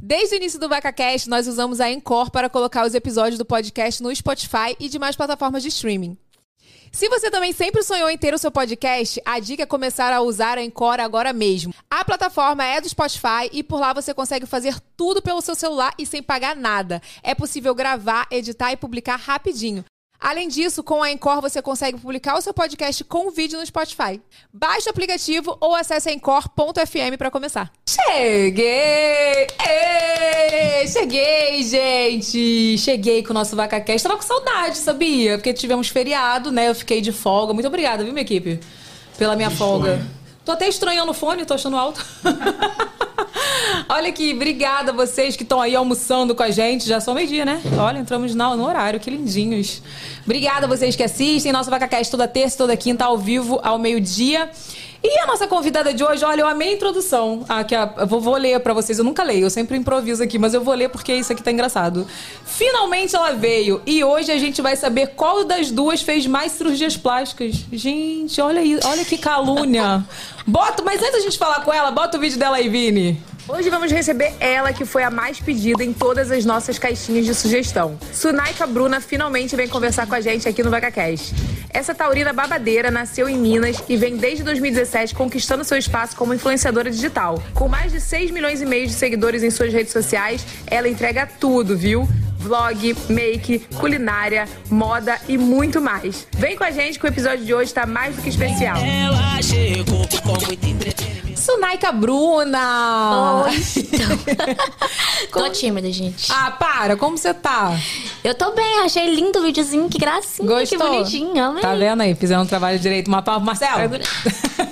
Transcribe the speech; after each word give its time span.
Desde 0.00 0.36
o 0.36 0.36
início 0.36 0.60
do 0.60 0.68
VacaCast, 0.68 1.28
nós 1.28 1.48
usamos 1.48 1.80
a 1.80 1.90
Encore 1.90 2.30
para 2.30 2.48
colocar 2.48 2.86
os 2.86 2.94
episódios 2.94 3.36
do 3.36 3.44
podcast 3.44 4.00
no 4.00 4.14
Spotify 4.14 4.76
e 4.78 4.88
demais 4.88 5.16
plataformas 5.16 5.60
de 5.60 5.70
streaming. 5.70 6.16
Se 6.92 7.08
você 7.08 7.30
também 7.32 7.52
sempre 7.52 7.82
sonhou 7.82 8.08
em 8.08 8.16
ter 8.16 8.32
o 8.32 8.38
seu 8.38 8.50
podcast, 8.50 9.20
a 9.24 9.40
dica 9.40 9.64
é 9.64 9.66
começar 9.66 10.12
a 10.12 10.20
usar 10.20 10.56
a 10.56 10.62
Encore 10.62 11.00
agora 11.00 11.32
mesmo. 11.32 11.74
A 11.90 12.04
plataforma 12.04 12.64
é 12.64 12.80
do 12.80 12.88
Spotify 12.88 13.50
e 13.52 13.64
por 13.64 13.80
lá 13.80 13.92
você 13.92 14.14
consegue 14.14 14.46
fazer 14.46 14.78
tudo 14.96 15.20
pelo 15.20 15.42
seu 15.42 15.56
celular 15.56 15.92
e 15.98 16.06
sem 16.06 16.22
pagar 16.22 16.54
nada. 16.54 17.02
É 17.20 17.34
possível 17.34 17.74
gravar, 17.74 18.28
editar 18.30 18.70
e 18.70 18.76
publicar 18.76 19.16
rapidinho. 19.16 19.84
Além 20.20 20.48
disso, 20.48 20.82
com 20.82 21.02
a 21.02 21.12
Encore 21.12 21.40
você 21.40 21.62
consegue 21.62 21.98
publicar 21.98 22.36
o 22.36 22.40
seu 22.40 22.52
podcast 22.52 23.04
com 23.04 23.30
vídeo 23.30 23.58
no 23.58 23.64
Spotify. 23.64 24.20
Baixe 24.52 24.88
o 24.88 24.90
aplicativo 24.90 25.56
ou 25.60 25.74
acesse 25.74 26.10
encore.fm 26.10 27.16
para 27.16 27.30
começar. 27.30 27.70
Cheguei! 27.88 29.46
Ei, 29.64 30.88
cheguei, 30.88 31.62
gente! 31.62 32.76
Cheguei 32.78 33.22
com 33.22 33.30
o 33.30 33.34
nosso 33.34 33.54
VacaCast. 33.54 34.02
Tava 34.02 34.16
com 34.16 34.22
saudade, 34.22 34.78
sabia? 34.78 35.38
Porque 35.38 35.54
tivemos 35.54 35.88
feriado, 35.88 36.50
né? 36.50 36.68
Eu 36.68 36.74
fiquei 36.74 37.00
de 37.00 37.12
folga. 37.12 37.54
Muito 37.54 37.68
obrigada, 37.68 38.02
viu, 38.02 38.12
minha 38.12 38.22
equipe? 38.22 38.58
Pela 39.16 39.36
minha 39.36 39.50
folga. 39.50 40.04
Tô 40.48 40.52
até 40.52 40.66
estranhando 40.66 41.10
o 41.10 41.14
fone, 41.14 41.44
tô 41.44 41.52
achando 41.52 41.76
alto. 41.76 42.02
Olha 43.86 44.08
aqui, 44.08 44.32
obrigada 44.32 44.92
a 44.92 44.94
vocês 44.94 45.36
que 45.36 45.42
estão 45.42 45.60
aí 45.60 45.76
almoçando 45.76 46.34
com 46.34 46.42
a 46.42 46.50
gente. 46.50 46.88
Já 46.88 47.02
são 47.02 47.12
meio-dia, 47.12 47.44
né? 47.44 47.60
Olha, 47.78 47.98
entramos 47.98 48.34
no 48.34 48.64
horário, 48.64 48.98
que 48.98 49.10
lindinhos. 49.10 49.82
Obrigada 50.24 50.64
a 50.64 50.66
vocês 50.66 50.96
que 50.96 51.02
assistem. 51.02 51.52
Nosso 51.52 51.68
VacaCast 51.68 52.10
toda 52.10 52.26
terça, 52.26 52.56
toda 52.56 52.74
quinta, 52.78 53.04
ao 53.04 53.18
vivo, 53.18 53.60
ao 53.62 53.78
meio-dia. 53.78 54.50
E 55.02 55.20
a 55.20 55.26
nossa 55.26 55.46
convidada 55.46 55.94
de 55.94 56.02
hoje, 56.02 56.24
olha, 56.24 56.40
eu 56.40 56.48
amei 56.48 56.70
a 56.70 56.72
introdução. 56.72 57.44
Ah, 57.48 57.62
que 57.62 57.74
a, 57.74 57.86
vou, 58.04 58.20
vou 58.20 58.36
ler 58.36 58.58
para 58.60 58.74
vocês. 58.74 58.98
Eu 58.98 59.04
nunca 59.04 59.22
leio, 59.22 59.44
eu 59.44 59.50
sempre 59.50 59.76
improviso 59.76 60.22
aqui, 60.22 60.38
mas 60.38 60.54
eu 60.54 60.60
vou 60.60 60.74
ler 60.74 60.88
porque 60.88 61.14
isso 61.14 61.32
aqui 61.32 61.42
tá 61.42 61.52
engraçado. 61.52 62.06
Finalmente 62.44 63.14
ela 63.14 63.32
veio 63.32 63.80
e 63.86 64.02
hoje 64.02 64.32
a 64.32 64.38
gente 64.38 64.60
vai 64.60 64.74
saber 64.74 65.08
qual 65.14 65.44
das 65.44 65.70
duas 65.70 66.02
fez 66.02 66.26
mais 66.26 66.52
cirurgias 66.52 66.96
plásticas. 66.96 67.64
Gente, 67.72 68.40
olha 68.40 68.60
aí, 68.60 68.78
olha 68.84 69.04
que 69.04 69.16
calúnia. 69.16 70.04
Bota, 70.44 70.82
mas 70.82 71.00
antes 71.00 71.12
da 71.12 71.20
gente 71.20 71.38
falar 71.38 71.60
com 71.60 71.72
ela, 71.72 71.90
bota 71.90 72.16
o 72.16 72.20
vídeo 72.20 72.38
dela 72.38 72.56
aí, 72.56 72.68
Vini. 72.68 73.22
Hoje 73.50 73.70
vamos 73.70 73.90
receber 73.90 74.34
ela, 74.40 74.74
que 74.74 74.84
foi 74.84 75.02
a 75.02 75.10
mais 75.10 75.40
pedida 75.40 75.82
em 75.82 75.90
todas 75.90 76.30
as 76.30 76.44
nossas 76.44 76.78
caixinhas 76.78 77.24
de 77.24 77.34
sugestão. 77.34 77.98
Sunaika 78.12 78.66
Bruna 78.66 79.00
finalmente 79.00 79.56
vem 79.56 79.66
conversar 79.66 80.06
com 80.06 80.14
a 80.14 80.20
gente 80.20 80.46
aqui 80.46 80.62
no 80.62 80.70
VacaCast. 80.70 81.34
Essa 81.70 81.94
taurina 81.94 82.30
babadeira 82.30 82.90
nasceu 82.90 83.26
em 83.26 83.38
Minas 83.38 83.82
e 83.88 83.96
vem 83.96 84.18
desde 84.18 84.44
2017 84.44 85.14
conquistando 85.14 85.64
seu 85.64 85.78
espaço 85.78 86.14
como 86.14 86.34
influenciadora 86.34 86.90
digital. 86.90 87.42
Com 87.54 87.68
mais 87.68 87.90
de 87.90 88.02
6 88.02 88.32
milhões 88.32 88.60
e 88.60 88.66
meio 88.66 88.86
de 88.86 88.92
seguidores 88.92 89.42
em 89.42 89.50
suas 89.50 89.72
redes 89.72 89.94
sociais, 89.94 90.44
ela 90.66 90.86
entrega 90.86 91.26
tudo, 91.26 91.74
viu? 91.74 92.06
Vlog, 92.38 92.96
make, 93.08 93.58
culinária, 93.78 94.48
moda 94.70 95.18
e 95.28 95.36
muito 95.36 95.80
mais. 95.80 96.26
Vem 96.32 96.56
com 96.56 96.64
a 96.64 96.70
gente 96.70 96.98
que 96.98 97.04
o 97.04 97.08
episódio 97.08 97.44
de 97.44 97.52
hoje 97.52 97.64
está 97.66 97.84
mais 97.84 98.14
do 98.16 98.22
que 98.22 98.28
especial. 98.28 98.76
Ela 98.76 99.42
chegou 99.42 100.06
com 100.22 100.46
muito 100.46 100.66
entretenimento. 100.66 101.38
Sunaika 101.38 101.90
Bruna! 101.92 103.44
Oi, 103.46 103.62
então. 103.76 104.08
Tô 105.44 105.50
tímida, 105.50 105.90
gente. 105.90 106.30
Ah, 106.32 106.50
para, 106.50 106.96
como 106.96 107.16
você 107.16 107.32
tá? 107.32 107.76
Eu 108.22 108.34
tô 108.34 108.52
bem, 108.52 108.80
achei 108.80 109.14
lindo 109.14 109.38
o 109.38 109.42
videozinho, 109.42 109.88
que 109.88 109.98
gracinha, 109.98 110.46
Gostou? 110.48 110.78
que 110.78 110.84
bonitinho, 110.84 111.42
amei. 111.42 111.62
Tá 111.62 111.74
vendo 111.74 112.02
aí? 112.02 112.14
Fizeram 112.14 112.42
um 112.42 112.46
trabalho 112.46 112.78
direito. 112.78 113.08
Uma 113.08 113.22
palma, 113.22 113.46
Marcelo. 113.46 113.90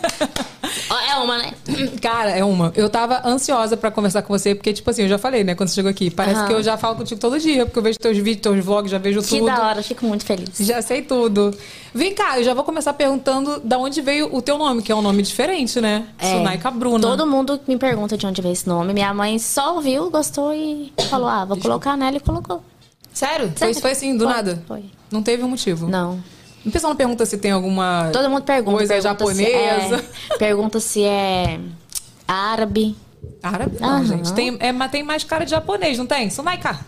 É 1.17 1.19
uma, 1.19 1.39
né? 1.39 1.53
Cara, 2.01 2.31
é 2.31 2.45
uma. 2.45 2.73
Eu 2.77 2.91
tava 2.91 3.27
ansiosa 3.27 3.77
pra 3.77 3.91
conversar 3.91 4.23
com 4.23 4.37
você, 4.37 4.55
porque, 4.55 4.73
tipo 4.73 4.89
assim, 4.91 5.03
eu 5.03 5.09
já 5.09 5.19
falei, 5.19 5.43
né, 5.43 5.55
quando 5.55 5.71
você 5.71 5.77
chegou 5.77 5.91
aqui. 5.91 6.11
Parece 6.11 6.47
que 6.47 6.53
eu 6.53 6.63
já 6.63 6.77
falo 6.77 6.97
contigo 6.97 7.21
todo 7.21 7.39
dia, 7.41 7.65
porque 7.65 7.79
eu 7.79 7.83
vejo 7.83 7.99
teus 7.99 8.17
vídeos, 8.19 8.43
teus 8.43 8.65
vlogs, 8.65 8.91
já 8.91 8.99
vejo 8.99 9.23
que 9.23 9.29
tudo. 9.29 9.41
Que 9.41 9.47
da 9.47 9.67
hora, 9.67 9.83
fico 9.83 10.05
muito 10.05 10.25
feliz. 10.25 10.51
Já 10.61 10.83
sei 10.83 11.03
tudo. 11.03 11.57
Vem 11.95 12.15
cá, 12.15 12.39
eu 12.39 12.45
já 12.45 12.53
vou 12.53 12.63
começar 12.63 12.93
perguntando 12.93 13.59
da 13.61 13.79
onde 13.79 14.01
veio 14.03 14.35
o 14.35 14.43
teu 14.43 14.59
nome, 14.59 14.83
que 14.83 14.93
é 14.93 14.95
um 14.95 15.01
nome 15.01 15.23
diferente, 15.23 15.81
né? 15.81 16.07
É, 16.19 16.33
Sunaika 16.33 16.71
Bruna. 16.71 17.01
Todo 17.01 17.27
mundo 17.27 17.59
me 17.67 17.79
pergunta 17.79 18.17
de 18.17 18.27
onde 18.27 18.43
veio 18.43 18.53
esse 18.53 18.69
nome. 18.69 18.93
Minha 18.93 19.15
mãe 19.15 19.39
só 19.39 19.75
ouviu, 19.77 20.11
gostou 20.11 20.53
e 20.53 20.93
falou: 21.09 21.29
ah, 21.29 21.45
vou 21.45 21.57
colocar 21.57 21.97
nela 21.97 22.19
e 22.19 22.21
colocou. 22.21 22.63
Sério? 23.13 23.51
Sério? 23.57 23.75
Foi, 23.75 23.83
foi 23.83 23.91
assim, 23.93 24.17
do 24.17 24.25
foi, 24.25 24.33
nada? 24.35 24.63
Foi. 24.69 24.85
Não 25.11 25.23
teve 25.23 25.43
um 25.43 25.49
motivo? 25.49 25.89
Não. 25.89 26.23
O 26.67 26.71
pessoal 26.71 26.91
não 26.91 26.97
pergunta 26.97 27.25
se 27.25 27.39
tem 27.39 27.53
alguma. 27.53 28.11
Todo 28.13 28.29
mundo 28.29 28.43
pergunta. 28.43 28.77
Coisa 28.79 28.95
pergunta 28.95 29.09
japonesa. 29.09 29.99
Se 29.99 30.35
é, 30.35 30.37
pergunta 30.37 30.81
se 30.81 31.05
é 31.05 31.61
árabe. 32.27 32.97
Árabe? 33.41 33.77
Não, 33.81 33.99
uhum. 33.99 34.07
gente. 34.07 34.33
Tem, 34.33 34.57
é, 34.59 34.73
mas 34.73 34.91
tem 34.91 35.03
mais 35.05 35.23
cara 35.23 35.45
de 35.45 35.53
japonês, 35.53 35.97
não 35.97 36.07
tem? 36.07 36.29
Sunaika. 36.29 36.79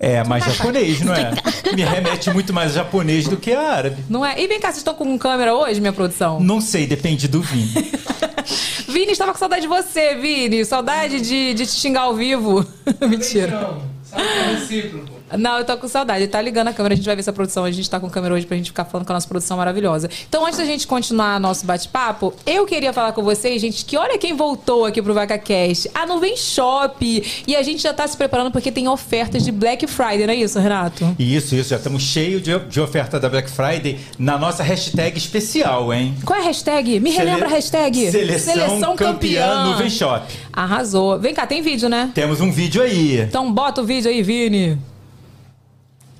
É, 0.00 0.22
mais 0.22 0.44
japonês, 0.44 1.00
não 1.00 1.12
é? 1.12 1.32
Me 1.74 1.82
remete 1.82 2.30
muito 2.30 2.52
mais 2.52 2.70
a 2.72 2.74
japonês 2.84 3.26
do 3.26 3.36
que 3.36 3.52
a 3.52 3.60
árabe. 3.60 4.04
Não 4.08 4.24
é? 4.24 4.40
E 4.40 4.46
vem 4.46 4.60
cá, 4.60 4.68
vocês 4.68 4.78
estão 4.78 4.94
com 4.94 5.18
câmera 5.18 5.52
hoje, 5.56 5.80
minha 5.80 5.92
produção? 5.92 6.38
Não 6.38 6.60
sei, 6.60 6.86
depende 6.86 7.26
do 7.26 7.42
Vini. 7.42 7.90
Vini, 8.86 9.10
estava 9.10 9.32
com 9.32 9.38
saudade 9.38 9.62
de 9.62 9.68
você, 9.68 10.14
Vini. 10.14 10.64
Saudade 10.64 11.20
de, 11.20 11.52
de 11.52 11.66
te 11.66 11.72
xingar 11.72 12.02
ao 12.02 12.14
vivo. 12.14 12.64
Mentira. 13.02 13.60
Não, 13.60 13.82
sabe 14.04 14.22
que 14.22 14.38
é 14.38 14.54
recíproco. 14.54 15.17
Não, 15.36 15.58
eu 15.58 15.64
tô 15.64 15.76
com 15.76 15.88
saudade. 15.88 16.20
Ele 16.20 16.28
tá 16.28 16.40
ligando 16.40 16.68
a 16.68 16.72
câmera, 16.72 16.94
a 16.94 16.96
gente 16.96 17.06
vai 17.06 17.14
ver 17.14 17.20
essa 17.20 17.32
produção. 17.32 17.64
A 17.64 17.70
gente 17.70 17.88
tá 17.88 18.00
com 18.00 18.08
câmera 18.08 18.34
hoje 18.34 18.46
pra 18.46 18.56
gente 18.56 18.70
ficar 18.70 18.84
falando 18.84 19.06
com 19.06 19.12
a 19.12 19.14
nossa 19.14 19.28
produção 19.28 19.56
maravilhosa. 19.56 20.08
Então, 20.28 20.44
antes 20.46 20.58
da 20.58 20.64
gente 20.64 20.86
continuar 20.86 21.38
nosso 21.40 21.66
bate-papo, 21.66 22.34
eu 22.46 22.64
queria 22.66 22.92
falar 22.92 23.12
com 23.12 23.22
vocês, 23.22 23.60
gente, 23.60 23.84
que 23.84 23.96
olha 23.96 24.18
quem 24.18 24.34
voltou 24.34 24.84
aqui 24.84 25.02
pro 25.02 25.12
VacaCast. 25.12 25.90
A 25.94 26.06
Nuvem 26.06 26.36
Shop. 26.36 27.42
E 27.46 27.56
a 27.56 27.62
gente 27.62 27.82
já 27.82 27.92
tá 27.92 28.06
se 28.06 28.16
preparando 28.16 28.50
porque 28.50 28.70
tem 28.70 28.88
ofertas 28.88 29.44
de 29.44 29.52
Black 29.52 29.86
Friday, 29.86 30.26
não 30.26 30.34
é 30.34 30.36
isso, 30.36 30.58
Renato? 30.58 31.14
Isso, 31.18 31.54
isso. 31.54 31.70
Já 31.70 31.76
estamos 31.76 32.02
cheios 32.02 32.42
de, 32.42 32.58
de 32.58 32.80
oferta 32.80 33.20
da 33.20 33.28
Black 33.28 33.50
Friday 33.50 33.98
na 34.18 34.38
nossa 34.38 34.62
hashtag 34.62 35.18
especial, 35.18 35.92
hein? 35.92 36.14
Qual 36.24 36.38
é 36.38 36.42
a 36.42 36.46
hashtag? 36.46 37.00
Me 37.00 37.10
Sele... 37.10 37.24
relembra 37.24 37.48
a 37.48 37.50
hashtag? 37.50 38.10
Seleção, 38.10 38.54
Seleção 38.54 38.96
campeã, 38.96 39.46
campeã 39.46 39.64
Nuvem 39.64 39.90
Shop. 39.90 40.26
Arrasou. 40.52 41.18
Vem 41.18 41.34
cá, 41.34 41.46
tem 41.46 41.62
vídeo, 41.62 41.88
né? 41.88 42.10
Temos 42.14 42.40
um 42.40 42.50
vídeo 42.50 42.82
aí. 42.82 43.20
Então 43.20 43.52
bota 43.52 43.80
o 43.80 43.84
vídeo 43.84 44.10
aí, 44.10 44.22
Vini. 44.22 44.78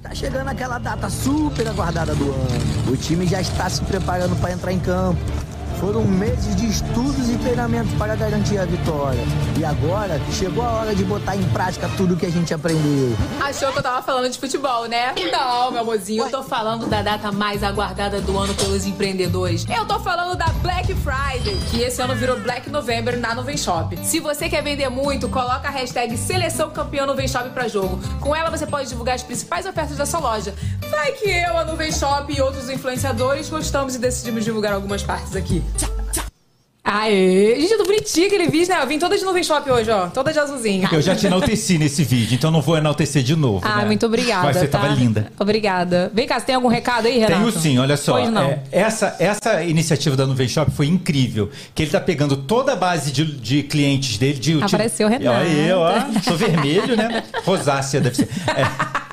Tá 0.08 0.14
chegando 0.14 0.48
aquela 0.48 0.78
data 0.78 1.10
super 1.10 1.68
aguardada 1.68 2.14
do 2.14 2.32
ano. 2.32 2.90
O 2.90 2.96
time 2.96 3.26
já 3.26 3.42
está 3.42 3.68
se 3.68 3.82
preparando 3.82 4.34
para 4.40 4.52
entrar 4.52 4.72
em 4.72 4.78
campo. 4.78 5.20
Foram 5.80 6.02
meses 6.04 6.56
de 6.56 6.66
estudos 6.66 7.30
e 7.30 7.38
treinamentos 7.38 7.92
para 7.94 8.16
garantir 8.16 8.58
a 8.58 8.64
vitória. 8.64 9.20
E 9.56 9.64
agora 9.64 10.20
chegou 10.32 10.64
a 10.64 10.70
hora 10.70 10.94
de 10.94 11.04
botar 11.04 11.36
em 11.36 11.42
prática 11.50 11.88
tudo 11.96 12.16
que 12.16 12.26
a 12.26 12.30
gente 12.30 12.52
aprendeu. 12.52 13.16
Achou 13.40 13.70
que 13.70 13.78
eu 13.78 13.82
tava 13.82 14.02
falando 14.02 14.28
de 14.28 14.38
futebol, 14.38 14.86
né? 14.88 15.14
Não, 15.30 15.70
meu 15.70 15.82
amorzinho. 15.82 16.24
Eu 16.24 16.30
tô 16.30 16.42
falando 16.42 16.86
da 16.86 17.00
data 17.00 17.30
mais 17.30 17.62
aguardada 17.62 18.20
do 18.20 18.36
ano 18.36 18.52
pelos 18.54 18.86
empreendedores. 18.86 19.64
Eu 19.68 19.86
tô 19.86 20.00
falando 20.00 20.36
da 20.36 20.46
Black 20.62 20.92
Friday, 20.96 21.56
que 21.70 21.80
esse 21.80 22.02
ano 22.02 22.14
virou 22.16 22.40
Black 22.40 22.68
November 22.70 23.16
na 23.16 23.32
Nuvem 23.36 23.56
Shop. 23.56 23.96
Se 24.04 24.18
você 24.18 24.48
quer 24.48 24.64
vender 24.64 24.88
muito, 24.88 25.28
coloca 25.28 25.68
a 25.68 25.70
hashtag 25.70 26.16
Seleção 26.16 26.70
Campeã 26.70 27.06
Nuvem 27.06 27.28
Shop 27.28 27.48
pra 27.50 27.68
jogo. 27.68 28.00
Com 28.20 28.34
ela 28.34 28.50
você 28.50 28.66
pode 28.66 28.88
divulgar 28.88 29.14
as 29.14 29.22
principais 29.22 29.64
ofertas 29.64 29.96
da 29.96 30.04
sua 30.04 30.18
loja. 30.18 30.52
Vai 30.90 31.12
que 31.12 31.28
eu, 31.28 31.56
a 31.56 31.64
Nuvem 31.64 31.92
Shop 31.92 32.32
e 32.32 32.40
outros 32.40 32.68
influenciadores 32.68 33.48
gostamos 33.48 33.94
e 33.94 33.98
decidimos 33.98 34.44
divulgar 34.44 34.72
algumas 34.72 35.04
partes 35.04 35.36
aqui. 35.36 35.62
Aê! 36.90 37.60
Gente, 37.60 37.72
eu 37.72 37.78
tô 37.78 37.84
bonitinha 37.84 38.26
aquele 38.28 38.48
vídeo, 38.48 38.70
né? 38.70 38.82
Eu 38.82 38.86
vim 38.86 38.98
toda 38.98 39.14
de 39.18 39.22
nuvem 39.22 39.44
shop 39.44 39.70
hoje, 39.70 39.90
ó. 39.90 40.06
Toda 40.06 40.32
de 40.32 40.38
azulzinho. 40.38 40.88
Eu 40.90 41.02
já 41.02 41.14
te 41.14 41.26
enalteci 41.26 41.76
nesse 41.76 42.02
vídeo, 42.02 42.34
então 42.34 42.50
não 42.50 42.62
vou 42.62 42.78
enaltecer 42.78 43.22
de 43.22 43.36
novo. 43.36 43.60
Ah, 43.62 43.80
né? 43.80 43.84
muito 43.84 44.06
obrigada. 44.06 44.44
Mas 44.44 44.56
você 44.56 44.66
tá? 44.66 44.78
tava 44.78 44.94
linda. 44.94 45.30
Obrigada. 45.38 46.10
Vem 46.14 46.26
cá, 46.26 46.40
você 46.40 46.46
tem 46.46 46.54
algum 46.54 46.68
recado 46.68 47.06
aí, 47.06 47.18
Renato? 47.18 47.34
Tenho 47.34 47.52
sim, 47.52 47.78
olha 47.78 47.94
só. 47.94 48.12
Pois 48.12 48.30
não. 48.30 48.42
É, 48.42 48.62
essa, 48.72 49.14
essa 49.18 49.62
iniciativa 49.62 50.16
da 50.16 50.26
Nuvem 50.26 50.48
Shop 50.48 50.70
foi 50.70 50.86
incrível. 50.86 51.50
Que 51.74 51.82
ele 51.82 51.90
tá 51.90 52.00
pegando 52.00 52.38
toda 52.38 52.72
a 52.72 52.76
base 52.76 53.12
de, 53.12 53.22
de 53.22 53.64
clientes 53.64 54.16
dele. 54.16 54.38
De, 54.38 54.62
Apareceu 54.62 55.08
o 55.08 55.10
Renato. 55.10 55.38
Olha 55.40 55.46
eu, 55.46 55.78
ó. 55.80 55.92
Sou 56.22 56.38
vermelho, 56.38 56.96
né? 56.96 57.22
Rosácea 57.44 58.00
deve 58.00 58.16
ser. 58.16 58.28
É. 58.56 58.98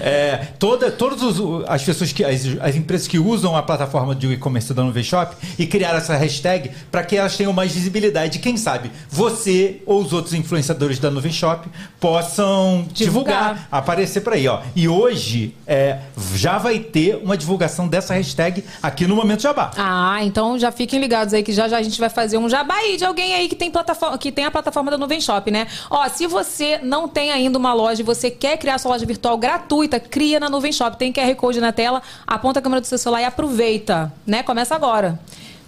É, 0.00 0.36
toda, 0.58 0.90
todas 0.90 1.20
as 1.66 1.82
pessoas 1.82 2.12
que. 2.12 2.24
As, 2.24 2.42
as, 2.60 2.76
empresas 2.76 3.08
que 3.08 3.18
usam 3.18 3.56
a 3.56 3.62
plataforma 3.62 4.14
de 4.14 4.32
e-commerce 4.32 4.72
da 4.72 4.82
Nuvem 4.82 5.02
Shop 5.02 5.34
e 5.58 5.66
criaram 5.66 5.98
essa 5.98 6.16
hashtag 6.16 6.70
para 6.90 7.02
que 7.02 7.16
elas 7.16 7.36
tenham 7.36 7.52
mais 7.52 7.72
visibilidade. 7.72 8.38
Quem 8.38 8.56
sabe 8.56 8.90
você 9.08 9.82
ou 9.86 10.00
os 10.00 10.12
outros 10.12 10.34
influenciadores 10.34 10.98
da 10.98 11.10
Nuvem 11.10 11.32
Shop 11.32 11.68
possam 12.00 12.86
divulgar, 12.92 13.54
divulgar 13.54 13.68
aparecer 13.70 14.20
por 14.20 14.32
aí. 14.32 14.46
Ó. 14.46 14.60
E 14.74 14.88
hoje 14.88 15.54
é, 15.66 15.98
já 16.34 16.58
vai 16.58 16.78
ter 16.78 17.16
uma 17.16 17.36
divulgação 17.36 17.88
dessa 17.88 18.14
hashtag 18.14 18.64
aqui 18.82 19.06
no 19.06 19.16
Momento 19.16 19.42
Jabá. 19.42 19.72
Ah, 19.76 20.18
então 20.22 20.58
já 20.58 20.70
fiquem 20.70 21.00
ligados 21.00 21.34
aí 21.34 21.42
que 21.42 21.52
já 21.52 21.68
já 21.68 21.78
a 21.78 21.82
gente 21.82 21.98
vai 21.98 22.08
fazer 22.08 22.38
um 22.38 22.48
jabá 22.48 22.74
aí 22.74 22.96
de 22.96 23.04
alguém 23.04 23.34
aí 23.34 23.48
que 23.48 23.56
tem, 23.56 23.70
plataforma, 23.70 24.18
que 24.18 24.30
tem 24.30 24.44
a 24.44 24.50
plataforma 24.50 24.90
da 24.90 24.98
Nuvem 24.98 25.20
Shop, 25.20 25.50
né? 25.50 25.66
Ó, 25.90 26.08
se 26.08 26.26
você 26.26 26.78
não 26.82 27.08
tem 27.08 27.30
ainda 27.30 27.58
uma 27.58 27.74
loja 27.74 28.02
e 28.02 28.04
você 28.04 28.30
quer 28.30 28.56
criar 28.56 28.78
sua 28.78 28.92
loja 28.92 29.06
virtual 29.06 29.36
gratuita, 29.36 29.57
gratuita, 29.58 29.98
cria 29.98 30.38
na 30.38 30.48
Nuvem 30.48 30.72
Shop. 30.72 30.96
Tem 30.96 31.12
QR 31.12 31.34
Code 31.34 31.60
na 31.60 31.72
tela, 31.72 32.00
aponta 32.26 32.60
a 32.60 32.62
câmera 32.62 32.80
do 32.80 32.86
seu 32.86 32.96
celular 32.96 33.22
e 33.22 33.24
aproveita, 33.24 34.12
né? 34.26 34.42
Começa 34.42 34.74
agora. 34.74 35.18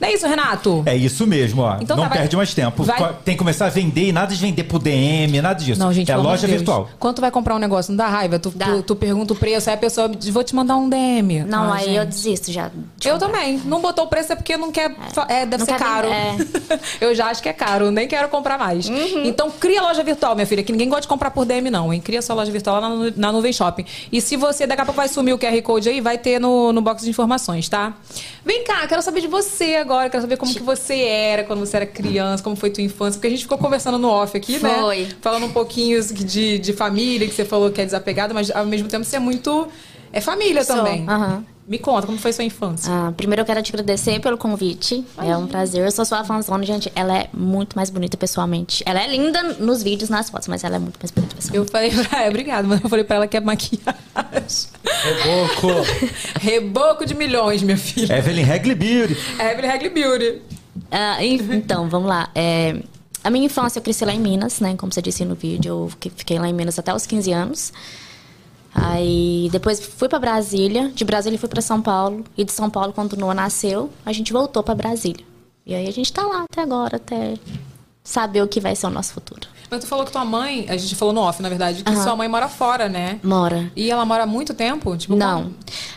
Não 0.00 0.08
é 0.08 0.12
isso, 0.14 0.26
Renato? 0.26 0.82
É 0.86 0.96
isso 0.96 1.26
mesmo, 1.26 1.62
ó. 1.62 1.76
Então 1.80 1.96
não 1.96 2.04
tá, 2.04 2.08
vai- 2.08 2.18
perde 2.18 2.36
mais 2.36 2.54
tempo. 2.54 2.82
vai- 2.84 2.98
Tem 3.24 3.34
que 3.34 3.38
começar 3.38 3.66
a 3.66 3.68
vender 3.68 4.08
e 4.08 4.12
nada 4.12 4.34
de 4.34 4.40
vender 4.40 4.64
por 4.64 4.78
DM, 4.78 5.40
nada 5.42 5.62
disso. 5.62 5.78
Não, 5.78 5.92
gente, 5.92 6.10
é 6.10 6.16
loja 6.16 6.42
de 6.42 6.46
Deus. 6.46 6.58
virtual. 6.60 6.88
Quando 6.98 7.16
tu 7.16 7.20
vai 7.20 7.30
comprar 7.30 7.54
um 7.54 7.58
negócio, 7.58 7.90
não 7.92 7.96
dá 7.98 8.08
raiva? 8.08 8.38
Tu, 8.38 8.50
Dá. 8.50 8.66
tu, 8.66 8.82
tu 8.82 8.96
pergunta 8.96 9.32
o 9.32 9.36
preço, 9.36 9.68
aí 9.68 9.74
a 9.74 9.78
pessoa 9.78 10.08
diz, 10.08 10.28
vou 10.30 10.42
te 10.42 10.54
mandar 10.54 10.76
um 10.76 10.88
DM. 10.88 11.44
Não, 11.44 11.72
aí 11.72 11.94
eu 11.96 12.02
gente. 12.04 12.12
desisto 12.14 12.50
já. 12.50 12.70
de 12.96 13.08
Eu 13.08 13.18
comprar. 13.18 13.28
também. 13.28 13.60
Não 13.64 13.80
botou 13.80 14.04
o 14.04 14.08
preço 14.08 14.32
é 14.32 14.36
porque 14.36 14.56
não 14.56 14.72
quer. 14.72 14.94
fa- 15.12 15.26
É, 15.28 15.44
deve 15.44 15.58
Não 15.58 15.66
ser 15.66 15.76
caro. 15.78 16.08
vender, 16.08 16.80
eu 17.00 17.14
já 17.14 17.26
acho 17.26 17.42
que 17.42 17.48
é 17.48 17.52
caro, 17.52 17.90
nem 17.90 18.08
quero 18.08 18.28
comprar 18.28 18.58
mais. 18.58 18.88
Uhum. 18.88 19.24
Então 19.24 19.50
cria 19.50 19.82
loja 19.82 20.02
virtual, 20.02 20.34
minha 20.34 20.46
filha, 20.46 20.62
que 20.62 20.72
ninguém 20.72 20.88
gosta 20.88 21.02
de 21.02 21.08
comprar 21.08 21.30
por 21.30 21.44
DM, 21.44 21.70
não, 21.70 21.92
hein? 21.92 22.00
Cria 22.00 22.22
sua 22.22 22.34
loja 22.34 22.50
virtual 22.50 22.80
lá 22.80 22.88
na, 22.88 23.12
na 23.16 23.32
Nuvem 23.32 23.52
Shopping. 23.52 23.84
E 24.10 24.20
se 24.20 24.36
você, 24.36 24.66
daqui 24.66 24.80
a 24.80 24.84
pouco 24.86 24.96
vai 24.96 25.08
sumir 25.08 25.34
o 25.34 25.38
QR 25.38 25.60
Code 25.62 25.88
aí, 25.90 26.00
vai 26.00 26.16
ter 26.16 26.38
no, 26.40 26.72
no 26.72 26.80
box 26.80 27.04
de 27.04 27.10
informações, 27.10 27.68
tá? 27.68 27.92
Vem 28.44 28.64
cá, 28.64 28.86
quero 28.86 29.02
saber 29.02 29.20
de 29.20 29.26
você 29.28 29.74
agora, 29.76 29.89
quero 29.98 30.20
saber 30.20 30.36
como 30.36 30.52
que 30.52 30.62
você 30.62 31.00
era 31.00 31.44
quando 31.44 31.60
você 31.60 31.76
era 31.76 31.86
criança, 31.86 32.42
como 32.42 32.56
foi 32.56 32.70
tua 32.70 32.82
infância, 32.82 33.18
porque 33.18 33.26
a 33.26 33.30
gente 33.30 33.42
ficou 33.42 33.58
conversando 33.58 33.98
no 33.98 34.08
off 34.08 34.36
aqui, 34.36 34.58
né? 34.58 34.74
Foi. 34.80 35.08
Falando 35.20 35.46
um 35.46 35.52
pouquinho 35.52 36.02
de, 36.02 36.58
de 36.58 36.72
família, 36.72 37.26
que 37.26 37.34
você 37.34 37.44
falou 37.44 37.70
que 37.70 37.80
é 37.80 37.84
desapegada, 37.84 38.32
mas 38.32 38.50
ao 38.50 38.66
mesmo 38.66 38.88
tempo 38.88 39.04
você 39.04 39.16
é 39.16 39.20
muito. 39.20 39.68
É 40.12 40.20
família 40.20 40.64
Sou, 40.64 40.76
também. 40.76 41.04
aham. 41.08 41.44
Me 41.68 41.78
conta, 41.78 42.04
como 42.04 42.18
foi 42.18 42.32
sua 42.32 42.42
infância? 42.42 42.92
Ah, 42.92 43.12
primeiro 43.16 43.42
eu 43.42 43.46
quero 43.46 43.62
te 43.62 43.70
agradecer 43.70 44.18
pelo 44.20 44.36
convite. 44.36 45.04
É 45.16 45.36
um 45.36 45.46
prazer. 45.46 45.84
Eu 45.84 45.90
sou 45.92 46.04
sua 46.04 46.24
fãzona, 46.24 46.64
gente. 46.66 46.90
Ela 46.96 47.16
é 47.16 47.30
muito 47.32 47.76
mais 47.76 47.90
bonita 47.90 48.16
pessoalmente. 48.16 48.82
Ela 48.84 49.00
é 49.04 49.06
linda 49.06 49.40
nos 49.54 49.80
vídeos, 49.80 50.10
nas 50.10 50.28
fotos, 50.28 50.48
mas 50.48 50.64
ela 50.64 50.74
é 50.76 50.78
muito 50.80 50.96
mais 51.00 51.12
bonita 51.12 51.36
pessoalmente. 51.36 51.56
Eu 51.56 51.70
falei 51.70 51.90
pra 52.08 52.18
ela, 52.22 52.28
obrigada, 52.30 52.66
mas 52.66 52.82
eu 52.82 52.88
falei 52.88 53.04
pra 53.04 53.16
ela 53.16 53.28
que 53.28 53.36
é 53.36 53.40
maquiagem. 53.40 54.68
Reboco. 55.04 55.68
Reboco 56.40 57.06
de 57.06 57.14
milhões, 57.14 57.62
minha 57.62 57.76
filha. 57.76 58.18
Evelyn 58.18 58.50
Hagley 58.50 58.74
Beauty. 58.74 59.16
Evelyn 59.38 59.68
Hagley 59.70 59.90
Beauty. 59.90 60.42
Ah, 60.90 61.24
en- 61.24 61.54
então, 61.54 61.88
vamos 61.88 62.08
lá. 62.08 62.30
É, 62.34 62.82
a 63.22 63.30
minha 63.30 63.46
infância 63.46 63.78
eu 63.78 63.82
cresci 63.84 64.04
lá 64.04 64.12
em 64.12 64.18
Minas, 64.20 64.58
né? 64.58 64.74
Como 64.76 64.92
você 64.92 65.00
disse 65.00 65.24
no 65.24 65.36
vídeo, 65.36 65.88
eu 66.02 66.10
fiquei 66.16 66.36
lá 66.38 66.48
em 66.48 66.52
Minas 66.52 66.78
até 66.80 66.92
os 66.92 67.06
15 67.06 67.30
anos. 67.32 67.72
Aí 68.74 69.48
depois 69.50 69.80
fui 69.80 70.08
pra 70.08 70.18
Brasília, 70.18 70.90
de 70.94 71.04
Brasília 71.04 71.38
fui 71.38 71.48
pra 71.48 71.60
São 71.60 71.82
Paulo 71.82 72.24
e 72.36 72.44
de 72.44 72.52
São 72.52 72.70
Paulo 72.70 72.92
quando 72.92 73.16
Noah 73.16 73.34
nasceu, 73.34 73.90
a 74.04 74.12
gente 74.12 74.32
voltou 74.32 74.62
pra 74.62 74.74
Brasília. 74.74 75.24
E 75.66 75.74
aí 75.74 75.86
a 75.88 75.92
gente 75.92 76.12
tá 76.12 76.22
lá 76.22 76.44
até 76.50 76.62
agora, 76.62 76.96
até 76.96 77.34
saber 78.02 78.42
o 78.42 78.48
que 78.48 78.60
vai 78.60 78.74
ser 78.74 78.86
o 78.86 78.90
nosso 78.90 79.12
futuro. 79.12 79.48
Mas 79.70 79.80
tu 79.80 79.86
falou 79.86 80.04
que 80.04 80.10
tua 80.10 80.24
mãe, 80.24 80.66
a 80.68 80.76
gente 80.76 80.96
falou 80.96 81.14
no 81.14 81.20
off, 81.20 81.40
na 81.40 81.48
verdade, 81.48 81.84
que 81.84 81.92
Aham. 81.92 82.02
sua 82.02 82.16
mãe 82.16 82.26
mora 82.26 82.48
fora, 82.48 82.88
né? 82.88 83.20
Mora. 83.22 83.70
E 83.76 83.88
ela 83.88 84.04
mora 84.04 84.24
há 84.24 84.26
muito 84.26 84.52
tempo? 84.52 84.96
Tipo, 84.96 85.14
Não. 85.14 85.52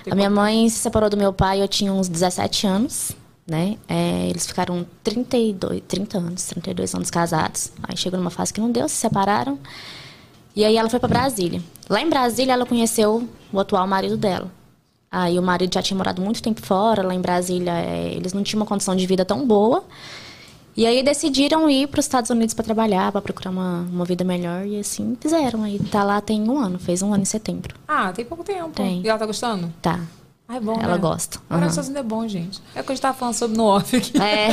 A 0.10 0.14
minha 0.14 0.30
mãe 0.30 0.70
se 0.70 0.78
separou 0.78 1.10
do 1.10 1.18
meu 1.18 1.34
pai, 1.34 1.62
eu 1.62 1.68
tinha 1.68 1.92
uns 1.92 2.08
17 2.08 2.68
anos, 2.68 3.14
né? 3.48 3.78
É, 3.88 4.28
eles 4.30 4.46
ficaram 4.46 4.86
32, 5.04 5.82
30 5.88 6.18
anos, 6.20 6.44
32 6.46 6.94
anos 6.94 7.10
casados. 7.10 7.72
Aí 7.82 7.98
chegou 7.98 8.20
numa 8.20 8.30
fase 8.30 8.54
que 8.54 8.62
não 8.62 8.72
deu, 8.72 8.88
se 8.88 8.96
separaram. 8.96 9.58
E 10.56 10.64
aí 10.64 10.78
ela 10.78 10.90
foi 10.90 11.00
pra 11.00 11.10
Brasília. 11.10 11.62
Lá 11.90 12.02
em 12.02 12.10
Brasília 12.10 12.54
ela 12.54 12.66
conheceu 12.66 13.28
o 13.52 13.60
atual 13.60 13.88
marido 13.88 14.18
dela. 14.18 14.52
Aí 15.12 15.38
o 15.38 15.44
marido 15.44 15.74
já 15.74 15.82
tinha 15.82 15.98
morado 15.98 16.22
muito 16.22 16.42
tempo 16.42 16.62
fora, 16.66 17.04
lá 17.04 17.14
em 17.14 17.22
Brasília 17.22 17.72
é, 17.72 18.14
eles 18.14 18.34
não 18.34 18.42
tinham 18.42 18.62
uma 18.62 18.66
condição 18.66 18.96
de 18.96 19.06
vida 19.06 19.24
tão 19.24 19.46
boa. 19.46 19.84
E 20.76 20.88
aí 20.88 21.04
decidiram 21.04 21.70
ir 21.70 21.88
para 21.88 22.00
os 22.00 22.06
Estados 22.06 22.32
Unidos 22.32 22.56
para 22.56 22.66
trabalhar, 22.66 23.12
para 23.12 23.22
procurar 23.22 23.52
uma, 23.52 23.82
uma 23.92 24.06
vida 24.06 24.24
melhor 24.24 24.66
e 24.66 24.80
assim 24.80 25.16
fizeram. 25.20 25.64
Aí 25.64 25.78
tá 25.80 26.04
lá 26.04 26.20
tem 26.20 26.50
um 26.50 26.58
ano, 26.58 26.80
fez 26.80 27.04
um 27.04 27.14
ano 27.14 27.22
em 27.22 27.26
setembro. 27.26 27.76
Ah, 27.88 28.12
tem 28.12 28.26
pouco 28.26 28.44
tempo. 28.44 28.72
Tem. 28.72 29.02
E 29.04 29.08
ela 29.08 29.20
tá 29.20 29.26
gostando? 29.26 29.72
Tá. 29.82 30.00
Ah, 30.48 30.58
é 30.58 30.60
bom, 30.60 30.74
Ela 30.82 30.96
né? 30.96 30.98
gosta. 30.98 31.40
Morar 31.50 31.68
Estados 31.68 31.90
Unidos 31.90 32.06
é 32.06 32.08
bom, 32.08 32.28
gente. 32.28 32.62
É 32.76 32.82
o 32.82 32.84
que 32.84 32.92
a 32.92 32.96
gente 32.96 33.02
tava 33.02 33.18
falando 33.18 33.34
sobre 33.34 33.58
no 33.58 33.64
off 33.66 33.96
aqui. 33.96 34.12
É. 34.22 34.50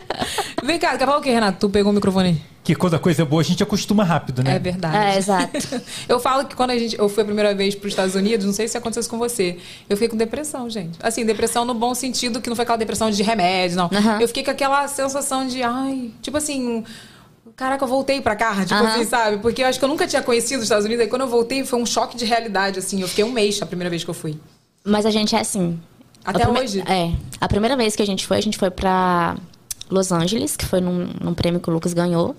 Vem 0.64 0.78
cá, 0.78 0.96
quer 0.96 1.04
falar 1.04 1.18
o 1.18 1.20
quê, 1.20 1.30
Renato? 1.30 1.58
Tu 1.60 1.68
pegou 1.70 1.92
o 1.92 1.94
microfone 1.94 2.28
aí. 2.30 2.42
Que 2.64 2.74
quando 2.74 2.94
a 2.94 2.98
coisa 2.98 3.22
é 3.22 3.24
boa, 3.24 3.42
a 3.42 3.44
gente 3.44 3.62
acostuma 3.62 4.02
rápido, 4.02 4.42
né? 4.42 4.56
É 4.56 4.58
verdade. 4.58 4.96
É, 4.96 5.16
exato. 5.18 5.52
Eu 6.08 6.18
falo 6.18 6.46
que 6.46 6.56
quando 6.56 6.70
a 6.70 6.78
gente, 6.78 6.98
eu 6.98 7.08
fui 7.08 7.22
a 7.22 7.26
primeira 7.26 7.54
vez 7.54 7.74
para 7.76 7.86
os 7.86 7.92
Estados 7.92 8.14
Unidos, 8.16 8.44
não 8.44 8.52
sei 8.52 8.66
se 8.66 8.76
aconteceu 8.76 9.02
isso 9.02 9.10
com 9.10 9.18
você, 9.18 9.58
eu 9.88 9.96
fiquei 9.96 10.08
com 10.08 10.16
depressão, 10.16 10.68
gente. 10.68 10.98
Assim, 11.00 11.24
depressão 11.24 11.64
no 11.64 11.74
bom 11.74 11.94
sentido, 11.94 12.40
que 12.40 12.48
não 12.48 12.56
foi 12.56 12.64
aquela 12.64 12.78
depressão 12.78 13.08
de 13.10 13.22
remédio, 13.22 13.76
não. 13.76 13.84
Aham. 13.92 14.20
Eu 14.20 14.26
fiquei 14.26 14.42
com 14.42 14.50
aquela 14.50 14.88
sensação 14.88 15.46
de, 15.46 15.62
ai, 15.62 16.10
tipo 16.20 16.36
assim, 16.36 16.82
caraca, 17.54 17.84
eu 17.84 17.88
voltei 17.88 18.20
pra 18.20 18.34
cá, 18.34 18.52
tipo 18.62 18.74
Aham. 18.74 18.88
assim, 18.88 19.04
sabe? 19.04 19.38
Porque 19.38 19.62
eu 19.62 19.66
acho 19.68 19.78
que 19.78 19.84
eu 19.84 19.88
nunca 19.88 20.04
tinha 20.06 20.22
conhecido 20.22 20.58
os 20.58 20.64
Estados 20.64 20.86
Unidos, 20.86 21.04
aí 21.04 21.08
quando 21.08 21.22
eu 21.22 21.28
voltei 21.28 21.64
foi 21.64 21.80
um 21.80 21.86
choque 21.86 22.16
de 22.16 22.24
realidade, 22.24 22.80
assim. 22.80 23.00
Eu 23.00 23.06
fiquei 23.06 23.22
um 23.24 23.30
mês 23.30 23.62
a 23.62 23.66
primeira 23.66 23.90
vez 23.90 24.02
que 24.02 24.10
eu 24.10 24.14
fui. 24.14 24.36
Mas 24.86 25.04
a 25.04 25.10
gente 25.10 25.34
é 25.34 25.40
assim. 25.40 25.78
Até 26.24 26.44
prime- 26.44 26.60
hoje? 26.60 26.80
É. 26.86 27.12
A 27.40 27.48
primeira 27.48 27.76
vez 27.76 27.94
que 27.96 28.02
a 28.02 28.06
gente 28.06 28.26
foi, 28.26 28.38
a 28.38 28.40
gente 28.40 28.56
foi 28.56 28.70
pra 28.70 29.36
Los 29.90 30.10
Angeles, 30.12 30.56
que 30.56 30.64
foi 30.64 30.80
num, 30.80 31.08
num 31.20 31.34
prêmio 31.34 31.60
que 31.60 31.68
o 31.68 31.72
Lucas 31.72 31.92
ganhou. 31.92 32.34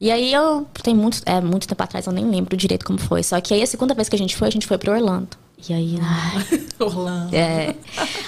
E 0.00 0.10
aí 0.10 0.32
eu. 0.32 0.66
Tem 0.82 0.94
muito, 0.94 1.20
é, 1.24 1.40
muito 1.40 1.66
tempo 1.68 1.82
atrás, 1.82 2.06
eu 2.06 2.12
nem 2.12 2.28
lembro 2.28 2.56
direito 2.56 2.84
como 2.84 2.98
foi. 2.98 3.22
Só 3.22 3.40
que 3.40 3.54
aí 3.54 3.62
a 3.62 3.66
segunda 3.66 3.94
vez 3.94 4.08
que 4.08 4.16
a 4.16 4.18
gente 4.18 4.36
foi, 4.36 4.48
a 4.48 4.50
gente 4.50 4.66
foi 4.66 4.76
pra 4.78 4.92
Orlando. 4.92 5.36
E 5.68 5.72
aí. 5.72 5.98
ai, 6.00 6.66
Orlando. 6.78 7.34
É. 7.34 7.74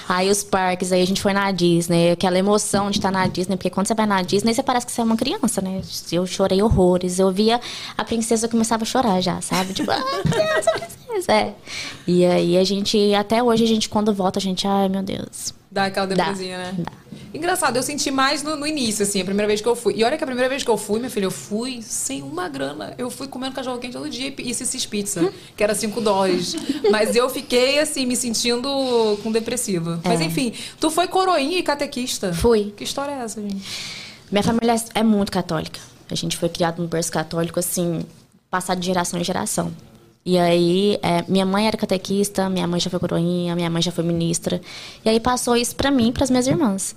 Aí 0.08 0.30
os 0.30 0.42
parques, 0.42 0.92
aí 0.92 1.02
a 1.02 1.06
gente 1.06 1.20
foi 1.20 1.32
na 1.32 1.50
Disney, 1.50 2.12
aquela 2.12 2.38
emoção 2.38 2.90
de 2.90 2.98
estar 2.98 3.10
na 3.10 3.26
Disney, 3.26 3.56
porque 3.56 3.70
quando 3.70 3.86
você 3.86 3.94
vai 3.94 4.06
na 4.06 4.22
Disney, 4.22 4.54
você 4.54 4.62
parece 4.62 4.86
que 4.86 4.92
você 4.92 5.00
é 5.00 5.04
uma 5.04 5.16
criança, 5.16 5.60
né? 5.60 5.82
Eu 6.10 6.26
chorei 6.26 6.62
horrores. 6.62 7.18
Eu 7.18 7.30
via 7.30 7.60
a 7.96 8.04
princesa 8.04 8.48
começava 8.48 8.84
a 8.84 8.86
chorar 8.86 9.20
já, 9.20 9.40
sabe? 9.40 9.74
Tipo, 9.74 9.90
ah, 9.90 10.02
criança, 10.22 10.70
princesa. 10.72 11.32
É. 11.32 11.54
E 12.06 12.24
aí 12.24 12.56
a 12.56 12.64
gente, 12.64 13.14
até 13.14 13.42
hoje, 13.42 13.64
a 13.64 13.68
gente, 13.68 13.88
quando 13.88 14.14
volta, 14.14 14.38
a 14.38 14.42
gente, 14.42 14.66
ai 14.66 14.88
meu 14.88 15.02
Deus. 15.02 15.54
Dá 15.70 15.86
aquela 15.86 16.06
depresinha, 16.06 16.58
né? 16.58 16.74
dá. 16.78 16.92
Engraçado, 17.34 17.76
eu 17.76 17.82
senti 17.82 18.10
mais 18.10 18.42
no, 18.42 18.56
no 18.56 18.66
início, 18.66 19.02
assim, 19.02 19.20
a 19.20 19.24
primeira 19.24 19.46
vez 19.46 19.60
que 19.60 19.68
eu 19.68 19.76
fui. 19.76 19.94
E 19.96 20.04
olha 20.04 20.16
que 20.16 20.24
a 20.24 20.26
primeira 20.26 20.48
vez 20.48 20.62
que 20.62 20.70
eu 20.70 20.76
fui, 20.76 20.98
minha 20.98 21.10
filha, 21.10 21.26
eu 21.26 21.30
fui 21.30 21.82
sem 21.82 22.22
uma 22.22 22.48
grana. 22.48 22.94
Eu 22.96 23.10
fui 23.10 23.28
comendo 23.28 23.54
cachorro 23.54 23.78
quente 23.78 23.92
todo 23.92 24.08
dia 24.08 24.32
e 24.38 24.54
Cissis 24.54 24.86
Pizza, 24.86 25.32
que 25.56 25.62
era 25.62 25.74
5 25.74 26.00
dólares. 26.00 26.54
Mas 26.90 27.14
eu 27.14 27.28
fiquei, 27.28 27.78
assim, 27.78 28.06
me 28.06 28.16
sentindo 28.16 28.68
com 29.22 29.30
depressiva. 29.30 30.00
Mas 30.04 30.20
É. 30.20 30.24
enfim, 30.24 30.52
tu 30.80 30.90
foi 30.90 31.08
coroinha 31.08 31.58
e 31.58 31.62
catequista. 31.62 32.32
Fui. 32.32 32.72
Que 32.76 32.84
história 32.84 33.12
é 33.12 33.18
essa, 33.18 33.40
gente? 33.42 33.62
Minha 34.30 34.42
família 34.42 34.74
é 34.94 35.02
muito 35.02 35.30
católica. 35.30 35.78
A 36.10 36.14
gente 36.14 36.36
foi 36.36 36.48
criado 36.48 36.80
no 36.80 36.88
berço 36.88 37.12
católico, 37.12 37.58
assim, 37.58 38.04
passado 38.50 38.80
de 38.80 38.86
geração 38.86 39.20
em 39.20 39.24
geração. 39.24 39.72
E 40.26 40.36
aí, 40.36 40.98
é, 41.04 41.24
minha 41.28 41.46
mãe 41.46 41.68
era 41.68 41.76
catequista, 41.76 42.48
minha 42.50 42.66
mãe 42.66 42.80
já 42.80 42.90
foi 42.90 42.98
coroinha, 42.98 43.54
minha 43.54 43.70
mãe 43.70 43.80
já 43.80 43.92
foi 43.92 44.02
ministra. 44.02 44.60
E 45.04 45.08
aí 45.08 45.20
passou 45.20 45.56
isso 45.56 45.76
pra 45.76 45.88
mim 45.88 46.08
e 46.08 46.12
pras 46.12 46.30
minhas 46.30 46.48
irmãs. 46.48 46.96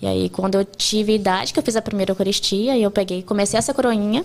E 0.00 0.06
aí, 0.06 0.30
quando 0.30 0.54
eu 0.54 0.64
tive 0.64 1.14
idade, 1.14 1.52
que 1.52 1.58
eu 1.58 1.62
fiz 1.62 1.76
a 1.76 1.82
primeira 1.82 2.12
Eucaristia, 2.12 2.72
aí 2.72 2.82
eu 2.82 2.90
peguei, 2.90 3.22
comecei 3.22 3.58
a 3.58 3.62
ser 3.62 3.74
coroinha. 3.74 4.24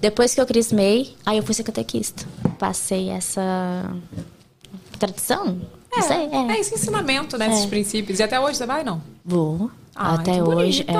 Depois 0.00 0.34
que 0.34 0.40
eu 0.40 0.46
crismei, 0.46 1.14
aí 1.26 1.36
eu 1.36 1.42
fui 1.42 1.52
ser 1.54 1.64
catequista. 1.64 2.24
Passei 2.58 3.10
essa 3.10 3.42
tradição? 4.98 5.60
Não 5.94 6.02
sei, 6.02 6.30
É 6.32 6.58
esse 6.58 6.74
ensinamento, 6.74 7.36
né? 7.36 7.52
Esses 7.52 7.64
É. 7.64 7.68
princípios. 7.68 8.18
E 8.18 8.22
até 8.22 8.40
hoje 8.40 8.56
você 8.56 8.64
vai, 8.64 8.82
não? 8.82 9.02
Vou. 9.22 9.70
Ai, 9.94 10.14
Até 10.14 10.42
hoje. 10.42 10.86
É, 10.88 10.94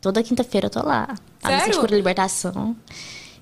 toda 0.00 0.22
quinta-feira 0.22 0.68
eu 0.68 0.70
tô 0.70 0.80
lá. 0.82 1.14
A 1.42 1.48
missa 1.48 1.58
Sério? 1.60 1.72
de 1.74 1.80
cura 1.80 1.92
e 1.92 1.96
libertação. 1.96 2.74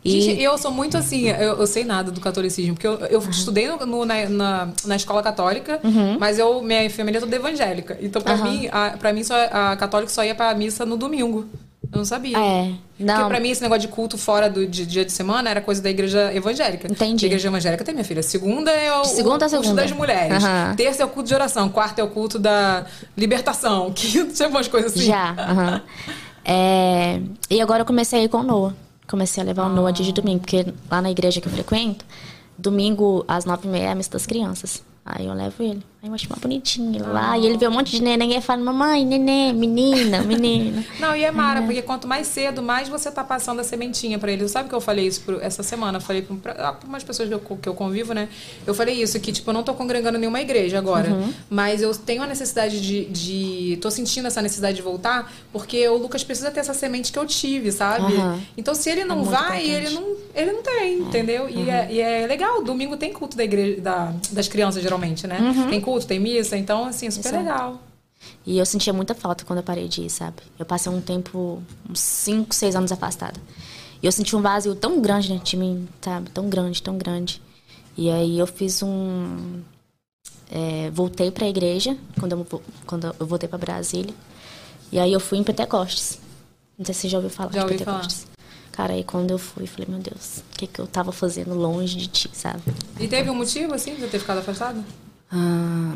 E 0.05 0.21
Gente, 0.21 0.43
eu 0.43 0.59
sou 0.59 0.73
muito 0.73 0.97
assim, 0.99 1.29
eu, 1.29 1.59
eu 1.59 1.67
sei 1.67 1.85
nada 1.85 2.11
do 2.11 2.21
catolicismo, 2.21 2.75
porque 2.75 2.87
eu, 2.89 2.95
eu 3.07 3.21
estudei 3.31 3.69
no- 3.69 3.87
no- 3.87 4.05
na, 4.05 4.29
na, 4.29 4.69
na 4.85 4.97
escola 4.97 5.23
católica, 5.23 5.81
mas 6.19 6.39
eu, 6.41 6.61
minha 6.61 6.91
família 6.91 7.19
é 7.19 7.21
toda 7.21 7.37
evangélica. 7.37 7.97
Então, 8.01 8.21
pra 8.21 8.35
Uhum. 8.35 8.43
mim, 8.51 8.69
a, 8.73 8.91
pra 8.99 9.13
mim, 9.13 9.23
só, 9.23 9.35
a 9.53 9.77
católica 9.77 10.11
só 10.13 10.25
ia 10.25 10.35
pra 10.35 10.53
missa 10.55 10.85
no 10.85 10.97
domingo. 10.97 11.47
Eu 11.93 11.99
não 11.99 12.05
sabia. 12.05 12.37
É, 12.39 12.73
não. 12.99 13.15
Porque 13.17 13.29
pra 13.29 13.39
mim, 13.41 13.51
esse 13.51 13.61
negócio 13.63 13.83
de 13.83 13.89
culto 13.89 14.17
fora 14.17 14.49
do 14.49 14.67
de, 14.67 14.87
dia 14.87 15.05
de 15.05 15.13
semana 15.13 15.51
era 15.51 15.61
coisa 15.61 15.81
da 15.83 15.91
igreja 15.91 16.33
evangélica. 16.35 16.91
Entendi. 16.91 17.25
A 17.25 17.29
igreja 17.29 17.49
evangélica 17.49 17.85
tem, 17.85 17.93
minha 17.95 18.05
filha. 18.05 18.23
Segunda 18.23 18.71
é 18.73 18.93
o, 18.99 19.05
Segunda 19.05 19.47
o 19.47 19.51
culto 19.51 19.63
segunda. 19.65 19.83
das 19.83 19.93
mulheres. 19.93 20.43
Aham. 20.43 20.75
Terça 20.75 21.03
é 21.03 21.07
o 21.07 21.09
culto 21.09 21.29
de 21.29 21.35
oração. 21.35 21.69
Quarta 21.69 22.01
é 22.01 22.05
o 22.05 22.09
culto 22.09 22.39
da 22.39 22.87
libertação. 23.17 23.93
Quinta, 23.95 24.33
tinha 24.33 24.49
umas 24.49 24.67
coisas 24.69 24.93
assim. 24.93 25.03
Já, 25.05 25.31
aham. 25.39 25.83
É, 26.45 27.21
e 27.51 27.61
agora 27.61 27.83
eu 27.83 27.87
comecei 27.87 28.21
a 28.21 28.23
ir 28.25 28.29
com 28.29 28.39
o 28.39 28.43
Noah. 28.43 28.75
Comecei 29.09 29.43
a 29.43 29.47
levar 29.47 29.67
o 29.67 29.69
Noah 29.69 29.93
dia 29.93 30.05
de 30.05 30.13
domingo, 30.13 30.41
porque 30.41 30.73
lá 30.91 31.03
na 31.03 31.11
igreja 31.11 31.41
que 31.41 31.49
eu 31.49 31.53
frequento, 31.53 32.05
domingo 32.57 33.25
às 33.29 33.45
nove 33.45 33.69
e 33.69 33.71
meia 33.71 33.87
é 33.87 33.93
a 33.93 33.95
missa 33.95 34.11
das 34.11 34.27
crianças. 34.27 34.83
Aí 35.05 35.27
eu 35.27 35.35
levo 35.35 35.63
ele. 35.63 35.83
Aí 36.03 36.09
eu 36.09 36.15
acho 36.15 36.27
uma 36.27 36.35
bonitinha 36.37 36.99
ele 36.99 37.07
lá. 37.07 37.39
E 37.39 37.47
ele 37.47 37.57
vê 37.57 37.69
um 37.69 37.71
monte 37.71 37.93
de 37.93 38.03
neném 38.03 38.37
e 38.37 38.41
fala, 38.41 38.61
mamãe, 38.61 39.07
neném, 39.07 39.53
menina, 39.53 40.21
menina. 40.23 40.85
Não, 40.99 41.15
e 41.15 41.23
é 41.23 41.31
mara, 41.31 41.63
porque 41.63 41.81
quanto 41.81 42.09
mais 42.09 42.27
cedo, 42.27 42.61
mais 42.61 42.89
você 42.89 43.09
tá 43.09 43.23
passando 43.23 43.61
a 43.61 43.65
sementinha 43.65 44.19
pra 44.19 44.33
ele. 44.33 44.49
Sabe 44.49 44.69
que 44.69 44.75
eu 44.75 44.81
falei 44.81 45.07
isso 45.07 45.21
pro- 45.21 45.41
essa 45.41 45.63
semana? 45.63 45.99
Eu 45.99 46.03
falei 46.03 46.23
pra, 46.23 46.35
pra, 46.55 46.73
pra 46.73 46.89
umas 46.89 47.05
pessoas 47.05 47.29
que 47.29 47.35
eu, 47.37 47.39
que 47.39 47.69
eu 47.69 47.75
convivo, 47.75 48.15
né? 48.15 48.29
Eu 48.67 48.75
falei 48.75 49.01
isso, 49.01 49.21
que 49.21 49.31
tipo, 49.31 49.49
eu 49.51 49.55
não 49.55 49.63
tô 49.63 49.75
congregando 49.75 50.19
nenhuma 50.19 50.41
igreja 50.41 50.77
agora. 50.77 51.09
Mas 51.49 51.83
eu 51.83 51.95
tenho 51.95 52.21
a 52.25 52.27
necessidade 52.27 52.81
de, 52.81 53.05
de. 53.05 53.79
tô 53.81 53.89
sentindo 53.89 54.27
essa 54.27 54.43
necessidade 54.43 54.75
de 54.75 54.83
voltar, 54.83 55.33
porque 55.53 55.87
o 55.89 55.97
Lucas 55.99 56.25
precisa 56.25 56.51
ter 56.51 56.59
essa 56.59 56.75
semente 56.75 57.13
que 57.13 57.19
eu 57.19 57.27
tive, 57.27 57.71
sabe? 57.71 58.13
Aham. 58.17 58.41
Então, 58.57 58.75
se 58.75 58.91
ele 58.91 59.05
não 59.05 59.19
muito 59.19 59.31
vai, 59.31 59.63
importante. 59.69 59.71
ele 59.87 59.91
não, 59.95 60.17
ele 60.35 60.53
não 60.53 60.63
tem, 60.65 60.99
entendeu? 60.99 61.49
E, 61.49 61.71
é, 61.71 61.89
e 61.93 62.01
é 62.01 62.27
legal, 62.27 62.61
domingo 62.65 62.97
tem 62.97 63.13
culto 63.13 63.37
da 63.37 63.45
igreja, 63.45 63.81
da- 63.81 64.13
das 64.33 64.49
crianças, 64.49 64.83
geralmente, 64.83 65.29
né? 65.29 65.39
Tem 65.71 65.81
culto, 65.81 65.92
tem 66.01 66.19
missa, 66.19 66.57
então, 66.57 66.85
assim, 66.85 67.07
é 67.07 67.11
super 67.11 67.29
Exato. 67.29 67.45
legal. 67.45 67.81
E 68.47 68.59
eu 68.59 68.67
sentia 68.67 68.93
muita 68.93 69.15
falta 69.15 69.45
quando 69.45 69.59
eu 69.59 69.63
parei 69.63 69.89
de 69.89 70.03
ir, 70.03 70.11
sabe? 70.11 70.37
Eu 70.59 70.65
passei 70.65 70.91
um 70.91 71.01
tempo, 71.01 71.63
uns 71.89 72.01
5, 72.01 72.55
6 72.55 72.77
anos 72.77 72.93
afastada. 72.93 73.41
E 74.03 74.07
eu 74.07 74.13
senti 74.13 74.35
um 74.35 74.43
vazio 74.43 74.75
tão 74.75 75.01
grande 75.01 75.29
dentro 75.29 75.45
de 75.45 75.57
mim, 75.57 75.89
sabe? 76.01 76.31
Tão 76.31 76.49
grande, 76.49 76.83
tão 76.83 76.99
grande. 76.99 77.41
E 77.97 78.11
aí 78.11 78.39
eu 78.39 78.47
fiz 78.47 78.83
um. 78.83 79.61
É, 80.51 80.91
voltei 80.91 81.31
para 81.31 81.47
a 81.47 81.49
igreja, 81.49 81.97
quando 82.19 82.33
eu, 82.33 82.63
quando 82.85 83.15
eu 83.19 83.27
voltei 83.27 83.49
para 83.49 83.59
Brasília. 83.59 84.15
E 84.91 84.99
aí 84.99 85.13
eu 85.13 85.21
fui 85.21 85.39
em 85.39 85.45
Pentecostes. 85.45 86.19
Não 86.77 86.85
sei 86.85 86.95
se 86.95 87.01
você 87.03 87.09
já 87.09 87.19
ouviu 87.19 87.31
falar 87.31 87.53
Já 87.53 87.61
de 87.61 87.65
ouvi 87.65 87.79
Pentecostes. 87.79 88.27
Cara, 88.73 88.95
aí 88.95 89.05
quando 89.05 89.31
eu 89.31 89.39
fui, 89.39 89.65
eu 89.65 89.69
falei, 89.69 89.87
meu 89.89 90.01
Deus, 90.01 90.39
o 90.39 90.57
que, 90.57 90.67
que 90.67 90.81
eu 90.81 90.87
tava 90.87 91.13
fazendo 91.13 91.55
longe 91.55 91.97
de 91.97 92.07
ti, 92.09 92.31
sabe? 92.33 92.63
E 92.99 93.07
teve 93.07 93.31
um 93.31 93.35
motivo, 93.35 93.75
assim, 93.75 93.95
de 93.95 94.01
você 94.01 94.09
ter 94.09 94.19
ficado 94.19 94.39
afastado? 94.39 94.83
Ah, 95.33 95.95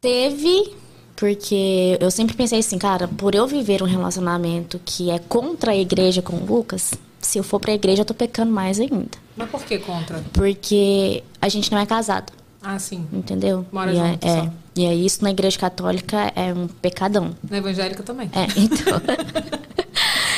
teve, 0.00 0.74
porque 1.16 1.96
eu 2.00 2.10
sempre 2.10 2.36
pensei 2.36 2.60
assim, 2.60 2.78
cara, 2.78 3.08
por 3.08 3.34
eu 3.34 3.46
viver 3.46 3.82
um 3.82 3.86
relacionamento 3.86 4.80
que 4.84 5.10
é 5.10 5.18
contra 5.18 5.72
a 5.72 5.76
igreja 5.76 6.22
com 6.22 6.36
o 6.36 6.44
Lucas, 6.46 6.94
se 7.20 7.38
eu 7.38 7.42
for 7.42 7.58
pra 7.58 7.72
igreja, 7.74 8.02
eu 8.02 8.06
tô 8.06 8.14
pecando 8.14 8.52
mais 8.52 8.78
ainda. 8.78 9.18
Mas 9.36 9.50
por 9.50 9.62
que 9.64 9.78
contra? 9.78 10.22
Porque 10.32 11.22
a 11.40 11.48
gente 11.48 11.70
não 11.72 11.78
é 11.78 11.86
casado, 11.86 12.32
Ah, 12.62 12.78
sim. 12.78 13.06
entendeu? 13.12 13.66
Mora 13.72 13.92
e 13.92 13.98
é, 13.98 14.08
junto, 14.12 14.26
é, 14.26 14.36
só. 14.44 14.48
e 14.76 14.86
aí 14.86 15.04
isso 15.06 15.22
na 15.24 15.30
igreja 15.30 15.58
católica 15.58 16.32
é 16.36 16.52
um 16.54 16.68
pecadão. 16.68 17.34
Na 17.48 17.58
evangélica 17.58 18.02
também. 18.02 18.30
É, 18.32 18.46
então. 18.60 19.00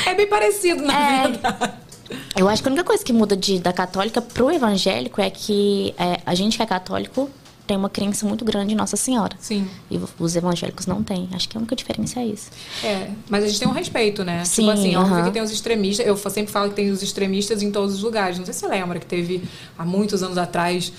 É 0.06 0.14
bem 0.14 0.26
parecido, 0.26 0.82
na 0.82 0.92
É. 1.22 1.28
verdade. 1.28 1.72
Eu 2.34 2.48
acho 2.48 2.62
que 2.62 2.68
a 2.68 2.72
única 2.72 2.84
coisa 2.84 3.04
que 3.04 3.12
muda 3.12 3.36
de, 3.36 3.60
da 3.60 3.72
católica 3.72 4.20
pro 4.20 4.50
evangélico 4.50 5.20
é 5.20 5.30
que 5.30 5.94
é, 5.96 6.20
a 6.26 6.34
gente 6.34 6.56
que 6.56 6.62
é 6.62 6.66
católico 6.66 7.30
tem 7.70 7.76
uma 7.76 7.88
crença 7.88 8.26
muito 8.26 8.44
grande 8.44 8.72
em 8.72 8.76
Nossa 8.76 8.96
Senhora. 8.96 9.36
Sim. 9.38 9.64
E 9.88 10.00
os 10.18 10.34
evangélicos 10.34 10.86
não 10.86 11.04
têm. 11.04 11.28
Acho 11.32 11.48
que 11.48 11.56
a 11.56 11.60
única 11.60 11.76
diferença 11.76 12.18
é 12.18 12.26
isso. 12.26 12.50
É, 12.82 13.10
mas 13.28 13.44
a 13.44 13.46
gente 13.46 13.60
tem 13.60 13.68
um 13.68 13.72
respeito, 13.72 14.24
né? 14.24 14.44
Sim, 14.44 14.62
tipo 14.62 14.70
assim, 14.72 14.96
óbvio 14.96 15.14
aham. 15.14 15.24
que 15.26 15.30
tem 15.30 15.40
os 15.40 15.52
extremistas. 15.52 16.04
Eu 16.04 16.16
sempre 16.16 16.50
falo 16.52 16.70
que 16.70 16.74
tem 16.74 16.90
os 16.90 17.00
extremistas 17.00 17.62
em 17.62 17.70
todos 17.70 17.94
os 17.94 18.02
lugares. 18.02 18.38
Não 18.38 18.44
sei 18.44 18.52
se 18.54 18.58
você 18.58 18.66
lembra 18.66 18.98
que 18.98 19.06
teve, 19.06 19.44
há 19.78 19.84
muitos 19.84 20.20
anos 20.20 20.36
atrás, 20.36 20.92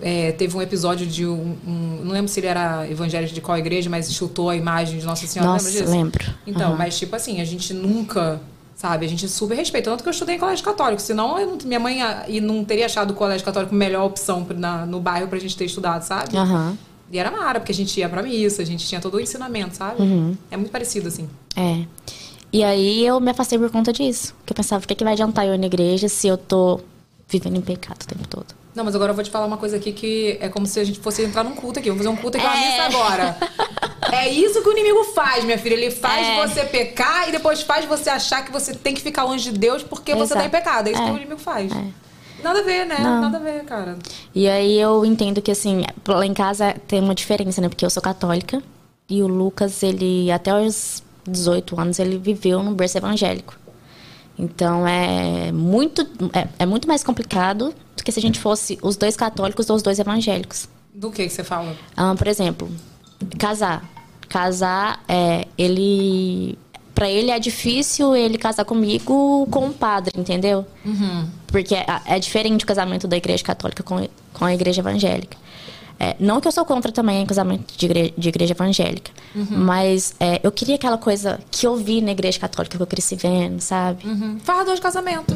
é, 0.00 0.32
teve 0.32 0.56
um 0.56 0.62
episódio 0.62 1.06
de 1.06 1.26
um, 1.26 1.54
um- 1.66 2.00
Não 2.02 2.12
lembro 2.12 2.28
se 2.32 2.40
ele 2.40 2.46
era 2.46 2.90
evangélico 2.90 3.34
de 3.34 3.42
qual 3.42 3.58
igreja, 3.58 3.90
mas 3.90 4.10
chutou 4.10 4.48
a 4.48 4.56
imagem 4.56 4.98
de 4.98 5.04
Nossa 5.04 5.26
Senhora. 5.26 5.52
Nossa, 5.52 5.66
lembra 5.68 5.82
disso? 5.82 5.92
lembro. 5.94 6.24
Então, 6.46 6.68
Aham. 6.70 6.78
mas 6.78 6.98
tipo 6.98 7.14
assim, 7.14 7.42
a 7.42 7.44
gente 7.44 7.74
nunca. 7.74 8.40
Sabe, 8.76 9.06
a 9.06 9.08
gente 9.08 9.26
super 9.26 9.54
respeita. 9.56 9.90
Tanto 9.90 10.02
que 10.02 10.08
eu 10.08 10.12
estudei 10.12 10.36
em 10.36 10.38
colégio 10.38 10.62
católico. 10.64 11.00
Senão, 11.00 11.38
eu 11.38 11.46
não- 11.46 11.58
minha 11.64 11.80
mãe 11.80 12.02
ah, 12.02 12.26
e 12.28 12.40
não 12.42 12.62
teria 12.62 12.84
achado 12.84 13.12
o 13.12 13.14
colégio 13.14 13.42
católico 13.44 13.74
a 13.74 13.78
melhor 13.78 14.04
opção 14.04 14.46
na- 14.54 14.84
no 14.84 15.00
bairro 15.00 15.28
pra 15.28 15.38
gente 15.38 15.56
ter 15.56 15.64
estudado, 15.64 16.02
sabe? 16.02 16.36
Aham. 16.36 16.76
E 17.10 17.18
era 17.18 17.30
mara, 17.30 17.58
porque 17.58 17.72
a 17.72 17.74
gente 17.74 17.98
ia 17.98 18.08
pra 18.08 18.22
missa, 18.22 18.60
a 18.60 18.64
gente 18.66 18.86
tinha 18.86 19.00
todo 19.00 19.14
o 19.14 19.20
ensinamento, 19.20 19.74
sabe? 19.76 20.02
Uhum. 20.02 20.36
É 20.50 20.56
muito 20.58 20.70
parecido, 20.70 21.08
assim. 21.08 21.26
É. 21.56 21.84
E 22.52 22.62
aí 22.62 23.06
eu 23.06 23.18
me 23.18 23.30
afastei 23.30 23.58
por 23.58 23.70
conta 23.70 23.92
disso. 23.94 24.34
Porque 24.38 24.52
eu 24.52 24.56
pensava, 24.56 24.84
o 24.84 24.86
que, 24.88 24.94
que 24.94 25.04
vai 25.04 25.14
adiantar 25.14 25.46
eu 25.46 25.54
ir 25.54 25.58
na 25.58 25.66
igreja 25.66 26.08
se 26.08 26.28
eu 26.28 26.36
tô 26.36 26.80
vivendo 27.28 27.56
em 27.56 27.60
pecado 27.62 28.02
o 28.02 28.06
tempo 28.06 28.28
todo? 28.28 28.46
Não, 28.76 28.84
mas 28.84 28.94
agora 28.94 29.10
eu 29.12 29.14
vou 29.14 29.24
te 29.24 29.30
falar 29.30 29.46
uma 29.46 29.56
coisa 29.56 29.78
aqui 29.78 29.90
que 29.90 30.36
é 30.38 30.50
como 30.50 30.66
se 30.66 30.78
a 30.78 30.84
gente 30.84 31.00
fosse 31.00 31.22
entrar 31.22 31.42
num 31.42 31.54
culto 31.54 31.78
aqui. 31.78 31.88
Vamos 31.88 32.04
fazer 32.04 32.14
um 32.14 32.20
culto 32.20 32.36
aqui, 32.36 32.46
uma 32.46 32.56
É. 32.56 32.66
missa 32.68 32.82
agora. 32.98 33.36
É 34.12 34.28
isso 34.28 34.62
que 34.62 34.68
o 34.68 34.72
inimigo 34.72 35.02
faz, 35.14 35.44
minha 35.44 35.56
filha. 35.58 35.72
Ele 35.74 35.90
faz 35.90 36.26
É. 36.26 36.46
você 36.46 36.64
pecar 36.66 37.26
e 37.28 37.32
depois 37.32 37.62
faz 37.62 37.86
você 37.86 38.10
achar 38.10 38.44
que 38.44 38.52
você 38.52 38.74
tem 38.74 38.94
que 38.94 39.00
ficar 39.00 39.24
longe 39.24 39.50
de 39.50 39.58
Deus 39.58 39.82
porque 39.82 40.12
você 40.14 40.34
Exato. 40.34 40.40
tá 40.40 40.46
em 40.46 40.50
pecado. 40.50 40.88
É 40.88 40.92
isso 40.92 41.00
É. 41.00 41.04
que 41.06 41.10
o 41.10 41.16
inimigo 41.16 41.38
faz. 41.40 41.72
É. 41.72 41.84
Nada 42.44 42.60
a 42.60 42.62
ver, 42.62 42.84
né? 42.86 42.98
Não. 43.00 43.22
Nada 43.22 43.38
a 43.38 43.40
ver, 43.40 43.64
cara. 43.64 43.96
E 44.34 44.46
aí 44.46 44.78
eu 44.78 45.04
entendo 45.06 45.40
que, 45.40 45.50
assim, 45.50 45.82
lá 46.06 46.26
em 46.26 46.34
casa 46.34 46.74
tem 46.86 47.00
uma 47.00 47.14
diferença, 47.14 47.62
né? 47.62 47.68
Porque 47.70 47.84
eu 47.84 47.90
sou 47.90 48.02
católica 48.02 48.62
e 49.08 49.22
o 49.22 49.26
Lucas, 49.26 49.82
ele, 49.82 50.30
até 50.30 50.54
os 50.54 51.02
18 51.26 51.80
anos, 51.80 51.98
ele 51.98 52.18
viveu 52.18 52.62
num 52.62 52.74
berço 52.74 52.98
evangélico. 52.98 53.56
Então 54.38 54.86
é 54.86 55.50
muito, 55.50 56.02
é, 56.34 56.46
é 56.58 56.66
muito 56.66 56.86
mais 56.86 57.02
complicado 57.02 57.70
do 57.70 57.74
que 58.06 58.12
se 58.12 58.20
a 58.20 58.22
gente 58.22 58.38
fosse 58.38 58.78
os 58.80 58.96
dois 58.96 59.16
católicos 59.16 59.68
ou 59.68 59.74
os 59.74 59.82
dois 59.82 59.98
evangélicos. 59.98 60.68
Do 60.94 61.10
que 61.10 61.24
que 61.24 61.28
você 61.28 61.42
fala? 61.42 61.76
Ah, 61.96 62.14
por 62.16 62.28
exemplo, 62.28 62.70
casar. 63.36 63.84
Casar, 64.28 65.02
é, 65.08 65.46
ele. 65.58 66.56
Pra 66.94 67.10
ele 67.10 67.30
é 67.30 67.38
difícil 67.38 68.14
ele 68.16 68.38
casar 68.38 68.64
comigo 68.64 69.46
com 69.50 69.66
um 69.66 69.72
padre, 69.72 70.12
entendeu? 70.16 70.64
Porque 71.48 71.74
é, 71.74 71.84
é 72.06 72.18
diferente 72.18 72.64
o 72.64 72.66
casamento 72.66 73.06
da 73.06 73.16
igreja 73.16 73.44
católica 73.44 73.82
com, 73.82 74.08
com 74.32 74.44
a 74.44 74.54
igreja 74.54 74.80
evangélica. 74.80 75.36
É, 75.98 76.14
não 76.20 76.40
que 76.42 76.46
eu 76.48 76.52
sou 76.52 76.64
contra 76.64 76.92
também 76.92 77.24
casamento 77.24 77.74
de 77.76 77.86
igreja, 77.86 78.12
de 78.18 78.28
igreja 78.28 78.52
evangélica, 78.52 79.10
mas 79.50 80.14
é, 80.20 80.40
eu 80.42 80.52
queria 80.52 80.74
aquela 80.74 80.98
coisa 80.98 81.40
que 81.50 81.66
eu 81.66 81.74
vi 81.76 82.00
na 82.02 82.10
igreja 82.12 82.38
católica 82.38 82.76
que 82.76 82.82
eu 82.82 82.86
cresci 82.86 83.16
vendo, 83.16 83.60
sabe? 83.60 84.06
Uhum. 84.06 84.38
Farra 84.44 84.64
dois 84.64 84.78
casamentos. 84.78 85.34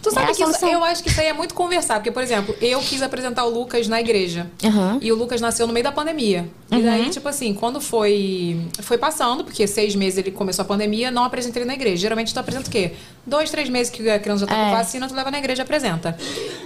Tu 0.00 0.08
É 0.10 0.12
sabe 0.12 0.30
a 0.30 0.34
que 0.34 0.42
isso, 0.44 0.64
eu 0.66 0.84
acho 0.84 1.02
que 1.02 1.08
isso 1.08 1.20
aí 1.20 1.26
é 1.26 1.32
muito 1.32 1.54
conversar. 1.54 1.94
Porque, 1.96 2.10
por 2.12 2.22
exemplo, 2.22 2.54
eu 2.60 2.78
quis 2.80 3.02
apresentar 3.02 3.44
o 3.44 3.50
Lucas 3.50 3.88
na 3.88 4.00
igreja. 4.00 4.46
Aham. 4.64 4.98
E 5.02 5.10
o 5.10 5.16
Lucas 5.16 5.40
nasceu 5.40 5.66
no 5.66 5.72
meio 5.72 5.82
da 5.82 5.90
pandemia. 5.90 6.48
E 6.70 6.76
Uhum. 6.76 6.82
daí, 6.82 7.10
tipo 7.10 7.28
assim, 7.28 7.52
quando 7.54 7.80
foi 7.80 8.60
foi 8.80 8.96
passando, 8.98 9.42
porque 9.42 9.66
seis 9.66 9.94
meses 9.96 10.18
ele 10.18 10.30
começou 10.30 10.62
a 10.62 10.66
pandemia, 10.66 11.10
não 11.10 11.24
apresentei 11.24 11.62
ele 11.62 11.68
na 11.68 11.74
igreja. 11.74 11.96
Geralmente 11.96 12.32
tu 12.32 12.38
apresenta 12.38 12.68
o 12.68 12.70
quê? 12.70 12.92
Dois, 13.26 13.50
três 13.50 13.68
meses 13.68 13.90
que 13.90 14.08
a 14.08 14.18
criança 14.18 14.40
já 14.40 14.46
tá 14.46 14.54
com 14.54 14.60
É. 14.68 14.70
vacina, 14.72 15.08
tu 15.08 15.14
leva 15.14 15.30
na 15.30 15.38
igreja 15.38 15.62
e 15.62 15.64
apresenta. 15.64 16.16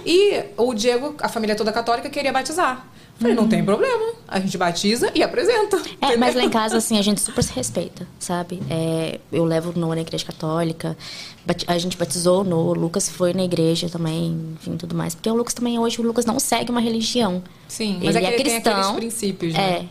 E 0.05 0.43
o 0.57 0.73
Diego, 0.73 1.15
a 1.21 1.27
família 1.29 1.55
toda 1.55 1.71
católica, 1.71 2.09
queria 2.09 2.31
batizar. 2.31 2.85
Falei, 3.19 3.35
não 3.35 3.47
tem 3.47 3.63
problema. 3.63 4.13
A 4.27 4.39
gente 4.39 4.57
batiza 4.57 5.11
e 5.15 5.23
apresenta. 5.23 5.77
Uhum. 5.77 5.83
É, 6.01 6.15
mas 6.17 6.35
lá 6.35 6.41
em 6.41 6.45
entendeu? 6.45 6.49
casa, 6.51 6.77
assim, 6.77 6.99
a 6.99 7.01
gente 7.01 7.19
super 7.21 7.43
se 7.43 7.51
respeita, 7.53 8.07
sabe? 8.19 8.61
É, 8.69 9.19
eu 9.31 9.43
levo 9.43 9.71
o 9.75 9.79
Noah 9.79 9.95
na 9.95 10.01
igreja 10.01 10.25
católica, 10.25 10.95
a 11.65 11.77
gente 11.77 11.97
batizou 11.97 12.41
o 12.41 12.43
Noah, 12.43 12.69
o 12.69 12.73
Lucas 12.73 13.09
foi 13.09 13.33
na 13.33 13.43
igreja 13.43 13.89
também, 13.89 14.55
enfim, 14.59 14.77
tudo 14.77 14.93
mais. 14.95 15.15
Porque 15.15 15.29
o 15.29 15.35
Lucas 15.35 15.53
também, 15.53 15.79
hoje, 15.79 15.99
o 15.99 16.03
Lucas 16.03 16.25
não 16.25 16.39
segue 16.39 16.69
uma 16.71 16.81
religião. 16.81 17.41
Sim, 17.67 17.99
mas 18.03 18.15
ele 18.15 18.25
é 18.25 18.33
é 18.33 18.37
cristão. 18.37 18.95
princípios, 18.95 19.55
É. 19.55 19.57
né? 19.57 19.89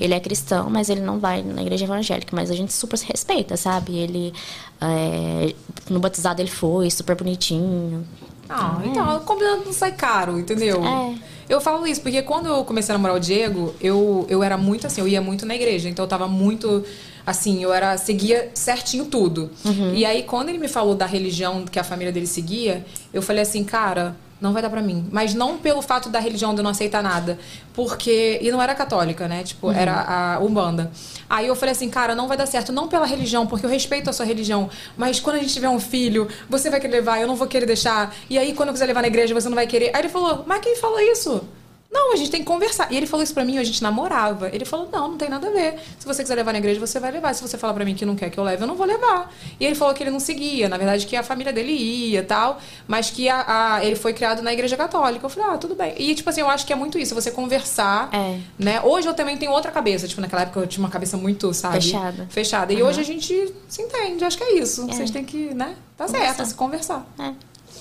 Ele 0.00 0.14
é 0.14 0.20
cristão, 0.20 0.70
mas 0.70 0.88
ele 0.88 1.02
não 1.02 1.18
vai 1.18 1.42
na 1.42 1.60
igreja 1.60 1.84
evangélica. 1.84 2.34
Mas 2.34 2.50
a 2.50 2.54
gente 2.54 2.72
super 2.72 2.96
se 2.96 3.04
respeita, 3.04 3.54
sabe? 3.54 3.96
Ele, 3.98 4.32
é, 4.80 5.54
no 5.90 6.00
batizado, 6.00 6.40
ele 6.40 6.48
foi 6.50 6.90
super 6.90 7.14
bonitinho. 7.14 8.06
Ah, 8.48 8.80
então, 8.84 9.20
combinando 9.20 9.64
não 9.66 9.72
sai 9.72 9.92
caro, 9.92 10.38
entendeu? 10.38 10.82
É. 10.84 11.14
Eu 11.48 11.60
falo 11.60 11.86
isso 11.86 12.00
porque 12.02 12.22
quando 12.22 12.46
eu 12.46 12.64
comecei 12.64 12.94
a 12.94 12.98
namorar 12.98 13.16
o 13.16 13.20
Diego, 13.20 13.74
eu, 13.80 14.26
eu 14.28 14.42
era 14.42 14.56
muito 14.58 14.86
assim, 14.86 15.00
eu 15.00 15.08
ia 15.08 15.20
muito 15.20 15.46
na 15.46 15.54
igreja, 15.54 15.88
então 15.88 16.04
eu 16.04 16.08
tava 16.08 16.28
muito 16.28 16.84
assim, 17.26 17.62
eu 17.62 17.72
era 17.72 17.96
seguia 17.96 18.50
certinho 18.54 19.06
tudo. 19.06 19.50
E 19.94 20.04
aí 20.04 20.22
quando 20.22 20.50
ele 20.50 20.58
me 20.58 20.68
falou 20.68 20.94
da 20.94 21.06
religião 21.06 21.64
que 21.64 21.78
a 21.78 21.84
família 21.84 22.12
dele 22.12 22.26
seguia, 22.26 22.84
eu 23.12 23.22
falei 23.22 23.42
assim, 23.42 23.64
cara, 23.64 24.14
não 24.40 24.52
vai 24.52 24.62
dar 24.62 24.70
pra 24.70 24.80
mim. 24.80 25.06
Mas 25.10 25.34
não 25.34 25.58
pelo 25.58 25.82
fato 25.82 26.08
da 26.08 26.18
religião 26.18 26.54
de 26.54 26.60
eu 26.60 26.64
não 26.64 26.70
aceitar 26.70 27.02
nada. 27.02 27.38
Porque. 27.74 28.38
E 28.40 28.50
não 28.50 28.60
era 28.62 28.74
católica, 28.74 29.26
né? 29.26 29.42
Tipo, 29.42 29.70
era 29.70 30.36
a 30.36 30.38
Umbanda. 30.40 30.90
Aí 31.28 31.46
eu 31.46 31.56
falei 31.56 31.72
assim, 31.72 31.88
cara, 31.88 32.14
não 32.14 32.28
vai 32.28 32.36
dar 32.36 32.46
certo. 32.46 32.72
Não 32.72 32.88
pela 32.88 33.06
religião, 33.06 33.46
porque 33.46 33.66
eu 33.66 33.70
respeito 33.70 34.08
a 34.08 34.12
sua 34.12 34.26
religião. 34.26 34.70
Mas 34.96 35.20
quando 35.20 35.36
a 35.36 35.38
gente 35.40 35.52
tiver 35.52 35.68
um 35.68 35.80
filho, 35.80 36.28
você 36.48 36.70
vai 36.70 36.80
querer 36.80 36.92
levar, 36.92 37.20
eu 37.20 37.26
não 37.26 37.36
vou 37.36 37.46
querer 37.46 37.66
deixar. 37.66 38.14
E 38.30 38.38
aí, 38.38 38.54
quando 38.54 38.68
eu 38.68 38.72
quiser 38.72 38.86
levar 38.86 39.02
na 39.02 39.08
igreja, 39.08 39.34
você 39.34 39.48
não 39.48 39.56
vai 39.56 39.66
querer. 39.66 39.90
Aí 39.94 40.02
ele 40.02 40.08
falou, 40.08 40.44
mas 40.46 40.60
quem 40.60 40.76
falou 40.76 41.00
isso? 41.00 41.42
Não, 41.90 42.12
a 42.12 42.16
gente 42.16 42.30
tem 42.30 42.40
que 42.40 42.46
conversar. 42.46 42.92
E 42.92 42.96
ele 42.98 43.06
falou 43.06 43.24
isso 43.24 43.32
pra 43.32 43.44
mim, 43.46 43.56
a 43.58 43.64
gente 43.64 43.82
namorava. 43.82 44.50
Ele 44.52 44.64
falou, 44.66 44.88
não, 44.92 45.08
não 45.12 45.16
tem 45.16 45.28
nada 45.30 45.46
a 45.48 45.50
ver. 45.50 45.80
Se 45.98 46.06
você 46.06 46.22
quiser 46.22 46.34
levar 46.34 46.52
na 46.52 46.58
igreja, 46.58 46.78
você 46.78 47.00
vai 47.00 47.10
levar. 47.10 47.32
Se 47.34 47.40
você 47.40 47.56
falar 47.56 47.72
pra 47.72 47.82
mim 47.84 47.94
que 47.94 48.04
não 48.04 48.14
quer 48.14 48.28
que 48.28 48.38
eu 48.38 48.44
leve, 48.44 48.62
eu 48.62 48.66
não 48.66 48.74
vou 48.76 48.86
levar. 48.86 49.32
E 49.58 49.64
ele 49.64 49.74
falou 49.74 49.94
que 49.94 50.02
ele 50.02 50.10
não 50.10 50.20
seguia. 50.20 50.68
Na 50.68 50.76
verdade, 50.76 51.06
que 51.06 51.16
a 51.16 51.22
família 51.22 51.50
dele 51.50 51.72
ia 51.72 52.20
e 52.20 52.22
tal. 52.22 52.60
Mas 52.86 53.10
que 53.10 53.26
a, 53.28 53.76
a- 53.76 53.84
ele 53.84 53.96
foi 53.96 54.12
criado 54.12 54.42
na 54.42 54.52
igreja 54.52 54.76
católica. 54.76 55.24
Eu 55.24 55.30
falei, 55.30 55.50
ah, 55.54 55.56
tudo 55.58 55.74
bem. 55.74 55.94
E, 55.98 56.14
tipo 56.14 56.28
assim, 56.28 56.42
eu 56.42 56.48
acho 56.50 56.66
que 56.66 56.72
é 56.74 56.76
muito 56.76 56.98
isso. 56.98 57.14
Você 57.14 57.30
conversar, 57.30 58.10
É. 58.12 58.38
né? 58.58 58.80
Hoje 58.82 59.08
eu 59.08 59.14
também 59.14 59.38
tenho 59.38 59.52
outra 59.52 59.72
cabeça. 59.72 60.06
Tipo, 60.06 60.20
naquela 60.20 60.42
época 60.42 60.60
eu 60.60 60.66
tinha 60.66 60.84
uma 60.84 60.90
cabeça 60.90 61.16
muito, 61.16 61.52
sabe? 61.54 61.76
Fechada. 61.76 62.26
Fechada. 62.28 62.72
E 62.72 62.82
hoje 62.82 63.00
a 63.00 63.04
gente 63.04 63.54
se 63.66 63.80
entende. 63.80 64.24
Acho 64.24 64.36
que 64.36 64.44
é 64.44 64.58
isso. 64.58 64.82
É. 64.90 64.92
Vocês 64.92 65.10
têm 65.10 65.24
que, 65.24 65.54
né? 65.54 65.74
Tá 65.96 66.06
certo, 66.06 66.44
se 66.44 66.54
conversar. 66.54 67.04
É. 67.18 67.32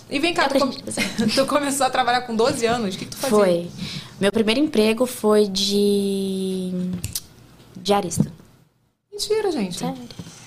E 0.09 0.19
vem 0.19 0.33
cá, 0.33 0.47
tu, 0.47 0.59
com- 0.59 0.69
tu 1.35 1.45
começou 1.45 1.85
a 1.85 1.89
trabalhar 1.89 2.21
com 2.21 2.35
12 2.35 2.65
anos? 2.65 2.95
O 2.95 2.97
que, 2.97 3.05
que 3.05 3.11
tu 3.11 3.17
fazia? 3.17 3.37
Foi. 3.37 3.67
Meu 4.19 4.31
primeiro 4.31 4.59
emprego 4.59 5.05
foi 5.05 5.47
de 5.47 6.71
diarista. 7.75 8.31
Mentira, 9.11 9.51
gente. 9.51 9.77
Sério. 9.77 9.97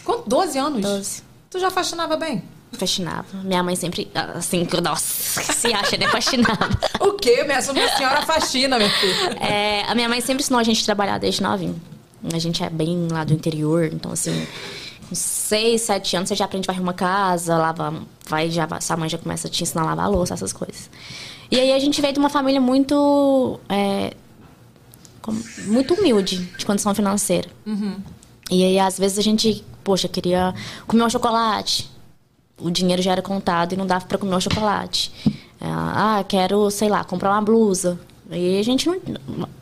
Quanto? 0.04 0.28
12 0.28 0.58
anos? 0.58 0.82
12. 0.82 1.22
Tu 1.50 1.58
já 1.58 1.70
faxinava 1.70 2.16
bem? 2.16 2.42
Faxinava. 2.72 3.26
Minha 3.42 3.62
mãe 3.62 3.74
sempre, 3.76 4.08
assim, 4.14 4.66
nossa, 4.82 5.42
se 5.52 5.72
acha, 5.74 5.96
né? 5.96 6.08
Faxinava. 6.08 6.68
O 7.00 7.14
quê? 7.14 7.42
Minha, 7.44 7.60
minha 7.72 7.96
senhora 7.96 8.22
faxina, 8.22 8.78
minha 8.78 8.90
filha. 8.90 9.36
É, 9.40 9.82
a 9.86 9.94
minha 9.94 10.08
mãe 10.08 10.20
sempre 10.20 10.42
ensinou 10.42 10.60
a 10.60 10.62
gente 10.62 10.80
a 10.82 10.84
trabalhar 10.84 11.18
desde 11.18 11.42
novinho. 11.42 11.80
A 12.32 12.38
gente 12.38 12.62
é 12.62 12.70
bem 12.70 13.08
lá 13.10 13.24
do 13.24 13.32
interior, 13.34 13.90
então 13.92 14.12
assim, 14.12 14.46
com 15.10 15.14
seis, 15.14 15.82
sete 15.82 16.16
anos 16.16 16.28
você 16.30 16.34
já 16.36 16.46
aprende 16.46 16.64
a 16.66 16.72
varrer 16.72 16.82
uma 16.82 16.94
casa, 16.94 17.58
lava, 17.58 17.92
vai 18.26 18.48
já, 18.50 18.66
sua 18.80 18.96
mãe 18.96 19.08
já 19.08 19.18
começa 19.18 19.48
a 19.48 19.50
te 19.50 19.62
ensinar 19.62 19.82
a 19.82 19.86
lavar 19.86 20.06
a 20.06 20.08
louça, 20.08 20.32
essas 20.34 20.52
coisas. 20.52 20.88
E 21.50 21.58
aí 21.60 21.72
a 21.72 21.78
gente 21.78 22.00
veio 22.00 22.12
de 22.14 22.18
uma 22.20 22.30
família 22.30 22.60
muito 22.60 23.58
é, 23.68 24.14
como- 25.20 25.42
muito 25.66 25.94
humilde 25.94 26.38
de 26.56 26.64
condição 26.64 26.94
financeira. 26.94 27.48
E 28.50 28.64
aí, 28.64 28.78
às 28.78 28.98
vezes, 28.98 29.18
a 29.18 29.22
gente, 29.22 29.64
poxa, 29.84 30.08
queria 30.08 30.54
comer 30.86 31.02
um 31.04 31.10
chocolate. 31.10 31.90
O 32.58 32.70
dinheiro 32.70 33.00
já 33.02 33.12
era 33.12 33.22
contado 33.22 33.72
e 33.72 33.76
não 33.76 33.86
dava 33.86 34.04
pra 34.06 34.18
comer 34.18 34.34
o 34.34 34.40
chocolate. 34.40 35.12
Ah, 35.60 36.24
quero, 36.28 36.70
sei 36.70 36.88
lá, 36.88 37.04
comprar 37.04 37.30
uma 37.32 37.42
blusa. 37.42 37.98
E 38.30 38.58
a 38.58 38.62
gente 38.62 38.86
não. 38.88 38.96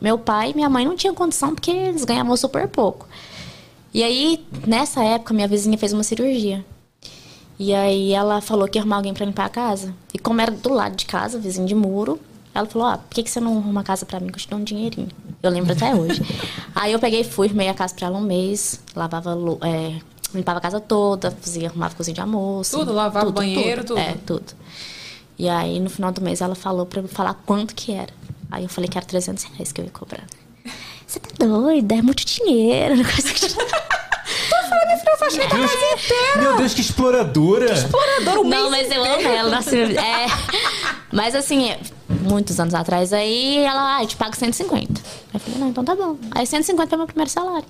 Meu 0.00 0.18
pai 0.18 0.50
e 0.50 0.54
minha 0.54 0.68
mãe 0.68 0.84
não 0.84 0.94
tinham 0.96 1.14
condição 1.14 1.54
porque 1.54 1.70
eles 1.70 2.04
ganhavam 2.04 2.36
super 2.36 2.68
pouco. 2.68 3.06
E 3.92 4.02
aí, 4.02 4.44
nessa 4.66 5.02
época, 5.02 5.32
minha 5.32 5.48
vizinha 5.48 5.78
fez 5.78 5.92
uma 5.92 6.02
cirurgia. 6.02 6.64
E 7.58 7.74
aí 7.74 8.12
ela 8.12 8.40
falou 8.40 8.68
que 8.68 8.78
ia 8.78 8.82
arrumar 8.82 8.96
alguém 8.96 9.12
pra 9.12 9.26
limpar 9.26 9.46
a 9.46 9.48
casa. 9.48 9.94
E 10.14 10.18
como 10.18 10.40
era 10.40 10.52
do 10.52 10.72
lado 10.72 10.94
de 10.94 11.06
casa, 11.06 11.38
vizinho 11.38 11.66
de 11.66 11.74
muro, 11.74 12.20
ela 12.54 12.66
falou, 12.66 12.86
ah, 12.88 12.98
por 12.98 13.14
que, 13.14 13.22
que 13.22 13.30
você 13.30 13.40
não 13.40 13.58
arruma 13.58 13.80
a 13.80 13.84
casa 13.84 14.06
pra 14.06 14.20
mim 14.20 14.28
que 14.28 14.34
eu 14.34 14.40
te 14.40 14.48
dou 14.48 14.58
um 14.58 14.64
dinheirinho? 14.64 15.08
Eu 15.42 15.50
lembro 15.50 15.72
até 15.72 15.94
hoje. 15.94 16.22
aí 16.74 16.92
eu 16.92 16.98
peguei 16.98 17.20
e 17.20 17.24
fui, 17.24 17.48
arrumei 17.48 17.68
a 17.68 17.74
casa 17.74 17.94
pra 17.94 18.06
ela 18.06 18.18
um 18.18 18.22
mês, 18.22 18.80
lavava, 18.94 19.36
é, 19.62 19.98
limpava 20.34 20.58
a 20.58 20.60
casa 20.60 20.80
toda, 20.80 21.30
fazia, 21.30 21.68
arrumava 21.68 21.94
cozinha 21.94 22.14
de 22.14 22.20
almoço. 22.20 22.78
Tudo, 22.78 22.92
lavava 22.92 23.28
o 23.28 23.32
banheiro, 23.32 23.84
tudo. 23.84 23.98
É, 23.98 24.14
tudo. 24.24 24.52
E 25.38 25.48
aí 25.48 25.80
no 25.80 25.90
final 25.90 26.12
do 26.12 26.20
mês 26.20 26.40
ela 26.40 26.54
falou 26.54 26.86
pra 26.86 27.00
eu 27.00 27.08
falar 27.08 27.34
quanto 27.46 27.74
que 27.74 27.92
era. 27.92 28.12
Aí 28.50 28.64
eu 28.64 28.68
falei 28.68 28.88
que 28.88 28.96
era 28.96 29.06
300 29.06 29.44
reais 29.44 29.72
que 29.72 29.80
eu 29.80 29.84
ia 29.84 29.90
cobrar. 29.90 30.24
Você 31.08 31.18
tá 31.20 31.46
doida? 31.46 31.94
É 31.94 32.02
muito 32.02 32.24
dinheiro. 32.24 32.96
Coisa 33.02 33.32
que... 33.32 33.48
Deus, 35.48 35.70
meu 36.36 36.56
Deus, 36.58 36.74
que 36.74 36.80
exploradora! 36.82 37.72
Explorador, 37.72 38.40
o 38.40 38.44
Não, 38.44 38.70
mês 38.70 38.88
mas 38.88 38.96
eu 38.96 39.04
amo 39.04 39.28
ela. 39.28 39.50
Nossa, 39.56 39.74
é. 39.74 40.26
Mas 41.10 41.34
assim, 41.34 41.74
muitos 42.08 42.60
anos 42.60 42.74
atrás, 42.74 43.12
aí 43.12 43.58
ela, 43.58 43.96
ah, 43.96 44.02
eu 44.02 44.06
te 44.06 44.16
pago 44.16 44.36
150. 44.36 45.00
Aí 45.00 45.10
eu 45.34 45.40
falei, 45.40 45.58
não, 45.58 45.68
então 45.68 45.82
tá 45.84 45.94
bom. 45.94 46.18
Aí 46.30 46.46
150 46.46 46.88
foi 46.88 46.98
meu 46.98 47.06
primeiro 47.06 47.30
salário. 47.30 47.64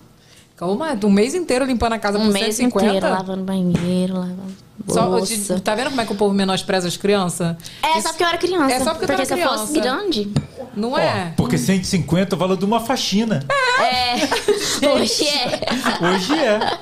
Calma, 0.58 0.98
um 1.04 1.10
mês 1.10 1.34
inteiro 1.34 1.64
limpando 1.64 1.92
a 1.92 1.98
casa 2.00 2.18
Um 2.18 2.24
por 2.26 2.32
mês 2.32 2.56
150? 2.56 2.86
inteiro 2.96 3.08
lavando 3.14 3.44
banheiro, 3.44 4.14
lavando 4.14 4.56
Só, 4.88 5.58
tá 5.60 5.76
vendo 5.76 5.90
como 5.90 6.00
é 6.00 6.04
que 6.04 6.12
o 6.12 6.16
povo 6.16 6.34
menospreza 6.34 6.88
as 6.88 6.96
crianças? 6.96 7.56
É 7.80 8.00
só 8.00 8.08
porque 8.08 8.24
eu 8.24 8.28
era 8.28 8.38
criança. 8.38 8.74
É 8.74 8.80
só 8.80 8.90
porque 8.90 9.06
tu 9.06 9.12
era 9.12 9.24
se 9.24 9.32
eu 9.34 9.36
criança. 9.38 9.58
fosse 9.58 9.80
grande, 9.80 10.32
Não 10.74 10.98
é? 10.98 11.32
porque 11.36 11.56
150 11.56 12.34
é 12.34 12.36
o 12.36 12.38
valor 12.38 12.56
de 12.56 12.64
uma 12.64 12.80
faxina. 12.80 13.44
é. 13.80 14.16
Hoje 14.88 15.28
é. 15.28 16.04
Hoje 16.04 16.34
é. 16.34 16.78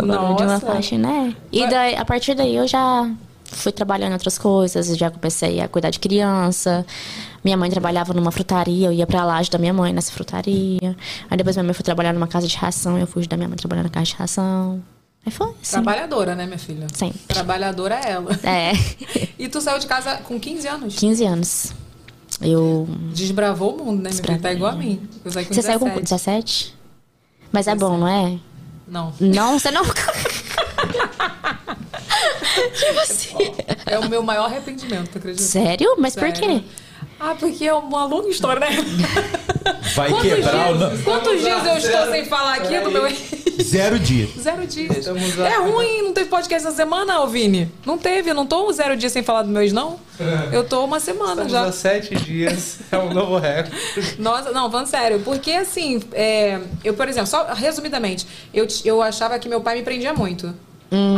O 0.00 0.06
valor 0.06 0.36
de 0.36 0.42
uma 0.44 0.60
faixa, 0.60 0.96
né? 0.96 1.34
E 1.50 1.66
daí, 1.68 1.96
a 1.96 2.04
partir 2.04 2.34
daí 2.36 2.54
eu 2.54 2.68
já 2.68 3.10
fui 3.44 3.72
trabalhando 3.72 4.10
em 4.10 4.14
outras 4.14 4.38
coisas, 4.38 4.96
já 4.96 5.10
comecei 5.10 5.60
a 5.60 5.66
cuidar 5.66 5.90
de 5.90 5.98
criança. 5.98 6.86
Minha 7.44 7.56
mãe 7.56 7.70
trabalhava 7.70 8.12
numa 8.12 8.30
frutaria, 8.32 8.88
eu 8.88 8.92
ia 8.92 9.06
pra 9.06 9.24
lá 9.24 9.36
ajudar 9.38 9.58
minha 9.58 9.72
mãe 9.72 9.92
nessa 9.92 10.10
frutaria. 10.12 10.96
Aí 11.30 11.36
depois 11.36 11.56
minha 11.56 11.64
mãe 11.64 11.72
foi 11.74 11.84
trabalhar 11.84 12.12
numa 12.12 12.26
casa 12.26 12.46
de 12.48 12.56
ração, 12.56 12.98
eu 12.98 13.06
fui 13.06 13.20
ajudar 13.20 13.36
minha 13.36 13.48
mãe 13.48 13.56
trabalhando 13.56 13.84
na 13.84 13.90
casa 13.90 14.06
de 14.06 14.14
ração. 14.14 14.82
Aí 15.24 15.32
foi 15.32 15.48
assim. 15.62 15.72
Trabalhadora, 15.72 16.34
né, 16.34 16.46
minha 16.46 16.58
filha? 16.58 16.86
Sempre. 16.92 17.18
Trabalhadora 17.28 17.94
é 18.04 18.10
ela. 18.10 18.32
É, 18.42 18.72
E 19.38 19.48
tu 19.48 19.60
saiu 19.60 19.78
de 19.78 19.86
casa 19.86 20.16
com 20.18 20.38
15 20.38 20.68
anos? 20.68 20.96
15 20.96 21.24
anos. 21.24 21.72
Eu. 22.40 22.88
Desbravou 23.14 23.74
o 23.76 23.84
mundo, 23.84 24.02
né, 24.02 24.10
filha? 24.10 24.22
Tá 24.22 24.32
Desbravei. 24.32 24.56
igual 24.56 24.72
a 24.72 24.76
mim. 24.76 25.08
Eu 25.24 25.30
saí 25.30 25.44
com 25.44 25.54
Você 25.54 25.60
17. 25.60 25.78
saiu 25.80 25.94
com 25.94 26.00
17? 26.00 26.74
Mas 27.52 27.66
é 27.66 27.74
bom, 27.74 27.96
não 27.96 28.08
é? 28.08 28.38
Não. 28.86 29.12
Não, 29.20 29.58
você 29.58 29.70
não. 29.70 29.82
É 33.86 33.98
o 33.98 34.08
meu 34.08 34.22
maior 34.22 34.46
arrependimento, 34.46 35.10
tu 35.10 35.18
acredita? 35.18 35.42
Sério? 35.42 35.96
Mas 35.98 36.14
por 36.14 36.30
Sério. 36.30 36.60
quê? 36.60 36.64
Ah, 37.20 37.34
porque 37.38 37.66
é 37.66 37.74
uma 37.74 38.04
longa 38.06 38.28
história, 38.28 38.60
né? 38.60 38.68
Vai 39.94 40.08
Quantos 40.10 40.28
quebrar 40.28 40.72
o. 40.72 40.78
dias, 40.78 40.98
no- 40.98 41.04
quantos 41.04 41.40
dias 41.40 41.66
eu 41.66 41.76
estou 41.76 42.10
sem 42.12 42.24
falar 42.26 42.54
aqui 42.54 42.78
do 42.80 42.90
meu 42.90 43.08
Zero 43.60 43.98
dia. 43.98 44.28
Zero 44.40 44.64
dias. 44.66 45.08
A- 45.08 45.48
É 45.48 45.56
ruim, 45.58 46.02
não 46.02 46.12
teve 46.12 46.30
podcast 46.30 46.66
essa 46.68 46.76
semana, 46.76 47.14
Alvine? 47.14 47.70
Não 47.84 47.98
teve, 47.98 48.30
eu 48.30 48.34
não 48.34 48.46
tô 48.46 48.68
um 48.68 48.72
zero 48.72 48.96
dia 48.96 49.10
sem 49.10 49.22
falar 49.24 49.42
do 49.42 49.48
meu 49.48 49.60
ex, 49.62 49.72
não. 49.72 49.98
Eu 50.52 50.62
tô 50.64 50.84
uma 50.84 51.00
semana 51.00 51.32
Estamos 51.42 51.52
já. 51.52 51.64
há 51.64 51.72
sete 51.72 52.14
dias. 52.14 52.78
É 52.92 52.96
um 52.98 53.12
novo 53.12 53.36
recorde. 53.36 53.76
Nossa, 54.18 54.52
não, 54.52 54.70
falando 54.70 54.86
sério, 54.86 55.20
porque 55.24 55.50
assim, 55.52 56.00
é, 56.12 56.58
eu, 56.84 56.94
por 56.94 57.08
exemplo, 57.08 57.26
só 57.28 57.52
resumidamente, 57.52 58.26
eu, 58.54 58.66
eu 58.84 59.02
achava 59.02 59.38
que 59.38 59.48
meu 59.48 59.60
pai 59.60 59.76
me 59.76 59.82
prendia 59.82 60.14
muito. 60.14 60.54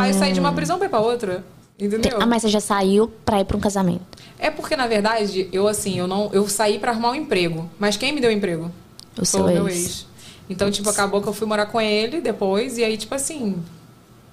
Aí 0.01 0.11
eu 0.11 0.15
saí 0.15 0.33
de 0.33 0.41
uma 0.41 0.53
prisão 0.53 0.79
pra 0.79 0.87
ir 0.87 0.91
pra 0.91 0.99
outra. 1.01 1.45
Entendeu? 1.81 2.19
Ah, 2.21 2.27
mas 2.27 2.43
você 2.43 2.49
já 2.49 2.61
saiu 2.61 3.09
pra 3.25 3.41
ir 3.41 3.45
pra 3.45 3.57
um 3.57 3.61
casamento. 3.61 4.03
É 4.39 4.51
porque, 4.51 4.77
na 4.77 4.87
verdade, 4.87 5.49
eu 5.53 5.67
assim, 5.67 5.99
eu 5.99 6.07
não. 6.07 6.31
Eu 6.33 6.49
saí 6.49 6.79
pra 6.79 6.93
arrumar 6.93 7.11
um 7.11 7.15
emprego. 7.15 7.71
Mas 7.79 7.97
quem 7.97 8.13
me 8.13 8.21
deu 8.21 8.31
emprego? 8.31 8.71
O 9.19 9.25
seu 9.25 9.45
o 9.45 9.47
meu 9.47 9.69
ex. 9.69 9.79
ex. 9.79 10.07
Então, 10.49 10.71
tipo, 10.71 10.89
acabou 10.91 11.23
que 11.23 11.29
eu 11.29 11.33
fui 11.33 11.47
morar 11.47 11.67
com 11.67 11.81
ele 11.81 12.21
depois, 12.21 12.77
e 12.77 12.85
aí, 12.85 12.97
tipo 12.97 13.15
assim. 13.15 13.63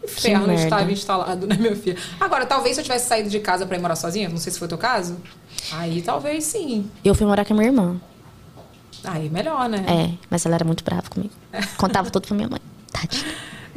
Inferno 0.03 0.53
estava 0.53 0.91
instalado, 0.91 1.47
né, 1.47 1.57
meu 1.59 1.75
filho? 1.75 1.97
Agora, 2.19 2.45
talvez 2.45 2.75
se 2.75 2.81
eu 2.81 2.83
tivesse 2.83 3.07
saído 3.07 3.29
de 3.29 3.39
casa 3.39 3.65
pra 3.65 3.77
ir 3.77 3.81
morar 3.81 3.95
sozinha, 3.95 4.29
não 4.29 4.37
sei 4.37 4.53
se 4.53 4.59
foi 4.59 4.65
o 4.65 4.69
teu 4.69 4.77
caso. 4.77 5.17
Aí 5.71 6.01
talvez 6.01 6.45
sim. 6.45 6.89
Eu 7.03 7.13
fui 7.13 7.25
morar 7.25 7.43
com 7.43 7.53
a 7.53 7.57
minha 7.57 7.67
irmã. 7.67 7.99
Aí 9.03 9.29
melhor, 9.29 9.67
né? 9.67 9.85
É, 9.87 10.17
mas 10.29 10.45
ela 10.45 10.55
era 10.55 10.63
muito 10.65 10.83
brava 10.83 11.09
comigo. 11.09 11.33
Contava 11.77 12.09
tudo 12.09 12.27
pra 12.27 12.35
minha 12.35 12.47
mãe. 12.47 12.61
Tadinha. 12.91 13.25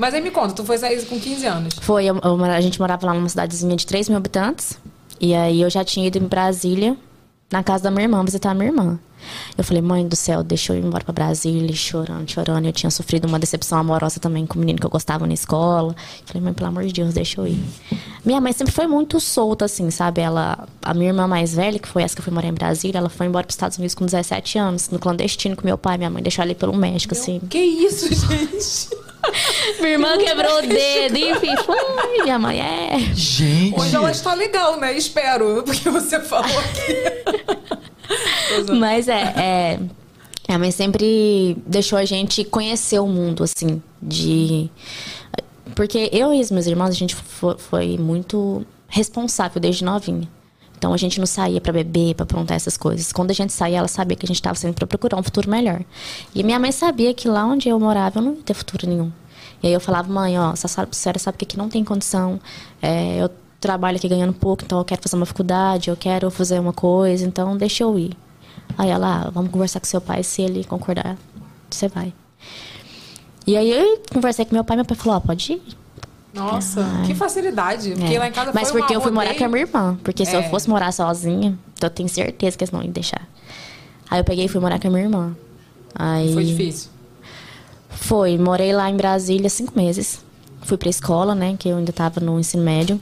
Mas 0.00 0.14
aí 0.14 0.20
me 0.22 0.30
conta, 0.30 0.54
tu 0.54 0.64
foi 0.64 0.78
sair 0.78 1.04
com 1.04 1.20
15 1.20 1.44
anos. 1.46 1.74
Foi, 1.82 2.06
eu- 2.06 2.18
eu 2.24 2.44
a 2.44 2.60
gente 2.60 2.80
morava 2.80 3.06
lá 3.06 3.12
numa 3.14 3.28
cidadezinha 3.28 3.76
de 3.76 3.86
3 3.86 4.08
mil 4.08 4.16
habitantes. 4.16 4.78
E 5.20 5.34
aí 5.34 5.60
eu 5.60 5.68
já 5.68 5.84
tinha 5.84 6.06
ido 6.06 6.16
em 6.16 6.22
Brasília, 6.26 6.96
na 7.52 7.62
casa 7.62 7.84
da 7.84 7.90
minha 7.90 8.04
irmã, 8.04 8.24
visitar 8.24 8.50
a 8.52 8.54
minha 8.54 8.68
irmã. 8.70 8.98
Eu 9.58 9.62
falei, 9.62 9.82
mãe 9.82 10.08
do 10.08 10.16
céu, 10.16 10.42
deixa 10.42 10.72
eu 10.72 10.78
ir 10.78 10.84
embora 10.86 11.04
pra 11.04 11.12
Brasília, 11.12 11.74
chorando, 11.76 12.26
chorando. 12.30 12.64
Eu 12.64 12.72
tinha 12.72 12.90
sofrido 12.90 13.26
uma 13.28 13.38
decepção 13.38 13.76
amorosa 13.78 14.18
também 14.18 14.46
com 14.46 14.54
o 14.56 14.58
menino 14.60 14.78
que 14.78 14.86
eu 14.86 14.90
gostava 14.90 15.26
na 15.26 15.34
escola. 15.34 15.94
Falei, 16.24 16.42
mãe, 16.42 16.54
pelo 16.54 16.70
amor 16.70 16.84
de 16.86 16.92
Deus, 16.94 17.12
deixa 17.12 17.38
eu 17.38 17.46
ir. 17.46 17.62
Minha 18.24 18.40
mãe 18.40 18.54
sempre 18.54 18.72
foi 18.72 18.86
muito 18.86 19.20
solta, 19.20 19.66
assim, 19.66 19.90
sabe? 19.90 20.22
Ela, 20.22 20.66
a 20.80 20.94
minha 20.94 21.10
irmã 21.10 21.26
mais 21.28 21.52
velha, 21.54 21.78
que 21.78 21.86
foi 21.86 22.02
essa 22.02 22.14
que 22.14 22.20
eu 22.20 22.24
fui 22.24 22.32
morar 22.32 22.48
em 22.48 22.54
Brasília, 22.54 22.96
ela 22.96 23.10
foi 23.10 23.26
embora 23.26 23.44
pros 23.44 23.56
Estados 23.56 23.76
Unidos 23.76 23.94
com 23.94 24.06
17 24.06 24.56
anos, 24.58 24.88
no 24.88 24.98
clandestino 24.98 25.54
com 25.54 25.66
meu 25.66 25.76
pai. 25.76 25.98
Minha 25.98 26.08
mãe 26.08 26.22
deixou 26.22 26.42
ela 26.42 26.52
ir 26.52 26.54
pelo 26.54 26.74
México, 26.74 27.12
assim. 27.12 27.40
Que 27.50 27.58
isso, 27.58 28.08
gente? 28.14 29.09
Minha 29.80 29.92
irmã 29.92 30.18
quebrou 30.18 30.58
o 30.58 30.62
dedo, 30.62 31.16
enfim, 31.16 31.56
foi. 31.64 31.76
Minha 32.22 32.38
mãe 32.38 32.60
é. 32.60 32.98
Gente. 33.14 33.78
Hoje 33.78 33.94
ela 33.96 34.10
está 34.10 34.34
legal, 34.34 34.78
né? 34.78 34.96
Espero, 34.96 35.62
porque 35.64 35.88
você 35.90 36.20
falou 36.20 36.58
aqui. 36.58 36.94
Mas 38.78 39.08
é, 39.08 39.20
é. 39.36 39.78
Minha 40.48 40.58
mãe 40.58 40.70
sempre 40.70 41.56
deixou 41.66 41.98
a 41.98 42.04
gente 42.04 42.44
conhecer 42.44 42.98
o 42.98 43.06
mundo, 43.06 43.44
assim, 43.44 43.80
de. 44.02 44.68
Porque 45.76 46.10
eu 46.12 46.34
e 46.34 46.40
os 46.40 46.50
meus 46.50 46.66
irmãos, 46.66 46.88
a 46.88 46.92
gente 46.92 47.14
fo- 47.14 47.56
foi 47.56 47.96
muito 47.96 48.66
responsável 48.88 49.60
desde 49.60 49.84
novinha. 49.84 50.28
Então 50.80 50.94
a 50.94 50.96
gente 50.96 51.20
não 51.20 51.26
saía 51.26 51.60
pra 51.60 51.74
beber, 51.74 52.14
pra 52.14 52.24
aprontar 52.24 52.56
essas 52.56 52.78
coisas. 52.78 53.12
Quando 53.12 53.30
a 53.30 53.34
gente 53.34 53.52
saía, 53.52 53.76
ela 53.76 53.86
sabia 53.86 54.16
que 54.16 54.24
a 54.24 54.26
gente 54.26 54.40
tava 54.40 54.54
saindo 54.54 54.74
pra 54.74 54.86
procurar 54.86 55.18
um 55.18 55.22
futuro 55.22 55.50
melhor. 55.50 55.84
E 56.34 56.42
minha 56.42 56.58
mãe 56.58 56.72
sabia 56.72 57.12
que 57.12 57.28
lá 57.28 57.44
onde 57.44 57.68
eu 57.68 57.78
morava 57.78 58.18
eu 58.18 58.22
não 58.22 58.32
ia 58.32 58.42
ter 58.42 58.54
futuro 58.54 58.88
nenhum. 58.88 59.12
E 59.62 59.66
aí 59.66 59.74
eu 59.74 59.80
falava, 59.80 60.10
mãe, 60.10 60.38
ó, 60.38 60.52
a 60.52 60.56
senhora 60.56 60.88
a 60.90 60.94
senhora 60.94 61.18
sabe 61.18 61.36
que 61.36 61.44
aqui 61.44 61.58
não 61.58 61.68
tem 61.68 61.84
condição. 61.84 62.40
É, 62.80 63.22
eu 63.22 63.28
trabalho 63.60 63.98
aqui 63.98 64.08
ganhando 64.08 64.32
pouco, 64.32 64.64
então 64.64 64.78
eu 64.78 64.84
quero 64.86 65.02
fazer 65.02 65.16
uma 65.16 65.26
faculdade, 65.26 65.90
eu 65.90 65.96
quero 65.98 66.30
fazer 66.30 66.58
uma 66.58 66.72
coisa, 66.72 67.26
então 67.26 67.54
deixa 67.58 67.82
eu 67.84 67.98
ir. 67.98 68.16
Aí 68.78 68.88
ela, 68.88 69.26
ah, 69.26 69.30
vamos 69.30 69.50
conversar 69.50 69.80
com 69.80 69.86
seu 69.86 70.00
pai, 70.00 70.22
se 70.22 70.40
ele 70.40 70.64
concordar, 70.64 71.18
você 71.68 71.88
vai. 71.88 72.10
E 73.46 73.54
aí 73.54 73.70
eu 73.70 74.02
conversei 74.10 74.46
com 74.46 74.54
meu 74.54 74.64
pai, 74.64 74.76
meu 74.76 74.86
pai 74.86 74.96
falou, 74.96 75.18
ó, 75.18 75.20
pode 75.20 75.52
ir. 75.52 75.62
Nossa, 76.32 76.82
Ai. 76.84 77.06
que 77.06 77.14
facilidade. 77.14 77.90
Porque 77.92 78.14
É. 78.14 78.18
lá 78.18 78.28
em 78.28 78.32
casa 78.32 78.52
Mas 78.54 78.70
porque 78.70 78.94
eu 78.94 79.00
fui 79.00 79.10
morar 79.10 79.34
com 79.34 79.44
a 79.44 79.48
minha 79.48 79.62
irmã. 79.62 79.98
Porque 80.04 80.24
se 80.24 80.34
É. 80.34 80.38
eu 80.38 80.50
fosse 80.50 80.68
morar 80.70 80.92
sozinha, 80.92 81.58
eu 81.80 81.90
tenho 81.90 82.08
certeza 82.08 82.56
que 82.56 82.64
eles 82.64 82.70
não 82.72 82.82
iam 82.82 82.92
deixar. 82.92 83.28
Aí 84.10 84.20
eu 84.20 84.24
peguei 84.24 84.44
e 84.44 84.48
fui 84.48 84.60
morar 84.60 84.78
com 84.80 84.88
a 84.88 84.90
minha 84.90 85.02
irmã. 85.02 85.36
Aí 85.94 86.32
Foi 86.32 86.44
difícil. 86.44 86.90
Foi, 87.88 88.38
morei 88.38 88.72
lá 88.72 88.88
em 88.88 88.96
Brasília 88.96 89.50
cinco 89.50 89.72
meses. 89.76 90.20
Fui 90.62 90.76
pra 90.76 90.88
escola, 90.88 91.34
né? 91.34 91.56
Que 91.58 91.68
eu 91.68 91.76
ainda 91.76 91.92
tava 91.92 92.20
no 92.20 92.38
ensino 92.38 92.62
médio. 92.62 93.00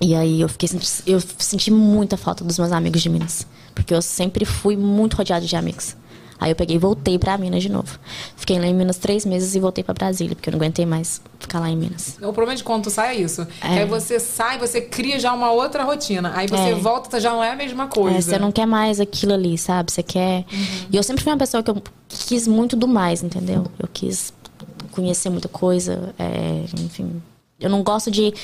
E 0.00 0.14
aí 0.14 0.40
eu 0.40 0.48
fiquei 0.48 0.68
eu 1.06 1.20
senti 1.38 1.70
muita 1.70 2.16
falta 2.16 2.44
dos 2.44 2.58
meus 2.58 2.72
amigos 2.72 3.00
de 3.00 3.08
Minas. 3.08 3.46
Porque 3.74 3.94
eu 3.94 4.02
sempre 4.02 4.44
fui 4.44 4.76
muito 4.76 5.14
rodeada 5.16 5.46
de 5.46 5.56
amigos. 5.56 5.96
Aí 6.40 6.50
eu 6.50 6.56
peguei 6.56 6.76
e 6.76 6.78
voltei 6.78 7.18
pra 7.18 7.38
Minas 7.38 7.62
de 7.62 7.68
novo. 7.70 7.98
Fiquei 8.36 8.58
lá 8.58 8.66
em 8.66 8.74
Minas 8.74 8.98
três 8.98 9.24
meses 9.24 9.54
e 9.54 9.60
voltei 9.60 9.82
pra 9.84 9.94
Brasília, 9.94 10.34
porque 10.34 10.48
eu 10.48 10.52
não 10.52 10.58
aguentei 10.58 10.84
mais 10.84 11.20
ficar 11.38 11.60
lá 11.60 11.70
em 11.70 11.76
Minas. 11.76 12.16
O 12.20 12.32
problema 12.32 12.54
de 12.56 12.64
quando 12.64 12.84
tu 12.84 12.90
sai 12.90 13.16
é 13.16 13.20
isso. 13.20 13.46
É. 13.62 13.78
aí 13.80 13.86
você 13.86 14.18
sai, 14.20 14.58
você 14.58 14.80
cria 14.80 15.18
já 15.18 15.32
uma 15.32 15.50
outra 15.52 15.84
rotina. 15.84 16.32
Aí 16.34 16.46
você 16.48 16.70
É. 16.70 16.74
volta, 16.74 17.18
já 17.20 17.30
não 17.32 17.42
é 17.42 17.52
a 17.52 17.56
mesma 17.56 17.86
coisa. 17.86 18.18
É, 18.18 18.20
você 18.20 18.38
não 18.38 18.50
quer 18.52 18.66
mais 18.66 19.00
aquilo 19.00 19.32
ali, 19.32 19.56
sabe? 19.56 19.90
Você 19.92 20.02
quer. 20.02 20.44
E 20.90 20.96
eu 20.96 21.02
sempre 21.02 21.22
fui 21.22 21.32
uma 21.32 21.38
pessoa 21.38 21.62
que 21.62 21.70
eu 21.70 21.82
quis 22.08 22.46
muito 22.48 22.76
do 22.76 22.88
mais, 22.88 23.22
entendeu? 23.22 23.66
Eu 23.78 23.88
quis 23.92 24.32
conhecer 24.90 25.30
muita 25.30 25.48
coisa, 25.48 26.14
é, 26.18 26.64
enfim. 26.80 27.22
Eu 27.60 27.70
não 27.70 27.82
gosto 27.82 28.10
de 28.10 28.34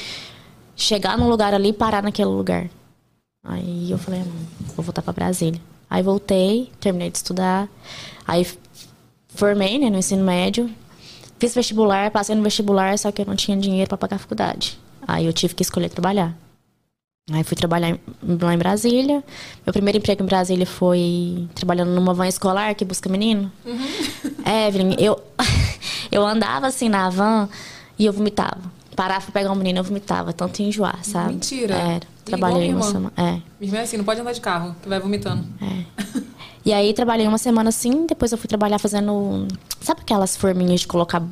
chegar 0.76 1.18
num 1.18 1.28
lugar 1.28 1.52
ali 1.52 1.68
e 1.68 1.72
parar 1.72 2.02
naquele 2.02 2.28
lugar. 2.28 2.68
Aí 3.44 3.90
eu 3.90 3.98
falei, 3.98 4.20
"Hum, 4.20 4.46
vou 4.76 4.84
voltar 4.84 5.02
pra 5.02 5.12
Brasília. 5.12 5.60
Aí 5.90 6.02
voltei, 6.02 6.70
terminei 6.80 7.10
de 7.10 7.16
estudar. 7.18 7.68
Aí 8.26 8.46
formei, 9.34 9.78
né, 9.78 9.90
no 9.90 9.98
ensino 9.98 10.24
médio. 10.24 10.70
Fiz 11.38 11.54
vestibular, 11.54 12.10
passei 12.10 12.34
no 12.36 12.42
vestibular, 12.42 12.96
só 12.98 13.10
que 13.10 13.22
eu 13.22 13.26
não 13.26 13.34
tinha 13.34 13.56
dinheiro 13.56 13.88
para 13.88 13.98
pagar 13.98 14.16
a 14.16 14.18
faculdade. 14.20 14.78
Aí 15.08 15.26
eu 15.26 15.32
tive 15.32 15.54
que 15.54 15.62
escolher 15.62 15.88
trabalhar. 15.88 16.36
Aí 17.32 17.42
fui 17.44 17.56
trabalhar 17.56 17.90
em- 17.90 18.00
lá 18.40 18.52
em 18.54 18.58
Brasília. 18.58 19.22
Meu 19.66 19.72
primeiro 19.72 19.98
emprego 19.98 20.22
em 20.22 20.26
Brasília 20.26 20.66
foi 20.66 21.48
trabalhando 21.54 21.90
numa 21.92 22.12
van 22.12 22.26
escolar 22.28 22.74
que 22.74 22.84
busca 22.84 23.08
menino. 23.08 23.50
Evelyn, 24.68 24.96
eu, 24.98 25.20
eu 26.10 26.24
andava 26.26 26.66
assim 26.66 26.88
na 26.88 27.08
van 27.08 27.48
e 27.98 28.04
eu 28.06 28.12
vomitava. 28.12 28.60
Parava 29.00 29.22
pra 29.24 29.32
pegar 29.32 29.50
um 29.50 29.54
menino, 29.54 29.78
eu 29.78 29.84
vomitava, 29.84 30.30
tanto 30.30 30.60
enjoar, 30.60 31.02
sabe? 31.02 31.32
Mentira. 31.32 31.74
Era. 31.74 32.06
Trabalhei 32.22 32.64
minha 32.64 32.76
uma 32.76 32.86
irmã. 32.86 32.92
semana. 32.92 33.12
É. 33.16 33.22
Minha 33.32 33.42
irmã 33.62 33.78
é 33.78 33.82
assim, 33.82 33.96
não 33.96 34.04
pode 34.04 34.20
andar 34.20 34.32
de 34.32 34.42
carro, 34.42 34.76
que 34.82 34.88
vai 34.90 35.00
vomitando. 35.00 35.42
E 36.66 36.70
aí 36.70 36.92
trabalhei 36.92 37.26
uma 37.26 37.38
semana 37.38 37.70
assim, 37.70 38.04
depois 38.06 38.30
eu 38.30 38.36
fui 38.36 38.46
trabalhar 38.46 38.78
fazendo. 38.78 39.48
Sabe 39.80 40.02
aquelas 40.02 40.36
forminhas 40.36 40.80
de 40.80 40.86
colocar 40.86 41.22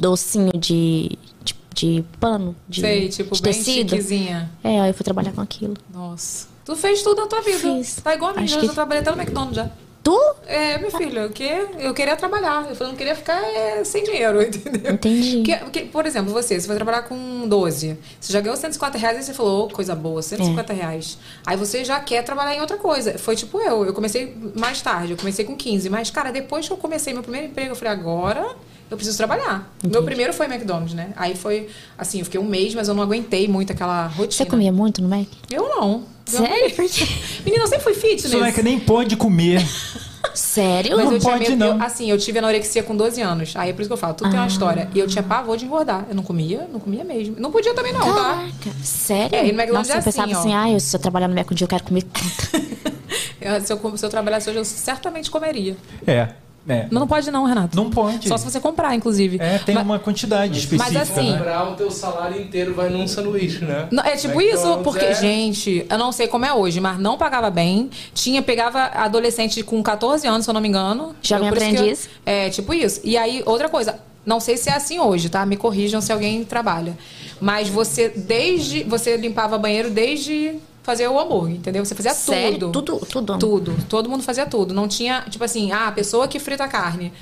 docinho 0.00 0.50
de, 0.58 1.16
de, 1.44 1.54
de 1.72 2.04
pano? 2.18 2.56
De, 2.68 2.80
Sei, 2.80 3.08
tipo, 3.08 3.36
de 3.36 3.40
bem 3.42 3.52
tecido? 3.52 3.90
chiquezinha. 3.90 4.50
É, 4.64 4.80
aí 4.80 4.90
eu 4.90 4.94
fui 4.94 5.04
trabalhar 5.04 5.30
com 5.30 5.40
aquilo. 5.40 5.74
Nossa. 5.94 6.48
Tu 6.64 6.74
fez 6.74 7.02
tudo 7.02 7.20
na 7.20 7.28
tua 7.28 7.40
vida. 7.40 7.58
Fiz. 7.58 8.00
Tá 8.02 8.16
igual 8.16 8.32
a 8.36 8.40
mim, 8.40 8.50
eu 8.50 8.58
que- 8.58 8.66
já 8.66 8.72
trabalhei 8.72 9.02
até 9.02 9.12
no 9.12 9.16
McDonald's 9.22 9.54
já. 9.56 9.70
Tu? 10.02 10.18
É, 10.48 10.78
meu 10.78 10.90
filho, 10.90 11.30
que 11.30 11.44
eu 11.78 11.94
queria 11.94 12.16
trabalhar. 12.16 12.66
Eu 12.78 12.88
não 12.88 12.96
queria 12.96 13.14
ficar 13.14 13.40
é, 13.40 13.84
sem 13.84 14.02
dinheiro, 14.02 14.42
entendeu? 14.42 14.92
Entendi. 14.94 15.36
Porque, 15.36 15.56
porque, 15.56 15.80
por 15.82 16.04
exemplo, 16.06 16.32
você, 16.32 16.60
você 16.60 16.66
vai 16.66 16.74
trabalhar 16.76 17.02
com 17.02 17.46
12. 17.46 17.96
Você 18.20 18.32
já 18.32 18.40
ganhou 18.40 18.56
150 18.56 18.98
reais 18.98 19.18
e 19.18 19.22
você 19.22 19.32
falou, 19.34 19.66
"Ô, 19.66 19.68
coisa 19.70 19.94
boa, 19.94 20.20
150 20.20 20.72
É. 20.72 20.76
reais. 20.76 21.18
Aí 21.46 21.56
você 21.56 21.84
já 21.84 22.00
quer 22.00 22.22
trabalhar 22.24 22.56
em 22.56 22.60
outra 22.60 22.76
coisa. 22.76 23.16
Foi 23.16 23.36
tipo 23.36 23.60
eu, 23.60 23.84
eu 23.86 23.92
comecei 23.94 24.36
mais 24.56 24.82
tarde, 24.82 25.12
eu 25.12 25.16
comecei 25.16 25.44
com 25.44 25.56
15. 25.56 25.88
Mas, 25.88 26.10
cara, 26.10 26.32
depois 26.32 26.66
que 26.66 26.72
eu 26.72 26.76
comecei 26.76 27.12
meu 27.12 27.22
primeiro 27.22 27.46
emprego, 27.46 27.70
eu 27.70 27.76
falei, 27.76 27.92
agora 27.92 28.56
eu 28.92 28.96
preciso 28.96 29.16
trabalhar. 29.16 29.72
Meu 29.82 30.02
primeiro 30.02 30.32
foi 30.32 30.46
McDonald's, 30.46 30.94
né? 30.94 31.12
Aí 31.16 31.34
foi, 31.34 31.68
assim, 31.96 32.18
eu 32.18 32.24
fiquei 32.24 32.38
um 32.40 32.44
mês, 32.44 32.74
mas 32.74 32.88
eu 32.88 32.94
não 32.94 33.02
aguentei 33.02 33.48
muito 33.48 33.72
aquela 33.72 34.06
rotina. 34.06 34.32
Você 34.32 34.46
comia 34.46 34.70
muito 34.72 35.00
no 35.02 35.08
Mac? 35.08 35.26
Eu 35.50 35.68
não. 35.68 36.04
Eu 36.32 36.38
Sério? 36.38 36.70
Quê? 36.88 37.06
Menina, 37.44 37.64
eu 37.64 37.68
sempre 37.68 37.84
fui 37.84 37.94
fitness. 37.94 38.30
Soneca 38.30 38.62
nem 38.62 38.78
pode 38.78 39.16
comer. 39.16 39.60
Sério? 40.34 40.96
Mas 40.96 41.04
Não 41.06 41.12
eu 41.14 41.18
tinha 41.18 41.32
pode, 41.32 41.50
medo, 41.50 41.56
não. 41.56 41.76
eu- 41.78 41.82
assim, 41.82 42.10
eu 42.10 42.16
tive 42.16 42.38
anorexia 42.38 42.82
com 42.82 42.96
12 42.96 43.20
anos. 43.20 43.54
Aí 43.56 43.70
é 43.70 43.72
por 43.72 43.82
isso 43.82 43.88
que 43.88 43.92
eu 43.92 43.96
falo, 43.98 44.14
tudo 44.14 44.30
tem 44.30 44.38
Ah. 44.38 44.42
uma 44.42 44.48
história. 44.48 44.88
E 44.94 44.98
eu 44.98 45.06
tinha 45.06 45.22
pavor 45.22 45.56
de 45.56 45.64
engordar. 45.66 46.06
Eu 46.08 46.14
não 46.14 46.22
comia, 46.22 46.66
não 46.72 46.78
comia 46.80 47.02
mesmo. 47.04 47.34
Não 47.38 47.50
podia 47.50 47.74
também 47.74 47.92
não, 47.92 48.00
tá? 48.00 48.12
Caraca, 48.14 48.70
sério? 48.82 49.34
É, 49.36 49.46
e 49.46 49.52
no 49.52 49.58
McDonald's 49.60 49.88
Nossa, 49.88 49.92
é 49.92 49.98
eu 49.98 50.02
pensava 50.04 50.26
assim, 50.30 50.36
ó. 50.36 50.40
assim, 50.40 50.54
ah, 50.54 50.70
eu, 50.70 50.80
se 50.80 50.94
eu 50.96 51.00
trabalhar 51.00 51.28
no 51.28 51.34
Mac 51.34 51.50
um 51.50 51.54
dia 51.54 51.64
eu 51.64 51.68
quero 51.68 51.82
comer 51.84 52.02
tanto. 52.02 52.72
Eu- 53.42 53.60
se, 53.60 53.72
eu, 53.72 53.96
se 53.96 54.06
eu 54.06 54.08
trabalhasse 54.08 54.48
hoje, 54.48 54.58
eu 54.60 54.64
certamente 54.64 55.28
comeria. 55.28 55.76
É. 56.06 56.28
é. 56.68 56.86
Não, 56.90 57.00
não 57.00 57.06
pode 57.08 57.30
não, 57.30 57.44
Renato. 57.44 57.76
Não 57.76 57.90
pode. 57.90 58.28
Só 58.28 58.36
se 58.36 58.44
você 58.44 58.60
comprar, 58.60 58.94
inclusive. 58.94 59.38
É, 59.40 59.58
tem 59.58 59.74
Mas- 59.74 59.84
uma 59.84 59.98
quantidade 59.98 60.58
específica. 60.58 61.02
assim, 61.02 61.30
né? 61.32 61.38
Comprar 61.38 61.68
o 61.70 61.74
teu 61.74 61.90
salário 61.90 62.40
inteiro 62.40 62.74
vai 62.74 62.88
num 62.88 63.06
sanduíche, 63.08 63.64
né? 63.64 63.88
Não, 63.90 64.02
é 64.04 64.16
tipo 64.16 64.40
McDonald's 64.40 64.70
isso, 64.74 64.78
porque, 64.84 65.04
é- 65.04 65.14
gente, 65.14 65.86
eu 65.88 65.98
não 65.98 66.12
sei 66.12 66.28
como 66.28 66.44
é 66.44 66.52
hoje, 66.54 66.80
mas 66.80 66.98
não 66.98 67.18
pagava 67.18 67.50
bem. 67.50 67.90
Tinha, 68.14 68.42
pegava 68.42 68.84
adolescente 68.94 69.62
com 69.62 69.82
14 69.82 70.26
anos, 70.26 70.44
se 70.44 70.50
eu 70.50 70.54
não 70.54 70.60
me 70.60 70.68
engano. 70.68 71.14
Jovem 71.22 71.48
eu- 71.48 71.52
aprendiz. 71.54 72.08
é, 72.24 72.48
tipo 72.50 72.72
isso. 72.72 73.00
E 73.04 73.16
aí, 73.16 73.42
outra 73.46 73.68
coisa, 73.68 73.98
não 74.24 74.38
sei 74.38 74.56
se 74.56 74.70
é 74.70 74.74
assim 74.74 75.00
hoje, 75.00 75.28
tá? 75.28 75.44
Me 75.44 75.56
corrijam 75.56 76.00
se 76.00 76.12
alguém 76.12 76.44
trabalha. 76.44 76.96
Mas 77.40 77.68
você, 77.68 78.08
desde. 78.08 78.84
Você 78.84 79.16
limpava 79.16 79.58
banheiro 79.58 79.90
desde 79.90 80.54
fazer 80.82 81.06
o 81.08 81.18
hambúrguer, 81.18 81.56
entendeu? 81.56 81.84
Você 81.84 81.94
fazia 81.94 82.12
Sério? 82.14 82.58
tudo. 82.58 82.82
Tudo, 82.82 83.06
tudo. 83.06 83.38
Tudo. 83.38 83.76
Todo 83.88 84.08
mundo 84.08 84.22
fazia 84.22 84.46
tudo. 84.46 84.74
Não 84.74 84.88
tinha, 84.88 85.22
tipo 85.28 85.42
assim, 85.44 85.72
ah, 85.72 85.88
a 85.88 85.92
pessoa 85.92 86.26
que 86.28 86.38
frita 86.38 86.66
carne. 86.68 87.12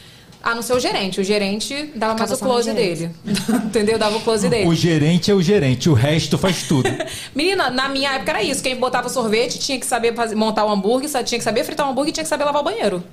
Ah, 0.42 0.55
não 0.55 0.62
ser 0.62 0.73
o 0.73 0.81
gerente. 0.81 1.20
O 1.20 1.25
gerente 1.25 1.92
dava 1.94 2.16
mais 2.18 2.33
o 2.33 2.38
close 2.38 2.73
dele. 2.73 3.11
entendeu? 3.66 3.99
Dava 3.99 4.16
o 4.16 4.20
close 4.23 4.49
dele. 4.49 4.66
O 4.66 4.75
gerente 4.75 5.31
é 5.31 5.35
o 5.35 5.42
gerente, 5.42 5.90
o 5.90 5.92
resto 5.92 6.38
faz 6.38 6.62
tudo. 6.62 6.88
Menina, 7.35 7.68
na 7.68 7.90
minha 7.90 8.12
época 8.14 8.31
era 8.31 8.42
isso. 8.42 8.62
Quem 8.62 8.75
botava 8.77 9.11
sorvete 9.11 9.59
tinha 9.59 9.79
que 9.79 9.85
saber 9.85 10.14
fazer- 10.14 10.35
montar 10.35 10.64
o 10.64 10.70
hambúrguer, 10.70 11.11
só 11.11 11.23
tinha 11.23 11.38
que 11.38 11.44
saber 11.44 11.62
fritar 11.64 11.87
o 11.87 11.90
hambúrguer 11.90 12.11
e 12.11 12.12
tinha 12.14 12.25
que 12.25 12.31
saber 12.31 12.44
lavar 12.44 12.62
o 12.62 12.64
banheiro. 12.64 13.05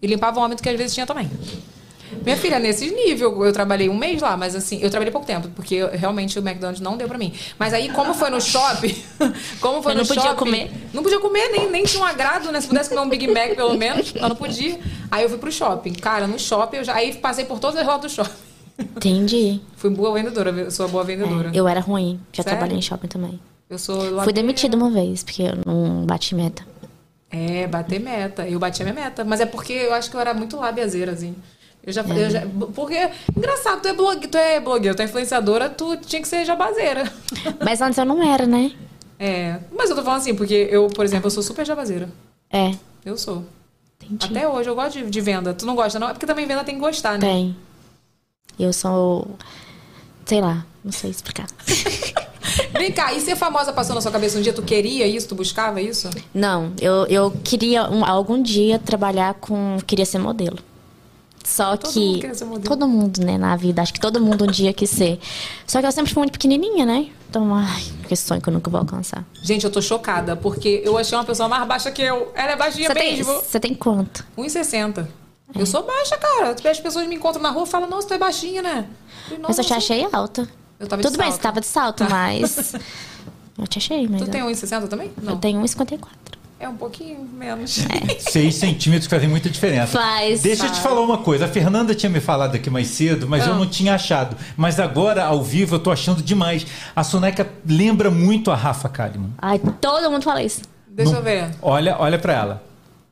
E 0.00 0.06
limpava 0.06 0.38
o 0.38 0.44
ômito 0.44 0.62
que 0.62 0.68
às 0.68 0.78
vezes 0.78 0.94
tinha 0.94 1.04
também. 1.06 1.28
Minha 2.24 2.36
filha, 2.36 2.58
nesse 2.58 2.90
nível, 2.90 3.44
eu 3.44 3.52
trabalhei 3.52 3.88
um 3.88 3.96
mês 3.96 4.20
lá, 4.20 4.36
mas 4.36 4.54
assim, 4.56 4.80
eu 4.82 4.90
trabalhei 4.90 5.12
pouco 5.12 5.26
tempo, 5.26 5.48
porque 5.54 5.74
eu- 5.76 5.90
realmente 5.90 6.38
o 6.38 6.42
McDonald's 6.42 6.80
não 6.80 6.96
deu 6.96 7.06
pra 7.08 7.16
mim. 7.18 7.32
Mas 7.58 7.72
aí, 7.72 7.88
como 7.90 8.12
foi 8.14 8.30
no 8.30 8.40
shopping, 8.40 8.94
como 9.60 9.82
foi 9.82 9.92
Eu 9.92 9.96
no 9.96 10.00
não 10.02 10.06
podia 10.08 10.22
shopping, 10.22 10.36
comer? 10.36 10.70
Não 10.92 11.02
podia 11.02 11.20
comer, 11.20 11.48
nem, 11.50 11.70
nem 11.70 11.84
tinha 11.84 12.02
um 12.02 12.06
agrado, 12.06 12.50
né? 12.50 12.60
Se 12.60 12.66
pudesse 12.68 12.88
comer 12.88 13.00
um 13.02 13.08
Big 13.08 13.26
Mac, 13.28 13.54
pelo 13.54 13.76
menos, 13.76 14.12
eu 14.14 14.28
não 14.28 14.36
podia. 14.36 14.78
Aí 15.10 15.22
eu 15.22 15.28
fui 15.28 15.38
pro 15.38 15.50
shopping. 15.52 15.92
Cara, 15.92 16.26
no 16.26 16.38
shopping, 16.38 16.78
eu 16.78 16.84
já, 16.84 16.94
aí 16.94 17.14
passei 17.16 17.44
por 17.44 17.58
todas 17.58 17.76
as 17.80 17.86
rodas 17.86 18.10
do 18.12 18.14
shopping. 18.14 18.38
Entendi. 18.96 19.60
Fui 19.76 19.90
boa 19.90 20.12
vendedora, 20.14 20.70
sou 20.70 20.88
boa 20.88 21.04
vendedora. 21.04 21.50
Eu 21.52 21.68
era 21.68 21.80
ruim. 21.80 22.18
Já 22.32 22.42
Sério? 22.42 22.58
trabalhei 22.58 22.78
em 22.78 22.82
shopping 22.82 23.08
também. 23.08 23.38
Eu 23.68 23.78
sou 23.78 24.22
Fui 24.24 24.32
demitida 24.32 24.74
uma 24.76 24.90
vez, 24.90 25.22
porque 25.22 25.42
eu 25.42 25.52
não 25.66 26.04
bati 26.06 26.34
meta. 26.34 26.66
É, 27.30 27.66
bater 27.66 28.00
meta. 28.00 28.48
Eu 28.48 28.58
bati 28.58 28.82
a 28.82 28.84
minha 28.86 28.94
meta. 28.94 29.22
Mas 29.24 29.40
é 29.40 29.46
porque 29.46 29.72
eu 29.72 29.92
acho 29.94 30.10
que 30.10 30.16
eu 30.16 30.20
era 30.20 30.32
muito 30.34 30.56
labiazeira, 30.56 31.12
assim. 31.12 31.36
Eu 31.84 31.92
já, 31.92 32.02
eu 32.02 32.30
já. 32.30 32.42
Porque, 32.74 33.10
engraçado, 33.36 33.80
tu 33.82 33.88
é, 33.88 33.92
blog, 33.94 34.26
tu 34.28 34.36
é 34.38 34.60
blogueira, 34.60 34.94
tu 34.96 35.00
é 35.00 35.04
influenciadora, 35.06 35.68
tu 35.70 35.96
tinha 35.96 36.20
que 36.20 36.28
ser 36.28 36.44
jabazeira. 36.44 37.10
Mas 37.64 37.80
antes 37.80 37.98
eu 37.98 38.04
não 38.04 38.22
era, 38.22 38.46
né? 38.46 38.72
É. 39.18 39.58
Mas 39.76 39.88
eu 39.90 39.96
tô 39.96 40.02
falando 40.02 40.20
assim, 40.20 40.34
porque 40.34 40.68
eu, 40.70 40.88
por 40.88 41.04
exemplo, 41.04 41.26
eu 41.26 41.30
sou 41.30 41.42
super 41.42 41.64
jabazeira. 41.66 42.08
É, 42.52 42.72
Eu 43.04 43.16
sou. 43.16 43.44
entendi. 44.02 44.26
Até 44.36 44.48
hoje 44.48 44.68
eu 44.68 44.74
gosto 44.74 44.98
de, 44.98 45.08
de 45.10 45.20
venda. 45.20 45.54
Tu 45.54 45.64
não 45.64 45.74
gosta, 45.74 45.98
não? 45.98 46.08
É 46.08 46.12
porque 46.12 46.26
também 46.26 46.46
venda 46.46 46.64
tem 46.64 46.74
que 46.74 46.80
gostar, 46.80 47.12
né? 47.12 47.20
Tem. 47.20 47.56
Eu 48.58 48.72
sou. 48.72 49.36
Sei 50.26 50.40
lá, 50.40 50.64
não 50.84 50.92
sei 50.92 51.10
explicar. 51.10 51.46
Vem 52.72 52.92
cá, 52.92 53.12
e 53.12 53.20
ser 53.20 53.36
famosa 53.36 53.72
passou 53.72 53.94
na 53.94 54.00
sua 54.00 54.10
cabeça 54.12 54.38
um 54.38 54.42
dia? 54.42 54.52
Tu 54.52 54.62
queria 54.62 55.06
isso? 55.06 55.28
Tu 55.28 55.34
buscava 55.34 55.80
isso? 55.80 56.08
Não, 56.32 56.72
eu, 56.80 57.06
eu 57.06 57.30
queria 57.44 57.88
um- 57.90 58.04
algum 58.04 58.42
dia 58.42 58.78
trabalhar 58.78 59.34
com. 59.34 59.76
Queria 59.86 60.04
ser 60.06 60.18
modelo. 60.18 60.58
Só 61.44 61.76
Todo 61.76 61.92
que. 61.92 61.98
mundo 62.00 62.20
queria 62.20 62.34
ser 62.34 62.44
modelo. 62.44 62.68
Todo 62.68 62.86
mundo, 62.88 63.18
né, 63.24 63.38
na 63.38 63.56
vida. 63.56 63.80
Acho 63.82 63.92
que 63.94 64.00
todo 64.00 64.20
mundo 64.20 64.44
um 64.44 64.50
dia 64.50 64.72
quis 64.72 64.90
ser. 64.90 65.18
Só 65.66 65.80
que 65.80 65.86
eu 65.86 65.92
sempre 65.92 66.12
fui 66.12 66.20
muito 66.20 66.32
pequenininha, 66.32 66.84
né? 66.84 67.08
Então, 67.28 67.54
ai, 67.54 67.82
que 68.08 68.14
sonho 68.14 68.40
que 68.40 68.48
eu 68.48 68.52
nunca 68.52 68.70
vou 68.70 68.78
alcançar. 68.80 69.24
Gente, 69.42 69.64
eu 69.64 69.70
tô 69.70 69.80
chocada, 69.80 70.36
porque 70.36 70.82
eu 70.84 70.98
achei 70.98 71.16
uma 71.16 71.24
pessoa 71.24 71.48
mais 71.48 71.66
baixa 71.66 71.90
que 71.90 72.02
eu. 72.02 72.30
Ela 72.34 72.52
é 72.52 72.56
baixinha 72.56 72.88
Você 72.88 72.94
tem, 72.94 73.16
mesmo. 73.16 73.32
você 73.34 73.58
tem 73.60 73.74
quanto? 73.74 74.24
1,60. 74.36 75.06
Eu 75.54 75.66
sou 75.66 75.82
baixa, 75.84 76.16
cara. 76.16 76.54
As 76.70 76.78
pessoas 76.80 77.06
me 77.08 77.16
encontram 77.16 77.42
na 77.42 77.50
rua 77.50 77.64
e 77.64 77.66
falam, 77.66 77.88
nossa, 77.90 78.06
tu 78.08 78.14
é 78.14 78.18
baixinha, 78.18 78.62
né? 78.62 78.86
falei, 79.24 79.42
Mas 79.42 79.58
eu 79.58 79.64
te 79.64 79.70
"Nossa, 79.70 79.76
achei 79.76 80.06
alta. 80.12 80.48
Eu 80.78 80.86
tava 80.86 81.02
de 81.02 81.08
Tudo 81.08 81.18
bem, 81.18 81.26
salto. 81.28 81.36
você 81.36 81.42
tava 81.42 81.60
de 81.60 81.66
salto, 81.66 82.04
Tá. 82.04 82.08
mas. 82.08 82.74
Eu 83.58 83.66
te 83.66 83.76
achei, 83.76 84.08
mas. 84.08 84.22
Tu 84.22 84.28
tem 84.30 84.40
1,60 84.42 84.88
também? 84.88 85.10
Não. 85.22 85.34
Eu 85.34 85.38
tenho 85.38 85.60
1,54. 85.60 85.98
É 86.60 86.68
um 86.68 86.76
pouquinho 86.76 87.26
menos. 87.32 87.78
Seis 88.20 88.54
centímetros 88.56 89.08
fazem 89.08 89.26
muita 89.28 89.48
diferença. 89.48 89.98
Faz. 89.98 90.42
Deixa 90.42 90.66
eu 90.66 90.70
te 90.72 90.78
falar 90.80 91.00
uma 91.00 91.16
coisa. 91.16 91.46
A 91.46 91.48
Fernanda 91.48 91.94
tinha 91.94 92.10
me 92.10 92.20
falado 92.20 92.54
aqui 92.54 92.68
mais 92.68 92.88
cedo, 92.88 93.26
mas 93.26 93.46
eu 93.46 93.54
Ah. 93.54 93.56
não 93.56 93.66
tinha 93.66 93.94
achado. 93.94 94.36
Mas 94.58 94.78
agora, 94.78 95.24
ao 95.24 95.42
vivo, 95.42 95.76
eu 95.76 95.78
tô 95.80 95.90
achando 95.90 96.22
demais. 96.22 96.66
A 96.94 97.02
Soneca 97.02 97.48
lembra 97.66 98.10
muito 98.10 98.50
a 98.50 98.54
Rafa 98.54 98.90
Kalimann. 98.90 99.30
Ai, 99.38 99.58
todo 99.80 100.10
mundo 100.10 100.22
fala 100.22 100.42
isso. 100.42 100.60
Deixa 100.86 101.12
Não- 101.12 101.18
eu 101.20 101.24
ver. 101.24 101.48
Olha, 101.62 101.96
olha 101.98 102.18
pra 102.18 102.32
ela. 102.34 102.62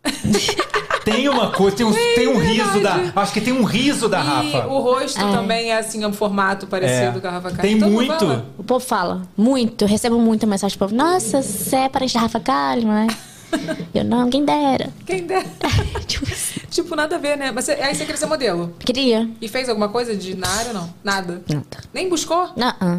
tem 1.04 1.26
uma 1.28 1.50
coisa, 1.50 1.76
tem 1.76 1.86
um, 1.86 1.92
tem 1.92 2.28
um 2.28 2.38
riso 2.38 2.80
da. 2.80 3.12
Acho 3.16 3.32
que 3.32 3.40
tem 3.40 3.52
um 3.54 3.64
riso 3.64 4.08
da 4.10 4.20
e 4.20 4.26
Rafa. 4.52 4.66
o 4.68 4.78
rosto 4.80 5.18
É. 5.20 5.32
também 5.32 5.70
é 5.70 5.78
assim, 5.78 6.04
um 6.04 6.12
formato 6.12 6.66
parecido 6.66 7.18
É. 7.18 7.20
com 7.20 7.26
a 7.28 7.30
Rafa 7.30 7.50
Kalimann. 7.52 7.62
Tem 7.62 7.78
Todo 7.78 7.90
muito. 7.90 8.44
O 8.58 8.62
povo 8.64 8.84
fala 8.84 9.22
muito. 9.36 9.84
Eu 9.84 9.88
recebo 9.88 10.18
muita 10.18 10.46
mensagem 10.46 10.76
do 10.76 10.78
povo. 10.78 10.94
Nossa, 10.94 11.40
você 11.42 11.76
é 11.76 11.88
parente 11.88 12.12
da 12.14 12.20
Rafa 12.20 12.38
Kalimann, 12.40 13.06
né? 13.06 13.16
Eu 13.94 14.04
não, 14.04 14.28
quem 14.30 14.44
dera. 14.44 14.90
Quem 15.06 15.26
dera. 15.26 15.44
Tipo 16.06 16.24
isso. 16.30 16.60
tipo, 16.70 16.94
nada 16.96 17.16
a 17.16 17.18
ver, 17.18 17.36
né? 17.36 17.50
Mas 17.52 17.64
você- 17.66 17.72
aí 17.72 17.94
você 17.94 18.04
queria 18.04 18.16
ser 18.16 18.26
modelo. 18.26 18.74
Queria. 18.78 19.28
E 19.40 19.48
fez 19.48 19.68
alguma 19.68 19.88
coisa 19.88 20.14
de 20.16 20.34
na 20.36 20.48
área 20.48 20.68
ou 20.68 20.74
não? 20.74 20.94
Nada. 21.04 21.42
Nada. 21.48 21.66
Nem 21.92 22.08
buscou? 22.08 22.50
Não, 22.56 22.72
ah. 22.80 22.98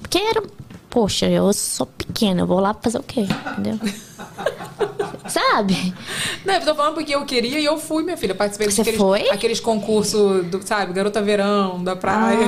Porque 0.00 0.18
era. 0.18 0.42
Poxa, 0.90 1.26
eu 1.26 1.50
sou 1.54 1.86
pequena, 1.86 2.42
eu 2.42 2.46
vou 2.46 2.60
lá 2.60 2.74
fazer 2.74 2.98
o 2.98 3.02
quê? 3.02 3.26
Entendeu? 3.58 3.78
Sabe? 5.28 5.94
Não, 6.44 6.54
eu 6.54 6.60
tô 6.64 6.74
falando 6.74 6.94
porque 6.94 7.14
eu 7.14 7.24
queria 7.24 7.58
e 7.58 7.64
eu 7.64 7.78
fui, 7.78 8.02
minha 8.02 8.16
filha. 8.16 8.34
Participei 8.34 8.68
Você 8.70 8.78
daqueles 8.78 9.00
foi? 9.00 9.30
aqueles 9.30 9.60
concursos, 9.60 10.44
do, 10.46 10.60
sabe? 10.66 10.92
Garota 10.92 11.22
Verão, 11.22 11.82
da 11.82 11.94
praia. 11.96 12.46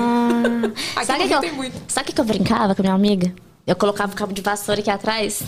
Ah, 0.96 1.04
sabe 1.04 1.26
que, 1.28 1.34
eu- 1.34 1.40
sabe 1.88 2.10
o 2.10 2.14
que 2.14 2.20
eu 2.20 2.24
brincava 2.24 2.74
com 2.74 2.82
a 2.82 2.84
minha 2.84 2.94
amiga? 2.94 3.32
Eu 3.66 3.76
colocava 3.76 4.12
o 4.12 4.16
cabo 4.16 4.32
de 4.32 4.42
vassoura 4.42 4.80
aqui 4.80 4.90
atrás, 4.90 5.42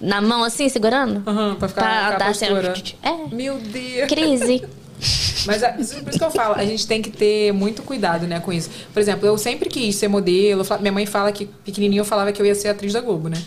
na 0.00 0.20
mão 0.20 0.44
assim, 0.44 0.68
segurando. 0.68 1.22
Aham, 1.26 1.56
pra 1.56 1.68
ficar 1.68 1.80
pra 1.80 2.06
a 2.06 2.18
dar 2.18 2.28
assim, 2.28 2.46
postura. 2.46 2.74
É. 3.02 3.34
Meu 3.34 3.58
Deus. 3.58 4.08
Crise. 4.08 4.64
Mas 5.48 5.62
é, 5.62 5.74
isso- 5.78 5.96
por 6.02 6.10
isso 6.10 6.18
que 6.18 6.24
eu 6.24 6.30
falo, 6.30 6.54
a 6.54 6.64
gente 6.64 6.86
tem 6.86 7.02
que 7.02 7.10
ter 7.10 7.52
muito 7.52 7.82
cuidado, 7.82 8.26
né, 8.26 8.38
com 8.40 8.52
isso. 8.52 8.70
Por 8.92 9.00
exemplo, 9.00 9.26
eu 9.26 9.36
sempre 9.36 9.68
quis 9.68 9.96
ser 9.96 10.06
modelo. 10.08 10.64
Minha 10.80 10.92
mãe 10.92 11.06
fala 11.06 11.32
que 11.32 11.46
pequenininho 11.46 12.00
eu 12.00 12.04
falava 12.04 12.30
que 12.32 12.40
eu 12.40 12.46
ia 12.46 12.54
ser 12.54 12.68
atriz 12.68 12.92
da 12.92 13.00
Globo, 13.00 13.28
né? 13.28 13.42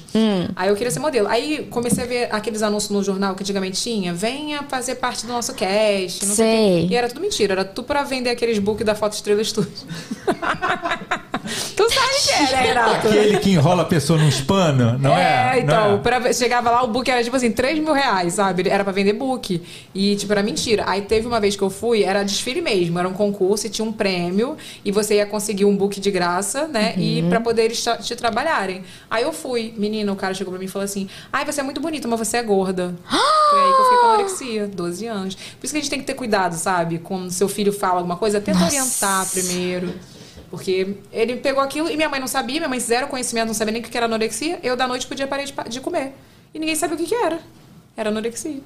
Aí 0.55 0.67
eu 0.69 0.75
queria 0.75 0.91
ser 0.91 0.99
modelo. 0.99 1.27
Aí 1.27 1.67
comecei 1.69 2.03
a 2.03 2.07
ver 2.07 2.27
aqueles 2.31 2.61
anúncios 2.61 2.91
no 2.91 3.03
jornal 3.03 3.35
que 3.35 3.43
antigamente 3.43 3.81
tinha. 3.81 4.13
Venha 4.13 4.63
fazer 4.67 4.95
parte 4.95 5.25
do 5.25 5.31
nosso 5.31 5.53
cast. 5.53 6.25
Não 6.25 6.35
sei. 6.35 6.45
o 6.45 6.57
Sei. 6.57 6.87
quê. 6.87 6.93
E 6.93 6.95
era 6.97 7.07
tudo 7.07 7.21
mentira. 7.21 7.53
Era 7.53 7.63
tudo 7.65 7.85
pra 7.85 8.03
vender 8.03 8.29
aqueles 8.31 8.57
book 8.59 8.83
da 8.83 8.95
Foto 8.95 9.13
Estrela 9.13 9.43
Studio. 9.43 9.71
tu 11.75 11.89
sabe 11.89 12.15
que 12.23 12.31
é, 12.31 12.41
né, 12.51 12.61
Renato? 12.67 13.07
Aquele 13.07 13.37
que 13.39 13.51
enrola 13.51 13.81
a 13.81 13.85
pessoa 13.85 14.17
num 14.19 14.31
pano, 14.45 14.97
não 14.99 15.15
é? 15.15 15.57
É, 15.57 15.59
então, 15.59 15.95
é? 15.95 15.97
pra- 15.97 16.33
chegava 16.33 16.69
lá, 16.71 16.83
o 16.83 16.87
book 16.87 17.09
era 17.09 17.23
tipo 17.23 17.35
assim, 17.35 17.51
3 17.51 17.79
mil 17.79 17.93
reais, 17.93 18.33
sabe? 18.33 18.67
Era 18.69 18.83
pra 18.83 18.93
vender 18.93 19.13
book. 19.13 19.61
E, 19.93 20.15
tipo, 20.15 20.31
era 20.31 20.43
mentira. 20.43 20.83
Aí 20.87 21.01
teve 21.01 21.27
uma 21.27 21.39
vez 21.39 21.55
que 21.55 21.61
eu 21.61 21.69
fui, 21.69 21.90
era 21.95 22.23
desfile 22.23 22.61
mesmo, 22.61 22.97
era 22.97 23.07
um 23.07 23.13
concurso 23.13 23.67
e 23.67 23.69
tinha 23.69 23.85
um 23.85 23.91
prêmio, 23.91 24.57
e 24.83 24.91
você 24.91 25.15
ia 25.15 25.25
conseguir 25.25 25.65
um 25.65 25.75
book 25.75 25.99
de 25.99 26.09
graça, 26.09 26.67
né? 26.67 26.93
E 26.97 27.23
pra 27.29 27.39
poder 27.41 27.65
eles 27.65 27.83
te 28.01 28.15
trabalharem. 28.15 28.83
Aí 29.09 29.23
eu 29.23 29.33
fui, 29.33 29.73
menina, 29.77 30.11
o 30.11 30.15
cara 30.15 30.33
chegou 30.33 30.51
pra 30.51 30.59
mim 30.59 30.65
e 30.65 30.69
falou 30.69 30.85
assim: 30.85 31.07
Ai, 31.31 31.45
você 31.45 31.59
é 31.59 31.63
muito 31.63 31.81
bonita, 31.81 32.07
mas 32.07 32.19
você 32.19 32.37
é 32.37 32.43
gorda. 32.43 32.95
Foi 33.49 33.59
aí 33.59 33.73
que 33.73 33.79
eu 33.79 33.83
fiquei 33.83 33.97
com 33.99 34.05
anorexia, 34.05 34.67
12 34.67 35.07
anos. 35.07 35.35
Por 35.35 35.65
isso 35.65 35.73
que 35.73 35.77
a 35.77 35.81
gente 35.81 35.89
tem 35.89 35.99
que 35.99 36.05
ter 36.05 36.13
cuidado, 36.13 36.55
sabe? 36.55 36.99
Quando 36.99 37.29
seu 37.31 37.49
filho 37.49 37.73
fala 37.73 37.97
alguma 37.97 38.15
coisa, 38.15 38.39
tenta 38.39 38.59
Nossa. 38.59 38.75
orientar 38.75 39.29
primeiro. 39.29 39.93
Porque 40.49 40.97
ele 41.13 41.37
pegou 41.37 41.63
aquilo 41.63 41.89
e 41.89 41.95
minha 41.95 42.09
mãe 42.09 42.19
não 42.19 42.27
sabia, 42.27 42.57
minha 42.57 42.69
mãe 42.69 42.79
zero 42.79 43.07
conhecimento, 43.07 43.47
não 43.47 43.53
sabia 43.53 43.71
nem 43.71 43.81
o 43.81 43.85
que 43.85 43.95
era 43.95 44.05
anorexia. 44.05 44.59
Eu 44.61 44.75
da 44.75 44.87
noite 44.87 45.07
podia 45.07 45.25
parar 45.25 45.43
de, 45.43 45.53
de 45.69 45.79
comer. 45.79 46.13
E 46.53 46.59
ninguém 46.59 46.75
sabia 46.75 46.95
o 46.95 46.99
que, 46.99 47.05
que 47.05 47.15
era. 47.15 47.39
Era 47.95 48.09
anorexia. 48.09 48.59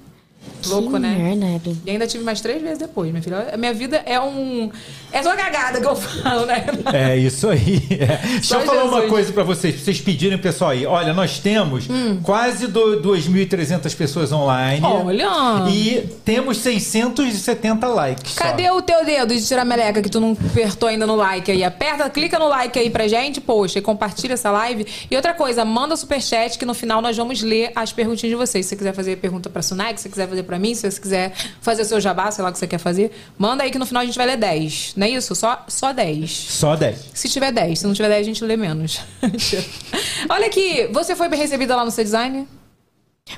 Louco, 0.68 0.94
que 0.94 1.00
né? 1.00 1.16
merda, 1.16 1.46
Evelyn. 1.46 1.78
E 1.86 1.92
ainda 1.92 2.08
tive 2.08 2.24
mais 2.24 2.42
três 2.42 2.60
vezes 2.62 2.80
depois, 2.80 3.12
minha 3.12 3.22
filha. 3.22 3.50
A 3.54 3.58
minha 3.58 3.74
vida 3.74 4.02
é 4.06 4.20
um. 4.20 4.72
É 5.12 5.22
só 5.22 5.36
cagada 5.36 5.80
que 5.80 5.86
eu 5.88 5.96
falo, 5.96 6.46
né? 6.48 6.66
É 6.94 7.16
isso 7.18 7.48
aí. 7.50 7.84
É. 7.96 8.18
Deixa 8.28 8.44
Só 8.56 8.60
eu 8.62 8.66
falar 8.66 8.84
uma 8.86 9.04
coisa 9.04 9.32
pra 9.32 9.44
vocês, 9.44 9.76
pra 9.76 9.84
vocês 9.86 10.02
pedirem, 10.02 10.38
pessoal 10.38 10.72
aí. 10.72 10.86
Olha, 10.86 11.14
nós 11.14 11.40
temos 11.40 11.88
Hum. 11.90 12.20
quase 12.24 12.68
do- 12.68 13.02
2.300 13.02 13.94
pessoas 13.96 14.32
online. 14.32 14.84
Olha! 14.86 15.70
E 15.72 16.10
temos 16.26 16.58
670 16.58 17.88
likes. 17.88 18.34
só. 18.34 18.42
Cadê 18.44 18.70
o 18.72 18.82
teu 18.82 19.06
dedo 19.06 19.34
de 19.36 19.46
tirar 19.46 19.64
meleca 19.66 20.02
que 20.02 20.10
tu 20.10 20.20
não 20.20 20.32
apertou 20.50 20.90
ainda 20.90 21.06
no 21.08 21.16
like 21.16 21.52
aí? 21.52 21.64
Aperta, 21.64 22.10
clica 22.10 22.38
no 22.40 22.48
like 22.48 22.78
aí 22.78 22.90
pra 22.90 23.08
gente, 23.08 23.40
poxa, 23.40 23.80
e 23.80 23.82
compartilha 23.82 24.34
essa 24.34 24.52
live. 24.52 24.86
E 25.10 25.16
outra 25.16 25.34
coisa, 25.34 25.64
manda 25.64 25.96
superchat 25.96 26.58
que 26.58 26.66
no 26.66 26.74
final 26.74 27.02
nós 27.02 27.16
vamos 27.16 27.42
ler 27.42 27.72
as 27.76 27.92
perguntinhas 27.92 28.32
de 28.32 28.36
vocês. 28.36 28.66
Se 28.66 28.70
você 28.72 28.76
quiser 28.76 28.94
fazer 28.94 29.16
pergunta 29.18 29.50
pra 29.50 29.62
Sunag, 29.62 29.98
se 29.98 30.04
você 30.04 30.10
quiser 30.10 30.28
fazer 30.28 30.35
pra 30.43 30.60
mim, 30.60 30.74
se 30.74 30.89
você 30.89 31.00
quiser 31.00 31.34
fazer 31.62 31.82
o 31.84 31.86
seu 31.86 32.00
jabá, 32.00 32.32
sei 32.32 32.43
lá 32.43 32.50
o 32.50 32.54
que 32.54 32.60
você 32.60 32.67
quer 32.67 32.78
fazer, 32.78 33.12
manda 33.38 33.63
aí 33.63 33.71
que 33.71 33.80
no 33.80 33.86
final 33.86 34.04
a 34.04 34.06
gente 34.06 34.17
vai 34.17 34.28
ler 34.28 34.38
10. 34.38 34.93
Não 34.95 35.08
é 35.08 35.10
isso? 35.10 35.36
Só, 35.36 35.63
só 35.67 35.93
10. 35.93 36.30
Só 36.32 36.76
10. 36.76 37.12
Se 37.13 37.30
tiver 37.30 37.52
10. 37.52 37.80
Se 37.80 37.88
não 37.88 37.93
tiver 37.93 38.10
10, 38.10 38.21
a 38.21 38.24
gente 38.24 38.43
lê 38.43 38.58
menos. 38.58 39.02
Olha 40.30 40.48
aqui, 40.48 40.88
você 40.91 41.15
foi 41.15 41.28
bem 41.30 41.39
recebida 41.39 41.76
lá 41.76 41.86
no 41.86 41.91
seu 41.91 42.04
design? 42.04 42.48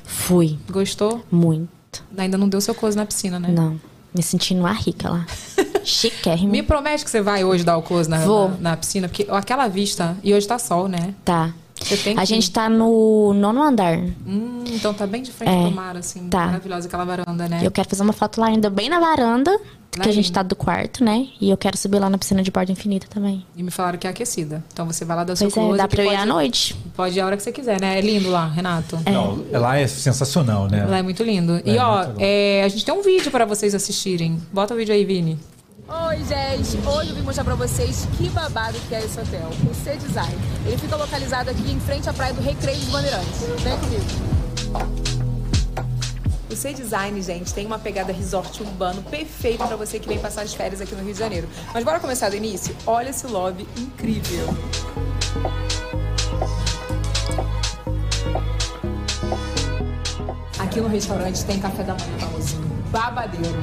Fui. 0.03 0.57
Gostou? 0.69 1.23
Muito. 1.31 2.03
Ainda 2.17 2.37
não 2.37 2.49
deu 2.49 2.59
seu 2.61 2.75
close 2.75 2.97
na 2.97 3.05
piscina, 3.05 3.39
né? 3.39 3.49
Não. 3.49 3.79
Me 4.13 4.23
sentindo 4.23 4.61
uma 4.61 4.73
rica 4.73 5.09
lá. 5.09 5.25
Chiquérrima. 5.83 6.51
Me 6.51 6.63
promete 6.63 7.03
que 7.05 7.11
você 7.11 7.21
vai 7.21 7.43
hoje 7.43 7.63
dar 7.63 7.77
o 7.77 7.81
close 7.81 8.09
na, 8.09 8.19
na, 8.19 8.47
na 8.59 8.77
piscina, 8.77 9.07
porque 9.07 9.25
aquela 9.29 9.67
vista, 9.67 10.17
e 10.23 10.33
hoje 10.33 10.47
tá 10.47 10.59
sol, 10.59 10.87
né? 10.87 11.13
Tá. 11.23 11.53
Você 11.81 11.97
tem 11.97 12.17
A 12.17 12.25
gente 12.25 12.51
tá 12.51 12.67
no 12.69 13.33
nono 13.33 13.61
andar. 13.61 13.97
Hum, 14.25 14.63
então 14.67 14.93
tá 14.93 15.05
bem 15.07 15.21
de 15.21 15.31
frente 15.31 15.49
É, 15.51 15.61
pro 15.63 15.71
mar, 15.71 15.95
assim. 15.97 16.27
tá. 16.29 16.47
Maravilhosa 16.47 16.87
aquela 16.87 17.05
varanda, 17.05 17.47
né? 17.47 17.59
Eu 17.63 17.71
quero 17.71 17.87
fazer 17.89 18.03
uma 18.03 18.13
foto 18.13 18.39
lá 18.41 18.47
ainda 18.47 18.69
bem 18.69 18.89
na 18.89 18.99
varanda, 18.99 19.57
que 19.91 20.01
a 20.01 20.11
gente 20.11 20.25
lindo. 20.25 20.33
tá 20.33 20.43
do 20.43 20.55
quarto, 20.55 21.03
né? 21.03 21.27
E 21.41 21.49
eu 21.49 21.57
quero 21.57 21.77
subir 21.77 21.99
lá 21.99 22.09
na 22.09 22.17
piscina 22.17 22.43
de 22.43 22.51
borda 22.51 22.71
infinita 22.71 23.07
também. 23.09 23.45
E 23.55 23.63
me 23.63 23.71
falaram 23.71 23.97
que 23.97 24.05
é 24.05 24.09
aquecida. 24.09 24.63
Então 24.73 24.85
você 24.85 25.05
vai 25.05 25.17
lá 25.17 25.23
dar 25.23 25.33
o 25.33 25.35
seu 25.35 25.49
Pois 25.49 25.73
é, 25.73 25.77
dá 25.77 25.87
pra 25.87 26.03
eu 26.03 26.05
ir 26.05 26.09
pode, 26.09 26.21
à 26.21 26.25
noite. 26.25 26.75
Pode 26.95 27.17
ir 27.17 27.21
a 27.21 27.25
hora 27.25 27.37
que 27.37 27.43
você 27.43 27.51
quiser, 27.51 27.79
né? 27.81 27.97
É 27.97 28.01
lindo 28.01 28.29
lá, 28.29 28.47
Renato. 28.47 28.99
Não, 29.11 29.43
lá 29.51 29.77
é 29.77 29.87
sensacional, 29.87 30.67
né? 30.67 30.85
Lá 30.85 30.97
é 30.97 31.01
muito 31.01 31.23
lindo. 31.23 31.61
e 31.65 31.77
É, 31.77 31.83
ó, 31.83 32.05
é, 32.19 32.63
a 32.63 32.67
gente 32.67 32.83
tem 32.85 32.93
um 32.93 33.01
vídeo 33.01 33.31
pra 33.31 33.45
vocês 33.45 33.73
assistirem. 33.73 34.39
Bota 34.51 34.73
o 34.73 34.77
vídeo 34.77 34.93
aí, 34.93 35.05
Vini. 35.05 35.37
Oi, 35.89 36.17
gente! 36.25 36.85
Hoje 36.85 37.11
eu 37.11 37.15
vim 37.15 37.21
mostrar 37.21 37.45
pra 37.45 37.55
vocês 37.55 38.05
que 38.17 38.29
babado 38.29 38.77
que 38.89 38.93
é 38.93 38.99
esse 38.99 39.17
hotel, 39.17 39.49
o 39.71 39.73
C-Design. 39.73 40.35
Ele 40.65 40.77
fica 40.77 40.97
localizado 40.97 41.49
aqui 41.49 41.71
em 41.71 41.79
frente 41.79 42.09
à 42.09 42.13
praia 42.13 42.33
do 42.33 42.41
Recreio 42.41 42.77
dos 42.77 42.89
Bandeirantes. 42.89 43.39
Vem 43.63 43.77
comigo. 43.77 44.03
O 46.51 46.55
C 46.57 46.73
Design, 46.73 47.21
gente, 47.21 47.53
tem 47.53 47.65
uma 47.65 47.79
pegada 47.79 48.11
resort 48.11 48.61
urbano 48.61 49.01
perfeito 49.03 49.65
pra 49.65 49.77
você 49.77 49.97
que 49.97 50.09
vem 50.09 50.19
passar 50.19 50.41
as 50.41 50.53
férias 50.53 50.81
aqui 50.81 50.93
no 50.93 51.03
Rio 51.03 51.13
de 51.13 51.19
Janeiro. 51.19 51.47
Mas 51.73 51.85
bora 51.85 52.01
começar 52.01 52.29
do 52.29 52.35
início? 52.35 52.75
Olha 52.85 53.09
esse 53.09 53.25
lobby 53.25 53.65
incrível. 53.77 54.45
Aqui 60.59 60.81
no 60.81 60.89
restaurante 60.89 61.45
tem 61.45 61.59
café 61.59 61.83
da 61.83 61.93
manhã 61.93 62.19
famosinho. 62.19 62.67
Babadeiro. 62.91 63.55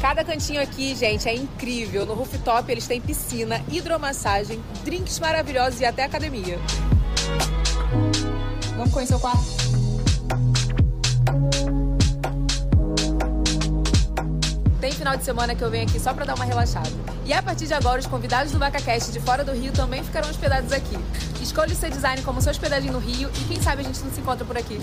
Cada 0.00 0.24
cantinho 0.24 0.62
aqui, 0.62 0.94
gente, 0.94 1.28
é 1.28 1.34
incrível. 1.34 2.06
No 2.06 2.14
rooftop 2.14 2.72
eles 2.72 2.86
têm 2.86 3.00
piscina, 3.00 3.62
hidromassagem, 3.70 4.58
drinks 4.82 5.18
maravilhosos 5.18 5.80
e 5.80 5.84
até 5.84 6.04
academia. 6.04 6.58
Vamos 8.76 8.92
conhecer 8.94 9.14
o 9.14 9.20
quarto? 9.20 9.60
Tem 14.80 14.90
final 14.92 15.14
de 15.16 15.24
semana 15.24 15.54
que 15.54 15.62
eu 15.62 15.70
venho 15.70 15.84
aqui 15.86 16.00
só 16.00 16.12
pra 16.14 16.24
dar 16.24 16.34
uma 16.34 16.44
relaxada. 16.44 16.88
E 17.26 17.32
a 17.34 17.42
partir 17.42 17.66
de 17.66 17.74
agora, 17.74 18.00
os 18.00 18.06
convidados 18.06 18.50
do 18.50 18.58
VacaCast 18.58 19.12
de 19.12 19.20
fora 19.20 19.44
do 19.44 19.52
Rio 19.52 19.72
também 19.72 20.02
ficarão 20.02 20.30
hospedados 20.30 20.72
aqui. 20.72 20.96
Escolha 21.42 21.72
o 21.72 21.76
seu 21.76 21.90
design 21.90 22.22
como 22.22 22.40
seu 22.40 22.50
hospedagem 22.50 22.90
no 22.90 22.98
Rio 22.98 23.28
e 23.40 23.44
quem 23.44 23.60
sabe 23.60 23.82
a 23.82 23.84
gente 23.84 24.00
não 24.00 24.10
se 24.10 24.20
encontra 24.20 24.44
por 24.44 24.56
aqui. 24.56 24.80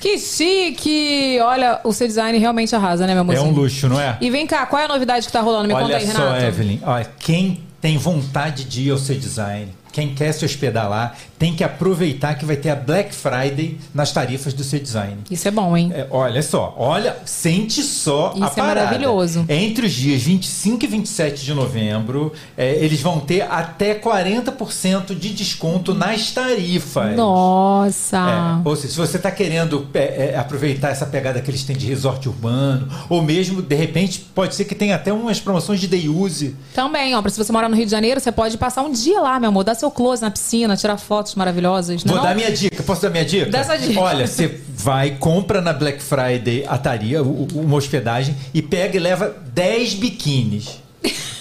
Que 0.00 0.18
chique! 0.18 1.38
Olha, 1.42 1.80
o 1.84 1.92
seu 1.92 2.06
design 2.08 2.36
realmente 2.38 2.74
arrasa, 2.74 3.06
né, 3.06 3.14
meu 3.14 3.22
É 3.22 3.24
mocinho? 3.26 3.44
um 3.46 3.52
luxo, 3.52 3.88
não 3.88 4.00
é? 4.00 4.18
E 4.20 4.28
vem 4.30 4.46
cá, 4.46 4.66
qual 4.66 4.82
é 4.82 4.84
a 4.86 4.88
novidade 4.88 5.26
que 5.26 5.32
tá 5.32 5.40
rolando? 5.40 5.68
Me 5.68 5.74
conta 5.74 5.84
Olha 5.86 5.96
aí, 5.96 6.06
só, 6.06 6.18
Renato. 6.18 6.44
Evelyn. 6.44 6.80
Olha, 6.84 7.08
quem 7.20 7.62
tem 7.80 7.96
vontade 7.96 8.64
de 8.64 8.82
ir 8.88 8.90
ao 8.90 8.98
seu 8.98 9.16
design, 9.16 9.72
quem 9.94 10.12
quer 10.12 10.32
se 10.32 10.44
hospedar 10.44 10.90
lá, 10.90 11.14
tem 11.38 11.54
que 11.54 11.62
aproveitar 11.62 12.34
que 12.34 12.44
vai 12.44 12.56
ter 12.56 12.70
a 12.70 12.74
Black 12.74 13.14
Friday 13.14 13.78
nas 13.94 14.10
tarifas 14.10 14.52
do 14.52 14.64
seu 14.64 14.80
design. 14.80 15.18
Isso 15.30 15.46
é 15.46 15.50
bom, 15.52 15.76
hein? 15.76 15.92
É, 15.94 16.06
olha 16.10 16.42
só, 16.42 16.74
olha, 16.76 17.16
sente 17.24 17.80
só 17.82 18.32
Isso 18.34 18.42
a 18.42 18.46
é 18.46 18.50
parada. 18.50 18.86
maravilhoso. 18.86 19.44
Entre 19.48 19.86
os 19.86 19.92
dias 19.92 20.22
25 20.22 20.84
e 20.84 20.88
27 20.88 21.44
de 21.44 21.54
novembro, 21.54 22.32
é, 22.56 22.74
eles 22.84 23.00
vão 23.00 23.20
ter 23.20 23.42
até 23.42 23.94
40% 23.94 25.16
de 25.16 25.32
desconto 25.32 25.94
nas 25.94 26.32
tarifas. 26.32 27.14
Nossa! 27.16 28.62
É, 28.64 28.68
ou 28.68 28.74
seja, 28.74 28.88
se 28.94 28.98
você 28.98 29.16
está 29.16 29.30
querendo 29.30 29.86
é, 29.94 30.32
é, 30.32 30.36
aproveitar 30.36 30.90
essa 30.90 31.06
pegada 31.06 31.40
que 31.40 31.50
eles 31.50 31.62
têm 31.62 31.76
de 31.76 31.86
resort 31.86 32.28
urbano, 32.28 32.88
ou 33.08 33.22
mesmo, 33.22 33.62
de 33.62 33.76
repente, 33.76 34.26
pode 34.34 34.56
ser 34.56 34.64
que 34.64 34.74
tenha 34.74 34.96
até 34.96 35.12
umas 35.12 35.38
promoções 35.38 35.78
de 35.78 35.86
day 35.86 36.08
use. 36.08 36.56
Também, 36.74 37.14
ó, 37.14 37.22
se 37.28 37.38
você 37.38 37.52
morar 37.52 37.68
no 37.68 37.76
Rio 37.76 37.84
de 37.84 37.92
Janeiro, 37.92 38.18
você 38.20 38.32
pode 38.32 38.58
passar 38.58 38.82
um 38.82 38.90
dia 38.90 39.20
lá, 39.20 39.38
meu 39.38 39.50
amor, 39.50 39.62
dar 39.62 39.74
seu 39.74 39.83
close 39.90 40.20
na 40.22 40.30
piscina, 40.30 40.76
tirar 40.76 40.96
fotos 40.96 41.34
maravilhosas. 41.34 42.02
Vou 42.02 42.16
não? 42.16 42.22
dar 42.22 42.34
minha 42.34 42.50
dica. 42.52 42.82
Posso 42.82 43.02
dar 43.02 43.10
minha 43.10 43.24
dica? 43.24 43.50
Dá 43.50 43.58
essa 43.60 43.76
dica. 43.78 44.00
Olha, 44.00 44.26
você 44.26 44.60
vai, 44.68 45.10
compra 45.12 45.60
na 45.60 45.72
Black 45.72 46.02
Friday 46.02 46.64
a 46.68 46.76
taria, 46.78 47.22
o- 47.22 47.46
o- 47.52 47.60
uma 47.60 47.76
hospedagem, 47.76 48.34
e 48.52 48.60
pega 48.62 48.96
e 48.96 49.00
leva 49.00 49.34
10 49.52 49.94
biquínis. 49.94 50.82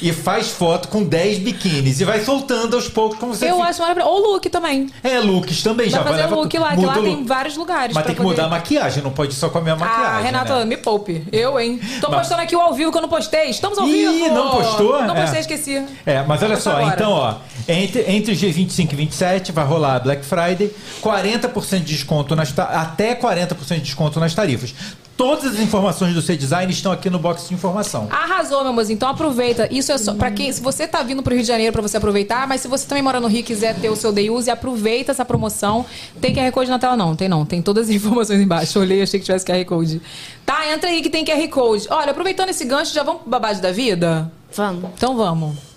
e 0.01 0.11
faz 0.11 0.49
foto 0.49 0.89
com 0.89 1.01
10 1.01 1.39
biquínis. 1.39 2.01
E 2.01 2.03
vai 2.03 2.19
soltando 2.25 2.75
aos 2.75 2.89
poucos 2.89 3.17
como 3.17 3.33
você 3.33 3.49
Eu 3.49 3.55
fica- 3.55 3.69
acho 3.69 3.79
maravilhoso. 3.81 4.11
Ou 4.11 4.33
look 4.33 4.49
também. 4.49 4.89
É, 5.01 5.17
looks 5.19 5.63
também 5.63 5.89
já. 5.89 6.01
Vai 6.01 6.11
fazer 6.21 6.35
look 6.35 6.57
lá, 6.57 6.75
que 6.75 6.85
lá 6.85 6.93
tem 6.97 7.23
vários 7.25 7.55
lugares. 7.55 7.95
Mas 7.95 8.05
tem 8.05 8.13
que 8.13 8.21
poder- 8.21 8.35
mudar 8.41 8.47
a 8.47 8.49
maquiagem, 8.49 9.01
não 9.01 9.11
pode 9.11 9.33
só 9.33 9.47
com 9.49 9.59
a 9.59 9.61
minha 9.61 9.77
maquiagem. 9.77 10.05
Ah, 10.05 10.19
Renata, 10.19 10.59
né? 10.59 10.65
me 10.65 10.75
poupe. 10.75 11.25
Eu, 11.31 11.57
hein? 11.57 11.79
Tô 12.01 12.09
Mas- 12.09 12.19
postando 12.19 12.41
aqui 12.41 12.53
o 12.53 12.59
ao 12.59 12.73
vivo 12.73 12.91
que 12.91 12.97
eu 12.97 13.01
não 13.01 13.07
postei. 13.07 13.45
Estamos 13.49 13.77
ao 13.79 13.87
Ih, 13.87 13.91
vivo! 14.09 14.33
não 14.35 14.49
postou? 14.51 15.01
Não 15.03 15.15
É. 15.15 15.21
postei, 15.21 15.39
esqueci. 15.39 15.85
É, 16.05 16.21
mas 16.23 16.43
olha 16.43 16.57
só, 16.57 16.71
agora. 16.71 16.93
então, 16.95 17.11
ó, 17.13 17.35
entre, 17.67 18.03
entre 18.07 18.31
os 18.31 18.39
dias 18.39 18.55
25 18.55 18.93
e 18.93 18.95
27 18.95 19.51
vai 19.51 19.65
rolar 19.65 19.95
a 19.95 19.99
Black 19.99 20.25
Friday, 20.25 20.71
40% 21.01 21.79
de 21.79 21.85
desconto 21.85 22.35
nas 22.35 22.57
até 22.57 23.15
40% 23.15 23.75
de 23.75 23.81
desconto 23.81 24.19
nas 24.19 24.33
tarifas. 24.33 24.73
Todas 25.15 25.53
as 25.53 25.59
informações 25.59 26.15
do 26.15 26.23
seu 26.23 26.35
design 26.35 26.71
estão 26.71 26.91
aqui 26.91 27.07
no 27.07 27.19
box 27.19 27.47
de 27.47 27.53
informação. 27.53 28.07
Arrasou, 28.09 28.61
meu 28.61 28.71
amorzinho. 28.71 28.95
Então 28.95 29.07
aproveita. 29.07 29.67
Isso 29.71 29.91
é 29.91 29.97
só 29.97 30.15
pra 30.15 30.31
quem. 30.31 30.51
Se 30.51 30.59
você 30.59 30.87
tá 30.87 31.03
vindo 31.03 31.21
pro 31.21 31.33
Rio 31.35 31.43
de 31.43 31.47
Janeiro 31.47 31.71
pra 31.71 31.83
você 31.83 31.97
aproveitar, 31.97 32.47
mas 32.47 32.61
se 32.61 32.67
você 32.67 32.87
também 32.87 33.03
mora 33.03 33.19
no 33.19 33.27
Rio 33.27 33.41
e 33.41 33.43
quiser 33.43 33.75
ter 33.75 33.89
o 33.89 33.95
seu 33.95 34.11
day 34.11 34.31
use, 34.31 34.49
aproveita 34.49 35.11
essa 35.11 35.23
promoção. 35.23 35.85
Tem 36.19 36.33
QR 36.33 36.51
Code 36.51 36.69
na 36.69 36.79
tela, 36.79 36.97
não? 36.97 37.15
Tem 37.15 37.29
não. 37.29 37.45
Tem 37.45 37.61
todas 37.61 37.89
as 37.89 37.93
informações 37.95 38.41
embaixo. 38.41 38.79
Olhei, 38.79 39.03
achei 39.03 39.19
que 39.19 39.25
tivesse 39.25 39.45
QR 39.45 39.63
Code. 39.65 40.01
Tá, 40.45 40.73
entra 40.73 40.89
aí 40.89 40.99
que 40.99 41.11
tem 41.11 41.23
QR 41.23 41.47
Code. 41.47 41.87
Olha, 41.91 42.09
aproveitando 42.09 42.49
esse 42.49 42.65
gancho, 42.65 42.91
já 42.91 43.03
vamos 43.03 43.21
pro 43.21 43.29
babado 43.29 43.61
da 43.61 43.71
vida? 43.71 44.31
Vamos. 44.51 44.89
Então 44.95 45.15
vamos. 45.15 45.72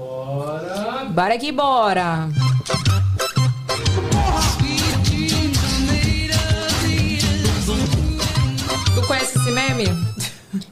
Bora! 0.00 1.04
Bora 1.10 1.38
que 1.38 1.52
bora! 1.52 2.28
Tu 8.94 9.06
conhece 9.06 9.38
esse 9.38 9.50
meme? 9.50 9.84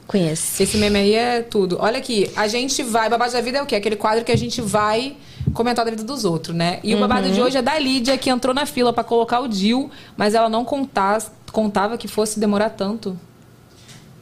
Conheço. 0.07 0.63
Esse 0.63 0.77
meme 0.77 0.97
aí 0.97 1.13
é 1.13 1.41
tudo. 1.43 1.77
Olha 1.79 1.99
aqui, 1.99 2.31
a 2.35 2.47
gente 2.47 2.81
vai. 2.81 3.07
Babado 3.07 3.31
da 3.31 3.41
Vida 3.41 3.59
é 3.59 3.61
o 3.61 3.67
quê? 3.67 3.75
Aquele 3.75 3.95
quadro 3.95 4.25
que 4.25 4.31
a 4.31 4.37
gente 4.37 4.61
vai 4.61 5.15
comentar 5.53 5.85
da 5.85 5.91
vida 5.91 6.03
dos 6.03 6.25
outros, 6.25 6.55
né? 6.55 6.79
E 6.83 6.93
uhum. 6.93 6.97
o 6.97 7.07
babado 7.07 7.31
de 7.31 7.39
hoje 7.39 7.57
é 7.57 7.61
da 7.61 7.77
Lídia, 7.77 8.17
que 8.17 8.31
entrou 8.31 8.53
na 8.53 8.65
fila 8.65 8.91
para 8.91 9.03
colocar 9.03 9.41
o 9.41 9.47
Dil, 9.47 9.91
mas 10.17 10.33
ela 10.33 10.49
não 10.49 10.65
contas, 10.65 11.31
contava 11.51 11.99
que 11.99 12.07
fosse 12.07 12.39
demorar 12.39 12.71
tanto. 12.71 13.17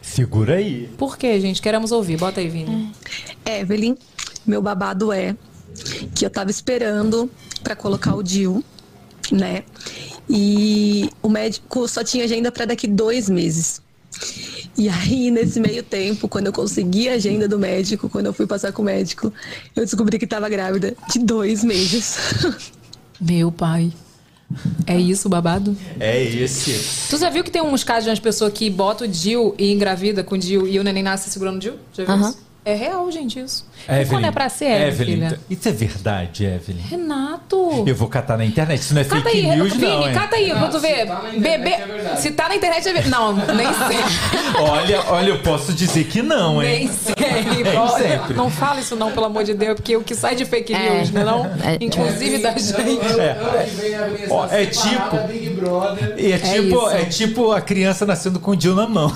Segura 0.01 0.55
aí. 0.55 0.89
Por 0.97 1.17
quê, 1.17 1.39
gente? 1.39 1.61
Queremos 1.61 1.93
ouvir. 1.93 2.17
Bota 2.17 2.41
aí, 2.41 2.49
Vini. 2.49 2.91
É, 3.45 3.61
Evelyn 3.61 3.95
meu 4.47 4.61
babado 4.61 5.11
é 5.11 5.35
que 6.15 6.25
eu 6.25 6.29
tava 6.29 6.49
esperando 6.49 7.29
pra 7.63 7.75
colocar 7.75 8.15
o 8.15 8.23
DIU, 8.23 8.63
né? 9.31 9.63
E 10.29 11.09
o 11.21 11.29
médico 11.29 11.87
só 11.87 12.03
tinha 12.03 12.23
agenda 12.23 12.51
pra 12.51 12.65
daqui 12.65 12.87
dois 12.87 13.29
meses. 13.29 13.81
E 14.77 14.89
aí, 14.89 15.31
nesse 15.31 15.59
meio 15.59 15.81
tempo, 15.81 16.27
quando 16.27 16.47
eu 16.47 16.53
consegui 16.53 17.09
a 17.09 17.13
agenda 17.13 17.47
do 17.47 17.57
médico, 17.57 18.09
quando 18.09 18.27
eu 18.27 18.33
fui 18.33 18.45
passar 18.45 18.71
com 18.71 18.81
o 18.81 18.85
médico, 18.85 19.33
eu 19.75 19.83
descobri 19.83 20.19
que 20.19 20.27
tava 20.27 20.47
grávida 20.49 20.95
de 21.11 21.19
dois 21.19 21.63
meses. 21.63 22.15
Meu 23.19 23.51
pai. 23.51 23.91
É 24.85 24.97
isso 24.97 25.27
babado? 25.27 25.75
É 25.99 26.23
esse. 26.23 27.09
Tu 27.09 27.17
já 27.17 27.29
viu 27.29 27.43
que 27.43 27.51
tem 27.51 27.61
uns 27.61 27.83
casos 27.83 28.05
de 28.05 28.09
umas 28.11 28.19
pessoas 28.19 28.53
que 28.53 28.69
botam 28.69 29.05
o 29.05 29.09
Dil 29.09 29.53
e 29.57 29.73
engravida 29.73 30.23
com 30.23 30.35
o 30.35 30.37
Dil 30.37 30.67
e 30.67 30.79
o 30.79 30.83
neném 30.83 31.03
nasce 31.03 31.29
segurando 31.29 31.57
o 31.57 31.59
Dil? 31.59 31.73
Já 31.93 32.05
viu 32.05 32.13
Aham. 32.13 32.29
isso? 32.29 32.46
É 32.69 32.73
real, 32.73 33.09
gente, 33.09 33.39
isso. 33.39 33.65
e 33.87 34.05
quando 34.07 34.25
é 34.25 34.31
pra 34.31 34.49
ser, 34.49 34.65
é, 34.65 34.87
Evelyn, 34.89 35.13
filha? 35.29 35.39
isso 35.49 35.69
é 35.69 35.71
verdade, 35.71 36.43
Evelyn. 36.45 36.81
Renato! 36.81 37.85
Eu 37.87 37.95
vou 37.95 38.09
catar 38.09 38.37
na 38.37 38.43
internet. 38.43 38.81
Isso 38.81 38.93
não 38.93 39.01
é 39.01 39.05
Cata 39.05 39.21
fake 39.21 39.37
aí, 39.49 39.55
news, 39.55 39.71
Vini, 39.73 39.85
não, 39.87 40.07
hein? 40.07 40.13
cata 40.13 40.35
aí, 40.35 40.49
pra 40.51 40.67
tu 40.67 40.79
ver. 40.79 40.97
se 40.99 41.05
tá 41.05 41.21
Bebê. 41.37 41.69
é 41.69 42.15
se 42.17 42.31
tá 42.31 42.49
na 42.49 42.55
internet 42.57 42.89
é 42.89 42.91
verdade. 42.93 43.09
Não, 43.09 43.33
nem 43.55 43.67
sei. 43.73 44.61
Olha, 44.61 45.01
olha, 45.07 45.29
eu 45.29 45.39
posso 45.39 45.71
dizer 45.71 46.03
que 46.07 46.21
não, 46.21 46.59
nem 46.59 46.81
hein? 46.83 46.91
sei. 46.91 47.15
Nem 47.47 47.87
sempre. 47.89 48.33
não 48.33 48.49
fala 48.49 48.79
isso 48.81 48.95
não, 48.95 49.11
pelo 49.11 49.25
amor 49.27 49.43
de 49.43 49.53
Deus, 49.53 49.75
porque 49.75 49.95
o 49.95 50.01
que 50.03 50.13
sai 50.15 50.35
de 50.35 50.43
fake 50.45 50.73
É. 50.73 50.97
news, 50.97 51.11
né 51.11 51.23
não? 51.23 51.45
É. 51.63 51.77
Inclusive 51.79 52.39
da 52.39 52.51
gente. 52.51 53.19
É. 53.19 53.37
É 54.51 54.65
tipo- 54.65 55.27
Big 55.27 55.49
Brother. 55.51 56.15
É 56.17 56.37
tipo, 56.37 56.89
é 56.89 57.05
tipo 57.05 57.51
a 57.51 57.61
criança 57.61 58.05
nascendo 58.05 58.39
com 58.39 58.51
o 58.51 58.59
Jill 58.59 58.75
na 58.75 58.87
mão. 58.87 59.13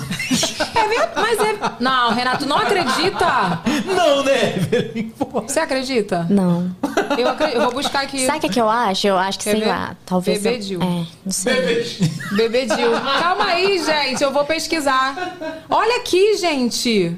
É 0.74 0.88
verdade, 0.88 1.12
mas 1.16 1.38
é... 1.40 1.54
Não, 1.80 2.12
Renato, 2.14 2.46
não 2.46 2.56
acredita? 2.56 3.41
Não, 3.86 4.22
né, 4.24 4.54
Evelyn? 4.56 5.12
Você 5.46 5.60
acredita? 5.60 6.26
Não. 6.30 6.74
Eu, 7.18 7.28
acre- 7.28 7.52
eu 7.54 7.62
vou 7.62 7.72
buscar 7.72 8.02
aqui. 8.02 8.24
Sabe 8.26 8.38
o 8.38 8.40
que, 8.42 8.48
que 8.48 8.60
eu 8.60 8.68
acho? 8.68 9.06
Eu 9.06 9.16
acho 9.18 9.38
que, 9.38 9.44
Quer 9.44 9.50
sei 9.52 9.60
ver? 9.60 9.68
lá, 9.68 9.96
talvez. 10.06 10.42
Bebê 10.42 10.56
eu- 10.56 10.60
Dil. 10.60 10.82
É, 10.82 11.06
não 11.24 11.32
sei. 11.32 12.10
Bebê 12.32 12.66
Dil. 12.66 12.92
Calma 13.20 13.44
aí, 13.46 13.82
gente. 13.84 14.22
Eu 14.22 14.32
vou 14.32 14.44
pesquisar. 14.44 15.36
Olha 15.70 15.96
aqui, 15.98 16.36
gente. 16.36 17.16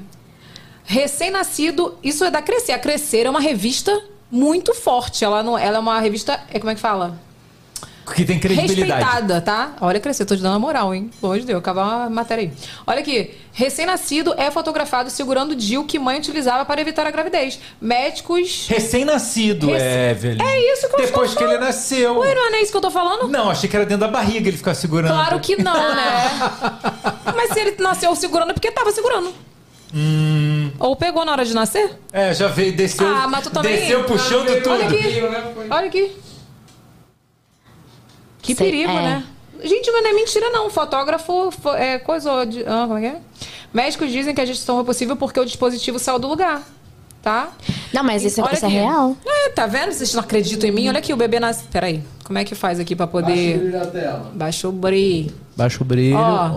Recém-nascido. 0.83 1.95
Isso 2.03 2.23
é 2.23 2.31
da 2.31 2.41
Crescer. 2.41 2.73
A 2.73 2.79
Crescer 2.79 3.25
é 3.25 3.29
uma 3.29 3.39
revista 3.39 4.01
muito 4.31 4.73
forte. 4.73 5.23
Ela, 5.25 5.41
não, 5.43 5.57
ela 5.57 5.77
é 5.77 5.79
uma 5.79 5.99
revista. 5.99 6.39
É, 6.51 6.59
como 6.59 6.71
é 6.71 6.75
que 6.75 6.81
fala? 6.81 7.19
Que 8.13 8.23
tem 8.23 8.39
credibilidade. 8.39 9.01
Respeitada, 9.03 9.41
tá? 9.41 9.73
Olha, 9.81 9.99
Crescer. 9.99 10.25
Tô 10.25 10.35
te 10.35 10.41
dando 10.41 10.55
a 10.55 10.59
moral, 10.59 10.93
hein? 10.93 11.09
Pelo 11.19 11.31
amor 11.31 11.39
de 11.41 11.47
Deus. 11.47 11.59
Acabar 11.59 11.83
uma 11.83 12.09
matéria 12.09 12.43
aí. 12.43 12.51
Olha 12.85 12.99
aqui. 12.99 13.31
Recém-nascido 13.51 14.33
é 14.37 14.51
fotografado 14.51 15.09
segurando 15.09 15.51
o 15.51 15.55
Dil 15.55 15.85
que 15.85 15.97
mãe 15.97 16.19
utilizava 16.19 16.63
para 16.65 16.79
evitar 16.81 17.07
a 17.07 17.11
gravidez. 17.11 17.59
Médicos. 17.81 18.67
Recém-nascido, 18.69 19.67
Rec- 19.67 19.81
Evelyn. 20.11 20.45
É 20.45 20.73
isso 20.73 20.87
que 20.89 20.95
eu 20.95 21.05
Depois 21.05 21.33
que 21.33 21.43
ele 21.43 21.57
nasceu. 21.57 22.17
Ué, 22.19 22.35
não 22.35 22.53
é 22.53 22.61
isso 22.61 22.71
que 22.71 22.77
eu 22.77 22.81
tô 22.81 22.91
falando? 22.91 23.27
Não, 23.27 23.49
achei 23.49 23.69
que 23.69 23.75
era 23.75 23.85
dentro 23.85 24.05
da 24.05 24.11
barriga 24.11 24.47
ele 24.49 24.57
ficava 24.57 24.75
segurando. 24.75 25.11
Claro 25.11 25.39
que 25.39 25.55
não, 25.61 25.95
né? 25.95 26.29
Mas 27.35 27.51
se 27.53 27.59
ele 27.59 27.75
nasceu 27.79 28.15
segurando 28.15 28.51
é 28.51 28.53
porque 28.53 28.69
tava 28.71 28.91
segurando. 28.91 29.33
Hum. 29.93 30.71
Ou 30.77 30.95
pegou 30.95 31.23
na 31.25 31.31
hora 31.31 31.45
de 31.45 31.53
nascer? 31.53 31.89
É, 32.11 32.33
já 32.33 32.47
veio, 32.47 32.73
desceu. 32.73 33.07
Ah, 33.07 33.27
mas 33.27 33.43
tu 33.43 33.49
também- 33.49 33.77
Desceu 33.77 34.03
puxando 34.03 34.47
tudo. 34.61 34.71
Olha 34.71 34.85
aqui. 34.87 35.21
né? 35.21 35.43
Olha 35.69 35.87
aqui. 35.87 36.11
Que 38.45 38.55
Sei, 38.55 38.67
perigo, 38.71 38.91
é. 38.91 39.01
né? 39.01 39.23
Gente, 39.63 39.91
mas 39.91 40.03
não 40.03 40.09
é 40.09 40.13
mentira, 40.13 40.49
não. 40.51 40.69
Fotógrafo 40.69 41.49
fo- 41.51 41.73
é 41.73 41.97
coisa 41.97 42.45
de. 42.45 42.61
Ah, 42.67 42.85
como 42.87 42.97
é 42.97 43.01
que 43.01 43.07
é? 43.07 43.19
Médicos 43.73 44.11
dizem 44.11 44.33
que 44.35 44.41
a 44.41 44.45
gestação 44.45 44.75
foi 44.75 44.85
possível 44.85 45.15
porque 45.15 45.39
o 45.39 45.45
dispositivo 45.45 45.97
saiu 45.99 46.19
do 46.19 46.27
lugar. 46.27 46.61
Tá? 47.25 47.49
Não, 47.91 48.03
mas 48.03 48.23
isso, 48.23 48.39
Olha 48.39 48.53
isso 48.53 48.65
é 48.67 48.69
real. 48.69 49.17
É, 49.25 49.49
tá 49.49 49.65
vendo? 49.65 49.91
Vocês 49.91 50.13
não 50.13 50.21
acreditam 50.21 50.69
em 50.69 50.71
mim? 50.71 50.87
Olha 50.89 50.99
aqui, 50.99 51.11
o 51.11 51.17
bebê 51.17 51.39
nasce. 51.39 51.63
Peraí. 51.71 52.03
Como 52.23 52.37
é 52.37 52.43
que 52.43 52.53
faz 52.53 52.79
aqui 52.79 52.95
pra 52.95 53.07
Baixa 53.07 53.17
o 53.17 53.21
poder. 53.31 53.57
brilho 53.57 53.71
da 53.71 53.85
tela. 53.87 54.31
Baixa 54.35 54.67
o 54.67 54.71
brilho. 54.71 55.33
Baixa 55.57 55.81
o 55.81 55.85
brilho. 55.85 56.15
Ó. 56.17 56.51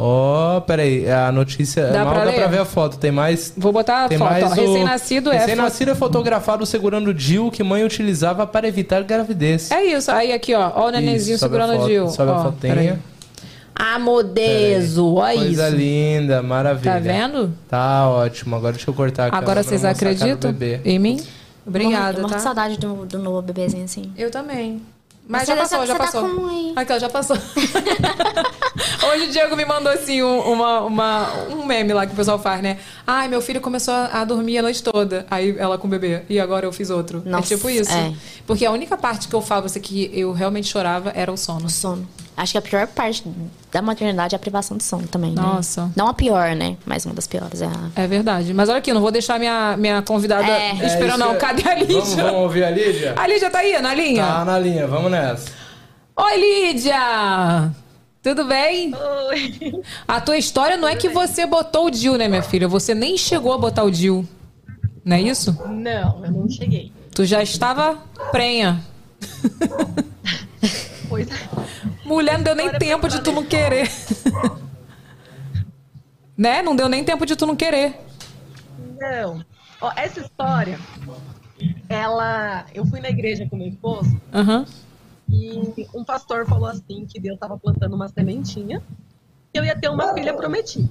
Ó, 0.57 0.61
peraí. 0.61 1.11
A 1.11 1.33
notícia. 1.33 1.87
Dá 1.87 2.05
mal 2.05 2.13
pra 2.13 2.25
dá 2.27 2.31
ler? 2.33 2.37
pra 2.37 2.47
ver 2.49 2.59
a 2.61 2.65
foto. 2.67 2.99
Tem 2.99 3.11
mais. 3.11 3.51
Vou 3.57 3.73
botar 3.73 4.05
a 4.05 4.09
Tem 4.11 4.19
foto. 4.19 4.31
mais 4.31 4.45
o- 4.45 4.49
Recém-nascido 4.55 5.33
é. 5.33 5.39
Recém-nascido 5.39 5.91
é 5.91 5.95
fotografado 5.95 6.67
segurando 6.67 7.09
o 7.09 7.15
DIL 7.15 7.51
que 7.51 7.63
mãe 7.63 7.83
utilizava 7.83 8.47
para 8.47 8.69
evitar 8.69 9.03
gravidez. 9.03 9.71
É 9.71 9.83
isso. 9.87 10.11
Aí 10.11 10.35
aqui, 10.35 10.55
ó. 10.55 10.71
Ó 10.75 10.89
o 10.89 10.91
nenenzinho 10.91 11.37
Isso, 11.37 11.45
segurando 11.47 11.83
o 11.83 11.87
Dil. 11.87 12.09
Sobe 12.09 12.31
ó, 12.31 12.35
a 12.35 12.43
fotinha. 12.43 13.01
Peraí. 13.79 13.95
Ah, 13.95 13.99
modeso. 13.99 15.15
Olha 15.15 15.35
isso. 15.37 15.45
Coisa 15.45 15.69
linda, 15.71 16.43
maravilha. 16.43 16.93
Tá 16.95 16.99
vendo? 16.99 17.53
Tá 17.69 18.09
ótimo. 18.09 18.57
Agora 18.57 18.73
deixa 18.75 18.91
eu 18.91 18.95
cortar 18.95 19.27
aqui. 19.29 19.37
Agora 19.37 19.63
vocês 19.63 19.85
acreditam 19.85 20.55
em 20.85 20.99
mim? 20.99 21.23
Obrigada, 21.67 22.19
Eu 22.19 22.23
morro 22.23 22.31
tá? 22.31 22.37
de 22.37 22.43
saudade 22.43 22.79
do, 22.79 23.05
do 23.07 23.19
novo 23.19 23.43
bebezinho 23.43 23.85
assim. 23.85 24.11
Eu 24.17 24.31
também. 24.31 24.81
Mas 25.31 25.43
Você 25.43 25.49
já 25.49 25.57
tá- 25.57 25.63
passou, 25.63 25.87
já 25.87 25.93
tá 25.95 25.99
passou. 26.05 26.23
com 26.23 26.29
um. 26.41 26.73
Aqui, 26.75 26.91
ó, 26.91 26.99
já 26.99 27.09
passou. 27.11 27.37
Hoje 29.13 29.25
o 29.27 29.31
Diego 29.31 29.55
me 29.57 29.65
mandou 29.67 29.93
assim 29.93 30.23
um, 30.23 30.39
uma, 30.53 30.81
uma- 30.81 31.29
um 31.51 31.67
meme 31.67 31.93
lá 31.93 32.07
que 32.07 32.13
o 32.13 32.17
pessoal 32.17 32.39
faz, 32.39 32.63
né? 32.63 32.79
Ai, 33.07 33.29
meu 33.29 33.41
filho 33.43 33.61
começou 33.61 33.93
a 33.93 34.25
dormir 34.25 34.59
a 34.59 34.63
noite 34.63 34.83
toda. 34.83 35.27
Aí 35.31 35.55
ela 35.59 35.77
com 35.77 35.87
o 35.87 35.91
bebê. 35.91 36.23
E 36.31 36.41
agora 36.41 36.65
eu 36.67 36.73
fiz 36.73 36.89
outro. 36.91 37.23
Nossa, 37.27 37.53
é 37.53 37.57
tipo 37.57 37.69
isso. 37.69 37.93
é. 37.93 38.15
Porque 38.47 38.65
a 38.65 38.71
única 38.71 38.97
parte 38.97 39.29
que 39.29 39.35
eu 39.35 39.43
falo 39.43 39.69
você 39.69 39.79
que 39.79 40.11
eu 40.15 40.33
realmente 40.33 40.69
chorava 40.69 41.13
era 41.15 41.31
o 41.33 41.37
sono. 41.37 41.67
O 41.67 41.71
sono. 41.71 42.09
Acho 42.39 42.53
que 42.53 42.59
a 42.59 42.63
pior 42.63 42.87
parte 42.87 43.25
da 43.73 43.83
maternidade 43.83 44.33
é 44.33 44.37
a 44.37 44.39
privação 44.39 44.77
de 44.77 44.85
sono 44.85 45.09
também, 45.09 45.33
né? 45.33 45.43
Nossa. 45.43 45.91
Não 45.97 46.07
a 46.07 46.15
pior, 46.15 46.55
né? 46.55 46.77
Mas 46.87 47.05
uma 47.05 47.13
das 47.13 47.27
piores 47.27 47.61
é 47.61 47.67
a... 47.67 47.91
É 48.01 48.07
verdade. 48.07 48.55
Mas 48.55 48.69
olha 48.69 48.79
aqui, 48.79 48.91
eu 48.91 48.95
não 48.95 49.01
vou 49.03 49.11
deixar 49.11 49.41
minha, 49.41 49.77
minha 49.77 50.01
convidada 50.03 50.47
É. 50.49 50.71
esperando, 50.87 51.09
isso 51.11 51.19
não. 51.19 51.37
Cadê 51.37 51.69
a 51.69 51.75
Lídia? 51.75 51.95
Vamos, 51.99 52.15
vamos 52.15 52.33
ouvir 52.35 52.63
a 52.63 52.71
Lídia? 52.71 53.15
A 53.17 53.27
Lídia 53.27 53.51
tá 53.51 53.59
aí, 53.59 53.83
na 53.83 53.93
linha? 53.93 54.25
Tá 54.25 54.45
na 54.45 54.57
linha, 54.57 54.87
vamos 54.87 55.11
nessa. 55.11 55.51
Oi, 56.17 56.37
Lídia! 56.37 57.73
Tudo 58.23 58.45
bem? 58.45 58.95
Oi. 59.31 59.83
A 60.07 60.21
tua 60.21 60.37
história 60.37 60.77
não 60.77 60.87
é 60.87 60.95
que 60.95 61.09
você 61.09 61.45
botou 61.45 61.87
o 61.87 61.91
Dil, 61.91 62.17
né, 62.17 62.29
minha 62.29 62.43
filha? 62.43 62.69
Você 62.69 62.95
nem 62.95 63.19
chegou 63.19 63.53
a 63.53 63.59
botar 63.59 63.83
o 63.83 63.91
Dil. 63.91 64.25
Não 65.05 65.17
é 65.17 65.21
isso? 65.23 65.57
Não, 65.69 66.25
eu 66.25 66.31
não 66.31 66.49
cheguei. 66.49 66.93
Tu 67.13 67.25
já 67.25 67.43
estava 67.43 67.99
prenha. 68.31 68.81
Pois 71.09 71.27
Mulher, 72.05 72.37
não 72.37 72.45
deu 72.45 72.55
nem 72.55 72.71
tempo 72.71 73.09
de 73.09 73.23
tu 73.23 73.33
não 73.33 73.45
querer. 73.45 73.91
né? 76.37 76.63
Não 76.63 76.77
deu 76.77 76.89
nem 76.89 77.05
tempo 77.05 77.25
de 77.27 77.37
tu 77.37 77.47
não 77.47 77.57
querer. 77.57 77.99
não. 79.01 79.45
Ó, 79.81 79.93
essa 79.95 80.21
história, 80.21 80.79
ela. 81.89 82.67
Eu 82.75 82.85
fui 82.85 83.01
na 83.01 83.09
igreja 83.09 83.47
com 83.49 83.57
meu 83.57 83.69
esposo 83.69 84.21
Aham. 84.35 84.67
e 85.29 85.87
um 85.95 86.05
pastor 86.05 86.47
falou 86.47 86.69
assim 86.69 87.07
que 87.07 87.21
Deus 87.21 87.35
estava 87.35 87.57
plantando 87.57 87.95
uma 87.95 88.09
sementinha 88.09 88.83
que 89.53 89.59
eu 89.59 89.65
ia 89.65 89.77
ter 89.79 89.89
uma 89.89 90.13
filha 90.15 90.35
prometida. 90.35 90.91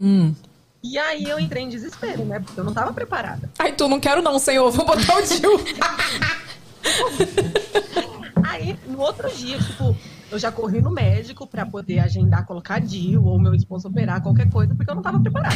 Hum. 0.00 0.34
E 0.82 0.96
aí 0.98 1.24
eu 1.24 1.38
entrei 1.38 1.62
em 1.62 1.68
desespero, 1.68 2.24
né? 2.24 2.40
Porque 2.40 2.58
eu 2.58 2.64
não 2.64 2.72
estava 2.72 2.90
preparada. 2.90 3.50
Ai, 3.58 3.72
tu 3.72 3.86
não 3.86 4.00
quero 4.00 4.22
não, 4.22 4.38
senhor. 4.38 4.70
Vou 4.70 4.86
botar 4.86 5.18
o 5.18 5.22
Dil. 5.22 5.60
Aí, 8.50 8.76
no 8.84 8.98
outro 8.98 9.32
dia, 9.32 9.58
tipo, 9.58 9.96
eu 10.28 10.36
já 10.36 10.50
corri 10.50 10.82
no 10.82 10.90
médico 10.90 11.46
pra 11.46 11.64
poder 11.64 12.00
agendar, 12.00 12.44
colocar 12.44 12.80
DIL 12.80 13.24
ou 13.24 13.38
meu 13.38 13.54
esposo 13.54 13.86
operar, 13.86 14.20
qualquer 14.20 14.50
coisa, 14.50 14.74
porque 14.74 14.90
eu 14.90 14.94
não 14.96 15.02
tava 15.02 15.20
preparada. 15.20 15.54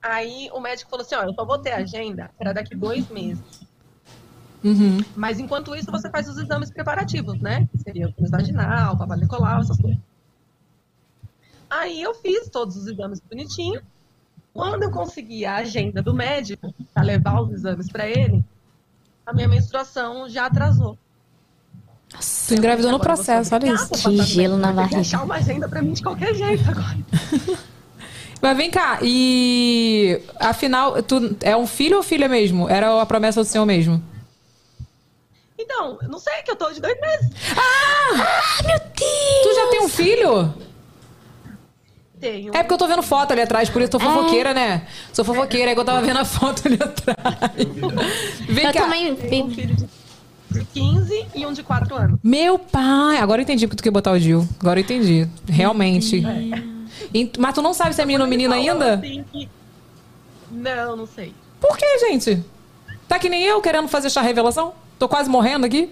Aí 0.00 0.48
o 0.54 0.60
médico 0.60 0.88
falou 0.88 1.04
assim: 1.04 1.14
ó, 1.16 1.22
eu 1.24 1.34
só 1.34 1.44
vou 1.44 1.58
ter 1.58 1.72
agenda 1.72 2.30
para 2.38 2.54
daqui 2.54 2.74
dois 2.74 3.10
meses. 3.10 3.44
Uhum. 4.64 5.04
Mas 5.14 5.38
enquanto 5.38 5.76
isso, 5.76 5.90
você 5.90 6.08
faz 6.08 6.26
os 6.30 6.38
exames 6.38 6.70
preparativos, 6.70 7.38
né? 7.38 7.68
Que 7.70 7.78
seria 7.78 8.14
o 8.16 8.30
vaginal, 8.30 8.96
papai 8.96 9.18
Nicolau, 9.18 9.60
essas 9.60 9.76
coisas. 9.76 10.00
Aí 11.68 12.00
eu 12.00 12.14
fiz 12.14 12.48
todos 12.48 12.74
os 12.74 12.86
exames 12.86 13.20
bonitinho. 13.20 13.82
Quando 14.54 14.84
eu 14.84 14.90
consegui 14.90 15.44
a 15.44 15.56
agenda 15.56 16.00
do 16.00 16.14
médico 16.14 16.72
para 16.94 17.02
levar 17.02 17.42
os 17.42 17.52
exames 17.52 17.90
para 17.90 18.08
ele, 18.08 18.42
a 19.26 19.34
minha 19.34 19.48
menstruação 19.48 20.26
já 20.26 20.46
atrasou. 20.46 20.96
Tu 22.48 22.54
engravidou 22.54 22.90
no 22.92 22.98
processo, 23.00 23.54
olha 23.54 23.72
isso. 23.72 24.10
no 24.10 24.22
gelo 24.22 24.56
na 24.56 24.68
que 24.68 24.74
barriga. 24.74 25.00
achar 25.00 25.22
uma 25.24 25.36
agenda 25.36 25.68
para 25.68 25.82
mim 25.82 25.92
de 25.92 26.02
qualquer 26.02 26.34
jeito 26.34 26.68
agora. 26.70 26.96
Mas 28.40 28.56
vem 28.56 28.70
cá, 28.70 28.98
e 29.02 30.20
afinal, 30.38 31.02
tu 31.02 31.34
é 31.40 31.56
um 31.56 31.66
filho 31.66 31.96
ou 31.96 32.02
filha 32.02 32.28
mesmo? 32.28 32.68
Era 32.68 33.00
a 33.00 33.06
promessa 33.06 33.40
do 33.42 33.46
Senhor 33.46 33.64
mesmo? 33.64 34.02
Então, 35.58 35.98
não 36.10 36.18
sei 36.18 36.42
que 36.42 36.50
eu 36.50 36.56
tô 36.56 36.70
de 36.70 36.80
dois 36.80 37.00
meses. 37.00 37.30
Tu 38.96 39.54
já 39.54 39.66
tem 39.70 39.80
um 39.82 39.88
filho? 39.88 40.54
tenho. 42.20 42.54
É 42.54 42.62
porque 42.62 42.74
eu 42.74 42.78
tô 42.78 42.86
vendo 42.86 43.02
foto 43.02 43.32
ali 43.32 43.42
atrás, 43.42 43.68
por 43.70 43.80
isso 43.82 43.94
eu 43.94 43.98
tô 43.98 44.06
É. 44.06 44.08
fofoqueira, 44.10 44.54
né? 44.54 44.86
Sou 45.12 45.24
fofoqueira, 45.24 45.70
é 45.70 45.74
que 45.74 45.80
eu 45.80 45.84
tava 45.84 46.00
vendo 46.02 46.18
a 46.18 46.24
foto 46.24 46.62
ali 46.66 46.74
atrás. 46.82 47.18
Vem 48.48 48.64
Eu 48.66 48.72
cá. 48.72 48.80
também. 48.82 49.14
Tenho 49.16 49.46
um 49.46 49.50
filho 49.54 49.74
de 49.76 49.86
15 50.72 51.26
e 51.34 51.46
um 51.46 51.52
de 51.52 51.62
4 51.62 51.94
anos. 51.94 52.18
Meu 52.22 52.58
pai, 52.58 53.18
agora 53.18 53.40
eu 53.40 53.44
entendi 53.44 53.66
porque 53.66 53.76
tu 53.76 53.82
quer 53.82 53.90
botar 53.90 54.12
o 54.12 54.18
Gil. 54.18 54.46
Agora 54.60 54.78
eu 54.78 54.84
entendi. 54.84 55.28
Realmente. 55.48 56.24
E- 57.12 57.30
Mas 57.38 57.54
tu 57.54 57.62
não 57.62 57.74
sabe 57.74 57.94
se 57.94 58.00
é 58.02 58.04
menino 58.04 58.24
ou 58.24 58.30
menina 58.30 58.54
ainda? 58.54 58.94
assim 58.94 59.24
que- 59.32 59.48
Não, 60.50 60.96
não 60.96 61.06
sei. 61.06 61.34
Por 61.60 61.76
que, 61.76 61.98
gente? 61.98 62.42
Tá 63.08 63.18
que 63.18 63.28
nem 63.28 63.42
eu 63.44 63.60
querendo 63.60 63.88
fazer 63.88 64.06
essa 64.06 64.20
revelação? 64.22 64.72
Tô 64.98 65.08
quase 65.08 65.28
morrendo 65.28 65.66
aqui. 65.66 65.90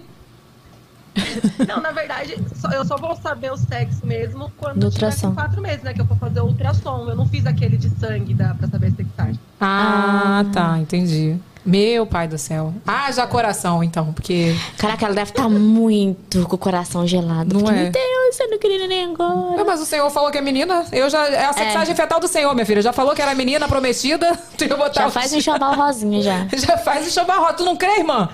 Não, 1.67 1.79
na 1.79 1.91
verdade, 1.91 2.35
só- 2.55 2.69
eu 2.71 2.83
só 2.83 2.97
vou 2.97 3.15
saber 3.15 3.51
o 3.51 3.57
sexo 3.57 4.03
mesmo 4.05 4.51
quando 4.57 4.89
tiver 4.89 5.15
4 5.35 5.61
meses, 5.61 5.83
né? 5.83 5.93
Que 5.93 6.01
eu 6.01 6.05
vou 6.05 6.17
fazer 6.17 6.39
o 6.41 6.45
ultrassom. 6.45 7.07
Eu 7.07 7.15
não 7.15 7.27
fiz 7.27 7.45
aquele 7.45 7.77
de 7.77 7.87
sangue 7.99 8.33
da, 8.33 8.55
pra 8.55 8.67
saber 8.67 8.91
se 8.95 9.03
tá. 9.15 9.29
Ah, 9.61 10.43
tá, 10.51 10.79
entendi. 10.79 11.37
Meu 11.65 12.05
pai 12.05 12.27
do 12.27 12.37
céu. 12.37 12.73
Ah, 12.85 13.09
já 13.11 13.25
coração, 13.25 13.81
então, 13.83 14.11
porque. 14.13 14.53
Caraca, 14.77 15.05
ela 15.05 15.15
deve 15.15 15.31
estar 15.31 15.47
muito 15.47 16.45
com 16.45 16.55
o 16.55 16.59
coração 16.59 17.07
gelado. 17.07 17.53
Não 17.53 17.61
porque, 17.61 17.73
é? 17.79 17.83
Meu 17.83 17.91
Deus, 17.91 18.39
eu 18.39 18.49
não 18.49 18.59
queria 18.59 18.85
nem 18.87 19.05
agora. 19.05 19.61
Ah, 19.61 19.63
Mas 19.65 19.79
o 19.81 19.85
senhor 19.85 20.09
falou 20.09 20.29
que 20.29 20.37
é 20.37 20.41
menina. 20.41 20.83
Eu 20.91 21.09
já. 21.09 21.25
É 21.29 21.45
a 21.45 21.53
sexagem 21.53 21.95
fetal 21.95 22.19
do 22.19 22.27
senhor, 22.27 22.53
minha 22.53 22.65
filha. 22.65 22.81
Já 22.81 22.91
falou 22.91 23.15
que 23.15 23.21
era 23.21 23.33
menina 23.33 23.65
prometida. 23.67 24.37
Tu 24.57 24.65
ia 24.65 24.75
botar 24.75 25.01
Já 25.03 25.07
o- 25.07 25.11
faz 25.11 25.31
um 25.31 25.37
enxoval 25.37 25.73
rosinha 25.73 26.21
já. 26.21 26.47
Já 26.53 26.77
faz 26.77 27.07
enxoval 27.07 27.39
rosa. 27.41 27.53
Tu 27.53 27.63
não 27.63 27.77
crê, 27.77 27.99
irmã? 27.99 28.29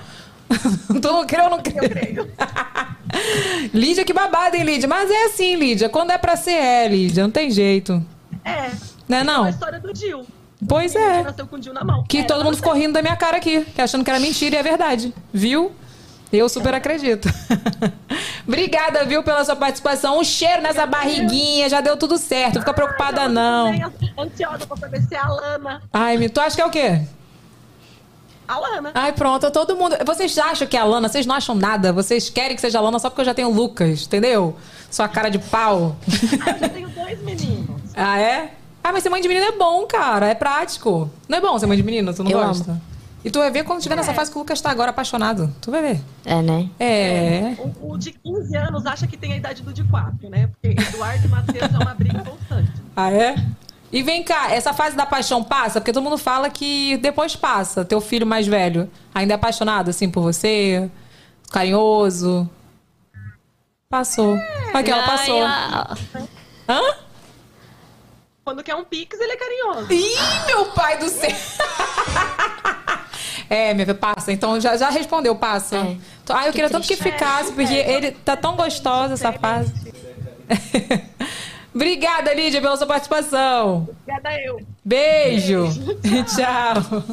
tu 0.99 1.07
não 1.13 1.25
crê 1.27 1.41
ou 1.43 1.49
não 1.51 1.59
crê? 1.61 1.75
Eu 1.85 1.89
creio. 1.89 2.31
Lídia, 3.73 4.03
que 4.03 4.13
babada, 4.13 4.57
hein, 4.57 4.63
Lídia? 4.63 4.87
Mas 4.87 5.09
é 5.11 5.25
assim, 5.25 5.55
Lídia. 5.55 5.87
Quando 5.89 6.11
é 6.11 6.17
pra 6.17 6.35
ser, 6.35 6.51
é, 6.53 6.87
Lídia. 6.87 7.21
Não 7.23 7.29
tem 7.31 7.51
jeito. 7.51 8.03
É. 8.43 8.71
Não 9.07 9.17
é 9.17 9.21
A 9.21 9.23
não? 9.23 9.49
história 9.49 9.79
do 9.79 9.93
Dil. 9.93 10.25
Pois 10.67 10.95
é. 10.95 11.23
mão. 11.83 12.03
Que 12.07 12.19
É, 12.19 12.23
todo 12.23 12.43
mundo 12.43 12.57
ficou 12.57 12.73
rindo 12.73 12.93
da 12.93 13.01
minha 13.01 13.15
cara 13.15 13.37
aqui, 13.37 13.61
que 13.63 13.81
achando 13.81 14.03
que 14.03 14.09
era 14.09 14.19
mentira 14.19 14.55
e 14.55 14.59
é 14.59 14.63
verdade. 14.63 15.13
Viu? 15.33 15.71
Eu 16.31 16.47
super 16.47 16.73
acredito. 16.75 17.27
Obrigada, 18.47 19.03
viu, 19.05 19.23
pela 19.23 19.43
sua 19.43 19.55
participação. 19.55 20.19
Um 20.19 20.23
cheiro 20.23 20.61
nessa 20.61 20.85
barriguinha, 20.85 21.67
já 21.69 21.81
deu 21.81 21.97
tudo 21.97 22.17
certo. 22.17 22.55
Não 22.55 22.61
fica 22.61 22.73
preocupada, 22.73 23.27
não. 23.27 23.67
Ansiosa 24.17 24.65
pra 24.67 24.77
saber 24.77 25.01
se 25.01 25.15
é 25.15 25.17
a 25.19 25.27
Lana. 25.27 25.81
Ai, 25.93 26.17
me- 26.17 26.29
tu 26.29 26.39
acha 26.39 26.55
que 26.55 26.61
é 26.61 26.65
o 26.65 26.69
quê? 26.69 27.01
A 28.47 28.57
Lana. 28.59 28.91
Ai, 28.95 29.13
pronto, 29.13 29.49
todo 29.51 29.75
mundo. 29.75 29.95
Vocês 30.05 30.37
acham 30.37 30.67
que 30.67 30.75
é 30.75 30.79
a 30.79 30.83
Lana? 30.83 31.07
Vocês 31.07 31.25
não 31.25 31.35
acham 31.35 31.55
nada. 31.55 31.93
Vocês 31.93 32.29
querem 32.29 32.55
que 32.55 32.61
seja 32.61 32.79
a 32.79 32.81
Lana 32.81 32.97
só 32.99 33.09
porque 33.09 33.21
eu 33.21 33.25
já 33.25 33.33
tenho 33.33 33.49
o 33.49 33.53
Lucas, 33.53 34.05
entendeu? 34.05 34.55
Sua 34.89 35.07
cara 35.07 35.29
de 35.29 35.37
pau. 35.39 35.95
Eu 36.61 36.69
tenho 36.69 36.89
dois 36.89 37.19
meninos. 37.23 37.79
Ah, 37.95 38.19
é? 38.19 38.53
Ah, 38.83 38.91
mas 38.91 39.03
ser 39.03 39.09
mãe 39.09 39.21
de 39.21 39.27
menino 39.27 39.45
é 39.45 39.51
bom, 39.51 39.85
cara. 39.85 40.27
É 40.27 40.35
prático. 40.35 41.09
Não 41.27 41.37
é 41.37 41.41
bom 41.41 41.57
ser 41.59 41.65
mãe 41.65 41.77
de 41.77 41.83
menino? 41.83 42.13
Tu 42.13 42.23
não 42.23 42.31
Eu 42.31 42.39
gosta? 42.39 42.81
E 43.23 43.29
tu 43.29 43.39
vai 43.39 43.51
ver 43.51 43.65
quando 43.65 43.81
tiver 43.81 43.95
nessa 43.95 44.13
fase 44.13 44.31
que 44.31 44.37
o 44.37 44.39
Lucas 44.39 44.61
tá 44.61 44.71
agora 44.71 44.91
apaixonado. 44.91 45.53
Tu 45.59 45.69
vai 45.69 45.81
ver. 45.81 46.01
É, 46.23 46.41
né? 46.41 46.69
É. 46.79 47.55
O, 47.59 47.91
o 47.93 47.97
de 47.97 48.11
15 48.11 48.55
anos 48.55 48.85
acha 48.85 49.05
que 49.07 49.17
tem 49.17 49.33
a 49.33 49.37
idade 49.37 49.61
do 49.61 49.73
de 49.73 49.83
4, 49.83 50.29
né? 50.29 50.47
Porque 50.47 50.81
Eduardo 50.81 51.25
e 51.25 51.27
Matheus 51.27 51.73
é 51.73 51.77
uma 51.77 51.93
briga 51.93 52.23
constante. 52.23 52.71
Ah, 52.95 53.13
é? 53.13 53.35
E 53.93 54.03
vem 54.03 54.21
cá, 54.23 54.51
essa 54.51 54.73
fase 54.73 54.93
da 54.93 55.05
paixão 55.05 55.41
passa? 55.41 55.79
Porque 55.79 55.93
todo 55.93 56.03
mundo 56.03 56.17
fala 56.17 56.49
que 56.49 56.97
depois 56.97 57.33
passa. 57.33 57.85
Teu 57.85 58.01
filho 58.01 58.27
mais 58.27 58.45
velho 58.45 58.89
ainda 59.15 59.33
é 59.33 59.35
apaixonado, 59.35 59.89
assim, 59.89 60.09
por 60.09 60.21
você? 60.21 60.91
Carinhoso? 61.49 62.49
Passou. 63.89 64.37
Aquela 64.73 65.03
passou. 65.03 65.41
Ai. 65.43 66.27
Hã? 66.67 66.81
Quando 68.49 68.63
quer 68.63 68.73
um 68.73 68.83
pix, 68.83 69.19
ele 69.19 69.31
é 69.31 69.35
carinhoso. 69.37 69.93
Ih, 69.93 70.47
meu 70.47 70.65
pai 70.71 70.97
do 70.97 71.07
céu! 71.07 71.29
É, 73.47 73.73
minha 73.73 73.85
filha, 73.85 73.97
passa. 73.97 74.31
Então 74.31 74.59
já, 74.59 74.77
já 74.77 74.89
respondeu, 74.91 75.35
passa. 75.35 75.77
É. 75.77 75.97
Ah, 76.29 76.45
eu 76.45 76.51
Que 76.51 76.51
queria 76.53 76.69
tanto 76.69 76.87
que 76.87 76.95
triste. 76.95 77.11
ficasse, 77.13 77.51
porque 77.51 77.73
ele 77.73 78.11
tá 78.11 78.37
tão 78.37 78.55
gostosa 78.55 79.15
essa 79.15 79.31
fase. 79.33 79.73
Obrigada, 81.73 82.31
Lídia, 82.33 82.61
pela 82.61 82.77
sua 82.77 82.85
participação. 82.85 83.87
Obrigada 84.03 84.39
eu. 84.41 84.61
Beijo. 84.85 85.65
Tchau. 86.35 87.03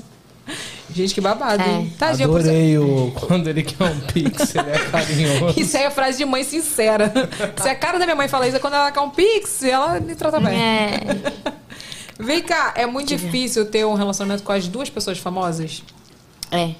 Gente, 0.97 1.15
que 1.15 1.21
babado, 1.21 1.63
hein? 1.63 1.93
Tadinha, 1.99 2.27
por 2.27 2.41
Adorei 2.41 2.79
o 2.79 3.13
quando 3.13 3.49
ele 3.49 3.63
quer 3.63 3.85
um 3.85 4.01
pix, 4.01 4.55
ele 4.55 4.71
é 4.71 4.79
carinhoso. 4.91 5.55
Isso 5.61 5.77
aí 5.77 5.83
é 5.85 5.91
frase 5.91 6.17
de 6.17 6.25
mãe 6.25 6.43
sincera. 6.43 7.13
Se 7.61 7.69
a 7.69 7.75
cara 7.75 7.99
da 7.99 8.07
minha 8.07 8.17
mãe 8.17 8.29
fala 8.29 8.49
isso, 8.49 8.57
é 8.57 8.61
quando 8.61 8.75
ela 8.75 8.91
quer 8.91 9.01
um 9.01 9.11
pix, 9.11 9.63
ela 9.63 10.01
me 10.01 10.15
trata 10.15 10.41
bem. 10.41 10.59
É. 10.59 11.01
Vem 12.19 12.43
cá, 12.43 12.73
é 12.75 12.87
muito 12.87 13.09
difícil 13.09 13.67
ter 13.67 13.85
um 13.85 13.93
relacionamento 13.93 14.43
com 14.43 14.53
as 14.53 14.67
duas 14.67 14.89
pessoas 14.89 15.19
famosas? 15.19 15.83
É. 16.51 16.73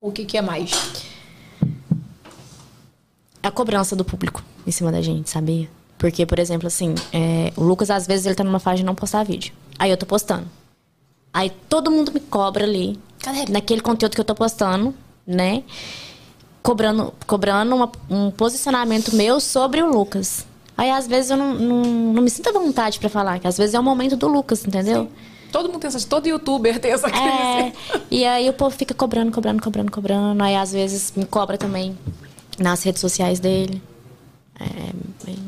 O 0.00 0.12
que, 0.12 0.24
que 0.24 0.38
é 0.38 0.42
mais? 0.42 0.70
a 3.42 3.50
cobrança 3.50 3.96
do 3.96 4.04
público 4.04 4.42
em 4.66 4.70
cima 4.70 4.92
da 4.92 5.00
gente, 5.00 5.30
sabia? 5.30 5.68
Porque, 5.96 6.24
por 6.24 6.38
exemplo, 6.38 6.68
assim, 6.68 6.94
é, 7.12 7.52
o 7.56 7.64
Lucas, 7.64 7.90
às 7.90 8.06
vezes, 8.06 8.26
ele 8.26 8.34
tá 8.34 8.44
numa 8.44 8.60
fase 8.60 8.78
de 8.78 8.84
não 8.84 8.94
postar 8.94 9.24
vídeo. 9.24 9.52
Aí 9.78 9.90
eu 9.90 9.96
tô 9.96 10.06
postando. 10.06 10.46
Aí 11.38 11.50
todo 11.68 11.88
mundo 11.88 12.10
me 12.12 12.18
cobra 12.18 12.64
ali, 12.64 12.98
naquele 13.48 13.80
conteúdo 13.80 14.12
que 14.16 14.20
eu 14.20 14.24
tô 14.24 14.34
postando, 14.34 14.92
né? 15.24 15.62
Cobrando, 16.60 17.14
cobrando 17.28 17.76
uma- 17.76 17.92
um 18.10 18.32
posicionamento 18.32 19.14
meu 19.14 19.38
sobre 19.38 19.80
o 19.80 19.88
Lucas. 19.88 20.44
Aí, 20.76 20.90
às 20.90 21.06
vezes, 21.06 21.30
eu 21.30 21.36
não, 21.36 21.54
não, 21.54 21.82
não 22.14 22.22
me 22.22 22.28
sinto 22.28 22.48
à 22.48 22.52
vontade 22.52 22.98
pra 22.98 23.08
falar, 23.08 23.38
que 23.38 23.46
às 23.46 23.56
vezes 23.56 23.72
é 23.76 23.78
o 23.78 23.84
momento 23.84 24.16
do 24.16 24.26
Lucas, 24.26 24.66
entendeu? 24.66 25.08
Todo 25.52 25.68
mundo 25.68 25.78
tem 25.78 25.86
essa, 25.86 26.04
todo 26.08 26.26
youtuber 26.26 26.80
tem 26.80 26.90
essa 26.90 27.08
crise. 27.08 27.24
É, 27.24 27.72
e 28.10 28.24
aí 28.24 28.50
o 28.50 28.52
povo 28.52 28.76
fica 28.76 28.92
cobrando, 28.92 29.30
cobrando, 29.30 29.62
cobrando, 29.62 29.92
cobrando. 29.92 30.42
Aí 30.42 30.56
às 30.56 30.72
vezes 30.72 31.12
me 31.14 31.24
cobra 31.24 31.56
também 31.56 31.96
nas 32.58 32.82
redes 32.82 33.00
sociais 33.00 33.38
dele. 33.38 33.80
É, 34.58 34.66
bem... 35.24 35.38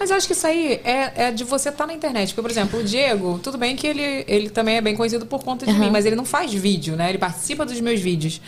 Mas 0.00 0.08
eu 0.08 0.16
acho 0.16 0.26
que 0.26 0.32
isso 0.32 0.46
aí 0.46 0.80
é, 0.82 1.26
é 1.26 1.30
de 1.30 1.44
você 1.44 1.68
estar 1.68 1.86
na 1.86 1.92
internet. 1.92 2.28
Porque, 2.28 2.40
por 2.40 2.50
exemplo, 2.50 2.80
o 2.80 2.82
Diego, 2.82 3.38
tudo 3.42 3.58
bem 3.58 3.76
que 3.76 3.86
ele, 3.86 4.24
ele 4.26 4.48
também 4.48 4.76
é 4.76 4.80
bem 4.80 4.96
conhecido 4.96 5.26
por 5.26 5.44
conta 5.44 5.66
de 5.66 5.72
Aham. 5.72 5.80
mim, 5.80 5.90
mas 5.90 6.06
ele 6.06 6.16
não 6.16 6.24
faz 6.24 6.50
vídeo, 6.54 6.96
né? 6.96 7.10
Ele 7.10 7.18
participa 7.18 7.66
dos 7.66 7.78
meus 7.82 8.00
vídeos. 8.00 8.40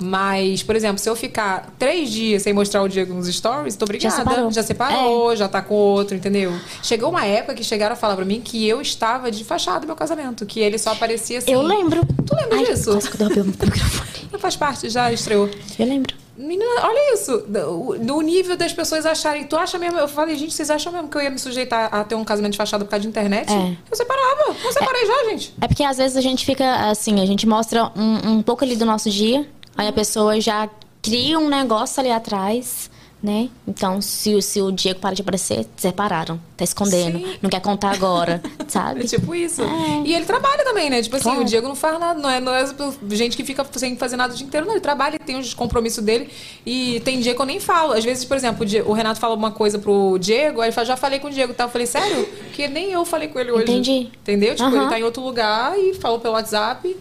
Mas, 0.00 0.64
por 0.64 0.74
exemplo, 0.74 0.98
se 0.98 1.08
eu 1.08 1.14
ficar 1.14 1.72
três 1.78 2.10
dias 2.10 2.42
sem 2.42 2.52
mostrar 2.52 2.82
o 2.82 2.88
Diego 2.88 3.14
nos 3.14 3.32
stories, 3.32 3.76
tô 3.76 3.84
obrigada. 3.84 4.16
separou. 4.16 4.50
Já 4.50 4.62
separou, 4.64 5.36
já 5.36 5.48
tá 5.48 5.62
com 5.62 5.74
outro, 5.74 6.16
entendeu? 6.16 6.52
Chegou 6.82 7.08
uma 7.08 7.24
época 7.24 7.54
que 7.54 7.62
chegaram 7.62 7.92
a 7.94 7.96
falar 7.96 8.16
pra 8.16 8.24
mim 8.24 8.40
que 8.40 8.66
eu 8.66 8.80
estava 8.80 9.30
de 9.30 9.44
fachada 9.44 9.80
do 9.80 9.86
meu 9.86 9.96
casamento, 9.96 10.44
que 10.44 10.58
ele 10.58 10.76
só 10.76 10.90
aparecia 10.90 11.38
assim. 11.38 11.52
Eu 11.52 11.62
lembro. 11.62 12.04
Tu 12.26 12.34
lembra 12.34 12.58
Ai, 12.58 12.64
disso? 12.66 12.90
Quase 12.90 13.10
que 13.10 13.22
eu 13.22 13.28
derrubei 13.28 13.42
o 13.42 13.46
microfone. 13.46 14.28
Não 14.32 14.40
faz 14.40 14.56
parte, 14.56 14.90
já 14.90 15.10
estreou. 15.12 15.48
Eu 15.78 15.86
lembro. 15.86 16.25
Menina, 16.36 16.64
olha 16.82 17.14
isso. 17.14 17.38
Do- 17.48 17.96
No 18.00 18.20
nível 18.20 18.56
das 18.56 18.72
pessoas 18.72 19.06
acharem. 19.06 19.44
Tu 19.44 19.56
acha 19.56 19.78
mesmo? 19.78 19.98
Eu 19.98 20.06
falei, 20.08 20.36
gente, 20.36 20.52
vocês 20.52 20.70
acham 20.70 20.92
mesmo 20.92 21.08
que 21.08 21.16
eu 21.16 21.22
ia 21.22 21.30
me 21.30 21.38
sujeitar 21.38 21.92
a 21.94 22.04
ter 22.04 22.14
um 22.14 22.24
casamento 22.24 22.52
de 22.52 22.58
fachada 22.58 22.84
por 22.84 22.90
causa 22.90 23.02
de 23.02 23.08
internet? 23.08 23.50
É. 23.52 23.76
Eu 23.90 23.96
separava. 23.96 24.54
Não 24.62 24.72
separei 24.72 25.06
já, 25.06 25.24
gente. 25.30 25.54
É 25.60 25.66
porque 25.68 25.82
às 25.82 25.96
vezes 25.96 26.16
a 26.16 26.20
gente 26.20 26.44
fica 26.44 26.88
assim, 26.90 27.20
a 27.22 27.26
gente 27.26 27.46
mostra 27.46 27.90
um, 27.96 28.32
um 28.32 28.42
pouco 28.42 28.64
ali 28.64 28.76
do 28.76 28.84
nosso 28.84 29.08
dia, 29.10 29.48
aí 29.76 29.88
a 29.88 29.92
pessoa 29.92 30.40
já 30.40 30.68
cria 31.02 31.38
um 31.38 31.48
negócio 31.48 32.00
ali 32.00 32.10
atrás, 32.10 32.90
né? 33.26 33.48
Então, 33.66 34.00
se, 34.00 34.34
o- 34.36 34.40
se 34.40 34.62
o 34.62 34.70
Diego 34.70 35.00
para 35.00 35.14
de 35.16 35.20
aparecer, 35.22 35.66
separaram. 35.76 36.40
Tá 36.56 36.62
escondendo. 36.64 37.18
Sim. 37.18 37.36
Não 37.42 37.50
quer 37.50 37.60
contar 37.60 37.90
agora, 37.92 38.40
É 38.58 38.64
sabe? 38.68 39.04
tipo 39.04 39.34
isso. 39.34 39.60
E 40.04 40.14
ele 40.14 40.24
trabalha 40.24 40.64
também, 40.64 40.88
né? 40.88 41.02
Tipo 41.02 41.16
assim, 41.16 41.24
Claro. 41.24 41.40
o 41.40 41.44
Diego 41.44 41.66
não 41.68 41.74
faz 41.74 41.98
nada. 41.98 42.18
Não 42.20 42.30
é, 42.30 42.40
não 42.40 42.54
é 42.54 42.64
gente 43.10 43.36
que 43.36 43.44
fica 43.44 43.66
sem 43.74 43.96
fazer 43.96 44.16
nada 44.16 44.32
o 44.32 44.36
dia 44.36 44.46
inteiro. 44.46 44.64
Não, 44.64 44.72
ele 44.74 44.80
trabalha, 44.80 45.18
tem 45.18 45.36
os 45.38 45.52
compromissos 45.52 46.02
dele. 46.04 46.30
E 46.64 47.00
tem 47.00 47.20
dia 47.20 47.34
que 47.34 47.40
eu 47.42 47.46
nem 47.46 47.58
falo. 47.60 47.92
Às 47.92 48.04
vezes, 48.04 48.24
por 48.24 48.36
exemplo, 48.36 48.62
o 48.62 48.64
Die- 48.66 48.80
o 48.82 48.92
Renato 48.92 49.18
fala 49.20 49.34
uma 49.34 49.50
coisa 49.50 49.78
pro 49.78 50.16
Diego, 50.18 50.60
aí 50.60 50.68
ele 50.68 50.72
fala, 50.72 50.86
já 50.86 50.96
falei 50.96 51.18
com 51.18 51.26
o 51.26 51.30
Diego, 51.30 51.52
tá? 51.52 51.64
Eu 51.64 51.68
falei, 51.68 51.86
sério? 51.86 52.24
Porque 52.44 52.68
nem 52.68 52.92
eu 52.92 53.04
falei 53.04 53.28
com 53.28 53.38
ele 53.40 53.50
hoje. 53.50 53.64
Entendi. 53.64 54.08
Entendeu? 54.22 54.54
Tipo, 54.54 54.70
ele 54.74 54.86
tá 54.88 54.98
em 55.00 55.02
outro 55.02 55.22
lugar 55.22 55.76
e 55.78 55.92
falou 55.94 56.20
pelo 56.20 56.34
WhatsApp. 56.34 56.96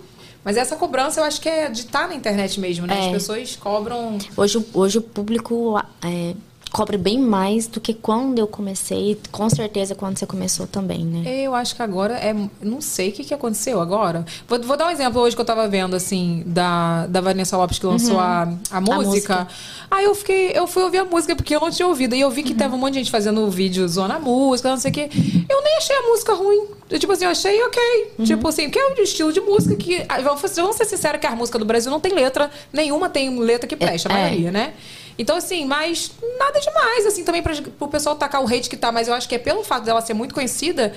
Mas 0.46 0.58
essa 0.58 0.76
cobrança 0.76 1.20
eu 1.20 1.24
acho 1.24 1.42
que 1.42 1.50
é 1.50 1.68
de 1.70 1.80
estar 1.82 2.08
na 2.08 2.14
internet 2.14 2.60
mesmo, 2.60 2.86
né? 2.86 3.00
As 3.00 3.06
É. 3.08 3.12
pessoas 3.12 3.56
cobram. 3.56 4.20
Hoje, 4.38 4.64
hoje 4.76 5.00
o 5.00 5.02
público 5.02 5.76
é, 6.04 6.36
cobra 6.76 6.98
bem 6.98 7.18
mais 7.18 7.68
do 7.68 7.80
que 7.80 7.94
quando 7.94 8.38
eu 8.38 8.46
comecei, 8.46 9.12
e 9.12 9.18
com 9.32 9.50
certeza 9.50 9.96
quando 9.96 10.18
você 10.20 10.26
começou 10.26 10.68
também, 10.68 11.06
né? 11.06 11.24
Eu 11.26 11.56
acho 11.56 11.74
que 11.74 11.82
agora 11.82 12.16
é. 12.16 12.36
Não 12.62 12.82
sei 12.82 13.10
o 13.10 13.12
que, 13.14 13.24
que 13.24 13.34
aconteceu 13.34 13.80
agora. 13.80 14.26
Vou, 14.46 14.62
vou 14.62 14.76
dar 14.76 14.88
um 14.88 14.90
exemplo 14.90 15.22
hoje 15.22 15.38
que 15.38 15.42
eu 15.42 15.46
tava 15.46 15.70
vendo, 15.70 15.96
assim, 15.96 16.44
da, 16.46 17.08
da 17.08 17.22
Vanessa 17.22 17.56
Lopes 17.56 17.80
que 17.80 17.86
lançou 17.86 18.20
a, 18.20 18.42
a 18.70 18.82
música. 18.82 19.06
música. 19.06 19.48
Aí 19.90 20.04
eu 20.04 20.14
fiquei, 20.14 20.52
eu 20.54 20.68
fui 20.68 20.84
ouvir 20.84 20.98
a 20.98 21.06
música 21.06 21.34
porque 21.34 21.56
eu 21.56 21.62
não 21.62 21.72
tinha 21.72 21.88
ouvido. 21.88 22.14
E 22.14 22.20
eu 22.20 22.30
vi 22.30 22.44
que 22.44 22.54
teve 22.54 22.76
um 22.76 22.78
monte 22.78 22.96
de 22.96 23.00
gente 23.00 23.12
fazendo 23.12 23.50
vídeo 23.50 23.88
zona 23.88 24.20
música, 24.20 24.70
não 24.70 24.78
sei 24.78 24.92
o 24.92 24.94
quê. 24.94 25.10
Eu 25.48 25.64
nem 25.64 25.78
achei 25.78 25.96
a 25.96 26.02
música 26.02 26.34
ruim. 26.34 26.66
Eu, 26.90 27.00
tipo 27.00 27.14
assim, 27.14 27.24
eu 27.24 27.32
achei 27.32 27.64
ok. 27.64 27.82
Tipo 28.26 28.50
assim, 28.50 28.70
que 28.70 28.78
é 28.78 28.90
um 28.90 29.02
estilo 29.02 29.32
de 29.32 29.40
música 29.40 29.78
que. 29.78 30.04
ah, 30.10 30.20
Vamos, 30.22 30.42
ser 30.76 30.86
sinceros 30.86 31.22
que 31.22 31.26
a 31.28 31.36
música 31.36 31.58
do 31.58 31.64
Brasil 31.64 31.90
não 31.90 32.02
tem 32.02 32.14
letra. 32.14 32.52
Nenhuma 32.74 33.10
tem 33.10 33.40
letra 33.40 33.66
que 33.66 33.78
presta, 33.78 34.12
a 34.12 34.18
É. 34.18 34.22
maioria, 34.24 34.52
né? 34.52 34.74
Então, 35.18 35.38
assim, 35.38 35.66
mas 35.66 36.12
nada 36.38 36.60
demais, 36.60 37.06
assim, 37.06 37.24
também 37.24 37.42
pra, 37.42 37.54
pro 37.78 37.88
pessoal 37.88 38.16
tacar 38.16 38.44
o 38.44 38.48
hate 38.48 38.70
que 38.70 38.78
tá, 38.78 38.92
mas 38.92 39.08
eu 39.08 39.14
acho 39.14 39.28
que 39.30 39.36
é 39.36 39.40
pelo 39.40 39.64
fato 39.64 39.84
dela 39.84 40.02
ser 40.02 40.14
muito 40.14 40.34
conhecida, 40.36 40.94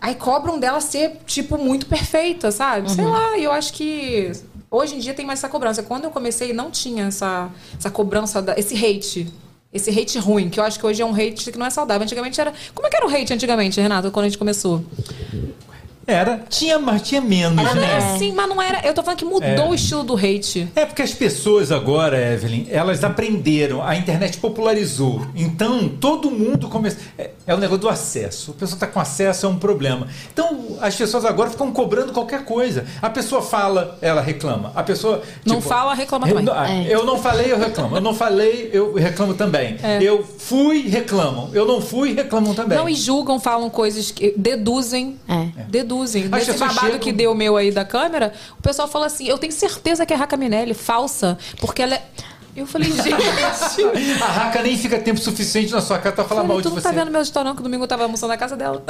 aí 0.00 0.14
cobram 0.14 0.58
dela 0.58 0.80
ser, 0.80 1.18
tipo, 1.26 1.56
muito 1.56 1.86
perfeita, 1.86 2.50
sabe? 2.50 2.90
Sei 2.90 3.04
lá, 3.04 3.36
e 3.38 3.44
eu 3.44 3.52
acho 3.52 3.72
que 3.72 4.32
hoje 4.70 4.96
em 4.96 4.98
dia 4.98 5.14
tem 5.14 5.24
mais 5.24 5.38
essa 5.38 5.48
cobrança. 5.48 5.82
Quando 5.82 6.04
eu 6.04 6.10
comecei, 6.10 6.52
não 6.52 6.70
tinha 6.70 7.06
essa, 7.06 7.50
essa 7.78 7.90
cobrança, 7.90 8.42
da, 8.42 8.58
esse 8.58 8.74
hate. 8.74 9.32
Esse 9.72 9.90
hate 9.90 10.18
ruim, 10.18 10.50
que 10.50 10.60
eu 10.60 10.64
acho 10.64 10.78
que 10.78 10.84
hoje 10.84 11.00
é 11.00 11.06
um 11.06 11.14
hate 11.14 11.50
que 11.50 11.58
não 11.58 11.64
é 11.64 11.70
saudável. 11.70 12.02
Antigamente 12.02 12.38
era. 12.38 12.52
Como 12.74 12.86
é 12.86 12.90
que 12.90 12.96
era 12.96 13.06
o 13.06 13.08
hate 13.08 13.32
antigamente, 13.32 13.80
Renato, 13.80 14.10
quando 14.10 14.26
a 14.26 14.28
gente 14.28 14.36
começou? 14.36 14.84
Era, 16.06 16.44
tinha, 16.48 16.78
mas 16.78 17.02
tinha 17.02 17.20
menos, 17.20 17.58
Era 17.64 17.74
né? 17.74 17.96
assim, 17.96 18.32
mas 18.32 18.48
não 18.48 18.60
era. 18.60 18.84
Eu 18.86 18.92
tô 18.92 19.02
falando 19.02 19.18
que 19.18 19.24
mudou 19.24 19.46
É. 19.46 19.68
o 19.68 19.74
estilo 19.74 20.02
do 20.02 20.16
hate. 20.16 20.68
É 20.74 20.84
porque 20.84 21.02
as 21.02 21.12
pessoas 21.14 21.70
agora, 21.70 22.20
Evelyn, 22.32 22.66
elas 22.70 23.04
aprenderam, 23.04 23.82
a 23.82 23.94
internet 23.96 24.38
popularizou. 24.38 25.22
Então, 25.34 25.88
todo 25.88 26.30
mundo 26.30 26.68
começa. 26.68 26.96
É, 27.16 27.30
é 27.46 27.54
o 27.54 27.58
negócio 27.58 27.82
do 27.82 27.88
acesso. 27.88 28.50
A 28.50 28.54
pessoa 28.54 28.76
está 28.76 28.86
com 28.88 28.98
acesso, 28.98 29.46
é 29.46 29.48
um 29.48 29.58
problema. 29.58 30.08
Então, 30.32 30.76
as 30.80 30.96
pessoas 30.96 31.24
agora 31.24 31.50
ficam 31.50 31.70
cobrando 31.72 32.12
qualquer 32.12 32.44
coisa. 32.44 32.84
A 33.00 33.08
pessoa 33.08 33.40
fala, 33.40 33.96
ela 34.02 34.20
reclama. 34.20 34.72
A 34.74 34.82
pessoa. 34.82 35.22
Não 35.46 35.56
tipo, 35.56 35.68
fala, 35.68 35.94
reclama 35.94 36.26
eu, 36.26 36.30
também. 36.34 36.44
não- 36.44 36.52
ah, 36.54 36.82
eu 36.84 37.06
não 37.06 37.18
falei, 37.18 37.52
eu 37.52 37.58
reclamo. 37.58 37.96
Eu 37.96 38.00
não 38.00 38.14
falei, 38.14 38.70
eu 38.72 38.94
reclamo 38.94 39.34
também. 39.34 39.76
É. 39.82 40.02
Eu 40.02 40.24
fui, 40.24 40.82
reclamam. 40.88 41.50
Eu 41.52 41.64
não 41.64 41.80
fui, 41.80 42.12
reclamam 42.12 42.54
também. 42.54 42.76
Não, 42.76 42.88
e 42.88 42.94
julgam, 42.96 43.38
falam 43.38 43.70
coisas 43.70 44.10
que 44.10 44.34
deduzem. 44.36 45.16
É. 45.28 45.62
Deduzem. 45.68 45.91
As 46.00 46.30
Nesse 46.30 46.52
pessoas 46.52 46.58
babado 46.60 46.80
chegam- 46.86 46.98
que 47.00 47.12
deu 47.12 47.32
o 47.32 47.34
meu 47.34 47.56
aí 47.56 47.70
da 47.70 47.84
câmera, 47.84 48.32
o 48.58 48.62
pessoal 48.62 48.88
fala 48.88 49.06
assim: 49.06 49.26
eu 49.28 49.36
tenho 49.38 49.52
certeza 49.52 50.06
que 50.06 50.12
é 50.12 50.16
Raca 50.16 50.36
Minelli, 50.36 50.74
falsa, 50.74 51.36
porque 51.60 51.82
ela 51.82 51.94
é. 51.96 52.02
Eu 52.54 52.66
falei, 52.66 52.92
gente. 52.92 53.08
A 54.22 54.26
Raca 54.26 54.62
nem 54.62 54.76
fica 54.76 54.98
tempo 54.98 55.18
suficiente 55.18 55.72
na 55.72 55.80
sua 55.80 55.98
casa 55.98 56.14
pra 56.16 56.24
falar 56.24 56.42
Falei, 56.42 56.48
mal 56.48 56.56
de 56.58 56.62
tu 56.64 56.68
não 56.68 56.76
você. 56.76 56.82
tá 56.82 56.92
vendo 56.92 57.10
meu 57.10 57.22
história, 57.22 57.48
não, 57.48 57.56
que 57.56 57.62
domingo 57.62 57.84
eu 57.84 57.88
tava 57.88 58.02
almoçando 58.02 58.28
na 58.30 58.36
casa 58.36 58.54
dela. 58.56 58.82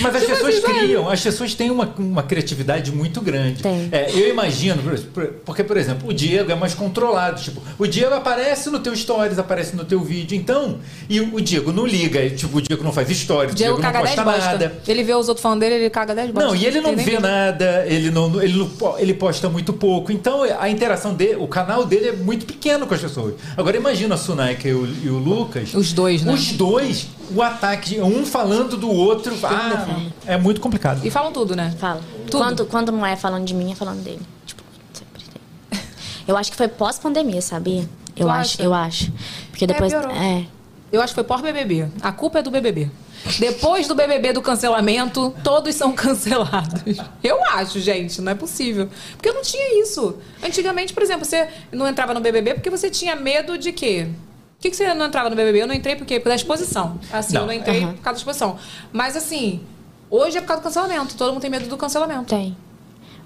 Mas 0.00 0.14
as 0.16 0.22
Tipo 0.22 0.32
pessoas 0.34 0.54
assim, 0.54 0.62
sabe? 0.66 0.78
criam, 0.78 1.08
as 1.10 1.20
pessoas 1.20 1.54
têm 1.54 1.70
uma, 1.70 1.92
uma 1.98 2.22
criatividade 2.22 2.90
muito 2.90 3.20
grande. 3.20 3.62
Tem. 3.62 3.88
É, 3.92 4.10
eu 4.10 4.30
imagino, 4.30 4.82
por- 4.82 4.98
por- 4.98 5.26
porque, 5.44 5.62
por 5.62 5.76
exemplo, 5.76 6.08
o 6.08 6.14
Diego 6.14 6.50
é 6.50 6.54
mais 6.54 6.72
controlado. 6.72 7.42
Tipo, 7.42 7.60
o 7.78 7.86
Diego 7.86 8.14
aparece 8.14 8.70
no 8.70 8.78
teu 8.80 8.96
stories, 8.96 9.38
aparece 9.38 9.76
no 9.76 9.84
teu 9.84 10.00
vídeo. 10.00 10.34
Então, 10.34 10.78
e 11.06 11.20
o 11.20 11.38
Diego 11.38 11.72
não 11.72 11.84
liga. 11.86 12.30
Tipo, 12.30 12.58
o 12.58 12.62
Diego 12.62 12.82
não 12.82 12.92
faz 12.94 13.08
stories, 13.10 13.50
O 13.50 13.54
o 13.54 13.56
Diego 13.56 13.74
Diego 13.74 13.82
não 13.82 13.92
caga 13.92 14.02
10 14.06 14.14
posta 14.16 14.50
nada. 14.52 14.72
Ele 14.88 15.02
vê 15.02 15.14
os 15.14 15.28
outros 15.28 15.42
falando 15.42 15.60
dele, 15.60 15.74
ele 15.74 15.90
caga 15.90 16.14
10 16.14 16.30
bosta. 16.30 16.48
Não, 16.48 16.56
e 16.56 16.64
ele 16.64 16.80
não 16.80 16.96
vê 16.96 17.18
nada, 17.18 17.84
ele 17.86 18.10
não, 18.10 18.42
ele 18.42 18.54
não 18.58 18.98
ele 18.98 19.12
posta 19.12 19.50
muito 19.50 19.74
pouco. 19.74 20.10
Então 20.10 20.44
a 20.58 20.70
interação 20.70 21.12
dele, 21.12 21.36
o 21.36 21.46
canal 21.46 21.84
dele 21.84 22.08
é 22.08 22.12
muito 22.12 22.46
pequeno 22.46 22.69
com 22.78 22.94
as 22.94 23.00
pessoas. 23.00 23.34
Agora 23.56 23.76
imagina 23.76 24.14
a 24.14 24.18
Sunaika 24.18 24.68
e 24.68 24.72
o, 24.74 24.86
e 24.86 25.08
o 25.08 25.18
Lucas. 25.18 25.74
Os 25.74 25.92
dois, 25.92 26.22
né? 26.22 26.32
Os 26.32 26.52
dois, 26.52 27.08
o 27.34 27.42
ataque, 27.42 28.00
um 28.00 28.24
falando 28.24 28.76
do 28.76 28.90
outro. 28.90 29.34
Ah, 29.42 29.86
é 30.26 30.36
muito 30.36 30.60
complicado. 30.60 31.04
E 31.04 31.10
falam 31.10 31.32
tudo, 31.32 31.54
né? 31.56 31.74
Fala. 31.78 32.00
Tudo. 32.30 32.38
Quando, 32.42 32.66
quando 32.66 32.92
não 32.92 33.04
é 33.04 33.16
falando 33.16 33.44
de 33.44 33.54
mim, 33.54 33.72
é 33.72 33.74
falando 33.74 34.02
dele. 34.02 34.20
Tipo, 34.46 34.62
sempre 34.92 35.22
tem. 35.24 35.80
Eu 36.26 36.36
acho 36.36 36.50
que 36.50 36.56
foi 36.56 36.68
pós-pandemia, 36.68 37.42
sabia? 37.42 37.88
Eu 38.16 38.26
Tu 38.26 38.30
acho, 38.30 38.54
acha? 38.54 38.62
eu 38.62 38.74
acho. 38.74 39.12
Porque 39.50 39.66
depois. 39.66 39.92
piorou. 39.92 40.10
É. 40.10 40.46
Eu 40.92 41.00
acho 41.00 41.12
que 41.12 41.14
foi 41.14 41.24
por 41.24 41.40
BBB. 41.40 41.88
A 42.02 42.12
culpa 42.12 42.40
é 42.40 42.42
do 42.42 42.50
BBB. 42.50 42.90
Depois 43.38 43.86
do 43.86 43.94
BBB 43.94 44.32
do 44.32 44.42
cancelamento, 44.42 45.34
todos 45.44 45.74
são 45.74 45.92
cancelados. 45.96 46.96
Eu 47.22 47.44
acho, 47.52 47.78
gente, 47.80 48.20
não 48.22 48.32
é 48.32 48.34
possível. 48.34 48.88
Porque 49.16 49.28
eu 49.28 49.34
não 49.34 49.42
tinha 49.42 49.80
isso. 49.82 50.16
Antigamente, 50.42 50.92
por 50.92 51.02
exemplo, 51.02 51.24
você 51.24 51.48
não 51.70 51.86
entrava 51.86 52.14
no 52.14 52.20
BBB 52.20 52.54
porque 52.54 52.70
você 52.70 52.88
tinha 52.90 53.14
medo 53.14 53.58
de 53.58 53.72
quê? 53.72 54.08
Por 54.56 54.62
que, 54.62 54.70
que 54.70 54.76
você 54.76 54.92
não 54.94 55.06
entrava 55.06 55.30
no 55.30 55.36
BBB? 55.36 55.62
Eu 55.62 55.66
não 55.66 55.74
entrei 55.74 55.96
por 55.96 56.06
quê? 56.06 56.18
Por 56.20 56.24
causa 56.24 56.36
da 56.36 56.42
exposição. 56.42 56.98
Assim, 57.12 57.34
Não, 57.34 57.42
eu 57.42 57.46
não 57.46 57.52
entrei 57.54 57.82
aham. 57.82 57.92
por 57.94 58.02
causa 58.02 58.16
da 58.16 58.20
exposição. 58.20 58.58
Mas 58.92 59.16
assim, 59.16 59.60
hoje 60.10 60.36
é 60.36 60.40
por 60.40 60.48
causa 60.48 60.60
do 60.62 60.64
cancelamento. 60.64 61.14
Todo 61.14 61.32
mundo 61.32 61.40
tem 61.40 61.50
medo 61.50 61.66
do 61.68 61.76
cancelamento. 61.78 62.24
Tem. 62.34 62.56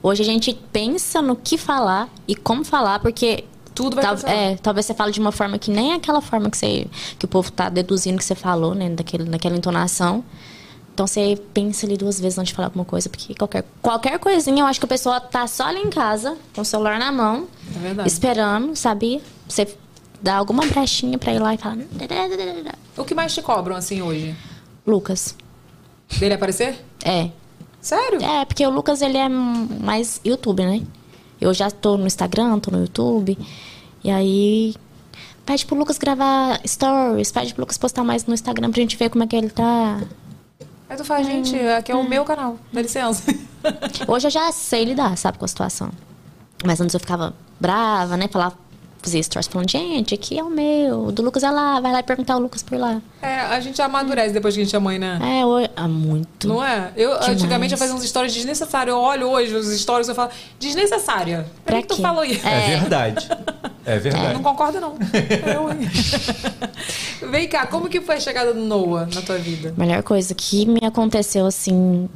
Hoje 0.03 0.22
a 0.22 0.24
gente 0.24 0.55
pensa 0.72 1.20
no 1.22 1.34
que 1.34 1.57
falar 1.59 2.09
e 2.28 2.34
como 2.36 2.64
falar, 2.64 2.99
porque. 3.01 3.45
Tudo 3.74 3.96
vai 3.96 4.04
tal- 4.04 4.14
cancelar. 4.14 4.36
é, 4.36 4.56
talvez 4.56 4.86
você 4.86 4.94
fale 4.94 5.10
de 5.12 5.20
uma 5.20 5.32
forma 5.32 5.58
que 5.58 5.70
nem 5.70 5.92
aquela 5.92 6.20
forma 6.20 6.48
que, 6.50 6.56
você, 6.56 6.86
que 7.18 7.24
o 7.24 7.28
povo 7.28 7.50
tá 7.50 7.68
deduzindo 7.68 8.18
que 8.18 8.24
você 8.24 8.34
falou, 8.34 8.74
né? 8.74 8.88
Daquele, 8.90 9.24
daquela 9.24 9.56
entonação. 9.56 10.24
Então 10.92 11.08
você 11.08 11.36
pensa 11.52 11.84
ali 11.86 11.96
duas 11.96 12.20
vezes 12.20 12.38
antes 12.38 12.50
de 12.50 12.54
falar 12.54 12.68
alguma 12.68 12.84
coisa, 12.84 13.08
porque 13.08 13.34
qualquer, 13.34 13.64
qualquer 13.82 14.16
coisinha, 14.20 14.62
eu 14.62 14.66
acho 14.66 14.78
que 14.78 14.86
a 14.86 14.88
pessoa 14.88 15.20
tá 15.20 15.44
só 15.48 15.64
ali 15.64 15.80
em 15.80 15.90
casa, 15.90 16.36
com 16.54 16.60
o 16.60 16.64
celular 16.64 17.00
na 17.00 17.10
mão, 17.10 17.48
É 17.98 18.06
esperando, 18.06 18.76
sabia? 18.76 19.20
Você 19.48 19.66
dá 20.22 20.36
alguma 20.36 20.64
brechinha 20.66 21.18
pra 21.18 21.32
ir 21.34 21.40
lá 21.40 21.52
e 21.52 21.58
falar. 21.58 21.78
O 22.96 23.04
que 23.04 23.12
mais 23.12 23.34
te 23.34 23.42
cobram, 23.42 23.74
assim, 23.74 24.02
hoje? 24.02 24.36
Lucas. 24.86 25.34
Dele 26.18 26.34
aparecer? 26.34 26.78
É. 27.04 27.28
Sério? 27.80 28.22
É, 28.22 28.44
porque 28.44 28.64
o 28.64 28.70
Lucas, 28.70 29.02
ele 29.02 29.18
é 29.18 29.28
mais 29.28 30.20
YouTube, 30.24 30.64
né? 30.64 30.80
Eu 31.41 31.53
já 31.53 31.70
tô 31.70 31.97
no 31.97 32.07
Instagram, 32.07 32.59
tô 32.59 32.70
no 32.70 32.80
YouTube. 32.80 33.39
E 34.03 34.11
aí. 34.11 34.74
Pede 35.45 35.66
pro 35.66 35.76
Lucas 35.76 35.99
gravar 35.99 36.59
stories, 36.66 37.30
pede 37.30 37.53
pro 37.53 37.62
Lucas 37.62 37.76
postar 37.76 38.03
mais 38.03 38.24
no 38.24 38.32
Instagram 38.32 38.70
pra 38.70 38.80
gente 38.80 38.97
ver 38.97 39.11
como 39.11 39.24
é 39.24 39.26
que 39.26 39.37
ele 39.37 39.51
tá. 39.51 40.01
Aí 40.89 40.97
tu 40.97 41.05
faz, 41.05 41.26
gente, 41.26 41.55
aqui 41.59 41.93
é 41.93 41.95
o 41.95 42.09
meu 42.09 42.24
canal. 42.24 42.59
Dá 42.72 42.80
licença. 42.80 43.24
Hoje 44.09 44.26
eu 44.26 44.30
já 44.30 44.51
sei 44.53 44.85
lidar, 44.85 45.16
sabe, 45.18 45.39
com 45.39 45.45
a 45.45 45.49
situação. 45.49 45.91
Mas 46.64 46.80
antes 46.80 46.95
eu 46.95 47.01
ficava 47.01 47.35
brava, 47.61 48.16
né? 48.16 48.26
Falava, 48.28 48.57
fazia 49.05 49.22
stories 49.22 49.46
falando, 49.46 49.70
gente, 49.70 50.14
aqui 50.14 50.38
é 50.38 50.42
o 50.42 50.50
meu. 50.50 51.07
O 51.07 51.12
do 51.12 51.22
Lucas 51.22 51.42
é 51.42 51.50
lá, 51.50 51.78
vai 51.80 51.92
lá 51.92 52.00
e 52.00 52.02
perguntar 52.02 52.36
o 52.36 52.40
Lucas 52.40 52.62
por 52.62 52.78
lá. 52.78 53.00
É, 53.20 53.40
a 53.40 53.61
gente 53.61 53.80
amadurece 53.80 54.32
depois 54.32 54.55
que 54.55 54.61
a 54.61 54.64
gente 54.64 54.74
é 54.74 54.78
mãe, 54.78 54.98
né? 54.98 55.18
É, 55.22 55.44
hoje. 55.44 55.70
Ah, 55.76 55.86
muito. 55.86 56.48
Não 56.48 56.64
é? 56.64 56.90
Eu, 56.96 57.11
Demais. 57.11 57.28
antigamente, 57.28 57.72
eu 57.72 57.78
fazia 57.78 57.94
uns 57.94 58.05
stories 58.05 58.34
desnecessários. 58.34 58.94
Eu 58.94 59.00
olho 59.00 59.28
hoje 59.28 59.55
os 59.55 59.66
stories 59.80 60.09
e 60.09 60.11
eu 60.11 60.14
falo, 60.14 60.30
desnecessária. 60.59 61.46
Por 61.64 61.64
Pra 61.64 61.76
que, 61.76 61.88
que 61.88 61.96
tu 61.96 62.00
falou 62.02 62.24
isso? 62.24 62.46
É, 62.46 62.78
verdade. 62.78 63.28
É 63.86 63.98
verdade. 63.98 64.34
Não 64.34 64.42
concordo, 64.42 64.80
não. 64.80 64.94
Eu, 65.55 65.70
hein? 65.70 65.90
Vem 67.30 67.48
cá, 67.48 67.66
como 67.66 67.88
que 67.88 68.00
foi 68.00 68.16
a 68.16 68.20
chegada 68.20 68.52
do 68.55 68.61
Noah 68.61 69.07
na 69.14 69.22
tua 69.22 69.38
vida? 69.38 69.74
Melhor 69.76 70.02
coisa 70.02 70.34
que 70.34 70.66
me 70.66 70.80
aconteceu, 70.82 71.46
assim. 71.46 72.09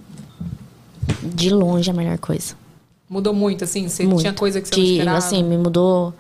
De 1.23 1.51
longe, 1.51 1.91
a 1.91 1.95
melhor 1.95 2.19
coisa. 2.19 2.55
Mudou 3.09 3.33
muito, 3.33 3.65
assim? 3.65 3.89
Você 3.89 4.05
Muito. 4.05 4.21
tinha 4.21 4.35
coisa 4.35 4.61
que 4.61 4.69
você 4.69 4.77
não 4.77 4.85
esperava? 4.85 5.19
Assim, 5.19 5.43
me 5.43 5.57
mudou. 5.57 6.13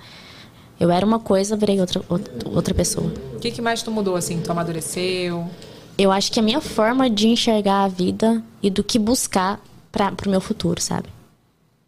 Eu 0.79 0.91
era 0.91 1.05
uma 1.05 1.19
coisa, 1.19 1.57
virei 1.57 1.81
outra, 1.81 2.01
outra, 2.45 2.75
pessoa. 2.75 3.13
O 3.35 3.39
que, 3.41 3.51
que 3.51 3.61
mais 3.61 3.83
tu 3.83 3.91
mudou, 3.91 4.15
assim? 4.17 4.41
Tu 4.41 4.51
amadureceu? 4.51 5.49
Eu 5.97 6.13
acho 6.13 6.31
que 6.31 6.39
a 6.39 6.43
minha 6.43 6.61
forma 6.61 7.11
de 7.11 7.27
enxergar 7.29 7.85
a 7.85 7.89
vida 7.89 8.43
e 8.63 8.71
do 8.71 8.85
que 8.85 8.99
buscar 8.99 9.61
para 9.91 10.13
pro 10.13 10.31
meu 10.31 10.41
futuro, 10.41 10.81
sabe? 10.81 11.09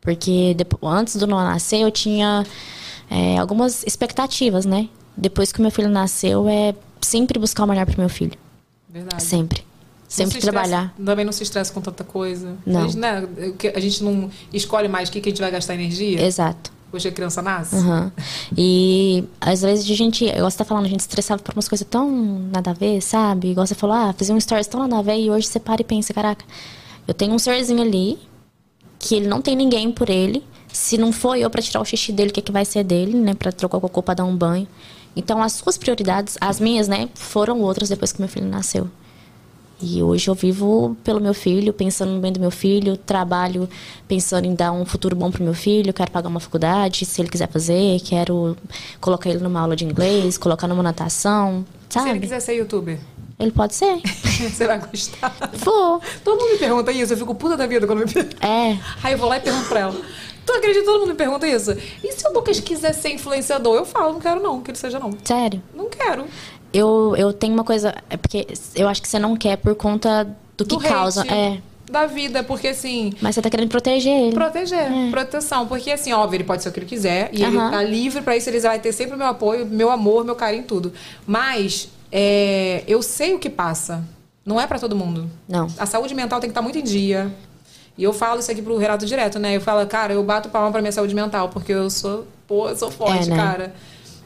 Porque 0.00 0.54
depo- 0.54 0.78
antes 0.86 1.16
do 1.16 1.26
Noah 1.26 1.44
nascer, 1.52 1.80
eu 1.80 1.90
tinha 1.90 2.44
é, 3.08 3.38
algumas 3.38 3.84
expectativas, 3.84 4.64
né? 4.64 4.88
Depois 5.16 5.52
que 5.52 5.58
o 5.58 5.62
meu 5.62 5.70
filho 5.70 5.88
nasceu, 5.90 6.48
é 6.48 6.74
sempre 7.00 7.38
buscar 7.38 7.64
o 7.64 7.66
melhor 7.68 7.86
pro 7.86 8.00
meu 8.00 8.08
filho. 8.08 8.32
Verdade. 8.88 9.22
Sempre. 9.22 9.62
Sempre 10.08 10.32
se 10.32 10.38
estressa- 10.38 10.52
trabalhar. 10.68 10.94
também 11.04 11.24
não 11.24 11.32
se 11.32 11.42
estressa 11.44 11.72
com 11.72 11.80
tanta 11.80 12.02
coisa. 12.02 12.56
Não. 12.66 12.80
A 12.80 12.86
gente, 12.88 12.96
né, 12.98 13.28
a 13.74 13.80
gente 13.80 14.02
não 14.02 14.28
escolhe 14.52 14.88
mais 14.88 15.08
o 15.08 15.12
que, 15.12 15.20
que 15.20 15.28
a 15.28 15.30
gente 15.32 15.40
vai 15.40 15.50
gastar 15.52 15.74
energia. 15.74 16.20
Exato. 16.20 16.72
Que 16.92 17.08
a 17.08 17.12
criança 17.12 17.40
nasce. 17.40 17.76
Aham. 17.76 18.12
E 18.56 19.24
às 19.40 19.62
vezes 19.62 19.88
a 19.90 19.94
gente, 19.94 20.24
igual 20.24 20.50
você 20.50 20.58
tá 20.58 20.64
falando, 20.64 20.86
a 20.86 20.88
gente 20.88 21.00
estressava 21.00 21.40
por 21.40 21.54
umas 21.54 21.68
coisas 21.68 21.86
tão 21.88 22.10
nada 22.52 22.70
a 22.70 22.74
ver, 22.74 23.00
sabe? 23.00 23.52
Igual 23.52 23.66
você 23.66 23.74
falou, 23.74 23.94
ah, 23.94 24.12
fazia 24.12 24.34
um 24.34 24.40
stories 24.40 24.66
tão 24.66 24.80
nada 24.80 24.98
a 24.98 25.02
ver 25.02 25.20
e 25.20 25.30
hoje 25.30 25.46
você 25.46 25.60
para 25.60 25.80
e 25.80 25.84
pensa, 25.84 26.12
caraca, 26.12 26.44
eu 27.06 27.14
tenho 27.14 27.32
um 27.32 27.38
serzinho 27.38 27.80
ali 27.80 28.18
que 28.98 29.14
ele 29.14 29.28
não 29.28 29.40
tem 29.40 29.56
ninguém 29.56 29.90
por 29.90 30.10
ele. 30.10 30.44
Se 30.72 30.96
não 30.98 31.10
for 31.10 31.36
eu 31.36 31.48
pra 31.50 31.62
tirar 31.62 31.80
o 31.80 31.84
xixi 31.84 32.12
dele, 32.12 32.30
o 32.30 32.32
que, 32.32 32.42
que 32.42 32.52
vai 32.52 32.64
ser 32.64 32.84
dele, 32.84 33.16
né? 33.16 33.34
Pra 33.34 33.50
trocar 33.50 33.78
o 33.78 33.80
cocô 33.80 34.02
pra 34.02 34.14
dar 34.14 34.24
um 34.24 34.36
banho. 34.36 34.68
Então 35.16 35.42
as 35.42 35.54
suas 35.54 35.76
prioridades, 35.76 36.36
as 36.40 36.60
minhas, 36.60 36.86
né, 36.86 37.08
foram 37.14 37.60
outras 37.60 37.88
depois 37.88 38.12
que 38.12 38.20
meu 38.20 38.28
filho 38.28 38.46
nasceu. 38.46 38.88
E 39.82 40.02
hoje 40.02 40.28
eu 40.28 40.34
vivo 40.34 40.96
pelo 41.02 41.20
meu 41.20 41.32
filho, 41.32 41.72
pensando 41.72 42.12
no 42.12 42.20
bem 42.20 42.30
do 42.32 42.38
meu 42.38 42.50
filho, 42.50 42.96
trabalho 42.98 43.68
pensando 44.06 44.44
em 44.44 44.54
dar 44.54 44.72
um 44.72 44.84
futuro 44.84 45.16
bom 45.16 45.30
pro 45.30 45.42
meu 45.42 45.54
filho, 45.54 45.92
quero 45.94 46.10
pagar 46.10 46.28
uma 46.28 46.40
faculdade, 46.40 47.06
se 47.06 47.20
ele 47.20 47.28
quiser 47.30 47.48
fazer, 47.48 47.98
quero 48.00 48.56
colocar 49.00 49.30
ele 49.30 49.38
numa 49.38 49.60
aula 49.60 49.74
de 49.74 49.84
inglês, 49.84 50.36
colocar 50.36 50.68
numa 50.68 50.82
natação, 50.82 51.64
Se 51.88 51.98
ele 51.98 52.08
sabe? 52.08 52.20
quiser 52.20 52.40
ser 52.40 52.54
youtuber, 52.56 52.98
Ele 53.38 53.50
pode 53.52 53.74
ser. 53.74 54.00
você 54.50 54.66
vai 54.66 54.78
gostar. 54.78 55.34
Vou. 55.54 56.00
Todo 56.22 56.38
mundo 56.40 56.52
me 56.52 56.58
pergunta 56.58 56.92
isso, 56.92 57.14
eu 57.14 57.16
fico 57.16 57.34
puta 57.34 57.56
da 57.56 57.66
vida 57.66 57.86
quando 57.86 58.00
me 58.00 58.12
perguntam. 58.12 58.48
É. 58.48 58.78
Aí 59.02 59.12
eu 59.14 59.18
vou 59.18 59.28
lá 59.28 59.38
e 59.38 59.40
pergunto 59.40 59.66
pra 59.68 59.80
ela. 59.80 59.96
Tu 60.44 60.52
acredita 60.52 60.80
que 60.80 60.86
todo 60.86 61.00
mundo 61.00 61.10
me 61.10 61.14
pergunta 61.14 61.46
isso? 61.46 61.70
E 62.02 62.12
se 62.12 62.26
o 62.26 62.32
Lucas 62.32 62.58
quiser 62.60 62.92
ser 62.92 63.10
influenciador? 63.10 63.76
Eu 63.76 63.84
falo, 63.86 64.14
não 64.14 64.20
quero 64.20 64.42
não, 64.42 64.60
que 64.60 64.70
ele 64.70 64.78
seja 64.78 64.98
não. 64.98 65.10
Sério. 65.24 65.62
Não 65.74 65.88
quero. 65.88 66.24
Eu, 66.72 67.14
eu 67.16 67.32
tenho 67.32 67.52
uma 67.54 67.64
coisa. 67.64 67.94
É 68.08 68.16
porque 68.16 68.46
eu 68.74 68.88
acho 68.88 69.02
que 69.02 69.08
você 69.08 69.18
não 69.18 69.36
quer 69.36 69.56
por 69.56 69.74
conta 69.74 70.24
do 70.56 70.64
que 70.64 70.76
Do 70.76 70.80
causa. 70.80 71.22
hate. 71.22 71.32
É. 71.32 71.58
da 71.90 72.06
vida, 72.06 72.44
porque 72.44 72.68
assim. 72.68 73.12
Mas 73.20 73.34
você 73.34 73.42
tá 73.42 73.50
querendo 73.50 73.68
proteger 73.68 74.12
ele. 74.12 74.32
Proteger, 74.34 74.88
proteção. 75.10 75.66
Porque, 75.66 75.90
assim, 75.90 76.12
óbvio, 76.12 76.36
ele 76.36 76.44
pode 76.44 76.62
ser 76.62 76.68
o 76.68 76.72
que 76.72 76.78
ele 76.78 76.86
quiser. 76.86 77.30
E 77.32 77.42
ele 77.42 77.56
Aham. 77.56 77.70
tá 77.72 77.82
livre 77.82 78.22
pra 78.22 78.36
isso, 78.36 78.48
ele 78.48 78.60
vai 78.60 78.78
ter 78.78 78.92
sempre 78.92 79.14
o 79.16 79.18
meu 79.18 79.26
apoio, 79.26 79.66
meu 79.66 79.90
amor, 79.90 80.24
meu 80.24 80.36
carinho, 80.36 80.62
tudo. 80.62 80.92
Mas 81.26 81.88
é, 82.12 82.84
eu 82.86 83.02
sei 83.02 83.34
o 83.34 83.38
que 83.40 83.50
passa. 83.50 84.04
Não 84.46 84.60
é 84.60 84.66
pra 84.66 84.78
todo 84.78 84.94
mundo. 84.96 85.28
Não. 85.48 85.66
A 85.78 85.86
saúde 85.86 86.14
mental 86.14 86.38
tem 86.40 86.48
que 86.48 86.52
estar 86.52 86.62
muito 86.62 86.78
em 86.78 86.82
dia. 86.84 87.30
E 87.98 88.04
eu 88.04 88.12
falo 88.12 88.38
isso 88.40 88.50
aqui 88.50 88.62
pro 88.62 88.76
Renato 88.78 89.04
direto, 89.04 89.38
né? 89.38 89.56
Eu 89.56 89.60
falo, 89.60 89.84
cara, 89.86 90.12
eu 90.14 90.22
bato 90.22 90.48
palma 90.48 90.70
pra 90.70 90.80
minha 90.80 90.92
saúde 90.92 91.14
mental, 91.14 91.48
porque 91.50 91.72
eu 91.72 91.90
sou, 91.90 92.26
pô, 92.46 92.68
eu 92.68 92.76
sou 92.76 92.90
forte, 92.90 93.26
É, 93.26 93.30
né? 93.30 93.36
cara. 93.36 93.74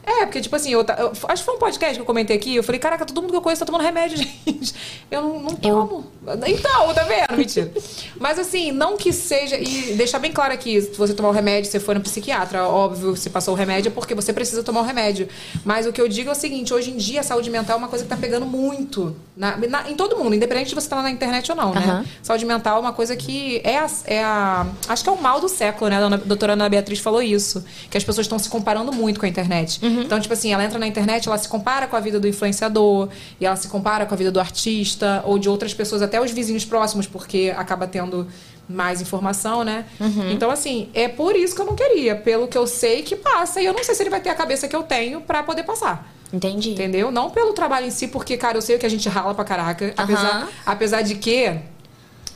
É, 0.05 0.25
porque, 0.25 0.39
tipo 0.41 0.55
assim, 0.55 0.71
eu, 0.71 0.81
eu- 0.81 1.11
acho 1.27 1.41
que 1.41 1.45
foi 1.45 1.55
um 1.55 1.59
podcast 1.59 1.95
que 1.95 2.01
eu 2.01 2.05
comentei 2.05 2.35
aqui. 2.37 2.55
Eu 2.55 2.63
falei, 2.63 2.79
caraca, 2.79 3.05
todo 3.05 3.21
mundo 3.21 3.31
que 3.31 3.37
eu 3.37 3.41
conheço 3.41 3.59
tá 3.59 3.65
tomando 3.65 3.81
remédio, 3.81 4.17
gente. 4.45 4.75
Eu 5.09 5.21
não, 5.21 5.39
não 5.41 5.55
tomo. 5.55 6.05
Então, 6.47 6.93
tá 6.93 7.03
vendo? 7.03 7.37
Mentira. 7.37 7.71
Mas 8.19 8.37
assim, 8.39 8.71
não 8.71 8.97
que 8.97 9.11
seja. 9.13 9.57
E 9.57 9.93
deixar 9.95 10.19
bem 10.19 10.31
claro 10.31 10.53
aqui: 10.53 10.81
se 10.81 10.95
você 10.97 11.13
tomar 11.13 11.29
o 11.29 11.31
remédio, 11.31 11.69
você 11.71 11.79
for 11.79 11.95
no 11.95 12.01
psiquiatra, 12.01 12.67
óbvio, 12.67 13.15
você 13.15 13.29
passou 13.29 13.53
o 13.53 13.57
remédio 13.57 13.89
é 13.89 13.91
porque 13.91 14.13
você 14.15 14.31
precisa 14.33 14.63
tomar 14.63 14.81
o 14.81 14.83
remédio. 14.83 15.27
Mas 15.63 15.85
o 15.85 15.93
que 15.93 16.01
eu 16.01 16.07
digo 16.07 16.29
é 16.29 16.31
o 16.31 16.35
seguinte: 16.35 16.73
hoje 16.73 16.91
em 16.91 16.97
dia, 16.97 17.19
a 17.21 17.23
saúde 17.23 17.49
mental 17.49 17.75
é 17.75 17.77
uma 17.79 17.87
coisa 17.87 18.03
que 18.03 18.09
tá 18.09 18.17
pegando 18.17 18.45
muito. 18.45 19.15
na- 19.37 19.57
na- 19.57 19.89
em 19.91 19.95
todo 19.95 20.15
mundo, 20.17 20.33
independente 20.33 20.69
de 20.69 20.75
você 20.75 20.85
estar 20.87 21.01
na 21.03 21.11
internet 21.11 21.51
ou 21.51 21.57
não, 21.57 21.73
né? 21.73 21.81
Aham. 21.83 22.05
Saúde 22.23 22.45
mental 22.45 22.77
é 22.77 22.79
uma 22.79 22.93
coisa 22.93 23.15
que 23.17 23.59
é 23.65 23.77
a, 23.79 23.87
é 24.05 24.23
a- 24.23 24.65
Acho 24.87 25.03
que 25.03 25.09
é 25.09 25.11
o 25.11 25.21
mal 25.21 25.41
do 25.41 25.49
século, 25.49 25.89
né? 25.89 25.97
A 25.97 26.09
doutora 26.15 26.53
Ana 26.53 26.69
Beatriz 26.69 26.99
falou 26.99 27.21
isso. 27.21 27.63
Que 27.91 27.97
as 27.97 28.03
pessoas 28.03 28.25
estão 28.25 28.39
se 28.39 28.47
comparando 28.49 28.93
muito 28.93 29.19
com 29.19 29.25
a 29.25 29.29
internet. 29.29 29.79
Então, 30.01 30.19
tipo 30.19 30.33
assim, 30.33 30.53
ela 30.53 30.63
entra 30.63 30.79
na 30.79 30.87
internet, 30.87 31.27
ela 31.27 31.37
se 31.37 31.47
compara 31.47 31.87
com 31.87 31.95
a 31.95 31.99
vida 31.99 32.19
do 32.19 32.27
influenciador, 32.27 33.09
e 33.39 33.45
ela 33.45 33.55
se 33.55 33.67
compara 33.67 34.05
com 34.05 34.13
a 34.13 34.17
vida 34.17 34.31
do 34.31 34.39
artista, 34.39 35.21
ou 35.25 35.39
de 35.39 35.49
outras 35.49 35.73
pessoas, 35.73 36.01
até 36.01 36.19
os 36.21 36.31
vizinhos 36.31 36.65
próximos, 36.65 37.07
porque 37.07 37.53
acaba 37.55 37.87
tendo 37.87 38.27
mais 38.67 39.01
informação, 39.01 39.63
né? 39.63 39.85
Então, 40.31 40.49
assim, 40.49 40.89
é 40.93 41.07
por 41.07 41.35
isso 41.35 41.55
que 41.55 41.61
eu 41.61 41.65
não 41.65 41.75
queria, 41.75 42.15
pelo 42.15 42.47
que 42.47 42.57
eu 42.57 42.65
sei 42.65 43.03
que 43.03 43.15
passa, 43.15 43.61
e 43.61 43.65
eu 43.65 43.73
não 43.73 43.83
sei 43.83 43.93
se 43.93 44.01
ele 44.03 44.09
vai 44.09 44.21
ter 44.21 44.29
a 44.29 44.35
cabeça 44.35 44.67
que 44.67 44.75
eu 44.75 44.83
tenho 44.83 45.21
pra 45.21 45.43
poder 45.43 45.63
passar. 45.63 46.11
Entendi. 46.33 46.71
Entendeu? 46.71 47.11
Não 47.11 47.29
pelo 47.29 47.53
trabalho 47.53 47.85
em 47.85 47.91
si, 47.91 48.07
porque, 48.07 48.35
cara, 48.35 48.57
eu 48.57 48.61
sei 48.61 48.77
que 48.77 48.85
a 48.85 48.89
gente 48.89 49.07
rala 49.07 49.33
pra 49.33 49.45
caraca. 49.45 49.93
Apesar, 49.95 50.49
apesar 50.65 51.01
de 51.01 51.15
que. 51.15 51.55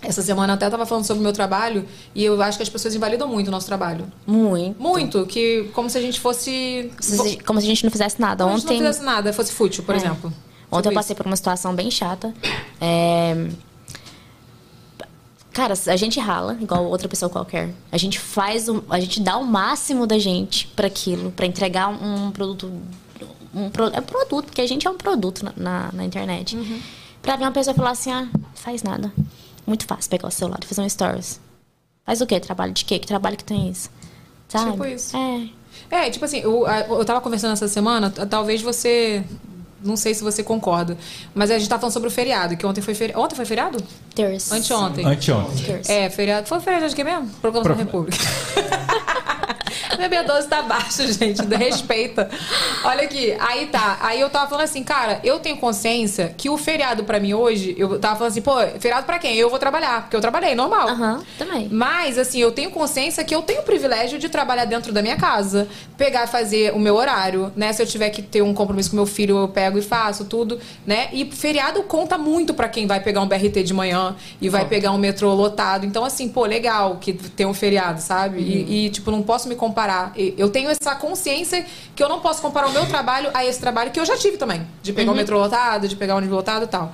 Essa 0.02 0.22
semana 0.22 0.54
eu 0.54 0.56
até 0.56 0.70
tava 0.70 0.86
falando 0.86 1.04
sobre 1.06 1.20
o 1.20 1.24
meu 1.24 1.34
trabalho 1.34 1.86
e 2.16 2.24
eu 2.24 2.42
acho 2.42 2.58
que 2.58 2.64
as 2.64 2.70
pessoas 2.70 2.96
invalidam 2.96 3.28
muito 3.28 3.50
o 3.50 3.52
nosso 3.52 3.68
trabalho. 3.68 4.06
Muito. 4.26 4.82
Muito. 4.82 5.26
Que 5.26 5.70
como 5.74 5.90
se 5.90 5.98
a 5.98 6.02
gente 6.02 6.20
fosse. 6.20 6.90
Se- 7.02 7.38
Como 7.44 7.60
se 7.60 7.66
a 7.66 7.70
gente 7.70 7.84
não 7.84 7.92
fizesse 7.92 8.20
nada. 8.20 8.46
Como 8.46 8.58
se 8.58 8.66
Ontem. 8.66 8.80
não 8.82 8.88
fizesse 8.88 9.06
nada, 9.06 9.34
fosse 9.34 9.52
fútil, 9.52 9.84
por 9.84 9.96
É. 9.96 9.98
exemplo. 9.98 10.32
Ontem 10.72 10.78
eu 10.88 10.92
Tipo 10.92 10.94
passei 10.94 11.16
por 11.16 11.26
uma 11.26 11.36
situação 11.36 11.74
bem 11.76 11.90
chata. 11.92 12.34
É, 12.80 13.48
Cara, 15.52 15.74
a 15.88 15.96
gente 15.96 16.20
rala, 16.20 16.58
igual 16.62 16.86
outra 16.86 17.10
pessoa 17.10 17.30
qualquer. 17.30 17.74
A 17.92 17.98
gente 17.98 18.20
faz, 18.20 18.70
o... 18.70 18.84
a 18.90 19.00
gente 19.00 19.20
dá 19.20 19.36
o 19.38 19.44
máximo 19.46 20.06
da 20.08 20.18
gente 20.18 20.68
para 20.76 20.88
aquilo, 20.88 21.32
para 21.32 21.46
entregar 21.46 21.90
um 21.90 22.32
produto. 22.32 22.72
Um 23.54 23.70
pro... 23.70 23.86
É 23.88 24.00
um 24.00 24.04
produto, 24.04 24.46
porque 24.46 24.62
a 24.62 24.68
gente 24.68 24.88
é 24.88 24.90
um 24.90 24.96
produto 24.96 25.44
na, 25.44 25.54
na, 25.58 25.90
na 25.92 26.06
internet. 26.06 26.56
Uhum. 26.56 26.80
Pra 27.22 27.36
vir 27.36 27.44
uma 27.44 27.52
pessoa 27.52 27.74
falar 27.74 27.92
assim: 27.92 28.12
ah, 28.12 28.28
faz 28.54 28.84
nada. 28.84 29.12
Muito 29.70 29.86
fácil 29.86 30.10
pegar 30.10 30.28
o 30.28 30.32
celular 30.32 30.58
e 30.64 30.66
fazer 30.66 30.82
um 30.82 30.90
stories. 30.90 31.40
Faz 32.04 32.22
o 32.22 32.26
quê? 32.26 32.40
Trabalho 32.40 32.74
de 32.74 32.84
quê? 32.84 32.98
Que 32.98 33.06
trabalho 33.06 33.38
que 33.38 33.44
tem 33.44 33.70
isso? 33.70 33.92
Sabe? 34.48 34.72
Tipo 34.72 34.86
isso. 34.88 35.16
É. 35.16 35.50
É, 35.92 36.10
tipo 36.10 36.26
assim, 36.26 36.40
eu, 36.40 36.66
eu 36.68 37.06
tava 37.06 37.22
conversando 37.22 37.54
essa 37.54 37.68
semana, 37.68 38.10
talvez 38.10 38.64
você. 38.64 39.24
Não 39.84 39.96
sei 39.96 40.16
se 40.16 40.24
você 40.24 40.42
concorda. 40.42 40.98
Mas 41.36 41.52
a 41.52 41.60
gente 41.60 41.70
tava 41.70 41.82
falando 41.82 41.94
sobre 41.94 42.10
o 42.10 42.12
feriado, 42.12 42.58
que 42.58 42.66
ontem 42.66 42.82
foi 42.82 42.96
feriado. 42.96 43.22
Ontem 43.22 43.36
foi 43.36 43.46
feriado? 43.46 43.78
Terça. 44.16 44.56
Anteontem. 44.56 45.06
Anteontem. 45.06 45.64
Terça. 45.64 45.94
É, 45.94 46.10
feriado. 46.10 46.48
Foi 46.48 46.60
feriado 46.60 46.90
de 46.90 46.96
quê 46.96 47.04
mesmo? 47.04 47.30
Proclamação 47.40 47.78
da 47.78 47.84
República. 47.84 48.18
Minha 50.00 50.24
B12 50.24 50.48
tá 50.48 50.62
baixa, 50.62 51.06
gente. 51.12 51.42
Respeita. 51.46 52.30
Olha 52.86 53.04
aqui. 53.04 53.36
Aí 53.38 53.68
tá. 53.68 53.98
Aí 54.00 54.22
eu 54.22 54.30
tava 54.30 54.48
falando 54.48 54.64
assim, 54.64 54.82
cara, 54.82 55.20
eu 55.26 55.40
tenho 55.40 55.58
consciência 55.58 56.34
que 56.38 56.50
o 56.50 56.58
feriado 56.58 57.04
pra 57.04 57.20
mim 57.20 57.34
hoje, 57.34 57.76
eu 57.78 58.00
tava 58.00 58.16
falando 58.16 58.32
assim, 58.32 58.42
pô, 58.42 58.54
feriado 58.80 59.06
pra 59.06 59.20
quem? 59.20 59.36
Eu 59.36 59.50
vou 59.50 59.60
trabalhar, 59.60 60.04
porque 60.04 60.16
eu 60.16 60.22
trabalhei, 60.22 60.56
normal. 60.56 60.88
Aham, 60.88 61.24
também. 61.38 61.68
Mas, 61.70 62.18
assim, 62.18 62.40
eu 62.40 62.52
tenho 62.52 62.72
consciência 62.72 63.24
que 63.26 63.36
eu 63.36 63.42
tenho 63.42 63.60
o 63.60 63.64
privilégio 63.64 64.18
de 64.18 64.30
trabalhar 64.30 64.66
dentro 64.66 64.94
da 64.94 65.02
minha 65.02 65.18
casa, 65.18 65.68
pegar 65.98 66.24
e 66.24 66.28
fazer 66.28 66.74
o 66.74 66.80
meu 66.80 66.96
horário, 66.96 67.52
né? 67.56 67.74
Se 67.74 67.82
eu 67.82 67.86
tiver 67.86 68.10
que 68.10 68.22
ter 68.22 68.42
um 68.42 68.54
compromisso 68.54 68.92
com 68.92 68.96
meu 68.96 69.06
filho, 69.06 69.38
eu 69.38 69.48
pego 69.50 69.78
e 69.78 69.82
faço 69.82 70.24
tudo, 70.26 70.60
né? 70.88 71.10
E 71.12 71.26
feriado 71.30 71.84
conta 71.84 72.18
muito 72.18 72.54
pra 72.54 72.70
quem 72.70 72.88
vai 72.88 73.02
pegar 73.02 73.20
um 73.22 73.28
BRT 73.28 73.64
de 73.64 73.74
manhã 73.74 74.16
e 74.40 74.48
vai 74.48 74.66
pegar 74.66 74.92
um 74.92 74.98
metrô 74.98 75.34
lotado. 75.34 75.86
Então, 75.86 76.06
assim, 76.06 76.30
pô, 76.30 76.46
legal 76.46 76.98
que 77.02 77.12
tem 77.14 77.46
um 77.46 77.54
feriado, 77.54 78.00
sabe? 78.02 78.40
E, 78.40 78.86
e, 78.86 78.90
tipo, 78.90 79.12
não 79.12 79.22
posso 79.22 79.50
me 79.50 79.56
comparar. 79.56 79.89
E- 80.16 80.34
Eu 80.38 80.50
tenho 80.50 80.70
essa 80.70 80.96
consciência 80.96 81.66
que 81.96 82.04
eu 82.04 82.10
não 82.10 82.20
posso 82.20 82.42
comparar 82.42 82.68
o 82.68 82.72
meu 82.72 82.86
trabalho 82.88 83.30
a 83.34 83.46
esse 83.46 83.60
trabalho 83.60 83.92
que 83.92 84.00
eu 84.00 84.06
já 84.06 84.18
tive 84.18 84.38
também. 84.38 84.66
De 84.84 84.94
pegar 84.94 85.12
o 85.12 85.16
metrô 85.16 85.40
lotado, 85.40 85.88
de 85.88 85.96
pegar 85.96 86.14
o 86.16 86.18
ônibus 86.18 86.36
lotado 86.36 86.64
e 86.64 86.68
tal. 86.68 86.92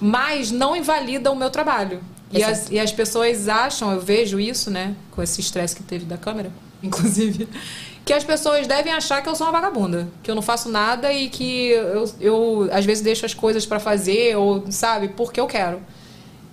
Mas 0.00 0.50
não 0.50 0.74
invalida 0.76 1.30
o 1.30 1.36
meu 1.36 1.50
trabalho. 1.50 2.00
E 2.32 2.42
as, 2.44 2.70
e 2.70 2.78
as 2.78 2.92
pessoas 2.92 3.48
acham, 3.48 3.92
eu 3.92 4.00
vejo 4.00 4.38
isso, 4.38 4.70
né? 4.70 4.94
Com 5.10 5.22
esse 5.22 5.40
estresse 5.40 5.74
que 5.76 5.82
teve 5.82 6.04
da 6.04 6.16
câmera, 6.16 6.50
inclusive, 6.82 7.48
que 8.04 8.12
as 8.12 8.22
pessoas 8.24 8.66
devem 8.66 8.92
achar 8.92 9.20
que 9.22 9.28
eu 9.28 9.34
sou 9.34 9.46
uma 9.46 9.52
vagabunda. 9.52 10.08
Que 10.22 10.30
eu 10.30 10.34
não 10.34 10.42
faço 10.42 10.68
nada 10.68 11.12
e 11.12 11.28
que 11.28 11.70
eu, 11.70 12.10
eu 12.20 12.68
às 12.72 12.84
vezes, 12.84 13.02
deixo 13.02 13.26
as 13.26 13.34
coisas 13.34 13.66
pra 13.66 13.80
fazer, 13.80 14.36
ou, 14.36 14.64
sabe, 14.70 15.08
porque 15.08 15.40
eu 15.40 15.46
quero. 15.46 15.80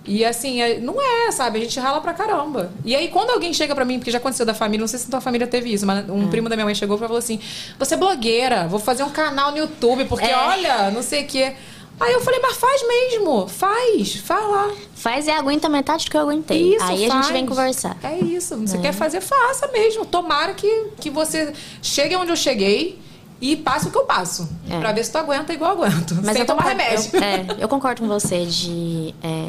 E 0.04 0.24
assim, 0.24 0.62
é- 0.62 0.78
não 0.80 0.96
é, 1.00 1.30
sabe? 1.32 1.58
A 1.58 1.62
gente 1.62 1.78
rala 1.78 2.00
pra 2.00 2.14
caramba. 2.14 2.70
E 2.84 2.96
aí, 2.96 3.08
quando 3.08 3.30
alguém 3.30 3.52
chega 3.52 3.74
pra 3.74 3.84
mim, 3.84 3.98
porque 3.98 4.10
já 4.10 4.16
aconteceu 4.18 4.46
da 4.46 4.54
família, 4.54 4.80
não 4.80 4.88
sei 4.88 4.98
se 4.98 5.10
tua 5.10 5.20
família 5.20 5.46
teve 5.46 5.72
isso, 5.72 5.84
mas 5.84 6.08
um 6.08 6.28
primo 6.28 6.48
da 6.48 6.56
minha 6.56 6.64
mãe 6.64 6.74
chegou 6.74 6.96
e 6.96 7.00
falou 7.00 7.18
assim: 7.18 7.38
Você 7.78 7.94
é 7.94 7.96
blogueira, 7.96 8.66
vou 8.68 8.78
fazer 8.80 9.02
um 9.02 9.10
canal 9.10 9.50
no 9.50 9.58
YouTube, 9.58 10.06
porque 10.06 10.24
É. 10.26 10.36
olha, 10.36 10.90
não 10.90 11.02
sei 11.02 11.24
o 11.24 11.26
quê. 11.26 11.52
Aí 12.00 12.12
eu 12.12 12.20
falei, 12.20 12.38
mas 12.40 12.56
faz 12.56 12.80
mesmo, 12.86 13.48
faz, 13.48 14.22
lá. 14.30 14.70
Faz 14.94 15.26
e 15.26 15.30
aguenta 15.32 15.68
metade 15.68 16.04
do 16.04 16.10
que 16.12 16.16
eu 16.16 16.20
aguentei. 16.20 16.76
Isso, 16.76 16.84
Aí 16.84 17.04
a 17.04 17.08
faz. 17.08 17.26
gente 17.26 17.32
vem 17.32 17.44
conversar. 17.44 17.96
É 18.04 18.16
isso. 18.20 18.56
Você 18.56 18.76
É. 18.76 18.80
quer 18.80 18.92
fazer, 18.92 19.20
faça 19.20 19.66
mesmo. 19.72 20.06
Tomara 20.06 20.54
que, 20.54 20.86
que 21.00 21.10
você 21.10 21.52
chegue 21.82 22.14
onde 22.14 22.30
eu 22.30 22.36
cheguei 22.36 23.00
e 23.40 23.56
passe 23.56 23.88
o 23.88 23.90
que 23.90 23.98
eu 23.98 24.04
passo. 24.04 24.48
É. 24.70 24.78
Pra 24.78 24.92
ver 24.92 25.04
se 25.04 25.10
tu 25.10 25.18
aguenta 25.18 25.52
igual 25.52 25.72
eu 25.76 25.82
aguento. 25.82 26.14
Mas 26.22 26.32
sem 26.34 26.42
eu 26.42 26.46
tomar 26.46 26.62
concordo, 26.62 26.82
remédio. 26.82 27.10
Eu, 27.14 27.20
é, 27.22 27.46
eu 27.64 27.68
concordo 27.68 28.00
com 28.02 28.06
você 28.08 28.46
de. 28.46 29.12
é, 29.20 29.48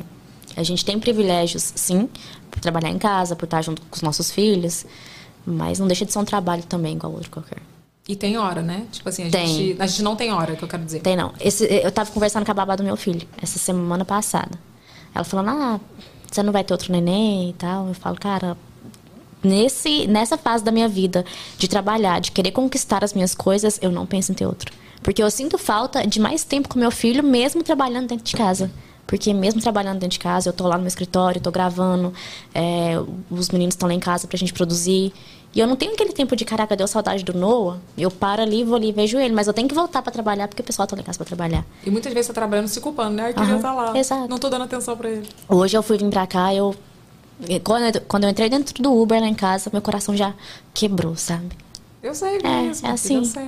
a 0.59 0.63
gente 0.63 0.83
tem 0.83 0.99
privilégios, 0.99 1.71
sim, 1.75 2.09
por 2.51 2.59
trabalhar 2.59 2.89
em 2.89 2.97
casa, 2.97 3.35
por 3.35 3.45
estar 3.45 3.61
junto 3.61 3.81
com 3.81 3.95
os 3.95 4.01
nossos 4.01 4.29
filhos. 4.29 4.85
Mas 5.45 5.79
não 5.79 5.87
deixa 5.87 6.05
de 6.05 6.11
ser 6.11 6.19
um 6.19 6.25
trabalho 6.25 6.63
também, 6.63 6.95
igual 6.95 7.13
outro 7.13 7.31
qualquer. 7.31 7.59
E 8.07 8.15
tem 8.15 8.37
hora, 8.37 8.61
né? 8.61 8.87
Tipo 8.91 9.07
assim, 9.07 9.27
a, 9.27 9.31
Tem. 9.31 9.47
Gente, 9.47 9.81
a 9.81 9.87
gente 9.87 10.03
não 10.03 10.15
tem 10.15 10.33
hora, 10.33 10.55
que 10.55 10.63
eu 10.63 10.67
quero 10.67 10.83
dizer. 10.83 10.99
Tem 10.99 11.15
não. 11.15 11.33
Esse, 11.39 11.65
eu 11.65 11.91
tava 11.91 12.11
conversando 12.11 12.43
com 12.43 12.51
a 12.51 12.53
babá 12.53 12.75
do 12.75 12.83
meu 12.83 12.97
filho, 12.97 13.27
essa 13.41 13.57
semana 13.57 14.03
passada. 14.03 14.59
Ela 15.13 15.23
falando, 15.23 15.49
ah, 15.49 15.79
você 16.29 16.43
não 16.43 16.51
vai 16.51 16.63
ter 16.63 16.73
outro 16.73 16.91
neném 16.91 17.51
e 17.51 17.53
tal. 17.53 17.87
Eu 17.87 17.93
falo, 17.93 18.17
cara, 18.19 18.57
nesse, 19.43 20.07
nessa 20.07 20.37
fase 20.37 20.63
da 20.63 20.71
minha 20.71 20.87
vida, 20.87 21.23
de 21.57 21.67
trabalhar, 21.67 22.19
de 22.19 22.31
querer 22.31 22.51
conquistar 22.51 23.03
as 23.03 23.13
minhas 23.13 23.33
coisas, 23.33 23.79
eu 23.81 23.91
não 23.91 24.05
penso 24.05 24.31
em 24.31 24.35
ter 24.35 24.45
outro. 24.45 24.73
Porque 25.01 25.23
eu 25.23 25.31
sinto 25.31 25.57
falta 25.57 26.05
de 26.05 26.19
mais 26.19 26.43
tempo 26.43 26.67
com 26.67 26.77
meu 26.77 26.91
filho, 26.91 27.23
mesmo 27.23 27.63
trabalhando 27.63 28.07
dentro 28.07 28.25
de 28.25 28.35
casa. 28.35 28.69
Porque 29.09 29.33
mesmo 29.33 29.59
trabalhando 29.59 29.95
dentro 29.97 30.09
de 30.09 30.19
casa, 30.19 30.49
eu 30.49 30.53
tô 30.53 30.67
lá 30.67 30.75
no 30.75 30.81
meu 30.83 30.87
escritório, 30.87 31.41
tô 31.41 31.49
gravando, 31.49 32.13
é, 32.53 32.91
os 33.31 33.49
meninos 33.49 33.73
estão 33.73 33.89
lá 33.89 33.95
em 33.95 33.99
casa 33.99 34.27
pra 34.27 34.37
gente 34.37 34.53
produzir. 34.53 35.11
E 35.51 35.59
eu 35.59 35.65
não 35.65 35.75
tenho 35.75 35.93
aquele 35.93 36.13
tempo 36.13 36.35
de, 36.35 36.45
caraca, 36.45 36.75
deu 36.75 36.87
saudade 36.87 37.23
do 37.23 37.33
Noah. 37.33 37.79
Eu 37.97 38.11
paro 38.11 38.43
ali, 38.43 38.63
vou 38.63 38.75
ali 38.75 38.89
e 38.89 38.91
vejo 38.91 39.17
ele. 39.17 39.33
Mas 39.33 39.47
eu 39.47 39.53
tenho 39.53 39.67
que 39.67 39.73
voltar 39.73 40.03
pra 40.03 40.11
trabalhar, 40.11 40.47
porque 40.47 40.61
o 40.61 40.65
pessoal 40.65 40.87
tá 40.87 40.95
lá 40.95 41.01
em 41.01 41.05
casa 41.05 41.17
pra 41.17 41.25
trabalhar. 41.25 41.65
E 41.83 41.89
muitas 41.89 42.13
vezes 42.13 42.27
tá 42.27 42.33
trabalhando 42.35 42.67
se 42.67 42.79
culpando, 42.79 43.15
né? 43.15 43.33
Queria 43.33 43.47
Aham, 43.49 43.55
estar 43.55 43.73
lá. 43.73 43.97
exato. 43.97 44.27
Não 44.29 44.37
tô 44.37 44.47
dando 44.47 44.65
atenção 44.65 44.95
pra 44.95 45.09
ele. 45.09 45.27
Hoje 45.47 45.75
eu 45.75 45.81
fui 45.81 45.97
vir 45.97 46.07
pra 46.11 46.27
cá, 46.27 46.53
eu. 46.53 46.75
Quando, 47.63 47.95
eu- 47.95 48.01
quando 48.07 48.25
eu 48.25 48.29
entrei 48.29 48.47
dentro 48.47 48.79
do 48.83 48.93
Uber 48.93 49.19
lá 49.19 49.27
em 49.27 49.33
casa, 49.33 49.71
meu 49.73 49.81
coração 49.81 50.15
já 50.15 50.35
quebrou, 50.71 51.15
sabe? 51.15 51.49
Eu 52.01 52.15
sei 52.15 52.37
É, 52.43 52.61
mesmo. 52.61 52.87
é 52.87 52.95
filho, 52.95 52.95
assim. 52.95 53.15
Eu 53.15 53.25
sei. 53.25 53.43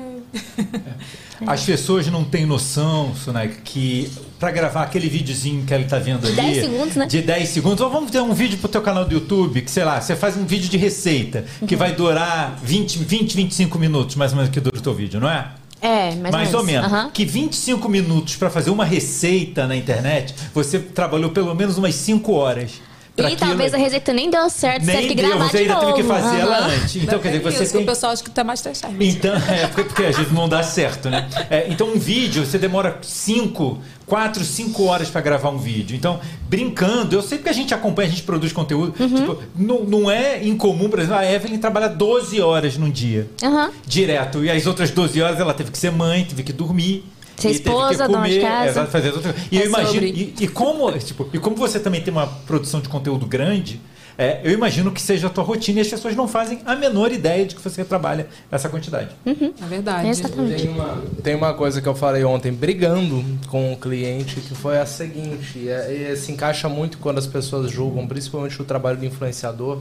As 1.48 1.64
pessoas 1.64 2.06
não 2.08 2.24
têm 2.24 2.46
noção, 2.46 3.16
Sunek, 3.16 3.62
que 3.64 4.12
pra 4.40 4.52
gravar 4.52 4.84
aquele 4.84 5.08
videozinho 5.10 5.66
que 5.66 5.74
ele 5.74 5.86
tá 5.86 5.98
vendo 5.98 6.28
ali. 6.28 6.36
10 6.36 6.58
segundos, 6.66 6.96
né? 6.96 7.06
De 7.08 7.22
10 7.22 7.50
segundos. 7.50 7.82
Ou 7.82 7.90
vamos 7.90 8.12
ter 8.12 8.20
um 8.22 8.34
vídeo 8.34 8.58
pro 8.60 8.68
teu 8.70 8.82
canal 8.82 9.06
do 9.06 9.14
YouTube, 9.14 9.62
que 9.62 9.72
sei 9.72 9.84
lá, 9.84 10.00
você 10.00 10.16
faz 10.16 10.38
um 10.38 10.46
vídeo 10.46 10.70
de 10.70 10.78
receita, 10.78 11.46
que 11.68 11.76
vai 11.76 11.94
durar 11.96 12.60
20, 12.64 13.00
20, 13.00 13.36
25 13.36 13.80
minutos, 13.80 14.16
mais 14.16 14.32
ou 14.32 14.38
menos 14.38 14.52
que 14.52 14.60
dura 14.60 14.78
o 14.78 14.82
teu 14.82 14.94
vídeo, 14.94 15.20
não 15.20 15.30
é? 15.30 15.48
É, 15.82 16.14
mais, 16.16 16.32
Mais 16.32 16.54
ou 16.54 16.64
menos. 16.64 16.86
Aham. 16.92 17.10
Que 17.12 17.26
25 17.26 17.90
minutos 17.90 18.36
pra 18.36 18.52
fazer 18.52 18.70
uma 18.70 18.86
receita 18.86 19.66
na 19.66 19.76
internet, 19.76 20.36
você 20.54 20.78
trabalhou 20.78 21.32
pelo 21.32 21.56
menos 21.56 21.78
umas 21.80 21.96
5 21.96 22.32
horas 22.34 22.74
E 23.18 23.22
aquilo. 23.24 23.40
talvez 23.40 23.74
a 23.74 23.78
receita 23.78 24.14
nem 24.14 24.30
deu 24.30 24.50
certo, 24.50 24.86
você 24.86 24.92
Nem 24.94 25.02
teve 25.02 25.16
que 25.16 25.22
gravar 25.22 25.48
você 25.50 25.58
de 25.58 25.64
ainda 25.64 25.74
novo. 25.76 25.86
teve 25.88 26.02
que 26.02 26.08
fazer 26.08 26.40
ela 26.40 26.58
Aham. 26.60 26.68
antes. 26.70 26.96
Então, 26.96 27.20
quer 27.20 27.28
dizer, 27.30 27.44
você 27.44 27.64
isso, 27.64 27.74
tem 27.74 27.84
o 27.84 27.86
pessoal 27.86 28.14
acha 28.14 28.24
que 28.24 28.30
tá 28.30 28.44
mais 28.44 28.62
Time. 28.62 29.08
Então, 29.10 29.36
é, 29.52 29.68
porque, 29.68 29.84
porque 29.84 30.04
às 30.04 30.16
vezes 30.16 30.32
não 30.32 30.48
dá 30.48 30.64
certo, 30.64 31.10
né? 31.10 31.28
É, 31.50 31.68
então, 31.70 31.88
um 31.90 32.00
vídeo, 32.00 32.46
você 32.46 32.58
demora 32.58 32.98
5, 33.02 33.80
4, 34.06 34.44
5 34.46 34.84
horas 34.86 35.10
para 35.10 35.20
gravar 35.20 35.50
um 35.50 35.58
vídeo. 35.58 35.96
Então, 35.96 36.20
brincando, 36.48 37.16
eu 37.16 37.22
sei 37.22 37.38
porque 37.38 37.50
a 37.50 37.54
gente 37.54 37.74
acompanha, 37.74 38.08
a 38.08 38.12
gente 38.12 38.24
produz 38.24 38.54
conteúdo. 38.54 38.94
Uhum. 38.98 39.16
Tipo, 39.16 39.44
não, 39.56 39.84
não 39.84 40.10
é 40.12 40.42
incomum, 40.44 40.90
por 40.90 41.00
exemplo, 41.00 41.18
a 41.18 41.26
Evelyn 41.30 41.58
trabalha 41.60 41.90
12 41.90 42.40
horas 42.40 42.78
num 42.78 42.90
dia, 42.90 43.30
Aham. 43.44 43.72
direto. 43.86 44.44
E 44.46 44.50
as 44.50 44.66
outras 44.66 44.90
12 44.90 45.22
horas 45.22 45.40
ela 45.40 45.54
teve 45.54 45.70
que 45.70 45.78
ser 45.78 45.92
mãe, 45.92 46.24
teve 46.24 46.44
que 46.44 46.54
dormir. 46.54 47.04
Ser 47.42 47.50
e 47.50 47.52
esposa, 47.52 48.08
dona 48.08 48.30
de 48.30 48.40
casa. 48.40 48.70
exato, 48.70 48.92
fazer 48.92 49.10
as 49.10 49.16
outras 49.16 49.36
E 49.52 49.58
eu 49.58 49.64
É 49.64 49.66
imagino. 49.66 49.94
sobre. 49.94 50.08
E, 50.40 50.44
e 50.44 50.48
como, 50.48 50.92
tipo, 51.00 51.30
e 51.34 51.40
como 51.40 51.56
você 51.56 51.80
também 51.80 52.02
tem 52.02 52.12
uma 52.14 52.28
produção 52.28 52.80
de 52.82 52.90
conteúdo 52.90 53.26
grande. 53.26 53.80
é, 54.18 54.40
eu 54.44 54.52
imagino 54.52 54.92
que 54.92 55.02
seja 55.02 55.28
a 55.28 55.30
tua 55.30 55.44
rotina 55.44 55.80
e 55.80 55.82
as 55.82 55.88
pessoas 55.88 56.16
não 56.16 56.28
fazem 56.28 56.60
a 56.66 56.76
menor 56.76 57.12
ideia 57.12 57.44
de 57.46 57.56
que 57.56 57.62
você 57.62 57.84
trabalha 57.84 58.28
essa 58.52 58.70
quantidade. 58.70 59.10
É 59.26 59.66
verdade. 59.68 60.10
Exatamente. 60.10 60.62
Tem 60.62 60.70
uma, 60.70 61.04
tem 61.24 61.36
uma 61.36 61.54
coisa 61.54 61.82
que 61.82 61.88
eu 61.88 61.96
falei 61.96 62.24
ontem, 62.24 62.52
brigando 62.52 63.24
com 63.48 63.74
o 63.74 63.78
cliente, 63.78 64.40
que 64.42 64.54
foi 64.54 64.78
a 64.78 64.86
seguinte: 64.86 65.68
é, 65.68 66.12
é, 66.12 66.16
se 66.16 66.32
encaixa 66.32 66.70
muito 66.70 66.98
quando 67.00 67.18
as 67.18 67.26
pessoas 67.26 67.72
julgam, 67.72 68.06
principalmente 68.08 68.62
o 68.62 68.66
trabalho 68.66 68.98
do 68.98 69.06
influenciador 69.06 69.80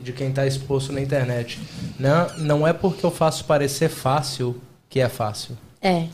de 0.00 0.12
quem 0.12 0.28
está 0.30 0.46
exposto 0.46 0.92
na 0.92 1.00
internet. 1.00 1.60
Não, 1.98 2.26
não 2.38 2.66
é 2.66 2.72
porque 2.72 3.04
eu 3.04 3.10
faço 3.10 3.44
parecer 3.44 3.88
fácil 3.88 4.56
que 4.88 5.00
é 5.00 5.08
fácil. 5.08 5.56
É. 5.82 6.06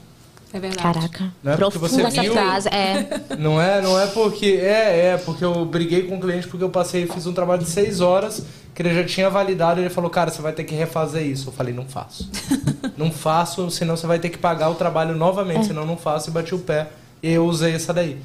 É 0.53 0.59
verdade. 0.59 0.83
Caraca. 0.83 1.33
Não 1.43 1.53
é 1.53 1.57
porque 1.57 1.79
Profunda 1.79 2.03
você 2.03 2.07
essa 2.09 2.23
viu- 2.23 2.33
frase. 2.33 2.69
É. 2.69 3.21
Não 3.39 3.61
é, 3.61 3.81
não 3.83 4.01
é 4.01 4.07
porque. 4.09 4.59
É, 4.63 5.09
é, 5.13 5.17
porque 5.19 5.45
eu 5.45 5.65
briguei 5.65 6.05
com 6.05 6.17
o 6.17 6.21
cliente 6.21 6.49
porque 6.49 6.65
eu 6.65 6.71
passei, 6.71 7.07
fiz 7.07 7.27
um 7.27 7.33
trabalho 7.33 7.63
de 7.63 7.69
seis 7.69 8.01
horas 8.01 8.43
que 8.75 8.83
ele 8.83 8.95
já 8.95 9.05
tinha 9.05 9.29
validado. 9.29 9.81
Ele 9.81 9.91
falou, 9.91 10.09
cara, 10.11 10.31
você 10.31 10.41
vai 10.41 10.53
ter 10.53 10.65
que 10.65 10.75
refazer 10.75 11.23
isso. 11.27 11.49
Eu 11.49 11.53
falei, 11.53 11.75
não 11.75 11.85
faço. 11.85 12.31
não 12.97 13.11
faço, 13.11 13.71
senão 13.71 13.97
você 13.97 14.07
vai 14.07 14.19
ter 14.19 14.31
que 14.31 14.39
pagar 14.39 14.71
o 14.71 14.75
trabalho 14.75 15.15
novamente, 15.15 15.67
senão 15.67 15.85
não 15.85 15.97
faço 15.97 16.31
e 16.31 16.33
bati 16.33 16.55
o 16.55 16.59
pé. 16.59 16.89
E 17.23 17.31
eu 17.33 17.45
usei 17.47 17.75
essa 17.75 17.93
daí. 17.93 18.19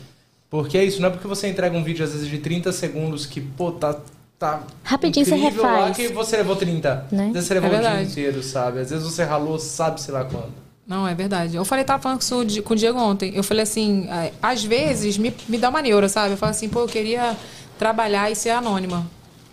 Porque 0.49 0.77
é 0.77 0.83
isso, 0.85 1.01
não 1.01 1.09
é 1.09 1.11
porque 1.11 1.27
você 1.27 1.47
entrega 1.49 1.75
um 1.75 1.83
vídeo 1.83 2.05
às 2.05 2.11
vezes 2.13 2.27
de 2.29 2.37
30 2.37 2.71
segundos 2.71 3.25
que, 3.25 3.41
pô, 3.41 3.71
tá. 3.71 3.95
tá 4.39 4.61
Rapidinho 4.83 5.25
você 5.25 5.35
incrível 5.35 5.63
lá 5.63 5.87
refaz. 5.87 5.97
que 5.97 6.07
você 6.09 6.37
levou 6.37 6.55
30. 6.55 7.07
Né? 7.11 7.25
Às 7.27 7.33
vezes 7.33 7.47
você 7.47 7.53
levou 7.55 7.71
É 7.73 7.77
o 7.77 7.81
dia 7.81 8.01
inteiro, 8.03 8.43
sabe? 8.43 8.79
Às 8.79 8.91
vezes 8.91 9.03
você 9.05 9.23
ralou, 9.23 9.57
sabe-se 9.59 10.11
lá 10.11 10.23
quando. 10.23 10.62
Não, 10.85 11.07
é 11.07 11.15
verdade. 11.15 11.55
Eu 11.55 11.63
falei, 11.63 11.85
tava 11.85 12.01
falando 12.03 12.19
com 12.27 12.35
o 12.35 12.45
Di- 12.45 12.61
com 12.61 12.73
o 12.73 12.77
Diego 12.77 12.99
ontem. 12.99 13.31
Eu 13.35 13.43
falei 13.43 13.63
assim, 13.63 14.05
é, 14.09 14.33
às 14.41 14.63
vezes 14.63 15.17
me, 15.17 15.33
me 15.47 15.57
dá 15.57 15.69
uma 15.69 15.81
neura, 15.81 16.09
sabe? 16.09 16.33
Eu 16.33 16.37
falo 16.37 16.51
assim, 16.51 16.67
pô, 16.67 16.81
eu 16.81 16.87
queria 16.87 17.37
trabalhar 17.79 18.29
e 18.29 18.35
ser 18.35 18.49
anônima. 18.49 19.05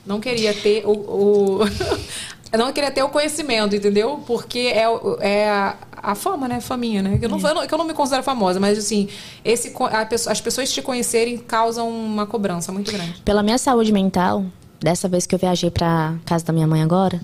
Não 0.04 0.18
queria 0.20 0.52
ter 0.52 0.84
o. 0.84 0.90
o- 0.92 1.60
não 2.58 2.72
queria 2.72 2.90
ter 2.90 3.02
o 3.04 3.08
conhecimento, 3.08 3.76
entendeu? 3.76 4.22
Porque 4.26 4.58
é, 4.74 4.84
é 5.20 5.48
a, 5.48 5.76
a 5.92 6.14
fama, 6.16 6.48
né? 6.48 6.60
Faminha, 6.60 7.00
né? 7.00 7.16
Que 7.16 7.26
eu, 7.26 7.28
não, 7.28 7.38
eu 7.38 7.54
não- 7.54 7.64
eu 7.64 7.78
não 7.78 7.84
me 7.84 7.94
considero 7.94 8.24
famosa, 8.24 8.58
mas 8.58 8.76
assim, 8.76 9.08
esse, 9.44 9.72
a 9.78 10.30
as 10.32 10.40
pessoas 10.40 10.72
te 10.72 10.82
conhecerem 10.82 11.38
causam 11.38 11.88
uma 11.88 12.26
cobrança 12.26 12.72
muito 12.72 12.90
grande. 12.90 13.20
Pela 13.24 13.42
minha 13.42 13.58
saúde 13.58 13.92
mental, 13.92 14.44
dessa 14.80 15.06
vez 15.06 15.26
que 15.26 15.34
eu 15.34 15.38
viajei 15.38 15.70
pra 15.70 16.14
casa 16.26 16.44
da 16.44 16.52
minha 16.52 16.66
mãe 16.66 16.82
agora, 16.82 17.20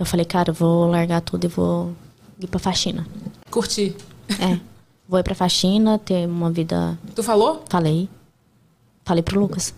eu 0.00 0.06
falei, 0.06 0.24
cara, 0.24 0.48
eu 0.50 0.54
vou 0.54 0.86
largar 0.88 1.20
tudo 1.20 1.44
e 1.44 1.48
vou 1.48 1.92
ir 2.40 2.46
pra 2.46 2.58
faxina. 2.58 3.06
Curtir. 3.50 3.94
É. 4.40 4.58
Vou 5.08 5.18
ir 5.18 5.22
pra 5.22 5.34
faxina, 5.34 5.98
ter 5.98 6.26
uma 6.26 6.50
vida. 6.50 6.98
Tu 7.14 7.22
falou? 7.22 7.64
Falei. 7.68 8.08
Falei 9.04 9.22
pro 9.22 9.40
Lucas. 9.40 9.74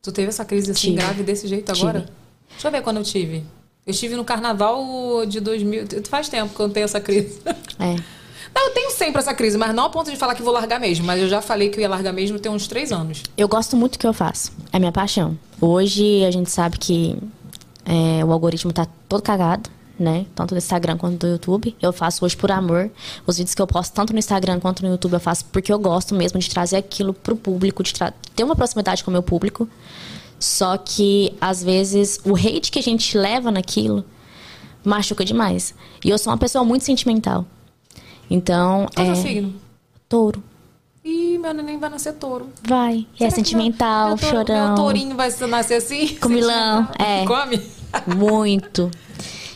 Tu 0.00 0.10
teve 0.10 0.28
essa 0.28 0.44
crise 0.44 0.70
assim 0.70 0.92
Tive. 0.92 0.96
grave 0.96 1.22
desse 1.22 1.46
jeito 1.46 1.72
Tive. 1.72 1.86
agora? 1.86 2.06
Deixa 2.50 2.68
eu 2.68 2.72
ver 2.72 2.82
quando 2.82 2.96
eu 2.96 3.02
tive. 3.04 3.44
Eu 3.86 3.92
tive 3.92 4.16
no 4.16 4.24
carnaval 4.24 5.26
de 5.26 5.40
2000. 5.40 5.86
Faz 6.08 6.28
tempo 6.28 6.54
que 6.54 6.60
eu 6.60 6.66
não 6.66 6.72
tenho 6.74 6.84
essa 6.84 7.00
crise. 7.00 7.40
É. 7.80 7.94
Não, 8.52 8.68
eu 8.68 8.74
tenho 8.74 8.90
sempre 8.90 9.20
essa 9.20 9.32
crise, 9.32 9.56
mas 9.56 9.72
não 9.72 9.84
a 9.84 9.90
ponto 9.90 10.10
de 10.10 10.16
falar 10.16 10.34
que 10.34 10.42
vou 10.42 10.52
largar 10.52 10.80
mesmo. 10.80 11.04
Mas 11.04 11.22
eu 11.22 11.28
já 11.28 11.40
falei 11.40 11.68
que 11.68 11.78
eu 11.78 11.82
ia 11.82 11.88
largar 11.88 12.12
mesmo 12.12 12.40
tem 12.40 12.50
uns 12.50 12.66
três 12.66 12.90
anos. 12.90 13.22
Eu 13.36 13.46
gosto 13.46 13.76
muito 13.76 13.92
do 13.92 13.98
que 14.00 14.06
eu 14.06 14.12
faço. 14.12 14.50
É 14.72 14.80
minha 14.80 14.90
paixão. 14.90 15.38
Hoje 15.60 16.24
a 16.24 16.30
gente 16.32 16.50
sabe 16.50 16.76
que 16.76 17.16
é, 17.84 18.24
o 18.24 18.32
algoritmo 18.32 18.72
tá 18.72 18.84
todo 19.08 19.22
cagado, 19.22 19.70
né? 19.98 20.26
Tanto 20.34 20.54
do 20.54 20.58
Instagram 20.58 20.96
quanto 20.96 21.16
do 21.18 21.26
YouTube. 21.26 21.74
Eu 21.82 21.92
faço 21.92 22.24
hoje 22.24 22.36
por 22.36 22.50
amor. 22.52 22.90
Os 23.26 23.36
vídeos 23.38 23.54
que 23.54 23.60
eu 23.62 23.66
posto 23.66 23.92
tanto 23.92 24.12
no 24.12 24.18
Instagram 24.18 24.60
quanto 24.60 24.82
no 24.82 24.90
YouTube 24.90 25.14
eu 25.14 25.20
faço 25.20 25.44
porque 25.46 25.72
eu 25.72 25.78
gosto 25.78 26.14
mesmo 26.14 26.38
de 26.38 26.48
trazer 26.48 26.76
aquilo 26.76 27.12
pro 27.12 27.34
público, 27.36 27.82
de 27.82 27.92
ter 28.34 28.44
uma 28.44 28.54
proximidade 28.54 29.02
com 29.02 29.10
o 29.10 29.12
meu 29.12 29.22
público. 29.22 29.68
Só 30.38 30.76
que 30.76 31.34
às 31.40 31.62
vezes 31.64 32.20
o 32.24 32.36
hate 32.36 32.70
que 32.70 32.78
a 32.78 32.82
gente 32.82 33.18
leva 33.18 33.50
naquilo 33.50 34.04
machuca 34.84 35.24
demais. 35.24 35.74
E 36.04 36.10
eu 36.10 36.16
sou 36.18 36.32
uma 36.32 36.38
pessoa 36.38 36.62
muito 36.64 36.84
sentimental. 36.84 37.44
Então, 38.30 38.86
Qual 38.94 39.06
é 39.06 39.08
é 39.08 39.12
o 39.12 39.16
signo? 39.16 39.54
touro. 40.08 40.42
Ih, 41.04 41.38
meu 41.38 41.54
neném 41.54 41.78
vai 41.78 41.88
nascer 41.88 42.12
touro. 42.14 42.48
Vai. 42.62 43.06
Será 43.16 43.28
é 43.28 43.30
sentimental, 43.30 44.08
meu, 44.08 44.16
meu, 44.16 44.18
touro- 44.30 44.46
chorão. 44.46 44.66
Meu 44.66 44.74
tourinho 44.76 45.16
vai 45.16 45.30
nascer 45.48 45.74
assim? 45.76 46.14
Comilão, 46.16 46.86
é. 46.98 47.24
Come? 47.26 47.60
Muito. 48.14 48.90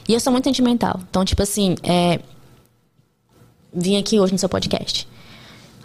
E 0.09 0.15
eu 0.15 0.21
sou 0.21 0.33
muito 0.33 0.45
sentimental. 0.45 1.01
Então, 1.09 1.25
tipo 1.25 1.43
assim, 1.43 1.77
é... 1.83 2.21
vim 3.73 3.97
aqui 3.97 4.19
hoje 4.19 4.33
no 4.33 4.39
seu 4.39 4.49
podcast. 4.49 5.09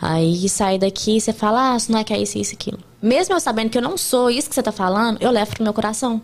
Aí 0.01 0.47
sai 0.47 0.77
daqui 0.77 1.17
e 1.17 1.21
você 1.21 1.33
fala, 1.33 1.73
ah, 1.73 1.77
isso 1.77 1.91
não 1.91 1.99
é 1.99 2.03
que 2.03 2.13
é 2.13 2.21
isso, 2.21 2.37
isso, 2.37 2.53
aquilo. 2.53 2.79
Mesmo 3.01 3.35
eu 3.35 3.39
sabendo 3.39 3.69
que 3.69 3.77
eu 3.77 3.81
não 3.81 3.97
sou 3.97 4.29
isso 4.29 4.49
que 4.49 4.55
você 4.55 4.63
tá 4.63 4.71
falando, 4.71 5.21
eu 5.21 5.31
levo 5.31 5.51
pro 5.51 5.63
meu 5.63 5.73
coração. 5.73 6.21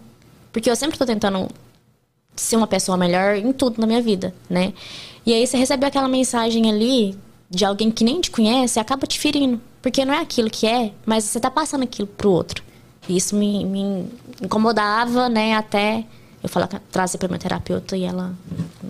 Porque 0.51 0.69
eu 0.69 0.75
sempre 0.75 0.97
tô 0.97 1.05
tentando 1.05 1.47
ser 2.35 2.55
uma 2.55 2.67
pessoa 2.67 2.97
melhor 2.97 3.35
em 3.35 3.51
tudo 3.51 3.79
na 3.79 3.87
minha 3.87 4.01
vida, 4.01 4.33
né? 4.49 4.73
E 5.25 5.33
aí 5.33 5.45
você 5.45 5.57
recebe 5.57 5.85
aquela 5.85 6.07
mensagem 6.07 6.69
ali 6.69 7.17
de 7.49 7.65
alguém 7.65 7.91
que 7.91 8.03
nem 8.03 8.19
te 8.19 8.29
conhece 8.29 8.79
e 8.79 8.81
acaba 8.81 9.07
te 9.07 9.19
ferindo. 9.19 9.61
Porque 9.81 10.05
não 10.05 10.13
é 10.13 10.19
aquilo 10.19 10.49
que 10.49 10.67
é, 10.67 10.91
mas 11.05 11.23
você 11.23 11.39
tá 11.39 11.49
passando 11.49 11.83
aquilo 11.83 12.07
pro 12.07 12.31
outro. 12.31 12.63
E 13.07 13.17
isso 13.17 13.35
me, 13.35 13.65
me 13.65 14.07
incomodava, 14.41 15.29
né? 15.29 15.55
Até 15.55 16.05
eu 16.43 16.49
falar, 16.49 16.67
trazer 16.91 17.17
pra 17.17 17.27
minha 17.27 17.39
terapeuta 17.39 17.95
e 17.95 18.03
ela. 18.03 18.33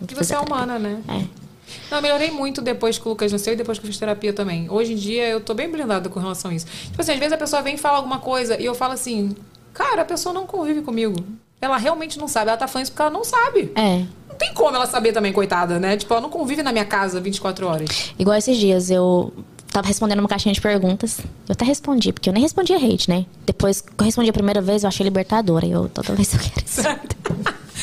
Que 0.07 0.15
você 0.15 0.33
é 0.33 0.39
humana, 0.39 0.79
né? 0.79 1.01
É. 1.07 1.43
Não, 1.89 1.99
eu 1.99 2.01
melhorei 2.01 2.31
muito 2.31 2.61
depois 2.61 2.97
que 2.97 3.05
o 3.07 3.09
Lucas 3.09 3.31
nasceu 3.31 3.53
e 3.53 3.55
depois 3.55 3.77
que 3.77 3.85
eu 3.85 3.87
fiz 3.87 3.97
terapia 3.97 4.33
também. 4.33 4.69
Hoje 4.69 4.93
em 4.93 4.95
dia 4.95 5.27
eu 5.27 5.39
tô 5.39 5.53
bem 5.53 5.69
blindada 5.69 6.09
com 6.09 6.19
relação 6.19 6.51
a 6.51 6.53
isso. 6.53 6.65
Tipo 6.65 7.01
assim, 7.01 7.13
às 7.13 7.19
vezes 7.19 7.33
a 7.33 7.37
pessoa 7.37 7.61
vem 7.61 7.75
e 7.75 7.77
fala 7.77 7.97
alguma 7.97 8.19
coisa 8.19 8.59
e 8.59 8.65
eu 8.65 8.75
falo 8.75 8.93
assim, 8.93 9.35
cara, 9.73 10.01
a 10.01 10.05
pessoa 10.05 10.33
não 10.33 10.45
convive 10.45 10.81
comigo. 10.81 11.15
Ela 11.61 11.77
realmente 11.77 12.19
não 12.19 12.27
sabe. 12.27 12.49
Ela 12.49 12.57
tá 12.57 12.67
falando 12.67 12.85
isso 12.85 12.91
porque 12.91 13.01
ela 13.01 13.11
não 13.11 13.23
sabe. 13.23 13.71
É. 13.75 14.05
Não 14.27 14.35
tem 14.35 14.53
como 14.53 14.75
ela 14.75 14.85
saber 14.85 15.13
também, 15.13 15.31
coitada, 15.31 15.79
né? 15.79 15.95
Tipo, 15.95 16.13
ela 16.13 16.21
não 16.21 16.29
convive 16.29 16.63
na 16.63 16.71
minha 16.71 16.85
casa 16.85 17.21
24 17.21 17.67
horas. 17.67 18.13
Igual 18.19 18.35
esses 18.35 18.57
dias, 18.57 18.89
eu 18.89 19.31
tava 19.73 19.87
respondendo 19.87 20.19
uma 20.19 20.29
caixinha 20.29 20.53
de 20.53 20.61
perguntas. 20.61 21.19
Eu 21.19 21.53
até 21.53 21.65
respondi, 21.65 22.13
porque 22.13 22.29
eu 22.29 22.33
nem 22.33 22.43
respondia 22.43 22.77
hate, 22.77 23.09
né? 23.09 23.25
Depois 23.45 23.81
que 23.81 23.89
eu 23.97 24.05
respondi 24.05 24.29
a 24.29 24.33
primeira 24.33 24.61
vez, 24.61 24.83
eu 24.83 24.87
achei 24.87 25.03
libertadora. 25.03 25.65
E 25.65 25.71
eu 25.71 25.89
toda 25.89 26.13
vez 26.13 26.33
eu 26.33 26.39
quero 26.39 26.65
isso. 26.65 26.81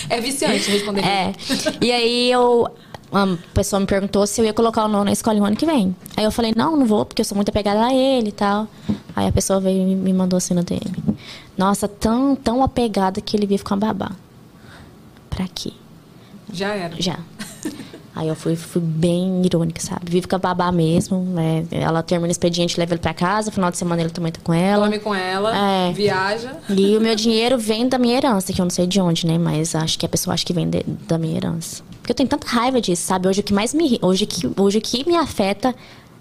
É 0.09 0.21
viciante 0.21 0.71
responder. 0.71 1.05
É. 1.05 1.35
E 1.81 1.93
aí 1.93 2.31
eu. 2.31 2.69
Uma 3.13 3.37
pessoa 3.53 3.81
me 3.81 3.87
perguntou 3.87 4.25
se 4.25 4.41
eu 4.41 4.45
ia 4.45 4.53
colocar 4.53 4.85
o 4.85 4.89
nono 4.89 5.07
na 5.07 5.13
escola 5.13 5.41
o 5.41 5.45
ano 5.45 5.57
que 5.57 5.67
vem. 5.67 5.97
Aí 6.17 6.23
eu 6.23 6.31
falei, 6.31 6.53
não, 6.57 6.77
não 6.77 6.87
vou, 6.87 7.05
porque 7.05 7.21
eu 7.21 7.25
sou 7.25 7.35
muito 7.35 7.49
apegada 7.49 7.85
a 7.85 7.93
ele 7.93 8.29
e 8.29 8.33
tal. 8.33 8.69
Aí 9.17 9.27
a 9.27 9.33
pessoa 9.33 9.61
veio 9.61 9.83
e 9.83 9.97
me 9.97 10.13
mandou 10.13 10.37
assim 10.37 10.55
no 10.55 10.63
DM. 10.63 11.19
Nossa, 11.59 11.89
tão, 11.89 12.37
tão 12.37 12.63
apegada 12.63 13.21
que 13.21 13.37
ele 13.37 13.47
vive 13.47 13.65
com 13.65 13.75
a 13.75 13.77
babá. 13.77 14.13
Pra 15.29 15.49
quê? 15.53 15.73
Já 16.53 16.69
era. 16.69 16.95
Já. 17.03 17.19
Aí 18.15 18.27
eu 18.27 18.35
fui, 18.35 18.57
fui 18.57 18.83
bem 18.83 19.41
irônica, 19.45 19.81
sabe? 19.81 20.01
Vive 20.11 20.27
com 20.27 20.35
a 20.35 20.39
babá 20.39 20.73
mesmo. 20.73 21.21
né? 21.23 21.65
Ela 21.71 22.03
termina 22.03 22.29
o 22.29 22.31
expediente, 22.33 22.79
leva 22.79 22.93
ele 22.95 23.01
pra 23.01 23.15
casa. 23.15 23.53
Final 23.53 23.71
de 23.71 23.77
semana 23.79 24.03
ele 24.03 24.11
também 24.11 24.33
tá 24.33 24.41
com 24.43 24.53
ela. 24.53 24.87
Come 24.87 24.99
com 24.99 25.15
ela, 25.15 25.57
É. 25.57 25.93
viaja. 25.93 26.57
E 26.69 26.97
o 26.97 27.01
meu 27.01 27.15
dinheiro 27.15 27.57
vem 27.57 27.89
da 27.89 27.99
minha 27.99 28.17
herança, 28.17 28.53
que 28.53 28.61
eu 28.61 28.65
não 28.65 28.71
sei 28.71 28.87
de 28.87 29.01
onde, 29.01 29.27
né? 29.27 29.39
Mas 29.39 29.75
acho 29.77 29.97
que 29.99 30.05
a 30.05 30.09
pessoa 30.09 30.35
acha 30.35 30.45
que 30.45 30.53
vem 30.53 30.69
de- 30.69 30.83
da 31.07 31.17
minha 31.19 31.37
herança. 31.37 31.83
Porque 32.01 32.11
eu 32.11 32.17
tenho 32.17 32.29
tanta 32.29 32.49
raiva 32.49 32.81
disso, 32.81 33.03
sabe? 33.07 33.29
Hoje 33.29 33.41
o 33.41 33.45
que 33.45 33.55
mais 33.55 33.73
me 33.73 33.97
hoje 34.03 34.25
o 34.25 34.27
que, 34.27 34.51
hoje 34.61 34.79
o 34.79 34.81
que 34.81 35.07
me 35.09 35.17
afeta 35.17 35.73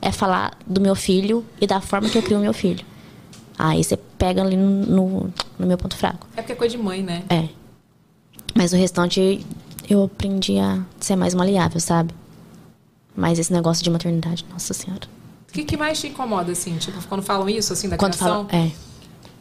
é 0.01 0.11
falar 0.11 0.55
do 0.67 0.79
meu 0.79 0.93
filho 0.95 1.43
e 1.59 1.65
da 1.65 1.81
forma 1.81 2.07
que 2.07 2.17
eu 2.17 2.21
crio 2.21 2.37
o 2.37 2.41
meu 2.41 2.53
filho. 2.53 2.85
Aí 3.57 3.83
você 3.83 3.97
pega 3.97 4.41
ali 4.43 4.55
no, 4.55 4.85
no, 4.85 5.33
no 5.57 5.65
meu 5.67 5.77
ponto 5.77 5.95
fraco. 5.97 6.27
É 6.37 6.41
porque 6.41 6.53
é 6.53 6.55
coisa 6.55 6.77
de 6.77 6.81
mãe, 6.81 7.01
né? 7.01 7.23
É. 7.29 7.45
Mas 8.55 8.73
o 8.73 8.75
restante 8.75 9.43
eu 9.89 10.03
aprendi 10.03 10.57
a 10.59 10.79
ser 10.99 11.15
mais 11.15 11.33
maleável, 11.33 11.79
sabe? 11.79 12.13
Mas 13.15 13.39
esse 13.39 13.51
negócio 13.51 13.83
de 13.83 13.89
maternidade, 13.89 14.45
nossa 14.51 14.73
senhora. 14.73 15.07
O 15.49 15.51
que, 15.51 15.63
que 15.63 15.75
mais 15.75 15.99
te 15.99 16.07
incomoda, 16.07 16.51
assim? 16.51 16.77
Tipo, 16.77 17.01
quando 17.07 17.23
falam 17.23 17.49
isso, 17.49 17.73
assim, 17.73 17.89
da 17.89 17.97
Quando 17.97 18.15
criação? 18.15 18.47
fala. 18.47 18.63
É. 18.63 18.71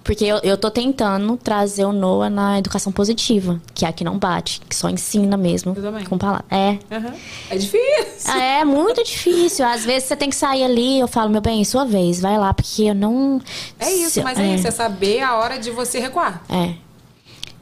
Porque 0.02 0.24
eu, 0.24 0.38
eu 0.38 0.56
tô 0.56 0.70
tentando 0.70 1.36
trazer 1.36 1.84
o 1.84 1.92
Noah 1.92 2.30
na 2.30 2.58
educação 2.58 2.90
positiva, 2.90 3.60
que 3.74 3.84
é 3.84 3.88
a 3.88 3.92
que 3.92 4.02
não 4.02 4.18
bate, 4.18 4.62
que 4.66 4.74
só 4.74 4.88
ensina 4.88 5.36
mesmo 5.36 5.74
Eu 5.76 5.82
também. 5.82 6.06
com 6.06 6.16
palavras. 6.16 6.46
É. 6.50 6.78
Aham. 6.90 7.12
É 7.50 7.58
difícil. 7.58 8.32
É 8.34 8.64
muito 8.64 9.04
difícil. 9.04 9.66
Às 9.66 9.84
vezes 9.84 10.08
você 10.08 10.16
tem 10.16 10.30
que 10.30 10.36
sair 10.36 10.64
ali, 10.64 10.98
eu 10.98 11.06
falo, 11.06 11.28
meu 11.28 11.42
bem, 11.42 11.62
sua 11.62 11.84
vez, 11.84 12.20
vai 12.20 12.38
lá, 12.38 12.54
porque 12.54 12.84
eu 12.84 12.94
não. 12.94 13.38
É 13.78 13.92
isso, 13.92 14.22
mas 14.22 14.38
é. 14.38 14.54
isso, 14.54 14.66
é 14.66 14.70
saber 14.70 15.20
a 15.20 15.36
hora 15.36 15.58
de 15.58 15.70
você 15.70 16.00
recuar. 16.00 16.42
É. 16.48 16.72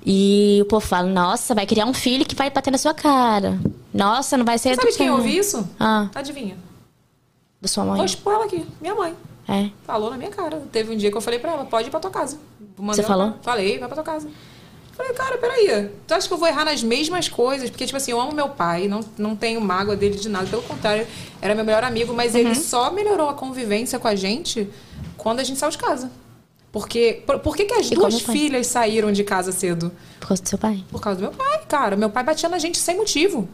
E 0.09 0.61
o 0.63 0.67
povo 0.67 0.87
fala, 0.87 1.09
nossa, 1.09 1.53
vai 1.53 1.67
criar 1.67 1.85
um 1.85 1.93
filho 1.93 2.25
que 2.25 2.35
vai 2.37 2.49
bater 2.49 2.71
na 2.71 2.79
sua 2.79 2.95
cara. 2.95 3.59
Nossa, 3.93 4.37
não 4.37 4.45
vai 4.45 4.57
ser 4.57 4.77
Sabe 4.77 4.93
de 4.93 4.97
quem 4.97 5.07
educado. 5.09 5.27
ouvi 5.27 5.37
isso? 5.39 5.69
Ah, 5.81 6.09
Adivinha? 6.15 6.57
da 7.61 7.67
sua 7.67 7.85
mãe. 7.85 7.97
Vou 7.97 8.05
expor 8.05 8.35
ela 8.35 8.45
aqui. 8.45 8.65
Minha 8.81 8.95
mãe. 8.95 9.15
É. 9.49 9.71
Falou 9.85 10.11
na 10.11 10.17
minha 10.17 10.31
cara. 10.31 10.63
Teve 10.71 10.93
um 10.93 10.97
dia 10.97 11.11
que 11.11 11.17
eu 11.17 11.21
falei 11.21 11.41
pra 11.41 11.53
ela, 11.53 11.65
pode 11.65 11.89
ir 11.89 11.91
pra 11.91 11.99
tua 11.99 12.11
casa. 12.11 12.39
Mandei 12.79 13.03
Você 13.03 13.03
falou? 13.03 13.33
pra- 13.33 13.43
Falei, 13.43 13.79
vai 13.79 13.89
pra 13.89 13.97
tua 13.97 14.05
casa. 14.05 14.29
Falei, 14.93 15.13
cara, 15.13 15.37
peraí. 15.39 15.91
Tu 16.07 16.15
acha 16.15 16.29
que 16.29 16.33
eu 16.35 16.39
vou 16.39 16.47
errar 16.49 16.65
nas 16.65 16.83
mesmas 16.83 17.29
coisas? 17.29 17.69
Porque, 17.69 17.85
tipo 17.85 17.97
assim, 17.97 18.13
eu 18.13 18.21
amo 18.21 18.33
meu 18.33 18.49
pai, 18.49 18.87
não, 18.89 19.01
não 19.19 19.35
tenho 19.35 19.61
mágoa 19.61 19.97
dele 19.97 20.17
de 20.17 20.29
nada. 20.29 20.47
Pelo 20.47 20.63
contrário, 20.63 21.07
era 21.43 21.55
meu 21.55 21.65
melhor 21.65 21.83
amigo, 21.85 22.15
mas 22.15 22.33
Uhum. 22.35 22.41
ele 22.41 22.55
só 22.55 22.91
melhorou 22.93 23.29
a 23.29 23.35
convivência 23.35 23.99
com 23.99 24.07
a 24.09 24.15
gente 24.15 24.69
quando 25.17 25.41
a 25.41 25.45
gente 25.45 25.59
saiu 25.59 25.71
de 25.71 25.79
casa. 25.79 26.11
Porque, 26.77 27.22
por, 27.24 27.39
por 27.39 27.57
que, 27.57 27.64
que 27.64 27.72
as 27.72 27.89
duas 27.89 28.20
filhas 28.20 28.66
saíram 28.66 29.11
de 29.11 29.24
casa 29.24 29.51
cedo? 29.51 29.91
Por 30.20 30.29
causa 30.29 30.43
do 30.43 30.49
seu 30.51 30.59
pai. 30.59 30.85
Por 30.91 31.01
causa 31.01 31.18
do 31.18 31.22
meu 31.22 31.33
pai, 31.33 31.62
cara. 31.66 31.97
Meu 31.97 32.11
pai 32.11 32.22
batia 32.22 32.51
na 32.51 32.59
gente 32.59 32.77
sem 32.77 32.99
motivo. 32.99 33.49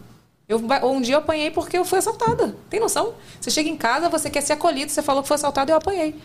Eu, 0.49 0.61
um 0.83 1.01
dia 1.01 1.15
eu 1.15 1.21
apanhei 1.21 1.49
porque 1.49 1.79
eu 1.79 1.85
fui 1.85 2.01
assaltada. 2.01 2.57
Tem 2.69 2.81
noção? 2.81 3.15
Você 3.41 3.49
chega 3.49 3.71
em 3.71 3.77
casa, 3.77 4.09
você 4.09 4.29
quer 4.29 4.41
ser 4.41 4.55
acolhido, 4.55 4.91
você 4.91 5.03
falou 5.03 5.23
que 5.23 5.29
foi 5.29 5.37
assaltada 5.37 5.71
eu 5.71 5.77
apanhei. 5.77 6.17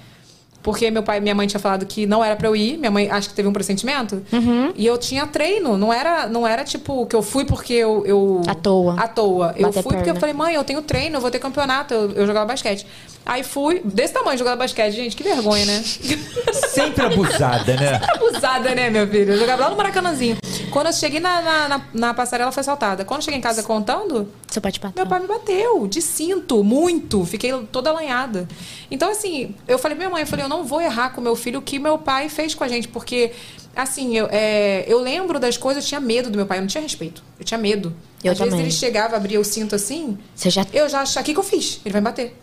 Porque 0.68 0.92
meu 0.92 1.02
pai 1.02 1.20
e 1.20 1.22
minha 1.22 1.34
mãe 1.34 1.48
tinha 1.48 1.62
falado 1.62 1.86
que 1.86 2.06
não 2.06 2.22
era 2.22 2.36
pra 2.36 2.50
eu 2.50 2.54
ir. 2.54 2.78
Minha 2.78 2.92
mãe 2.92 3.10
acho 3.10 3.30
que 3.30 3.36
teve 3.36 3.48
um 3.48 3.54
pressentimento. 3.54 4.22
Uhum. 4.34 4.74
E 4.76 4.86
eu 4.86 4.98
tinha 4.98 5.26
treino. 5.26 5.78
Não 5.78 5.94
era, 5.94 6.28
não 6.28 6.46
era 6.46 6.66
tipo 6.66 7.06
que 7.06 7.16
eu 7.16 7.24
fui 7.24 7.46
porque 7.46 7.72
eu. 7.72 8.04
eu 8.06 8.42
À 8.46 8.54
toa. 8.54 8.96
À 9.00 9.08
toa. 9.08 9.56
Eu 9.56 9.72
fui 9.72 9.94
porque 9.94 10.10
eu 10.10 10.16
falei, 10.18 10.36
mãe, 10.36 10.56
eu 10.56 10.66
tenho 10.66 10.82
treino, 10.82 11.16
eu 11.16 11.22
vou 11.22 11.32
ter 11.32 11.40
campeonato. 11.40 11.94
Eu, 11.94 12.12
eu 12.12 12.28
jogava 12.28 12.48
basquete. 12.48 12.86
Aí 13.26 13.44
fui, 13.44 13.82
desse 13.84 14.14
tamanho, 14.14 14.38
jogava 14.38 14.58
basquete. 14.58 14.94
Gente, 14.94 15.16
que 15.16 15.24
vergonha, 15.24 15.66
né? 15.66 15.82
Sempre 16.70 17.06
abusada, 17.06 17.76
né? 17.76 18.02
Abusada, 18.16 18.76
né, 18.76 18.90
meu 18.90 19.08
filho? 19.08 19.34
Eu 19.34 19.40
jogava 19.40 19.64
lá 19.64 19.70
no 19.70 19.78
Maracanãzinho. 19.78 20.38
Quando 20.72 20.88
eu 20.88 20.94
cheguei 20.94 21.20
na, 21.20 21.42
na, 21.42 21.68
na, 21.68 21.82
na 21.94 22.14
passarela, 22.14 22.52
foi 22.52 22.62
assaltada. 22.62 23.04
Quando 23.04 23.20
eu 23.20 23.26
cheguei 23.26 23.40
em 23.40 23.42
casa 23.42 23.64
contando, 23.64 24.30
Seu 24.48 24.62
pai 24.62 24.72
te 24.72 24.80
bateu. 24.80 25.04
meu 25.04 25.10
pai 25.10 25.20
me 25.20 25.28
bateu, 25.28 25.88
de 25.88 26.02
cinto, 26.02 26.64
muito. 26.64 27.26
Fiquei 27.26 27.52
toda 27.72 27.90
alanhada. 27.90 28.48
Então, 28.90 29.12
assim, 29.12 29.56
eu 29.68 29.78
falei 29.78 29.96
pra 29.96 30.06
minha 30.06 30.14
mãe, 30.14 30.22
eu 30.22 30.28
falei, 30.28 30.46
eu 30.46 30.50
não 30.50 30.57
vou 30.64 30.82
errar 30.82 31.10
com 31.12 31.22
meu 31.22 31.36
filho 31.36 31.60
o 31.60 31.62
que 31.62 31.80
meu 31.80 31.98
pai 31.98 32.30
fez 32.30 32.54
com 32.56 32.64
a 32.64 32.68
gente, 32.68 32.88
porque, 32.88 33.32
assim, 33.76 34.16
eu, 34.18 34.28
é, 34.32 34.84
eu 34.88 35.00
lembro 35.00 35.40
das 35.40 35.58
coisas, 35.58 35.84
eu 35.84 35.88
tinha 35.88 36.00
medo 36.02 36.30
do 36.30 36.38
meu 36.38 36.46
pai, 36.46 36.58
eu 36.58 36.62
não 36.62 36.68
tinha 36.68 36.82
respeito. 36.82 37.24
Eu 37.40 37.46
tinha 37.46 37.58
medo. 37.58 37.94
Eu 38.24 38.32
Às 38.32 38.38
vezes 38.38 38.52
também. 38.54 38.66
ele 38.66 38.72
chegava, 38.74 39.16
abria 39.16 39.40
o 39.40 39.44
cinto 39.46 39.76
assim, 39.76 40.18
Você 40.36 40.50
já. 40.50 40.66
eu 40.74 40.88
já 40.90 41.02
achava, 41.02 41.22
o 41.22 41.26
que, 41.26 41.34
que 41.34 41.40
eu 41.40 41.44
fiz? 41.44 41.80
Ele 41.86 41.92
vai 41.94 42.02
me 42.02 42.06
bater. 42.06 42.36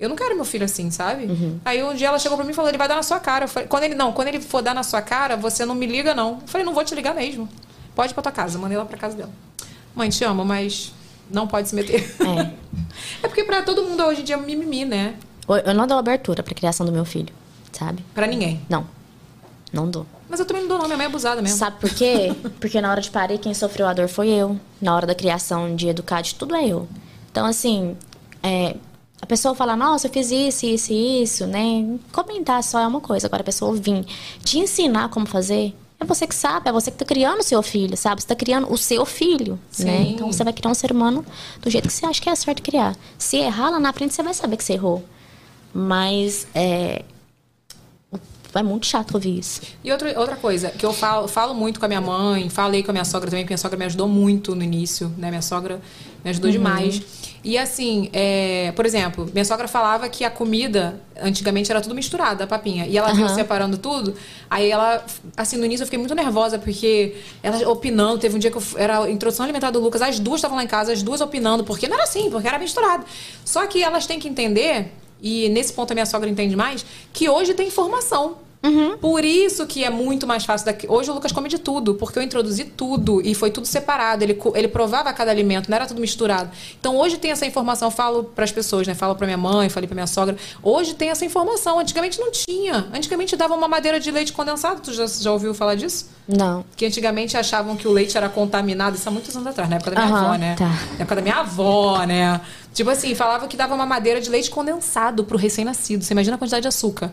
Eu 0.00 0.08
não 0.08 0.14
quero 0.16 0.34
meu 0.36 0.44
filho 0.44 0.64
assim, 0.64 0.90
sabe? 0.92 1.24
Uhum. 1.24 1.58
Aí 1.64 1.82
um 1.82 1.92
dia 1.92 2.06
ela 2.08 2.18
chegou 2.20 2.36
pra 2.38 2.44
mim 2.46 2.52
e 2.52 2.54
falou, 2.54 2.70
ele 2.70 2.78
vai 2.78 2.86
dar 2.86 2.94
na 2.94 3.02
sua 3.02 3.18
cara. 3.18 3.44
Eu 3.44 3.48
falei, 3.48 3.68
quando 3.68 3.82
ele, 3.82 3.94
não, 3.96 4.12
quando 4.12 4.28
ele 4.28 4.40
for 4.40 4.62
dar 4.62 4.72
na 4.74 4.84
sua 4.84 5.02
cara, 5.02 5.36
você 5.36 5.64
não 5.66 5.74
me 5.74 5.86
liga, 5.86 6.14
não. 6.14 6.34
Eu 6.42 6.46
falei, 6.46 6.64
não 6.64 6.72
vou 6.72 6.84
te 6.84 6.94
ligar 6.94 7.14
mesmo. 7.14 7.48
Pode 7.96 8.12
ir 8.12 8.14
pra 8.14 8.22
tua 8.22 8.30
casa. 8.32 8.56
Eu 8.56 8.60
Mandei 8.62 8.76
ela 8.76 8.86
pra 8.86 8.96
casa 8.96 9.16
dela. 9.16 9.30
Mãe, 9.96 10.08
te 10.08 10.22
amo, 10.22 10.44
mas 10.44 10.92
não 11.28 11.48
pode 11.48 11.68
se 11.68 11.74
meter. 11.74 12.14
É. 12.20 12.58
É 13.22 13.28
porque 13.28 13.42
pra 13.44 13.62
todo 13.62 13.82
mundo 13.82 14.02
hoje 14.04 14.20
em 14.22 14.24
dia 14.24 14.36
é 14.36 14.38
mimimi, 14.38 14.84
né? 14.84 15.14
Eu 15.64 15.74
não 15.74 15.86
dou 15.86 15.98
abertura 15.98 16.42
pra 16.42 16.54
criação 16.54 16.84
do 16.86 16.92
meu 16.92 17.04
filho, 17.04 17.32
sabe? 17.72 18.04
Pra 18.14 18.26
ninguém. 18.26 18.60
Não. 18.68 18.86
Não 19.72 19.88
dou. 19.90 20.06
Mas 20.28 20.40
eu 20.40 20.46
também 20.46 20.62
não 20.62 20.68
dou 20.68 20.78
não, 20.78 20.86
minha 20.86 20.96
mãe 20.96 21.04
é 21.04 21.08
abusada 21.08 21.40
mesmo. 21.40 21.58
Sabe 21.58 21.78
por 21.80 21.90
quê? 21.90 22.34
Porque 22.60 22.80
na 22.80 22.90
hora 22.90 23.00
de 23.00 23.10
parir, 23.10 23.38
quem 23.38 23.54
sofreu 23.54 23.86
a 23.86 23.92
dor 23.92 24.08
foi 24.08 24.28
eu. 24.28 24.58
Na 24.80 24.94
hora 24.94 25.06
da 25.06 25.14
criação, 25.14 25.74
de 25.74 25.88
educar, 25.88 26.20
de 26.22 26.34
tudo 26.34 26.54
é 26.54 26.66
eu. 26.66 26.88
Então, 27.30 27.46
assim, 27.46 27.96
é, 28.42 28.76
a 29.20 29.26
pessoa 29.26 29.54
fala, 29.54 29.76
nossa, 29.76 30.06
eu 30.06 30.12
fiz 30.12 30.30
isso, 30.30 30.66
isso 30.66 30.92
e 30.92 31.22
isso, 31.22 31.46
né? 31.46 31.98
Comentar 32.12 32.62
só 32.62 32.80
é 32.80 32.86
uma 32.86 33.00
coisa. 33.00 33.26
Agora, 33.26 33.42
a 33.42 33.44
pessoa 33.44 33.74
vir 33.74 34.04
te 34.44 34.58
ensinar 34.58 35.08
como 35.08 35.26
fazer, 35.26 35.74
é 36.00 36.04
você 36.04 36.26
que 36.26 36.34
sabe, 36.34 36.68
é 36.68 36.72
você 36.72 36.90
que 36.90 36.96
tá 36.96 37.04
criando 37.04 37.40
o 37.40 37.42
seu 37.42 37.62
filho, 37.62 37.96
sabe? 37.96 38.22
Você 38.22 38.28
tá 38.28 38.36
criando 38.36 38.72
o 38.72 38.78
seu 38.78 39.04
filho, 39.04 39.58
né? 39.78 40.04
Sim. 40.04 40.12
Então, 40.14 40.32
você 40.32 40.44
vai 40.44 40.52
criar 40.52 40.70
um 40.70 40.74
ser 40.74 40.92
humano 40.92 41.26
do 41.60 41.68
jeito 41.68 41.88
que 41.88 41.94
você 41.94 42.06
acha 42.06 42.20
que 42.20 42.28
é 42.30 42.34
certo 42.34 42.62
criar. 42.62 42.96
Se 43.18 43.36
errar 43.36 43.70
lá 43.70 43.80
na 43.80 43.92
frente, 43.92 44.14
você 44.14 44.22
vai 44.22 44.34
saber 44.34 44.56
que 44.56 44.64
você 44.64 44.74
errou. 44.74 45.04
Mas, 45.74 46.46
é... 46.54 47.02
É 48.54 48.62
muito 48.62 48.86
chato 48.86 49.14
ouvir 49.14 49.38
isso. 49.38 49.60
E 49.84 49.92
outra, 49.92 50.18
outra 50.18 50.36
coisa, 50.36 50.70
que 50.70 50.84
eu 50.84 50.92
falo, 50.92 51.28
falo 51.28 51.54
muito 51.54 51.78
com 51.78 51.84
a 51.84 51.88
minha 51.88 52.00
mãe, 52.00 52.48
falei 52.48 52.82
com 52.82 52.90
a 52.90 52.94
minha 52.94 53.04
sogra 53.04 53.30
também, 53.30 53.44
porque 53.44 53.52
minha 53.52 53.58
sogra 53.58 53.78
me 53.78 53.84
ajudou 53.84 54.08
muito 54.08 54.54
no 54.54 54.62
início, 54.62 55.12
né? 55.18 55.28
Minha 55.28 55.42
sogra 55.42 55.80
me 56.24 56.30
ajudou 56.30 56.50
demais. 56.50 57.02
E 57.44 57.56
assim, 57.56 58.10
é, 58.12 58.72
por 58.74 58.84
exemplo, 58.84 59.28
minha 59.32 59.44
sogra 59.44 59.68
falava 59.68 60.08
que 60.08 60.24
a 60.24 60.30
comida, 60.30 61.00
antigamente 61.20 61.70
era 61.70 61.80
tudo 61.80 61.94
misturado, 61.94 62.42
a 62.42 62.46
papinha. 62.46 62.86
E 62.86 62.98
ela 62.98 63.12
viu 63.12 63.26
Aham. 63.26 63.34
separando 63.34 63.78
tudo. 63.78 64.14
Aí 64.50 64.70
ela, 64.70 65.04
assim, 65.36 65.56
no 65.56 65.64
início 65.64 65.82
eu 65.82 65.86
fiquei 65.86 65.98
muito 65.98 66.14
nervosa, 66.14 66.58
porque 66.58 67.16
ela 67.42 67.68
opinando, 67.68 68.18
teve 68.18 68.34
um 68.34 68.38
dia 68.38 68.50
que 68.50 68.56
eu, 68.56 68.62
era 68.76 69.04
a 69.04 69.10
introdução 69.10 69.44
alimentar 69.44 69.70
do 69.70 69.78
Lucas, 69.78 70.02
as 70.02 70.18
duas 70.18 70.38
estavam 70.38 70.56
lá 70.56 70.64
em 70.64 70.66
casa, 70.66 70.92
as 70.92 71.02
duas 71.02 71.20
opinando, 71.20 71.64
porque 71.64 71.86
não 71.86 71.94
era 71.94 72.04
assim, 72.04 72.30
porque 72.30 72.48
era 72.48 72.58
misturado. 72.58 73.04
Só 73.44 73.66
que 73.66 73.82
elas 73.82 74.06
têm 74.06 74.18
que 74.18 74.28
entender, 74.28 74.92
e 75.22 75.48
nesse 75.48 75.72
ponto 75.72 75.90
a 75.90 75.94
minha 75.94 76.06
sogra 76.06 76.28
entende 76.28 76.56
mais, 76.56 76.84
que 77.12 77.28
hoje 77.28 77.54
tem 77.54 77.68
informação. 77.68 78.36
Por 79.00 79.24
isso 79.24 79.66
que 79.66 79.84
é 79.84 79.90
muito 79.90 80.26
mais 80.26 80.44
fácil 80.44 80.66
daqui. 80.66 80.86
Hoje 80.88 81.10
o 81.10 81.14
Lucas 81.14 81.32
come 81.32 81.48
de 81.48 81.58
tudo, 81.58 81.94
porque 81.94 82.18
eu 82.18 82.22
introduzi 82.22 82.64
tudo 82.64 83.20
e 83.24 83.34
foi 83.34 83.50
tudo 83.50 83.66
separado. 83.66 84.24
Ele, 84.24 84.38
ele 84.54 84.68
provava 84.68 85.12
cada 85.12 85.30
alimento, 85.30 85.70
não 85.70 85.76
era 85.76 85.86
tudo 85.86 86.00
misturado. 86.00 86.50
Então 86.78 86.96
hoje 86.96 87.16
tem 87.16 87.30
essa 87.30 87.46
informação, 87.46 87.88
eu 87.88 87.92
falo 87.92 88.24
para 88.24 88.44
as 88.44 88.52
pessoas, 88.52 88.86
né? 88.86 88.94
Falo 88.94 89.14
para 89.14 89.26
minha 89.26 89.38
mãe, 89.38 89.68
falei 89.68 89.86
para 89.86 89.94
minha 89.94 90.06
sogra. 90.06 90.36
Hoje 90.62 90.94
tem 90.94 91.10
essa 91.10 91.24
informação. 91.24 91.78
Antigamente 91.78 92.18
não 92.18 92.30
tinha. 92.32 92.88
Antigamente 92.92 93.36
dava 93.36 93.54
uma 93.54 93.68
madeira 93.68 94.00
de 94.00 94.10
leite 94.10 94.32
condensado. 94.32 94.80
Tu 94.80 94.92
já, 94.92 95.06
já 95.06 95.32
ouviu 95.32 95.54
falar 95.54 95.76
disso? 95.76 96.10
Não. 96.26 96.64
Que 96.76 96.84
antigamente 96.86 97.36
achavam 97.36 97.76
que 97.76 97.86
o 97.86 97.92
leite 97.92 98.16
era 98.16 98.28
contaminado, 98.28 98.96
isso 98.96 99.08
há 99.08 99.12
muitos 99.12 99.34
anos 99.34 99.48
atrás, 99.48 99.70
na 99.70 99.76
época 99.76 99.92
da 99.92 100.04
minha 100.04 100.14
Aham, 100.14 100.26
avó, 100.26 100.36
né? 100.36 100.54
tá. 100.58 100.66
Na 100.66 101.00
época 101.00 101.14
da 101.16 101.22
minha 101.22 101.36
avó, 101.36 102.04
né? 102.04 102.40
Tipo 102.74 102.90
assim, 102.90 103.14
falava 103.14 103.48
que 103.48 103.56
dava 103.56 103.74
uma 103.74 103.86
madeira 103.86 104.20
de 104.20 104.28
leite 104.28 104.50
condensado 104.50 105.24
pro 105.24 105.38
recém-nascido. 105.38 106.04
Você 106.04 106.12
imagina 106.12 106.36
a 106.36 106.38
quantidade 106.38 106.62
de 106.62 106.68
açúcar. 106.68 107.10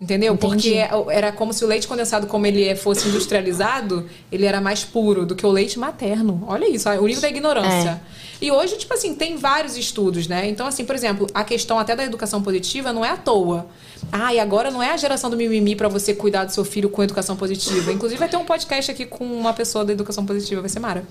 Entendeu? 0.00 0.32
Entendi. 0.32 0.54
Porque 0.54 1.10
é- 1.10 1.16
era 1.18 1.30
como 1.30 1.52
se 1.52 1.62
o 1.62 1.68
leite 1.68 1.86
condensado, 1.86 2.26
como 2.26 2.46
ele 2.46 2.64
é- 2.64 2.74
fosse 2.74 3.06
industrializado, 3.08 4.08
ele 4.32 4.46
era 4.46 4.58
mais 4.60 4.82
puro 4.82 5.26
do 5.26 5.34
que 5.34 5.44
o 5.44 5.50
leite 5.50 5.78
materno. 5.78 6.42
Olha 6.48 6.66
isso, 6.68 6.88
o 6.88 7.06
nível 7.06 7.20
da 7.20 7.28
ignorância. 7.28 8.00
E 8.40 8.50
hoje, 8.50 8.78
tipo 8.78 8.94
assim, 8.94 9.14
tem 9.14 9.36
vários 9.36 9.76
estudos, 9.76 10.26
né? 10.26 10.48
Então, 10.48 10.66
assim, 10.66 10.86
por 10.86 10.94
exemplo, 10.94 11.26
a 11.34 11.44
questão 11.44 11.78
até 11.78 11.94
da 11.94 12.02
educação 12.02 12.40
positiva 12.42 12.90
não 12.94 13.04
é 13.04 13.10
à 13.10 13.16
toa. 13.18 13.66
Ah, 14.12 14.34
e 14.34 14.40
agora 14.40 14.70
não 14.70 14.82
é 14.82 14.92
a 14.92 14.96
geração 14.96 15.30
do 15.30 15.36
mimimi 15.36 15.76
pra 15.76 15.88
você 15.88 16.14
cuidar 16.14 16.44
do 16.44 16.52
seu 16.52 16.64
filho 16.64 16.88
com 16.88 17.02
educação 17.02 17.36
positiva. 17.36 17.92
Inclusive, 17.92 18.18
vai 18.18 18.28
ter 18.28 18.36
um 18.36 18.44
podcast 18.44 18.90
aqui 18.90 19.06
com 19.06 19.24
uma 19.24 19.52
pessoa 19.52 19.84
da 19.84 19.92
educação 19.92 20.24
positiva, 20.26 20.60
vai 20.60 20.70
ser 20.70 20.80
Mara. 20.80 21.04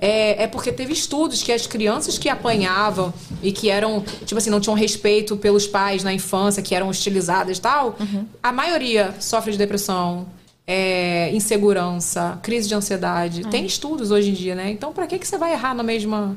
É, 0.00 0.44
é 0.44 0.46
porque 0.46 0.72
teve 0.72 0.92
estudos 0.92 1.42
que 1.42 1.52
as 1.52 1.66
crianças 1.66 2.18
que 2.18 2.28
apanhavam 2.28 3.12
e 3.42 3.52
que 3.52 3.70
eram, 3.70 4.04
tipo 4.24 4.36
assim, 4.36 4.50
não 4.50 4.60
tinham 4.60 4.74
respeito 4.74 5.36
pelos 5.36 5.66
pais 5.66 6.04
na 6.04 6.12
infância, 6.12 6.62
que 6.62 6.74
eram 6.74 6.88
hostilizadas 6.88 7.58
e 7.58 7.60
tal, 7.60 7.96
a 8.42 8.52
maioria 8.52 9.14
sofre 9.18 9.52
de 9.52 9.58
depressão, 9.58 10.26
é, 10.66 11.30
insegurança, 11.32 12.38
crise 12.42 12.68
de 12.68 12.74
ansiedade. 12.74 13.42
Tem 13.48 13.64
estudos 13.64 14.10
hoje 14.10 14.30
em 14.30 14.34
dia, 14.34 14.54
né? 14.54 14.70
Então, 14.70 14.92
pra 14.92 15.06
que, 15.06 15.18
que 15.18 15.26
você 15.26 15.38
vai 15.38 15.52
errar 15.52 15.74
na 15.74 15.82
mesma, 15.82 16.36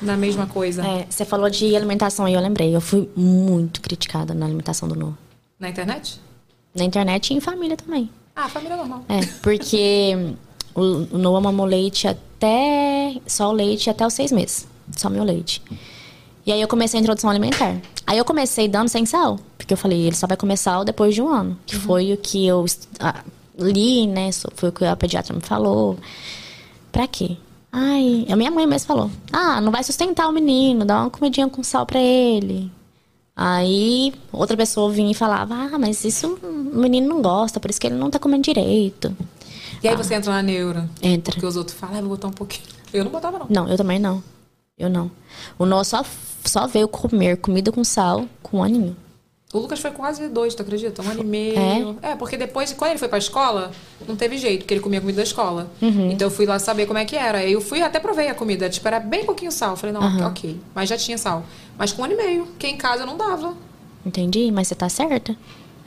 na 0.00 0.16
mesma 0.16 0.46
coisa? 0.46 0.86
É, 0.86 1.06
você 1.08 1.24
falou 1.24 1.50
de 1.50 1.74
alimentação 1.76 2.28
e 2.28 2.34
eu 2.34 2.40
lembrei. 2.40 2.74
Eu 2.74 2.80
fui 2.80 3.08
muito 3.14 3.80
criticada 3.80 4.34
na 4.34 4.46
alimentação 4.46 4.88
do 4.88 4.94
Noah. 4.94 5.16
Na 5.58 5.68
internet? 5.68 6.20
Na 6.74 6.84
internet 6.84 7.30
e 7.30 7.36
em 7.36 7.40
família 7.40 7.76
também. 7.76 8.10
Ah, 8.34 8.48
família 8.48 8.76
normal. 8.76 9.04
É, 9.08 9.20
porque 9.42 10.14
o, 10.74 10.80
o 11.14 11.18
Noah 11.18 11.40
mamou 11.40 11.66
leite 11.66 12.08
até. 12.08 13.16
Só 13.26 13.50
o 13.50 13.52
leite 13.52 13.90
até 13.90 14.06
os 14.06 14.14
seis 14.14 14.32
meses. 14.32 14.66
Só 14.96 15.10
meu 15.10 15.24
leite. 15.24 15.62
E 16.46 16.52
aí 16.52 16.60
eu 16.60 16.68
comecei 16.68 16.98
a 16.98 17.00
introdução 17.00 17.28
alimentar. 17.28 17.76
Aí 18.06 18.18
eu 18.18 18.24
comecei 18.24 18.66
dando 18.66 18.88
sem 18.88 19.04
sal. 19.04 19.38
Porque 19.56 19.74
eu 19.74 19.78
falei, 19.78 20.00
ele 20.06 20.16
só 20.16 20.26
vai 20.26 20.36
comer 20.36 20.56
sal 20.56 20.84
depois 20.84 21.14
de 21.14 21.22
um 21.22 21.28
ano. 21.28 21.58
Que 21.66 21.76
foi 21.76 22.12
o 22.12 22.16
que 22.16 22.46
eu 22.46 22.64
ah, 22.98 23.22
li, 23.58 24.06
né? 24.06 24.30
Foi 24.54 24.70
o 24.70 24.72
que 24.72 24.84
a 24.84 24.96
pediatra 24.96 25.34
me 25.34 25.42
falou. 25.42 25.98
Pra 26.90 27.06
quê? 27.06 27.36
Ai, 27.72 28.26
a 28.28 28.36
minha 28.36 28.50
mãe 28.50 28.66
mesmo 28.66 28.86
falou. 28.86 29.10
Ah, 29.32 29.60
não 29.60 29.70
vai 29.70 29.84
sustentar 29.84 30.28
o 30.28 30.32
menino, 30.32 30.84
dá 30.84 31.02
uma 31.02 31.10
comidinha 31.10 31.48
com 31.48 31.62
sal 31.62 31.86
pra 31.86 32.00
ele. 32.00 32.70
Aí 33.36 34.12
outra 34.32 34.56
pessoa 34.56 34.90
vinha 34.90 35.12
e 35.12 35.14
falava: 35.14 35.54
Ah, 35.54 35.78
mas 35.78 36.04
isso 36.04 36.38
o 36.42 36.78
menino 36.78 37.08
não 37.08 37.22
gosta, 37.22 37.60
por 37.60 37.70
isso 37.70 37.80
que 37.80 37.86
ele 37.86 37.96
não 37.96 38.10
tá 38.10 38.18
comendo 38.18 38.42
direito. 38.42 39.16
E 39.82 39.88
aí 39.88 39.96
você 39.96 40.14
entra 40.14 40.32
na 40.32 40.42
neura. 40.42 40.88
Entra. 41.02 41.32
Porque 41.32 41.46
os 41.46 41.56
outros 41.56 41.76
falam, 41.76 41.96
ah, 41.96 42.00
vou 42.00 42.10
botar 42.10 42.28
um 42.28 42.32
pouquinho. 42.32 42.66
Eu 42.92 43.04
não 43.04 43.10
botava, 43.10 43.38
não. 43.38 43.46
Não, 43.48 43.68
eu 43.68 43.76
também 43.78 43.98
não. 43.98 44.22
Eu 44.78 44.90
não. 44.90 45.10
O 45.58 45.64
Noah 45.64 45.84
só, 45.84 46.04
só 46.44 46.66
veio 46.66 46.86
comer 46.86 47.38
comida 47.38 47.72
com 47.72 47.82
sal 47.82 48.26
com 48.42 48.58
um 48.58 48.62
aninho. 48.62 48.96
O 49.52 49.58
Lucas 49.58 49.80
foi 49.80 49.90
quase 49.90 50.28
dois, 50.28 50.54
tu 50.54 50.62
acredita? 50.62 51.02
Um 51.02 51.10
ano 51.10 51.22
e 51.22 51.24
meio. 51.24 51.96
É? 52.02 52.14
porque 52.14 52.36
depois, 52.36 52.72
quando 52.72 52.90
ele 52.90 52.98
foi 53.00 53.08
pra 53.08 53.18
escola, 53.18 53.72
não 54.06 54.14
teve 54.14 54.38
jeito, 54.38 54.60
porque 54.60 54.74
ele 54.74 54.80
comia 54.80 55.00
comida 55.00 55.16
da 55.16 55.22
escola. 55.24 55.68
Uhum. 55.82 56.10
Então 56.12 56.28
eu 56.28 56.30
fui 56.30 56.46
lá 56.46 56.58
saber 56.60 56.86
como 56.86 56.98
é 56.98 57.04
que 57.04 57.16
era. 57.16 57.38
Aí 57.38 57.52
eu 57.52 57.60
fui 57.60 57.82
até 57.82 57.98
provei 57.98 58.28
a 58.28 58.34
comida. 58.34 58.70
Tipo, 58.70 58.86
era 58.86 59.00
bem 59.00 59.24
pouquinho 59.24 59.50
sal. 59.50 59.76
Falei, 59.76 59.92
não, 59.92 60.02
Aham. 60.02 60.28
ok. 60.28 60.56
Mas 60.72 60.88
já 60.88 60.96
tinha 60.96 61.18
sal. 61.18 61.44
Mas 61.76 61.92
com 61.92 62.02
um 62.02 62.04
ano 62.04 62.14
e 62.14 62.16
meio, 62.16 62.48
que 62.58 62.68
em 62.68 62.76
casa 62.76 63.04
não 63.04 63.16
dava. 63.16 63.54
Entendi, 64.06 64.52
mas 64.52 64.68
você 64.68 64.76
tá 64.76 64.88
certa. 64.88 65.36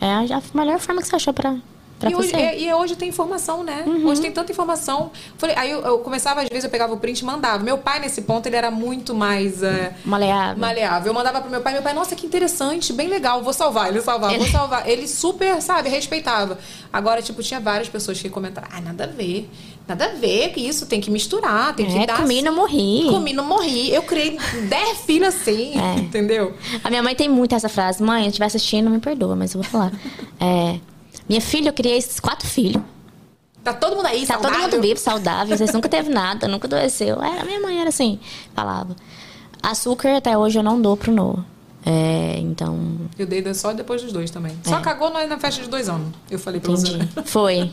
É 0.02 0.08
a 0.12 0.42
melhor 0.54 0.80
forma 0.80 1.02
que 1.02 1.08
você 1.08 1.16
achou 1.16 1.34
pra, 1.34 1.56
pra 2.04 2.12
e, 2.12 2.16
hoje, 2.16 2.30
você. 2.30 2.36
Uhum. 2.38 2.44
e, 2.54 2.68
e 2.68 2.74
hoje 2.74 2.96
tem 2.96 3.10
informação, 3.10 3.64
né? 3.64 3.84
Hoje 4.06 4.22
tem 4.22 4.32
tanta 4.32 4.52
informação. 4.52 5.12
Falei, 5.38 5.56
aí 5.58 5.72
eu, 5.72 5.82
eu 5.82 6.00
começava, 6.00 6.42
às 6.42 6.50
vezes, 6.50 6.64
eu 6.64 6.70
pegava 6.70 6.94
o 6.94 6.98
print 6.98 7.20
e 7.20 7.26
mandava. 7.26 7.64
Meu 7.64 7.78
pai, 7.78 8.00
nesse 8.00 8.22
ponto, 8.24 8.46
ele 8.48 8.56
era 8.56 8.70
muito 8.72 9.14
mais. 9.14 9.64
é, 9.64 9.94
Maleável. 10.06 10.58
Maleável. 10.60 11.08
Eu 11.10 11.14
mandava 11.14 11.42
pro 11.42 11.50
meu 11.50 11.62
pai, 11.62 11.74
meu 11.74 11.82
pai, 11.82 11.94
nossa, 11.94 12.16
que 12.16 12.26
interessante, 12.26 12.92
bem 12.94 13.08
legal, 13.08 13.42
vou 13.44 13.54
salvar, 13.54 13.90
ele 13.90 14.02
salvava, 14.02 14.34
vou 14.34 14.42
Ele- 14.44 14.52
salvar. 14.52 14.88
Ele 14.90 15.08
super, 15.08 15.62
sabe, 15.62 15.90
respeitava. 15.90 16.58
Agora, 16.92 17.22
tipo, 17.22 17.42
tinha 17.42 17.60
várias 17.60 17.90
pessoas 17.90 18.22
que 18.22 18.30
comentaram, 18.30 18.68
ah, 18.72 18.82
nada 18.82 19.06
a 19.06 19.08
ver, 19.08 19.50
nada 19.88 20.06
a 20.06 20.10
ver, 20.10 20.50
que 20.54 20.60
isso 20.62 20.86
tem 20.86 21.02
que 21.02 21.10
misturar, 21.10 21.76
tem 21.76 21.86
É, 21.88 22.00
que 22.02 22.06
dar. 22.08 22.18
comi 22.18 22.42
não 22.42 22.54
morri. 22.56 23.06
Comi, 23.10 23.34
não 23.34 23.44
morri. 23.46 23.92
Eu 23.94 24.04
criei 24.04 24.38
10 24.70 25.00
filhos 25.06 25.30
assim, 25.30 25.74
É. 25.80 26.00
entendeu? 26.00 26.54
A 26.84 26.90
minha 26.90 27.02
mãe 27.02 27.16
tem 27.16 27.28
muito 27.30 27.56
essa 27.56 27.68
frase. 27.70 28.02
Mãe, 28.04 28.24
se 28.24 28.30
estiver 28.30 28.46
assistindo, 28.46 28.90
me 28.90 29.00
perdoa, 29.00 29.36
mas 29.36 29.54
eu 29.56 29.62
vou 29.62 29.70
falar. 29.70 29.92
É, 30.40 30.78
minha 31.28 31.42
filha, 31.42 31.70
eu 31.70 31.74
criei 31.74 31.98
esses 31.98 32.20
quatro 32.20 32.48
filhos. 32.48 32.82
Tá 33.64 33.74
todo 33.74 33.96
mundo 33.96 34.06
aí, 34.08 34.26
Tá 34.26 34.34
saudável? 34.34 34.60
todo 34.60 34.72
mundo 34.72 34.82
vivo, 34.82 35.00
saudável. 35.00 35.58
Vocês 35.58 35.72
nunca 35.74 35.88
teve 35.88 36.10
nada, 36.10 36.48
nunca 36.48 36.68
adoeceu. 36.68 37.22
É, 37.24 37.40
a 37.40 37.46
minha 37.46 37.60
mãe 37.62 37.80
era 37.80 37.90
assim, 37.90 38.20
falava. 38.54 38.96
Açúcar 39.62 40.18
até 40.18 40.38
hoje 40.38 40.60
eu 40.60 40.64
não 40.64 40.82
dou 40.82 40.98
pro 40.98 41.12
Noah. 41.14 41.46
É, 41.86 42.38
então, 42.40 42.78
Eu 43.18 43.26
dei 43.26 43.54
só 43.54 43.74
depois 43.74 44.02
dos 44.02 44.12
dois 44.12 44.32
também. 44.32 44.58
Só 44.64 44.80
É. 44.80 44.82
cagou 44.82 45.10
na, 45.10 45.38
festa 45.38 45.62
de 45.62 45.70
dois 45.70 45.88
anos. 45.90 46.14
Eu 46.30 46.40
falei 46.40 46.60
pra 46.60 46.72
você. 46.72 46.98
Foi. 47.26 47.72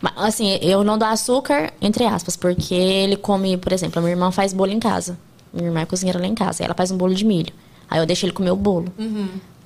Mas, 0.00 0.12
assim, 0.16 0.58
eu 0.60 0.84
não 0.84 0.98
dou 0.98 1.08
açúcar, 1.08 1.72
entre 1.80 2.04
aspas, 2.04 2.36
porque 2.36 2.74
ele 2.74 3.16
come, 3.16 3.56
por 3.56 3.72
exemplo, 3.72 3.98
a 3.98 4.02
minha 4.02 4.12
irmã 4.12 4.30
faz 4.30 4.52
bolo 4.52 4.70
em 4.72 4.80
casa. 4.80 5.18
Minha 5.52 5.68
irmã 5.68 5.80
é 5.80 5.86
cozinheira 5.86 6.18
lá 6.20 6.26
em 6.26 6.34
casa. 6.34 6.64
Ela 6.64 6.74
faz 6.74 6.90
um 6.90 6.96
bolo 6.96 7.14
de 7.14 7.24
milho. 7.24 7.52
Aí 7.88 7.98
eu 8.00 8.06
deixo 8.06 8.26
ele 8.26 8.32
comer 8.32 8.50
o 8.50 8.56
bolo. 8.56 8.92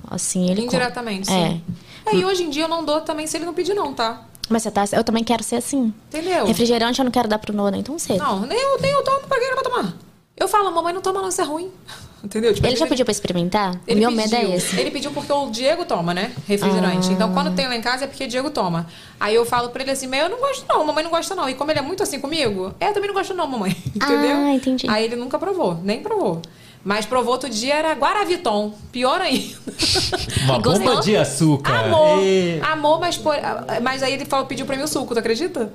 Assim 0.09 0.45
ele 0.45 0.55
come. 0.61 0.67
Indiretamente, 0.67 1.29
É. 1.29 1.33
sim. 1.49 1.61
É, 1.67 1.73
e 2.13 2.25
hoje 2.25 2.43
em 2.43 2.49
dia 2.49 2.63
eu 2.63 2.67
não 2.67 2.83
dou 2.83 3.01
também 3.01 3.27
se 3.27 3.37
ele 3.37 3.45
não 3.45 3.53
pedir, 3.53 3.73
não, 3.73 3.93
tá? 3.93 4.23
Mas 4.49 4.63
você 4.63 4.71
tá. 4.71 4.83
Eu 4.91 5.03
também 5.03 5.23
quero 5.23 5.43
ser 5.43 5.57
assim. 5.57 5.93
Entendeu? 6.07 6.45
Refrigerante 6.45 6.99
eu 6.99 7.05
não 7.05 7.11
quero 7.11 7.27
dar 7.27 7.37
pro 7.37 7.53
Noah 7.53 7.71
nem 7.71 7.83
tão 7.83 7.99
cedo. 7.99 8.17
Não, 8.17 8.41
nem 8.45 8.59
eu, 8.59 8.79
nem 8.79 8.91
eu 8.91 9.03
tomo, 9.03 9.19
pra 9.27 9.37
que 9.37 9.45
ele 9.45 9.55
vai 9.55 9.63
tomar? 9.63 9.93
Eu 10.35 10.47
falo, 10.47 10.71
mamãe 10.71 10.93
não 10.93 11.01
toma 11.01 11.21
não, 11.21 11.29
isso 11.29 11.41
é 11.41 11.43
ruim. 11.43 11.69
Entendeu? 12.23 12.53
Tipo, 12.53 12.67
ele 12.67 12.75
já 12.75 12.79
vezes 12.79 12.89
pediu 12.89 13.05
pra 13.05 13.11
experimentar? 13.11 13.75
O 13.75 13.79
Ele 13.87 14.01
meu 14.01 14.09
pediu. 14.09 14.23
medo 14.23 14.35
é 14.35 14.55
esse. 14.55 14.77
Ele 14.77 14.91
pediu 14.91 15.11
porque 15.11 15.31
o 15.31 15.49
Diego 15.49 15.85
toma, 15.85 16.13
né? 16.13 16.33
Refrigerante. 16.47 17.09
Ah. 17.09 17.13
Então, 17.13 17.33
quando 17.33 17.55
tem 17.55 17.65
lá 17.67 17.75
em 17.75 17.81
casa 17.81 18.05
é 18.05 18.07
porque 18.07 18.25
o 18.25 18.27
Diego 18.27 18.49
toma. 18.49 18.87
Aí 19.19 19.35
eu 19.35 19.45
falo 19.45 19.69
pra 19.69 19.81
ele 19.81 19.91
assim, 19.91 20.07
mas 20.07 20.21
eu 20.23 20.29
não 20.29 20.37
gosto 20.37 20.65
não, 20.67 20.85
mamãe 20.85 21.03
não 21.03 21.11
gosta 21.11 21.33
não. 21.33 21.47
E 21.47 21.53
como 21.53 21.71
ele 21.71 21.79
é 21.79 21.81
muito 21.81 22.03
assim 22.03 22.19
comigo, 22.19 22.73
é, 22.79 22.89
eu 22.89 22.93
também 22.93 23.07
não 23.07 23.13
gosto 23.13 23.33
não, 23.33 23.47
mamãe. 23.47 23.71
Entendeu? 23.95 24.35
Ah, 24.35 24.53
entendi. 24.53 24.89
Aí 24.89 25.05
ele 25.05 25.15
nunca 25.15 25.39
provou, 25.39 25.79
nem 25.81 26.01
provou. 26.01 26.41
Mas 26.83 27.05
provou 27.05 27.33
outro 27.33 27.49
dia 27.49 27.75
era 27.75 27.93
Guaraviton. 27.93 28.73
Pior 28.91 29.19
ainda. 29.21 29.55
Uma 30.43 30.59
bomba 30.59 31.01
de 31.01 31.15
açúcar. 31.17 31.85
Amor. 31.85 32.23
E- 32.23 32.59
Amor, 32.61 32.99
mas, 32.99 33.17
por- 33.17 33.35
mas 33.81 34.01
aí 34.01 34.13
ele 34.13 34.25
falou, 34.25 34.45
pediu 34.45 34.65
pra 34.65 34.75
mim 34.77 34.83
o 34.83 34.87
suco, 34.87 35.13
tu 35.13 35.19
acredita? 35.19 35.71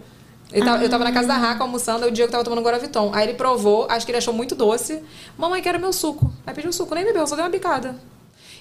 Ele 0.53 0.65
tava- 0.65 0.83
Eu 0.83 0.89
tava 0.89 1.05
na 1.05 1.13
casa 1.13 1.29
da 1.29 1.37
Raca 1.37 1.63
almoçando, 1.63 2.07
o 2.07 2.11
Diego 2.11 2.31
tava 2.33 2.43
tomando 2.45 2.63
Guaraviton. 2.63 3.11
Aí 3.13 3.27
ele 3.29 3.35
provou, 3.35 3.87
acho 3.91 4.07
que 4.07 4.13
ele 4.13 4.19
achou 4.19 4.33
muito 4.33 4.55
doce. 4.55 5.03
Mamãe, 5.37 5.61
quero 5.61 5.79
meu 5.79 5.93
suco. 5.93 6.33
Aí 6.47 6.55
pediu 6.55 6.71
o 6.71 6.73
suco, 6.73 6.95
nem 6.95 7.05
bebeu, 7.05 7.27
só 7.27 7.35
deu 7.37 7.45
uma 7.45 7.51
bicada. 7.51 7.97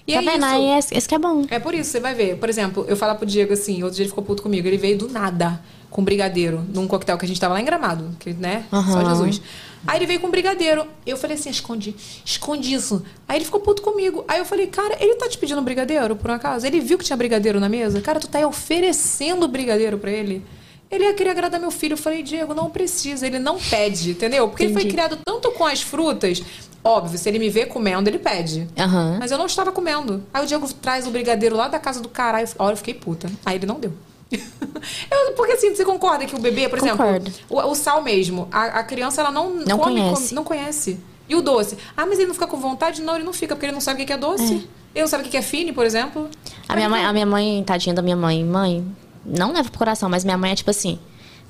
E 0.05 0.13
tá 0.13 0.19
é 0.19 0.21
vendo? 0.25 0.35
isso. 0.37 0.45
Aí 0.45 0.77
esse, 0.79 0.97
esse 0.97 1.07
que 1.07 1.15
é 1.15 1.19
bom. 1.19 1.45
É 1.49 1.59
por 1.59 1.73
isso, 1.73 1.91
você 1.91 1.99
vai 2.01 2.13
ver. 2.13 2.37
Por 2.37 2.49
exemplo, 2.49 2.83
eu 2.89 2.97
falar 2.97 3.15
pro 3.15 3.25
Diego 3.25 3.53
assim, 3.53 3.83
outro 3.83 3.95
dia 3.95 4.03
ele 4.03 4.09
ficou 4.09 4.23
puto 4.23 4.43
comigo. 4.43 4.67
Ele 4.67 4.77
veio 4.77 4.97
do 4.97 5.07
nada 5.07 5.61
com 5.89 6.03
brigadeiro 6.03 6.61
num 6.73 6.87
coquetel 6.87 7.17
que 7.17 7.23
a 7.25 7.27
gente 7.27 7.39
tava 7.39 7.53
lá 7.53 7.61
em 7.61 7.65
Gramado, 7.65 8.09
que, 8.19 8.33
né? 8.33 8.65
Só 8.69 8.77
Aham. 8.77 9.09
Jesus. 9.09 9.41
Aí 9.85 9.97
ele 9.99 10.05
veio 10.05 10.19
com 10.19 10.29
brigadeiro. 10.29 10.87
Eu 11.05 11.17
falei 11.17 11.35
assim, 11.37 11.49
esconde, 11.49 11.95
esconde 12.25 12.73
isso. 12.73 13.03
Aí 13.27 13.37
ele 13.37 13.45
ficou 13.45 13.59
puto 13.59 13.81
comigo. 13.81 14.23
Aí 14.27 14.39
eu 14.39 14.45
falei, 14.45 14.67
cara, 14.67 14.95
ele 14.99 15.15
tá 15.15 15.27
te 15.27 15.37
pedindo 15.37 15.61
brigadeiro, 15.61 16.15
por 16.15 16.31
um 16.31 16.33
acaso? 16.33 16.65
Ele 16.65 16.79
viu 16.79 16.97
que 16.97 17.03
tinha 17.03 17.17
brigadeiro 17.17 17.59
na 17.59 17.67
mesa? 17.69 17.99
Cara, 18.01 18.19
tu 18.19 18.27
tá 18.27 18.37
aí 18.39 18.45
oferecendo 18.45 19.47
brigadeiro 19.47 19.97
pra 19.97 20.11
ele? 20.11 20.43
Ele 20.89 21.05
ia 21.05 21.13
querer 21.13 21.31
agradar 21.31 21.59
meu 21.59 21.71
filho. 21.71 21.93
Eu 21.93 21.97
falei, 21.97 22.21
Diego, 22.21 22.53
não 22.53 22.69
precisa. 22.69 23.25
Ele 23.25 23.39
não 23.39 23.57
pede, 23.57 24.11
entendeu? 24.11 24.47
Porque 24.47 24.63
ele 24.63 24.73
foi 24.73 24.83
Entendi. 24.83 24.95
criado 24.95 25.17
tanto 25.25 25.51
com 25.51 25.65
as 25.65 25.81
frutas. 25.81 26.41
Óbvio, 26.83 27.17
se 27.17 27.27
ele 27.29 27.39
me 27.39 27.49
vê 27.49 27.65
comendo, 27.65 28.09
ele 28.09 28.19
pede. 28.19 28.67
Aham. 28.77 29.17
Mas 29.19 29.31
eu 29.31 29.37
não 29.37 29.47
estava 29.47 29.71
comendo. 29.71 30.23
Aí 30.33 30.43
o 30.43 30.47
Diego 30.47 30.71
traz 30.73 31.07
o 31.07 31.09
brigadeiro 31.09 31.55
lá 31.55 31.67
da 31.67 31.79
casa 31.79 31.99
do 31.99 32.09
caralho. 32.09 32.47
Olha, 32.59 32.73
eu 32.73 32.77
fiquei 32.77 32.93
puta. 32.93 33.29
Aí 33.45 33.55
ele 33.55 33.65
não 33.65 33.79
deu. 33.79 33.93
Eu- 35.11 35.33
porque 35.33 35.53
assim, 35.53 35.73
você 35.75 35.85
concorda 35.85 36.25
que 36.25 36.35
o 36.35 36.39
bebê, 36.39 36.67
por 36.69 36.79
Concordo. 36.79 37.27
exemplo, 37.29 37.45
o, 37.49 37.57
o 37.71 37.75
sal 37.75 38.01
mesmo, 38.01 38.47
a, 38.51 38.79
a 38.79 38.83
criança 38.83 39.21
ela 39.21 39.31
não, 39.31 39.53
Não 39.55 39.77
come, 39.77 39.99
conhece. 40.01 40.13
come- 40.21 40.31
não 40.33 40.43
conhece. 40.43 40.99
E 41.27 41.35
o 41.35 41.41
doce? 41.41 41.77
Ah, 41.95 42.05
mas 42.05 42.17
ele 42.19 42.27
não 42.27 42.33
fica 42.33 42.47
com 42.47 42.57
vontade? 42.57 43.01
Não, 43.01 43.15
ele 43.15 43.23
não 43.23 43.31
fica, 43.33 43.55
porque 43.55 43.65
ele 43.65 43.73
não 43.73 43.79
sabe 43.81 44.03
o 44.03 44.05
que 44.05 44.11
é 44.13 44.17
doce. 44.17 44.67
Ele 44.93 45.01
não 45.03 45.07
sabe 45.07 45.25
o 45.25 45.29
que 45.31 45.37
é 45.37 45.41
fine, 45.41 45.71
por 45.71 45.85
exemplo. 45.85 46.29
A 46.67 46.75
minha 46.75 46.89
mãe, 46.89 47.03
a 47.05 47.13
minha 47.13 47.25
mãe, 47.25 47.63
tadinha 47.65 47.95
da 47.95 48.01
minha 48.01 48.15
mãe, 48.15 48.43
mãe, 48.43 48.85
não 49.25 49.53
leva 49.53 49.69
pro 49.69 49.79
coração, 49.79 50.09
mas 50.09 50.23
minha 50.25 50.37
mãe 50.37 50.51
é 50.51 50.55
tipo 50.55 50.69
assim, 50.69 50.99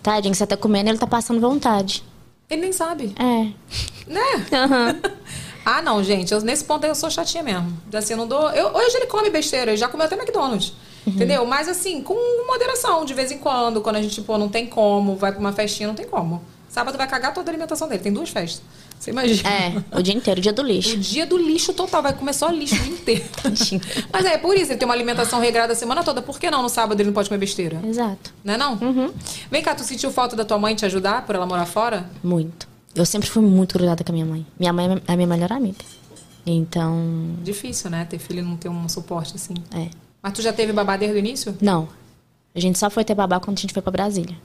tadinho, 0.02 0.34
você 0.36 0.46
tá 0.46 0.56
comendo, 0.56 0.90
ele 0.90 0.98
tá 1.00 1.08
passando 1.08 1.42
vontade. 1.42 2.04
Ele 2.50 2.62
nem 2.62 2.72
sabe, 2.72 3.14
É. 3.18 3.48
né? 4.12 4.46
Aham. 4.54 4.96
Ah, 5.66 5.82
não, 5.82 6.04
gente, 6.04 6.34
eu- 6.34 6.42
nesse 6.42 6.66
ponto 6.66 6.84
aí 6.84 6.90
eu 6.92 6.96
sou 6.96 7.10
chatinha 7.10 7.42
mesmo. 7.42 7.72
Assim, 7.94 8.12
eu 8.14 8.18
não 8.18 8.28
dou. 8.28 8.50
Eu, 8.52 8.68
hoje 8.76 8.98
ele 8.98 9.06
come 9.06 9.30
besteira, 9.30 9.72
ele 9.72 9.78
já 9.78 9.88
comeu 9.88 10.06
até 10.06 10.16
McDonald's. 10.18 10.74
Uhum. 11.06 11.14
Entendeu? 11.14 11.46
Mas 11.46 11.68
assim, 11.68 12.02
com 12.02 12.16
moderação, 12.48 13.04
de 13.06 13.14
vez 13.14 13.32
em 13.32 13.38
quando, 13.38 13.82
quando 13.82 13.98
a 13.98 14.02
gente, 14.02 14.22
pô, 14.22 14.38
não 14.38 14.50
tem 14.50 14.66
como, 14.68 15.16
vai 15.16 15.32
pra 15.32 15.40
uma 15.40 15.52
festinha, 15.54 15.88
não 15.88 15.96
tem 15.96 16.08
como. 16.08 16.42
Sábado 16.70 16.98
vai 16.98 17.08
cagar 17.08 17.34
toda 17.34 17.50
a 17.50 17.52
alimentação 17.52 17.88
dele. 17.88 18.02
Tem 18.02 18.12
duas 18.12 18.30
festas. 18.30 18.62
Você 19.00 19.12
imagina? 19.12 19.48
É, 19.50 19.84
o 20.00 20.02
dia 20.02 20.14
inteiro, 20.16 20.40
o 20.40 20.42
dia 20.42 20.54
do 20.54 20.62
O 20.62 20.66
lixo. 20.66 20.98
dia 20.98 21.26
do 21.26 21.38
lixo 21.38 21.74
total, 21.74 22.02
vai 22.02 22.14
comer 22.14 22.34
só 22.34 22.48
lixo 22.50 22.76
o 22.76 22.80
dia 22.80 22.94
inteiro. 22.94 23.26
Mas 24.12 24.26
é, 24.26 24.38
por 24.38 24.56
isso, 24.56 24.72
ele 24.72 24.78
tem 24.80 24.86
uma 24.88 24.94
alimentação 24.96 25.40
regrada 25.42 25.74
a 25.74 25.76
semana 25.76 26.04
toda. 26.04 26.22
Por 26.22 26.40
que 26.40 26.50
não 26.50 26.62
no 26.64 26.70
sábado 26.70 27.00
ele 27.00 27.08
não 27.08 27.14
pode 27.14 27.28
comer 27.30 27.38
besteira? 27.40 27.80
Exato. 27.86 28.34
Não 28.44 28.54
é 28.54 28.58
não? 28.58 28.74
Uhum. 28.76 29.12
Vem 29.52 29.62
cá, 29.62 29.76
tu 29.76 29.84
sentiu 29.84 30.10
falta 30.10 30.36
da 30.38 30.46
tua 30.46 30.58
mãe 30.58 30.74
te 30.74 30.86
ajudar 30.86 31.26
por 31.26 31.36
ela 31.36 31.46
morar 31.46 31.66
fora? 31.66 32.10
Muito. 32.24 32.68
Eu 32.96 33.06
sempre 33.06 33.30
fui 33.30 33.44
muito 33.44 33.74
grudada 33.78 34.04
com 34.04 34.12
a 34.12 34.14
minha 34.14 34.26
mãe. 34.26 34.46
Minha 34.58 34.72
mãe 34.72 35.02
é 35.08 35.12
a 35.14 35.16
minha 35.16 35.28
melhor 35.28 35.52
amiga. 35.52 35.84
Então, 36.46 37.36
Difícil, 37.44 37.90
né? 37.90 38.06
Ter 38.10 38.20
filho 38.20 38.40
e 38.40 38.42
não 38.42 38.56
ter 38.58 38.70
um 38.70 38.88
suporte 38.90 39.34
assim. 39.36 39.54
é. 39.76 39.90
Mas 40.24 40.32
tu 40.32 40.42
já 40.42 40.54
teve 40.54 40.72
babá 40.72 40.96
desde 40.96 41.18
o 41.18 41.20
início? 41.20 41.58
Não. 41.60 41.90
A 42.56 42.60
gente 42.60 42.80
só 42.80 42.90
foi 42.90 43.04
ter 43.04 43.14
babá 43.14 43.42
quando 43.42 43.58
a 43.58 43.62
gente 43.62 43.74
foi 43.74 43.82
pra 43.82 43.92
Brasília. 43.92 44.38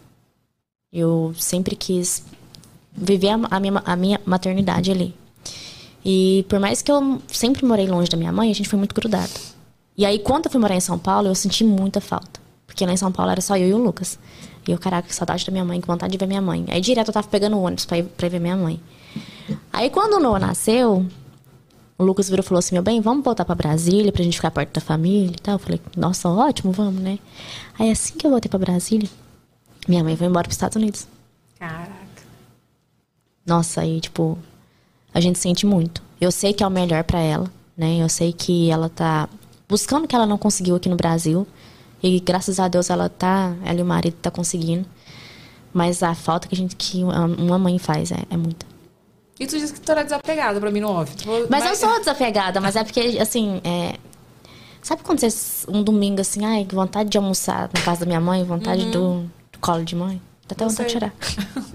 Eu 0.92 1.32
sempre 1.38 1.76
quis 1.76 2.24
viver 2.92 3.28
a, 3.28 3.38
a 3.48 3.60
minha, 3.60 3.82
a 3.84 3.94
minha 3.94 4.20
maternidade 4.26 4.90
ali. 4.90 5.14
E 6.04 6.44
por 6.48 6.58
mais 6.58 6.82
que 6.82 6.90
eu 6.90 7.22
sempre 7.28 7.64
morei 7.64 7.86
longe 7.86 8.10
da 8.10 8.16
minha 8.16 8.32
mãe, 8.32 8.50
a 8.50 8.54
gente 8.54 8.68
foi 8.68 8.78
muito 8.78 8.94
grudado. 8.94 9.30
E 9.96 10.04
aí, 10.04 10.18
quando 10.18 10.46
eu 10.46 10.50
fui 10.50 10.60
morar 10.60 10.74
em 10.74 10.80
São 10.80 10.98
Paulo, 10.98 11.28
eu 11.28 11.34
senti 11.34 11.62
muita 11.62 12.00
falta. 12.00 12.40
Porque 12.66 12.84
lá 12.84 12.92
em 12.92 12.96
São 12.96 13.12
Paulo 13.12 13.30
era 13.30 13.40
só 13.40 13.56
eu 13.56 13.68
e 13.68 13.74
o 13.74 13.78
Lucas. 13.78 14.18
E 14.66 14.72
eu, 14.72 14.78
caraca, 14.78 15.06
que 15.06 15.14
saudade 15.14 15.44
da 15.44 15.52
minha 15.52 15.64
mãe, 15.64 15.80
que 15.80 15.86
vontade 15.86 16.12
de 16.12 16.18
ver 16.18 16.26
minha 16.26 16.42
mãe. 16.42 16.64
Aí, 16.68 16.80
direto, 16.80 17.08
eu 17.08 17.14
tava 17.14 17.28
pegando 17.28 17.56
o 17.56 17.62
ônibus 17.62 17.84
pra 17.84 17.98
ir, 17.98 18.04
pra 18.04 18.26
ir 18.26 18.30
ver 18.30 18.40
minha 18.40 18.56
mãe. 18.56 18.80
Aí, 19.72 19.90
quando 19.90 20.14
o 20.14 20.20
Noah 20.20 20.38
nasceu, 20.38 21.06
o 21.98 22.04
Lucas 22.04 22.30
virou 22.30 22.44
e 22.44 22.46
falou 22.46 22.60
assim: 22.60 22.76
Meu 22.76 22.82
bem, 22.82 23.00
vamos 23.00 23.24
voltar 23.24 23.44
pra 23.44 23.54
Brasília 23.56 24.12
pra 24.12 24.22
gente 24.22 24.36
ficar 24.36 24.52
perto 24.52 24.74
da 24.74 24.80
família 24.80 25.32
e 25.32 25.40
tal. 25.40 25.56
Eu 25.56 25.58
falei: 25.58 25.80
Nossa, 25.96 26.28
ótimo, 26.28 26.70
vamos, 26.70 27.02
né? 27.02 27.18
Aí, 27.76 27.90
assim 27.90 28.14
que 28.14 28.24
eu 28.24 28.30
voltei 28.30 28.48
pra 28.48 28.58
Brasília, 28.58 29.08
minha 29.88 30.04
mãe 30.04 30.16
foi 30.16 30.28
embora 30.28 30.44
pros 30.44 30.54
Estados 30.54 30.76
Unidos. 30.76 31.08
Caraca. 31.58 31.98
Nossa, 33.44 33.80
aí, 33.80 34.00
tipo, 34.00 34.38
a 35.12 35.20
gente 35.20 35.38
sente 35.38 35.66
muito. 35.66 36.00
Eu 36.20 36.30
sei 36.30 36.52
que 36.52 36.62
é 36.62 36.66
o 36.66 36.70
melhor 36.70 37.02
pra 37.02 37.18
ela, 37.18 37.50
né? 37.76 37.96
Eu 38.02 38.08
sei 38.08 38.32
que 38.32 38.70
ela 38.70 38.88
tá 38.88 39.28
buscando 39.68 40.04
o 40.04 40.08
que 40.08 40.14
ela 40.14 40.26
não 40.26 40.38
conseguiu 40.38 40.76
aqui 40.76 40.88
no 40.88 40.96
Brasil. 40.96 41.46
E 42.00 42.20
graças 42.20 42.60
a 42.60 42.68
Deus 42.68 42.90
ela 42.90 43.08
tá, 43.08 43.56
ela 43.64 43.80
e 43.80 43.82
o 43.82 43.86
marido 43.86 44.16
tá 44.22 44.30
conseguindo. 44.30 44.86
Mas 45.72 46.02
a 46.02 46.14
falta 46.14 46.46
que 46.46 46.54
a 46.54 46.58
gente 46.58 46.76
que 46.76 47.02
uma 47.02 47.58
mãe 47.58 47.78
faz 47.78 48.12
é, 48.12 48.22
é 48.30 48.36
muita. 48.36 48.64
E 49.40 49.46
tu 49.46 49.56
disse 49.58 49.72
que 49.72 49.80
tu 49.80 49.92
era 49.92 50.02
desapegada 50.02 50.58
pra 50.60 50.70
mim 50.70 50.80
no 50.80 50.90
off. 50.90 51.14
Tu- 51.16 51.46
Mas 51.48 51.64
eu 51.64 51.76
sou 51.76 51.98
desapegada, 51.98 52.60
mas 52.60 52.74
é 52.76 52.82
porque, 52.84 53.18
assim, 53.20 53.60
é... 53.64 53.94
Sabe 54.82 55.02
quando 55.02 55.20
você, 55.20 55.66
um 55.68 55.82
domingo, 55.82 56.20
assim, 56.20 56.44
ai, 56.44 56.64
que 56.64 56.74
vontade 56.74 57.08
de 57.10 57.18
almoçar 57.18 57.68
na 57.74 57.80
casa 57.82 58.00
da 58.00 58.06
minha 58.06 58.20
mãe, 58.20 58.42
vontade 58.44 58.86
do, 58.86 59.22
do 59.52 59.58
colo 59.60 59.84
de 59.84 59.94
mãe? 59.94 60.20
Dá 60.48 60.54
até 60.54 60.64
Eu 60.64 60.70
vontade 60.70 60.88
de 60.94 60.98
sei. 60.98 61.00
chorar. 61.00 61.14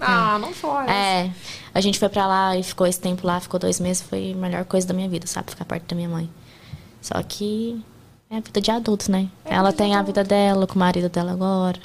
Ah, 0.00 0.38
não 0.38 0.52
chora. 0.52 0.90
É, 0.92 1.30
a 1.72 1.80
gente 1.80 1.98
foi 1.98 2.08
pra 2.08 2.26
lá 2.26 2.56
e 2.56 2.62
ficou 2.62 2.86
esse 2.86 3.00
tempo 3.00 3.26
lá, 3.26 3.40
ficou 3.40 3.58
dois 3.60 3.78
meses, 3.80 4.02
foi 4.02 4.32
a 4.32 4.36
melhor 4.36 4.64
coisa 4.64 4.86
da 4.86 4.92
minha 4.92 5.08
vida, 5.08 5.26
sabe? 5.26 5.50
Ficar 5.50 5.64
perto 5.64 5.86
da 5.88 5.96
minha 5.96 6.08
mãe. 6.08 6.28
Só 7.00 7.22
que 7.22 7.82
é 8.28 8.36
a 8.38 8.40
vida 8.40 8.60
de 8.60 8.70
adulto, 8.70 9.10
né? 9.10 9.28
É 9.44 9.54
Ela 9.54 9.70
de 9.70 9.76
tem 9.76 9.94
a 9.94 10.02
vida 10.02 10.24
dela, 10.24 10.66
com 10.66 10.74
o 10.74 10.78
marido 10.78 11.08
dela 11.08 11.32
agora. 11.32 11.78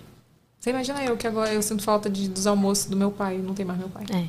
Você 0.60 0.72
imagina 0.72 1.02
eu 1.04 1.16
que 1.16 1.28
agora 1.28 1.54
eu 1.54 1.62
sinto 1.62 1.84
falta 1.84 2.10
de, 2.10 2.28
dos 2.28 2.46
almoços 2.48 2.86
do 2.88 2.98
meu 2.98 3.12
pai. 3.12 3.38
Não 3.38 3.54
tem 3.54 3.66
mais 3.66 3.80
meu 3.80 3.88
pai. 3.90 4.04
É. 4.12 4.26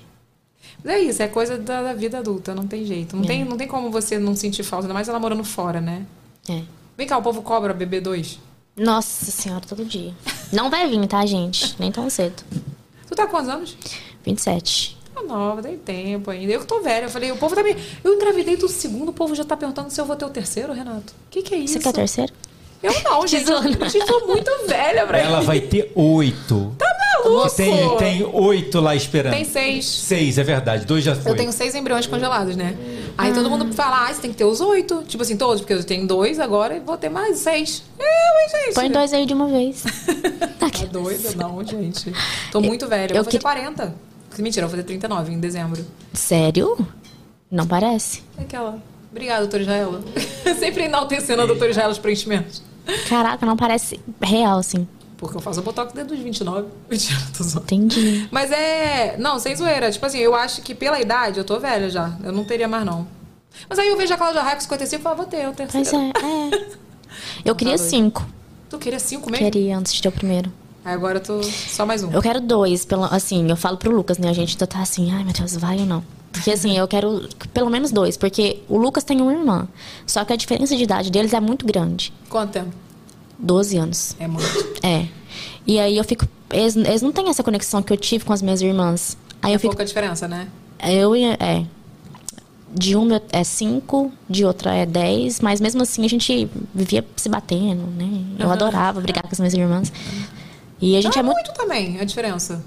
Mas 0.85 0.95
é 0.95 0.99
isso, 1.01 1.23
é 1.23 1.29
coisa 1.29 1.59
da, 1.59 1.83
da 1.83 1.93
vida 1.95 2.19
adulta, 2.19 2.55
não 2.55 2.67
tem 2.67 2.85
jeito. 2.85 3.17
Não, 3.17 3.25
É. 3.25 3.27
tem, 3.27 3.45
não 3.45 3.57
tem 3.57 3.69
como 3.69 3.91
você 3.91 4.19
não 4.19 4.35
sentir 4.35 4.63
falta, 4.63 4.85
ainda 4.87 4.95
mais 4.95 5.09
ela 5.09 5.19
morando 5.21 5.45
fora, 5.45 5.81
né? 5.81 6.07
É. 6.49 6.63
Vem 6.97 7.07
cá, 7.07 7.19
o 7.19 7.23
povo 7.23 7.43
cobra 7.43 7.75
BB2. 7.75 8.39
Nossa 8.77 9.31
senhora, 9.31 9.63
todo 9.67 9.85
dia. 9.85 10.15
Não 10.53 10.71
vai 10.71 10.89
vir, 10.89 11.07
tá, 11.07 11.25
gente? 11.27 11.75
Nem 11.79 11.91
tão 11.93 12.09
cedo. 12.09 12.43
Tu 13.09 13.15
tá 13.15 13.25
com 13.27 13.33
quantos 13.33 13.49
anos? 13.49 13.77
27. 14.25 14.97
Tá 15.15 15.23
nova, 15.23 15.63
tem 15.63 15.77
tempo 15.77 16.31
ainda. 16.31 16.53
Eu 16.53 16.61
que 16.61 16.67
tô 16.67 16.81
velha. 16.81 17.05
Eu 17.07 17.11
falei, 17.11 17.31
o 17.33 17.37
povo 17.37 17.55
tá 17.55 17.63
me. 17.63 17.75
Eu 18.03 18.15
engravidei 18.15 18.57
do 18.57 18.69
segundo, 18.69 19.09
o 19.11 19.13
povo 19.13 19.35
já 19.35 19.45
tá 19.45 19.57
perguntando 19.57 19.91
se 19.91 20.01
eu 20.01 20.07
vou 20.07 20.17
ter 20.17 20.25
o 20.25 20.31
terceiro, 20.31 20.73
Renato. 20.73 21.13
O 21.27 21.31
que, 21.31 21.43
que 21.43 21.55
é 21.55 21.59
isso? 21.59 21.75
Você 21.75 21.81
quer 21.81 21.93
terceiro? 21.93 22.33
Eu 22.83 22.93
não, 23.05 23.27
gente. 23.29 23.49
Eu, 23.51 24.07
tô 24.07 24.27
muito 24.27 24.51
velha 24.67 25.07
pra 25.07 25.19
Ela 25.19 25.41
vai 25.43 25.61
ter 25.61 25.93
oito. 25.95 26.75
Tá 26.79 26.87
maluco? 27.25 27.51
Tem, 27.55 27.97
tem 27.99 28.25
oito 28.25 28.81
lá 28.81 28.95
esperando. 28.95 29.35
Tem 29.35 29.45
seis. 29.45 29.85
Seis, 29.87 30.39
é 30.39 30.43
verdade. 30.43 30.87
Dois 30.87 31.05
já 31.05 31.15
foi. 31.15 31.33
Eu 31.33 31.37
tenho 31.37 31.53
seis 31.53 31.75
embriões 31.75 32.07
congelados, 32.07 32.57
né? 32.57 32.75
Aí 33.19 33.35
todo 33.35 33.51
mundo 33.51 33.71
fala, 33.75 34.09
ah, 34.09 34.15
você 34.15 34.23
tem 34.23 34.31
que 34.31 34.37
ter 34.39 34.45
os 34.45 34.61
oito. 34.63 35.03
Tipo 35.07 35.23
assim, 35.23 35.37
todos, 35.37 35.61
porque 35.61 35.75
eu 35.75 35.85
tenho 35.85 36.07
dois 36.07 36.41
agora 36.41 36.77
e 36.77 36.81
vou 36.81 36.97
ter 36.97 37.11
mais 37.11 37.39
seis. 37.39 37.83
É, 37.99 38.05
mas 38.35 38.65
gente. 38.65 38.75
Põe 38.75 38.91
dois 38.91 39.13
aí 39.13 39.27
de 39.27 39.35
uma 39.35 39.47
vez. 39.49 39.85
Tá 40.61 40.69
doida? 40.93 41.31
Não, 41.37 41.65
gente. 41.65 42.13
Tô 42.53 42.61
muito 42.61 42.87
velha. 42.87 43.13
Eu 43.13 43.17
eu 43.17 43.23
vou 43.23 43.25
fazer 43.25 43.39
que- 43.39 43.43
40. 43.43 43.95
Mentira, 44.39 44.65
eu 44.65 44.69
vou 44.69 44.77
fazer 44.77 44.87
39 44.87 45.33
em 45.33 45.41
dezembro. 45.41 45.85
Sério? 46.13 46.87
Não 47.51 47.67
parece. 47.67 48.23
É 48.39 48.43
aquela. 48.43 48.79
Obrigada, 49.11 49.41
doutora 49.41 49.63
Israela. 49.63 50.03
Sempre 50.59 50.85
enaltecendo 50.85 51.43
a 51.43 51.47
doutora 51.47 51.71
Israela 51.71 51.91
os 51.91 51.99
preenchimentos. 51.99 52.63
Caraca, 53.09 53.45
não 53.47 53.57
parece 53.57 54.01
real, 54.21 54.59
assim. 54.59 54.87
Porque 55.17 55.37
eu 55.37 55.41
faço 55.41 55.61
botox 55.61 55.93
desde 55.93 56.15
os 56.15 56.21
29. 56.21 56.69
Mentira, 56.91 57.21
tô 57.37 57.45
zoando. 57.45 57.65
Entendi. 57.67 58.27
Mas 58.31 58.51
é. 58.51 59.17
Não, 59.19 59.39
sem 59.39 59.55
zoeira. 59.55 59.91
Tipo 59.91 60.07
assim, 60.07 60.19
eu 60.19 60.35
acho 60.35 60.63
que 60.63 60.75
pela 60.75 60.99
idade 60.99 61.39
eu 61.39 61.45
tô 61.45 61.61
velha 61.61 61.91
já. 61.91 62.13
Eu 62.25 62.33
não 62.33 62.43
teria 62.43 62.67
mais, 62.67 62.85
não. 62.87 63.07
Mas 63.69 63.79
aí 63.79 63.89
eu 63.89 63.97
vejo 63.99 64.15
a 64.15 64.17
Cláudia 64.17 64.41
Raia 64.41 64.57
com 64.57 64.63
55 64.63 65.01
e 65.01 65.03
falo, 65.03 65.17
vou 65.17 65.27
ter 65.27 65.47
o 65.47 65.53
terceiro. 65.53 65.87
Pois 65.91 65.93
é, 65.93 66.09
é. 66.65 66.71
Eu 67.45 67.55
queria 67.55 67.77
doido. 67.77 67.89
cinco. 67.89 68.27
Tu 68.71 68.79
queria 68.79 68.99
cinco 68.99 69.31
mesmo? 69.31 69.45
Queria 69.45 69.77
antes 69.77 69.93
de 69.93 70.01
ter 70.01 70.09
o 70.09 70.13
primeiro. 70.13 70.51
Aí 70.85 70.95
agora 70.95 71.19
eu 71.19 71.23
tô 71.23 71.43
só 71.43 71.85
mais 71.85 72.03
um. 72.03 72.11
Eu 72.11 72.23
quero 72.23 72.41
dois, 72.41 72.87
pelo, 72.87 73.05
assim, 73.05 73.51
eu 73.51 73.57
falo 73.57 73.77
pro 73.77 73.95
Lucas, 73.95 74.17
né? 74.17 74.31
A 74.31 74.33
gente 74.33 74.57
tá 74.57 74.81
assim, 74.81 75.13
ai 75.13 75.23
meu 75.23 75.33
Deus, 75.35 75.55
vai 75.57 75.79
ou 75.81 75.87
não? 75.87 76.03
Porque 76.33 76.51
assim, 76.53 76.77
eu 76.79 76.87
quero 76.87 77.29
pelo 77.53 77.69
menos 77.71 77.91
dois, 77.91 78.17
porque 78.17 78.63
o 78.69 78.79
Lucas 78.79 79.03
tem 79.05 79.21
uma 79.21 79.33
irmã. 79.33 79.69
Só 80.07 80.25
que 80.25 80.33
a 80.33 80.37
diferença 80.37 80.77
de 80.77 80.83
idade 80.83 81.11
deles 81.11 81.33
é 81.35 81.41
muito 81.41 81.67
grande. 81.67 82.13
Quanto 82.29 82.53
tempo? 82.53 82.71
12 83.39 83.77
anos. 83.79 84.17
É 84.19 84.27
muito. 84.29 84.47
É. 84.83 85.07
E 85.67 85.79
aí 85.79 85.97
eu 85.97 86.05
fico. 86.05 86.27
Eles, 86.53 86.77
eles 86.77 87.03
não 87.03 87.13
têm 87.13 87.29
essa 87.29 87.43
conexão 87.43 87.83
que 87.83 87.93
eu 87.93 87.97
tive 87.97 88.25
com 88.25 88.33
as 88.33 88.43
minhas 88.43 88.61
irmãs. 88.63 89.17
Aí 89.43 89.53
É 89.53 89.55
eu 89.57 89.61
fico. 89.61 89.73
pouca 89.73 89.85
diferença, 89.85 90.29
né? 90.29 90.49
Eu. 90.87 91.15
É. 91.15 91.65
De 92.73 92.95
uma 92.95 93.21
é 93.33 93.43
cinco, 93.43 94.13
de 94.29 94.45
outra 94.45 94.73
é 94.73 94.87
dez, 94.87 95.41
mas 95.41 95.61
mesmo 95.61 95.83
assim 95.83 96.05
a 96.05 96.09
gente 96.09 96.49
vivia 96.73 97.05
se 97.17 97.29
batendo, 97.29 97.83
né? 97.97 98.09
Eu 98.39 98.45
Aham. 98.47 98.53
adorava 98.53 99.01
brigar 99.01 99.25
com 99.25 99.31
as 99.33 99.41
minhas 99.41 99.55
irmãs. 99.55 99.93
E 100.81 100.97
a 100.97 101.01
gente 101.01 101.15
Não 101.17 101.21
é 101.21 101.25
muito. 101.25 101.37
muito 101.49 101.53
também, 101.55 101.99
a 101.99 102.05
diferença. 102.05 102.65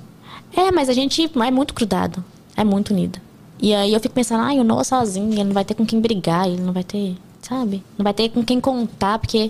É, 0.55 0.69
mas 0.71 0.89
a 0.89 0.93
gente 0.93 1.31
é 1.33 1.51
muito 1.51 1.73
grudado. 1.73 2.21
É 2.57 2.65
muito 2.65 2.91
unido. 2.93 3.17
E 3.63 3.73
aí 3.73 3.93
eu 3.93 3.99
fico 4.01 4.13
pensando, 4.13 4.41
ai, 4.43 4.59
o 4.59 4.63
Noah 4.63 4.83
sozinho, 4.83 5.31
ele 5.31 5.45
não 5.45 5.53
vai 5.53 5.63
ter 5.63 5.73
com 5.73 5.85
quem 5.85 6.01
brigar, 6.01 6.49
ele 6.49 6.61
não 6.61 6.73
vai 6.73 6.83
ter, 6.83 7.15
sabe? 7.41 7.81
Não 7.97 8.03
vai 8.03 8.13
ter 8.13 8.27
com 8.27 8.43
quem 8.43 8.59
contar, 8.59 9.17
porque 9.19 9.49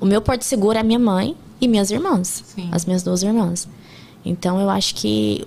o 0.00 0.06
meu 0.06 0.22
porto 0.22 0.40
seguro 0.40 0.78
é 0.78 0.82
minha 0.82 0.98
mãe 0.98 1.36
e 1.60 1.68
minhas 1.68 1.90
irmãs. 1.90 2.42
Sim. 2.46 2.70
As 2.72 2.86
minhas 2.86 3.02
duas 3.02 3.22
irmãs. 3.22 3.68
Então 4.24 4.58
eu 4.58 4.70
acho 4.70 4.94
que 4.94 5.46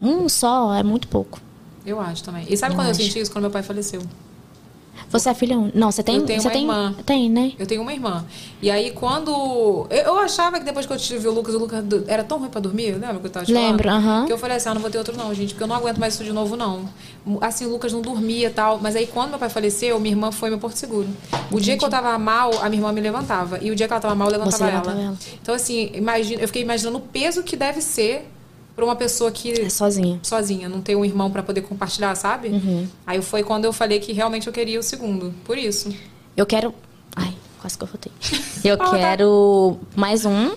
um 0.00 0.30
só 0.30 0.72
é 0.72 0.82
muito 0.82 1.08
pouco. 1.08 1.38
Eu 1.84 2.00
acho 2.00 2.24
também. 2.24 2.46
E 2.48 2.56
sabe 2.56 2.72
Eu 2.72 2.78
quando 2.78 2.86
eu 2.86 2.92
acho. 2.92 3.02
senti 3.02 3.18
isso? 3.20 3.30
Quando 3.30 3.42
meu 3.42 3.50
pai 3.50 3.62
faleceu. 3.62 4.00
Você 5.10 5.30
é 5.30 5.34
filha 5.34 5.56
única? 5.58 5.78
Não, 5.78 5.90
você 5.90 6.02
tem. 6.02 6.16
Eu 6.16 6.24
tenho 6.26 6.40
você 6.40 6.48
uma 6.48 6.52
tem, 6.52 6.62
irmã. 6.62 6.94
Tem, 7.06 7.30
né? 7.30 7.52
Eu 7.58 7.66
tenho 7.66 7.82
uma 7.82 7.92
irmã. 7.92 8.24
E 8.60 8.70
aí, 8.70 8.90
quando. 8.90 9.86
Eu, 9.90 9.98
eu 9.98 10.18
achava 10.18 10.58
que 10.58 10.64
depois 10.64 10.84
que 10.86 10.92
eu 10.92 10.96
tive 10.98 11.28
o 11.28 11.32
Lucas, 11.32 11.54
o 11.54 11.58
Lucas 11.58 11.84
era 12.06 12.22
tão 12.24 12.38
ruim 12.38 12.48
pra 12.48 12.60
dormir, 12.60 12.92
lembra 12.92 13.18
que 13.18 13.26
eu 13.26 13.30
tava 13.30 13.46
te? 13.46 13.52
Lembro, 13.52 13.88
aham. 13.88 14.26
Que 14.26 14.32
eu 14.32 14.38
falei 14.38 14.56
assim: 14.56 14.68
ah, 14.68 14.74
não 14.74 14.80
vou 14.80 14.90
ter 14.90 14.98
outro 14.98 15.16
não, 15.16 15.32
gente, 15.34 15.54
porque 15.54 15.62
eu 15.62 15.68
não 15.68 15.76
aguento 15.76 15.98
mais 15.98 16.14
isso 16.14 16.24
de 16.24 16.32
novo, 16.32 16.56
não. 16.56 16.88
Assim, 17.40 17.66
o 17.66 17.70
Lucas 17.70 17.92
não 17.92 18.00
dormia 18.00 18.48
e 18.48 18.50
tal. 18.50 18.78
Mas 18.80 18.96
aí, 18.96 19.06
quando 19.06 19.30
meu 19.30 19.38
pai 19.38 19.48
faleceu, 19.48 19.98
minha 20.00 20.12
irmã 20.12 20.30
foi 20.32 20.50
meu 20.50 20.58
porto 20.58 20.76
seguro. 20.76 21.08
O 21.50 21.60
dia 21.60 21.76
que 21.76 21.84
eu 21.84 21.88
tava 21.88 22.18
mal, 22.18 22.50
a 22.60 22.68
minha 22.68 22.80
irmã 22.80 22.92
me 22.92 23.00
levantava. 23.00 23.58
E 23.62 23.70
o 23.70 23.76
dia 23.76 23.86
que 23.86 23.92
ela 23.92 24.00
tava 24.00 24.14
mal, 24.14 24.28
eu 24.28 24.32
levantava 24.32 24.56
Você 24.56 24.64
levantava 24.64 24.90
ela. 24.92 25.02
ela. 25.08 25.18
Então, 25.40 25.54
assim, 25.54 25.90
imagina, 25.94 26.42
eu 26.42 26.48
fiquei 26.48 26.62
imaginando 26.62 26.98
o 26.98 27.00
peso 27.00 27.42
que 27.42 27.56
deve 27.56 27.80
ser 27.80 28.28
pra 28.78 28.84
uma 28.84 28.94
pessoa 28.94 29.32
que 29.32 29.50
É 29.62 29.68
sozinha. 29.68 30.20
sozinha, 30.22 30.68
não 30.68 30.80
ter 30.80 30.94
um 30.94 31.04
irmão 31.04 31.32
pra 31.32 31.42
poder 31.42 31.62
compartilhar, 31.62 32.14
sabe? 32.14 32.48
Uhum. 32.50 32.86
Aí 33.04 33.20
foi 33.20 33.42
quando 33.42 33.64
eu 33.64 33.72
falei 33.72 33.98
que 33.98 34.12
realmente 34.12 34.46
eu 34.46 34.52
queria 34.52 34.78
o 34.78 34.82
segundo. 34.84 35.34
Por 35.44 35.58
isso. 35.58 35.92
Eu 36.36 36.46
quero. 36.46 36.72
Ai, 37.16 37.34
quase 37.60 37.76
que 37.76 37.82
eu 37.82 37.88
votei. 37.88 38.12
Eu 38.62 38.74
Ah, 38.74 38.78
tá. 38.78 38.90
quero 38.96 39.78
mais 39.96 40.24
um, 40.24 40.52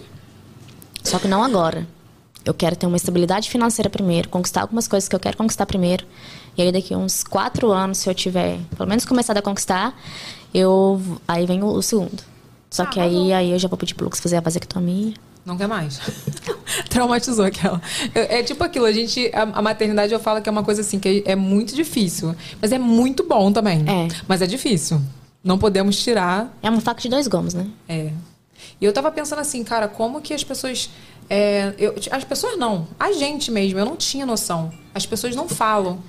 só 1.03 1.17
que 1.17 1.28
não 1.28 1.43
agora. 1.43 1.88
Eu 2.45 2.53
quero 2.53 2.76
ter 2.76 2.86
uma 2.86 2.97
estabilidade 2.97 3.49
financeira 3.49 3.89
primeiro, 3.89 4.30
conquistar 4.30 4.61
algumas 4.61 4.88
coisas 4.88 5.07
que 5.09 5.15
eu 5.15 5.19
quero 5.19 5.36
conquistar 5.38 5.65
primeiro. 5.65 6.05
E 6.57 6.61
aí 6.61 6.72
daqui 6.72 6.95
uns 6.95 7.24
quatro 7.24 7.72
anos, 7.72 7.97
se 7.99 8.09
eu 8.09 8.13
tiver 8.15 8.59
pelo 8.78 8.88
menos 8.89 9.03
começado 9.05 9.38
a 9.38 9.41
conquistar, 9.41 9.99
eu 10.53 11.01
aí 11.28 11.45
vem 11.47 11.63
o, 11.63 11.67
o 11.67 11.82
segundo. 11.82 12.22
Só 12.69 12.84
Ah, 12.84 12.86
que 12.88 12.95
tá 12.95 13.03
aí, 13.03 13.13
bom. 13.30 13.34
aí 13.36 13.51
eu 13.51 13.57
já 13.59 13.67
vou 13.67 13.78
pedir 13.78 13.93
pro 13.95 14.05
Lucas 14.05 14.19
fazer 14.19 14.38
a 14.38 14.41
vasectomia. 14.41 15.13
Não 15.46 15.58
quer 15.58 15.68
mais. 15.68 16.00
Traumatizou 16.89 17.46
aquela. 17.46 17.82
É, 18.14 18.39
é 18.39 18.44
tipo 18.44 18.64
aquilo, 18.64 18.86
a 18.86 18.92
gente. 18.92 19.32
A, 19.34 19.42
a 19.44 19.62
maternidade 19.62 20.14
eu 20.14 20.20
falo 20.20 20.42
que 20.42 20.48
é 20.48 20.52
uma 20.52 20.64
coisa 20.64 20.82
assim, 20.82 21.00
que 21.00 21.24
é, 21.26 21.32
é 21.32 21.36
muito 21.36 21.76
difícil. 21.76 22.36
Mas 22.62 22.72
é 22.72 22.78
muito 22.78 23.24
bom 23.28 23.52
também. 23.52 23.80
É. 23.88 24.08
Mas 24.28 24.42
é 24.42 24.48
difícil. 24.48 25.02
Não 25.44 25.58
podemos 25.58 25.98
tirar. 26.02 26.56
É 26.62 26.70
uma 26.70 26.82
faca 26.82 27.02
de 27.02 27.10
dois 27.10 27.28
gomos, 27.28 27.54
né? 27.54 27.68
É. 27.89 28.12
E 28.80 28.86
eu 28.86 28.94
tava 28.94 29.12
pensando 29.12 29.39
assim, 29.39 29.64
cara, 29.64 29.88
como 29.88 30.22
que 30.22 30.34
as 30.34 30.44
pessoas. 30.44 30.89
é, 31.30 31.74
eu- 31.80 31.96
as 32.12 32.24
pessoas 32.24 32.58
não. 32.58 32.88
A 33.00 33.12
gente 33.12 33.50
mesmo, 33.52 33.80
eu 33.80 33.86
não 33.86 33.96
tinha 33.96 34.26
noção. 34.26 34.72
As 34.94 35.06
pessoas 35.06 35.36
não 35.36 35.50
falam. 35.50 36.00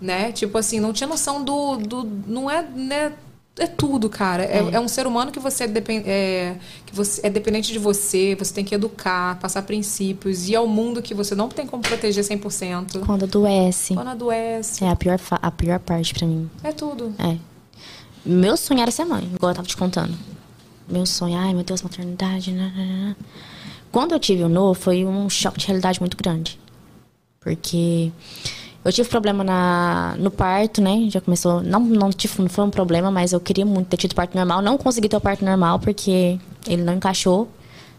Né? 0.00 0.30
Tipo 0.30 0.56
assim, 0.58 0.78
não 0.78 0.92
tinha 0.92 1.08
noção 1.08 1.42
do. 1.42 1.76
do 1.78 2.08
não 2.26 2.48
é. 2.48 2.62
Né, 2.62 3.12
é 3.58 3.66
tudo, 3.66 4.08
cara. 4.08 4.44
É, 4.44 4.58
É. 4.58 4.70
é 4.74 4.80
um 4.80 4.88
ser 4.88 5.06
humano 5.06 5.30
que 5.32 5.38
você 5.38 5.64
é, 5.64 5.66
depen- 5.68 6.02
é, 6.06 6.56
que 6.86 6.94
você 6.94 7.20
é 7.26 7.30
dependente 7.30 7.72
de 7.72 7.78
você, 7.78 8.34
você 8.38 8.52
tem 8.54 8.64
que 8.64 8.74
educar, 8.74 9.38
passar 9.38 9.62
princípios, 9.62 10.48
e 10.48 10.54
ao 10.56 10.66
mundo 10.66 11.02
que 11.02 11.14
você 11.14 11.34
não 11.34 11.48
tem 11.48 11.66
como 11.66 11.82
proteger 11.82 12.22
100%. 12.24 13.00
Quando 13.04 13.24
adoece. 13.24 13.94
Quando 13.94 14.08
adoece. 14.08 14.84
É 14.84 14.88
a 14.90 14.96
pior, 14.96 15.18
a 15.30 15.50
pior 15.50 15.78
parte 15.80 16.14
pra 16.14 16.26
mim. 16.26 16.48
É 16.62 16.72
tudo. 16.72 17.14
É. 17.18 17.36
Meu 18.24 18.56
sonho 18.56 18.80
era 18.80 18.90
ser 18.90 19.04
mãe, 19.04 19.24
igual 19.34 19.52
eu 19.52 19.56
tava 19.56 19.66
te 19.68 19.76
contando. 19.76 20.14
Meu 20.88 21.04
sonho, 21.06 21.36
ai 21.36 21.52
meu 21.54 21.64
Deus, 21.64 21.82
maternidade. 21.82 22.50
nananana. 22.52 23.16
Quando 23.92 24.12
eu 24.12 24.18
tive 24.18 24.42
o 24.42 24.48
No, 24.48 24.74
foi 24.74 25.04
um 25.04 25.28
choque 25.30 25.58
de 25.58 25.66
realidade 25.66 26.00
muito 26.00 26.16
grande. 26.16 26.58
Porque 27.40 28.12
eu 28.88 28.92
tive 28.92 29.08
problema 29.08 29.44
na, 29.44 30.16
no 30.18 30.30
parto, 30.30 30.80
né? 30.80 31.08
Já 31.10 31.20
começou. 31.20 31.62
Não, 31.62 31.80
não, 31.80 32.10
tive, 32.10 32.40
não 32.40 32.48
foi 32.48 32.64
um 32.64 32.70
problema, 32.70 33.10
mas 33.10 33.34
eu 33.34 33.40
queria 33.40 33.66
muito 33.66 33.88
ter 33.88 33.98
tido 33.98 34.14
parto 34.14 34.34
normal. 34.34 34.62
Não 34.62 34.78
consegui 34.78 35.08
ter 35.08 35.16
o 35.16 35.20
parto 35.20 35.44
normal 35.44 35.78
porque 35.78 36.38
ele 36.66 36.82
não 36.82 36.94
encaixou. 36.94 37.48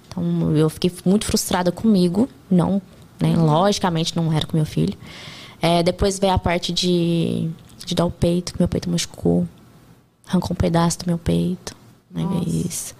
Então 0.08 0.56
eu 0.56 0.68
fiquei 0.68 0.92
muito 1.06 1.26
frustrada 1.26 1.72
comigo. 1.72 2.28
Não, 2.50 2.82
né? 3.22 3.36
Logicamente 3.36 4.16
não 4.16 4.34
era 4.34 4.48
com 4.48 4.58
meu 4.58 4.66
filho. 4.66 4.98
É, 5.62 5.84
depois 5.84 6.18
veio 6.18 6.34
a 6.34 6.40
parte 6.40 6.74
de, 6.74 7.50
de 7.86 7.94
dar 7.94 8.06
o 8.06 8.12
peito, 8.12 8.54
que 8.54 8.60
meu 8.60 8.68
peito 8.68 8.90
machucou. 8.90 9.48
Arrancou 10.28 10.54
um 10.54 10.56
pedaço 10.56 11.00
do 11.00 11.06
meu 11.06 11.20
peito. 11.20 11.76
Né? 12.10 12.24
Isso. 12.48 12.96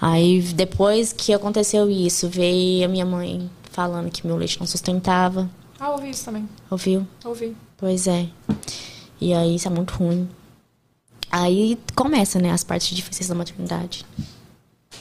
Aí 0.00 0.40
depois 0.40 1.12
que 1.12 1.32
aconteceu 1.32 1.90
isso, 1.90 2.28
veio 2.28 2.84
a 2.84 2.88
minha 2.88 3.04
mãe 3.04 3.50
falando 3.72 4.10
que 4.10 4.24
meu 4.24 4.36
leite 4.36 4.60
não 4.60 4.66
sustentava. 4.66 5.50
Ah, 5.80 5.90
ouvi 5.92 6.10
isso 6.10 6.26
também. 6.26 6.46
Ouviu? 6.70 7.06
Ouvi. 7.24 7.56
Pois 7.78 8.06
é. 8.06 8.28
E 9.18 9.32
aí 9.32 9.54
isso 9.56 9.66
é 9.66 9.70
muito 9.70 9.94
ruim. 9.94 10.28
Aí 11.30 11.78
começa, 11.94 12.38
né, 12.38 12.50
as 12.50 12.62
partes 12.62 12.94
difíceis 12.94 13.28
da 13.28 13.34
maternidade. 13.34 14.04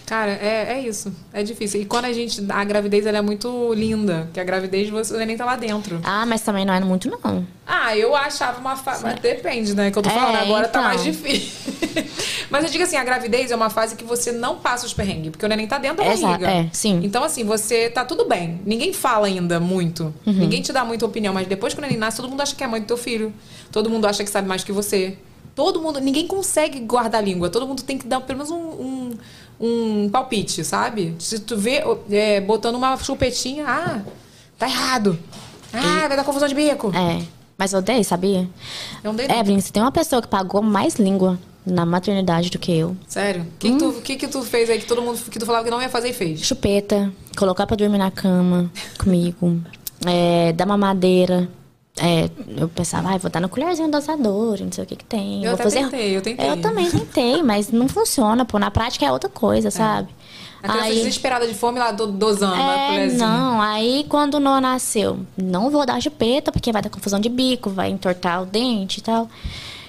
Cara, 0.10 0.32
é, 0.32 0.74
é 0.74 0.82
isso. 0.82 1.14
É 1.32 1.44
difícil. 1.44 1.82
E 1.82 1.86
quando 1.86 2.06
a 2.06 2.12
gente. 2.14 2.44
A 2.50 2.64
gravidez 2.64 3.06
ela 3.06 3.20
é 3.20 3.22
muito 3.22 3.72
linda. 3.76 4.28
Que 4.34 4.40
a 4.40 4.44
gravidez 4.44 4.90
você, 4.90 5.14
o 5.14 5.18
neném 5.18 5.38
tá 5.38 5.46
lá 5.46 5.56
dentro. 5.56 6.02
Ah, 6.04 6.26
mas 6.26 6.42
também 6.42 6.66
não 6.66 6.74
é 6.74 6.80
muito, 6.80 7.08
não. 7.08 7.46
Ah, 7.68 7.96
eu 7.96 8.16
achava 8.16 8.60
uma 8.60 8.76
fase. 8.76 9.04
Mas 9.04 9.20
depende, 9.20 9.76
né? 9.76 9.92
Que 9.92 10.00
eu 10.00 10.02
tô 10.02 10.10
É, 10.10 10.14
falando. 10.14 10.36
Agora 10.38 10.68
tá 10.68 10.80
então. 10.80 10.84
mais 10.90 11.04
difícil. 11.04 11.72
mas 12.50 12.64
eu 12.64 12.72
digo 12.72 12.84
assim: 12.84 12.96
a 12.98 13.04
gravidez 13.04 13.52
é 13.52 13.56
uma 13.56 13.70
fase 13.70 13.96
que 13.96 14.04
você 14.04 14.32
não 14.32 14.58
passa 14.58 14.84
os 14.88 14.96
perrengues. 14.96 15.30
Porque 15.30 15.46
o 15.46 15.50
neném 15.50 15.68
tá 15.68 15.78
dentro 15.78 16.04
da 16.04 16.12
Exa- 16.12 16.26
barriga. 16.28 16.50
é, 16.50 16.70
sim. 16.74 17.02
Então, 17.04 17.24
assim, 17.24 17.44
você 17.44 17.88
tá 17.92 18.04
tudo 18.04 18.26
bem. 18.28 18.60
Ninguém 18.66 18.92
fala 18.92 19.28
ainda 19.28 19.60
muito. 19.60 20.06
Uhum. 20.26 20.34
Ninguém 20.34 20.64
te 20.64 20.74
dá 20.74 20.84
muita 20.84 21.06
opinião. 21.06 21.36
Mas 21.36 21.46
depois 21.46 21.76
que 21.76 21.80
o 21.80 21.84
neném 21.84 21.98
nasce, 22.00 22.18
todo 22.18 22.28
mundo 22.30 22.42
acha 22.42 22.56
que 22.56 22.64
é 22.64 22.68
mãe 22.68 22.82
do 22.82 22.88
teu 22.88 22.98
filho. 22.98 23.32
Todo 23.72 23.92
mundo 23.92 24.08
acha 24.08 24.24
que 24.24 24.30
sabe 24.32 24.48
mais 24.48 24.64
que 24.64 24.72
você. 24.72 25.20
Todo 25.54 25.80
mundo. 25.80 26.00
Ninguém 26.02 26.26
consegue 26.26 26.80
guardar 26.80 27.22
a 27.22 27.24
língua. 27.24 27.48
Todo 27.50 27.68
mundo 27.68 27.84
tem 27.84 27.96
que 27.96 28.08
dar 28.08 28.20
pelo 28.22 28.40
menos 28.40 28.50
um. 28.52 28.58
um 28.58 29.12
um 29.60 30.10
palpite, 30.10 30.64
sabe? 30.64 31.16
Se 31.20 31.40
tu 31.40 31.58
vê 31.58 31.84
é, 32.10 32.40
botando 32.40 32.76
uma 32.76 32.96
chupetinha, 32.98 33.66
ah, 33.68 34.02
tá 34.58 34.68
errado. 34.68 35.20
Ah, 35.74 36.08
vai 36.08 36.18
dar 36.18 36.24
confusão 36.24 36.48
de 36.48 36.56
bico. 36.56 36.92
É. 36.96 37.24
Mas 37.58 37.74
eu 37.74 37.80
odeio, 37.80 38.04
sabia? 38.06 38.50
Eu 39.04 39.12
não 39.12 39.16
dei. 39.16 39.26
Evelyn, 39.26 39.60
se 39.60 39.72
tem 39.72 39.84
uma 39.84 39.92
pessoa 39.92 40.22
que 40.22 40.28
pagou 40.28 40.62
mais 40.62 40.96
língua 40.96 41.38
na 41.66 41.86
maternidade 41.86 42.50
do 42.50 42.58
que 42.58 42.72
eu. 42.72 42.96
Sério? 43.06 43.42
O 43.42 43.58
que, 43.60 43.72
que, 43.72 43.78
tu, 43.78 43.94
que, 44.02 44.16
que 44.16 44.28
tu 44.28 44.42
fez 44.44 44.70
aí 44.70 44.80
que 44.80 44.86
todo 44.86 45.02
mundo 45.02 45.20
que 45.30 45.38
tu 45.38 45.46
falava 45.46 45.66
que 45.66 45.70
não 45.70 45.82
ia 45.82 45.90
fazer 45.90 46.10
e 46.10 46.14
fez? 46.14 46.40
Chupeta, 46.42 47.12
colocar 47.38 47.68
pra 47.68 47.76
dormir 47.76 47.98
na 47.98 48.10
cama 48.10 48.72
comigo, 48.98 49.62
é, 50.06 50.54
dar 50.54 50.66
mamadeira. 50.66 51.50
É, 52.02 52.30
eu 52.58 52.70
pensava, 52.70 53.14
ah, 53.14 53.18
vou 53.18 53.30
dar 53.30 53.42
no 53.42 53.50
colherzinho 53.50 53.92
dosador, 53.92 54.58
não 54.62 54.72
sei 54.72 54.86
o 54.86 54.88
que 54.88 54.96
que 54.96 55.04
tem. 55.04 55.44
Eu 55.44 55.52
vou 55.52 55.54
até 55.56 55.64
fazer... 55.64 55.80
tentei, 55.82 56.16
eu 56.16 56.22
tentei. 56.22 56.50
Eu 56.50 56.62
também 56.62 56.90
tentei, 56.90 57.29
mas 57.50 57.72
não 57.72 57.88
funciona, 57.88 58.46
pô. 58.46 58.58
Na 58.60 58.70
prática 58.72 59.06
é 59.06 59.12
outra 59.12 59.30
coisa, 59.30 59.70
sabe? 59.72 60.10
A 60.62 60.68
criança 60.68 60.88
desesperada 60.94 61.48
de 61.48 61.54
fome 61.54 61.80
lá 61.80 61.92
do, 61.92 62.08
dosando? 62.08 62.56
É, 62.62 63.08
não, 63.18 63.62
aí 63.62 64.06
quando 64.10 64.36
o 64.36 64.40
Noah 64.40 64.60
nasceu, 64.62 65.20
não 65.38 65.70
vou 65.70 65.86
dar 65.86 66.02
chupeta, 66.02 66.52
porque 66.52 66.72
vai 66.72 66.82
dar 66.82 66.90
confusão 66.90 67.20
de 67.20 67.30
bico, 67.30 67.70
vai 67.70 67.90
entortar 67.90 68.42
o 68.44 68.46
dente 68.46 69.00
e 69.00 69.02
tal. 69.02 69.30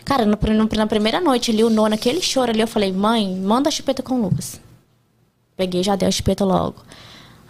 Cara, 0.05 0.25
no, 0.25 0.37
no- 0.55 0.69
na 0.77 0.87
primeira 0.87 1.21
noite 1.21 1.51
ali, 1.51 1.63
o 1.65 1.71
Noah, 1.71 1.91
naquele 1.91 2.21
choro 2.23 2.51
ali, 2.51 2.61
eu 2.61 2.67
falei, 2.69 2.93
mãe, 2.93 3.35
manda 3.37 3.69
a 3.69 3.73
chupeta 3.73 4.03
com 4.03 4.15
o 4.15 4.23
Lucas. 4.23 4.61
Peguei 5.57 5.83
já 5.83 5.95
dei 5.97 6.09
a 6.09 6.11
chupeta 6.11 6.45
logo. 6.45 6.77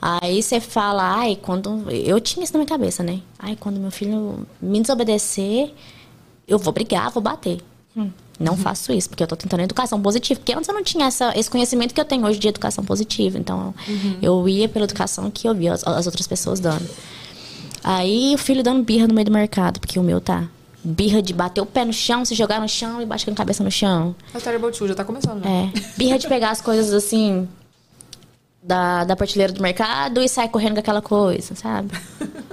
Aí 0.02 0.42
você 0.42 0.58
fala, 0.60 1.02
ai, 1.18 1.36
quando. 1.40 1.90
Eu 1.90 2.18
tinha 2.20 2.42
isso 2.42 2.54
na 2.54 2.58
minha 2.58 2.68
cabeça, 2.68 3.02
né? 3.02 3.20
Ai, 3.38 3.54
quando 3.54 3.78
meu 3.78 3.90
filho 3.90 4.46
me 4.60 4.80
desobedecer, 4.80 5.72
eu 6.48 6.58
vou 6.58 6.72
brigar, 6.72 7.10
vou 7.10 7.22
bater. 7.22 7.60
Hum, 7.94 8.10
não 8.40 8.56
faço 8.56 8.90
isso, 8.90 9.10
porque 9.10 9.22
eu 9.22 9.26
tô 9.26 9.36
tentando 9.36 9.60
educação 9.60 10.00
positiva. 10.00 10.40
Porque 10.40 10.54
antes 10.54 10.66
eu 10.66 10.74
não 10.74 10.82
tinha 10.82 11.06
essa, 11.06 11.38
esse 11.38 11.50
conhecimento 11.50 11.92
que 11.92 12.00
eu 12.00 12.04
tenho 12.06 12.26
hoje 12.26 12.38
de 12.38 12.48
educação 12.48 12.82
positiva. 12.82 13.38
Então, 13.38 13.74
eu 14.22 14.48
ia 14.48 14.66
pela 14.66 14.86
educação 14.86 15.30
que 15.30 15.46
eu 15.46 15.54
via 15.54 15.74
as, 15.74 15.86
as 15.86 16.06
outras 16.06 16.26
pessoas 16.26 16.58
dando. 16.58 16.88
Aí 17.84 18.34
o 18.34 18.38
filho 18.38 18.62
dando 18.62 18.82
birra 18.82 19.06
no 19.06 19.14
meio 19.14 19.26
do 19.26 19.32
mercado, 19.32 19.78
porque 19.78 19.98
o 19.98 20.02
meu 20.02 20.22
tá. 20.22 20.48
Birra 20.82 21.20
de 21.20 21.34
bater 21.34 21.60
o 21.60 21.66
pé 21.66 21.84
no 21.84 21.92
chão, 21.92 22.24
se 22.24 22.34
jogar 22.34 22.58
no 22.62 22.68
chão 22.68 23.02
e 23.02 23.06
bater 23.06 23.30
a 23.30 23.34
cabeça 23.34 23.62
no 23.62 23.70
chão. 23.70 24.16
A 24.32 24.40
Terrible 24.40 24.72
Two 24.72 24.88
já 24.88 24.94
tá 24.94 25.04
começando, 25.04 25.44
né? 25.44 25.70
É. 25.74 25.80
Birra 25.98 26.18
de 26.18 26.26
pegar 26.26 26.50
as 26.50 26.62
coisas 26.62 26.94
assim 26.94 27.46
da, 28.62 29.04
da 29.04 29.14
prateleira 29.14 29.52
do 29.52 29.60
mercado 29.60 30.22
e 30.22 30.28
sair 30.28 30.48
correndo 30.48 30.74
com 30.74 30.80
aquela 30.80 31.02
coisa, 31.02 31.54
sabe? 31.54 31.90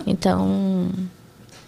Então, 0.05 0.89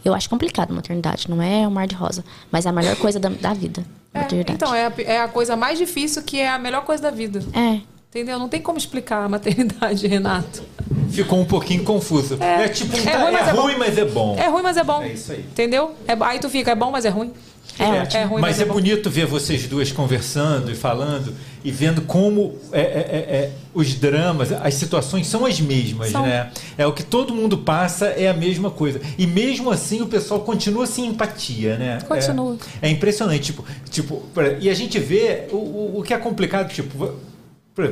eu 0.04 0.14
acho 0.14 0.30
complicado 0.30 0.72
a 0.72 0.74
maternidade. 0.74 1.30
Não 1.30 1.42
é 1.42 1.66
um 1.66 1.72
mar 1.72 1.88
de 1.88 1.96
rosa. 1.96 2.24
Mas 2.52 2.66
é 2.66 2.70
a 2.70 2.74
melhor 2.74 2.98
coisa 2.98 3.20
da, 3.20 3.30
da 3.30 3.54
vida. 3.54 3.86
É, 4.14 4.28
então, 4.52 4.74
é 4.74 4.88
a, 4.88 4.94
é 5.06 5.22
a 5.22 5.28
coisa 5.28 5.56
mais 5.56 5.78
difícil 5.78 6.24
que 6.24 6.40
é 6.40 6.50
a 6.50 6.58
melhor 6.60 6.84
coisa 6.84 7.04
da 7.04 7.12
vida. 7.12 7.40
É. 7.54 7.80
Entendeu? 8.10 8.40
Não 8.40 8.50
tem 8.50 8.60
como 8.60 8.78
explicar 8.78 9.24
a 9.24 9.30
maternidade, 9.30 10.06
Renato. 10.08 10.64
Ficou 11.12 11.40
um 11.40 11.46
pouquinho 11.46 11.84
confuso. 11.84 12.38
É, 12.42 12.68
tipo, 12.68 12.96
um 12.96 13.00
É 13.00 13.04
tá- 13.12 13.20
ruim, 13.22 13.32
mas 13.34 13.48
é 13.48 13.50
é 13.50 13.54
bom. 13.54 13.62
ruim, 13.62 13.76
mas 13.78 13.98
é 13.98 14.06
bom. 14.06 14.36
É 14.38 14.48
ruim, 14.48 14.62
mas 14.64 14.78
é 14.78 14.84
bom. 14.84 15.04
É 15.04 15.10
isso 15.10 15.32
aí. 15.32 15.40
Entendeu? 15.42 15.94
É, 16.08 16.18
aí 16.22 16.40
tu 16.40 16.50
fica, 16.50 16.72
é 16.72 16.76
bom, 16.76 16.90
mas 16.92 17.06
é 17.06 17.10
ruim. 17.10 17.32
É, 17.80 18.18
É 18.18 18.24
ruim, 18.24 18.42
mas, 18.42 18.58
mas 18.58 18.60
é, 18.60 18.64
é 18.64 18.66
bonito 18.66 19.10
ver 19.10 19.26
vocês 19.26 19.68
duas 19.68 19.92
conversando 19.92 20.72
e 20.72 20.76
falando 20.76 21.34
e 21.64 21.72
vendo 21.72 22.02
como 22.02 22.58
é, 22.72 22.80
é, 22.80 22.84
é, 22.84 23.36
é, 23.36 23.52
os 23.74 23.94
dramas, 23.96 24.52
as 24.52 24.74
situações 24.74 25.28
são 25.28 25.46
as 25.46 25.60
mesmas, 25.60 26.12
São. 26.12 26.24
né? 26.24 26.52
É 26.78 26.86
o 26.88 26.94
que 26.94 27.04
todo 27.04 27.34
mundo 27.34 27.58
passa, 27.58 28.08
é 28.08 28.28
a 28.28 28.34
mesma 28.34 28.72
coisa. 28.72 29.02
E 29.18 29.28
mesmo 29.28 29.70
assim 29.70 30.02
o 30.02 30.08
pessoal 30.08 30.42
continua 30.42 30.86
sem 30.86 31.08
empatia, 31.08 31.78
né? 31.78 32.00
Continua. 32.08 32.58
É, 32.82 32.88
é 32.88 32.92
impressionante, 32.92 33.44
tipo, 33.44 33.66
tipo, 33.90 34.24
e 34.60 34.70
a 34.70 34.74
gente 34.74 35.00
vê 35.00 35.48
o, 35.52 35.56
o, 35.56 36.00
o 36.00 36.04
que 36.04 36.14
é 36.14 36.18
complicado, 36.18 36.72
tipo, 36.72 37.14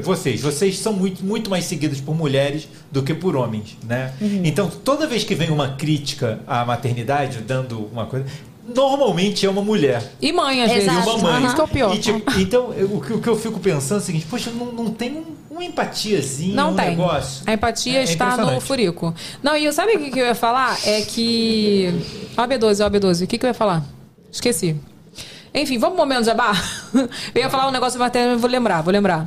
vocês, 0.01 0.41
vocês 0.41 0.77
são 0.80 0.91
muito, 0.91 1.23
muito 1.23 1.49
mais 1.49 1.64
seguidos 1.64 2.01
por 2.01 2.14
mulheres 2.14 2.68
do 2.91 3.01
que 3.03 3.14
por 3.14 3.35
homens, 3.35 3.77
né? 3.88 4.14
Então, 4.43 4.69
toda 4.69 5.07
vez 5.07 5.23
que 5.23 5.34
vem 5.34 5.49
uma 5.49 5.76
crítica 5.76 6.41
à 6.45 6.65
maternidade, 6.65 7.39
dando 7.39 7.85
uma 7.85 8.05
coisa, 8.05 8.26
normalmente 8.68 9.45
é 9.45 9.49
uma 9.49 9.61
mulher. 9.61 10.14
E 10.22 10.31
mãe, 10.31 10.64
às 10.64 10.72
vezes. 10.72 10.88
E 10.88 10.95
uma 10.95 11.18
mãe. 11.18 11.45
Isso 11.45 11.56
que 11.56 11.61
é 11.61 11.64
o 11.64 11.68
pior. 11.68 11.95
E, 11.95 11.99
tipo, 11.99 12.39
então, 12.39 12.69
o 12.69 13.02
que, 13.02 13.14
o 13.14 13.22
que 13.22 13.27
eu 13.27 13.35
fico 13.35 13.60
pensando 13.60 13.99
é 13.99 14.02
o 14.02 14.06
seguinte, 14.06 14.26
poxa, 14.30 14.52
não, 14.52 14.68
não 14.72 14.91
tem 14.91 15.11
um, 15.14 15.26
uma 15.49 15.64
empatiazinha, 15.64 16.56
Não 16.56 16.72
um 16.72 16.76
tem. 16.76 16.89
negócio. 16.91 17.44
A 17.45 17.53
empatia 17.53 17.99
É 17.99 18.03
está 18.03 18.38
no 18.38 18.60
furico. 18.61 19.14
Não, 19.41 19.56
e 19.56 19.65
eu 19.65 19.73
sabe 19.73 19.95
o 19.95 19.99
que, 19.99 20.11
que 20.11 20.19
eu 20.19 20.26
ia 20.26 20.35
falar? 20.35 20.77
É 20.85 21.02
que. 21.02 21.94
Ó, 22.38 22.41
a 22.41 22.48
B12, 22.48 22.84
ó, 22.84 22.88
a 22.88 22.91
B12. 22.91 23.23
O 23.23 23.27
que, 23.27 23.38
que 23.38 23.45
eu 23.45 23.49
ia 23.49 23.53
falar? 23.53 23.84
Esqueci. 24.31 24.76
Enfim, 25.53 25.77
vamos 25.80 25.95
pro 25.95 26.06
momento 26.06 26.26
jabá? 26.26 26.52
Eu 27.34 27.41
ia 27.41 27.49
falar 27.49 27.68
um 27.68 27.72
negócio 27.72 27.98
materno, 27.99 28.34
eu 28.34 28.38
vou 28.39 28.49
lembrar, 28.49 28.81
vou 28.84 28.91
lembrar. 28.91 29.26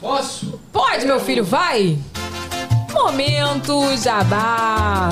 Posso? 0.00 0.58
Pode, 0.72 1.04
meu 1.04 1.20
filho, 1.20 1.44
vai! 1.44 1.98
Momento 2.94 3.96
Jabá! 3.98 5.10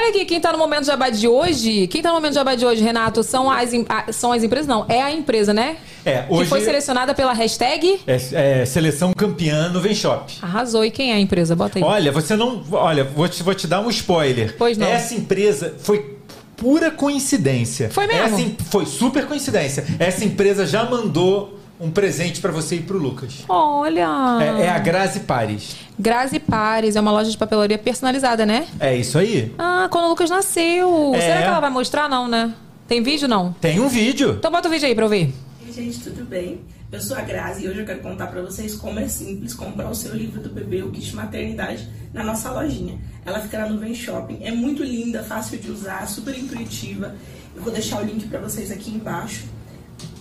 Olha 0.00 0.08
aqui, 0.08 0.24
quem 0.24 0.40
tá 0.40 0.50
no 0.50 0.56
Momento 0.56 0.86
Jabá 0.86 1.10
de 1.10 1.28
hoje, 1.28 1.86
quem 1.86 2.00
tá 2.00 2.08
no 2.08 2.14
Momento 2.14 2.32
Jabá 2.32 2.54
de 2.54 2.64
hoje, 2.64 2.82
Renato, 2.82 3.22
são 3.22 3.50
as, 3.50 3.68
são 4.12 4.32
as 4.32 4.42
empresas, 4.42 4.66
não, 4.66 4.86
é 4.88 5.02
a 5.02 5.12
empresa, 5.12 5.52
né? 5.52 5.76
É, 6.06 6.22
Que 6.22 6.32
hoje 6.32 6.48
foi 6.48 6.62
selecionada 6.62 7.12
pela 7.12 7.34
hashtag 7.34 8.00
é, 8.06 8.60
é 8.62 8.64
seleção 8.64 9.12
campeã 9.12 9.68
no 9.68 9.78
Vem 9.78 9.94
Shop. 9.94 10.32
Arrasou. 10.40 10.86
E 10.86 10.90
quem 10.90 11.12
é 11.12 11.16
a 11.16 11.20
empresa? 11.20 11.54
Bota 11.54 11.78
aí. 11.78 11.84
Olha, 11.84 12.10
você 12.10 12.34
não. 12.34 12.64
Olha, 12.72 13.04
vou 13.04 13.28
te, 13.28 13.42
vou 13.42 13.54
te 13.54 13.66
dar 13.66 13.82
um 13.82 13.90
spoiler. 13.90 14.54
Pois 14.56 14.78
não. 14.78 14.86
Essa 14.86 15.14
empresa 15.14 15.74
foi 15.80 16.16
pura 16.56 16.90
coincidência. 16.90 17.90
Foi 17.90 18.06
mesmo? 18.06 18.38
Essa 18.38 18.64
foi 18.70 18.86
super 18.86 19.26
coincidência. 19.26 19.84
Essa 19.98 20.24
empresa 20.24 20.66
já 20.66 20.82
mandou 20.82 21.59
um 21.80 21.90
presente 21.90 22.40
pra 22.40 22.52
você 22.52 22.76
e 22.76 22.82
pro 22.82 22.98
Lucas. 22.98 23.44
Olha! 23.48 24.06
É, 24.42 24.66
é 24.66 24.68
a 24.68 24.78
Grazi 24.78 25.20
Pares. 25.20 25.76
Grazi 25.98 26.38
Pares, 26.38 26.94
é 26.94 27.00
uma 27.00 27.10
loja 27.10 27.30
de 27.30 27.38
papelaria 27.38 27.78
personalizada, 27.78 28.44
né? 28.44 28.66
É 28.78 28.94
isso 28.94 29.18
aí? 29.18 29.54
Ah, 29.58 29.88
quando 29.90 30.04
o 30.04 30.08
Lucas 30.10 30.28
nasceu. 30.28 31.14
É. 31.14 31.20
Será 31.20 31.38
que 31.38 31.48
ela 31.48 31.60
vai 31.60 31.70
mostrar? 31.70 32.08
Não, 32.08 32.28
né? 32.28 32.54
Tem 32.86 33.02
vídeo, 33.02 33.26
não? 33.26 33.52
Tem 33.54 33.80
um 33.80 33.88
vídeo. 33.88 34.36
Então 34.38 34.50
bota 34.50 34.68
o 34.68 34.70
vídeo 34.70 34.86
aí 34.86 34.94
pra 34.94 35.06
eu 35.06 35.08
ver. 35.08 35.32
Oi, 35.64 35.72
gente, 35.72 36.00
tudo 36.00 36.24
bem? 36.24 36.60
Eu 36.92 37.00
sou 37.00 37.16
a 37.16 37.20
Grazi 37.20 37.64
e 37.64 37.68
hoje 37.68 37.78
eu 37.78 37.86
quero 37.86 38.00
contar 38.00 38.26
pra 38.26 38.42
vocês 38.42 38.74
como 38.74 38.98
é 38.98 39.06
simples 39.06 39.54
comprar 39.54 39.88
o 39.88 39.94
seu 39.94 40.14
livro 40.14 40.40
do 40.40 40.50
bebê, 40.50 40.82
o 40.82 40.90
kit 40.90 41.14
maternidade, 41.14 41.88
na 42.12 42.24
nossa 42.24 42.50
lojinha. 42.50 42.98
Ela 43.24 43.38
fica 43.40 43.58
na 43.60 43.68
Nuvem 43.68 43.94
Shopping, 43.94 44.40
é 44.42 44.50
muito 44.50 44.82
linda, 44.82 45.22
fácil 45.22 45.56
de 45.58 45.70
usar, 45.70 46.06
super 46.08 46.36
intuitiva. 46.36 47.14
Eu 47.54 47.62
vou 47.62 47.72
deixar 47.72 48.02
o 48.02 48.04
link 48.04 48.26
pra 48.26 48.40
vocês 48.40 48.72
aqui 48.72 48.90
embaixo. 48.90 49.44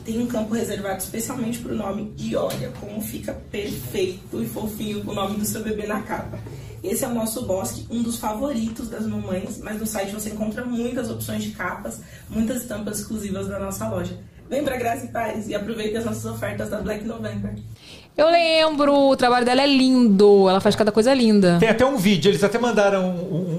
Tem 0.10 0.18
um 0.19 0.26
campo 0.26 0.56
reservado 0.56 0.98
especialmente 0.98 1.60
pro 1.60 1.76
nome 1.76 2.11
e 2.18 2.36
olha 2.36 2.72
como 2.80 2.99
fica 2.99 3.31
perfeito 3.52 4.41
e 4.41 4.45
fofinho 4.48 5.03
com 5.06 5.11
o 5.11 5.14
nome 5.14 5.38
do 5.38 5.45
seu 5.45 5.61
bebê 5.61 5.86
na 5.86 6.02
capa. 6.02 6.40
Esse 6.84 7.06
é 7.06 7.07
o 7.07 7.14
nosso 7.14 7.44
bosque, 7.45 7.86
um 7.91 8.02
dos 8.02 8.18
favoritos 8.18 8.90
das 8.90 9.06
mamães, 9.06 9.60
mas 9.61 9.80
no 9.80 9.86
site 9.86 10.11
você 10.11 10.31
encontra 10.31 10.65
muitas 10.65 11.11
opções 11.11 11.44
de 11.44 11.52
capas, 11.52 12.02
muitas 12.27 12.64
estampas 12.64 12.98
exclusivas 13.02 13.48
da 13.48 13.60
nossa 13.60 13.88
loja. 13.88 14.18
Vem 14.49 14.64
pra 14.64 14.77
Grazi 14.77 15.10
Pares 15.10 15.48
e 15.48 15.53
aproveite 15.53 15.95
as 15.98 16.06
nossas 16.06 16.26
ofertas 16.26 16.72
da 16.72 16.80
Black 16.81 17.06
November. 17.06 17.53
Eu 18.18 18.31
lembro, 18.31 18.91
o 19.11 19.15
trabalho 19.15 19.45
dela 19.45 19.61
é 19.61 19.68
lindo. 19.68 20.49
Ela 20.49 20.60
faz 20.60 20.76
cada 20.76 20.91
coisa 20.91 21.14
linda. 21.14 21.57
Tem 21.60 21.69
até 21.69 21.86
um 21.86 21.98
vídeo, 21.98 22.31
eles 22.31 22.44
até 22.44 22.57
mandaram 22.57 23.07
um- 23.11 23.59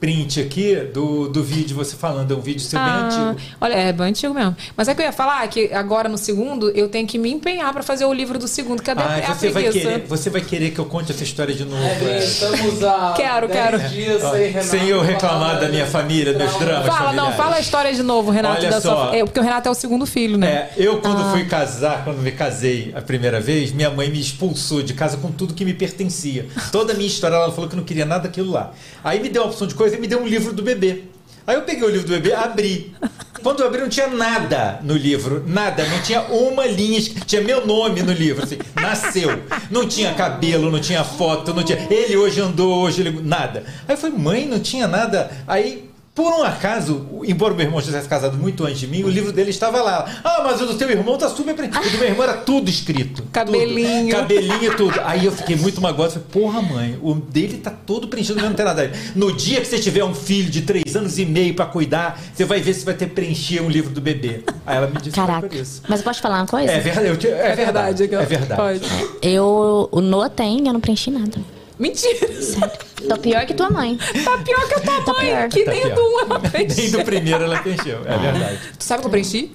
print 0.00 0.40
aqui 0.40 0.74
do, 0.94 1.28
do 1.28 1.42
vídeo, 1.42 1.74
você 1.76 1.96
falando, 1.96 2.32
é 2.32 2.36
um 2.36 2.40
vídeo 2.40 2.60
seu 2.60 2.78
bem 2.78 2.88
Ah, 2.88 3.06
antigo. 3.30 3.48
Olha, 3.60 3.74
é 3.74 3.92
bem 3.92 4.06
antigo 4.08 4.32
mesmo. 4.32 4.56
Mas 4.76 4.86
é 4.88 4.94
que 4.94 5.00
eu 5.02 5.06
ia 5.06 5.12
falar 5.12 5.46
que 5.48 5.72
agora 5.72 6.08
no 6.08 6.16
segundo 6.18 6.70
eu 6.70 6.88
tenho 6.88 7.06
que 7.06 7.18
me 7.18 7.30
empenhar 7.32 7.72
pra 7.72 7.82
fazer 7.82 8.04
o 8.04 8.12
livro 8.12 8.38
do 8.38 8.46
segundo. 8.46 8.82
Cadê 8.82 9.02
Ah, 9.02 9.30
a 9.30 9.34
você 9.34 9.50
vai, 9.50 9.64
querer, 9.70 10.04
você 10.06 10.30
vai 10.30 10.40
querer 10.40 10.70
que 10.70 10.78
eu 10.78 10.84
conte 10.84 11.10
essa 11.10 11.24
história 11.24 11.54
de 11.54 11.64
novo. 11.64 11.82
É, 11.82 12.18
é. 12.18 12.24
estamos 12.24 12.82
há 12.84 13.14
Quero, 13.18 13.48
10 13.48 13.60
quero. 13.60 13.88
dias 13.88 14.22
Ó, 14.22 14.30
sem 14.32 14.46
Renato. 14.48 14.66
sem 14.66 14.88
eu 14.88 15.00
reclamar 15.02 15.60
da 15.60 15.68
minha 15.68 15.86
família, 15.86 16.32
dos 16.32 16.56
dramas 16.58 16.86
Fala, 16.86 17.12
não, 17.12 17.24
familiares. 17.32 17.36
fala 17.36 17.56
a 17.56 17.60
história 17.60 17.92
de 17.94 18.02
novo, 18.02 18.30
Renato. 18.30 18.60
Olha 18.60 18.70
da 18.70 18.80
só. 18.80 19.06
Sua... 19.08 19.16
É, 19.16 19.24
porque 19.24 19.40
o 19.40 19.42
Renato 19.42 19.68
é 19.68 19.70
o 19.70 19.74
segundo 19.74 20.06
filho, 20.06 20.38
né? 20.38 20.48
É, 20.48 20.72
eu 20.76 21.00
quando 21.00 21.22
Ah. 21.22 21.30
fui 21.32 21.44
casar, 21.46 22.04
quando 22.04 22.18
me 22.18 22.30
casei 22.32 22.92
a 22.94 23.00
primeira 23.02 23.40
vez, 23.40 23.72
minha 23.72 23.90
mãe 23.90 24.10
me 24.10 24.20
expulsou 24.20 24.82
de 24.82 24.94
casa 24.94 25.16
com 25.16 25.32
tudo 25.32 25.54
que 25.54 25.64
me 25.64 25.74
pertencia. 25.74 26.46
Toda 26.70 26.92
a 26.92 26.96
minha 26.96 27.08
história, 27.08 27.34
ela 27.34 27.50
falou 27.50 27.68
que 27.68 27.74
não 27.76 27.82
queria 27.84 28.04
nada 28.06 28.24
daquilo 28.24 28.52
lá. 28.52 28.72
Aí 29.02 29.20
me 29.20 29.28
deu 29.28 29.42
uma 29.42 29.48
opção 29.50 29.66
de 29.66 29.74
coisa 29.74 29.87
e 29.92 30.00
me 30.00 30.06
deu 30.06 30.20
um 30.20 30.26
livro 30.26 30.52
do 30.52 30.62
bebê. 30.62 31.04
Aí 31.46 31.56
eu 31.56 31.62
peguei 31.62 31.82
o 31.82 31.90
livro 31.90 32.06
do 32.06 32.12
bebê, 32.12 32.34
abri. 32.34 32.94
Quando 33.42 33.60
eu 33.60 33.66
abri, 33.66 33.80
não 33.80 33.88
tinha 33.88 34.08
nada 34.08 34.80
no 34.82 34.94
livro. 34.94 35.42
Nada. 35.46 35.86
Não 35.86 36.02
tinha 36.02 36.22
uma 36.22 36.66
linha. 36.66 37.00
Tinha 37.24 37.40
meu 37.40 37.66
nome 37.66 38.02
no 38.02 38.12
livro. 38.12 38.44
Assim, 38.44 38.58
nasceu. 38.74 39.42
Não 39.70 39.88
tinha 39.88 40.12
cabelo, 40.12 40.70
não 40.70 40.80
tinha 40.80 41.04
foto, 41.04 41.54
não 41.54 41.62
tinha. 41.62 41.86
Ele 41.90 42.16
hoje 42.16 42.40
andou, 42.40 42.82
hoje 42.82 43.00
ele. 43.00 43.22
Nada. 43.22 43.64
Aí 43.86 43.94
eu 43.94 43.96
falei, 43.96 44.18
mãe, 44.18 44.46
não 44.46 44.58
tinha 44.58 44.86
nada. 44.86 45.30
Aí. 45.46 45.87
Por 46.18 46.32
um 46.32 46.42
acaso, 46.42 47.06
embora 47.24 47.54
o 47.54 47.56
meu 47.56 47.64
irmão 47.64 47.80
tivesse 47.80 48.08
casado 48.08 48.36
muito 48.36 48.64
antes 48.64 48.80
de 48.80 48.88
mim, 48.88 49.04
o 49.04 49.08
livro 49.08 49.30
dele 49.30 49.50
estava 49.50 49.80
lá. 49.80 50.20
Ah, 50.24 50.42
mas 50.44 50.60
o 50.60 50.66
do 50.66 50.74
teu 50.74 50.90
irmão 50.90 51.16
tá 51.16 51.28
super 51.28 51.54
preenchido. 51.54 51.86
O 51.86 51.90
do 51.92 51.96
meu 51.98 52.08
irmão 52.08 52.24
era 52.24 52.32
tudo 52.38 52.68
escrito. 52.68 53.22
Cabelinho. 53.30 54.08
Tudo. 54.08 54.20
Cabelinho 54.20 54.64
e 54.64 54.74
tudo. 54.74 55.00
Aí 55.04 55.24
eu 55.24 55.30
fiquei 55.30 55.54
muito 55.54 55.80
magoado. 55.80 56.10
Falei, 56.14 56.26
porra, 56.32 56.60
mãe, 56.60 56.98
o 57.00 57.14
dele 57.14 57.58
tá 57.58 57.70
todo 57.70 58.08
preenchido, 58.08 58.40
não 58.42 58.52
tem 58.52 58.66
nada. 58.66 58.82
aí. 58.82 58.90
No 59.14 59.32
dia 59.32 59.60
que 59.60 59.68
você 59.68 59.78
tiver 59.78 60.02
um 60.02 60.12
filho 60.12 60.50
de 60.50 60.62
três 60.62 60.96
anos 60.96 61.20
e 61.20 61.24
meio 61.24 61.54
pra 61.54 61.66
cuidar, 61.66 62.20
você 62.34 62.44
vai 62.44 62.60
ver 62.60 62.74
se 62.74 62.84
vai 62.84 62.94
ter 62.94 63.06
que 63.08 63.14
preencher 63.14 63.60
um 63.62 63.68
livro 63.70 63.90
do 63.90 64.00
bebê. 64.00 64.42
Aí 64.66 64.76
ela 64.76 64.88
me 64.88 64.94
disse 64.94 65.10
que 65.10 65.14
Caraca. 65.20 65.46
por 65.46 65.54
isso. 65.56 65.82
Mas 65.88 66.00
eu 66.00 66.04
posso 66.04 66.20
falar 66.20 66.38
uma 66.38 66.46
coisa? 66.48 66.72
É 66.72 66.80
verdade. 66.80 67.06
eu 67.06 67.16
te- 67.16 67.28
É, 67.28 67.52
É 67.52 67.54
verdade. 67.54 67.96
verdade. 68.08 68.24
É 68.24 68.26
verdade. 68.38 68.60
Pode. 68.60 69.08
Eu, 69.22 69.88
o 69.92 70.00
Noah 70.00 70.28
tem, 70.30 70.66
eu 70.66 70.72
não 70.72 70.80
preenchi 70.80 71.12
nada. 71.12 71.38
Mentira. 71.78 72.42
Sério. 72.42 72.87
Tô 73.08 73.16
pior 73.18 73.46
que 73.46 73.54
tua 73.54 73.70
mãe. 73.70 73.96
Tá 74.24 74.38
pior 74.38 74.68
que 74.68 74.74
a 74.74 74.80
tua 74.80 75.14
mãe, 75.14 75.26
pior. 75.26 75.48
que 75.48 75.64
Tá 75.64 75.70
nem 75.72 75.82
pior. 75.82 75.94
do 75.94 76.02
um 76.02 76.20
ela 76.20 76.40
preencheu. 76.40 76.76
Nem 76.76 76.90
do 76.92 77.04
primeiro 77.04 77.44
ela 77.44 77.58
preencheu, 77.58 78.00
é 78.04 78.18
verdade. 78.18 78.58
Tu 78.78 78.84
sabe 78.84 79.00
que 79.00 79.06
eu 79.06 79.10
preenchi? 79.10 79.52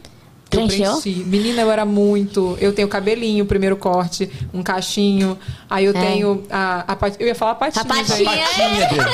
Eu 0.51 0.67
preenchi. 0.67 1.23
Menina, 1.25 1.61
eu 1.61 1.71
era 1.71 1.83
muito. 1.83 2.55
Eu 2.61 2.73
tenho 2.73 2.87
cabelinho, 2.87 3.43
primeiro 3.45 3.75
corte, 3.75 4.29
um 4.53 4.61
cachinho. 4.61 5.37
Aí 5.69 5.85
eu 5.85 5.91
É. 5.95 5.99
tenho 5.99 6.43
a, 6.49 6.85
a 6.93 6.97
Eu 7.19 7.25
ia 7.27 7.33
falar 7.35 7.55
patinha. 7.55 7.81
A 7.81 7.85
patinha. 7.85 8.29
A 8.29 8.35
patinha 8.35 9.05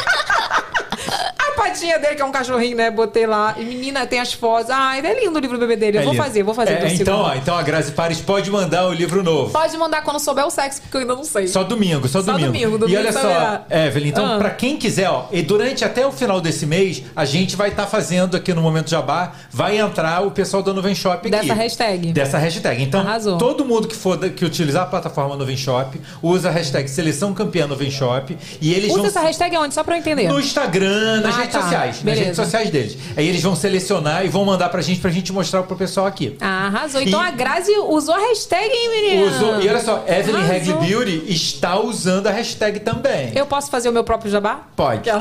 dele, 1.64 2.16
que 2.16 2.22
é 2.22 2.26
um 2.26 2.32
cachorrinho, 2.32 2.76
né? 2.78 2.90
Botei 2.90 3.26
lá. 3.28 3.56
E 3.58 3.64
menina, 3.66 4.06
tem 4.06 4.20
as 4.20 4.34
fotos. 4.34 4.70
Ai, 4.70 5.00
é 5.06 5.20
lindo 5.20 5.38
o 5.38 5.42
livro 5.42 5.58
do 5.58 5.62
bebê 5.62 5.76
dele. 5.76 5.98
Eu 5.98 6.02
É 6.02 6.04
vou 6.06 6.14
lindo. 6.14 6.24
fazer, 6.24 6.44
vou 6.44 6.54
fazer. 6.54 6.74
É, 6.74 6.94
então, 6.94 7.20
ó, 7.22 7.36
então 7.36 7.58
a 7.58 7.62
Grazi 7.62 7.92
Pares 7.92 8.22
pode 8.22 8.50
mandar 8.50 8.88
o 8.88 8.94
livro 8.94 9.22
novo. 9.24 9.52
Pode 9.52 9.76
mandar 9.78 10.02
quando 10.04 10.20
souber 10.20 10.46
o 10.46 10.50
sexo, 10.50 10.82
porque 10.82 10.98
eu 10.98 11.02
ainda 11.02 11.16
não 11.16 11.24
sei. 11.24 11.48
Só 11.48 11.64
domingo, 11.64 12.08
só, 12.08 12.22
Só 12.22 12.32
domingo. 12.32 12.48
domingo, 12.54 12.78
domingo 12.78 12.98
E 12.98 12.98
olha 13.02 13.12
só, 13.12 13.66
Evelyn, 13.70 14.10
então, 14.10 14.26
Ah. 14.36 14.38
pra 14.38 14.50
quem 14.52 14.78
quiser, 14.78 15.10
ó, 15.10 15.26
e 15.32 15.42
durante 15.42 15.84
até 15.84 16.06
o 16.06 16.12
final 16.12 16.40
desse 16.42 16.66
mês, 16.66 17.04
a 17.16 17.26
gente 17.26 17.56
vai 17.56 17.70
estar 17.70 17.88
fazendo 17.88 18.36
aqui 18.38 18.54
no 18.54 18.62
Momento 18.62 18.90
Jabá, 18.90 19.34
vai 19.52 19.78
entrar 19.78 20.26
o 20.26 20.32
pessoal 20.32 20.64
da 20.64 20.74
Nuvem 20.74 20.96
Shop 20.96 21.18
aqui. 21.18 21.30
Dessa 21.30 21.54
hashtag. 21.54 22.14
Dessa 22.14 22.38
hashtag. 22.38 22.82
Então, 22.84 23.02
Arrasou. 23.02 23.38
todo 23.38 23.66
mundo 23.66 23.88
que 23.88 23.96
for 23.96 24.18
que 24.18 24.46
utilizar 24.46 24.84
a 24.84 24.86
plataforma 24.86 25.36
Nuvem 25.36 25.58
Shop, 25.58 26.00
usa 26.22 26.50
a 26.50 26.52
hashtag 26.52 26.88
Seleção 26.90 27.34
Campeã 27.34 27.68
Nuvem 27.68 27.90
Shop 27.92 28.38
e 28.62 28.74
eles 28.74 28.88
Usa 28.92 28.98
vão 28.98 29.06
essa 29.08 29.22
hashtag 29.22 29.58
onde? 29.58 29.74
Só 29.74 29.84
pra 29.84 29.96
eu 29.96 30.00
entender. 30.00 30.28
no 30.30 30.40
Instagram, 30.40 31.22
nas 31.22 31.36
Ah, 31.36 31.38
redes 31.40 31.49
tá. 31.52 31.62
sociais, 31.62 31.96
nas 31.96 32.04
Beleza. 32.04 32.24
redes 32.24 32.36
sociais 32.38 32.70
deles. 32.70 32.98
Aí 33.18 33.28
eles 33.28 33.42
vão 33.42 33.56
selecionar 33.56 34.26
e 34.26 34.30
vão 34.30 34.46
mandar 34.46 34.70
pra 34.70 34.82
gente 34.82 35.00
pra 35.00 35.10
gente 35.12 35.32
mostrar 35.34 35.64
pro 35.64 35.76
pessoal 35.76 36.06
aqui. 36.06 36.38
Ah, 36.42 36.68
arrasou. 36.68 37.02
Então 37.02 37.22
E- 37.24 37.28
a 37.28 37.32
Grazi 37.32 37.72
usou 37.78 38.14
a 38.16 38.20
hashtag, 38.20 38.70
hein, 38.72 38.90
menina? 38.90 39.26
Usou- 39.32 39.62
e 39.62 39.68
olha 39.70 39.80
só, 39.80 40.04
Evelyn. 40.08 40.44
Regli 40.46 40.74
Beauty 40.74 41.24
está 41.32 41.80
usando 41.80 42.28
a 42.28 42.32
hashtag 42.32 42.80
também. 42.82 43.32
Eu 43.36 43.46
posso 43.46 43.70
fazer 43.70 43.90
o 43.90 43.92
meu 43.92 44.04
próprio 44.04 44.32
jabá? 44.32 44.62
Pode. 44.76 45.10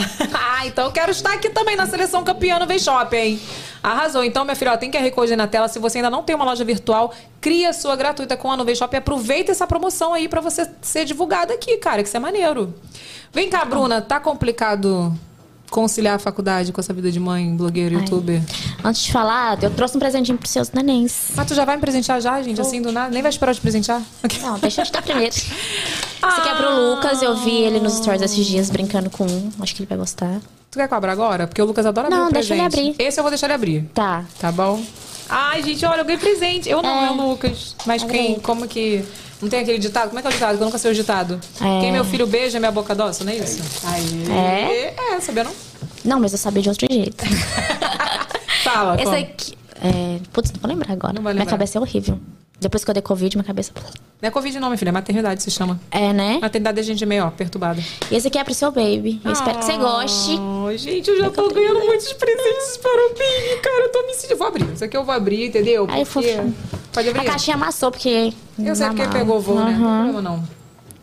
Ah, 0.60 0.66
então 0.66 0.86
eu 0.86 0.90
quero 0.92 1.10
estar 1.12 1.32
aqui 1.34 1.48
também 1.50 1.76
na 1.76 1.86
seleção 1.86 2.24
campeã 2.24 2.58
no 2.58 2.66
V-Shop, 2.66 3.14
hein? 3.16 3.38
Arrasou. 3.80 4.24
Então, 4.24 4.44
minha 4.44 4.56
filha, 4.56 4.72
ó, 4.72 4.76
tem 4.76 4.90
QR 4.90 5.08
Code 5.12 5.36
na 5.36 5.46
tela. 5.46 5.68
Se 5.68 5.78
você 5.78 5.98
ainda 5.98 6.10
não 6.10 6.22
tem 6.24 6.34
uma 6.34 6.44
loja 6.44 6.64
virtual, 6.64 7.14
cria 7.40 7.70
a 7.70 7.72
sua 7.72 7.94
gratuita 7.94 8.36
com 8.36 8.50
a 8.50 8.56
Nuvem 8.56 8.74
Shop 8.74 8.92
e 8.92 8.98
aproveita 8.98 9.52
essa 9.52 9.66
promoção 9.68 10.12
aí 10.12 10.28
pra 10.28 10.40
você 10.40 10.68
ser 10.82 11.04
divulgada 11.04 11.54
aqui, 11.54 11.76
cara, 11.76 12.02
que 12.02 12.08
isso 12.08 12.16
é 12.16 12.20
maneiro. 12.20 12.74
Vem 13.32 13.48
cá, 13.48 13.64
Bruna, 13.64 14.00
tá 14.02 14.18
complicado 14.18 15.16
conciliar 15.70 16.16
a 16.16 16.18
faculdade 16.18 16.72
com 16.72 16.80
essa 16.80 16.92
vida 16.92 17.10
de 17.10 17.20
mãe, 17.20 17.54
blogueira, 17.56 17.94
Ai. 17.96 18.02
youtuber? 18.02 18.42
Antes 18.84 19.02
de 19.02 19.12
falar, 19.12 19.62
eu 19.62 19.70
trouxe 19.70 19.96
um 19.96 20.00
presentinho 20.00 20.38
pros 20.38 20.50
seus 20.50 20.70
nenéns. 20.72 21.28
Mas 21.34 21.46
tu 21.46 21.54
já 21.54 21.64
vai 21.64 21.76
me 21.76 21.80
presentear 21.80 22.20
já, 22.20 22.40
gente? 22.42 22.60
Assim, 22.60 22.80
do 22.82 22.90
nada? 22.92 23.10
Nem 23.10 23.22
vai 23.22 23.30
esperar 23.30 23.52
eu 23.52 23.56
te 23.56 23.60
presentear? 23.60 24.02
Não, 24.42 24.58
deixa 24.58 24.82
eu 24.82 24.86
te 24.86 24.92
dar 24.92 25.02
primeiro. 25.02 25.34
Esse 25.34 25.50
aqui 26.22 26.48
é 26.48 26.54
pro 26.54 26.74
Lucas, 26.94 27.22
eu 27.22 27.36
vi 27.36 27.56
ele 27.56 27.80
nos 27.80 27.94
stories 27.94 28.22
esses 28.22 28.46
dias 28.46 28.70
brincando 28.70 29.08
com 29.10 29.24
um. 29.24 29.50
Acho 29.60 29.74
que 29.74 29.82
ele 29.82 29.88
vai 29.88 29.98
gostar. 29.98 30.40
Tu 30.70 30.78
quer 30.78 30.88
cobrar 30.88 31.12
agora? 31.12 31.46
Porque 31.46 31.62
o 31.62 31.64
Lucas 31.64 31.86
adora 31.86 32.10
Não, 32.10 32.24
abrir 32.26 32.30
o 32.30 32.34
deixa 32.34 32.54
ele 32.54 32.62
abrir. 32.62 32.94
Esse 32.98 33.18
eu 33.20 33.24
vou 33.24 33.30
deixar 33.30 33.46
ele 33.46 33.54
abrir. 33.54 33.82
Tá. 33.94 34.24
Tá 34.38 34.52
bom? 34.52 34.82
Ai, 35.28 35.62
gente, 35.62 35.84
olha, 35.84 36.00
eu 36.00 36.04
ganhei 36.04 36.18
presente. 36.18 36.68
Eu 36.68 36.82
não, 36.82 37.04
é, 37.04 37.06
É. 37.06 37.10
o 37.10 37.28
Lucas. 37.28 37.74
Mas 37.86 38.02
quem, 38.02 38.38
como 38.40 38.66
que... 38.66 39.04
Não 39.40 39.48
tem 39.48 39.60
aquele 39.60 39.78
ditado? 39.78 40.08
Como 40.08 40.18
é 40.18 40.22
que 40.22 40.28
é 40.28 40.30
o 40.30 40.34
ditado? 40.34 40.56
Que 40.56 40.62
eu 40.62 40.66
nunca 40.66 40.78
sei 40.78 40.90
o 40.90 40.94
ditado. 40.94 41.40
É. 41.60 41.80
Quem 41.80 41.92
meu 41.92 42.04
filho 42.04 42.26
beija, 42.26 42.58
minha 42.58 42.72
boca 42.72 42.94
doce, 42.94 43.22
não 43.24 43.32
é 43.32 43.36
isso? 43.36 43.62
Aí. 43.84 44.24
É? 44.32 45.14
É, 45.14 45.20
sabia 45.20 45.44
não? 45.44 45.52
Não, 46.04 46.20
mas 46.20 46.32
eu 46.32 46.38
sabia 46.38 46.62
de 46.62 46.68
outro 46.68 46.86
jeito. 46.90 47.24
Fala, 48.64 48.94
Esse 48.96 49.04
como? 49.04 49.16
aqui. 49.16 49.58
É... 49.80 50.18
Putz, 50.32 50.52
não 50.52 50.60
vou 50.60 50.68
lembrar 50.70 50.92
agora. 50.92 51.12
Não 51.14 51.22
vai 51.22 51.32
Minha 51.32 51.44
lembrar. 51.44 51.50
cabeça 51.56 51.78
é 51.78 51.80
horrível. 51.80 52.18
Depois 52.60 52.84
que 52.84 52.90
eu 52.90 52.94
dei 52.94 53.02
Covid, 53.02 53.36
minha 53.36 53.44
cabeça. 53.44 53.72
Não 54.20 54.28
é 54.28 54.30
Covid 54.32 54.58
não, 54.58 54.68
minha 54.68 54.78
filha. 54.78 54.88
É 54.88 54.92
maternidade 54.92 55.42
se 55.42 55.50
chama. 55.50 55.78
É, 55.92 56.12
né? 56.12 56.38
Maternidade 56.42 56.80
a 56.80 56.82
gente 56.82 57.02
é 57.04 57.06
meio, 57.06 57.24
ó, 57.24 57.30
perturbada. 57.30 57.80
E 58.10 58.16
esse 58.16 58.26
aqui 58.26 58.36
é 58.36 58.42
pro 58.42 58.52
seu 58.52 58.72
baby. 58.72 59.20
Eu 59.24 59.32
espero 59.32 59.58
que 59.58 59.64
você 59.64 59.76
goste. 59.76 60.40
Ai, 60.66 60.76
gente, 60.76 61.08
eu 61.08 61.18
já 61.18 61.30
tô 61.30 61.48
ganhando 61.50 61.78
muitos 61.80 62.12
presentes 62.14 62.76
para 62.78 63.06
o 63.06 63.08
Big, 63.10 63.60
cara. 63.62 63.84
Eu 63.84 63.92
tô 63.92 64.02
me 64.02 64.14
sentindo. 64.14 64.36
Vou 64.36 64.48
abrir. 64.48 64.72
Isso 64.74 64.84
aqui 64.84 64.96
eu 64.96 65.04
vou 65.04 65.14
abrir, 65.14 65.46
entendeu? 65.46 65.86
Ai, 65.88 66.04
Porque... 66.04 66.32
fofinho. 66.32 66.54
Pode 66.92 67.08
abrir? 67.08 67.20
A 67.20 67.24
caixinha 67.24 67.54
amassou, 67.54 67.92
porque. 67.92 68.32
Eu 68.58 68.74
sei 68.74 68.88
porque 68.88 69.06
pegou 69.06 69.40
voo, 69.40 69.60
né? 69.60 69.76
Não 69.78 70.02
problema 70.04 70.22
não. 70.22 70.58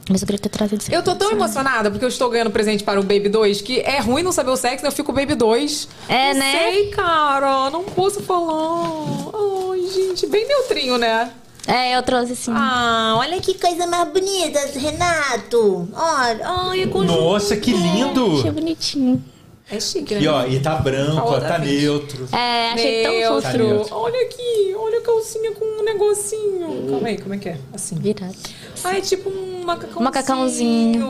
Mas 0.09 0.21
eu 0.21 0.27
queria 0.27 0.39
ter 0.39 0.49
trazido 0.49 0.81
isso 0.81 0.91
Eu 0.93 1.01
tô 1.01 1.15
tão 1.15 1.31
emocionada 1.31 1.89
porque 1.89 2.05
eu 2.05 2.09
estou 2.09 2.29
ganhando 2.29 2.51
presente 2.51 2.83
para 2.83 2.99
o 2.99 3.03
Baby 3.03 3.27
2 3.27 3.61
que 3.61 3.79
é 3.79 3.99
ruim 3.99 4.21
não 4.21 4.31
saber 4.31 4.51
o 4.51 4.55
sexo, 4.55 4.85
eu 4.85 4.91
fico 4.91 5.11
Baby 5.11 5.33
2. 5.33 5.87
É, 6.07 6.33
não 6.33 6.39
né? 6.39 6.51
sei, 6.51 6.89
cara, 6.89 7.69
não 7.71 7.83
posso 7.83 8.21
falar. 8.21 9.31
Ai, 9.71 9.87
gente, 9.87 10.27
bem 10.27 10.47
neutrinho, 10.47 10.97
né? 10.97 11.31
É, 11.67 11.95
eu 11.97 12.03
trouxe 12.03 12.33
assim. 12.33 12.51
Ah, 12.53 13.15
olha 13.17 13.39
que 13.41 13.55
coisa 13.55 13.87
mais 13.87 14.07
bonita, 14.09 14.59
Renato. 14.77 15.87
Olha, 15.93 16.81
é 16.81 16.87
conjunto. 16.87 17.05
Nossa, 17.21 17.57
que 17.57 17.71
lindo! 17.71 18.39
Achei 18.39 18.51
bonitinho. 18.51 19.23
É 19.69 19.79
chique, 19.79 20.13
né? 20.13 20.21
E 20.21 20.27
ó, 20.27 20.45
e 20.45 20.59
tá 20.59 20.75
branco, 20.75 21.21
ó, 21.25 21.39
tá 21.39 21.57
neutro. 21.57 22.27
É, 22.31 22.71
achei 22.73 23.01
tão 23.01 23.13
Neutro. 23.13 23.41
fofo. 23.41 23.57
neutro. 23.57 23.95
Olha 23.95 24.21
aqui, 24.21 24.75
olha 24.77 24.99
a 24.99 25.01
calcinha 25.01 25.51
com 25.53 25.65
um 25.65 25.83
negocinho. 25.83 26.87
Calma 26.87 27.07
aí, 27.07 27.17
como 27.17 27.33
é 27.33 27.37
que 27.39 27.49
é? 27.49 27.57
Assim. 27.73 27.95
Virado. 27.95 28.35
Ah, 28.83 28.95
é 28.95 29.01
tipo 29.01 29.27
um 29.27 29.63
macacãozinho. 29.65 30.03
Macacãozinho. 30.03 31.07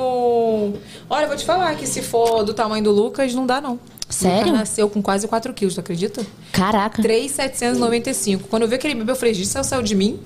Olha, 1.10 1.24
eu 1.26 1.28
vou 1.28 1.36
te 1.36 1.44
falar 1.44 1.76
que 1.76 1.86
se 1.86 2.02
for 2.02 2.44
do 2.44 2.54
tamanho 2.54 2.82
do 2.82 2.92
Lucas, 2.92 3.34
não 3.34 3.46
dá 3.46 3.60
não. 3.60 3.78
Sério? 4.08 4.38
Lucas 4.46 4.54
nasceu 4.60 4.90
com 4.90 5.02
quase 5.02 5.28
4 5.28 5.54
quilos, 5.54 5.74
tu 5.74 5.82
acredita? 5.82 6.26
Caraca. 6.54 7.02
3,795. 7.02 8.48
Quando 8.48 8.62
eu 8.62 8.70
vi 8.70 8.76
aquele 8.76 8.96
bebê, 8.96 9.12
eu 9.12 9.16
falei, 9.18 9.34
isso 9.34 9.62
saiu 9.66 9.82
de 9.82 9.96
mim? 9.96 10.18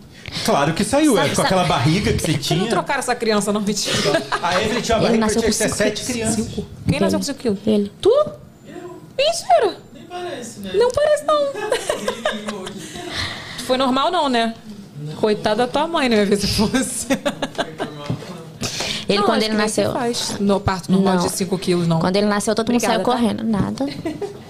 Claro 0.45 0.73
que 0.73 0.83
saiu, 0.83 1.13
é 1.17 1.21
Sabe- 1.21 1.29
com 1.29 1.35
sabe- 1.37 1.47
aquela 1.47 1.63
barriga 1.65 2.13
que 2.13 2.19
você 2.21 2.31
Não 2.33 2.39
tinha. 2.39 2.69
trocaram 2.69 2.99
essa 2.99 3.15
criança, 3.15 3.51
não, 3.53 3.61
mentira. 3.61 3.95
A 4.41 4.61
Evelyn 4.61 4.81
tinha 4.81 4.97
uma 4.97 5.07
barriga 5.07 5.25
que 5.27 5.31
tinha 5.33 5.45
com 5.45 5.51
cinco 5.51 5.75
sete 5.75 6.05
quilos. 6.05 6.35
crianças. 6.35 6.65
Quem 6.89 6.99
nasceu 6.99 7.19
com 7.19 7.25
5 7.25 7.39
quilos? 7.39 7.59
Ele. 7.65 7.91
Tu? 8.01 8.25
Mentira. 9.17 9.77
Nem 9.93 10.03
parece, 10.03 10.59
né? 10.61 10.71
Não 10.75 10.89
parece, 10.91 11.23
não. 11.25 11.39
Foi 13.65 13.77
normal, 13.77 14.11
não, 14.11 14.29
né? 14.29 14.53
Coitada 15.19 15.65
da 15.65 15.67
tua 15.67 15.87
mãe, 15.87 16.09
né? 16.09 16.25
Ver 16.25 16.37
se 16.37 16.47
fosse. 16.47 17.07
Ele, 19.07 19.17
Não, 19.19 19.25
quando 19.25 19.41
ele 19.43 19.55
nasceu. 19.55 19.91
faz 19.91 20.35
no 20.39 20.59
parto 20.59 20.91
normal 20.91 21.15
Não. 21.15 21.25
de 21.25 21.31
5 21.31 21.57
quilos, 21.57 21.87
não. 21.87 21.99
Quando 21.99 22.15
ele 22.15 22.27
nasceu, 22.27 22.53
todo 22.53 22.67
mundo 22.71 22.75
Obrigada, 22.83 23.03
saiu 23.03 23.05
tá? 23.05 23.11
correndo. 23.11 23.43
Nada. 23.43 23.85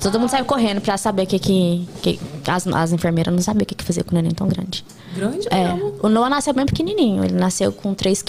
Todo 0.00 0.20
mundo 0.20 0.28
saiu 0.28 0.44
correndo 0.44 0.80
pra 0.80 0.96
saber 0.98 1.22
o 1.22 1.26
que, 1.26 1.38
que, 1.38 1.88
que 2.02 2.20
as, 2.50 2.66
as 2.66 2.92
enfermeiras 2.92 3.34
não 3.34 3.42
sabiam 3.42 3.62
o 3.62 3.66
que, 3.66 3.74
que 3.74 3.84
fazer 3.84 4.04
com 4.04 4.12
o 4.12 4.14
neném 4.14 4.32
tão 4.32 4.46
grande. 4.46 4.84
Grande 5.14 5.48
É. 5.50 5.72
mesmo. 5.72 5.94
O 6.02 6.08
Noah 6.08 6.28
nasceu 6.30 6.52
bem 6.54 6.66
pequenininho. 6.66 7.24
Ele 7.24 7.34
nasceu 7.34 7.72
com 7.72 7.94
3,20 7.94 8.24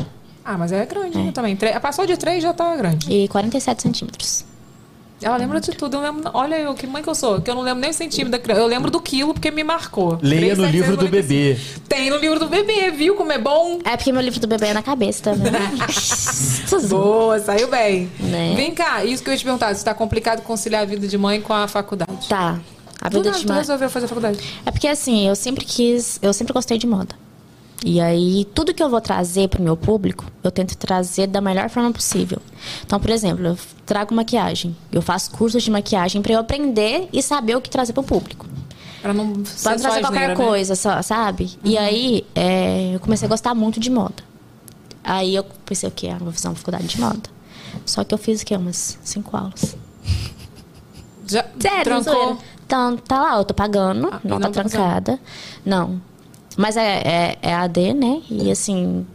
kg 0.00 0.06
Ah, 0.44 0.58
mas 0.58 0.70
é 0.70 0.84
grande 0.86 1.16
né, 1.18 1.32
também. 1.32 1.56
Tre- 1.56 1.78
Passou 1.80 2.06
de 2.06 2.16
3 2.16 2.42
já 2.42 2.52
tá 2.52 2.76
grande. 2.76 3.10
e 3.12 3.26
47 3.28 3.82
centímetros. 3.82 4.44
Ela 5.22 5.36
lembra 5.36 5.60
de 5.60 5.70
tudo. 5.72 5.96
Eu 5.96 6.00
lembro, 6.00 6.30
olha 6.34 6.58
eu, 6.58 6.74
que 6.74 6.86
mãe 6.86 7.02
que 7.02 7.08
eu 7.08 7.14
sou. 7.14 7.40
Que 7.40 7.50
eu 7.50 7.54
não 7.54 7.62
lembro 7.62 7.80
nem 7.80 7.90
o 7.90 7.94
centímetro 7.94 8.32
da 8.32 8.38
criança. 8.38 8.62
Eu 8.62 8.66
lembro 8.66 8.90
do 8.90 9.00
quilo 9.00 9.32
porque 9.32 9.50
me 9.50 9.62
marcou. 9.64 10.18
Leia 10.22 10.54
no 10.54 10.64
livro 10.64 10.96
do 10.96 11.08
3,795. 11.08 11.10
bebê. 11.10 11.58
Tem 11.88 12.10
no 12.10 12.16
livro 12.16 12.38
do 12.38 12.48
bebê, 12.48 12.90
viu 12.90 13.14
como 13.14 13.32
é 13.32 13.38
bom? 13.38 13.78
É 13.84 13.96
porque 13.96 14.12
meu 14.12 14.20
livro 14.22 14.40
do 14.40 14.46
bebê 14.46 14.66
é 14.66 14.74
na 14.74 14.82
cabeça, 14.82 15.34
vendo? 15.34 16.88
Boa, 16.88 17.38
saiu 17.38 17.68
bem. 17.68 18.10
Né? 18.18 18.54
Vem 18.56 18.72
cá, 18.74 19.04
isso 19.04 19.22
que 19.22 19.28
eu 19.28 19.32
ia 19.32 19.38
te 19.38 19.44
perguntar. 19.44 19.74
Se 19.74 19.84
tá 19.84 19.94
complicado 19.94 20.42
conciliar 20.42 20.82
a 20.82 20.86
vida 20.86 21.06
de 21.06 21.18
mãe 21.18 21.40
com 21.40 21.52
a 21.52 21.68
faculdade. 21.68 22.28
Tá. 22.28 22.58
A 23.00 23.08
vida 23.08 23.30
de 23.32 23.42
tu 23.42 23.48
mãe. 23.48 23.58
resolveu 23.58 23.90
fazer 23.90 24.06
a 24.06 24.08
faculdade. 24.08 24.38
É 24.64 24.70
porque 24.70 24.86
assim, 24.86 25.28
eu 25.28 25.34
sempre 25.34 25.64
quis, 25.64 26.18
eu 26.22 26.32
sempre 26.32 26.52
gostei 26.52 26.78
de 26.78 26.86
moda. 26.86 27.14
E 27.84 28.00
aí, 28.00 28.44
tudo 28.54 28.72
que 28.72 28.82
eu 28.82 28.88
vou 28.88 29.00
trazer 29.00 29.48
pro 29.48 29.62
meu 29.62 29.76
público, 29.76 30.24
eu 30.42 30.50
tento 30.52 30.76
trazer 30.76 31.26
da 31.26 31.40
melhor 31.40 31.68
forma 31.68 31.92
possível. 31.92 32.38
Então, 32.84 33.00
por 33.00 33.10
exemplo, 33.10 33.44
eu 33.44 33.58
trago 33.84 34.14
maquiagem. 34.14 34.76
Eu 34.92 35.02
faço 35.02 35.32
cursos 35.32 35.62
de 35.62 35.70
maquiagem 35.70 36.22
para 36.22 36.32
eu 36.32 36.38
aprender 36.38 37.08
e 37.12 37.20
saber 37.22 37.56
o 37.56 37.60
que 37.60 37.68
trazer 37.68 37.92
pro 37.92 38.04
público. 38.04 38.46
Pra 39.00 39.12
não 39.12 39.32
Pra 39.62 39.74
trazer 39.76 40.00
qualquer 40.00 40.28
né? 40.28 40.36
coisa, 40.36 40.76
só, 40.76 41.02
sabe? 41.02 41.50
E 41.64 41.76
aí, 41.76 42.24
é, 42.36 42.94
eu 42.94 43.00
comecei 43.00 43.26
a 43.26 43.28
gostar 43.28 43.52
muito 43.52 43.80
de 43.80 43.90
moda. 43.90 44.22
Aí 45.02 45.34
eu 45.34 45.44
pensei, 45.66 45.88
o 45.88 45.92
quê? 45.92 46.08
Ah, 46.08 46.18
vou 46.18 46.32
fazer 46.32 46.46
uma 46.46 46.54
faculdade 46.54 46.86
de 46.86 47.00
moda. 47.00 47.28
Só 47.84 48.04
que 48.04 48.14
eu 48.14 48.18
fiz 48.18 48.42
o 48.42 48.46
quê? 48.46 48.56
Umas 48.56 48.96
cinco 49.02 49.36
aulas. 49.36 49.76
Já 51.26 51.44
Sério, 51.60 51.82
trancou. 51.84 52.38
Então, 52.64 52.96
tá 52.96 53.20
lá, 53.20 53.36
eu 53.38 53.44
tô 53.44 53.52
pagando, 53.54 54.06
Ah, 54.12 54.20
não 54.22 54.38
tá 54.38 54.46
não 54.46 54.52
tá 54.52 54.62
trancada. 54.62 55.18
Não. 55.64 56.00
Mas 56.56 56.76
é, 56.76 56.98
é, 56.98 57.38
é 57.42 57.54
AD, 57.54 57.94
né? 57.94 58.22
E 58.30 58.50
assim, 58.50 59.06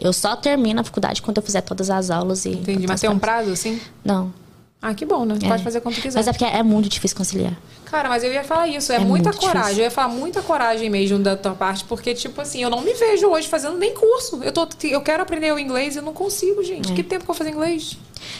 eu 0.00 0.12
só 0.12 0.36
termino 0.36 0.80
a 0.80 0.84
faculdade 0.84 1.22
quando 1.22 1.36
eu 1.38 1.42
fizer 1.42 1.60
todas 1.60 1.90
as 1.90 2.10
aulas 2.10 2.44
e. 2.44 2.50
Entendi. 2.50 2.86
Mas 2.86 2.94
as 2.94 3.00
tem 3.00 3.10
um 3.10 3.18
prazo, 3.18 3.50
assim? 3.50 3.80
Não. 4.04 4.32
Ah, 4.80 4.94
que 4.94 5.04
bom, 5.04 5.24
né? 5.24 5.38
É. 5.40 5.48
Pode 5.48 5.62
fazer 5.62 5.80
quando 5.80 5.94
quiser. 5.94 6.18
Mas 6.18 6.26
é 6.26 6.32
porque 6.32 6.44
é 6.44 6.62
muito 6.62 6.88
difícil 6.88 7.16
conciliar. 7.16 7.56
Cara, 7.84 8.08
mas 8.08 8.24
eu 8.24 8.32
ia 8.32 8.42
falar 8.42 8.66
isso, 8.66 8.90
é, 8.90 8.96
É 8.96 8.98
muita 8.98 9.32
coragem. 9.32 9.60
difícil. 9.60 9.78
Eu 9.78 9.84
ia 9.84 9.90
falar 9.90 10.08
muita 10.08 10.42
coragem 10.42 10.90
mesmo 10.90 11.18
da 11.18 11.36
tua 11.36 11.52
parte, 11.52 11.84
porque, 11.84 12.14
tipo 12.14 12.40
assim, 12.40 12.62
eu 12.62 12.70
não 12.70 12.80
me 12.80 12.92
vejo 12.94 13.28
hoje 13.28 13.46
fazendo 13.46 13.76
nem 13.78 13.94
curso. 13.94 14.40
Eu, 14.42 14.50
tô, 14.50 14.66
eu 14.82 15.00
quero 15.02 15.22
aprender 15.22 15.52
o 15.52 15.58
inglês 15.58 15.94
e 15.94 15.98
eu 15.98 16.02
não 16.02 16.12
consigo, 16.14 16.64
gente. 16.64 16.90
É. 16.90 16.94
Que 16.96 17.02
tempo 17.02 17.24
que 17.24 17.30
eu 17.30 17.34
vou 17.34 17.36
fazer 17.36 17.50
inglês? 17.50 17.96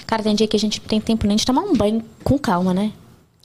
Cara, 0.07 0.23
tem 0.23 0.35
dia 0.35 0.49
que 0.49 0.57
a 0.57 0.59
gente 0.59 0.81
não 0.81 0.89
tem 0.89 1.01
tempo 1.01 1.27
nem 1.27 1.37
de 1.37 1.45
tomar 1.45 1.61
um 1.62 1.74
banho 1.74 2.03
com 2.24 2.37
calma, 2.39 2.73
né? 2.74 2.93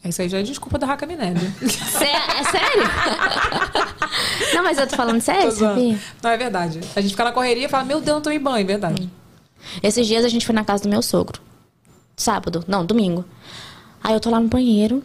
Isso 0.07 0.21
aí 0.21 0.29
já 0.29 0.39
é 0.39 0.43
desculpa 0.43 0.77
da 0.77 0.87
Raca 0.87 1.05
Minelli. 1.05 1.39
Cê- 1.69 2.05
é 2.05 2.43
sério? 2.43 2.83
não, 4.55 4.63
mas 4.63 4.77
eu 4.77 4.87
tô 4.87 4.95
falando 4.95 5.21
sério, 5.21 5.51
sabia? 5.51 5.99
Não, 6.23 6.29
é 6.29 6.37
verdade. 6.37 6.79
A 6.95 7.01
gente 7.01 7.11
fica 7.11 7.23
na 7.23 7.31
correria 7.31 7.65
e 7.65 7.69
fala, 7.69 7.83
meu 7.83 7.99
Deus, 7.99 8.15
não 8.15 8.21
tomei 8.21 8.39
banho, 8.39 8.59
é 8.61 8.63
verdade. 8.63 9.09
Esses 9.83 10.07
dias 10.07 10.23
a 10.23 10.29
gente 10.29 10.45
foi 10.45 10.55
na 10.55 10.63
casa 10.63 10.83
do 10.83 10.89
meu 10.89 11.01
sogro. 11.01 11.41
Sábado, 12.15 12.63
não, 12.67 12.85
domingo. 12.85 13.25
Aí 14.03 14.13
eu 14.13 14.19
tô 14.19 14.29
lá 14.29 14.39
no 14.39 14.47
banheiro, 14.47 15.03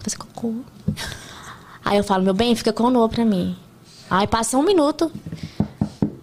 fazer 0.00 0.16
cocô. 0.16 0.54
Aí 1.84 1.98
eu 1.98 2.04
falo, 2.04 2.22
meu 2.24 2.34
bem, 2.34 2.54
fica 2.54 2.72
com 2.72 2.84
o 2.84 3.08
pra 3.08 3.24
mim. 3.24 3.56
Aí 4.10 4.26
passa 4.26 4.56
um 4.56 4.62
minuto. 4.62 5.10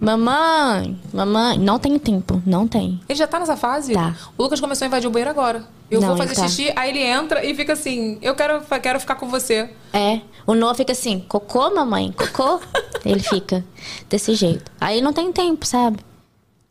Mamãe, 0.04 1.00
mamãe, 1.14 1.58
não 1.58 1.80
tem 1.80 1.98
tempo, 1.98 2.44
não 2.46 2.68
tem. 2.68 3.00
Ele 3.08 3.18
já 3.18 3.26
tá 3.26 3.40
nessa 3.40 3.56
fase? 3.56 3.94
Tá. 3.94 4.14
O 4.38 4.44
Lucas 4.44 4.60
começou 4.60 4.86
a 4.86 4.88
invadir 4.88 5.08
o 5.08 5.12
banheiro 5.12 5.30
agora. 5.32 5.64
Eu 5.90 6.02
Não, 6.02 6.10
vou 6.10 6.18
fazer 6.18 6.36
tá. 6.36 6.46
xixi, 6.46 6.74
aí 6.76 6.90
ele 6.90 7.00
entra 7.00 7.46
e 7.46 7.56
fica 7.56 7.72
assim, 7.72 8.18
eu 8.22 8.36
quero, 8.36 8.62
quero 8.82 9.00
ficar 9.00 9.16
com 9.16 9.30
você. 9.30 9.70
É, 9.94 10.20
o 10.46 10.54
Noah 10.54 10.76
fica 10.76 10.92
assim, 10.92 11.22
cocô, 11.22 11.74
mamãe, 11.74 12.12
cocô. 12.12 12.60
Ele 13.06 13.20
fica 13.20 13.64
desse 14.10 14.34
jeito. 14.34 14.72
Aí 14.80 15.02
não 15.02 15.12
tem 15.12 15.32
tempo, 15.32 15.66
sabe? 15.66 16.00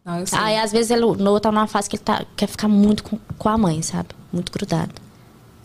Não, 0.04 0.20
eu 0.20 0.26
sei. 0.26 0.38
Aí 0.38 0.58
às 0.58 0.72
vezes 0.72 0.90
ele, 0.90 1.04
o 1.04 1.14
Noah 1.14 1.40
tá 1.40 1.52
numa 1.52 1.66
fase 1.66 1.88
que 1.90 1.96
ele 1.96 2.02
tá, 2.02 2.24
quer 2.34 2.46
ficar 2.46 2.68
muito 2.68 3.04
com, 3.04 3.18
com 3.38 3.48
a 3.48 3.58
mãe, 3.58 3.82
sabe? 3.82 4.08
Muito 4.32 4.50
grudado. 4.50 4.94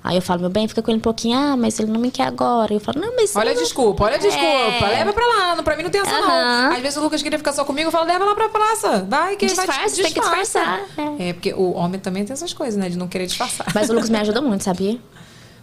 Aí 0.03 0.15
eu 0.15 0.21
falo, 0.21 0.41
meu 0.41 0.49
bem, 0.49 0.67
fica 0.69 0.81
com 0.81 0.89
ele 0.89 0.99
um 0.99 1.01
pouquinho. 1.01 1.37
Ah, 1.37 1.57
mas 1.57 1.79
ele 1.79 1.91
não 1.91 1.99
me 1.99 2.09
quer 2.09 2.23
agora. 2.23 2.73
Eu 2.73 2.79
falo, 2.79 3.01
não, 3.01 3.13
mas... 3.15 3.35
Olha 3.35 3.51
a 3.51 3.53
não- 3.53 3.61
desculpa, 3.61 4.05
olha 4.05 4.15
a 4.15 4.19
desculpa. 4.19 4.45
É. 4.47 4.89
Leva 4.99 5.11
pra 5.11 5.25
lá. 5.25 5.55
Não, 5.55 5.63
pra 5.63 5.75
mim 5.75 5.83
não 5.83 5.89
tem 5.89 5.99
essa, 5.99 6.11
não. 6.21 6.71
Às 6.71 6.79
vezes 6.79 6.97
o 6.97 7.01
Lucas 7.01 7.21
queria 7.21 7.37
ficar 7.37 7.51
só 7.51 7.65
comigo, 7.65 7.87
eu 7.87 7.91
falo, 7.91 8.05
leva 8.05 8.23
lá 8.23 8.33
pra 8.33 8.47
praça. 8.47 9.05
Vai, 9.09 9.35
que 9.35 9.45
ele 9.45 9.53
vai 9.55 9.65
Disfarça, 9.67 9.95
tem 9.95 10.05
que 10.13 10.19
disfarça. 10.19 10.59
disfarçar, 10.59 11.15
É. 11.19 11.33
porque 11.33 11.53
o 11.53 11.73
homem 11.73 11.99
também 11.99 12.23
tem 12.23 12.33
essas 12.33 12.53
coisas, 12.53 12.75
né? 12.79 12.87
De 12.87 12.97
não 12.97 13.07
querer 13.07 13.25
disfarçar. 13.25 13.67
Mas 13.75 13.89
o 13.89 13.93
Lucas 13.93 14.09
me 14.09 14.17
ajuda 14.17 14.39
muito, 14.41 14.63
sabia? 14.63 14.97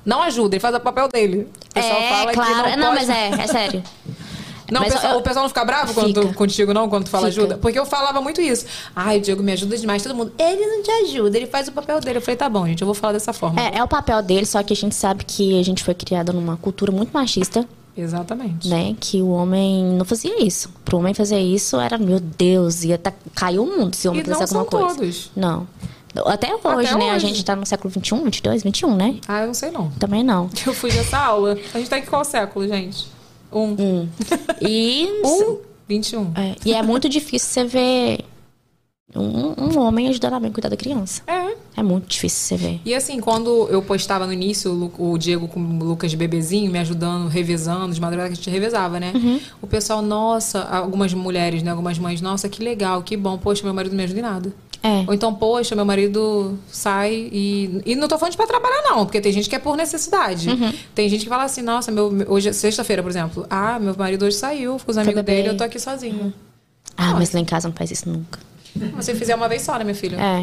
Não 0.04 0.20
ajuda, 0.22 0.56
ele 0.56 0.60
faz 0.60 0.74
o 0.74 0.80
papel 0.80 1.08
dele. 1.08 1.48
O 1.70 1.74
pessoal 1.74 1.96
é, 1.98 2.08
fala 2.10 2.32
claro. 2.32 2.64
que 2.64 2.76
não, 2.76 2.76
não, 2.76 2.94
pode... 2.94 3.06
mas 3.06 3.08
é, 3.08 3.28
é 3.42 3.46
sério. 3.46 3.82
Não, 4.70 4.80
o, 4.80 4.84
pessoal, 4.84 5.12
eu- 5.12 5.18
o 5.18 5.22
pessoal 5.22 5.42
não 5.44 5.48
fica 5.48 5.64
bravo 5.64 5.92
quando 5.94 6.22
Fica. 6.22 6.34
contigo, 6.34 6.72
não, 6.74 6.88
quando 6.88 7.04
tu 7.04 7.10
fala 7.10 7.28
Fica. 7.30 7.40
ajuda? 7.42 7.58
Porque 7.58 7.78
eu 7.78 7.84
falava 7.86 8.20
muito 8.20 8.40
isso. 8.40 8.64
Ai, 8.96 9.18
o 9.18 9.20
Diego 9.20 9.42
me 9.42 9.52
ajuda 9.52 9.76
demais, 9.76 10.02
todo 10.02 10.14
mundo. 10.14 10.32
Ele 10.38 10.66
não 10.66 10.82
te 10.82 10.90
ajuda, 10.90 11.36
ele 11.36 11.46
faz 11.46 11.68
o 11.68 11.72
papel 11.72 12.00
dele. 12.00 12.18
Eu 12.18 12.22
falei, 12.22 12.36
tá 12.36 12.48
bom, 12.48 12.66
gente, 12.66 12.80
eu 12.82 12.86
vou 12.86 12.94
falar 12.94 13.12
dessa 13.12 13.32
forma. 13.32 13.60
É, 13.60 13.78
é 13.78 13.84
o 13.84 13.88
papel 13.88 14.22
dele, 14.22 14.46
só 14.46 14.62
que 14.62 14.72
a 14.72 14.76
gente 14.76 14.94
sabe 14.94 15.24
que 15.24 15.58
a 15.58 15.62
gente 15.62 15.82
foi 15.84 15.94
criada 15.94 16.32
numa 16.32 16.56
cultura 16.56 16.90
muito 16.90 17.10
machista, 17.12 17.66
Exatamente. 17.96 18.68
né? 18.68 18.94
Que 18.98 19.20
o 19.22 19.28
homem 19.30 19.84
não 19.84 20.04
fazia 20.04 20.42
isso. 20.44 20.68
Pro 20.84 20.98
homem 20.98 21.14
fazer 21.14 21.38
isso 21.38 21.78
era, 21.78 21.96
meu 21.98 22.18
Deus, 22.20 22.84
ia 22.84 22.98
tá, 22.98 23.12
cair 23.34 23.58
o 23.58 23.66
mundo 23.66 23.94
se 23.94 24.08
o 24.08 24.10
homem 24.10 24.22
E 24.22 24.24
fizesse 24.24 24.42
alguma 24.54 24.64
coisa. 24.64 24.96
todos. 24.96 25.30
Não. 25.36 25.66
Até 26.26 26.54
hoje, 26.54 26.96
né? 26.96 27.10
A 27.10 27.14
hoje. 27.16 27.26
gente 27.26 27.44
tá 27.44 27.56
no 27.56 27.66
século 27.66 27.92
XXI, 27.92 28.22
22, 28.22 28.62
21, 28.62 28.94
né? 28.94 29.16
Ah, 29.26 29.40
eu 29.42 29.46
não 29.48 29.54
sei 29.54 29.70
não. 29.72 29.90
Também 29.98 30.22
não. 30.22 30.48
Eu 30.64 30.72
fui 30.72 30.90
dessa 30.92 31.18
aula. 31.18 31.58
A 31.74 31.78
gente 31.78 31.90
tá 31.90 31.98
em 31.98 32.04
qual 32.04 32.24
século, 32.24 32.66
gente? 32.68 33.12
Um. 33.54 34.08
E. 34.60 35.08
Um? 35.24 35.58
21. 35.88 36.32
É, 36.36 36.56
e 36.64 36.74
é 36.74 36.82
muito 36.82 37.08
difícil 37.08 37.48
você 37.48 37.64
ver 37.64 38.24
um, 39.14 39.54
um 39.62 39.78
homem 39.78 40.08
ajudando 40.08 40.34
a 40.34 40.40
mãe 40.40 40.50
a 40.50 40.52
cuidar 40.52 40.68
da 40.68 40.76
criança. 40.76 41.22
É. 41.26 41.54
É 41.76 41.82
muito 41.82 42.06
difícil 42.06 42.38
você 42.38 42.56
ver. 42.56 42.80
E 42.84 42.94
assim, 42.94 43.18
quando 43.20 43.68
eu 43.68 43.82
postava 43.82 44.26
no 44.26 44.32
início 44.32 44.92
o 44.96 45.18
Diego 45.18 45.48
com 45.48 45.60
o 45.60 45.84
Lucas 45.84 46.10
de 46.10 46.16
bebezinho, 46.16 46.70
me 46.70 46.78
ajudando, 46.78 47.28
revezando, 47.28 47.92
de 47.92 48.00
madrugada 48.00 48.28
que 48.28 48.34
a 48.34 48.36
gente 48.36 48.48
revezava, 48.48 49.00
né? 49.00 49.12
Uhum. 49.14 49.40
O 49.60 49.66
pessoal, 49.66 50.00
nossa, 50.00 50.62
algumas 50.62 51.12
mulheres, 51.12 51.62
né? 51.64 51.72
Algumas 51.72 51.98
mães, 51.98 52.20
nossa, 52.20 52.48
que 52.48 52.62
legal, 52.62 53.02
que 53.02 53.16
bom. 53.16 53.36
Poxa, 53.36 53.64
meu 53.64 53.74
marido 53.74 53.90
não 53.92 53.98
me 53.98 54.04
ajuda 54.04 54.20
em 54.20 54.22
nada. 54.22 54.52
É. 54.84 55.04
Ou 55.06 55.14
então, 55.14 55.34
poxa, 55.34 55.74
meu 55.74 55.84
marido 55.84 56.56
sai 56.68 57.28
e. 57.32 57.82
E 57.84 57.96
não 57.96 58.06
tô 58.06 58.18
falando 58.18 58.32
de 58.32 58.36
pra 58.36 58.46
trabalhar, 58.46 58.82
não, 58.82 59.04
porque 59.04 59.20
tem 59.20 59.32
gente 59.32 59.48
que 59.48 59.56
é 59.56 59.58
por 59.58 59.76
necessidade. 59.76 60.48
Uhum. 60.48 60.72
Tem 60.94 61.08
gente 61.08 61.24
que 61.24 61.28
fala 61.28 61.44
assim, 61.44 61.62
nossa, 61.62 61.90
meu, 61.90 62.12
hoje 62.28 62.50
é 62.50 62.52
sexta-feira, 62.52 63.02
por 63.02 63.08
exemplo. 63.08 63.46
Ah, 63.50 63.80
meu 63.80 63.96
marido 63.96 64.24
hoje 64.26 64.36
saiu 64.36 64.76
com 64.78 64.90
os 64.90 64.98
amigos 64.98 65.22
dele, 65.24 65.48
eu 65.48 65.56
tô 65.56 65.64
aqui 65.64 65.80
sozinho. 65.80 66.32
Ah, 66.96 67.14
mas 67.14 67.32
lá 67.32 67.40
em 67.40 67.44
casa 67.44 67.66
não 67.66 67.74
faz 67.74 67.90
isso 67.90 68.08
nunca. 68.08 68.38
Se 68.74 68.86
você 68.90 69.14
fizer 69.14 69.34
uma 69.34 69.48
vez 69.48 69.62
só, 69.62 69.78
né, 69.78 69.84
minha 69.84 69.94
filha? 69.94 70.16
É. 70.16 70.42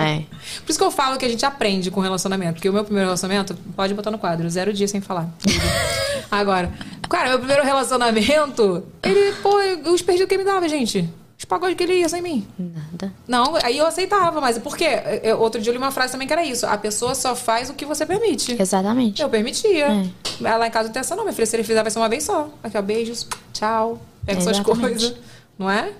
É. 0.00 0.18
Por 0.64 0.70
isso 0.70 0.78
que 0.78 0.84
eu 0.84 0.90
falo 0.90 1.18
que 1.18 1.24
a 1.24 1.28
gente 1.28 1.44
aprende 1.44 1.90
com 1.90 2.00
relacionamento. 2.00 2.54
Porque 2.54 2.68
o 2.68 2.72
meu 2.72 2.84
primeiro 2.84 3.06
relacionamento, 3.08 3.54
pode 3.76 3.92
botar 3.94 4.10
no 4.10 4.18
quadro, 4.18 4.48
zero 4.48 4.72
dias 4.72 4.90
sem 4.90 5.00
falar. 5.00 5.28
Agora, 6.30 6.72
cara, 7.08 7.30
meu 7.30 7.38
primeiro 7.38 7.62
relacionamento, 7.64 8.84
ele, 9.02 9.32
pô, 9.42 9.56
os 9.90 10.02
perdidos 10.02 10.28
que 10.28 10.34
ele 10.34 10.44
me 10.44 10.50
dava, 10.50 10.68
gente. 10.68 11.08
Os 11.38 11.44
pagodes 11.44 11.76
que 11.76 11.82
ele 11.82 11.94
ia 11.94 12.08
sem 12.08 12.22
mim. 12.22 12.46
Nada. 12.56 13.12
Não, 13.26 13.56
aí 13.64 13.76
eu 13.76 13.86
aceitava, 13.86 14.40
mas 14.40 14.58
por 14.58 14.76
quê? 14.76 15.02
Eu- 15.24 15.40
outro 15.40 15.60
dia 15.60 15.70
eu 15.70 15.72
li 15.72 15.78
uma 15.78 15.90
frase 15.90 16.12
também 16.12 16.26
que 16.26 16.32
era 16.32 16.44
isso. 16.44 16.64
A 16.66 16.78
pessoa 16.78 17.14
só 17.16 17.34
faz 17.34 17.68
o 17.68 17.74
que 17.74 17.84
você 17.84 18.06
permite. 18.06 18.56
Exatamente. 18.60 19.20
Eu 19.20 19.28
permitia. 19.28 19.86
É. 19.88 20.06
Ela 20.40 20.56
Lá 20.58 20.66
em 20.68 20.70
casa 20.70 20.86
não 20.88 20.92
tem 20.92 21.00
essa 21.00 21.16
não, 21.16 21.24
minha 21.24 21.32
filha. 21.34 21.46
Se 21.46 21.56
ele 21.56 21.64
fizer, 21.64 21.82
vai 21.82 21.90
ser 21.90 21.98
uma 21.98 22.08
vez 22.08 22.22
só. 22.22 22.48
Aqui, 22.62 22.78
ó, 22.78 22.82
beijos, 22.82 23.26
tchau. 23.52 24.00
Pega 24.24 24.40
suas 24.40 24.56
Exatamente. 24.58 24.80
coisas. 24.80 25.14
Não 25.58 25.68
é? 25.68 25.90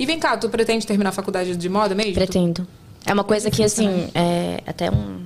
E 0.00 0.06
vem 0.06 0.18
cá, 0.18 0.34
tu 0.34 0.48
pretende 0.48 0.86
terminar 0.86 1.10
a 1.10 1.12
faculdade 1.12 1.54
de 1.54 1.68
moda 1.68 1.94
mesmo? 1.94 2.14
Pretendo. 2.14 2.66
É 3.04 3.12
uma 3.12 3.22
coisa 3.22 3.50
que, 3.50 3.62
assim, 3.62 4.08
é 4.14 4.62
até 4.66 4.90
um. 4.90 5.20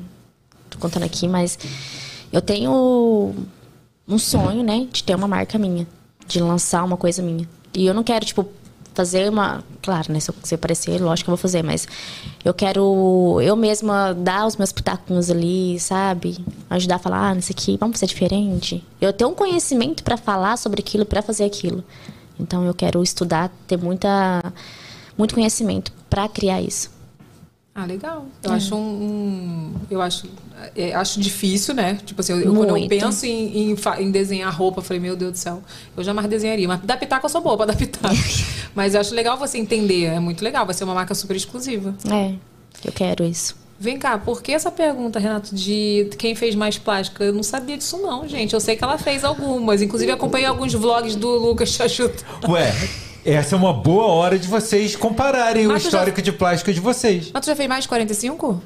Tô 0.68 0.80
contando 0.80 1.04
aqui, 1.04 1.28
mas 1.28 1.56
eu 2.32 2.42
tenho 2.42 3.32
um 4.08 4.18
sonho, 4.18 4.64
né, 4.64 4.88
de 4.90 5.04
ter 5.04 5.14
uma 5.14 5.28
marca 5.28 5.56
minha, 5.60 5.86
de 6.26 6.40
lançar 6.40 6.82
uma 6.82 6.96
coisa 6.96 7.22
minha. 7.22 7.48
E 7.72 7.86
eu 7.86 7.94
não 7.94 8.02
quero, 8.02 8.26
tipo, 8.26 8.48
fazer 8.94 9.30
uma. 9.30 9.62
Claro, 9.80 10.12
né, 10.12 10.18
se 10.18 10.28
eu, 10.28 10.34
aparecer, 10.56 11.00
lógico 11.00 11.26
que 11.26 11.30
eu 11.30 11.36
vou 11.36 11.40
fazer, 11.40 11.62
mas 11.62 11.86
eu 12.44 12.52
quero 12.52 13.38
eu 13.42 13.54
mesma 13.54 14.12
dar 14.12 14.44
os 14.44 14.56
meus 14.56 14.72
pitacos 14.72 15.30
ali, 15.30 15.78
sabe? 15.78 16.44
Ajudar 16.68 16.96
a 16.96 16.98
falar, 16.98 17.30
ah, 17.30 17.38
isso 17.38 17.52
aqui, 17.52 17.76
vamos 17.78 18.00
fazer 18.00 18.08
diferente. 18.08 18.82
Eu 19.00 19.12
tenho 19.12 19.30
um 19.30 19.34
conhecimento 19.34 20.02
pra 20.02 20.16
falar 20.16 20.56
sobre 20.56 20.80
aquilo, 20.80 21.06
pra 21.06 21.22
fazer 21.22 21.44
aquilo. 21.44 21.84
Então 22.38 22.64
eu 22.64 22.74
quero 22.74 23.02
estudar, 23.02 23.50
ter 23.66 23.76
muita, 23.78 24.42
muito 25.16 25.34
conhecimento 25.34 25.92
pra 26.10 26.28
criar 26.28 26.60
isso. 26.60 26.92
Ah, 27.76 27.84
legal. 27.86 28.26
Eu 28.42 28.52
É. 28.52 28.54
acho 28.54 28.74
um, 28.76 28.78
um- 28.78 29.74
Eu 29.90 30.00
acho. 30.00 30.28
é, 30.76 30.94
acho 30.94 31.18
difícil, 31.20 31.74
né? 31.74 31.98
Tipo 32.06 32.20
assim, 32.20 32.32
eu, 32.34 32.54
quando 32.54 32.76
eu 32.76 32.88
penso 32.88 33.26
em, 33.26 33.72
em, 33.72 33.76
em 33.98 34.10
desenhar 34.12 34.54
roupa, 34.56 34.78
eu 34.78 34.84
falei, 34.84 35.00
meu 35.00 35.16
Deus 35.16 35.32
do 35.32 35.38
céu, 35.38 35.60
eu 35.96 36.04
jamais 36.04 36.28
desenharia. 36.28 36.68
Mas 36.68 36.80
da 36.82 36.96
pitaco 36.96 37.26
eu 37.26 37.30
sou 37.30 37.40
boa 37.40 37.56
pra 37.56 37.66
dar 37.66 37.76
pitaco. 37.76 38.14
Mas 38.76 38.94
eu 38.94 39.00
acho 39.00 39.12
legal 39.12 39.36
você 39.36 39.58
entender. 39.58 40.04
É 40.04 40.20
muito 40.20 40.42
legal. 40.44 40.64
Vai 40.64 40.74
ser 40.74 40.84
uma 40.84 40.94
marca 40.94 41.14
super 41.16 41.36
exclusiva. 41.36 41.94
É, 42.12 42.34
eu 42.84 42.92
quero 42.92 43.24
isso. 43.24 43.56
Vem 43.78 43.98
cá, 43.98 44.16
por 44.16 44.40
que 44.40 44.52
essa 44.52 44.70
pergunta, 44.70 45.18
Renato, 45.18 45.54
de 45.54 46.08
quem 46.18 46.34
fez 46.34 46.54
mais 46.54 46.78
plástica? 46.78 47.24
Eu 47.24 47.32
não 47.32 47.42
sabia 47.42 47.76
disso, 47.76 47.98
não, 47.98 48.26
gente. 48.26 48.54
Eu 48.54 48.60
sei 48.60 48.76
que 48.76 48.84
ela 48.84 48.96
fez 48.96 49.24
algumas. 49.24 49.82
Inclusive, 49.82 50.12
acompanhei 50.12 50.46
alguns 50.46 50.72
vlogs 50.72 51.16
do 51.16 51.28
Lucas 51.28 51.70
Chachuto. 51.70 52.24
Ué, 52.48 52.72
essa 53.24 53.54
é 53.56 53.58
uma 53.58 53.72
boa 53.72 54.06
hora 54.06 54.38
de 54.38 54.46
vocês 54.46 54.94
compararem 54.94 55.66
o 55.66 55.70
Mas 55.72 55.82
já- 55.82 55.88
histórico 55.88 56.22
de 56.22 56.30
plástica 56.32 56.72
de 56.72 56.80
vocês. 56.80 57.30
Mas 57.34 57.44
tu 57.44 57.46
já 57.48 57.56
fez 57.56 57.68
mais 57.68 57.82
de 57.84 57.88
45? 57.88 58.62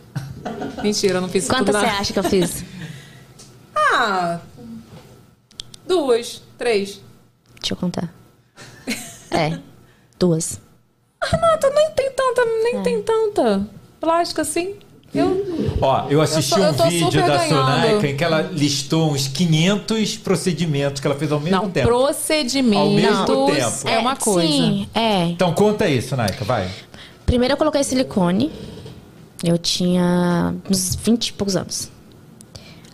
Mentira, 0.83 1.15
eu 1.15 1.21
não 1.21 1.29
fiz 1.29 1.45
isso 1.45 1.53
Quantas 1.53 1.75
você 1.75 1.87
acha 1.87 2.13
que 2.13 2.19
eu 2.19 2.25
fiz? 2.25 2.65
Ah, 4.01 4.41
duas, 5.87 6.43
três. 6.59 7.01
Deixa 7.59 7.73
eu 7.73 7.77
contar. 7.77 8.13
É, 9.31 9.59
duas. 10.19 10.61
Renata, 11.25 11.71
nem 11.71 11.91
tem 11.93 12.11
tanta, 12.13 12.45
nem 12.45 12.83
tem 12.83 13.03
tanta 13.03 13.67
plástica 13.99 14.43
assim. 14.43 14.77
Eu, 15.15 15.47
Ó, 15.81 16.07
eu 16.11 16.21
assisti 16.21 16.53
Eu 16.53 16.59
tô- 16.59 16.65
eu 16.65 16.73
um 16.73 16.77
tô 16.77 16.85
vídeo 16.89 17.27
da. 17.27 17.39
Sonaika 17.49 18.07
em 18.09 18.17
que 18.17 18.23
ela 18.25 18.43
listou 18.43 19.13
uns 19.13 19.27
500 19.29 20.17
procedimentos 20.19 21.01
que 21.01 21.07
ela 21.07 21.17
fez 21.17 21.33
ao 21.33 21.41
mesmo 21.41 21.57
não, 21.63 21.71
tempo. 21.71 21.89
procedimentos 21.89 22.79
Ao 22.79 22.91
mesmo 22.91 23.47
tempo. 23.47 23.89
é 23.89 23.99
uma 23.99 24.17
coisa. 24.17 24.47
Sim, 24.49 24.89
é. 24.95 25.25
Então 25.27 25.53
conta 25.55 25.85
aí, 25.87 26.03
Sonaika, 26.03 26.45
vai. 26.45 26.69
Primeiro 27.25 27.55
eu 27.55 27.59
coloquei 27.59 27.83
silicone. 27.85 28.51
Eu 29.43 29.57
tinha 29.57 30.55
uns 30.69 30.95
20 30.97 31.29
e 31.29 31.33
poucos 31.33 31.57
anos. 31.57 31.91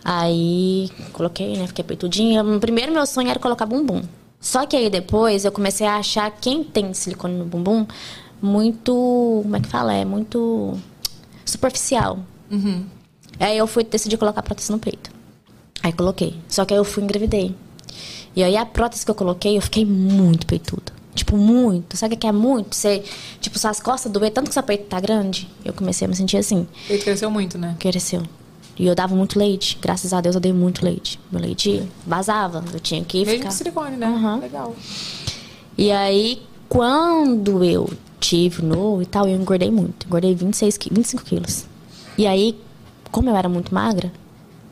Aí 0.03 0.89
coloquei, 1.11 1.57
né? 1.57 1.67
Fiquei 1.67 1.83
peitudinha. 1.83 2.43
Primeiro 2.59 2.91
meu 2.91 3.05
sonho 3.05 3.29
era 3.29 3.39
colocar 3.39 3.65
bumbum. 3.65 4.01
Só 4.39 4.65
que 4.65 4.75
aí 4.75 4.89
depois 4.89 5.43
eu 5.43 5.51
comecei 5.51 5.87
a 5.87 5.95
achar 5.97 6.29
quem 6.31 6.63
tem 6.63 6.93
silicone 6.93 7.35
no 7.35 7.45
bumbum 7.45 7.85
muito. 8.41 9.39
Como 9.41 9.55
é 9.55 9.59
que 9.59 9.67
fala? 9.67 9.93
É 9.93 10.05
muito 10.05 10.77
superficial. 11.45 12.19
Uhum. 12.49 12.85
Aí 13.39 13.57
eu 13.57 13.67
fui 13.67 13.83
decidir 13.83 14.17
colocar 14.17 14.41
prótese 14.41 14.71
no 14.71 14.79
peito. 14.79 15.11
Aí 15.83 15.91
coloquei. 15.91 16.35
Só 16.47 16.65
que 16.65 16.73
aí 16.73 16.79
eu 16.79 16.83
fui 16.85 17.03
e 17.03 17.05
engravidei. 17.05 17.55
E 18.35 18.43
aí 18.43 18.57
a 18.57 18.65
prótese 18.65 19.05
que 19.05 19.11
eu 19.11 19.15
coloquei, 19.15 19.57
eu 19.57 19.61
fiquei 19.61 19.85
muito 19.85 20.45
peituda. 20.45 20.93
Tipo, 21.13 21.37
muito. 21.37 21.95
Sabe 21.95 22.15
o 22.15 22.17
que 22.17 22.27
é 22.27 22.31
muito? 22.31 22.75
Você, 22.75 23.01
tipo, 23.39 23.57
suas 23.57 23.79
costas 23.79 24.11
doer 24.11 24.31
tanto 24.31 24.49
que 24.49 24.53
seu 24.53 24.63
peito 24.63 24.85
tá 24.85 24.99
grande. 24.99 25.49
Eu 25.63 25.71
comecei 25.73 26.05
a 26.05 26.09
me 26.09 26.15
sentir 26.15 26.37
assim. 26.37 26.67
Ele 26.89 27.01
cresceu 27.01 27.31
muito, 27.31 27.57
né? 27.57 27.75
Cresceu. 27.79 28.23
E 28.77 28.85
eu 28.85 28.93
dava 28.93 29.15
muito 29.15 29.39
leite. 29.39 29.77
Graças 29.81 30.11
a 30.11 30.19
Deus 30.19 30.35
eu 30.35 30.41
dei 30.41 30.51
muito 30.51 30.83
leite. 30.83 31.17
Meu 31.31 31.41
leite 31.41 31.87
vazava. 32.05 32.63
Eu 32.73 32.79
tinha 32.81 33.01
que 33.03 33.19
Mesmo 33.19 33.33
ficar. 33.35 33.47
de 33.49 33.55
silicone, 33.55 33.95
né? 33.95 34.05
Aham. 34.07 34.39
Legal. 34.39 34.75
E 35.77 35.89
aí, 35.91 36.41
quando 36.67 37.63
eu 37.63 37.89
novo 38.63 39.01
e 39.01 39.05
tal, 39.05 39.27
eu 39.27 39.35
engordei 39.35 39.69
muito. 39.71 40.05
Engordei 40.07 40.33
26, 40.35 40.77
qui- 40.77 40.89
25 40.93 41.23
quilos. 41.23 41.65
E 42.17 42.25
aí, 42.27 42.57
como 43.11 43.29
eu 43.29 43.35
era 43.35 43.47
muito 43.49 43.73
magra, 43.73 44.11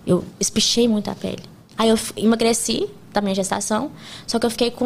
eu 0.05 0.23
espichei 0.39 0.87
muito 0.87 1.09
a 1.09 1.15
pele. 1.15 1.43
Aí 1.77 1.89
eu 1.89 1.97
emagreci 2.15 2.87
da 3.13 3.21
minha 3.21 3.35
gestação, 3.35 3.91
só 4.27 4.39
que 4.39 4.45
eu 4.45 4.49
fiquei 4.49 4.71
com, 4.71 4.85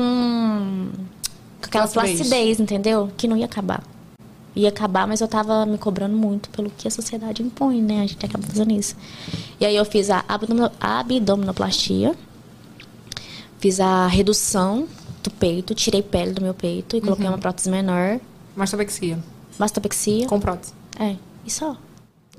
com 1.60 1.66
aquela 1.66 1.88
Flacidez. 1.88 2.28
flacidez, 2.28 2.60
entendeu? 2.60 3.10
Que 3.18 3.28
não 3.28 3.38
ia 3.38 3.46
acabar. 3.46 3.84
ia 4.56 4.70
acabar, 4.70 5.06
mas 5.08 5.22
eu 5.22 5.28
tava 5.28 5.66
me 5.68 5.78
cobrando 5.78 6.18
muito 6.18 6.50
pelo 6.50 6.70
que 6.72 6.88
a 6.88 6.92
sociedade 6.92 7.44
impõe, 7.44 7.80
né? 7.82 8.02
A 8.02 8.08
gente 8.08 8.26
acaba 8.26 8.44
fazendo 8.48 8.72
isso. 8.74 8.96
E 9.60 9.66
aí 9.66 9.76
eu 9.76 9.86
fiz 9.86 10.10
a 10.10 10.26
abdomino- 10.28 10.72
abdominoplastia, 10.80 12.16
fiz 13.60 13.80
a 13.80 14.08
redução 14.08 14.88
do 15.24 15.30
peito, 15.32 15.74
tirei 15.76 16.02
pele 16.02 16.32
do 16.32 16.42
meu 16.42 16.54
peito 16.54 16.96
e 16.96 17.02
coloquei 17.02 17.26
Uhum. 17.26 17.34
uma 17.34 17.38
prótese 17.38 17.70
menor. 17.70 18.20
Mastopexia. 18.58 19.18
Mastopexia. 19.58 20.28
Com 20.28 20.40
prótese. 20.40 20.74
É, 21.00 21.16
e 21.46 21.50
só. 21.52 21.78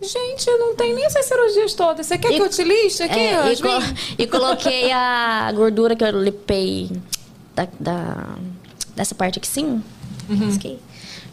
Gente, 0.01 0.47
não 0.59 0.77
tem 0.77 0.95
nem 0.95 1.05
essas 1.05 1.25
cirurgias 1.25 1.75
todas. 1.75 2.07
Você 2.07 2.19
quer 2.19 2.29
que 2.29 2.41
eu 2.43 2.49
te 2.49 2.63
liste 2.63 3.03
aqui? 3.03 3.19
É, 3.19 3.53
e, 3.53 3.57
co- 3.57 3.69
e 4.19 4.27
coloquei 4.27 4.93
a 4.93 5.51
gordura 5.53 5.97
que 5.97 6.05
eu 6.05 6.23
lipei 6.23 6.91
da, 7.55 7.67
da- 7.81 8.29
dessa 8.95 9.15
parte 9.15 9.39
aqui 9.39 9.49
sim. 9.49 9.83
Uhum. 10.29 10.79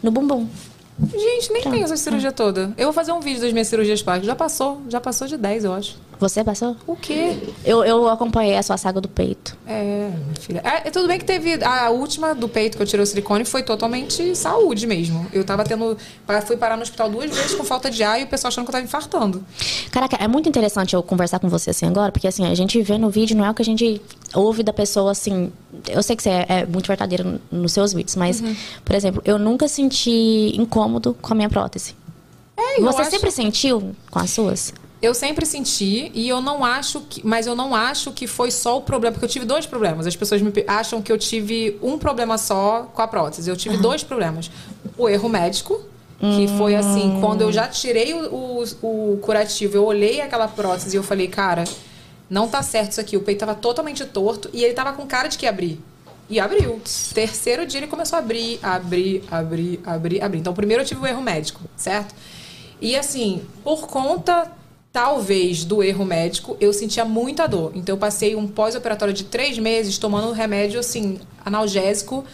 No 0.02 0.10
bumbum. 0.10 0.48
Gente, 0.98 1.52
nem 1.52 1.62
tem 1.62 1.72
Pronto. 1.72 1.84
essa 1.84 1.96
cirurgia 1.96 2.32
toda. 2.32 2.72
Eu 2.76 2.84
vou 2.86 2.92
fazer 2.92 3.12
um 3.12 3.20
vídeo 3.20 3.40
das 3.40 3.52
minhas 3.52 3.68
cirurgias 3.68 4.02
plásticas. 4.02 4.26
Já 4.26 4.34
passou, 4.34 4.82
já 4.88 5.00
passou 5.00 5.26
de 5.28 5.36
10, 5.36 5.64
eu 5.64 5.74
acho. 5.74 5.96
Você 6.18 6.42
passou? 6.42 6.74
O 6.86 6.96
quê? 6.96 7.36
Eu, 7.62 7.84
eu 7.84 8.08
acompanhei 8.08 8.56
a 8.56 8.62
sua 8.62 8.78
saga 8.78 9.02
do 9.02 9.08
peito. 9.08 9.54
É, 9.66 10.10
minha 10.24 10.34
filha. 10.40 10.62
É, 10.64 10.90
tudo 10.90 11.06
bem 11.06 11.18
que 11.18 11.24
teve. 11.26 11.62
A 11.62 11.90
última 11.90 12.34
do 12.34 12.48
peito 12.48 12.76
que 12.78 12.82
eu 12.82 12.86
tirei 12.86 13.02
o 13.02 13.06
silicone 13.06 13.44
foi 13.44 13.62
totalmente 13.62 14.34
saúde 14.34 14.86
mesmo. 14.86 15.26
Eu 15.30 15.44
tava 15.44 15.62
tendo. 15.62 15.96
Fui 16.46 16.56
parar 16.56 16.76
no 16.76 16.82
hospital 16.82 17.10
duas 17.10 17.30
vezes 17.36 17.54
com 17.54 17.64
falta 17.64 17.90
de 17.90 18.02
ar 18.02 18.18
e 18.18 18.24
o 18.24 18.26
pessoal 18.26 18.48
achando 18.48 18.64
que 18.64 18.70
eu 18.70 18.72
tava 18.72 18.84
infartando. 18.84 19.44
Caraca, 19.90 20.16
é 20.16 20.26
muito 20.26 20.48
interessante 20.48 20.94
eu 20.94 21.02
conversar 21.02 21.38
com 21.38 21.50
você 21.50 21.68
assim 21.70 21.86
agora, 21.86 22.10
porque 22.10 22.26
assim, 22.26 22.46
a 22.46 22.54
gente 22.54 22.80
vê 22.80 22.96
no 22.96 23.10
vídeo, 23.10 23.36
não 23.36 23.44
é 23.44 23.50
o 23.50 23.54
que 23.54 23.60
a 23.60 23.64
gente 23.64 24.00
ouve 24.34 24.62
da 24.62 24.72
pessoa 24.72 25.10
assim. 25.12 25.52
Eu 25.86 26.02
sei 26.02 26.16
que 26.16 26.22
você 26.22 26.30
é, 26.30 26.46
é 26.48 26.66
muito 26.66 26.86
verdadeira 26.86 27.22
no- 27.24 27.40
nos 27.52 27.72
seus 27.72 27.92
vídeos, 27.92 28.16
mas, 28.16 28.40
Uhum. 28.40 28.56
por 28.84 28.96
exemplo, 28.96 29.20
eu 29.24 29.38
nunca 29.38 29.68
senti 29.68 30.52
incômodo 30.56 31.14
com 31.20 31.34
a 31.34 31.36
minha 31.36 31.50
prótese. 31.50 31.94
É, 32.56 32.80
você 32.80 33.02
acho- 33.02 33.10
sempre 33.10 33.30
sentiu 33.30 33.94
com 34.10 34.18
as 34.18 34.30
suas? 34.30 34.72
Eu 35.02 35.12
sempre 35.12 35.44
senti 35.44 36.10
e 36.14 36.28
eu 36.28 36.40
não 36.40 36.64
acho 36.64 37.00
que. 37.02 37.24
Mas 37.26 37.46
eu 37.46 37.54
não 37.54 37.74
acho 37.74 38.12
que 38.12 38.26
foi 38.26 38.50
só 38.50 38.78
o 38.78 38.80
problema, 38.80 39.12
porque 39.12 39.24
eu 39.26 39.28
tive 39.30 39.44
dois 39.44 39.66
problemas. 39.66 40.06
As 40.06 40.16
pessoas 40.16 40.40
me 40.40 40.50
acham 40.66 41.02
que 41.02 41.12
eu 41.12 41.18
tive 41.18 41.78
um 41.82 41.98
problema 41.98 42.38
só 42.38 42.88
com 42.94 43.02
a 43.02 43.06
prótese. 43.08 43.50
Eu 43.50 43.56
tive 43.56 43.76
dois 43.76 44.02
problemas. 44.02 44.50
O 44.96 45.08
erro 45.08 45.28
médico, 45.28 45.80
que 46.18 46.48
foi 46.56 46.74
assim, 46.74 47.18
quando 47.20 47.42
eu 47.42 47.52
já 47.52 47.68
tirei 47.68 48.14
o, 48.14 48.62
o- 48.82 49.12
o 49.14 49.18
curativo, 49.18 49.76
eu 49.76 49.84
olhei 49.84 50.22
aquela 50.22 50.48
prótese 50.48 50.96
e 50.96 50.98
eu 50.98 51.02
falei, 51.02 51.28
cara, 51.28 51.64
não 52.30 52.48
tá 52.48 52.62
certo 52.62 52.92
isso 52.92 53.00
aqui. 53.00 53.18
O 53.18 53.20
peito 53.20 53.40
tava 53.40 53.54
totalmente 53.54 54.02
torto 54.06 54.48
e 54.52 54.64
ele 54.64 54.72
tava 54.72 54.94
com 54.94 55.06
cara 55.06 55.28
de 55.28 55.36
que 55.36 55.46
abrir. 55.46 55.78
E 56.28 56.40
abriu. 56.40 56.80
Terceiro 57.12 57.66
dia 57.66 57.80
ele 57.80 57.86
começou 57.86 58.16
a 58.16 58.20
abrir, 58.20 58.58
abrir, 58.62 59.22
abrir, 59.30 59.78
abrir, 59.84 60.22
abrir. 60.22 60.38
Então, 60.40 60.54
primeiro 60.54 60.82
eu 60.82 60.86
tive 60.86 61.02
o 61.02 61.06
erro 61.06 61.20
médico, 61.22 61.60
certo? 61.76 62.14
E 62.80 62.96
assim, 62.96 63.42
por 63.62 63.86
conta, 63.86 64.50
talvez, 64.96 65.62
do 65.62 65.82
erro 65.82 66.06
médico, 66.06 66.56
eu 66.58 66.72
sentia 66.72 67.04
muita 67.04 67.46
dor. 67.46 67.70
Então, 67.74 67.94
eu 67.94 67.98
passei 67.98 68.34
um 68.34 68.46
pós-operatório 68.48 69.12
de 69.12 69.24
três 69.24 69.58
meses 69.58 69.98
tomando 69.98 70.32
remédio, 70.32 70.80
assim, 70.80 71.18
analgésico, 71.44 72.24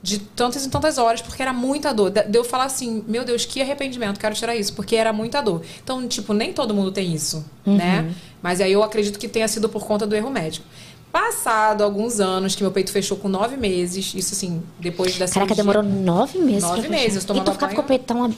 de 0.00 0.18
tantas 0.20 0.64
e 0.64 0.68
tantas 0.70 0.96
horas, 0.96 1.20
porque 1.20 1.42
era 1.42 1.52
muita 1.52 1.92
dor. 1.92 2.10
De 2.10 2.38
eu 2.38 2.44
falar 2.44 2.66
assim, 2.66 3.02
meu 3.08 3.24
Deus, 3.24 3.44
que 3.44 3.60
arrependimento, 3.60 4.20
quero 4.20 4.32
tirar 4.32 4.54
isso, 4.54 4.72
porque 4.74 4.94
era 4.94 5.12
muita 5.12 5.40
dor. 5.40 5.62
Então, 5.82 6.06
tipo, 6.06 6.32
nem 6.32 6.52
todo 6.52 6.72
mundo 6.72 6.92
tem 6.92 7.12
isso, 7.12 7.44
Uhum. 7.66 7.76
né? 7.78 8.14
Mas 8.40 8.60
aí 8.60 8.70
eu 8.70 8.84
acredito 8.84 9.18
que 9.18 9.26
tenha 9.26 9.48
sido 9.48 9.68
por 9.68 9.84
conta 9.84 10.06
do 10.06 10.14
erro 10.14 10.30
médico. 10.30 10.64
Passado 11.10 11.82
alguns 11.82 12.20
anos, 12.20 12.54
que 12.54 12.62
meu 12.62 12.70
peito 12.70 12.92
fechou 12.92 13.16
com 13.16 13.26
nove 13.28 13.56
meses, 13.56 14.12
isso 14.14 14.34
assim, 14.34 14.62
depois 14.78 15.14
da 15.18 15.26
Caraca, 15.26 15.52
cirurgia- 15.52 15.56
demorou 15.56 15.82
nove 15.82 16.38
meses. 16.38 16.62
Nove 16.62 16.88
meses, 16.88 17.26
eu 17.28 17.34
E 17.36 17.40
tu 17.40 17.50
ficava 17.52 17.74
com 17.74 17.80
o 17.80 17.84
peitão. 17.84 18.32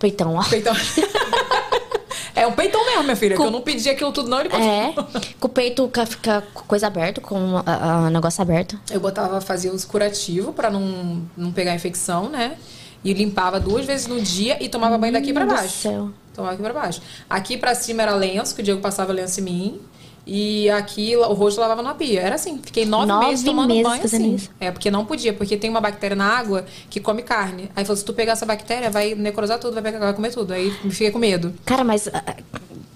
Peitão, 0.00 0.34
ó. 0.34 0.42
Peitão. 0.42 0.74
É 2.40 2.46
um 2.46 2.52
peitão 2.52 2.82
mesmo, 2.86 3.02
minha 3.02 3.16
filha, 3.16 3.36
Com- 3.36 3.42
que 3.42 3.48
eu 3.48 3.52
não 3.52 3.60
pedi 3.60 3.90
aquilo 3.90 4.12
tudo, 4.12 4.30
não, 4.30 4.40
ele 4.40 4.48
É, 4.54 4.94
com 5.38 5.46
o 5.46 5.50
peito 5.50 5.86
ca- 5.88 6.06
fica 6.06 6.42
com 6.54 6.62
coisa 6.64 6.86
aberta, 6.86 7.20
com 7.20 7.36
o 7.36 8.10
negócio 8.10 8.40
aberto. 8.40 8.78
Eu 8.90 8.98
botava, 8.98 9.40
fazia 9.42 9.70
os 9.70 9.84
curativos 9.84 10.54
pra 10.54 10.70
não, 10.70 11.22
não 11.36 11.52
pegar 11.52 11.74
infecção, 11.74 12.30
né? 12.30 12.56
E 13.04 13.12
limpava 13.12 13.60
duas 13.60 13.84
vezes 13.84 14.06
no 14.06 14.18
dia 14.20 14.56
e 14.62 14.68
tomava 14.70 14.96
banho 14.96 15.12
daqui 15.12 15.32
pra 15.34 15.44
Meu 15.44 15.54
Deus 15.54 15.60
baixo. 15.60 15.76
do 15.76 15.82
céu. 15.82 16.10
Tomava 16.34 16.54
aqui 16.54 16.62
pra 16.62 16.72
baixo. 16.72 17.02
Aqui 17.28 17.56
pra 17.58 17.74
cima 17.74 18.02
era 18.02 18.14
lenço, 18.14 18.54
que 18.54 18.62
o 18.62 18.64
Diego 18.64 18.80
passava 18.80 19.12
lenço 19.12 19.40
em 19.40 19.42
mim. 19.42 19.80
E 20.26 20.68
aqui 20.70 21.16
o 21.16 21.32
rosto 21.32 21.58
eu 21.58 21.62
lavava 21.62 21.82
na 21.82 21.94
pia. 21.94 22.20
Era 22.20 22.34
assim. 22.34 22.60
Fiquei 22.62 22.84
nove, 22.84 23.06
Nove 23.06 23.26
meses 23.26 23.44
tomando 23.44 23.68
meses 23.68 23.82
banho 23.82 24.04
assim. 24.04 24.34
isso. 24.34 24.50
É, 24.60 24.70
porque 24.70 24.90
não 24.90 25.04
podia, 25.04 25.32
porque 25.32 25.56
tem 25.56 25.70
uma 25.70 25.80
bactéria 25.80 26.16
na 26.16 26.26
água 26.26 26.64
que 26.88 27.00
come 27.00 27.22
carne. 27.22 27.70
Aí 27.74 27.84
falou: 27.84 27.96
se 27.96 28.04
tu 28.04 28.12
pegar 28.12 28.32
essa 28.32 28.46
bactéria, 28.46 28.90
vai 28.90 29.14
necrosar 29.14 29.58
tudo, 29.58 29.74
vai, 29.74 29.82
pegar, 29.82 29.98
vai 29.98 30.14
comer 30.14 30.30
tudo. 30.30 30.52
Aí 30.52 30.70
fiquei 30.90 31.10
com 31.10 31.18
medo. 31.18 31.54
Cara, 31.64 31.82
mas 31.82 32.08
ah, 32.08 32.36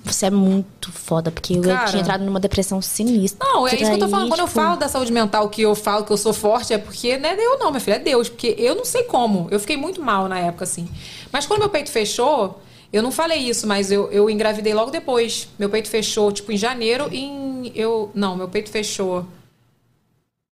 você 0.04 0.26
é 0.26 0.30
muito 0.30 0.92
foda, 0.92 1.30
porque 1.30 1.54
eu 1.54 1.62
Cara. 1.62 1.86
tinha 1.86 2.02
entrado 2.02 2.24
numa 2.24 2.38
depressão 2.38 2.80
sinistra. 2.82 3.46
Não, 3.46 3.66
é 3.66 3.74
isso 3.74 3.84
que 3.84 3.90
eu 3.90 3.98
tô 3.98 4.08
falando. 4.08 4.28
Quando 4.28 4.40
eu 4.40 4.46
tipo, 4.46 4.60
falo 4.60 4.76
da 4.76 4.86
saúde 4.86 5.12
mental, 5.12 5.48
que 5.48 5.62
eu 5.62 5.74
falo 5.74 6.04
que 6.04 6.12
eu 6.12 6.16
sou 6.16 6.34
forte, 6.34 6.74
é 6.74 6.78
porque 6.78 7.16
não 7.16 7.28
é 7.30 7.34
eu 7.34 7.58
não, 7.58 7.70
minha 7.70 7.80
filha, 7.80 7.96
é 7.96 7.98
Deus. 7.98 8.28
Porque 8.28 8.54
eu 8.58 8.74
não 8.74 8.84
sei 8.84 9.04
como. 9.04 9.48
Eu 9.50 9.58
fiquei 9.58 9.76
muito 9.76 10.02
mal 10.02 10.28
na 10.28 10.38
época, 10.38 10.64
assim. 10.64 10.86
Mas 11.32 11.46
quando 11.46 11.60
meu 11.60 11.70
peito 11.70 11.90
fechou, 11.90 12.60
eu 12.94 13.02
não 13.02 13.10
falei 13.10 13.38
isso, 13.38 13.66
mas 13.66 13.90
eu, 13.90 14.08
eu 14.12 14.30
engravidei 14.30 14.72
logo 14.72 14.88
depois. 14.88 15.48
Meu 15.58 15.68
peito 15.68 15.88
fechou, 15.88 16.30
tipo, 16.30 16.52
em 16.52 16.56
janeiro, 16.56 17.08
em. 17.10 17.72
Eu. 17.74 18.12
Não, 18.14 18.36
meu 18.36 18.48
peito 18.48 18.70
fechou. 18.70 19.26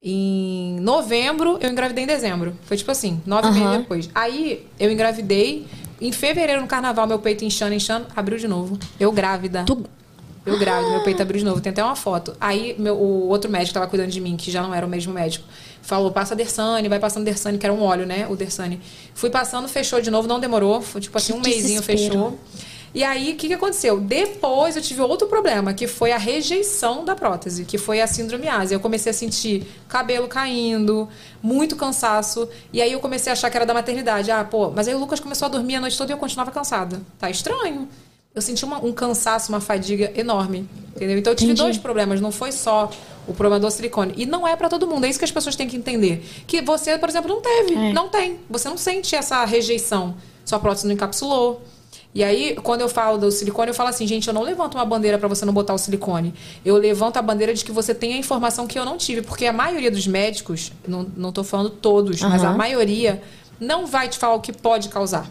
Em 0.02 0.80
novembro, 0.80 1.58
eu 1.60 1.70
engravidei 1.70 2.06
em 2.06 2.08
dezembro. 2.08 2.56
Foi 2.64 2.78
tipo 2.78 2.90
assim, 2.90 3.22
nove 3.26 3.50
Aham. 3.50 3.60
meses 3.60 3.78
depois. 3.80 4.10
Aí 4.16 4.66
eu 4.80 4.90
engravidei. 4.90 5.68
Em 6.00 6.14
fevereiro, 6.14 6.62
no 6.62 6.68
carnaval, 6.68 7.06
meu 7.06 7.20
peito 7.20 7.44
inchando, 7.44 7.74
inchando, 7.74 8.08
abriu 8.16 8.38
de 8.38 8.48
novo. 8.48 8.80
Eu 8.98 9.12
grávida. 9.12 9.66
Eu 10.46 10.58
grávida, 10.58 10.92
meu 10.92 11.04
peito 11.04 11.22
abriu 11.22 11.40
de 11.40 11.44
novo. 11.44 11.60
Tem 11.60 11.72
até 11.72 11.84
uma 11.84 11.98
foto. 11.98 12.34
Aí 12.40 12.74
meu, 12.80 12.96
o 12.96 13.28
outro 13.28 13.52
médico 13.52 13.72
que 13.72 13.74
tava 13.74 13.88
cuidando 13.88 14.12
de 14.12 14.22
mim, 14.22 14.38
que 14.38 14.50
já 14.50 14.64
não 14.64 14.74
era 14.74 14.86
o 14.86 14.90
mesmo 14.90 15.12
médico, 15.12 15.46
falou: 15.82 16.12
passa 16.12 16.36
Dersane, 16.36 16.88
vai 16.88 17.00
passando 17.00 17.26
Dersane, 17.26 17.58
que 17.58 17.66
era 17.66 17.74
um 17.74 17.82
óleo, 17.82 18.06
né? 18.06 18.28
O 18.30 18.36
Dersane. 18.36 18.80
Fui 19.14 19.30
passando, 19.30 19.68
fechou 19.68 20.02
de 20.02 20.12
novo, 20.12 20.28
não 20.28 20.40
demorou. 20.40 20.82
Foi 20.82 21.02
tipo 21.02 21.18
assim, 21.18 21.34
um 21.34 21.42
Que 21.42 21.50
desespero. 21.50 21.84
fechou. 21.84 22.40
E 22.92 23.04
aí, 23.04 23.34
o 23.34 23.36
que, 23.36 23.48
que 23.48 23.54
aconteceu? 23.54 24.00
Depois 24.00 24.76
eu 24.76 24.82
tive 24.82 25.00
outro 25.02 25.28
problema, 25.28 25.76
que 25.76 25.86
foi 25.86 26.12
a 26.12 26.18
rejeição 26.18 27.06
da 27.06 27.16
prótese, 27.16 27.64
que 27.64 27.78
foi 27.78 28.02
a 28.02 28.08
síndrome 28.08 28.48
ásia. 28.48 28.74
Eu 28.74 28.80
comecei 28.80 29.12
a 29.12 29.14
sentir 29.14 29.68
cabelo 29.88 30.28
caindo, 30.28 31.08
muito 31.42 31.76
cansaço. 31.76 32.50
E 32.74 32.82
aí 32.82 32.92
eu 32.92 33.00
comecei 33.00 33.30
a 33.32 33.34
achar 33.34 33.50
que 33.52 33.58
era 33.58 33.66
da 33.66 33.76
maternidade. 33.76 34.32
Ah, 34.32 34.44
pô, 34.44 34.72
mas 34.72 34.88
aí 34.88 34.96
o 34.96 35.00
Lucas 35.00 35.20
começou 35.20 35.46
a 35.46 35.50
dormir 35.50 35.76
a 35.76 35.82
noite 35.82 35.96
toda 35.96 36.12
e 36.12 36.14
eu 36.14 36.18
continuava 36.18 36.50
cansada. 36.50 37.00
Tá 37.20 37.30
estranho. 37.30 37.88
Eu 38.40 38.42
senti 38.42 38.64
uma- 38.64 38.80
um 38.84 38.94
cansaço, 38.94 39.52
uma 39.52 39.60
fadiga 39.60 40.12
enorme. 40.16 40.66
Entendeu? 40.96 41.18
Então 41.18 41.32
eu 41.34 41.36
tive 41.36 41.52
Entendi. 41.52 41.62
dois 41.64 41.78
problemas, 41.78 42.22
não 42.22 42.32
foi 42.32 42.54
só 42.54 42.90
o 43.28 43.34
problema 43.34 43.60
do 43.60 43.70
silicone. 43.70 44.14
E 44.16 44.26
não 44.26 44.48
é 44.48 44.56
pra 44.56 44.70
todo 44.70 44.88
mundo, 44.88 45.06
é 45.06 45.10
isso 45.10 45.20
que 45.20 45.26
as 45.26 45.32
pessoas 45.32 45.56
têm 45.58 45.68
que 45.68 45.76
entender. 45.76 46.26
Que 46.48 46.62
você, 46.62 46.98
por 46.98 47.10
exemplo, 47.10 47.28
não 47.30 47.42
teve, 47.42 47.74
É. 47.76 47.92
não 47.94 48.08
tem. 48.08 48.40
Você 48.50 48.70
não 48.70 48.78
sente 48.78 49.14
essa 49.16 49.44
rejeição. 49.44 50.16
Sua 50.46 50.58
prótese 50.58 50.88
não 50.88 50.94
encapsulou. 50.94 51.62
E 52.16 52.24
aí, 52.24 52.56
quando 52.64 52.82
eu 52.82 52.90
falo 52.90 53.18
do 53.18 53.30
silicone, 53.32 53.70
eu 53.70 53.74
falo 53.76 53.90
assim, 53.90 54.08
gente, 54.08 54.28
eu 54.28 54.34
não 54.34 54.42
levanto 54.42 54.76
uma 54.76 54.86
bandeira 54.86 55.18
pra 55.18 55.28
você 55.28 55.46
não 55.46 55.54
botar 55.54 55.74
o 55.74 55.78
silicone. 55.78 56.34
Eu 56.66 56.76
levanto 56.78 57.18
a 57.18 57.22
bandeira 57.22 57.54
de 57.54 57.64
que 57.64 57.72
você 57.74 57.94
tem 57.94 58.14
a 58.14 58.18
informação 58.18 58.66
que 58.66 58.80
eu 58.80 58.86
não 58.86 58.98
tive. 58.98 59.22
Porque 59.22 59.46
a 59.46 59.54
maioria 59.54 59.92
dos 59.92 60.08
médicos, 60.08 60.72
não, 60.88 61.06
não 61.16 61.32
tô 61.34 61.44
falando 61.44 61.70
todos, 61.70 62.22
mas 62.22 62.42
a 62.44 62.52
maioria 62.54 63.22
não 63.60 63.86
vai 63.86 64.08
te 64.08 64.18
falar 64.18 64.36
o 64.36 64.40
que 64.42 64.52
pode 64.54 64.88
causar. 64.90 65.30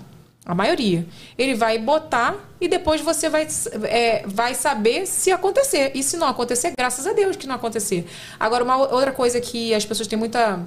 A 0.49 0.55
maioria. 0.55 1.07
Ele 1.37 1.55
vai 1.55 1.79
botar 1.79 2.35
e 2.59 2.67
depois 2.69 3.03
você 3.03 3.29
vai, 3.29 3.47
é, 3.85 4.23
vai 4.27 4.55
saber 4.55 5.07
se 5.07 5.31
acontecer. 5.31 5.93
E 5.95 6.03
se 6.03 6.17
não 6.17 6.27
acontecer, 6.27 6.73
graças 6.77 7.07
a 7.07 7.13
Deus 7.13 7.37
que 7.37 7.47
não 7.47 7.55
acontecer. 7.55 8.07
Agora, 8.41 8.65
uma 8.65 8.79
outra 8.79 9.13
coisa 9.13 9.39
que 9.43 9.75
as 9.75 9.85
pessoas 9.85 10.09
têm 10.09 10.19
muita 10.19 10.61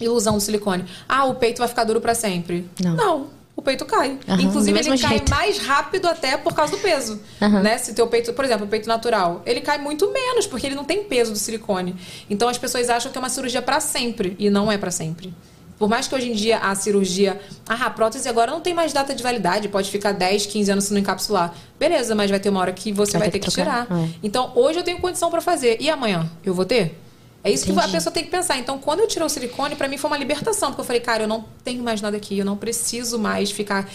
ilusão 0.00 0.34
do 0.34 0.40
silicone. 0.40 0.86
Ah, 1.06 1.26
o 1.26 1.34
peito 1.34 1.58
vai 1.58 1.68
ficar 1.68 1.84
duro 1.84 2.00
pra 2.00 2.14
sempre. 2.14 2.66
Não. 2.82 3.28
O 3.54 3.60
peito 3.60 3.84
cai. 3.84 4.18
Aham, 4.26 4.40
Inclusive, 4.40 4.78
ele 4.78 4.88
cai 4.98 5.10
jeito. 5.10 5.30
mais 5.30 5.58
rápido 5.58 6.08
até 6.08 6.38
por 6.38 6.54
causa 6.54 6.74
do 6.74 6.78
peso. 6.78 7.20
Aham. 7.40 7.60
Né? 7.60 7.76
Se 7.76 7.92
teu 7.92 8.06
peito, 8.06 8.32
por 8.32 8.46
exemplo, 8.46 8.64
o 8.64 8.68
peito 8.68 8.88
natural, 8.88 9.42
ele 9.44 9.60
cai 9.60 9.76
muito 9.76 10.10
menos, 10.10 10.46
porque 10.46 10.66
ele 10.66 10.74
não 10.74 10.84
tem 10.84 11.04
peso 11.04 11.32
do 11.32 11.38
silicone. 11.38 11.94
Então 12.30 12.48
as 12.48 12.56
pessoas 12.56 12.88
acham 12.88 13.12
que 13.12 13.18
é 13.18 13.20
uma 13.20 13.28
cirurgia 13.28 13.60
pra 13.60 13.78
sempre. 13.78 14.34
E 14.38 14.48
não 14.48 14.72
é 14.72 14.78
pra 14.78 14.90
sempre. 14.90 15.34
Por 15.82 15.88
mais 15.88 16.06
que 16.06 16.14
hoje 16.14 16.30
em 16.30 16.32
dia 16.32 16.58
a 16.58 16.76
cirurgia. 16.76 17.40
Ah, 17.68 17.86
a 17.86 17.90
prótese 17.90 18.28
agora 18.28 18.52
não 18.52 18.60
tem 18.60 18.72
mais 18.72 18.92
data 18.92 19.12
de 19.12 19.20
validade, 19.20 19.68
pode 19.68 19.90
ficar 19.90 20.12
10, 20.12 20.46
15 20.46 20.70
anos 20.70 20.84
se 20.84 20.92
não 20.92 21.00
encapsular. 21.00 21.52
Beleza, 21.76 22.14
mas 22.14 22.30
vai 22.30 22.38
ter 22.38 22.50
uma 22.50 22.60
hora 22.60 22.72
que 22.72 22.92
você 22.92 23.18
vai, 23.18 23.28
ter 23.28 23.40
que, 23.40 23.50
trocar, 23.50 23.86
tirar. 23.86 23.98
é. 23.98 24.08
Então 24.22 24.52
hoje 24.54 24.78
eu 24.78 24.84
tenho 24.84 25.00
condição 25.00 25.28
pra 25.28 25.40
fazer. 25.40 25.78
E 25.80 25.90
amanhã? 25.90 26.30
Eu 26.44 26.54
vou 26.54 26.64
ter? 26.64 26.96
É 27.42 27.50
isso 27.50 27.64
que 27.64 27.72
a 27.72 27.74
Entendi. 27.74 27.90
pessoa 27.94 28.12
tem 28.12 28.22
que 28.22 28.30
pensar. 28.30 28.56
Então, 28.58 28.78
quando 28.78 29.00
eu 29.00 29.08
tirei 29.08 29.26
o 29.26 29.28
silicone, 29.28 29.74
pra 29.74 29.88
mim 29.88 29.98
foi 29.98 30.08
uma 30.08 30.16
libertação, 30.16 30.68
porque 30.68 30.82
eu 30.82 30.84
falei, 30.84 31.00
cara, 31.00 31.24
eu 31.24 31.28
não 31.28 31.44
tenho 31.64 31.82
mais 31.82 32.00
nada 32.00 32.16
aqui, 32.16 32.38
eu 32.38 32.44
não 32.44 32.56
preciso 32.56 33.18
mais 33.18 33.50
ficar 33.50 33.90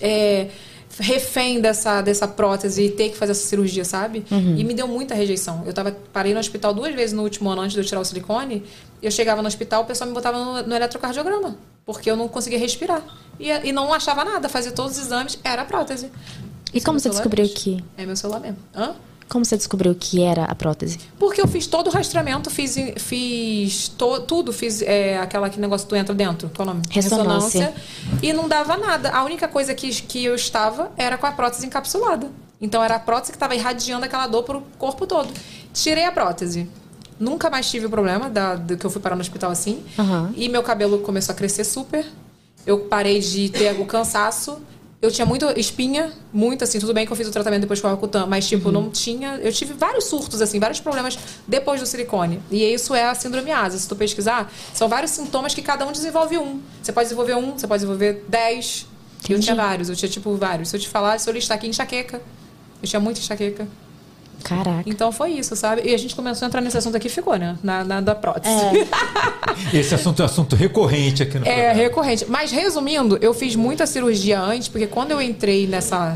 é, 0.00 0.46
refém 0.98 1.60
dessa, 1.60 2.00
dessa 2.00 2.28
prótese 2.28 2.82
e 2.82 2.90
ter 2.90 3.10
que 3.10 3.16
fazer 3.16 3.32
essa 3.32 3.46
cirurgia, 3.46 3.84
sabe? 3.84 4.24
Uhum. 4.30 4.56
E 4.56 4.64
me 4.64 4.74
deu 4.74 4.86
muita 4.86 5.14
rejeição. 5.14 5.62
Eu 5.64 5.72
tava, 5.72 5.96
parei 6.12 6.34
no 6.34 6.40
hospital 6.40 6.74
duas 6.74 6.94
vezes 6.94 7.12
no 7.12 7.22
último 7.22 7.50
ano 7.50 7.62
antes 7.62 7.74
de 7.74 7.80
eu 7.80 7.84
tirar 7.84 8.00
o 8.00 8.04
silicone. 8.04 8.62
Eu 9.02 9.10
chegava 9.10 9.40
no 9.42 9.48
hospital, 9.48 9.82
o 9.82 9.84
pessoal 9.84 10.08
me 10.08 10.14
botava 10.14 10.38
no, 10.38 10.66
no 10.66 10.74
eletrocardiograma. 10.74 11.56
Porque 11.84 12.10
eu 12.10 12.16
não 12.16 12.28
conseguia 12.28 12.58
respirar. 12.58 13.02
E, 13.40 13.48
e 13.48 13.72
não 13.72 13.92
achava 13.92 14.24
nada, 14.24 14.48
fazia 14.48 14.72
todos 14.72 14.92
os 14.98 15.06
exames, 15.06 15.38
era 15.42 15.64
prótese. 15.64 16.10
E 16.72 16.80
como 16.80 16.98
você 16.98 17.10
descobriu 17.10 17.48
que. 17.48 17.82
É 17.96 18.06
meu 18.06 18.16
celular 18.16 18.40
mesmo. 18.40 18.58
Hã? 18.74 18.94
Como 19.32 19.44
você 19.46 19.56
descobriu 19.56 19.94
que 19.98 20.22
era 20.22 20.44
a 20.44 20.54
prótese? 20.54 20.98
Porque 21.18 21.40
eu 21.40 21.48
fiz 21.48 21.66
todo 21.66 21.86
o 21.86 21.90
rastreamento, 21.90 22.50
fiz, 22.50 22.76
fiz 22.98 23.88
to- 23.88 24.20
tudo, 24.20 24.52
fiz 24.52 24.82
é, 24.82 25.16
aquela 25.18 25.48
que 25.48 25.58
negócio 25.58 25.86
que 25.86 25.90
tu 25.90 25.96
entra 25.96 26.14
dentro, 26.14 26.50
qual 26.54 26.68
é 26.68 26.70
o 26.70 26.74
nome? 26.74 26.86
Ressonância. 26.90 27.72
E 28.22 28.32
não 28.32 28.46
dava 28.48 28.76
nada. 28.76 29.10
A 29.10 29.24
única 29.24 29.48
coisa 29.48 29.74
que, 29.74 29.90
que 30.02 30.22
eu 30.24 30.34
estava 30.34 30.92
era 30.98 31.16
com 31.16 31.26
a 31.26 31.32
prótese 31.32 31.66
encapsulada. 31.66 32.28
Então 32.60 32.84
era 32.84 32.96
a 32.96 32.98
prótese 33.00 33.32
que 33.32 33.36
estava 33.36 33.54
irradiando 33.54 34.04
aquela 34.04 34.26
dor 34.26 34.42
pro 34.42 34.62
corpo 34.78 35.06
todo. 35.06 35.32
Tirei 35.72 36.04
a 36.04 36.12
prótese. 36.12 36.68
Nunca 37.18 37.48
mais 37.48 37.70
tive 37.70 37.86
o 37.86 37.90
problema 37.90 38.28
da, 38.28 38.54
do 38.56 38.76
que 38.76 38.84
eu 38.84 38.90
fui 38.90 39.00
parar 39.00 39.14
no 39.16 39.22
hospital 39.22 39.50
assim. 39.50 39.82
Aham. 39.98 40.32
E 40.36 40.48
meu 40.48 40.62
cabelo 40.62 40.98
começou 40.98 41.32
a 41.32 41.36
crescer 41.36 41.64
super. 41.64 42.04
Eu 42.66 42.80
parei 42.80 43.18
de 43.20 43.48
ter 43.48 43.72
o 43.80 43.84
cansaço. 43.86 44.58
Eu 45.02 45.10
tinha 45.10 45.26
muita 45.26 45.58
espinha, 45.58 46.12
muito 46.32 46.62
assim. 46.62 46.78
Tudo 46.78 46.94
bem 46.94 47.04
que 47.04 47.10
eu 47.10 47.16
fiz 47.16 47.26
o 47.26 47.32
tratamento 47.32 47.62
depois 47.62 47.80
com 47.80 47.88
o 47.88 47.90
Alcutan, 47.90 48.24
mas 48.24 48.46
tipo, 48.46 48.70
não 48.70 48.88
tinha. 48.88 49.34
Eu 49.42 49.52
tive 49.52 49.74
vários 49.74 50.04
surtos, 50.04 50.40
assim, 50.40 50.60
vários 50.60 50.78
problemas 50.78 51.18
depois 51.44 51.80
do 51.80 51.86
silicone. 51.88 52.40
E 52.48 52.62
isso 52.62 52.94
é 52.94 53.08
a 53.08 53.12
síndrome 53.12 53.50
asa. 53.50 53.76
Se 53.76 53.88
tu 53.88 53.96
pesquisar, 53.96 54.48
são 54.72 54.88
vários 54.88 55.10
sintomas 55.10 55.52
que 55.56 55.60
cada 55.60 55.84
um 55.84 55.90
desenvolve 55.90 56.38
um. 56.38 56.60
Você 56.80 56.92
pode 56.92 57.06
desenvolver 57.06 57.34
um, 57.34 57.58
você 57.58 57.66
pode 57.66 57.80
desenvolver 57.80 58.24
dez. 58.28 58.86
Eu 59.28 59.40
tinha 59.40 59.56
vários, 59.56 59.88
eu 59.88 59.96
tinha 59.96 60.08
tipo 60.08 60.36
vários. 60.36 60.68
Se 60.68 60.76
eu 60.76 60.80
te 60.80 60.88
falar, 60.88 61.18
se 61.18 61.28
eu 61.28 61.34
listar 61.34 61.56
aqui, 61.56 61.66
enxaqueca. 61.66 62.22
Eu 62.80 62.88
tinha 62.88 63.00
muita 63.00 63.18
enxaqueca. 63.18 63.66
Caraca. 64.42 64.82
Então 64.86 65.10
foi 65.12 65.30
isso, 65.32 65.54
sabe? 65.56 65.82
E 65.84 65.94
a 65.94 65.98
gente 65.98 66.14
começou 66.14 66.44
a 66.44 66.48
entrar 66.48 66.60
nesse 66.60 66.76
assunto 66.76 66.96
aqui 66.96 67.06
e 67.06 67.10
ficou, 67.10 67.36
né? 67.36 67.56
Na, 67.62 67.84
na 67.84 68.00
da 68.00 68.14
prótese. 68.14 68.54
Esse 69.72 69.94
assunto 69.94 70.20
é 70.20 70.24
um 70.24 70.26
assunto 70.26 70.56
recorrente 70.56 71.22
aqui 71.22 71.38
no 71.38 71.46
É 71.46 71.52
programa. 71.54 71.72
recorrente. 71.74 72.26
Mas 72.28 72.50
resumindo, 72.50 73.18
eu 73.20 73.32
fiz 73.34 73.54
muita 73.56 73.86
cirurgia 73.86 74.40
antes, 74.40 74.68
porque 74.68 74.86
quando 74.86 75.10
eu 75.12 75.20
entrei 75.22 75.66
nessa. 75.66 76.14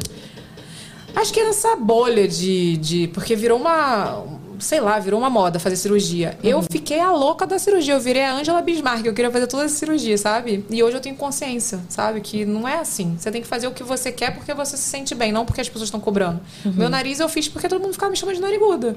Acho 1.14 1.32
que 1.32 1.42
nessa 1.42 1.76
bolha 1.76 2.26
de. 2.28 2.76
de 2.76 3.08
porque 3.08 3.34
virou 3.34 3.58
uma. 3.58 4.24
Sei 4.58 4.80
lá, 4.80 4.98
virou 4.98 5.20
uma 5.20 5.30
moda 5.30 5.58
fazer 5.58 5.76
cirurgia. 5.76 6.38
Eu 6.42 6.62
fiquei 6.62 7.00
a 7.00 7.12
louca 7.12 7.46
da 7.46 7.58
cirurgia. 7.58 7.94
Eu 7.94 8.00
virei 8.00 8.22
a 8.22 8.34
Angela 8.34 8.62
Bismarck. 8.62 9.04
Eu 9.04 9.14
queria 9.14 9.30
fazer 9.30 9.46
toda 9.46 9.64
essa 9.64 9.74
cirurgia, 9.74 10.16
sabe? 10.16 10.64
E 10.70 10.82
hoje 10.82 10.96
eu 10.96 11.00
tenho 11.00 11.16
consciência, 11.16 11.80
sabe? 11.88 12.20
Que 12.20 12.44
não 12.44 12.66
é 12.66 12.78
assim. 12.78 13.16
Você 13.18 13.30
tem 13.30 13.42
que 13.42 13.48
fazer 13.48 13.66
o 13.66 13.72
que 13.72 13.82
você 13.82 14.10
quer 14.10 14.34
porque 14.34 14.52
você 14.54 14.76
se 14.76 14.84
sente 14.84 15.14
bem, 15.14 15.32
não 15.32 15.44
porque 15.44 15.60
as 15.60 15.68
pessoas 15.68 15.88
estão 15.88 16.00
cobrando. 16.00 16.40
Uhum. 16.64 16.72
Meu 16.72 16.88
nariz 16.88 17.20
eu 17.20 17.28
fiz 17.28 17.48
porque 17.48 17.68
todo 17.68 17.80
mundo 17.80 17.92
ficava 17.92 18.10
me 18.10 18.16
chamando 18.16 18.36
de 18.36 18.40
nariguda. 18.40 18.96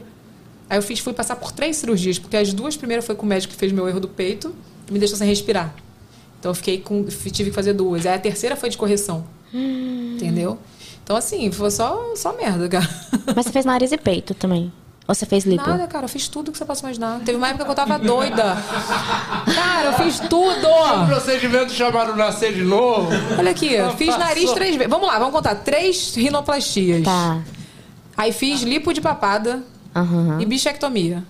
Aí 0.70 0.78
eu 0.78 0.82
fiz, 0.82 1.00
fui 1.00 1.14
passar 1.14 1.36
por 1.36 1.52
três 1.52 1.78
cirurgias, 1.78 2.20
porque 2.20 2.38
as 2.38 2.54
duas 2.54 2.78
primeiras 2.78 3.06
foi 3.06 3.16
com 3.16 3.26
o 3.26 3.30
médico 3.30 3.54
que 3.54 3.60
fez 3.60 3.72
meu 3.72 3.88
erro 3.88 4.00
do 4.00 4.08
peito 4.08 4.54
e 4.88 4.94
me 4.94 5.00
deixou 5.00 5.18
sem 5.18 5.28
respirar. 5.28 5.74
Então 6.40 6.52
eu 6.52 6.56
fiquei 6.56 6.80
com. 6.80 7.04
Tive 7.06 7.50
que 7.50 7.56
fazer 7.56 7.74
duas. 7.74 8.06
Aí 8.06 8.14
a 8.14 8.20
terceira 8.20 8.56
foi 8.56 8.70
de 8.70 8.78
correção. 8.78 9.26
Entendeu? 9.54 10.58
Então, 11.04 11.18
assim, 11.18 11.52
foi 11.52 11.72
só, 11.72 12.16
só 12.16 12.34
merda, 12.34 12.70
cara. 12.70 12.88
Mas 13.36 13.46
você 13.46 13.52
fez 13.52 13.66
nariz 13.66 13.92
e 13.92 13.98
peito 13.98 14.36
também. 14.36 14.72
Ou 15.10 15.16
você 15.16 15.26
fez 15.26 15.44
lipo? 15.44 15.68
Nada, 15.68 15.88
cara, 15.88 16.06
eu 16.06 16.08
fiz 16.10 16.28
tudo 16.28 16.52
que 16.52 16.58
você 16.60 16.64
possa 16.64 16.86
imaginar. 16.86 17.20
Teve 17.26 17.36
uma 17.36 17.48
época 17.48 17.66
que 17.66 17.72
eu 17.72 17.76
tava 17.76 17.98
doida. 17.98 18.56
Cara, 19.56 19.86
eu 19.88 19.94
fiz 19.94 20.20
tudo! 20.20 20.68
O 20.68 21.08
procedimento 21.08 21.74
chamaram 21.74 22.16
nascer 22.16 22.54
de 22.54 22.62
novo. 22.62 23.10
Olha 23.36 23.50
aqui, 23.50 23.76
Ela 23.76 23.98
fiz 23.98 24.10
passou. 24.10 24.24
nariz 24.24 24.52
três 24.52 24.76
vezes. 24.76 24.88
Vamos 24.88 25.08
lá, 25.08 25.18
vamos 25.18 25.34
contar. 25.34 25.56
Três 25.56 26.14
rinoplastias. 26.16 27.04
Tá. 27.04 27.40
Aí 28.16 28.32
fiz 28.32 28.62
lipo 28.62 28.94
de 28.94 29.02
papada 29.02 29.64
Aham. 29.96 30.38
e 30.40 30.46
bichectomia. 30.46 31.24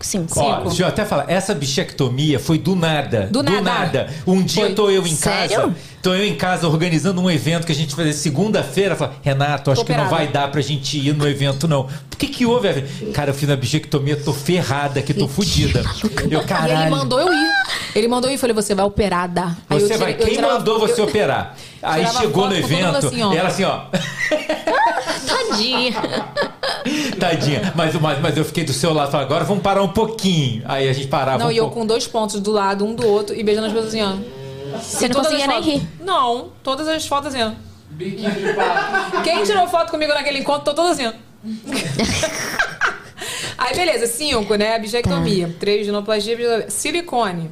Cinco. 0.00 0.38
Ó, 0.38 0.60
deixa 0.60 0.82
eu 0.84 0.86
até 0.86 1.04
falar, 1.04 1.24
essa 1.28 1.52
bichectomia 1.54 2.38
foi 2.38 2.56
do 2.56 2.76
nada. 2.76 3.28
Do 3.32 3.42
nada. 3.42 4.08
Um 4.26 4.40
dia 4.42 4.66
Foi. 4.66 4.74
tô 4.74 4.88
eu 4.90 5.04
em 5.06 5.14
Sério? 5.14 5.56
casa. 5.56 5.74
Tô 6.00 6.14
eu 6.14 6.24
em 6.24 6.36
casa 6.36 6.68
organizando 6.68 7.20
um 7.20 7.28
evento 7.28 7.66
que 7.66 7.72
a 7.72 7.74
gente 7.74 7.96
vai 7.96 8.06
fazer 8.06 8.16
segunda-feira. 8.16 8.94
Fala, 8.94 9.14
Renato, 9.22 9.72
acho 9.72 9.80
Tô 9.80 9.84
que 9.86 9.92
não 9.92 10.04
operada. 10.04 10.16
vai 10.24 10.28
dar 10.32 10.48
pra 10.52 10.60
gente 10.60 10.96
ir 10.96 11.12
no 11.12 11.26
evento, 11.28 11.66
não. 11.66 11.88
Por 12.08 12.16
que 12.16 12.28
que 12.28 12.46
houve? 12.46 12.82
Cara, 13.12 13.30
eu 13.30 13.34
fiz 13.34 13.50
a 13.50 13.56
bichectomia, 13.56 14.16
tô 14.16 14.32
ferrada 14.32 15.00
aqui, 15.00 15.12
tô 15.12 15.26
fodida. 15.26 15.82
Eu, 16.30 16.40
E 16.42 16.44
caralho. 16.44 16.82
ele 16.82 16.90
mandou 16.90 17.18
eu 17.20 17.32
ir. 17.34 17.48
Ele 17.96 18.06
mandou 18.06 18.30
eu 18.30 18.34
ir. 18.34 18.38
Falei, 18.38 18.54
você 18.54 18.76
vai 18.76 18.84
operada. 18.84 19.56
Aí 19.68 19.80
eu 19.80 19.88
Você 19.88 19.96
vai. 19.96 20.12
tirei- 20.12 20.22
eu 20.22 20.26
Quem 20.26 20.34
tirava- 20.36 20.54
mandou 20.60 20.78
você 20.78 21.00
eu- 21.00 21.04
operar? 21.06 21.56
Aí 21.82 22.06
chegou 22.06 22.44
foto 22.44 22.48
no 22.50 22.56
evento, 22.56 22.96
assim, 23.06 23.22
ó. 23.22 23.32
e 23.32 23.36
ela 23.36 23.48
assim, 23.48 23.64
ó. 23.64 23.80
Tadinha. 25.26 25.92
Tadinha. 27.18 27.72
Mas, 27.74 27.94
mas, 27.94 28.20
mas 28.20 28.36
eu 28.36 28.44
fiquei 28.44 28.64
do 28.64 28.72
seu 28.72 28.92
lado, 28.92 29.10
falei, 29.10 29.26
agora 29.26 29.44
vamos 29.44 29.62
parar 29.62 29.82
um 29.82 29.88
pouquinho. 29.92 30.62
Aí 30.66 30.88
a 30.88 30.92
gente 30.92 31.08
parava 31.08 31.38
Não, 31.38 31.46
um 31.48 31.52
e 31.52 31.56
eu 31.56 31.64
pouco. 31.64 31.80
com 31.80 31.86
dois 31.86 32.06
pontos 32.06 32.40
do 32.40 32.50
lado, 32.50 32.84
um 32.84 32.94
do 32.94 33.06
outro, 33.06 33.34
e 33.34 33.42
beijando 33.42 33.66
as 33.66 33.72
pessoas 33.72 33.94
assim, 33.94 34.02
ó. 34.02 34.16
Você 34.78 35.08
não 35.08 35.14
todas 35.16 35.30
conseguia 35.32 35.46
nem 35.46 35.62
rir. 35.62 35.88
Não, 36.00 36.48
todas 36.62 36.86
as 36.88 37.06
fotos 37.06 37.34
assim, 37.34 37.42
ó. 37.42 37.52
Biquíni 37.90 38.30
de 38.30 38.52
pato. 38.54 39.22
Quem 39.22 39.42
tirou 39.44 39.66
foto 39.66 39.90
comigo 39.90 40.12
naquele 40.12 40.38
encontro, 40.40 40.64
tô 40.64 40.74
toda 40.74 40.90
assim, 40.90 41.06
ó. 41.06 41.12
Aí, 43.58 43.74
beleza, 43.74 44.06
cinco, 44.06 44.54
né? 44.54 44.78
Bichectomia. 44.78 45.54
Três 45.58 45.84
ginoplastia, 45.86 46.70
silicone. 46.70 47.50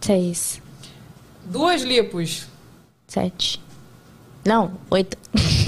Seis. 0.00 0.62
Duas 1.44 1.82
lipos. 1.82 2.46
Sete. 3.06 3.60
Não, 4.48 4.70
oito. 4.90 5.14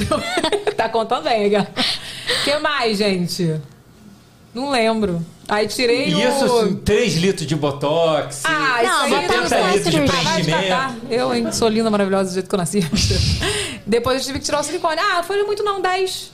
tá 0.74 0.88
contando 0.88 1.24
bem. 1.24 1.54
O 1.54 1.66
que 2.44 2.58
mais, 2.60 2.96
gente? 2.96 3.60
Não 4.54 4.70
lembro. 4.70 5.22
Aí 5.46 5.68
tirei 5.68 6.04
Isso, 6.06 6.46
o... 6.46 6.60
assim, 6.60 6.76
3 6.76 7.14
litros 7.16 7.46
de 7.46 7.54
botox. 7.54 8.40
Ah, 8.44 8.82
isso 8.82 8.90
Não, 8.90 9.00
aí 9.02 9.10
botox 9.10 9.50
não, 9.50 9.58
não 9.60 9.68
é 9.68 9.72
litros 9.72 9.94
de. 9.94 10.00
Ah, 10.00 10.04
preenchimento. 10.06 11.06
Eu, 11.10 11.34
hein? 11.34 11.52
Sou 11.52 11.68
linda, 11.68 11.90
maravilhosa 11.90 12.30
do 12.30 12.34
jeito 12.34 12.48
que 12.48 12.54
eu 12.54 12.58
nasci. 12.58 12.80
Depois 13.86 14.20
eu 14.20 14.24
tive 14.26 14.38
que 14.38 14.46
tirar 14.46 14.60
o 14.60 14.62
silicone. 14.62 14.98
Ah, 14.98 15.22
foi 15.22 15.42
muito 15.42 15.62
não, 15.62 15.82
10. 15.82 16.32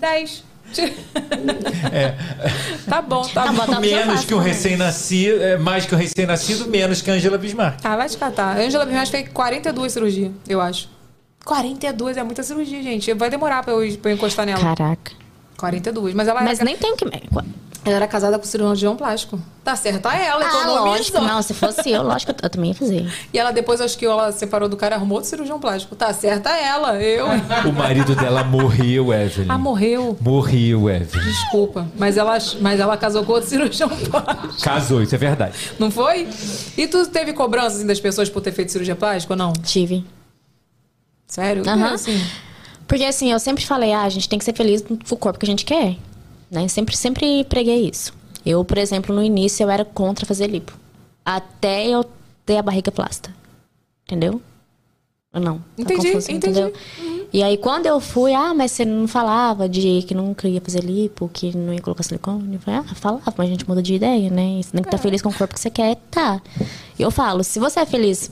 10. 0.00 0.44
Tá 2.88 3.02
bom, 3.02 3.22
tá, 3.28 3.44
Tá 3.44 3.52
bom. 3.52 3.66
tá 3.66 3.80
menos 3.80 4.24
que 4.24 4.34
um 4.34 4.38
recém-nascido, 4.38 5.42
é, 5.42 5.58
mais 5.58 5.84
que 5.84 5.94
um 5.94 5.98
recém-nascido, 5.98 6.66
menos 6.68 7.02
que 7.02 7.10
a 7.10 7.14
Angela 7.14 7.36
Bismarck. 7.36 7.78
Ah, 7.84 7.96
vai 7.96 8.08
te 8.08 8.16
catar. 8.16 8.56
A 8.56 8.60
Angela 8.60 8.86
Bismarck 8.86 9.10
fez 9.10 9.28
42 9.28 9.92
cirurgias, 9.92 10.32
eu 10.48 10.60
acho. 10.60 10.88
42 11.44 12.16
é 12.16 12.22
muita 12.22 12.42
cirurgia, 12.42 12.82
gente. 12.82 13.12
Vai 13.14 13.28
demorar 13.30 13.62
pra 13.62 13.72
eu, 13.74 13.98
pra 13.98 14.10
eu 14.10 14.14
encostar 14.14 14.46
nela. 14.46 14.60
Caraca. 14.60 15.12
42. 15.56 16.14
Mas 16.14 16.28
ela 16.28 16.40
Mas 16.42 16.58
era, 16.58 16.64
nem 16.64 16.76
tem 16.76 16.92
o 16.92 16.96
que. 16.96 17.04
ela 17.84 17.96
era 17.96 18.06
casada 18.08 18.38
com 18.38 18.44
o 18.44 18.48
cirurgião 18.48 18.96
plástico. 18.96 19.38
Tá 19.62 19.76
certo, 19.76 20.06
a 20.06 20.16
ela, 20.16 20.44
Ah, 20.44 20.48
economizou. 20.48 20.84
lógico. 20.86 21.20
Não, 21.20 21.40
se 21.42 21.54
fosse 21.54 21.88
eu, 21.90 22.02
lógico, 22.02 22.32
eu 22.42 22.50
também 22.50 22.70
ia 22.70 22.74
fazer. 22.74 23.12
E 23.32 23.38
ela 23.38 23.52
depois, 23.52 23.80
acho 23.80 23.96
que 23.96 24.04
ela 24.04 24.32
separou 24.32 24.68
do 24.68 24.76
cara, 24.76 24.96
arrumou 24.96 25.16
outro 25.18 25.30
cirurgião 25.30 25.60
plástico. 25.60 25.94
Tá 25.94 26.12
certa 26.12 26.50
ela, 26.50 27.00
eu. 27.00 27.26
O 27.68 27.72
marido 27.72 28.14
dela 28.16 28.42
morreu, 28.42 29.12
Evelyn. 29.12 29.46
ah, 29.48 29.58
morreu. 29.58 30.16
Morreu, 30.20 30.90
Evelyn. 30.90 31.24
Desculpa. 31.24 31.86
Mas 31.96 32.16
ela, 32.16 32.38
mas 32.60 32.80
ela 32.80 32.96
casou 32.96 33.24
com 33.24 33.32
outro 33.34 33.48
cirurgião 33.48 33.88
plástico. 33.88 34.62
Casou, 34.62 35.00
isso 35.02 35.14
é 35.14 35.18
verdade. 35.18 35.54
Não 35.78 35.90
foi? 35.92 36.28
E 36.76 36.88
tu 36.88 37.06
teve 37.06 37.32
cobranças 37.32 37.76
assim, 37.78 37.86
das 37.86 38.00
pessoas 38.00 38.28
por 38.28 38.40
ter 38.40 38.50
feito 38.52 38.72
cirurgia 38.72 38.96
plástica 38.96 39.34
ou 39.34 39.38
não? 39.38 39.52
Tive. 39.52 40.04
Sério? 41.26 41.62
Aham. 41.68 41.94
Assim. 41.94 42.20
Porque 42.86 43.04
assim, 43.04 43.32
eu 43.32 43.38
sempre 43.38 43.64
falei, 43.64 43.92
ah, 43.92 44.02
a 44.02 44.08
gente 44.08 44.28
tem 44.28 44.38
que 44.38 44.44
ser 44.44 44.54
feliz 44.54 44.82
com 44.82 44.94
o 44.94 45.16
corpo 45.16 45.38
que 45.38 45.46
a 45.46 45.48
gente 45.48 45.64
quer. 45.64 45.96
Né? 46.50 46.68
Sempre, 46.68 46.96
sempre 46.96 47.44
preguei 47.44 47.88
isso. 47.88 48.12
Eu, 48.44 48.64
por 48.64 48.76
exemplo, 48.76 49.14
no 49.14 49.22
início 49.22 49.62
eu 49.64 49.70
era 49.70 49.84
contra 49.84 50.26
fazer 50.26 50.48
lipo. 50.48 50.76
Até 51.24 51.86
eu 51.86 52.04
ter 52.44 52.58
a 52.58 52.62
barriga 52.62 52.90
plástica. 52.90 53.34
Entendeu? 54.04 54.42
Ou 55.32 55.40
não? 55.40 55.58
Tá 55.58 55.64
Entendi, 55.78 56.08
confuso, 56.08 56.30
entendi. 56.30 56.60
entendeu? 56.60 56.72
E 57.32 57.42
aí 57.42 57.56
quando 57.56 57.86
eu 57.86 57.98
fui, 57.98 58.34
ah, 58.34 58.52
mas 58.52 58.72
você 58.72 58.84
não 58.84 59.08
falava 59.08 59.66
de 59.66 60.02
que 60.02 60.14
nunca 60.14 60.46
ia 60.46 60.60
fazer 60.60 60.84
lipo, 60.84 61.30
que 61.32 61.56
não 61.56 61.72
ia 61.72 61.80
colocar 61.80 62.02
silicone? 62.02 62.56
Eu 62.56 62.60
falei, 62.60 62.80
ah, 62.80 62.94
falava, 62.94 63.32
mas 63.38 63.46
a 63.46 63.50
gente 63.50 63.66
muda 63.66 63.80
de 63.80 63.94
ideia, 63.94 64.28
né? 64.30 64.60
Você 64.62 64.72
tem 64.72 64.82
que 64.82 64.88
estar 64.88 64.98
feliz 64.98 65.22
com 65.22 65.30
o 65.30 65.34
corpo 65.34 65.54
que 65.54 65.60
você 65.60 65.70
quer, 65.70 65.96
tá. 66.10 66.42
E 66.98 67.02
eu 67.02 67.10
falo, 67.10 67.42
se 67.42 67.58
você 67.58 67.80
é 67.80 67.86
feliz 67.86 68.30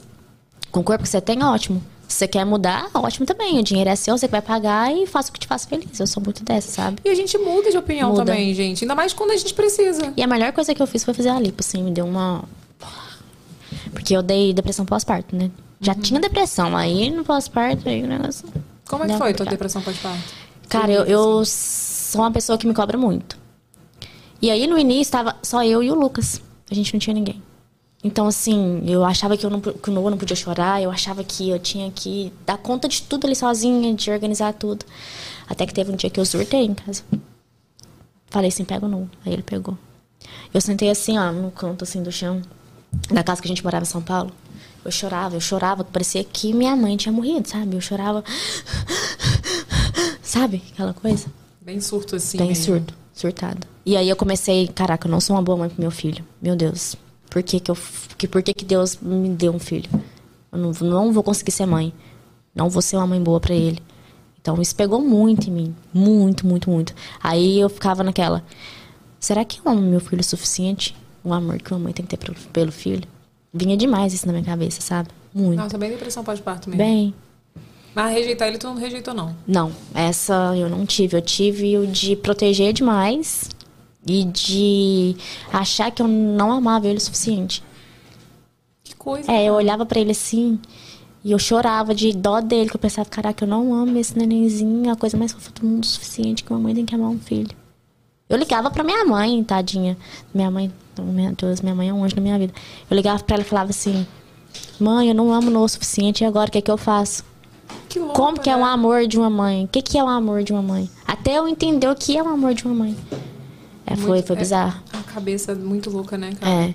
com 0.70 0.80
o 0.80 0.84
corpo 0.84 1.04
que 1.04 1.08
você 1.08 1.20
tem, 1.22 1.42
ótimo. 1.42 1.82
Se 2.10 2.16
você 2.16 2.28
quer 2.28 2.44
mudar, 2.44 2.90
ótimo 2.92 3.24
também. 3.24 3.60
O 3.60 3.62
dinheiro 3.62 3.88
é 3.88 3.94
seu, 3.94 4.18
você 4.18 4.26
que 4.26 4.32
vai 4.32 4.42
pagar 4.42 4.92
e 4.92 5.06
faça 5.06 5.30
o 5.30 5.32
que 5.32 5.38
te 5.38 5.46
faz 5.46 5.64
feliz. 5.64 6.00
Eu 6.00 6.08
sou 6.08 6.20
muito 6.20 6.42
dessa, 6.44 6.68
sabe? 6.68 6.98
E 7.04 7.08
a 7.08 7.14
gente 7.14 7.38
muda 7.38 7.70
de 7.70 7.78
opinião 7.78 8.10
Muda. 8.10 8.24
também, 8.24 8.52
gente. 8.52 8.82
Ainda 8.82 8.96
mais 8.96 9.12
quando 9.12 9.30
a 9.30 9.36
gente 9.36 9.54
precisa. 9.54 10.12
E 10.16 10.22
a 10.22 10.26
melhor 10.26 10.52
coisa 10.52 10.74
que 10.74 10.82
eu 10.82 10.88
fiz 10.88 11.04
foi 11.04 11.14
fazer 11.14 11.28
a 11.28 11.38
lipo, 11.38 11.60
assim, 11.60 11.84
me 11.84 11.92
deu 11.92 12.04
uma. 12.04 12.42
Porque 13.92 14.14
eu 14.16 14.22
dei 14.22 14.52
depressão 14.52 14.84
pós-parto, 14.84 15.36
né? 15.36 15.52
Já 15.80 15.92
Uhum. 15.94 16.00
tinha 16.00 16.20
depressão, 16.20 16.76
aí 16.76 17.10
no 17.10 17.24
pós-parto, 17.24 17.88
aí 17.88 18.02
o 18.02 18.08
negócio. 18.08 18.48
Como 18.88 19.04
é 19.04 19.06
que 19.06 19.16
foi 19.16 19.28
uma 19.28 19.34
tua 19.36 19.46
depressão 19.46 19.80
pós-parto? 19.80 20.34
Cara, 20.68 20.90
eu, 20.90 21.04
eu 21.04 21.44
sou 21.46 22.22
uma 22.22 22.32
pessoa 22.32 22.58
que 22.58 22.66
me 22.66 22.74
cobra 22.74 22.98
muito. 22.98 23.38
E 24.42 24.50
aí 24.50 24.66
no 24.66 24.76
início 24.76 25.12
tava 25.12 25.36
só 25.44 25.62
eu 25.64 25.80
e 25.80 25.90
o 25.90 25.94
Lucas. 25.94 26.42
A 26.68 26.74
gente 26.74 26.92
não 26.92 26.98
tinha 26.98 27.14
ninguém. 27.14 27.40
Então, 28.02 28.26
assim, 28.26 28.82
eu 28.86 29.04
achava 29.04 29.36
que, 29.36 29.44
eu 29.44 29.50
não, 29.50 29.60
que 29.60 29.90
o 29.90 29.92
Noah 29.92 30.10
não 30.10 30.16
podia 30.16 30.34
chorar, 30.34 30.82
eu 30.82 30.90
achava 30.90 31.22
que 31.22 31.50
eu 31.50 31.58
tinha 31.58 31.90
que 31.90 32.32
dar 32.46 32.56
conta 32.56 32.88
de 32.88 33.02
tudo 33.02 33.26
ali 33.26 33.36
sozinha, 33.36 33.94
de 33.94 34.10
organizar 34.10 34.54
tudo. 34.54 34.86
Até 35.46 35.66
que 35.66 35.74
teve 35.74 35.92
um 35.92 35.96
dia 35.96 36.08
que 36.08 36.18
eu 36.18 36.24
surtei 36.24 36.64
em 36.64 36.74
casa. 36.74 37.02
Falei 38.30 38.48
assim, 38.48 38.64
pega 38.64 38.86
o 38.86 38.88
Noah. 38.88 39.10
Aí 39.26 39.32
ele 39.32 39.42
pegou. 39.42 39.76
Eu 40.52 40.60
sentei 40.60 40.88
assim, 40.88 41.18
ó, 41.18 41.30
no 41.30 41.50
canto 41.50 41.84
assim 41.84 42.02
do 42.02 42.10
chão, 42.10 42.40
da 43.10 43.22
casa 43.22 43.42
que 43.42 43.48
a 43.48 43.50
gente 43.50 43.62
morava 43.62 43.82
em 43.82 43.88
São 43.88 44.00
Paulo. 44.00 44.32
Eu 44.84 44.90
chorava, 44.90 45.36
eu 45.36 45.40
chorava, 45.40 45.84
parecia 45.84 46.24
que 46.24 46.54
minha 46.54 46.74
mãe 46.74 46.96
tinha 46.96 47.12
morrido, 47.12 47.46
sabe? 47.48 47.76
Eu 47.76 47.80
chorava. 47.80 48.24
Sabe? 50.22 50.62
Aquela 50.72 50.94
coisa. 50.94 51.26
Bem 51.60 51.80
surto 51.80 52.14
assim. 52.14 52.38
Bem 52.38 52.48
mesmo. 52.48 52.64
surdo, 52.64 52.94
surtado. 53.12 53.66
E 53.84 53.96
aí 53.96 54.08
eu 54.08 54.14
comecei, 54.14 54.68
caraca, 54.68 55.08
eu 55.08 55.10
não 55.10 55.20
sou 55.20 55.34
uma 55.34 55.42
boa 55.42 55.58
mãe 55.58 55.68
pro 55.68 55.80
meu 55.80 55.90
filho. 55.90 56.24
Meu 56.40 56.54
Deus. 56.54 56.94
Por 57.30 57.42
que 57.42 57.60
que 57.60 57.70
eu 57.70 57.78
que 58.18 58.26
por 58.26 58.42
que 58.42 58.52
que 58.52 58.64
Deus 58.64 58.98
me 59.00 59.28
deu 59.28 59.54
um 59.54 59.58
filho? 59.58 59.88
Eu 60.52 60.58
não, 60.58 60.72
não 60.80 61.12
vou 61.12 61.22
conseguir 61.22 61.52
ser 61.52 61.64
mãe. 61.64 61.94
Não 62.52 62.68
vou 62.68 62.82
ser 62.82 62.96
uma 62.96 63.06
mãe 63.06 63.22
boa 63.22 63.38
pra 63.38 63.54
ele. 63.54 63.80
Então 64.42 64.60
isso 64.60 64.74
pegou 64.74 65.00
muito 65.00 65.48
em 65.48 65.52
mim, 65.52 65.76
muito, 65.92 66.46
muito, 66.46 66.68
muito. 66.68 66.94
Aí 67.22 67.60
eu 67.60 67.68
ficava 67.68 68.02
naquela, 68.02 68.42
será 69.18 69.44
que 69.44 69.60
eu 69.60 69.70
amo 69.70 69.82
meu 69.82 70.00
filho 70.00 70.20
o 70.20 70.24
suficiente? 70.24 70.96
O 71.22 71.32
amor 71.32 71.58
que 71.58 71.72
uma 71.72 71.78
mãe 71.78 71.92
tem 71.92 72.04
que 72.04 72.16
ter 72.16 72.24
pelo, 72.24 72.36
pelo 72.50 72.72
filho? 72.72 73.06
Vinha 73.52 73.76
demais 73.76 74.14
isso 74.14 74.26
na 74.26 74.32
minha 74.32 74.44
cabeça, 74.44 74.80
sabe? 74.80 75.10
Muito. 75.32 75.58
Nossa, 75.58 75.76
bem 75.76 75.90
depressão 75.90 76.24
pós-parto 76.24 76.70
mesmo. 76.70 76.82
Bem, 76.82 77.14
Mas 77.94 78.12
rejeitar 78.12 78.48
ele, 78.48 78.58
tu 78.58 78.66
não 78.66 78.76
rejeitou, 78.76 79.12
não. 79.12 79.36
Não, 79.46 79.72
essa 79.94 80.56
eu 80.56 80.68
não 80.68 80.86
tive. 80.86 81.16
Eu 81.16 81.22
tive 81.22 81.76
o 81.76 81.86
de 81.86 82.16
proteger 82.16 82.72
demais 82.72 83.48
e 84.06 84.24
de 84.24 85.16
achar 85.52 85.90
que 85.90 86.02
eu 86.02 86.08
não 86.08 86.52
amava 86.52 86.86
ele 86.86 86.98
o 86.98 87.00
suficiente. 87.00 87.62
Que 88.82 88.94
coisa. 88.96 89.30
É, 89.30 89.44
eu 89.44 89.54
olhava 89.54 89.84
pra 89.84 90.00
ele 90.00 90.12
assim 90.12 90.58
e 91.22 91.32
eu 91.32 91.38
chorava 91.38 91.94
de 91.94 92.12
dó 92.12 92.40
dele, 92.40 92.70
que 92.70 92.76
eu 92.76 92.80
pensava, 92.80 93.08
caraca, 93.08 93.44
eu 93.44 93.48
não 93.48 93.74
amo 93.74 93.98
esse 93.98 94.16
nenenzinho, 94.16 94.90
a 94.90 94.96
coisa 94.96 95.16
mais 95.16 95.32
fofa 95.32 95.50
do 95.52 95.66
mundo 95.66 95.84
o 95.84 95.86
suficiente 95.86 96.42
que 96.42 96.50
uma 96.50 96.60
mãe 96.60 96.74
tem 96.74 96.86
que 96.86 96.94
amar 96.94 97.10
um 97.10 97.18
filho. 97.18 97.54
Eu 98.28 98.38
ligava 98.38 98.70
pra 98.70 98.84
minha 98.84 99.04
mãe, 99.04 99.42
tadinha. 99.42 99.98
Minha 100.32 100.50
mãe, 100.50 100.72
meu 100.96 101.32
Deus, 101.34 101.60
minha 101.60 101.74
mãe 101.74 101.88
é 101.88 101.92
um 101.92 102.04
anjo 102.04 102.14
na 102.14 102.22
minha 102.22 102.38
vida. 102.38 102.54
Eu 102.88 102.96
ligava 102.96 103.22
pra 103.22 103.34
ela 103.34 103.42
e 103.42 103.46
falava 103.46 103.70
assim: 103.70 104.06
Mãe, 104.78 105.08
eu 105.08 105.14
não 105.14 105.32
amo 105.32 105.50
o 105.58 105.68
suficiente, 105.68 106.22
e 106.22 106.26
agora 106.26 106.48
o 106.48 106.52
que 106.52 106.58
é 106.58 106.62
que 106.62 106.70
eu 106.70 106.78
faço? 106.78 107.24
Que 107.88 107.98
louco, 107.98 108.14
Como 108.14 108.40
que 108.40 108.48
é 108.48 108.56
né? 108.56 108.62
o 108.62 108.64
amor 108.64 109.06
de 109.06 109.18
uma 109.18 109.28
mãe? 109.28 109.64
O 109.64 109.68
que, 109.68 109.82
que 109.82 109.98
é 109.98 110.04
o 110.04 110.08
amor 110.08 110.44
de 110.44 110.52
uma 110.52 110.62
mãe? 110.62 110.88
Até 111.06 111.38
eu 111.38 111.48
entender 111.48 111.88
o 111.88 111.94
que 111.94 112.16
é 112.16 112.22
o 112.22 112.28
amor 112.28 112.54
de 112.54 112.64
uma 112.64 112.74
mãe. 112.74 112.96
É, 113.86 113.96
foi, 113.96 114.06
Muito- 114.16 114.26
foi 114.26 114.36
bizarro. 114.36 114.80
É, 114.92 114.96
a 114.98 115.02
cabeça 115.02 115.54
muito 115.54 115.90
louca, 115.90 116.16
né, 116.16 116.32
cara? 116.38 116.52
É. 116.66 116.74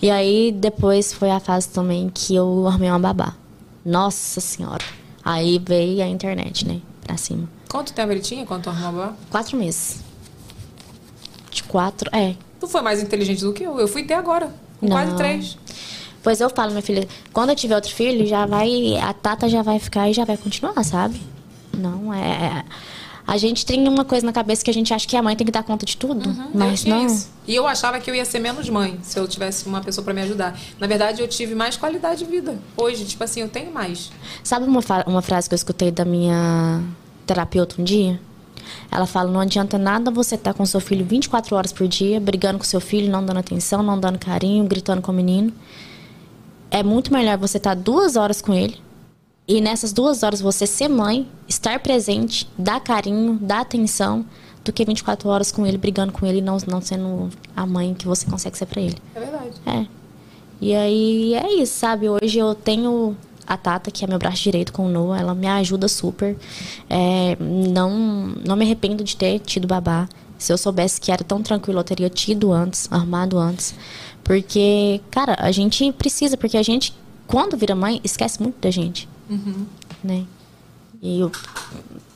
E 0.00 0.10
aí 0.10 0.52
depois 0.52 1.12
foi 1.12 1.30
a 1.30 1.40
fase 1.40 1.68
também 1.68 2.10
que 2.14 2.34
eu 2.34 2.66
arrumei 2.68 2.88
uma 2.90 2.98
babá. 2.98 3.34
Nossa 3.84 4.40
senhora. 4.40 4.84
Aí 5.24 5.60
veio 5.64 6.02
a 6.02 6.06
internet, 6.06 6.66
né? 6.66 6.80
Pra 7.04 7.16
cima. 7.16 7.48
Quanto 7.68 7.92
tempo 7.92 8.12
ele 8.12 8.20
tinha 8.20 8.44
quando 8.46 8.64
tu 8.64 8.70
arrumou 8.70 8.88
a 8.88 8.92
babá? 9.06 9.16
Quatro 9.30 9.56
meses. 9.56 10.00
De 11.50 11.62
quatro, 11.64 12.08
é. 12.16 12.34
Tu 12.60 12.68
foi 12.68 12.80
mais 12.80 13.02
inteligente 13.02 13.40
do 13.42 13.52
que 13.52 13.64
eu. 13.64 13.78
Eu 13.78 13.88
fui 13.88 14.02
até 14.02 14.14
agora. 14.14 14.52
Com 14.78 14.86
Não. 14.88 14.96
quase 14.96 15.16
três. 15.16 15.58
Pois 16.22 16.40
eu 16.40 16.48
falo, 16.48 16.70
minha 16.70 16.82
filha, 16.82 17.06
quando 17.32 17.50
eu 17.50 17.56
tiver 17.56 17.74
outro 17.74 17.92
filho, 17.92 18.24
já 18.26 18.46
vai. 18.46 18.96
A 18.98 19.12
Tata 19.12 19.48
já 19.48 19.62
vai 19.62 19.78
ficar 19.80 20.08
e 20.08 20.12
já 20.12 20.24
vai 20.24 20.36
continuar, 20.36 20.80
sabe? 20.84 21.20
Não 21.76 22.14
é. 22.14 22.64
A 23.26 23.36
gente 23.36 23.64
tem 23.64 23.86
uma 23.88 24.04
coisa 24.04 24.26
na 24.26 24.32
cabeça 24.32 24.64
que 24.64 24.70
a 24.70 24.74
gente 24.74 24.92
acha 24.92 25.06
que 25.06 25.16
a 25.16 25.22
mãe 25.22 25.36
tem 25.36 25.44
que 25.44 25.52
dar 25.52 25.62
conta 25.62 25.86
de 25.86 25.96
tudo. 25.96 26.28
mas 26.52 26.80
Eu 26.80 26.84
tinha 26.84 26.96
não. 26.96 27.06
isso. 27.06 27.30
E 27.46 27.54
eu 27.54 27.66
achava 27.66 27.98
que 28.00 28.10
eu 28.10 28.14
ia 28.14 28.24
ser 28.24 28.38
menos 28.40 28.68
mãe 28.68 28.98
se 29.02 29.18
eu 29.18 29.26
tivesse 29.28 29.66
uma 29.66 29.80
pessoa 29.80 30.04
pra 30.04 30.12
me 30.12 30.20
ajudar. 30.22 30.58
Na 30.78 30.86
verdade, 30.86 31.22
eu 31.22 31.28
tive 31.28 31.54
mais 31.54 31.76
qualidade 31.76 32.24
de 32.24 32.30
vida. 32.30 32.58
Hoje, 32.76 33.04
tipo 33.04 33.22
assim, 33.22 33.40
eu 33.40 33.48
tenho 33.48 33.72
mais. 33.72 34.10
Sabe 34.42 34.66
uma, 34.66 34.80
uma 35.06 35.22
frase 35.22 35.48
que 35.48 35.54
eu 35.54 35.56
escutei 35.56 35.90
da 35.90 36.04
minha 36.04 36.82
terapeuta 37.26 37.80
um 37.80 37.84
dia? 37.84 38.20
Ela 38.90 39.06
fala: 39.06 39.30
não 39.30 39.40
adianta 39.40 39.78
nada 39.78 40.10
você 40.10 40.34
estar 40.34 40.52
com 40.54 40.66
seu 40.66 40.80
filho 40.80 41.04
24 41.04 41.54
horas 41.56 41.72
por 41.72 41.86
dia, 41.88 42.20
brigando 42.20 42.58
com 42.58 42.64
seu 42.64 42.80
filho, 42.80 43.10
não 43.10 43.24
dando 43.24 43.38
atenção, 43.38 43.82
não 43.82 43.98
dando 43.98 44.18
carinho, 44.18 44.64
gritando 44.64 45.00
com 45.00 45.12
o 45.12 45.14
menino. 45.14 45.52
É 46.70 46.82
muito 46.82 47.12
melhor 47.12 47.38
você 47.38 47.58
estar 47.58 47.74
duas 47.74 48.16
horas 48.16 48.40
com 48.40 48.52
ele 48.54 48.78
e 49.46 49.60
nessas 49.60 49.92
duas 49.92 50.22
horas 50.22 50.40
você 50.40 50.66
ser 50.66 50.88
mãe, 50.88 51.28
estar 51.48 51.78
presente, 51.80 52.48
dar 52.56 52.80
carinho, 52.80 53.38
dar 53.40 53.60
atenção, 53.60 54.24
do 54.64 54.72
que 54.72 54.84
24 54.84 55.28
horas 55.28 55.50
com 55.50 55.66
ele, 55.66 55.76
brigando 55.76 56.12
com 56.12 56.24
ele 56.24 56.38
e 56.38 56.42
não, 56.42 56.56
não 56.68 56.80
sendo 56.80 57.28
a 57.54 57.66
mãe 57.66 57.94
que 57.94 58.06
você 58.06 58.24
consegue 58.26 58.56
ser 58.56 58.66
pra 58.66 58.80
ele. 58.80 58.96
É 59.14 59.20
verdade. 59.20 59.52
É. 59.66 59.86
E 60.60 60.74
aí 60.74 61.34
é 61.34 61.54
isso, 61.54 61.74
sabe? 61.74 62.08
Hoje 62.08 62.38
eu 62.38 62.54
tenho 62.54 63.16
a 63.46 63.56
Tata, 63.56 63.90
que 63.90 64.04
é 64.04 64.08
meu 64.08 64.18
braço 64.18 64.42
direito 64.42 64.72
com 64.72 64.86
o 64.86 64.88
Noah, 64.88 65.20
ela 65.20 65.34
me 65.34 65.48
ajuda 65.48 65.88
super. 65.88 66.36
É, 66.88 67.36
não, 67.40 67.90
não 68.46 68.54
me 68.54 68.64
arrependo 68.64 69.02
de 69.02 69.16
ter 69.16 69.40
tido 69.40 69.66
babá. 69.66 70.08
Se 70.38 70.52
eu 70.52 70.58
soubesse 70.58 71.00
que 71.00 71.10
era 71.10 71.24
tão 71.24 71.42
tranquilo, 71.42 71.80
eu 71.80 71.84
teria 71.84 72.08
tido 72.08 72.52
antes, 72.52 72.88
armado 72.92 73.38
antes. 73.38 73.74
Porque, 74.22 75.00
cara, 75.10 75.36
a 75.38 75.50
gente 75.50 75.90
precisa, 75.92 76.36
porque 76.36 76.56
a 76.56 76.62
gente, 76.62 76.94
quando 77.26 77.56
vira 77.56 77.74
mãe, 77.74 78.00
esquece 78.04 78.40
muito 78.40 78.60
da 78.60 78.70
gente, 78.70 79.08
Uhum. 79.32 79.66
né? 80.04 80.24
E 81.00 81.18
eu 81.20 81.32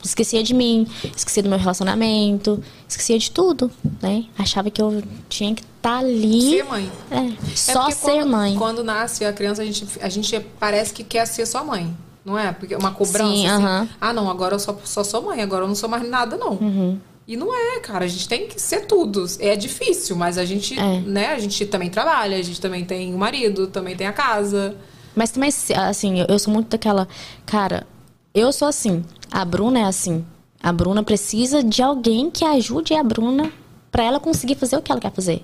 esquecia 0.03 0.41
de 0.41 0.53
mim, 0.53 0.87
esquecia 1.15 1.43
do 1.43 1.49
meu 1.49 1.57
relacionamento, 1.59 2.63
esquecia 2.87 3.19
de 3.19 3.29
tudo, 3.31 3.69
né? 4.01 4.23
Achava 4.37 4.69
que 4.71 4.81
eu 4.81 5.03
tinha 5.27 5.53
que 5.53 5.61
estar 5.61 5.97
ali. 5.97 6.51
Ser 6.51 6.63
mãe. 6.63 6.91
É, 7.11 7.17
É 7.17 7.55
só 7.55 7.79
porque 7.81 7.93
ser 7.95 8.05
quando, 8.11 8.29
mãe. 8.31 8.55
Quando 8.55 8.83
nasce 8.83 9.25
a 9.25 9.33
criança, 9.33 9.61
a 9.61 9.65
gente, 9.65 9.85
a 10.01 10.07
gente 10.09 10.39
parece 10.59 10.93
que 10.93 11.03
quer 11.03 11.25
ser 11.25 11.45
só 11.45 11.65
mãe. 11.65 11.95
Não 12.23 12.37
é? 12.37 12.51
Porque 12.53 12.73
é 12.73 12.77
uma 12.77 12.91
cobrança. 12.91 13.29
Sim, 13.29 13.47
assim. 13.47 13.63
aham. 13.63 13.89
Ah, 13.99 14.13
não, 14.13 14.29
agora 14.29 14.55
eu 14.55 14.59
só, 14.59 14.77
só 14.85 15.03
sou 15.03 15.21
mãe, 15.21 15.41
agora 15.41 15.63
eu 15.63 15.67
não 15.67 15.75
sou 15.75 15.89
mais 15.89 16.07
nada, 16.07 16.37
não. 16.37 16.53
Uhum. 16.53 16.97
E 17.27 17.35
não 17.35 17.53
é, 17.53 17.79
cara. 17.79 18.05
A 18.05 18.07
gente 18.07 18.27
tem 18.27 18.47
que 18.47 18.61
ser 18.61 18.85
tudo. 18.85 19.25
É 19.39 19.55
difícil, 19.57 20.15
mas 20.15 20.37
a 20.37 20.45
gente, 20.45 20.77
É. 20.79 21.01
né? 21.01 21.27
A 21.33 21.39
gente 21.39 21.65
também 21.65 21.89
trabalha, 21.89 22.37
a 22.37 22.41
gente 22.41 22.59
também 22.61 22.85
tem 22.85 23.13
o 23.13 23.17
marido, 23.17 23.67
também 23.67 23.95
tem 23.97 24.07
a 24.07 24.13
casa. 24.13 24.75
Mas 25.17 25.31
também, 25.31 25.49
assim, 25.75 26.19
eu- 26.29 26.37
sou 26.37 26.53
muito 26.53 26.69
daquela. 26.69 27.07
Cara, 27.43 27.87
eu 28.35 28.51
sou 28.53 28.67
assim. 28.67 29.03
A 29.31 29.43
Bruna 29.43 29.79
é 29.79 29.83
assim. 29.83 30.23
A 30.61 30.71
Bruna 30.71 31.01
precisa 31.01 31.63
de 31.63 31.81
alguém 31.81 32.29
que 32.29 32.45
ajude 32.45 32.93
a 32.93 33.01
Bruna 33.01 33.51
pra 33.91 34.03
ela 34.03 34.19
conseguir 34.19 34.53
fazer 34.55 34.77
o 34.77 34.81
que 34.81 34.91
ela 34.91 35.01
quer 35.01 35.11
fazer. 35.11 35.43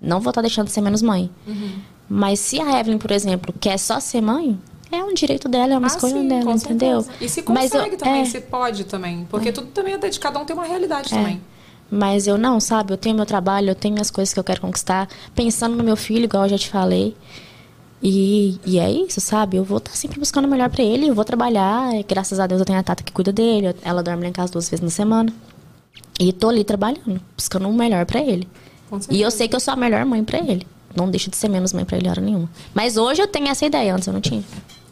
Não 0.00 0.20
vou 0.20 0.30
estar 0.30 0.40
deixando 0.40 0.68
de 0.68 0.72
ser 0.72 0.80
menos 0.80 1.02
mãe. 1.02 1.30
Uhum. 1.46 1.72
Mas 2.08 2.40
se 2.40 2.58
a 2.58 2.80
Evelyn, 2.80 2.96
por 2.96 3.10
exemplo, 3.10 3.54
quer 3.60 3.78
só 3.78 4.00
ser 4.00 4.22
mãe, 4.22 4.58
é 4.90 5.04
um 5.04 5.12
direito 5.12 5.50
dela, 5.50 5.74
é 5.74 5.78
uma 5.78 5.86
Ah, 5.86 5.94
escolha 5.94 6.14
sim, 6.14 6.26
dela, 6.26 6.52
entendeu? 6.52 7.04
E 7.20 7.28
se 7.28 7.44
Mas 7.46 7.70
consegue 7.70 7.94
eu- 7.94 7.98
também, 7.98 8.22
é. 8.22 8.24
se 8.24 8.40
pode 8.40 8.84
também. 8.84 9.26
Porque 9.30 9.52
tudo 9.52 9.66
também 9.68 9.94
é 9.94 9.98
de 9.98 10.18
cada 10.18 10.38
um 10.38 10.46
tem 10.46 10.56
uma 10.56 10.64
realidade 10.64 11.12
É. 11.12 11.16
também. 11.18 11.40
Mas 11.90 12.26
eu 12.26 12.38
não, 12.38 12.58
sabe? 12.58 12.92
Eu 12.92 12.96
tenho 12.96 13.14
meu 13.16 13.26
trabalho, 13.26 13.68
eu 13.70 13.74
tenho 13.74 14.00
as 14.00 14.10
coisas 14.10 14.32
que 14.32 14.40
eu 14.40 14.44
quero 14.44 14.62
conquistar, 14.62 15.08
pensando 15.34 15.76
no 15.76 15.84
meu 15.84 15.96
filho, 15.96 16.24
igual 16.24 16.44
eu 16.44 16.48
já 16.50 16.58
te 16.58 16.70
falei. 16.70 17.14
E, 18.02 18.58
e 18.64 18.78
é 18.78 18.90
isso, 18.90 19.20
sabe? 19.20 19.56
Eu 19.56 19.64
vou 19.64 19.78
estar 19.78 19.92
sempre 19.92 20.18
buscando 20.18 20.46
o 20.46 20.48
melhor 20.48 20.70
pra 20.70 20.82
ele, 20.82 21.08
eu 21.08 21.14
vou 21.14 21.24
trabalhar. 21.24 21.94
e 21.94 22.02
Graças 22.02 22.40
a 22.40 22.46
Deus 22.46 22.60
eu 22.60 22.64
tenho 22.64 22.78
a 22.78 22.82
Tata 22.82 23.02
que 23.02 23.12
cuida 23.12 23.32
dele, 23.32 23.74
ela 23.82 24.02
dorme 24.02 24.22
lá 24.22 24.28
em 24.28 24.32
casa 24.32 24.52
duas 24.52 24.68
vezes 24.68 24.82
na 24.82 24.90
semana. 24.90 25.32
E 26.18 26.32
tô 26.32 26.48
ali 26.48 26.64
trabalhando, 26.64 27.20
buscando 27.36 27.68
o 27.68 27.72
melhor 27.72 28.04
pra 28.06 28.20
ele. 28.20 28.48
E 29.10 29.20
eu 29.20 29.30
sei 29.30 29.48
que 29.48 29.56
eu 29.56 29.60
sou 29.60 29.72
a 29.74 29.76
melhor 29.76 30.04
mãe 30.04 30.24
pra 30.24 30.38
ele. 30.38 30.66
Não 30.94 31.08
deixo 31.08 31.30
de 31.30 31.36
ser 31.36 31.48
menos 31.48 31.72
mãe 31.72 31.84
pra 31.84 31.96
ele 31.96 32.08
hora 32.08 32.20
nenhuma. 32.20 32.50
Mas 32.74 32.96
hoje 32.96 33.22
eu 33.22 33.26
tenho 33.28 33.48
essa 33.48 33.64
ideia, 33.64 33.94
antes 33.94 34.06
eu 34.06 34.12
não 34.12 34.20
tinha. 34.20 34.42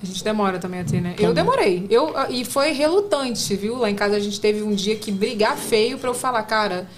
A 0.01 0.06
gente 0.06 0.22
demora 0.22 0.59
também 0.59 0.80
a 0.80 0.85
ter, 0.85 1.01
né? 1.01 1.16
Eu 1.18 1.35
demorei. 1.35 1.86
Eu, 1.90 2.14
e 2.30 2.44
foi 2.44 2.70
relutante, 2.72 3.56
viu? 3.56 3.76
Lá 3.76 3.90
em 3.90 3.97
casa 3.97 4.16
a 4.16 4.20
gente 4.20 4.40
teve 4.40 4.62
um 4.62 4.72
dia 4.72 4.94
que 4.94 5.10
brigar 5.10 5.56
feio 5.56 5.98
pra 5.98 6.10
eu 6.10 6.14
falar, 6.14 6.43
cara. 6.44 6.89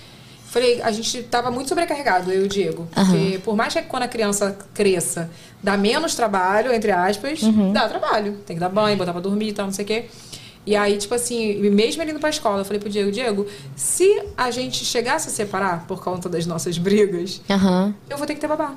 Falei, 0.51 0.82
a 0.82 0.90
gente 0.90 1.22
tava 1.24 1.48
muito 1.51 1.68
sobrecarregado, 1.68 2.32
eu 2.32 2.43
e 2.43 2.44
o 2.44 2.48
Diego. 2.48 2.89
Porque 2.93 3.39
por 3.44 3.55
mais 3.56 3.72
que 3.72 3.82
quando 3.82 4.02
a 4.02 4.09
criança 4.09 4.59
cresça, 4.74 5.31
dá 5.62 5.77
menos 5.77 6.14
trabalho, 6.16 6.72
entre 6.72 6.90
aspas, 6.90 7.40
Uhum. 7.43 7.72
dá 7.72 7.89
trabalho. 7.89 8.39
Tem 8.44 8.56
que 8.56 8.60
dar 8.60 8.68
banho, 8.68 8.97
botar 8.97 9.12
pra 9.12 9.20
dormir 9.20 9.48
e 9.48 9.52
tal, 9.52 9.66
não 9.66 9.72
sei 9.72 9.85
o 9.85 9.89
quê. 9.89 10.06
E 10.66 10.74
aí, 10.74 10.98
tipo 10.98 11.14
assim, 11.14 11.55
mesmo 11.70 12.02
ele 12.02 12.10
indo 12.10 12.20
pra 12.20 12.31
escola, 12.31 12.60
eu 12.62 12.64
falei 12.64 12.81
pro 12.81 12.90
Diego, 12.90 13.10
Diego, 13.12 13.47
se 13.77 14.22
a 14.36 14.51
gente 14.51 14.85
chegasse 14.85 15.28
a 15.28 15.31
separar 15.31 15.86
por 15.86 16.02
conta 16.02 16.28
das 16.28 16.44
nossas 16.47 16.77
brigas, 16.78 17.40
Aham. 17.48 17.94
eu 18.09 18.18
vou 18.18 18.27
ter 18.27 18.35
que 18.35 18.40
ter 18.40 18.48
babá. 18.48 18.74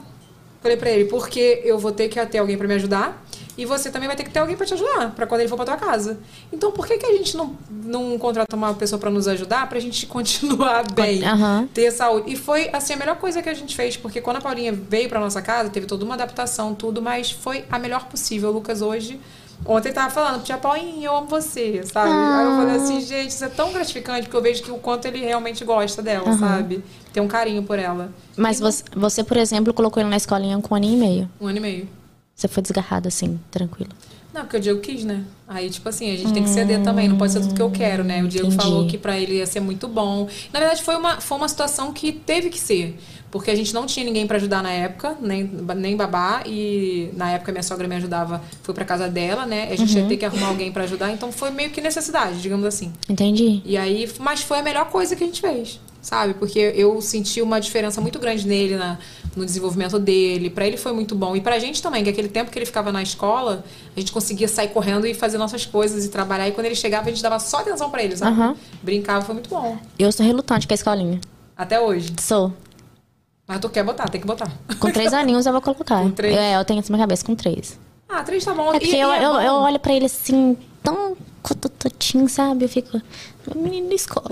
Falei 0.61 0.77
pra 0.77 0.91
ele, 0.91 1.05
porque 1.05 1.61
eu 1.65 1.77
vou 1.79 1.91
ter 1.91 2.07
que 2.07 2.23
ter 2.27 2.37
alguém 2.37 2.55
pra 2.57 2.67
me 2.67 2.75
ajudar 2.75 3.22
e 3.57 3.65
você 3.65 3.91
também 3.91 4.07
vai 4.07 4.15
ter 4.15 4.23
que 4.23 4.31
ter 4.31 4.39
alguém 4.39 4.55
pra 4.57 4.65
te 4.65 4.73
ajudar, 4.73 5.11
pra 5.11 5.27
quando 5.27 5.41
ele 5.41 5.49
for 5.49 5.55
pra 5.55 5.65
tua 5.65 5.77
casa. 5.77 6.19
Então, 6.51 6.71
por 6.71 6.87
que, 6.87 6.97
que 6.97 7.05
a 7.05 7.11
gente 7.11 7.37
não, 7.37 7.55
não 7.69 8.17
contrata 8.17 8.55
uma 8.55 8.73
pessoa 8.73 8.99
pra 8.99 9.09
nos 9.09 9.27
ajudar 9.27 9.69
pra 9.69 9.79
gente 9.79 10.05
continuar 10.07 10.91
bem, 10.91 11.23
Aham. 11.23 11.67
ter 11.73 11.91
saúde? 11.91 12.31
E 12.31 12.35
foi, 12.35 12.69
assim, 12.73 12.93
a 12.93 12.97
melhor 12.97 13.17
coisa 13.17 13.41
que 13.41 13.49
a 13.49 13.53
gente 13.53 13.75
fez, 13.75 13.95
porque 13.95 14.21
quando 14.21 14.37
a 14.37 14.41
Paulinha 14.41 14.73
veio 14.73 15.07
pra 15.07 15.19
nossa 15.19 15.41
casa, 15.41 15.69
teve 15.69 15.85
toda 15.85 16.03
uma 16.03 16.15
adaptação, 16.15 16.73
tudo, 16.73 17.01
mas 17.01 17.31
foi 17.31 17.65
a 17.69 17.77
melhor 17.77 18.05
possível. 18.05 18.49
O 18.49 18.53
Lucas 18.53 18.81
hoje... 18.81 19.19
Ontem 19.65 19.89
ele 19.89 19.95
tava 19.95 20.09
falando, 20.09 20.43
tia 20.43 20.57
Paulinha, 20.57 21.05
eu 21.05 21.15
amo 21.15 21.27
você, 21.27 21.83
sabe? 21.85 22.09
Aí 22.11 22.45
eu 22.45 22.55
falei 22.57 22.75
assim, 22.75 22.99
gente, 22.99 23.29
isso 23.29 23.45
é 23.45 23.47
tão 23.47 23.71
gratificante, 23.71 24.23
porque 24.23 24.35
eu 24.35 24.41
vejo 24.41 24.61
que 24.61 24.71
o 24.71 24.77
quanto 24.77 25.05
ele 25.05 25.19
realmente 25.19 25.63
gosta 25.63 26.01
dela, 26.01 26.27
Aham. 26.27 26.37
sabe? 26.37 26.83
Tem 27.13 27.23
um 27.23 27.29
carinho 27.29 27.63
por 27.63 27.79
ela. 27.79 28.11
Mas 28.35 28.59
você, 28.59 28.83
você, 28.93 29.23
por 29.23 29.37
exemplo, 29.37 29.73
colocou 29.73 30.01
ele 30.01 30.09
na 30.09 30.17
escolinha 30.17 30.59
com 30.59 30.73
um 30.73 30.77
ano 30.77 30.85
e 30.85 30.97
meio. 30.97 31.29
Um 31.39 31.47
ano 31.47 31.57
e 31.57 31.61
meio. 31.61 31.87
Você 32.35 32.47
foi 32.47 32.61
desgarrada 32.63 33.07
assim, 33.07 33.39
tranquilo. 33.51 33.91
Não, 34.33 34.41
porque 34.41 34.57
o 34.57 34.59
Diego 34.59 34.79
quis, 34.79 35.03
né? 35.03 35.23
Aí, 35.47 35.69
tipo 35.69 35.87
assim, 35.87 36.11
a 36.11 36.17
gente 36.17 36.33
tem 36.33 36.41
que 36.43 36.49
ceder 36.49 36.81
também, 36.81 37.07
não 37.07 37.17
pode 37.19 37.31
ser 37.31 37.39
tudo 37.41 37.53
que 37.53 37.61
eu 37.61 37.69
quero, 37.69 38.03
né? 38.03 38.23
O 38.23 38.27
Diego 38.27 38.47
entendi. 38.47 38.63
falou 38.63 38.87
que 38.87 38.97
pra 38.97 39.15
ele 39.19 39.35
ia 39.35 39.45
ser 39.45 39.59
muito 39.59 39.87
bom. 39.87 40.27
Na 40.51 40.59
verdade, 40.59 40.81
foi 40.81 40.95
uma, 40.95 41.21
foi 41.21 41.37
uma 41.37 41.47
situação 41.47 41.93
que 41.93 42.11
teve 42.11 42.49
que 42.49 42.59
ser. 42.59 42.97
Porque 43.29 43.51
a 43.51 43.55
gente 43.55 43.71
não 43.75 43.85
tinha 43.85 44.03
ninguém 44.03 44.25
pra 44.25 44.37
ajudar 44.37 44.63
na 44.63 44.71
época, 44.71 45.15
nem, 45.21 45.43
nem 45.75 45.95
babá, 45.95 46.41
e 46.47 47.11
na 47.15 47.31
época 47.31 47.51
minha 47.51 47.63
sogra 47.63 47.87
me 47.87 47.95
ajudava, 47.95 48.41
fui 48.63 48.73
pra 48.73 48.85
casa 48.85 49.07
dela, 49.07 49.45
né? 49.45 49.67
A 49.71 49.75
gente 49.75 49.95
ia 49.95 50.01
Uhum. 50.03 50.07
ter 50.09 50.17
que 50.17 50.25
arrumar 50.25 50.47
alguém 50.47 50.71
pra 50.71 50.83
ajudar, 50.83 51.11
então 51.11 51.31
foi 51.31 51.51
meio 51.51 51.69
que 51.69 51.79
necessidade, 51.81 52.41
digamos 52.41 52.65
assim. 52.65 52.91
Entendi. 53.07 53.61
E 53.65 53.77
aí, 53.77 54.11
mas 54.19 54.41
foi 54.41 54.59
a 54.59 54.63
melhor 54.63 54.85
coisa 54.89 55.15
que 55.15 55.23
a 55.23 55.27
gente 55.27 55.41
fez, 55.41 55.79
sabe? 56.03 56.35
Porque 56.35 56.59
eu 56.75 57.01
senti 57.01 57.41
uma 57.41 57.59
diferença 57.59 57.99
muito 57.99 58.19
grande 58.19 58.45
nele, 58.47 58.75
na, 58.75 58.99
no 59.35 59.43
desenvolvimento 59.43 59.97
dele. 59.97 60.51
Pra 60.51 60.67
ele 60.67 60.77
foi 60.77 60.91
muito 60.93 61.15
bom. 61.15 61.35
E 61.35 61.41
pra 61.41 61.57
gente 61.57 61.81
também, 61.81 62.03
que 62.03 62.09
aquele 62.11 62.27
tempo 62.27 62.51
que 62.51 62.59
ele 62.59 62.65
ficava 62.67 62.91
na 62.91 63.01
escola, 63.01 63.63
a 63.95 63.99
gente 63.99 64.11
conseguia 64.11 64.47
sair 64.47 64.67
correndo 64.67 65.07
e 65.07 65.15
fazer 65.15 65.39
nossas 65.39 65.65
coisas 65.65 66.05
e 66.05 66.09
trabalhar. 66.09 66.47
E 66.47 66.51
quando 66.51 66.65
ele 66.67 66.75
chegava, 66.75 67.07
a 67.07 67.09
gente 67.11 67.23
dava 67.23 67.39
só 67.39 67.57
atenção 67.61 67.89
pra 67.89 68.03
ele, 68.03 68.15
sabe? 68.15 68.39
Aham. 68.39 68.55
Brincava, 68.83 69.25
foi 69.25 69.33
muito 69.33 69.49
bom. 69.49 69.77
Eu 69.97 70.11
sou 70.11 70.23
relutante 70.23 70.67
com 70.67 70.73
a 70.73 70.75
escolinha. 70.75 71.19
Até 71.57 71.79
hoje. 71.79 72.13
Sou. 72.21 72.53
Mas 73.47 73.59
tu 73.59 73.69
quer 73.69 73.83
botar, 73.83 74.07
tem 74.09 74.21
que 74.21 74.27
botar. 74.27 74.49
Com 74.79 74.91
três 74.91 75.13
aninhos 75.13 75.45
eu 75.45 75.51
vou 75.51 75.61
colocar. 75.61 75.99
Com 76.03 76.11
três? 76.11 76.35
É, 76.37 76.55
eu 76.57 76.63
tenho 76.65 76.79
isso 76.79 76.91
na 76.91 76.97
minha 76.97 77.05
cabeça 77.07 77.25
com 77.25 77.35
três. 77.35 77.79
Ah, 78.07 78.23
três 78.23 78.43
tá 78.45 78.53
bom. 78.53 78.69
É 78.73 78.79
porque 78.79 78.95
E- 78.95 78.99
eu, 78.99 79.09
e 79.09 79.15
é 79.17 79.23
eu, 79.25 79.33
eu 79.41 79.53
olho 79.55 79.79
pra 79.79 79.93
ele 79.93 80.05
assim, 80.05 80.55
tão 80.83 81.15
cotototinho, 81.41 82.27
sabe? 82.29 82.65
Eu 82.65 82.69
fico, 82.69 83.01
menino 83.55 83.89
da 83.89 83.95
escola. 83.95 84.29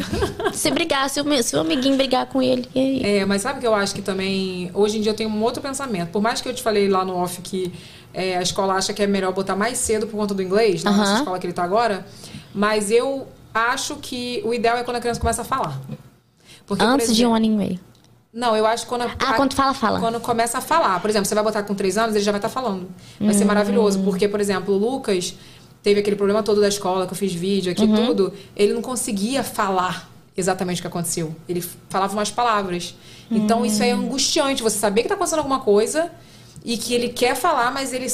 Se 0.53 0.69
brigar, 0.71 1.09
se 1.09 1.19
o, 1.21 1.25
meu- 1.25 1.41
se 1.43 1.55
o 1.55 1.59
amiguinho 1.61 1.97
brigar 1.97 2.25
com 2.27 2.41
ele, 2.41 2.67
e 2.75 2.79
aí? 2.79 3.01
É, 3.19 3.25
mas 3.25 3.41
sabe 3.41 3.59
que 3.59 3.67
eu 3.67 3.73
acho 3.73 3.93
que 3.95 4.01
também. 4.01 4.69
Hoje 4.73 4.97
em 4.97 5.01
dia 5.01 5.11
eu 5.11 5.15
tenho 5.15 5.29
um 5.29 5.41
outro 5.43 5.61
pensamento. 5.61 6.09
Por 6.09 6.21
mais 6.21 6.41
que 6.41 6.47
eu 6.49 6.53
te 6.53 6.61
falei 6.61 6.87
lá 6.89 7.03
no 7.05 7.15
off 7.17 7.41
que 7.41 7.73
é, 8.13 8.37
a 8.37 8.41
escola 8.41 8.73
acha 8.75 8.93
que 8.93 9.01
é 9.01 9.07
melhor 9.07 9.33
botar 9.33 9.55
mais 9.55 9.77
cedo 9.77 10.05
por 10.07 10.17
conta 10.17 10.33
do 10.33 10.41
inglês, 10.41 10.83
na 10.83 10.91
nossa 10.91 11.15
escola 11.19 11.39
que 11.39 11.45
ele 11.47 11.53
tá 11.53 11.63
agora, 11.63 12.05
mas 12.53 12.91
eu 12.91 13.27
acho 13.53 13.95
que 13.97 14.41
o 14.45 14.53
ideal 14.53 14.77
é 14.77 14.83
quando 14.83 14.97
a 14.97 15.01
criança 15.01 15.19
começa 15.19 15.41
a 15.41 15.45
falar. 15.45 15.79
Porque, 16.65 16.83
por 16.83 16.93
Antes 16.93 17.07
de 17.07 17.13
exemplo- 17.13 17.31
um 17.31 17.35
ano 17.35 17.45
e 17.45 17.49
meio. 17.49 17.79
Não, 18.33 18.55
eu 18.55 18.65
acho 18.65 18.83
que 18.83 18.89
quando. 18.89 19.01
a- 19.01 19.11
Ah, 19.19 19.33
quando 19.33 19.53
fala, 19.53 19.73
fala. 19.73 19.99
Quando 19.99 20.21
começa 20.21 20.57
a 20.57 20.61
falar. 20.61 21.01
Por 21.01 21.09
exemplo, 21.09 21.27
você 21.27 21.35
vai 21.35 21.43
botar 21.43 21.63
com 21.63 21.75
três 21.75 21.97
anos, 21.97 22.15
ele 22.15 22.23
já 22.23 22.31
vai 22.31 22.39
estar 22.39 22.47
falando. 22.47 22.89
Vai 23.19 23.33
ser 23.33 23.43
Hum. 23.43 23.47
maravilhoso. 23.47 23.99
Porque, 24.03 24.25
por 24.25 24.39
exemplo, 24.39 24.73
o 24.73 24.77
Lucas 24.77 25.33
teve 25.83 25.99
aquele 25.99 26.15
problema 26.15 26.43
todo 26.43 26.61
da 26.61 26.67
escola, 26.67 27.05
que 27.07 27.13
eu 27.13 27.17
fiz 27.17 27.33
vídeo 27.33 27.71
aqui 27.71 27.83
Uhum. 27.83 28.05
tudo. 28.07 28.33
Ele 28.55 28.73
não 28.73 28.81
conseguia 28.81 29.43
falar 29.43 30.09
exatamente 30.37 30.79
o 30.79 30.81
que 30.81 30.87
aconteceu. 30.87 31.35
Ele 31.47 31.63
falava 31.89 32.13
umas 32.13 32.31
palavras. 32.31 32.95
Então, 33.29 33.65
isso 33.65 33.81
aí 33.81 33.89
é 33.89 33.93
angustiante. 33.93 34.61
Você 34.61 34.77
saber 34.77 35.03
que 35.03 35.07
tá 35.07 35.13
acontecendo 35.15 35.39
alguma 35.39 35.59
coisa 35.59 36.11
e 36.63 36.77
que 36.77 36.93
ele 36.93 37.09
quer 37.09 37.35
falar, 37.35 37.71
mas 37.71 37.93
ele 37.93 38.07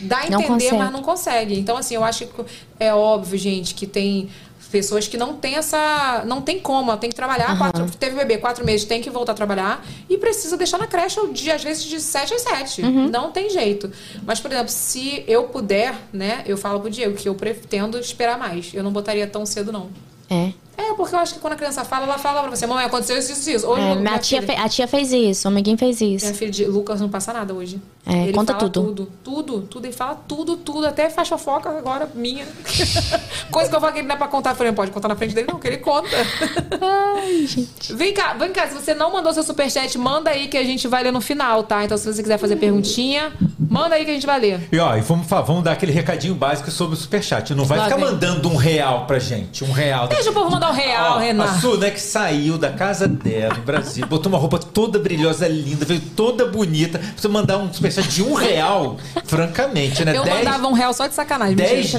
dá 0.00 0.18
a 0.18 0.26
entender, 0.26 0.72
mas 0.72 0.92
não 0.92 1.02
consegue. 1.02 1.58
Então, 1.58 1.76
assim, 1.76 1.94
eu 1.94 2.04
acho 2.04 2.26
que 2.26 2.44
é 2.78 2.94
óbvio, 2.94 3.38
gente, 3.38 3.74
que 3.74 3.86
tem 3.86 4.28
pessoas 4.74 5.06
que 5.06 5.16
não 5.16 5.36
tem 5.36 5.54
essa. 5.54 6.24
Não 6.26 6.42
tem 6.42 6.58
como, 6.58 6.90
ela 6.90 6.98
tem 6.98 7.08
que 7.08 7.14
trabalhar. 7.14 7.50
Aham. 7.50 7.58
Quatro, 7.58 7.90
teve 7.96 8.16
bebê 8.16 8.38
quatro 8.38 8.66
meses, 8.66 8.84
tem 8.84 9.00
que 9.00 9.08
voltar 9.08 9.30
a 9.30 9.34
trabalhar 9.36 9.86
e 10.10 10.18
precisa 10.18 10.56
deixar 10.56 10.78
na 10.78 10.88
creche, 10.88 11.20
de, 11.28 11.48
às 11.48 11.62
vezes, 11.62 11.84
de 11.84 12.00
7 12.00 12.34
às 12.34 12.42
7. 12.42 12.82
Uhum. 12.82 13.08
Não 13.08 13.30
tem 13.30 13.48
jeito. 13.48 13.88
Mas, 14.26 14.40
por 14.40 14.50
exemplo, 14.50 14.70
se 14.70 15.22
eu 15.28 15.44
puder, 15.44 15.94
né, 16.12 16.42
eu 16.44 16.56
falo 16.56 16.80
pro 16.80 16.90
Diego 16.90 17.14
que 17.14 17.28
eu 17.28 17.36
pretendo 17.36 17.96
esperar 18.00 18.36
mais. 18.36 18.74
Eu 18.74 18.82
não 18.82 18.92
botaria 18.92 19.28
tão 19.28 19.46
cedo, 19.46 19.70
não. 19.70 19.90
É. 20.28 20.52
É, 20.76 20.92
porque 20.94 21.14
eu 21.14 21.18
acho 21.20 21.34
que 21.34 21.40
quando 21.40 21.52
a 21.52 21.56
criança 21.56 21.84
fala, 21.84 22.04
ela 22.04 22.18
fala 22.18 22.42
pra 22.42 22.50
você, 22.50 22.66
mamãe, 22.66 22.84
aconteceu 22.84 23.16
isso, 23.16 23.32
isso, 23.32 23.50
isso. 23.50 23.66
Hoje, 23.66 23.80
É, 23.82 23.94
minha 23.94 24.18
tia 24.18 24.40
filha- 24.42 24.54
fe- 24.56 24.60
a 24.62 24.68
tia 24.68 24.88
fez 24.88 25.12
isso, 25.12 25.46
o 25.46 25.50
amiguinho 25.50 25.78
fez 25.78 26.00
isso. 26.00 26.24
minha 26.26 26.36
filha 26.36 26.50
de 26.50 26.64
Lucas 26.64 27.00
não 27.00 27.08
passa 27.08 27.32
nada 27.32 27.54
hoje. 27.54 27.80
É, 28.06 28.24
ele 28.24 28.32
conta 28.34 28.52
fala 28.54 28.68
tudo. 28.68 28.82
tudo. 28.94 29.12
Tudo, 29.24 29.60
tudo. 29.62 29.86
Ele 29.86 29.92
fala 29.94 30.14
tudo, 30.28 30.56
tudo. 30.58 30.86
Até 30.86 31.08
faz 31.08 31.26
fofoca 31.28 31.70
agora, 31.70 32.08
minha. 32.14 32.44
Coisa 33.50 33.70
que 33.70 33.76
eu 33.76 33.80
falo 33.80 33.92
que 33.92 34.00
ele 34.00 34.08
não 34.08 34.14
é 34.14 34.18
pra 34.18 34.28
contar. 34.28 34.50
Eu 34.50 34.56
falei, 34.56 34.70
não 34.72 34.76
pode 34.76 34.90
contar 34.90 35.08
na 35.08 35.16
frente 35.16 35.34
dele, 35.34 35.46
não, 35.50 35.58
que 35.58 35.66
ele 35.66 35.78
conta. 35.78 36.08
Ai, 36.80 37.46
gente. 37.46 37.92
Vem 37.94 38.12
cá, 38.12 38.34
vem 38.34 38.52
cá. 38.52 38.66
Se 38.68 38.74
você 38.74 38.94
não 38.94 39.12
mandou 39.12 39.32
seu 39.32 39.42
superchat, 39.42 39.96
manda 39.96 40.30
aí 40.30 40.48
que 40.48 40.56
a 40.56 40.64
gente 40.64 40.86
vai 40.88 41.02
ler 41.02 41.12
no 41.12 41.20
final, 41.20 41.62
tá? 41.62 41.84
Então, 41.84 41.96
se 41.96 42.04
você 42.12 42.22
quiser 42.22 42.38
fazer 42.38 42.56
perguntinha, 42.56 43.32
manda 43.70 43.94
aí 43.94 44.04
que 44.04 44.10
a 44.10 44.14
gente 44.14 44.26
vai 44.26 44.38
ler. 44.40 44.68
E 44.70 44.78
ó, 44.78 44.96
e 44.96 45.00
vamos, 45.00 45.26
vamos 45.26 45.62
dar 45.64 45.72
aquele 45.72 45.92
recadinho 45.92 46.34
básico 46.34 46.70
sobre 46.70 46.94
o 46.94 46.98
superchat. 46.98 47.54
Não 47.54 47.64
vai 47.64 47.80
ficar 47.84 47.98
mandando 47.98 48.48
um 48.50 48.56
real 48.56 49.06
pra 49.06 49.18
gente. 49.18 49.64
Um 49.64 49.72
real. 49.72 50.08
Deixa 50.08 50.30
o 50.30 50.34
povo 50.34 50.50
mandar 50.50 50.63
um 50.70 50.72
real, 50.72 51.16
Ó, 51.16 51.18
Renan. 51.18 51.44
A 51.44 51.76
né, 51.78 51.90
que 51.90 52.00
saiu 52.00 52.56
da 52.58 52.70
casa 52.70 53.06
dela 53.08 53.56
em 53.56 53.60
Brasília, 53.60 54.06
botou 54.06 54.30
uma 54.30 54.38
roupa 54.38 54.58
toda 54.58 54.98
brilhosa, 54.98 55.46
linda, 55.48 55.84
veio 55.84 56.00
toda 56.16 56.46
bonita. 56.46 57.00
Você 57.16 57.28
mandar 57.28 57.58
um 57.58 57.72
superchat 57.72 58.08
de 58.08 58.22
um 58.22 58.34
real, 58.34 58.96
francamente, 59.24 60.04
né? 60.04 60.16
Eu 60.16 60.24
Dez- 60.24 60.36
mandava 60.38 60.66
um 60.68 60.72
real 60.72 60.92
só 60.92 61.06
de 61.06 61.14
sacanagem. 61.14 61.56
dez. 61.56 61.94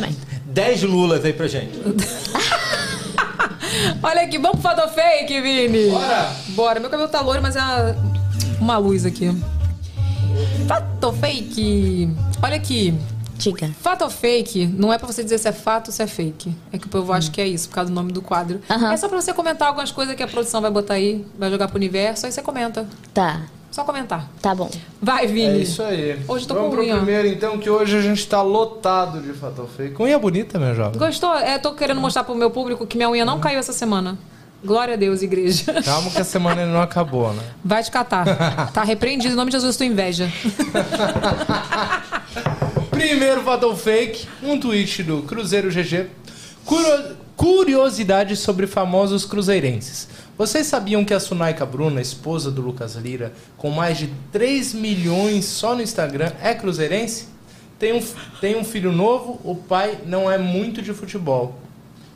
10 0.46 0.84
lulas 0.84 1.26
aí 1.26 1.34
pra 1.34 1.48
gente. 1.48 1.72
Olha 4.02 4.22
aqui, 4.22 4.38
vamos 4.38 4.60
pro 4.62 4.70
Fato 4.70 4.88
Fake, 4.94 5.42
Vini. 5.42 5.90
Bora. 5.90 6.32
Bora. 6.50 6.80
Meu 6.80 6.90
cabelo 6.90 7.10
tá 7.10 7.22
loiro, 7.22 7.42
mas 7.42 7.56
é 7.56 7.62
uma, 7.62 7.96
uma 8.60 8.78
luz 8.78 9.06
aqui. 9.06 9.36
Fato 10.68 11.12
Fake. 11.14 12.10
Olha 12.42 12.56
aqui. 12.56 12.94
Diga. 13.38 13.70
Fato 13.82 14.04
ou 14.04 14.10
fake 14.10 14.66
não 14.68 14.92
é 14.94 14.98
pra 14.98 15.08
você 15.08 15.24
dizer 15.24 15.38
se 15.38 15.48
é 15.48 15.52
fato 15.52 15.88
ou 15.88 15.94
se 15.94 16.02
é 16.02 16.08
fake. 16.08 16.56
É 16.72 16.78
que 16.78 16.88
o 16.88 16.90
povo 16.90 17.12
acha 17.14 17.30
que 17.30 17.40
é 17.42 17.48
isso, 17.48 17.68
por 17.70 17.76
causa 17.76 17.90
do 17.92 17.94
nome 17.96 18.12
do 18.12 18.22
quadro. 18.22 18.62
Aham. 18.70 18.92
É 18.94 18.98
só 18.98 19.08
pra 19.10 19.20
você 19.22 19.34
comentar 19.34 19.68
algumas 19.68 19.92
coisas 19.92 20.16
que 20.16 20.24
a 20.24 20.28
produção 20.28 20.62
vai 20.62 20.72
botar 20.72 20.96
aí, 20.96 21.26
vai 21.38 21.50
jogar 21.52 21.68
pro 21.68 21.78
universo, 21.78 22.26
aí 22.26 22.32
você 22.32 22.42
comenta. 22.42 22.88
Tá, 23.14 23.42
Só 23.72 23.84
comentar. 23.84 24.28
tá 24.42 24.56
bom. 24.56 24.70
Vai, 25.02 25.28
Vini. 25.28 25.60
É 25.60 25.62
isso 25.64 25.84
aí. 25.84 26.18
Hoje 26.28 26.46
eu 26.46 26.48
tô 26.48 26.54
Vamos 26.54 26.70
com 26.70 26.76
pro 26.78 26.84
unha. 26.86 26.96
primeiro, 26.96 27.28
então, 27.28 27.58
que 27.58 27.70
hoje 27.70 27.98
a 27.98 28.02
gente 28.02 28.26
tá 28.28 28.42
lotado 28.42 29.20
de 29.22 29.34
fato 29.34 29.68
fake. 29.76 30.02
Unha 30.02 30.18
bonita, 30.18 30.58
meu 30.58 30.74
jovem. 30.74 30.98
Gostou? 30.98 31.36
É, 31.38 31.58
tô 31.60 31.74
querendo 31.74 32.00
mostrar 32.00 32.24
pro 32.24 32.34
meu 32.36 32.50
público 32.50 32.88
que 32.88 32.96
minha 32.96 33.10
unha 33.10 33.26
não 33.26 33.40
caiu 33.40 33.60
essa 33.60 33.74
semana. 33.74 34.18
Glória 34.64 34.94
a 34.96 34.98
Deus, 34.98 35.22
igreja. 35.22 35.74
Calma 35.84 36.10
que 36.10 36.20
a 36.20 36.24
semana 36.24 36.62
ainda 36.62 36.74
não 36.74 36.82
acabou, 36.82 37.32
né? 37.34 37.44
Vai 37.64 37.84
te 37.84 37.92
catar. 37.92 38.72
Tá 38.74 38.84
repreendido 38.84 39.34
em 39.34 39.38
nome 39.38 39.52
de 39.52 39.58
Jesus, 39.58 39.76
tua 39.78 39.86
inveja. 39.86 40.32
Primeiro 42.96 43.42
fato 43.44 43.64
ou 43.68 43.76
fake, 43.76 44.26
um 44.42 44.58
tweet 44.58 45.04
do 45.04 45.22
Cruzeiro 45.24 45.70
GG. 45.70 46.08
Curo- 46.64 47.26
Curiosidades 47.36 48.40
sobre 48.40 48.66
famosos 48.66 49.26
cruzeirenses. 49.26 50.08
Vocês 50.38 50.66
sabiam 50.68 51.04
que 51.04 51.14
a 51.14 51.20
Sunaika 51.20 51.66
Bruna, 51.66 52.00
esposa 52.00 52.50
do 52.50 52.62
Lucas 52.62 52.96
Lira, 52.96 53.34
com 53.58 53.70
mais 53.70 53.98
de 53.98 54.10
3 54.32 54.74
milhões 54.74 55.44
só 55.44 55.76
no 55.76 55.82
Instagram, 55.82 56.32
é 56.42 56.54
cruzeirense? 56.54 57.28
Tem 57.78 57.92
um, 57.94 58.02
tem 58.40 58.56
um 58.58 58.64
filho 58.64 58.94
novo, 58.94 59.42
o 59.44 59.54
pai 59.56 59.98
não 60.06 60.32
é 60.32 60.38
muito 60.38 60.82
de 60.82 60.94
futebol. 60.94 61.60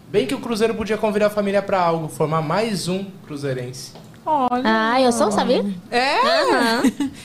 Bem 0.09 0.25
que 0.25 0.33
o 0.33 0.39
Cruzeiro 0.39 0.73
podia 0.73 0.97
convidar 0.97 1.27
a 1.27 1.29
família 1.29 1.61
pra 1.61 1.81
algo, 1.81 2.07
formar 2.07 2.41
mais 2.41 2.87
um 2.87 3.03
cruzeirense. 3.27 3.91
Olha. 4.51 4.63
Ah, 4.65 5.01
eu 5.01 5.11
sou, 5.11 5.31
sabia? 5.31 5.65
É? 5.91 6.17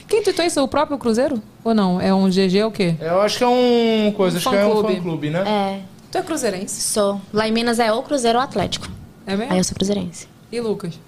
Quem 0.09 0.23
tweetou 0.23 0.45
isso? 0.45 0.63
O 0.63 0.69
próprio 0.69 0.97
Cruzeiro? 0.99 1.43
Ou 1.63 1.75
não? 1.75 2.01
É 2.01 2.13
um 2.15 2.29
GG 2.29 2.63
ou 2.63 2.69
o 2.69 2.73
quê? 2.73 2.95
Eu 3.01 3.21
acho 3.21 3.39
que 3.39 3.45
é 3.45 3.47
um 3.49 4.13
coisa, 4.17 4.37
Um 4.37 4.39
acho 4.39 4.51
que 4.51 4.57
é 4.57 4.67
um 4.67 4.83
fã-clube. 4.83 5.31
né? 5.31 5.43
É, 5.47 5.81
Tu 6.11 6.19
é 6.19 6.23
cruzeirense? 6.23 6.81
sou. 6.81 7.21
Lá 7.33 7.47
em 7.49 7.53
Minas 7.53 7.79
é 7.79 7.93
ou 7.93 8.03
Cruzeiro 8.03 8.39
ou 8.39 8.45
Atlético. 8.45 8.89
É 9.27 9.37
mesmo? 9.37 9.53
Aí 9.53 9.59
eu 9.59 9.65
sou 9.65 9.75
cruzeirense. 9.75 10.29
E 10.53 10.61
Lucas? 10.61 10.99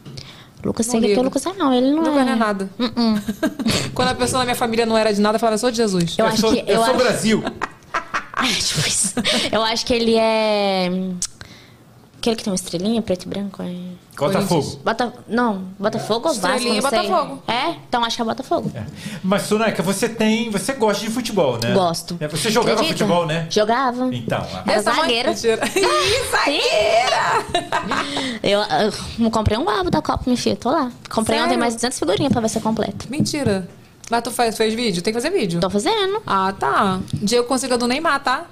Lucas 0.64 0.86
Não 0.86 1.01
sei 1.01 1.14
que 1.14 1.20
o 1.20 1.23
Lucas 1.23 1.47
é 1.47 1.52
não, 1.52 1.73
ele 1.73 1.90
não, 1.93 2.02
é. 2.18 2.24
não 2.24 2.32
é 2.32 2.35
nada. 2.35 2.68
Uh-uh. 2.78 3.20
Quando 3.94 4.09
a 4.09 4.14
pessoa 4.14 4.39
na 4.40 4.44
minha 4.47 4.56
família 4.56 4.85
não 4.86 4.97
era 4.98 5.12
de 5.14 5.20
nada, 5.20 5.36
eu 5.36 5.40
falava, 5.40 5.55
eu 5.55 5.59
sou 5.59 5.70
de 5.70 5.77
Jesus. 5.77 6.16
Eu 6.18 6.27
acho 6.27 6.40
sou, 6.40 6.52
que- 6.52 6.60
eu 6.60 6.66
eu 6.66 6.77
sou 6.85 6.94
acho- 6.94 6.97
Brasil. 6.97 7.43
Ai. 8.35 8.51
Eu 9.52 9.62
acho 9.62 9.86
que 9.86 9.94
ele 9.94 10.16
é. 10.16 10.90
Aquele 12.26 12.36
que 12.36 12.42
tem 12.42 12.50
uma 12.50 12.56
estrelinha 12.56 13.00
preto 13.00 13.22
e 13.22 13.28
branco. 13.28 13.62
É... 13.62 13.72
Botafogo. 14.18 14.80
Bota... 14.84 15.12
Não, 15.28 15.62
Botafogo 15.78 16.28
ou 16.28 16.34
Vasco? 16.34 16.56
Estrelinha 16.56 16.82
Não 16.82 16.90
sei. 16.90 17.02
Botafogo. 17.08 17.42
É? 17.46 17.70
Então 17.88 18.04
acho 18.04 18.16
que 18.16 18.22
é 18.22 18.24
Botafogo. 18.24 18.72
Mas, 19.22 19.42
Sunaika, 19.42 19.80
você 19.80 20.08
tem. 20.08 20.50
Você 20.50 20.72
gosta 20.72 21.04
de 21.04 21.10
futebol, 21.12 21.56
né? 21.62 21.72
Gosto. 21.72 22.16
É, 22.18 22.26
Você 22.26 22.50
jogava 22.50 22.80
Acredita? 22.80 22.98
futebol, 22.98 23.26
né? 23.26 23.46
Jogava. 23.48 24.12
Então, 24.12 24.44
ah, 24.52 24.62
Era 24.66 24.72
Essa 24.72 24.90
mãe- 24.92 25.00
zagueira. 25.02 25.34
Zagueira! 26.30 27.46
Eu, 28.42 28.60
eu 29.24 29.30
comprei 29.30 29.58
um 29.58 29.68
álbum 29.68 29.90
da 29.90 30.00
Copa, 30.02 30.22
minha 30.26 30.36
filha. 30.36 30.56
Tô 30.56 30.70
lá. 30.70 30.90
Comprei 31.10 31.38
Sério? 31.38 31.52
ontem 31.52 31.58
mais 31.60 31.74
200 31.74 31.98
figurinhas 31.98 32.32
pra 32.32 32.40
ver 32.40 32.48
se 32.48 32.58
é 32.58 32.60
completo. 32.60 33.06
Mentira. 33.10 33.68
Mas 34.10 34.22
tu 34.22 34.30
faz, 34.30 34.56
fez 34.56 34.72
vídeo? 34.74 35.02
Tem 35.02 35.12
que 35.12 35.20
fazer 35.20 35.30
vídeo. 35.36 35.58
Tô 35.60 35.68
fazendo. 35.68 36.22
Ah, 36.24 36.52
tá. 36.56 37.00
Diego 37.14 37.46
conseguiu 37.48 37.76
do 37.76 37.88
Neymar, 37.88 38.22
tá? 38.22 38.44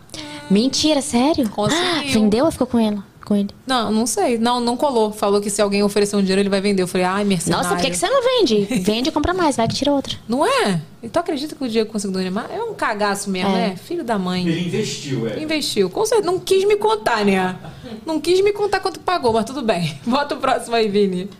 Mentira, 0.50 1.00
sério? 1.00 1.48
Conseguiu. 1.48 1.84
Ah, 1.84 2.02
vendeu 2.12 2.44
ou 2.46 2.50
ficou 2.50 2.66
com 2.66 2.78
ele? 2.80 3.00
Com 3.24 3.34
ele? 3.34 3.48
Não, 3.66 3.90
não 3.90 4.06
sei. 4.06 4.36
Não, 4.36 4.60
não 4.60 4.76
colou. 4.76 5.10
Falou 5.10 5.40
que 5.40 5.48
se 5.48 5.62
alguém 5.62 5.82
oferecer 5.82 6.14
um 6.14 6.20
dinheiro, 6.20 6.42
ele 6.42 6.48
vai 6.50 6.60
vender. 6.60 6.82
Eu 6.82 6.86
falei, 6.86 7.06
ai, 7.06 7.24
mercenário. 7.24 7.64
Nossa, 7.64 7.74
por 7.74 7.82
que, 7.82 7.90
que 7.90 7.96
você 7.96 8.06
não 8.08 8.22
vende? 8.22 8.64
Vende 8.82 9.08
e 9.08 9.12
compra 9.12 9.32
mais, 9.32 9.56
vai 9.56 9.66
que 9.66 9.74
tira 9.74 9.90
outra. 9.92 10.16
Não 10.28 10.44
é? 10.44 10.80
E 11.02 11.08
tu 11.08 11.18
acredita 11.18 11.54
que 11.54 11.64
o 11.64 11.68
Diego 11.68 11.90
conseguiu 11.90 12.12
do 12.12 12.18
Neymar? 12.18 12.50
É 12.52 12.62
um 12.62 12.74
cagaço 12.74 13.30
mesmo, 13.30 13.50
É. 13.50 13.68
né? 13.70 13.76
Filho 13.76 14.04
da 14.04 14.18
mãe. 14.18 14.46
ele 14.46 14.66
investiu, 14.66 15.26
é. 15.26 15.42
Investiu. 15.42 15.88
Com 15.88 16.04
certeza. 16.04 16.30
Não 16.30 16.38
quis 16.38 16.66
me 16.66 16.76
contar, 16.76 17.24
né? 17.24 17.56
Não 18.04 18.20
quis 18.20 18.42
me 18.42 18.52
contar 18.52 18.80
quanto 18.80 19.00
pagou, 19.00 19.32
mas 19.32 19.46
tudo 19.46 19.62
bem. 19.62 19.98
Bota 20.04 20.34
o 20.34 20.38
próximo 20.38 20.76
aí, 20.76 20.88
Vini. 20.88 21.30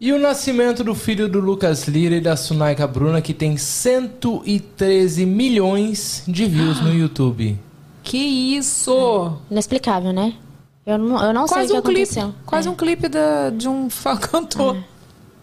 E 0.00 0.10
o 0.12 0.18
nascimento 0.18 0.82
do 0.82 0.94
filho 0.94 1.28
do 1.28 1.38
Lucas 1.38 1.86
Lira 1.86 2.16
e 2.16 2.20
da 2.20 2.34
Sunaika 2.34 2.86
Bruna, 2.86 3.20
que 3.22 3.32
tem 3.32 3.56
113 3.56 5.24
milhões 5.26 6.24
de 6.26 6.44
views 6.46 6.80
no 6.80 6.92
YouTube. 6.96 7.56
Que 8.02 8.18
isso! 8.18 9.36
Inexplicável, 9.50 10.12
né? 10.12 10.34
Eu 10.84 10.98
não, 10.98 11.22
eu 11.24 11.32
não 11.32 11.46
sei 11.46 11.64
o 11.64 11.66
que 11.68 11.72
um 11.74 11.82
clipe. 11.82 12.00
aconteceu. 12.02 12.34
Quase 12.44 12.68
um 12.68 12.74
clipe 12.74 13.08
da- 13.08 13.50
de 13.50 13.68
um 13.68 13.88
cantor. 14.20 14.76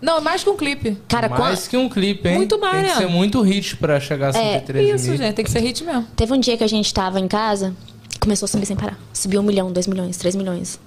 Não, 0.02 0.22
mais 0.22 0.44
que 0.44 0.50
um 0.50 0.56
clipe. 0.56 0.98
Cara, 1.08 1.28
mais 1.30 1.68
que 1.68 1.76
um 1.78 1.90
clipe, 1.90 2.28
hein? 2.28 2.36
Muito 2.38 2.58
mais, 2.60 2.74
Tem 2.76 2.84
que 2.84 2.90
né? 2.90 2.96
ser 2.96 3.08
muito 3.08 3.42
hit 3.42 3.76
pra 3.78 4.00
chegar 4.00 4.30
a 4.30 4.34
113 4.34 4.92
Isso, 4.96 5.08
mil. 5.10 5.18
gente, 5.18 5.36
tem 5.36 5.44
que 5.46 5.52
ser 5.52 5.60
hit 5.60 5.84
mesmo. 5.84 6.06
Teve 6.16 6.34
um 6.34 6.40
dia 6.40 6.58
que 6.58 6.64
a 6.64 6.68
gente 6.68 6.94
tava 6.94 7.20
em 7.20 7.28
casa, 7.28 7.76
começou 8.20 8.46
a 8.46 8.50
subir 8.50 8.66
sem 8.66 8.76
parar. 8.78 8.98
Subiu 9.14 9.42
um 9.42 9.44
milhão, 9.44 9.72
dois 9.72 9.88
milhões, 9.88 10.16
três 10.18 10.36
milhões. 10.36 10.80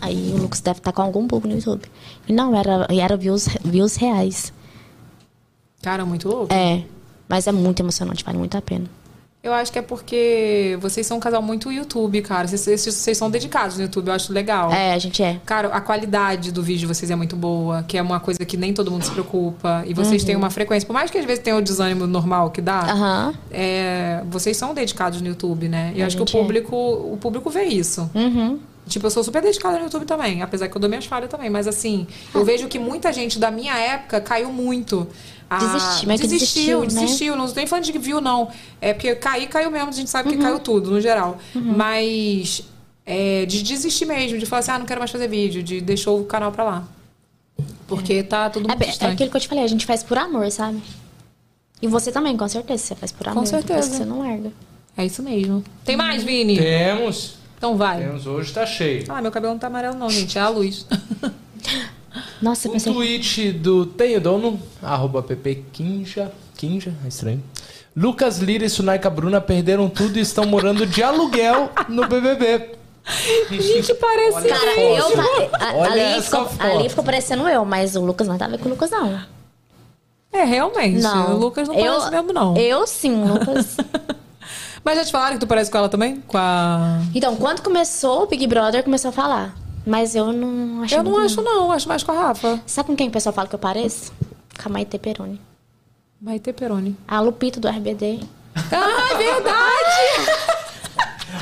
Aí 0.00 0.32
o 0.34 0.38
Lucas 0.42 0.60
deve 0.60 0.78
estar 0.78 0.92
com 0.92 1.02
algum 1.02 1.26
bug 1.26 1.46
no 1.48 1.54
YouTube. 1.54 1.82
E 2.28 2.32
não, 2.32 2.54
era, 2.56 2.86
e 2.90 3.00
era 3.00 3.16
views, 3.16 3.48
views 3.64 3.96
reais. 3.96 4.52
Cara, 5.82 6.04
muito 6.04 6.28
louco. 6.28 6.52
É, 6.52 6.82
mas 7.28 7.46
é 7.46 7.52
muito 7.52 7.80
emocionante, 7.80 8.24
vale 8.24 8.38
muito 8.38 8.56
a 8.56 8.62
pena. 8.62 8.86
Eu 9.48 9.54
acho 9.54 9.72
que 9.72 9.78
é 9.78 9.82
porque 9.82 10.76
vocês 10.80 11.06
são 11.06 11.16
um 11.16 11.20
casal 11.20 11.40
muito 11.42 11.72
YouTube, 11.72 12.20
cara. 12.22 12.46
Vocês, 12.46 12.84
vocês- 12.84 13.16
são 13.16 13.30
dedicados 13.30 13.76
no 13.76 13.82
YouTube, 13.84 14.08
eu 14.08 14.12
acho 14.14 14.32
legal. 14.32 14.70
É, 14.72 14.92
a 14.94 14.98
gente 14.98 15.22
é. 15.22 15.40
Cara, 15.46 15.68
a 15.68 15.80
qualidade 15.80 16.52
do 16.52 16.62
vídeo 16.62 16.80
de 16.80 16.86
vocês 16.86 17.10
é 17.10 17.16
muito 17.16 17.34
boa, 17.34 17.82
que 17.82 17.96
é 17.98 18.02
uma 18.02 18.20
coisa 18.20 18.44
que 18.44 18.56
nem 18.56 18.72
todo 18.72 18.90
mundo 18.90 19.04
se 19.04 19.10
preocupa. 19.10 19.82
E 19.86 19.94
vocês 19.94 20.22
Uhum. 20.22 20.26
têm 20.26 20.36
uma 20.36 20.50
frequência, 20.50 20.86
por 20.86 20.92
mais 20.92 21.10
que 21.10 21.18
às 21.18 21.24
vezes 21.24 21.42
tenha 21.42 21.56
o 21.56 21.62
desânimo 21.62 22.06
normal 22.06 22.50
que 22.50 22.60
dá, 22.60 22.80
Aham. 22.80 23.34
é, 23.50 24.22
vocês 24.30 24.56
são 24.56 24.74
dedicados 24.74 25.20
no 25.20 25.28
YouTube, 25.28 25.68
né? 25.68 25.92
E 25.96 26.00
eu 26.00 26.06
acho 26.06 26.16
que 26.16 26.22
o 26.22 26.28
é. 26.28 26.30
público, 26.30 26.76
o 26.76 27.16
público 27.20 27.48
vê 27.50 27.64
isso. 27.64 28.08
Uhum. 28.14 28.58
Tipo, 28.86 29.06
eu 29.06 29.10
sou 29.10 29.22
super 29.22 29.42
dedicada 29.42 29.76
no 29.78 29.84
YouTube 29.84 30.06
também, 30.06 30.40
apesar 30.42 30.66
que 30.68 30.74
eu 30.76 30.80
dou 30.80 30.88
minhas 30.88 31.04
falhas 31.04 31.28
também. 31.28 31.50
Mas 31.50 31.66
assim, 31.66 32.06
eu 32.34 32.42
vejo 32.44 32.68
que 32.68 32.78
muita 32.78 33.12
gente 33.12 33.38
da 33.38 33.50
minha 33.50 33.76
época 33.76 34.18
caiu 34.20 34.50
muito. 34.50 35.06
Ah, 35.50 35.58
Desistiu, 35.58 36.08
mas 36.08 36.20
que 36.20 36.26
desistiu, 36.26 36.80
desistiu, 36.80 36.80
né? 36.80 36.86
desistiu. 37.06 37.36
Não 37.36 37.44
estou 37.46 37.56
nem 37.56 37.66
falando 37.66 37.84
de 37.84 37.92
que 37.92 37.98
viu, 37.98 38.20
não. 38.20 38.48
É 38.80 38.92
porque 38.92 39.14
cair, 39.14 39.46
caiu 39.48 39.70
mesmo. 39.70 39.88
A 39.88 39.92
gente 39.92 40.10
sabe 40.10 40.28
Uhum. 40.28 40.36
que 40.36 40.42
caiu 40.42 40.58
tudo, 40.58 40.90
no 40.90 41.00
geral. 41.00 41.38
Mas 41.54 42.62
é, 43.06 43.46
de 43.46 43.62
desistir 43.62 44.04
mesmo, 44.04 44.38
de 44.38 44.44
falar 44.44 44.60
assim, 44.60 44.70
ah, 44.72 44.78
não 44.78 44.84
quero 44.86 45.00
mais 45.00 45.10
fazer 45.10 45.26
vídeo, 45.28 45.62
de 45.62 45.80
deixou 45.80 46.20
o 46.20 46.24
canal 46.24 46.52
pra 46.52 46.64
lá. 46.64 46.84
Porque 47.86 48.22
tá 48.22 48.50
tudo 48.50 48.66
É, 48.66 48.68
muito 48.68 48.82
é 48.82 48.86
distante. 48.86 49.12
aquilo 49.14 49.30
que 49.30 49.36
eu 49.36 49.40
te 49.40 49.48
falei, 49.48 49.64
a 49.64 49.68
gente 49.68 49.86
faz 49.86 50.02
por 50.02 50.18
amor, 50.18 50.50
sabe? 50.50 50.82
E 51.80 51.86
você 51.86 52.12
também, 52.12 52.36
com 52.36 52.46
certeza, 52.46 52.82
você 52.84 52.94
faz 52.94 53.10
por 53.12 53.28
amor. 53.28 53.44
depois 53.44 53.64
certeza. 53.66 53.96
Você 53.96 54.04
não 54.04 54.18
larga. 54.18 54.52
É 54.96 55.06
isso 55.06 55.22
mesmo. 55.22 55.64
Tem 55.84 55.96
mais, 55.96 56.22
Vini? 56.24 56.58
Temos. 56.58 57.36
Então 57.56 57.76
vai. 57.76 58.02
Temos. 58.02 58.26
Hoje 58.26 58.52
tá 58.52 58.66
cheio. 58.66 59.04
Ah, 59.08 59.22
meu 59.22 59.30
cabelo 59.32 59.54
não 59.54 59.58
tá 59.58 59.68
amarelo 59.68 59.96
não, 59.96 60.10
gente. 60.10 60.36
É 60.36 60.40
a 60.42 60.48
luz. 60.50 60.84
Nossa, 62.40 62.68
O 62.68 62.72
pensei... 62.72 62.92
tweet 62.92 63.52
do 63.52 63.86
Tenho 63.86 64.20
Dono, 64.20 64.60
arroba 64.82 65.22
ppquinja, 65.22 66.30
Quinja, 66.56 66.92
é 67.04 67.08
estranho. 67.08 67.42
Lucas 67.96 68.38
Lira 68.38 68.64
e 68.64 68.68
Sunaika 68.70 69.08
Bruna 69.10 69.40
perderam 69.40 69.88
tudo 69.88 70.18
e 70.18 70.20
estão 70.20 70.44
morando 70.46 70.86
de 70.86 71.02
aluguel 71.02 71.70
no 71.88 72.06
BBB. 72.06 72.76
Gente, 73.50 73.94
parece 73.94 74.48
Cara, 74.48 74.70
foto. 74.72 74.80
eu 74.80 75.20
a- 75.60 75.74
Olha 75.74 76.12
ali, 76.14 76.22
ficou, 76.22 76.48
ali 76.58 76.88
ficou 76.88 77.04
parecendo 77.04 77.48
eu, 77.48 77.64
mas 77.64 77.96
o 77.96 78.04
Lucas 78.04 78.28
não 78.28 78.36
tava 78.36 78.58
com 78.58 78.66
o 78.66 78.70
Lucas, 78.70 78.90
não. 78.90 79.18
É, 80.32 80.44
realmente. 80.44 81.00
Não. 81.00 81.34
O 81.36 81.38
Lucas 81.38 81.66
não 81.68 81.74
Eu- 81.74 81.92
parece 81.94 82.10
mesmo, 82.10 82.32
não. 82.32 82.56
Eu 82.56 82.86
sim, 82.86 83.14
o 83.22 83.32
Lucas. 83.34 83.76
Mas 84.84 84.96
já 84.96 85.04
te 85.04 85.12
falaram 85.12 85.34
que 85.34 85.40
tu 85.40 85.46
parece 85.46 85.70
com 85.70 85.76
ela 85.76 85.88
também? 85.88 86.22
Com 86.26 86.38
a. 86.38 87.00
então, 87.14 87.34
quando 87.36 87.62
começou 87.62 88.22
o 88.22 88.26
Big 88.26 88.46
Brother, 88.46 88.82
começou 88.84 89.08
a 89.08 89.12
falar. 89.12 89.54
Mas 89.88 90.14
eu 90.14 90.30
não 90.34 90.82
acho 90.82 90.94
Eu 90.94 91.02
não 91.02 91.16
acho, 91.18 91.40
não. 91.40 91.72
Acho 91.72 91.88
mais 91.88 92.02
com 92.02 92.12
a 92.12 92.14
Rafa. 92.14 92.60
Sabe 92.66 92.88
com 92.88 92.96
quem 92.96 93.08
o 93.08 93.10
pessoal 93.10 93.32
fala 93.32 93.48
que 93.48 93.54
eu 93.54 93.58
pareço? 93.58 94.12
Com 94.62 94.68
a 94.68 94.72
Maite 94.72 94.98
Peroni. 94.98 95.40
Maite 96.20 96.52
Peroni. 96.52 96.94
A 97.08 97.20
Lupita 97.20 97.58
do 97.58 97.66
RBD. 97.68 98.20
Ah, 98.70 99.14
é 99.14 99.16
verdade! 99.16 100.30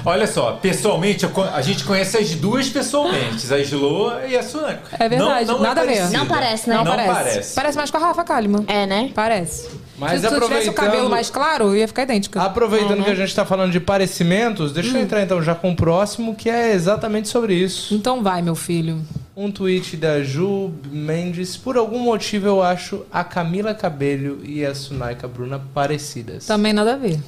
Olha 0.07 0.27
só, 0.27 0.53
pessoalmente, 0.53 1.27
a 1.53 1.61
gente 1.62 1.85
conhece 1.85 2.16
as 2.16 2.31
duas 2.37 2.69
pessoalmente, 2.69 3.45
a 3.53 3.59
Slo 3.59 4.12
e 4.28 4.37
a 4.37 4.43
Sunaco. 4.43 4.89
É 4.93 5.09
verdade, 5.09 5.47
Não, 5.49 5.55
não 5.57 5.62
nada 5.62 5.81
a 5.81 5.85
é 5.85 5.87
ver. 5.89 5.95
parecida. 5.97 6.19
Não 6.19 6.27
parece, 6.27 6.69
né? 6.69 6.77
Não, 6.77 6.85
Não 6.85 6.91
parece. 6.93 7.12
parece. 7.12 7.55
Parece 7.55 7.77
mais 7.78 7.91
com 7.91 7.97
a 7.97 8.01
Rafa 8.01 8.24
Kalimann. 8.24 8.65
É, 8.69 8.87
né? 8.87 9.11
Parece. 9.15 9.69
Mas 9.99 10.20
Se 10.20 10.28
tu 10.28 10.35
tivesse 10.35 10.35
o 10.35 10.45
aproveitando- 10.47 10.74
cabelo 10.74 11.11
mais 11.11 11.28
claro, 11.31 11.74
ia 11.77 11.89
ficar 11.89 12.03
idêntica. 12.05 12.41
Aproveitando 12.41 13.03
que 13.03 13.11
a 13.11 13.15
gente 13.15 13.35
tá 13.35 13.45
falando 13.45 13.73
de 13.73 13.81
parecimentos, 13.81 14.73
deixa 14.73 14.97
eu 14.97 15.03
entrar 15.03 15.23
então 15.23 15.43
já 15.43 15.55
com 15.55 15.73
o 15.73 15.77
próximo, 15.77 16.35
que 16.37 16.49
é 16.49 16.73
exatamente 16.73 17.28
sobre 17.28 17.55
isso. 17.55 17.93
Então 17.95 18.23
vai, 18.23 18.41
meu 18.43 18.55
filho. 18.55 19.01
Um 19.37 19.51
tweet 19.51 19.97
da 19.97 20.23
Ju 20.23 20.73
Mendes. 20.93 21.57
Por 21.57 21.77
algum 21.77 21.99
motivo 21.99 22.47
eu 22.47 22.62
acho 22.62 23.05
a 23.12 23.24
Camila 23.24 23.74
Cabello 23.74 24.39
e 24.45 24.65
a 24.65 24.74
Sunaika 24.74 25.27
Bruna 25.27 25.61
parecidas. 25.74 26.47
Também 26.47 26.73
nada 26.73 26.93
a 26.95 26.97
ver. 26.97 27.19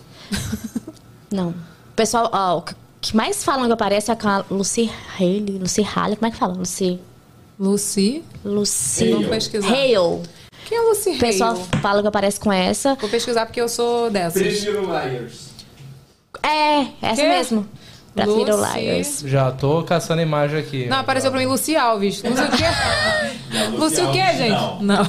Não. 1.32 1.52
O 1.98 2.00
pessoal, 2.00 2.30
ó, 2.32 2.58
o 2.58 2.62
que- 2.62 2.74
que 3.00 3.16
mais 3.16 3.42
falam 3.42 3.66
que 3.66 3.72
eu 3.72 3.76
pareço 3.76 4.12
é 4.12 4.14
com 4.14 4.28
a 4.28 4.44
Lucy 4.48 4.88
Haley. 5.18 5.58
Lucy 5.60 5.82
Haley, 5.82 6.14
como 6.14 6.28
é 6.28 6.30
que 6.30 6.36
fala? 6.36 6.54
Lucy. 6.54 7.00
Lucy. 7.58 8.22
Lucy. 8.44 9.10
Vamos 9.10 9.26
pesquisar. 9.26 9.66
Hale. 9.68 10.22
Quem 10.68 10.78
é 10.78 10.80
Lucy 10.82 11.10
O 11.10 11.18
pessoal 11.18 11.54
Hale? 11.54 11.82
fala 11.82 12.00
que 12.00 12.06
eu 12.06 12.12
pareço 12.12 12.40
com 12.40 12.52
essa. 12.52 12.94
Vou 12.94 13.10
pesquisar 13.10 13.46
porque 13.46 13.60
eu 13.60 13.68
sou 13.68 14.08
dessas. 14.12 14.40
Liars. 14.40 15.48
É, 16.40 16.82
essa 17.02 17.16
Quê? 17.20 17.28
mesmo. 17.28 17.68
Pra 18.14 18.26
Little 18.26 18.56
Lucy- 18.58 18.78
Liars. 18.78 19.20
Já 19.26 19.50
tô 19.50 19.82
caçando 19.82 20.20
a 20.20 20.22
imagem 20.22 20.60
aqui. 20.60 20.86
Não, 20.86 20.98
apareceu 20.98 21.32
pra 21.32 21.40
mim 21.40 21.46
Lucy 21.46 21.74
Alves. 21.74 22.22
Lucy 22.22 22.42
o 22.42 22.50
quê? 22.52 23.76
Lucy 23.76 24.00
o 24.02 24.12
quê, 24.12 24.24
gente? 24.36 24.50
não. 24.50 24.80
Não. 24.82 25.04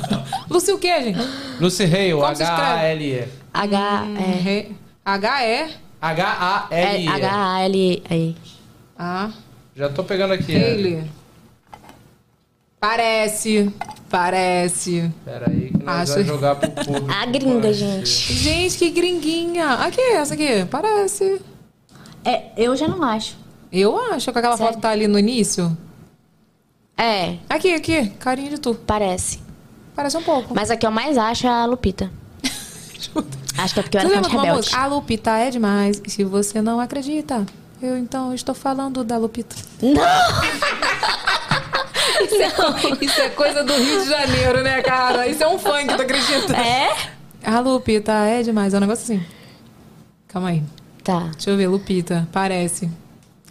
Lucy 0.50 0.72
o 0.72 0.80
quê, 0.80 1.04
gente? 1.04 1.20
Lucy 1.60 1.84
Hale? 1.84 2.14
H-A-L-E. 2.14 3.28
H, 3.54 4.04
Re- 4.42 4.72
H-E. 5.06 5.70
H-A-L-E. 6.02 7.06
é, 7.06 7.08
H-A-L-E. 7.10 8.36
A. 8.98 9.32
Já 9.76 9.90
tô 9.90 10.04
pegando 10.04 10.34
aqui. 10.34 10.54
né? 10.54 10.66
Haley. 10.72 11.12
Parece. 12.80 13.74
Parece. 14.10 15.12
Pera 15.26 15.50
aí 15.50 15.70
que 15.72 15.84
nós 15.84 16.10
Acho- 16.10 16.14
vamos 16.14 16.28
jogar 16.28 16.56
pro 16.56 16.72
público. 16.72 17.08
A 17.12 17.26
gringa, 17.26 17.74
gente. 17.74 18.08
Gente, 18.34 18.78
que 18.78 18.90
gringuinha. 18.90 19.74
Aqui, 19.74 20.02
essa 20.02 20.34
aqui. 20.34 20.66
Parece. 20.72 21.42
É, 22.24 22.52
eu 22.58 22.76
já 22.76 22.88
não 22.88 23.04
acho. 23.04 23.38
Eu 23.72 23.98
acho 24.14 24.32
que 24.32 24.40
aquela 24.40 24.58
Sério? 24.58 24.74
foto 24.74 24.82
tá 24.82 24.90
ali 24.90 25.08
no 25.08 25.20
início. 25.20 25.78
É, 26.98 27.38
Aqui, 27.50 27.74
aqui. 27.74 28.10
Carinha 28.20 28.50
de 28.52 28.60
tu. 28.60 28.74
parece. 28.76 29.40
Parece 29.96 30.18
um 30.18 30.24
pouco. 30.24 30.54
Mas 30.56 30.72
a 30.72 30.76
que 30.78 30.86
eu 30.86 30.92
mais 30.92 31.18
acho 31.18 31.46
é 31.46 31.50
a 31.50 31.66
Lupita. 31.66 32.10
Acho 33.58 33.74
que 33.74 33.80
é 33.80 33.84
porque 33.84 33.98
eu 33.98 34.02
era 34.02 34.12
fã 34.12 34.22
de 34.22 34.30
Rebelde. 34.30 34.76
A 34.76 34.86
Lupita 34.88 35.32
é 35.32 35.50
demais. 35.50 36.02
Se 36.08 36.24
você 36.24 36.62
não 36.62 36.80
acredita, 36.80 37.46
eu 37.82 37.98
então 37.98 38.34
estou 38.34 38.56
falando 38.56 39.04
da 39.04 39.18
Lupita. 39.18 39.56
Isso 42.22 42.36
é, 42.36 43.06
isso 43.06 43.22
é 43.22 43.30
coisa 43.30 43.64
do 43.64 43.74
Rio 43.74 44.04
de 44.04 44.10
Janeiro, 44.10 44.62
né, 44.62 44.82
cara? 44.82 45.26
Isso 45.28 45.42
é 45.42 45.48
um 45.48 45.58
funk, 45.58 45.96
tu 45.96 46.02
acredita? 46.02 46.54
É? 46.58 46.94
A 47.44 47.60
Lupita 47.62 48.12
é 48.12 48.42
demais. 48.44 48.74
É 48.74 48.78
um 48.78 48.82
negócio 48.82 49.04
assim. 49.04 49.26
Calma 50.28 50.50
aí. 50.50 50.64
Tá. 51.02 51.30
Deixa 51.32 51.52
eu 51.52 51.58
ver. 51.58 51.68
Lupita. 51.68 52.28
Parece. 52.32 52.90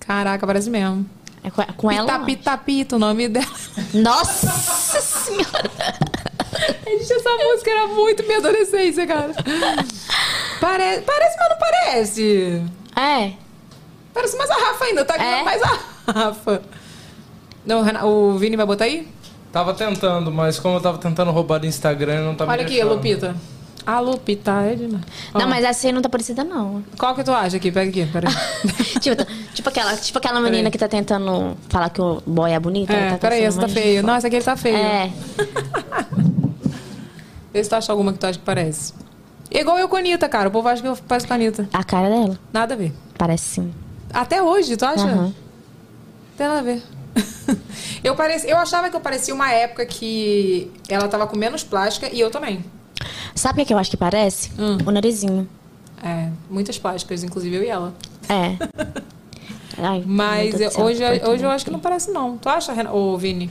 Caraca, 0.00 0.46
parece 0.46 0.68
mesmo. 0.68 1.08
É 1.42 1.50
com, 1.50 1.62
com 1.76 1.90
ela. 1.90 2.04
Pita, 2.04 2.18
não. 2.18 2.26
pita, 2.26 2.58
pita, 2.58 2.96
o 2.96 2.98
nome 2.98 3.28
dela. 3.28 3.46
Nossa 3.94 4.50
senhora! 5.00 5.70
Gente, 6.86 7.12
essa 7.12 7.30
música 7.30 7.70
era 7.70 7.86
muito 7.88 8.22
minha 8.24 8.38
adolescência, 8.38 9.06
cara. 9.06 9.32
Parece, 10.60 11.02
parece, 11.02 11.36
mas 11.38 11.48
não 11.48 11.58
parece. 11.58 12.62
É. 12.96 13.32
Parece 14.12 14.36
mais 14.36 14.50
a 14.50 14.54
Rafa 14.54 14.84
ainda, 14.84 15.04
tá 15.04 15.14
aqui 15.14 15.24
É? 15.24 15.42
mais 15.42 15.62
a 15.62 15.78
Rafa. 16.12 16.62
Não, 17.64 17.84
o 18.08 18.38
Vini 18.38 18.56
vai 18.56 18.66
botar 18.66 18.84
aí? 18.84 19.06
Tava 19.52 19.74
tentando, 19.74 20.30
mas 20.32 20.58
como 20.58 20.76
eu 20.76 20.80
tava 20.80 20.98
tentando 20.98 21.30
roubar 21.30 21.58
do 21.58 21.66
Instagram, 21.66 22.24
não 22.24 22.34
tá 22.34 22.44
me 22.44 22.52
Olha 22.52 22.62
aqui, 22.62 22.74
deixando. 22.74 22.94
Lupita. 22.94 23.36
A 23.86 24.00
Lupita 24.00 24.52
é 24.62 24.74
demais. 24.74 25.04
Não, 25.32 25.48
mas 25.48 25.64
essa 25.64 25.86
aí 25.86 25.92
não 25.92 26.02
tá 26.02 26.08
parecida, 26.10 26.44
não. 26.44 26.84
Qual 26.98 27.14
que 27.14 27.24
tu 27.24 27.32
acha 27.32 27.56
aqui? 27.56 27.72
Pega 27.72 27.88
aqui, 27.88 28.04
peraí. 28.12 28.34
tipo, 29.00 29.16
tipo, 29.54 29.68
aquela, 29.70 29.96
tipo 29.96 30.18
aquela 30.18 30.40
menina 30.40 30.56
Peraí. 30.58 30.70
que 30.72 30.78
tá 30.78 30.88
tentando 30.88 31.56
falar 31.70 31.88
que 31.88 32.00
o 32.00 32.22
boy 32.26 32.50
é 32.52 32.60
bonito. 32.60 32.90
É, 32.92 33.12
tá 33.12 33.18
peraí, 33.18 33.44
essa 33.44 33.60
tá 33.60 33.68
feio. 33.68 34.02
Não, 34.02 34.14
essa 34.14 34.26
aqui 34.26 34.36
ele 34.36 34.44
tá 34.44 34.56
feio. 34.56 34.76
É. 34.76 35.10
Vê 37.52 37.62
se 37.62 37.70
tu 37.70 37.74
acha 37.76 37.92
alguma 37.92 38.12
que 38.12 38.18
tu 38.18 38.26
acha 38.26 38.38
que 38.38 38.44
parece. 38.44 38.92
Igual 39.50 39.78
eu 39.78 39.88
com 39.88 39.96
a 39.96 39.98
Anitta, 39.98 40.28
cara. 40.28 40.48
O 40.48 40.52
povo 40.52 40.68
acha 40.68 40.82
que 40.82 40.88
eu 40.88 40.96
pareço 40.96 41.26
com 41.26 41.32
a 41.32 41.36
Anitta. 41.36 41.68
A 41.72 41.82
cara 41.82 42.08
dela. 42.08 42.38
Nada 42.52 42.74
a 42.74 42.76
ver. 42.76 42.92
Parece 43.16 43.44
sim. 43.44 43.74
Até 44.12 44.42
hoje, 44.42 44.76
tu 44.76 44.84
acha? 44.84 45.04
Aham. 45.04 45.34
Tem 46.36 46.46
nada 46.46 46.60
a 46.60 46.62
ver. 46.62 46.82
eu, 48.04 48.14
pareci, 48.14 48.48
eu 48.48 48.56
achava 48.58 48.90
que 48.90 48.96
eu 48.96 49.00
parecia 49.00 49.34
uma 49.34 49.50
época 49.50 49.84
que 49.86 50.70
ela 50.88 51.08
tava 51.08 51.26
com 51.26 51.36
menos 51.36 51.64
plástica 51.64 52.08
e 52.12 52.20
eu 52.20 52.30
também. 52.30 52.64
Sabe 53.34 53.62
o 53.62 53.66
que 53.66 53.72
eu 53.72 53.78
acho 53.78 53.90
que 53.90 53.96
parece? 53.96 54.52
Hum. 54.58 54.78
O 54.86 54.90
narizinho. 54.90 55.48
É, 56.02 56.28
muitas 56.48 56.78
plásticas, 56.78 57.24
inclusive 57.24 57.56
eu 57.56 57.62
e 57.64 57.68
ela. 57.68 57.94
É. 58.28 58.56
Ai, 59.80 60.02
Mas 60.04 60.60
eu- 60.60 60.70
hoje, 60.84 61.02
hoje 61.24 61.44
eu 61.44 61.50
acho 61.50 61.64
que 61.64 61.70
não 61.70 61.78
parece, 61.80 62.10
não. 62.10 62.36
Tu 62.36 62.48
acha? 62.48 62.72
Ô, 62.92 63.16
Vini? 63.16 63.50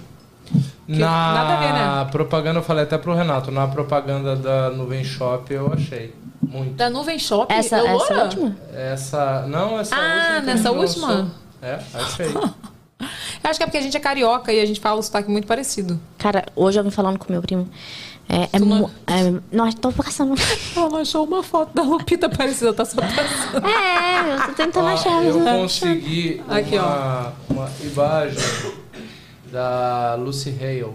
Que 0.88 0.98
Na 1.00 1.34
nada 1.34 1.54
a 1.54 1.58
ver, 1.60 1.74
né? 2.06 2.12
propaganda, 2.12 2.60
eu 2.60 2.64
falei 2.64 2.84
até 2.84 2.98
pro 2.98 3.14
Renato, 3.14 3.52
na 3.52 3.68
propaganda 3.68 4.36
da 4.38 4.70
Nuvem 4.70 5.04
Shop 5.04 5.54
eu 5.54 5.72
achei. 5.74 6.16
Muito. 6.42 6.76
Da 6.76 6.90
Nuvem 6.90 7.20
Shop? 7.20 7.52
Essa, 7.54 7.80
eu 7.80 8.02
essa 8.02 8.24
última? 8.24 8.56
Essa. 8.74 9.46
Não, 9.48 9.78
essa 9.80 9.96
Ah, 9.96 10.00
última. 10.16 10.40
que 10.40 10.46
nessa 10.46 10.72
última? 10.72 11.08
lançou. 11.08 11.32
É, 11.62 11.80
achei. 11.94 12.28
Eu 13.44 13.52
acho 13.52 13.60
que 13.60 13.64
é 13.64 13.68
porque 13.68 13.78
a 13.78 13.82
gente 13.82 13.96
é 13.96 14.00
carioca 14.00 14.52
e 14.52 14.60
a 14.60 14.66
gente 14.66 14.80
fala 14.80 15.00
o 15.00 15.04
sotaque 15.04 15.30
muito 15.30 15.46
parecido. 15.48 16.00
Cara, 16.18 16.44
hoje 16.56 16.80
eu 16.80 16.84
vim 16.84 16.90
falando 16.90 17.20
com 17.20 17.32
meu 17.32 17.42
primo. 17.44 17.70
É, 18.28 18.50
é, 18.54 18.60
mu- 18.60 18.90
é, 19.06 19.40
nós 19.56 19.74
tô 19.76 19.92
passando. 19.92 20.34
Ela 20.76 21.02
achou 21.02 21.24
uma 21.24 21.44
foto 21.44 21.74
da 21.76 21.84
Lupita 21.84 22.28
parecida, 22.28 22.74
tá 22.74 22.84
só 22.84 23.00
passando. 23.00 23.66
É, 23.68 24.34
eu 24.36 24.42
tô 24.48 24.52
tentando 24.54 24.86
Ó, 24.86 24.90
achar. 24.90 25.24
eu 25.24 25.40
consegui 25.40 26.42
Aqui, 26.50 26.76
uma, 26.78 27.34
uma 27.50 27.70
imagem 27.82 28.38
da 29.52 30.16
Lucy 30.16 30.50
Hale. 30.50 30.94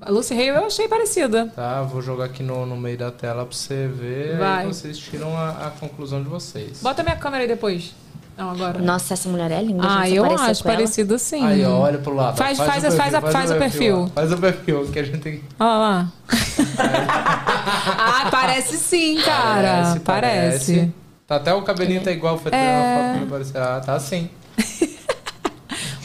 A 0.00 0.10
Lucy 0.10 0.34
Hale 0.34 0.48
eu 0.48 0.66
achei 0.66 0.86
parecida. 0.86 1.46
Tá, 1.54 1.82
vou 1.82 2.00
jogar 2.00 2.26
aqui 2.26 2.42
no, 2.42 2.64
no 2.66 2.76
meio 2.76 2.98
da 2.98 3.10
tela 3.10 3.44
pra 3.44 3.54
você 3.56 3.88
ver. 3.88 4.36
Vai. 4.38 4.64
Aí 4.64 4.66
vocês 4.66 4.98
tiram 4.98 5.36
a, 5.36 5.66
a 5.66 5.70
conclusão 5.70 6.22
de 6.22 6.28
vocês. 6.28 6.80
Bota 6.82 7.02
minha 7.02 7.16
câmera 7.16 7.42
aí 7.44 7.48
depois. 7.48 7.94
Não, 8.36 8.50
agora. 8.50 8.78
Nossa, 8.78 9.14
essa 9.14 9.28
mulher 9.28 9.50
é 9.50 9.60
linda. 9.60 9.82
Ah, 9.84 10.08
eu 10.08 10.24
acho 10.24 10.62
parecido 10.62 11.18
sim. 11.18 11.44
Aí, 11.44 11.64
ó, 11.64 11.80
olha 11.80 11.98
pro 11.98 12.14
lado. 12.14 12.36
Faz, 12.36 12.56
faz, 12.56 12.84
o 12.84 12.92
faz, 12.92 13.12
a- 13.12 13.20
faz 13.20 13.50
o 13.50 13.56
perfil. 13.56 14.06
Faz 14.14 14.30
o 14.30 14.38
perfil, 14.38 14.86
que 14.92 14.98
a 15.00 15.02
gente 15.02 15.18
tem 15.18 15.38
que. 15.38 15.44
Olha 15.58 15.76
lá. 15.76 16.12
ah, 17.98 18.28
parece 18.30 18.76
sim, 18.76 19.20
cara. 19.22 20.00
Parece. 20.04 20.92
Tá 21.26 21.36
até 21.36 21.52
o 21.52 21.62
cabelinho 21.62 22.00
tá 22.00 22.12
igual, 22.12 22.38
foi 22.38 22.52
É. 22.52 22.56
é... 22.56 22.96
foto 22.96 23.18
que 23.18 23.24
me 23.24 23.30
pareceu. 23.30 23.62
Ah, 23.62 23.80
tá 23.84 23.94
assim. 23.94 24.30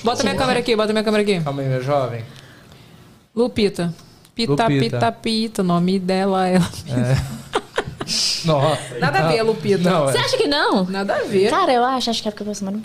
Bota 0.04 0.24
minha 0.24 0.36
câmera 0.36 0.60
aqui, 0.60 0.76
bota 0.76 0.92
minha 0.94 1.04
câmera 1.04 1.24
aqui. 1.24 1.40
Calma 1.42 1.62
aí, 1.62 1.68
meu 1.70 1.82
jovem. 1.82 2.24
Lupita. 3.36 3.94
Pita, 4.36 4.52
Lupita. 4.52 4.68
pita, 4.98 5.12
pita. 5.12 5.62
O 5.62 5.66
nome 5.66 6.00
dela 6.00 6.48
é. 6.48 6.58
Nossa. 8.46 9.00
Nada 9.00 9.20
a 9.20 9.28
ver, 9.30 9.42
Lupita. 9.44 9.90
Não, 9.90 10.06
Você 10.08 10.18
é. 10.18 10.22
acha 10.22 10.36
que 10.38 10.48
não? 10.48 10.84
Nada 10.86 11.16
a 11.16 11.22
ver. 11.24 11.50
Cara, 11.50 11.72
eu 11.72 11.84
acho, 11.86 12.10
acho 12.10 12.22
que 12.22 12.28
é 12.28 12.32
porque 12.32 12.44
você 12.44 12.64
manda. 12.66 12.80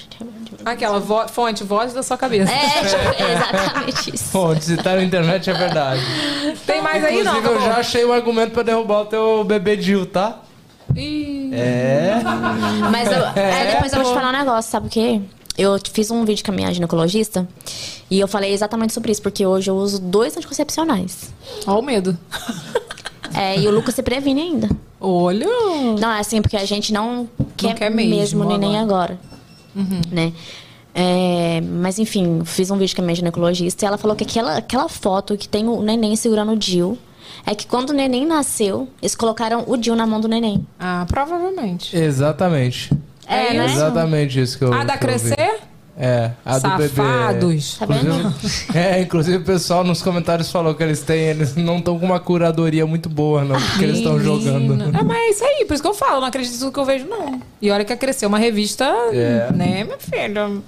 Aquela 0.64 1.00
vo- 1.00 1.26
fonte, 1.28 1.64
voz 1.64 1.92
da 1.92 2.02
sua 2.02 2.16
cabeça. 2.16 2.52
É, 2.52 2.84
tipo, 2.84 3.02
é 3.22 3.32
exatamente 3.34 4.14
isso. 4.14 4.30
Pô, 4.32 4.54
se 4.54 4.76
tá 4.76 4.94
na 4.94 5.02
internet 5.02 5.50
é 5.50 5.54
verdade. 5.54 6.00
Tem 6.66 6.80
mais 6.80 7.02
aí 7.04 7.22
não, 7.24 7.32
Inclusive, 7.38 7.46
eu 7.46 7.52
acabou? 7.58 7.74
já 7.74 7.80
achei 7.80 8.04
um 8.04 8.12
argumento 8.12 8.52
pra 8.52 8.62
derrubar 8.62 9.00
o 9.00 9.06
teu 9.06 9.42
bebê 9.44 9.80
Gil, 9.80 10.06
tá? 10.06 10.38
Ih. 10.94 11.50
É. 11.52 12.14
Mas 12.90 13.10
eu, 13.10 13.26
é, 13.34 13.72
depois 13.72 13.92
eu 13.92 14.02
vou 14.02 14.12
te 14.12 14.14
falar 14.20 14.28
um 14.32 14.38
negócio, 14.38 14.70
sabe 14.70 14.86
o 14.86 14.90
quê? 14.90 15.20
Eu 15.58 15.76
fiz 15.92 16.08
um 16.08 16.24
vídeo 16.24 16.44
com 16.44 16.52
a 16.52 16.54
minha 16.54 16.72
ginecologista 16.72 17.46
e 18.08 18.20
eu 18.20 18.28
falei 18.28 18.52
exatamente 18.52 18.92
sobre 18.92 19.10
isso, 19.10 19.20
porque 19.20 19.44
hoje 19.44 19.68
eu 19.68 19.76
uso 19.76 20.00
dois 20.00 20.36
anticoncepcionais. 20.36 21.34
Olha 21.66 21.78
o 21.78 21.82
medo. 21.82 22.16
É, 23.34 23.60
e 23.60 23.68
o 23.68 23.70
Lucas 23.70 23.94
se 23.94 24.02
previne 24.02 24.40
ainda. 24.40 24.68
Olha. 24.98 25.46
Não, 26.00 26.10
é 26.10 26.20
assim, 26.20 26.40
porque 26.40 26.56
a 26.56 26.64
gente 26.64 26.92
não 26.92 27.28
quer, 27.56 27.74
quer 27.74 27.90
mesmo 27.90 28.16
mesmo 28.16 28.44
neném 28.44 28.78
agora. 28.78 29.18
Uhum. 29.76 30.00
Né? 30.10 30.32
É, 30.94 31.60
mas 31.60 31.98
enfim, 31.98 32.42
fiz 32.44 32.70
um 32.70 32.78
vídeo 32.78 32.96
com 32.96 33.02
a 33.02 33.04
minha 33.04 33.14
ginecologista 33.14 33.84
e 33.84 33.86
ela 33.86 33.98
falou 33.98 34.16
que 34.16 34.24
aquela, 34.24 34.56
aquela 34.56 34.88
foto 34.88 35.36
que 35.36 35.48
tem 35.48 35.68
o 35.68 35.82
neném 35.82 36.16
segurando 36.16 36.52
o 36.52 36.56
Dil 36.56 36.96
é 37.46 37.54
que 37.54 37.66
quando 37.66 37.90
o 37.90 37.92
neném 37.92 38.26
nasceu, 38.26 38.88
eles 39.00 39.14
colocaram 39.14 39.64
o 39.66 39.76
Dil 39.76 39.94
na 39.94 40.06
mão 40.06 40.20
do 40.20 40.26
neném. 40.26 40.66
Ah, 40.78 41.04
provavelmente. 41.08 41.96
Exatamente. 41.96 42.90
É, 43.28 43.52
né? 43.54 43.64
Exatamente 43.66 44.40
isso 44.40 44.56
que 44.58 44.64
eu. 44.64 44.72
A 44.72 44.84
da 44.84 44.96
crescer? 44.96 45.60
É, 46.00 46.30
a 46.44 46.58
do 46.60 46.70
bebê. 46.76 46.88
Safados. 46.88 47.78
Tá 47.78 47.86
é, 48.78 49.00
inclusive 49.00 49.38
o 49.38 49.44
pessoal 49.44 49.82
nos 49.82 50.00
comentários 50.00 50.50
falou 50.50 50.72
que 50.74 50.82
eles 50.82 51.02
têm, 51.02 51.18
eles 51.24 51.56
não 51.56 51.78
estão 51.78 51.98
com 51.98 52.06
uma 52.06 52.20
curadoria 52.20 52.86
muito 52.86 53.08
boa, 53.08 53.44
não, 53.44 53.60
porque 53.60 53.82
eles 53.84 53.98
estão 53.98 54.18
jogando. 54.20 54.74
É, 54.96 55.02
mas 55.02 55.16
é 55.18 55.30
isso 55.30 55.44
aí, 55.44 55.64
por 55.66 55.74
isso 55.74 55.82
que 55.82 55.88
eu 55.88 55.94
falo, 55.94 56.20
não 56.20 56.28
acredito 56.28 56.56
tudo 56.56 56.70
que 56.70 56.78
eu 56.78 56.84
vejo, 56.84 57.06
não. 57.06 57.40
E 57.60 57.68
olha 57.72 57.84
que 57.84 57.96
cresceu 57.96 58.28
uma 58.28 58.38
revista, 58.38 58.84
É. 59.12 59.50
né, 59.52 59.82
minha 59.82 59.98
filha? 59.98 60.58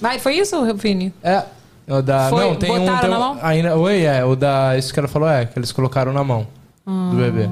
Vai, 0.00 0.18
foi 0.18 0.34
isso, 0.38 0.56
Vini? 0.74 1.14
É. 1.22 1.44
O 1.86 2.00
da, 2.02 2.28
Foi? 2.30 2.40
não, 2.44 2.56
tem 2.56 2.70
um, 2.70 2.78
Botaram 2.80 3.00
tem 3.00 3.10
na 3.10 3.16
um- 3.16 3.20
mão? 3.20 3.38
Ainda, 3.42 3.76
oi, 3.76 4.02
é, 4.04 4.24
o 4.24 4.34
da. 4.34 4.76
Isso 4.76 4.92
que 4.92 4.98
ela 4.98 5.06
falou 5.06 5.28
é, 5.28 5.44
que 5.44 5.58
eles 5.58 5.70
colocaram 5.70 6.12
na 6.14 6.24
mão 6.24 6.46
do 6.86 7.16
bebê. 7.16 7.48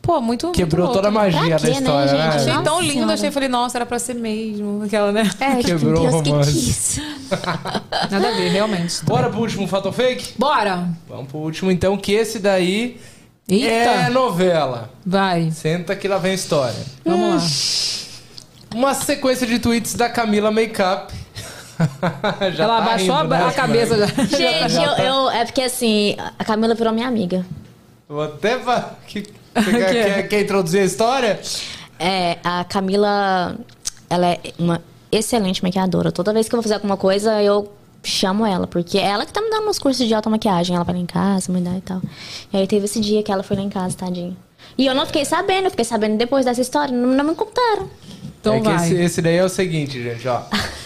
Pô, 0.00 0.20
muito 0.20 0.52
Quebrou 0.52 0.86
muito 0.86 0.96
toda 0.96 1.08
a 1.08 1.10
louco. 1.10 1.24
magia 1.36 1.56
Pra 1.56 1.58
da 1.58 1.64
quê, 1.64 1.66
né, 1.72 1.78
história, 1.80 2.12
né? 2.12 2.22
gente? 2.22 2.36
Achei 2.36 2.52
Nossa 2.52 2.62
tão 2.64 2.80
lindo, 2.80 2.92
Senhora. 2.92 3.14
achei, 3.14 3.30
falei, 3.32 3.48
nossa, 3.48 3.78
era 3.78 3.86
pra 3.86 3.98
ser 3.98 4.14
mesmo, 4.14 4.82
aquela, 4.84 5.10
né? 5.12 5.28
É, 5.40 5.56
tipo, 5.56 5.66
Quebrou 5.66 6.06
o 6.06 6.10
Deus 6.10 6.22
que 6.22 6.30
romance. 6.30 6.52
quis. 6.52 7.00
Nada 8.10 8.28
a 8.28 8.32
ver, 8.32 8.48
realmente. 8.50 9.04
Bora 9.04 9.28
pro 9.28 9.40
último 9.40 9.66
fato 9.66 9.90
fake? 9.92 10.34
Bora! 10.38 10.88
Vamos 11.08 11.26
pro 11.28 11.38
último 11.38 11.70
então, 11.70 11.96
que 11.96 12.12
esse 12.12 12.38
daí 12.38 13.00
Eita! 13.48 13.66
é 13.90 14.08
novela. 14.10 14.90
Vai, 15.04 15.50
Senta 15.50 15.96
que 15.96 16.06
lá 16.06 16.18
vem 16.18 16.32
a 16.32 16.34
história. 16.34 16.76
vamos 17.04 17.42
lá. 18.72 18.78
Uma 18.78 18.94
sequência 18.94 19.46
de 19.46 19.58
tweets 19.58 19.94
da 19.94 20.08
Camila 20.08 20.50
Makeup. 20.52 21.12
Já 22.54 22.64
Ela 22.64 22.76
tá 22.78 22.82
abaixou 22.84 23.14
a- 23.14 23.18
rindo, 23.22 23.28
né, 23.34 23.44
a, 23.46 23.52
cabeça 23.52 23.98
já. 23.98 24.06
Gente, 24.06 24.74
eu, 24.76 25.04
eu- 25.04 25.30
é 25.30 25.44
porque 25.44 25.60
assim, 25.62 26.16
a 26.38 26.44
Camila 26.44 26.74
virou 26.74 26.92
minha 26.92 27.06
amiga. 27.08 27.44
Vou 28.08 28.22
até. 28.22 28.56
Que, 29.06 29.22
você 29.54 29.70
quer, 29.70 29.92
quer- 29.92 30.28
quer 30.28 30.40
introduzir 30.42 30.80
a 30.80 30.84
história? 30.84 31.40
É, 31.98 32.38
a 32.44 32.64
Camila, 32.64 33.56
ela 34.10 34.26
é 34.32 34.40
uma 34.58 34.82
excelente 35.10 35.62
maquiadora. 35.62 36.12
Toda 36.12 36.32
vez 36.32 36.48
que 36.48 36.54
eu 36.54 36.58
vou 36.58 36.62
fazer 36.62 36.74
alguma 36.74 36.96
coisa, 36.96 37.42
eu 37.42 37.72
chamo 38.04 38.44
ela, 38.46 38.66
porque 38.66 38.98
é 38.98 39.06
ela 39.06 39.24
que 39.24 39.32
tá 39.32 39.40
me 39.40 39.50
dando 39.50 39.68
uns 39.68 39.78
cursos 39.78 40.06
de 40.06 40.14
automaquiagem. 40.14 40.76
Ela 40.76 40.84
vai 40.84 40.94
lá 40.94 41.00
em 41.00 41.06
casa, 41.06 41.50
me 41.52 41.60
dá 41.60 41.76
e 41.76 41.80
tal. 41.80 42.00
E 42.52 42.56
aí 42.56 42.66
teve 42.66 42.84
esse 42.84 43.00
dia 43.00 43.22
que 43.22 43.32
ela 43.32 43.42
foi 43.42 43.56
lá 43.56 43.62
em 43.62 43.68
casa, 43.70 43.96
tadinha. 43.96 44.36
E 44.76 44.84
eu 44.86 44.94
não 44.94 45.06
fiquei 45.06 45.24
sabendo, 45.24 45.64
eu 45.64 45.70
fiquei 45.70 45.84
sabendo 45.84 46.16
depois 46.18 46.44
dessa 46.44 46.60
história, 46.60 46.94
não, 46.94 47.08
não 47.14 47.24
me 47.24 47.34
contaram. 47.34 47.88
Então 48.40 48.54
é 48.54 48.60
que 48.60 48.64
vai. 48.68 48.76
esse, 48.86 48.94
esse 48.94 49.22
daí 49.22 49.36
é 49.36 49.44
o 49.44 49.48
seguinte, 49.48 50.02
gente, 50.02 50.26
ó. 50.28 50.42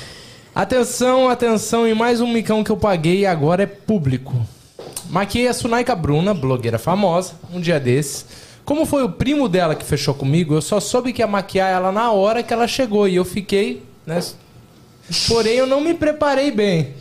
Atenção, 0.55 1.29
atenção, 1.29 1.87
em 1.87 1.95
mais 1.95 2.21
um 2.21 2.27
micão 2.27 2.63
que 2.65 2.71
eu 2.71 2.77
paguei 2.77 3.21
e 3.21 3.27
agora 3.27 3.63
é 3.63 3.67
público. 3.67 4.35
Maquiei 5.11 5.49
a 5.49 5.53
Sunaika 5.53 5.95
Bruna, 5.97 6.33
blogueira 6.33 6.79
famosa, 6.79 7.33
um 7.53 7.61
dia 7.61 7.81
desses. 7.81 8.25
Como 8.65 8.87
foi 8.87 9.03
o 9.03 9.11
primo 9.11 9.49
dela 9.49 9.75
que 9.75 9.85
fechou 9.85 10.15
comigo, 10.15 10.55
eu 10.55 10.63
só 10.63 10.79
soube 10.79 11.13
que 11.13 11.21
ia 11.21 11.27
maquiar 11.27 11.71
ela 11.71 11.91
na 11.91 12.13
hora 12.13 12.43
que 12.43 12.53
ela 12.53 12.69
chegou 12.69 13.09
e 13.09 13.17
eu 13.17 13.25
fiquei, 13.25 13.83
né? 14.07 14.23
Porém, 15.27 15.55
eu 15.55 15.67
não 15.67 15.81
me 15.81 15.95
preparei 15.95 16.53
bem. 16.53 16.95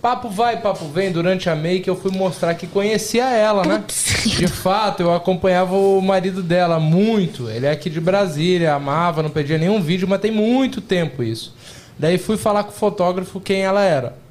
Papo 0.00 0.30
vai, 0.30 0.60
papo 0.60 0.86
vem, 0.86 1.12
durante 1.12 1.50
a 1.50 1.54
make 1.54 1.88
eu 1.88 1.96
fui 1.96 2.10
mostrar 2.10 2.54
que 2.54 2.66
conhecia 2.66 3.28
ela, 3.30 3.64
né? 3.64 3.84
De 4.24 4.46
fato, 4.46 5.02
eu 5.02 5.12
acompanhava 5.12 5.74
o 5.74 6.00
marido 6.00 6.42
dela 6.42 6.80
muito. 6.80 7.50
Ele 7.50 7.66
é 7.66 7.70
aqui 7.70 7.90
de 7.90 8.00
Brasília, 8.00 8.74
amava, 8.74 9.22
não 9.22 9.30
perdia 9.30 9.58
nenhum 9.58 9.80
vídeo, 9.82 10.08
mas 10.08 10.20
tem 10.20 10.30
muito 10.30 10.80
tempo 10.80 11.22
isso. 11.22 11.54
Daí 11.98 12.16
fui 12.16 12.38
falar 12.38 12.64
com 12.64 12.70
o 12.70 12.74
fotógrafo 12.74 13.40
quem 13.40 13.62
ela 13.62 13.82
era. 13.82 14.23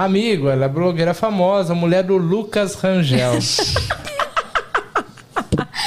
Amigo, 0.00 0.48
ela 0.48 0.64
é 0.64 0.68
blogueira 0.68 1.12
famosa, 1.12 1.74
mulher 1.74 2.02
do 2.02 2.16
Lucas 2.16 2.74
Rangel. 2.74 3.38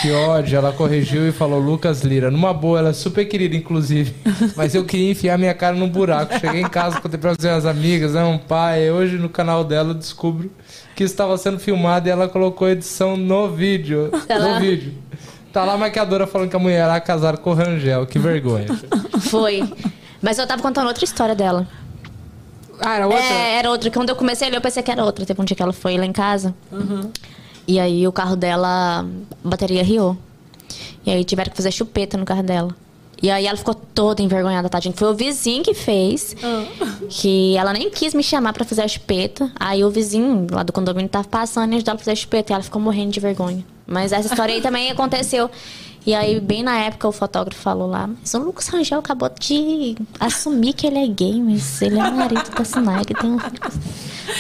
Que 0.02 0.12
ódio, 0.12 0.58
ela 0.58 0.74
corrigiu 0.74 1.30
e 1.30 1.32
falou 1.32 1.62
Lucas 1.62 2.02
Lira. 2.02 2.30
Numa 2.30 2.54
boa, 2.54 2.78
ela 2.78 2.90
é 2.90 2.94
super 2.94 3.24
querida, 3.24 3.56
inclusive. 3.56 4.14
Mas 4.54 4.76
eu 4.76 4.84
queria 4.84 5.12
enfiar 5.12 5.38
minha 5.38 5.54
cara 5.54 5.78
num 5.78 5.88
buraco. 5.88 6.38
Cheguei 6.40 6.60
em 6.60 6.68
casa, 6.68 7.00
contei 7.00 7.18
pra 7.18 7.34
fazer 7.34 7.52
umas 7.52 7.66
amigas, 7.66 8.14
né, 8.14 8.22
um 8.22 8.38
pai. 8.38 8.92
Hoje 8.92 9.18
no 9.18 9.30
canal 9.30 9.64
dela 9.64 9.92
eu 9.92 9.94
descubro 9.94 10.52
que 10.94 11.06
estava 11.06 11.38
sendo 11.38 11.58
filmado 11.58 12.10
e 12.10 12.12
ela 12.12 12.28
colocou 12.28 12.70
edição 12.70 13.16
no 13.16 13.50
vídeo. 13.50 14.12
Tá 14.28 14.38
no 14.40 14.46
lá. 14.46 14.60
vídeo. 14.60 14.94
Tá 15.54 15.64
lá 15.64 15.74
a 15.74 15.78
maquiadora 15.78 16.28
falando 16.28 16.50
que 16.50 16.56
a 16.58 16.60
mulher 16.60 16.82
era 16.84 17.00
casada 17.00 17.38
com 17.38 17.52
o 17.52 17.54
Rangel. 17.54 18.06
Que 18.06 18.20
vergonha. 18.20 18.68
Foi. 19.22 19.64
Mas 20.22 20.38
eu 20.38 20.46
tava 20.46 20.62
contando 20.62 20.88
outra 20.88 21.06
história 21.06 21.34
dela. 21.34 21.66
Ah, 22.84 22.96
era 22.96 23.08
outra? 23.08 23.24
É, 23.24 23.56
era 23.56 23.70
outra. 23.72 23.90
Quando 23.90 24.10
eu 24.10 24.16
comecei 24.16 24.48
a 24.48 24.52
ler, 24.52 24.58
eu 24.58 24.62
pensei 24.62 24.84
que 24.84 24.92
era 24.92 25.04
outra. 25.04 25.26
Teve 25.26 25.42
um 25.42 25.46
dia 25.46 25.56
que 25.56 25.64
ela 25.64 25.74
foi 25.74 25.98
lá 25.98 26.06
em 26.06 26.12
casa. 26.12 26.54
E 27.68 27.80
aí 27.80 28.06
o 28.08 28.12
carro 28.12 28.36
dela, 28.36 29.06
a 29.44 29.48
bateria 29.48 29.84
riou. 29.84 30.18
E 31.06 31.12
aí 31.12 31.24
tiveram 31.24 31.50
que 31.50 31.56
fazer 31.56 31.72
chupeta 31.72 32.18
no 32.18 32.26
carro 32.26 32.44
dela. 32.44 32.76
E 33.22 33.32
aí 33.32 33.48
ela 33.48 33.56
ficou 33.58 33.74
toda 33.74 34.22
envergonhada, 34.22 34.68
tadinha. 34.68 34.94
Foi 34.94 35.08
o 35.10 35.14
vizinho 35.14 35.64
que 35.64 35.74
fez. 35.74 36.36
Que 37.10 37.56
ela 37.56 37.72
nem 37.72 37.90
quis 37.90 38.14
me 38.14 38.22
chamar 38.22 38.52
pra 38.52 38.66
fazer 38.66 38.82
a 38.82 38.88
chupeta. 38.88 39.50
Aí 39.58 39.82
o 39.82 39.90
vizinho 39.90 40.46
lá 40.52 40.62
do 40.62 40.74
condomínio 40.74 41.10
tava 41.10 41.26
passando 41.28 41.72
e 41.72 41.76
ajudou 41.76 41.92
ela 41.92 41.96
a 41.96 42.00
fazer 42.00 42.12
a 42.12 42.16
chupeta. 42.16 42.52
E 42.52 42.54
ela 42.54 42.64
ficou 42.64 42.82
morrendo 42.82 43.12
de 43.12 43.22
vergonha. 43.22 43.64
Mas 43.88 44.12
essa 44.12 44.28
história 44.28 44.54
aí 44.54 44.62
também 44.62 44.92
aconteceu. 44.92 45.50
E 46.06 46.14
aí, 46.14 46.38
bem 46.42 46.62
na 46.64 46.78
época, 46.78 47.08
o 47.08 47.12
fotógrafo 47.14 47.62
falou 47.62 47.88
lá, 47.88 48.08
mas 48.08 48.34
o 48.34 48.40
Lucas 48.40 48.68
Rangel 48.68 49.00
acabou 49.00 49.30
de 49.40 49.96
assumir 50.20 50.74
que 50.74 50.86
ele 50.86 51.00
é 51.00 51.08
gay, 51.08 51.42
mas 51.42 51.82
ele 51.82 51.98
é 51.98 52.04
o 52.04 52.14
marido 52.16 52.44
da 52.50 52.66
Sinai, 52.66 53.06
que 53.06 53.14
tem 53.14 53.32
um 53.32 53.40
filho. 53.40 53.54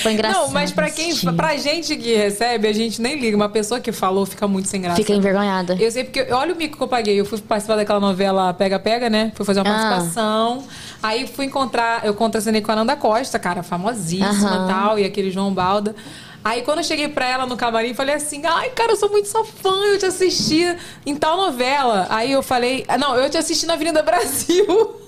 Foi 0.02 0.12
engraçado. 0.14 0.44
Não, 0.44 0.52
mas 0.52 0.72
pra 0.72 0.90
quem, 0.90 1.10
assistir. 1.12 1.32
pra 1.34 1.56
gente 1.58 1.96
que 1.96 2.16
recebe, 2.16 2.68
a 2.68 2.74
gente 2.74 3.02
nem 3.02 3.18
liga. 3.20 3.36
Uma 3.38 3.48
pessoa 3.50 3.80
que 3.80 3.92
falou 3.94 4.26
fica 4.26 4.46
muito 4.48 4.68
sem 4.68 4.82
graça. 4.82 4.98
Fica 4.98 5.14
envergonhada. 5.14 5.76
Eu 5.80 5.90
sei 5.92 6.04
porque, 6.04 6.28
olha 6.34 6.54
o 6.54 6.58
mico 6.58 6.76
que 6.78 6.84
eu 6.84 6.88
paguei. 6.88 7.20
Eu 7.20 7.26
fui 7.26 7.40
participar 7.40 7.76
daquela 7.78 8.00
novela 8.00 8.54
Pega 8.54 8.78
Pega, 8.80 9.10
né? 9.10 9.32
Fui 9.36 9.46
fazer 9.46 9.62
uma 9.62 9.70
Ah. 9.70 9.90
participação. 9.90 10.64
Aí 11.02 11.28
fui 11.28 11.46
encontrar, 11.46 12.06
eu 12.06 12.14
contracenei 12.14 12.62
com 12.62 12.72
a 12.72 12.76
Ananda 12.76 12.96
Costa, 12.96 13.38
cara, 13.40 13.62
famosíssima 13.64 14.66
e 14.66 14.68
tal, 14.72 15.00
e 15.00 15.06
aquele 15.06 15.32
João 15.32 15.54
Balda. 15.54 15.96
Aí 16.44 16.62
quando 16.62 16.80
eu 16.80 16.84
cheguei 16.84 17.08
pra 17.08 17.26
ela 17.26 17.46
no 17.46 17.56
camarim, 17.56 17.94
falei 17.94 18.16
assim: 18.16 18.46
ai, 18.46 18.70
cara, 18.72 18.92
eu 18.92 18.96
sou 18.98 19.10
muito 19.10 19.28
sua 19.30 19.46
fã, 19.46 19.74
eu 19.86 19.98
te 19.98 20.06
assisti 20.06 20.76
em 21.06 21.16
tal 21.16 21.38
novela. 21.38 22.08
Aí 22.10 22.32
eu 22.32 22.44
falei: 22.44 22.84
ah, 22.88 22.98
não, 22.98 23.16
eu 23.16 23.30
te 23.30 23.38
assisti 23.38 23.66
na 23.66 23.74
Avenida 23.74 24.04
Brasil. 24.04 24.66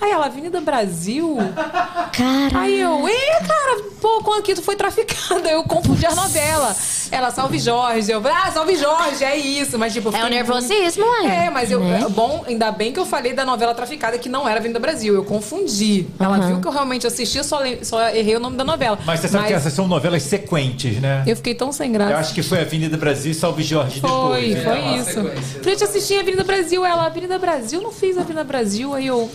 Aí 0.00 0.10
ela, 0.10 0.26
Avenida 0.26 0.60
Brasil? 0.60 1.38
Cara. 2.12 2.60
Aí 2.60 2.80
eu, 2.80 3.08
ê, 3.08 3.30
cara, 3.40 3.82
pô, 4.00 4.22
quando 4.22 4.42
que 4.42 4.54
tu 4.54 4.62
foi 4.62 4.76
traficada? 4.76 5.48
Eu 5.48 5.62
confundi 5.64 6.04
a 6.04 6.14
novela. 6.14 6.76
Ela, 7.14 7.30
Salve 7.30 7.58
Jorge. 7.58 8.10
Eu 8.10 8.20
falei, 8.20 8.36
ah, 8.44 8.50
Salve 8.50 8.76
Jorge, 8.76 9.24
é 9.24 9.36
isso. 9.36 9.78
Mas, 9.78 9.92
tipo, 9.92 10.14
É 10.14 10.24
o 10.24 10.28
nervosismo, 10.28 11.04
muito- 11.06 11.24
ué. 11.26 11.46
É, 11.46 11.50
mas 11.50 11.70
eu, 11.70 11.80
Né? 11.80 12.04
bom, 12.10 12.44
ainda 12.46 12.70
bem 12.72 12.92
que 12.92 12.98
eu 12.98 13.06
falei 13.06 13.32
da 13.32 13.44
novela 13.44 13.74
traficada 13.74 14.18
que 14.18 14.28
não 14.28 14.48
era 14.48 14.58
Avenida 14.58 14.78
Brasil. 14.80 15.14
Eu 15.14 15.24
confundi. 15.24 16.06
Ela 16.18 16.36
Aham. 16.36 16.46
viu 16.48 16.60
que 16.60 16.66
eu 16.68 16.72
realmente 16.72 17.06
assisti, 17.06 17.38
eu 17.38 17.44
só, 17.44 17.60
só 17.82 18.08
errei 18.08 18.36
o 18.36 18.40
nome 18.40 18.56
da 18.56 18.64
novela. 18.64 18.98
Mas 19.04 19.20
você 19.20 19.28
sabe 19.28 19.46
que 19.48 19.52
essas 19.52 19.72
são 19.72 19.86
novelas 19.86 20.22
sequentes, 20.24 21.00
né? 21.00 21.22
Eu 21.26 21.36
fiquei 21.36 21.54
tão 21.54 21.70
sem 21.72 21.92
graça. 21.92 22.12
Eu 22.12 22.16
acho 22.18 22.34
que 22.34 22.42
foi 22.42 22.60
Avenida 22.60 22.96
Brasil 22.96 23.30
e 23.32 23.34
Salve 23.34 23.62
Jorge 23.62 24.00
Foi, 24.00 24.10
depois. 24.10 24.64
foi 24.64 24.72
né? 24.82 24.96
isso. 24.98 25.14
Falei, 25.60 25.74
eu 25.74 25.76
te 25.76 25.84
assisti 25.84 26.14
em 26.14 26.20
Avenida 26.20 26.44
Brasil. 26.44 26.84
Ela, 26.84 27.06
Avenida 27.06 27.38
Brasil, 27.38 27.80
não 27.80 27.92
fiz 27.92 28.16
Avenida 28.18 28.44
Brasil. 28.44 28.92
Aí 28.94 29.06
eu. 29.06 29.30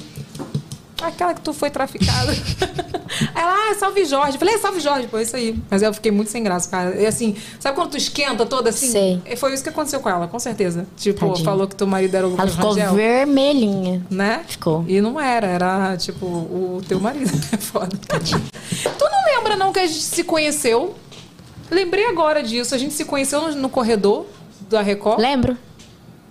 Aquela 1.02 1.34
que 1.34 1.42
tu 1.42 1.54
foi 1.54 1.70
traficada. 1.70 2.34
Ela, 3.36 3.72
ah, 3.72 3.76
salve 3.76 4.06
Jorge. 4.06 4.38
Falei, 4.38 4.56
é, 4.56 4.58
salve 4.58 4.80
Jorge, 4.80 5.08
pô, 5.08 5.20
isso 5.20 5.36
aí. 5.36 5.58
Mas 5.70 5.82
eu 5.82 5.94
fiquei 5.94 6.12
muito 6.12 6.30
sem 6.30 6.44
graça, 6.44 6.70
cara. 6.70 6.96
E 6.96 7.06
assim, 7.06 7.36
sabe 7.60 7.76
quando 7.76 7.92
tu 7.92 7.98
esquenta 7.98 8.46
toda 8.46 8.70
assim? 8.70 8.90
Sei. 8.90 9.22
Foi 9.38 9.54
isso 9.54 9.64
que 9.64 9.70
aconteceu 9.70 10.00
com 10.00 10.10
ela, 10.10 10.28
com 10.28 10.40
certeza. 10.40 10.86
Tipo, 10.98 11.28
Tadinha. 11.28 11.46
falou 11.46 11.68
que 11.68 11.76
teu 11.76 11.88
marido 11.88 12.16
era 12.16 12.28
o 12.28 12.34
Ela 12.34 12.48
ficou 12.48 12.72
Rangel. 12.72 12.94
vermelhinha. 12.94 14.06
Né? 14.10 14.44
Ficou. 14.48 14.86
E 14.88 15.02
não 15.02 15.20
era, 15.20 15.48
era 15.48 15.98
tipo 15.98 16.26
o 16.26 16.82
teu 16.88 17.00
marido. 17.00 17.30
É 17.52 17.58
foda. 17.58 17.90
tu 17.98 19.06
não 19.12 19.36
lembra, 19.36 19.56
não, 19.56 19.74
que 19.74 19.80
a 19.80 19.88
gente 19.88 20.02
se 20.02 20.24
conheceu? 20.24 20.96
Lembrei 21.72 22.06
agora 22.06 22.44
disso. 22.44 22.76
A 22.76 22.78
gente 22.78 22.94
se 22.94 23.06
conheceu 23.06 23.42
no, 23.42 23.56
no 23.56 23.70
corredor 23.70 24.26
da 24.70 24.82
Record. 24.82 25.20
Lembro. 25.20 25.58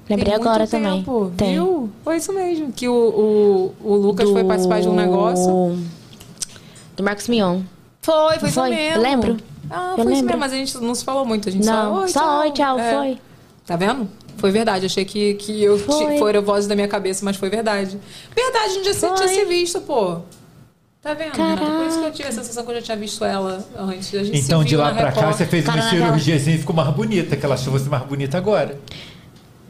Lembrei 0.08 0.24
Tem 0.32 0.34
muito 0.38 0.48
agora 0.48 0.66
também. 0.66 0.98
tempo, 0.98 1.32
Tem. 1.36 1.52
Viu? 1.54 1.90
Foi 2.02 2.16
isso 2.16 2.32
mesmo. 2.32 2.72
Que 2.72 2.88
o, 2.88 2.94
o, 3.82 3.92
o 3.92 3.94
Lucas 3.96 4.28
foi 4.30 4.42
participar 4.44 4.80
de 4.80 4.88
um 4.88 4.94
negócio. 4.94 5.78
Do 6.96 7.02
Marcos 7.02 7.28
Mion. 7.28 7.60
Foi, 8.02 8.38
foi, 8.38 8.50
Foi, 8.50 8.70
isso 8.70 8.76
mesmo. 8.76 9.02
lembro. 9.02 9.36
Ah, 9.70 9.94
Eu 9.98 10.04
foi 10.04 10.04
isso 10.04 10.22
lembro. 10.22 10.26
mesmo, 10.26 10.38
mas 10.40 10.52
a 10.52 10.56
gente 10.56 10.78
não 10.78 10.94
se 10.94 11.04
falou 11.04 11.24
muito. 11.26 11.48
A 11.48 11.52
gente 11.52 11.66
Não, 11.66 11.94
só, 11.94 12.00
oi, 12.00 12.08
só 12.08 12.20
tchau. 12.20 12.38
oi, 12.40 12.50
tchau, 12.52 12.78
É. 12.78 12.94
foi. 12.94 13.18
Tá 13.66 13.76
vendo? 13.76 14.08
Foi 14.38 14.50
verdade. 14.50 14.86
Achei 14.86 15.04
que, 15.04 15.34
que 15.34 15.62
eu 15.62 15.78
Foi. 15.78 16.12
ti- 16.14 16.18
foram 16.18 16.40
vozes 16.42 16.66
da 16.66 16.74
minha 16.74 16.88
cabeça, 16.88 17.24
mas 17.24 17.36
foi 17.36 17.50
verdade. 17.50 17.98
Verdade, 18.34 18.64
a 18.64 18.68
gente 18.68 18.84
já 19.00 19.14
tinha 19.14 19.28
se 19.28 19.44
visto, 19.44 19.80
pô. 19.82 20.20
Tá 21.02 21.12
vendo? 21.14 21.34
Renata? 21.36 21.60
Por 21.64 21.70
isso 21.70 21.70
que 21.70 21.84
eu 21.86 21.92
Caraca. 22.00 22.10
tive 22.12 22.28
a 22.28 22.32
sensação 22.32 22.64
que 22.64 22.70
eu 22.70 22.74
já 22.76 22.82
tinha 22.82 22.96
visto 22.96 23.24
ela 23.24 23.64
antes. 23.76 24.14
A 24.14 24.22
gente 24.24 24.38
Então, 24.40 24.62
se 24.62 24.68
de 24.68 24.76
lá 24.76 24.92
pra 24.94 25.02
cá, 25.12 25.20
Record. 25.20 25.36
você 25.36 25.44
fez 25.46 25.64
uma 25.64 25.74
Cara, 25.74 25.84
naquela- 25.84 26.04
cirurgiazinha 26.06 26.56
e 26.56 26.58
ficou 26.58 26.74
mais 26.74 26.88
bonita, 26.94 27.36
que 27.36 27.44
ela 27.44 27.54
achou 27.54 27.72
você 27.72 27.88
mais 27.88 28.02
bonita 28.04 28.38
agora. 28.38 28.78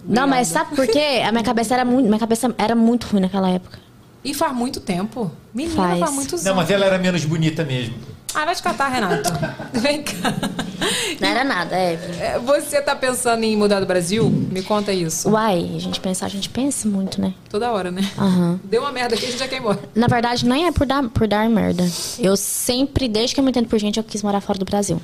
Não, 0.08 0.26
mas 0.26 0.48
sabe 0.48 0.74
por 0.74 0.86
quê? 0.86 1.22
A 1.26 1.30
minha 1.30 1.44
cabeça 1.44 1.74
era 1.74 1.84
muito, 1.84 2.06
minha 2.06 2.18
cabeça 2.18 2.54
era 2.56 2.74
muito 2.74 3.06
ruim 3.06 3.20
naquela 3.20 3.50
época. 3.50 3.78
E 4.24 4.34
faz 4.34 4.52
muito 4.54 4.80
tempo. 4.80 5.30
Menina, 5.54 5.76
faz, 5.76 6.00
Faz. 6.00 6.12
muitos 6.12 6.42
Não, 6.44 6.52
anos. 6.52 6.64
mas 6.64 6.70
ela 6.70 6.86
era 6.86 6.98
menos 6.98 7.24
bonita 7.24 7.64
mesmo. 7.64 7.94
Ah, 8.34 8.44
vai 8.44 8.54
te 8.54 8.62
catar, 8.62 8.88
Renato. 8.88 9.30
Vem 9.72 10.02
cá. 10.02 10.34
Não 11.20 11.28
era 11.28 11.44
nada, 11.44 11.74
é. 11.74 11.94
É, 12.20 12.38
Você 12.38 12.80
tá 12.82 12.94
pensando 12.94 13.42
em 13.44 13.56
mudar 13.56 13.80
do 13.80 13.86
Brasil? 13.86 14.28
Me 14.28 14.62
conta 14.62 14.92
isso. 14.92 15.30
Uai, 15.30 15.72
a 15.74 15.78
gente 15.78 15.98
pensa, 15.98 16.26
a 16.26 16.28
gente 16.28 16.48
pensa 16.50 16.86
muito, 16.88 17.20
né? 17.20 17.32
Toda 17.48 17.70
hora, 17.70 17.90
né? 17.90 18.02
Aham. 18.18 18.60
Deu 18.64 18.82
uma 18.82 18.92
merda 18.92 19.14
aqui, 19.14 19.24
a 19.24 19.28
gente 19.30 19.38
já 19.38 19.48
quer 19.48 19.56
ir 19.56 19.60
embora. 19.60 19.78
Na 19.94 20.06
verdade, 20.08 20.46
nem 20.46 20.66
é 20.66 20.72
por 20.72 20.86
dar, 20.86 21.02
por 21.08 21.26
dar 21.26 21.48
merda. 21.48 21.88
Eu 22.18 22.36
sempre, 22.36 23.08
desde 23.08 23.34
que 23.34 23.40
eu 23.40 23.44
me 23.44 23.50
entendo 23.50 23.66
por 23.68 23.78
gente, 23.78 23.96
eu 23.98 24.04
quis 24.04 24.22
morar 24.22 24.40
fora 24.42 24.58
do 24.58 24.64
Brasil. 24.64 25.00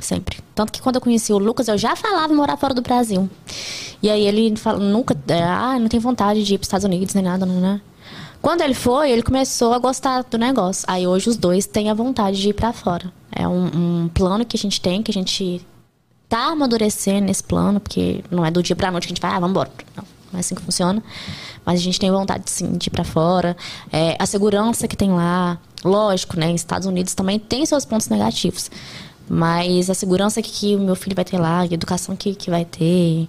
Sempre. 0.00 0.38
Tanto 0.54 0.72
que 0.72 0.80
quando 0.80 0.96
eu 0.96 1.00
conheci 1.00 1.32
o 1.32 1.38
Lucas, 1.38 1.68
eu 1.68 1.76
já 1.76 1.96
falava 1.96 2.32
em 2.32 2.36
morar 2.36 2.56
fora 2.56 2.72
do 2.72 2.80
Brasil. 2.80 3.28
E 4.02 4.08
aí 4.08 4.26
ele 4.26 4.56
fala, 4.56 4.78
nunca, 4.78 5.16
é, 5.26 5.42
ah, 5.42 5.78
não 5.78 5.88
tem 5.88 5.98
vontade 5.98 6.44
de 6.44 6.54
ir 6.54 6.58
para 6.58 6.64
Estados 6.64 6.84
Unidos 6.84 7.14
nem 7.14 7.24
nada, 7.24 7.44
né? 7.44 7.80
Quando 8.40 8.60
ele 8.60 8.74
foi, 8.74 9.10
ele 9.10 9.22
começou 9.22 9.74
a 9.74 9.78
gostar 9.78 10.22
do 10.22 10.38
negócio. 10.38 10.84
Aí 10.86 11.06
hoje 11.06 11.28
os 11.28 11.36
dois 11.36 11.66
têm 11.66 11.90
a 11.90 11.94
vontade 11.94 12.40
de 12.40 12.50
ir 12.50 12.52
para 12.52 12.72
fora. 12.72 13.12
É 13.32 13.46
um, 13.48 14.04
um 14.04 14.08
plano 14.08 14.44
que 14.44 14.56
a 14.56 14.60
gente 14.60 14.80
tem, 14.80 15.02
que 15.02 15.10
a 15.10 15.14
gente 15.14 15.66
tá 16.28 16.46
amadurecendo 16.52 17.26
nesse 17.26 17.42
plano, 17.42 17.80
porque 17.80 18.22
não 18.30 18.44
é 18.44 18.50
do 18.50 18.62
dia 18.62 18.76
pra 18.76 18.90
noite 18.90 19.08
que 19.08 19.12
a 19.12 19.14
gente 19.14 19.22
vai, 19.22 19.32
ah, 19.32 19.40
vamos 19.40 19.50
embora. 19.50 19.70
Não, 19.96 20.04
não 20.32 20.38
é 20.38 20.40
assim 20.40 20.54
que 20.54 20.62
funciona. 20.62 21.02
Mas 21.64 21.80
a 21.80 21.82
gente 21.82 21.98
tem 21.98 22.10
vontade, 22.10 22.48
sim, 22.48 22.76
de 22.78 22.88
ir 22.88 22.90
pra 22.90 23.02
fora. 23.02 23.56
É, 23.92 24.16
a 24.18 24.26
segurança 24.26 24.86
que 24.86 24.96
tem 24.96 25.10
lá, 25.10 25.58
lógico, 25.84 26.38
né? 26.38 26.52
Estados 26.52 26.86
Unidos 26.86 27.14
também 27.14 27.38
tem 27.38 27.66
seus 27.66 27.84
pontos 27.84 28.08
negativos. 28.08 28.70
Mas 29.28 29.90
a 29.90 29.94
segurança 29.94 30.40
que, 30.42 30.50
que 30.50 30.76
o 30.76 30.80
meu 30.80 30.94
filho 30.96 31.14
vai 31.14 31.24
ter 31.24 31.38
lá, 31.38 31.60
a 31.60 31.66
educação 31.66 32.16
que, 32.16 32.34
que 32.34 32.50
vai 32.50 32.64
ter, 32.64 33.28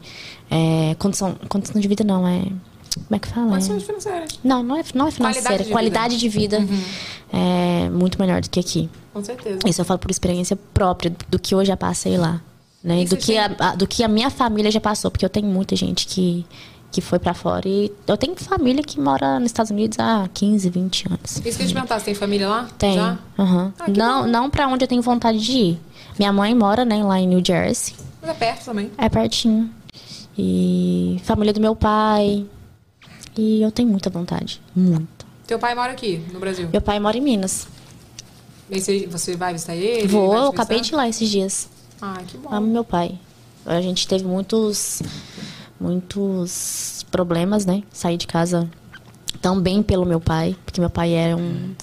é, 0.49 0.95
condição, 0.97 1.35
condição 1.49 1.79
de 1.79 1.87
vida 1.87 2.03
não, 2.03 2.27
é... 2.27 2.41
Como 2.95 3.15
é 3.15 3.19
que 3.19 3.27
fala? 3.27 3.49
Condições 3.51 3.83
É- 3.83 3.85
financeiras. 3.85 4.39
não, 4.43 4.63
não 4.63 4.75
é, 4.75 4.83
não 4.95 5.07
é 5.07 5.11
financeira. 5.11 5.63
Qualidade 5.65 6.17
de 6.17 6.27
vida. 6.27 6.57
Uhum. 6.57 6.65
Qualidade 6.67 6.77
de 6.77 6.85
vida 6.85 6.99
é 7.31 7.89
muito 7.89 8.19
melhor 8.19 8.41
do 8.41 8.49
que 8.49 8.59
aqui. 8.59 8.89
Com 9.13 9.23
certeza. 9.23 9.59
Isso 9.67 9.79
eu 9.81 9.85
falo 9.85 9.99
por 9.99 10.09
experiência 10.09 10.55
própria, 10.73 11.13
do 11.29 11.37
que 11.39 11.53
eu 11.53 11.63
já 11.63 11.77
passei 11.77 12.17
lá. 12.17 12.41
Né? 12.83 13.03
Do 13.05 13.15
que, 13.17 13.37
a, 13.37 13.51
a- 13.59 13.75
do 13.75 13.85
que 13.85 14.03
a 14.03 14.07
minha 14.07 14.29
família 14.29 14.71
já 14.71 14.79
passou, 14.81 15.11
porque 15.11 15.23
eu 15.23 15.29
tenho 15.29 15.45
muita 15.47 15.75
gente 15.75 16.07
que, 16.07 16.45
que 16.91 16.99
foi 17.01 17.19
pra 17.19 17.33
fora. 17.33 17.67
E 17.69 17.91
eu 18.07 18.17
tenho 18.17 18.35
família 18.37 18.81
que 18.83 18.99
mora 18.99 19.39
nos 19.39 19.47
Estados 19.49 19.69
Unidos 19.71 19.97
há 19.99 20.27
15, 20.33 20.69
20 20.69 21.07
anos. 21.09 21.19
Isso 21.25 21.41
que 21.41 21.63
eu 21.63 21.67
te 21.67 21.73
perguntar, 21.73 21.99
você 21.99 22.05
tem 22.05 22.15
família 22.15 22.47
lá? 22.49 22.67
Tem. 22.77 22.95
Já? 22.95 23.17
aham. 23.37 23.73
Ah, 23.79 23.85
não, 23.89 24.25
não 24.27 24.49
pra 24.49 24.67
onde 24.67 24.83
eu 24.83 24.87
tenho 24.87 25.01
vontade 25.01 25.39
de 25.39 25.51
ir. 25.51 25.81
Minha 26.19 26.33
mãe 26.33 26.53
mora 26.53 26.83
né, 26.83 27.01
lá 27.01 27.17
em 27.17 27.25
New 27.25 27.41
Jersey. 27.43 27.95
Mas 28.21 28.31
é 28.31 28.33
perto 28.33 28.65
também. 28.65 28.91
É 28.97 29.07
pertinho. 29.07 29.69
E 30.37 31.21
família 31.23 31.53
do 31.53 31.61
meu 31.61 31.73
pai. 31.73 32.45
E 33.37 33.61
eu 33.61 33.71
tenho 33.71 33.87
muita 33.87 34.09
vontade. 34.09 34.61
Muito. 34.75 35.25
Teu 35.47 35.57
pai 35.57 35.73
mora 35.73 35.93
aqui, 35.93 36.21
no 36.33 36.39
Brasil. 36.39 36.67
Meu 36.69 36.81
pai 36.81 36.99
mora 36.99 37.17
em 37.17 37.21
Minas. 37.21 37.69
E 38.69 38.81
você, 38.81 39.07
você 39.07 39.37
vai 39.37 39.53
visitar 39.53 39.75
ele? 39.75 40.09
Vou, 40.09 40.35
eu 40.35 40.47
acabei 40.47 40.81
de 40.81 40.91
ir 40.91 40.95
lá 40.95 41.07
esses 41.07 41.29
dias. 41.29 41.69
Ah, 42.01 42.21
que 42.27 42.37
bom. 42.37 42.53
Amo 42.53 42.67
meu 42.67 42.83
pai. 42.83 43.17
A 43.65 43.79
gente 43.79 44.05
teve 44.05 44.25
muitos, 44.25 45.01
muitos 45.79 47.05
problemas, 47.09 47.65
né? 47.65 47.81
Saí 47.93 48.17
de 48.17 48.27
casa 48.27 48.69
também 49.41 49.81
pelo 49.81 50.05
meu 50.05 50.19
pai, 50.19 50.55
porque 50.65 50.81
meu 50.81 50.89
pai 50.89 51.13
era 51.13 51.37
um 51.37 51.73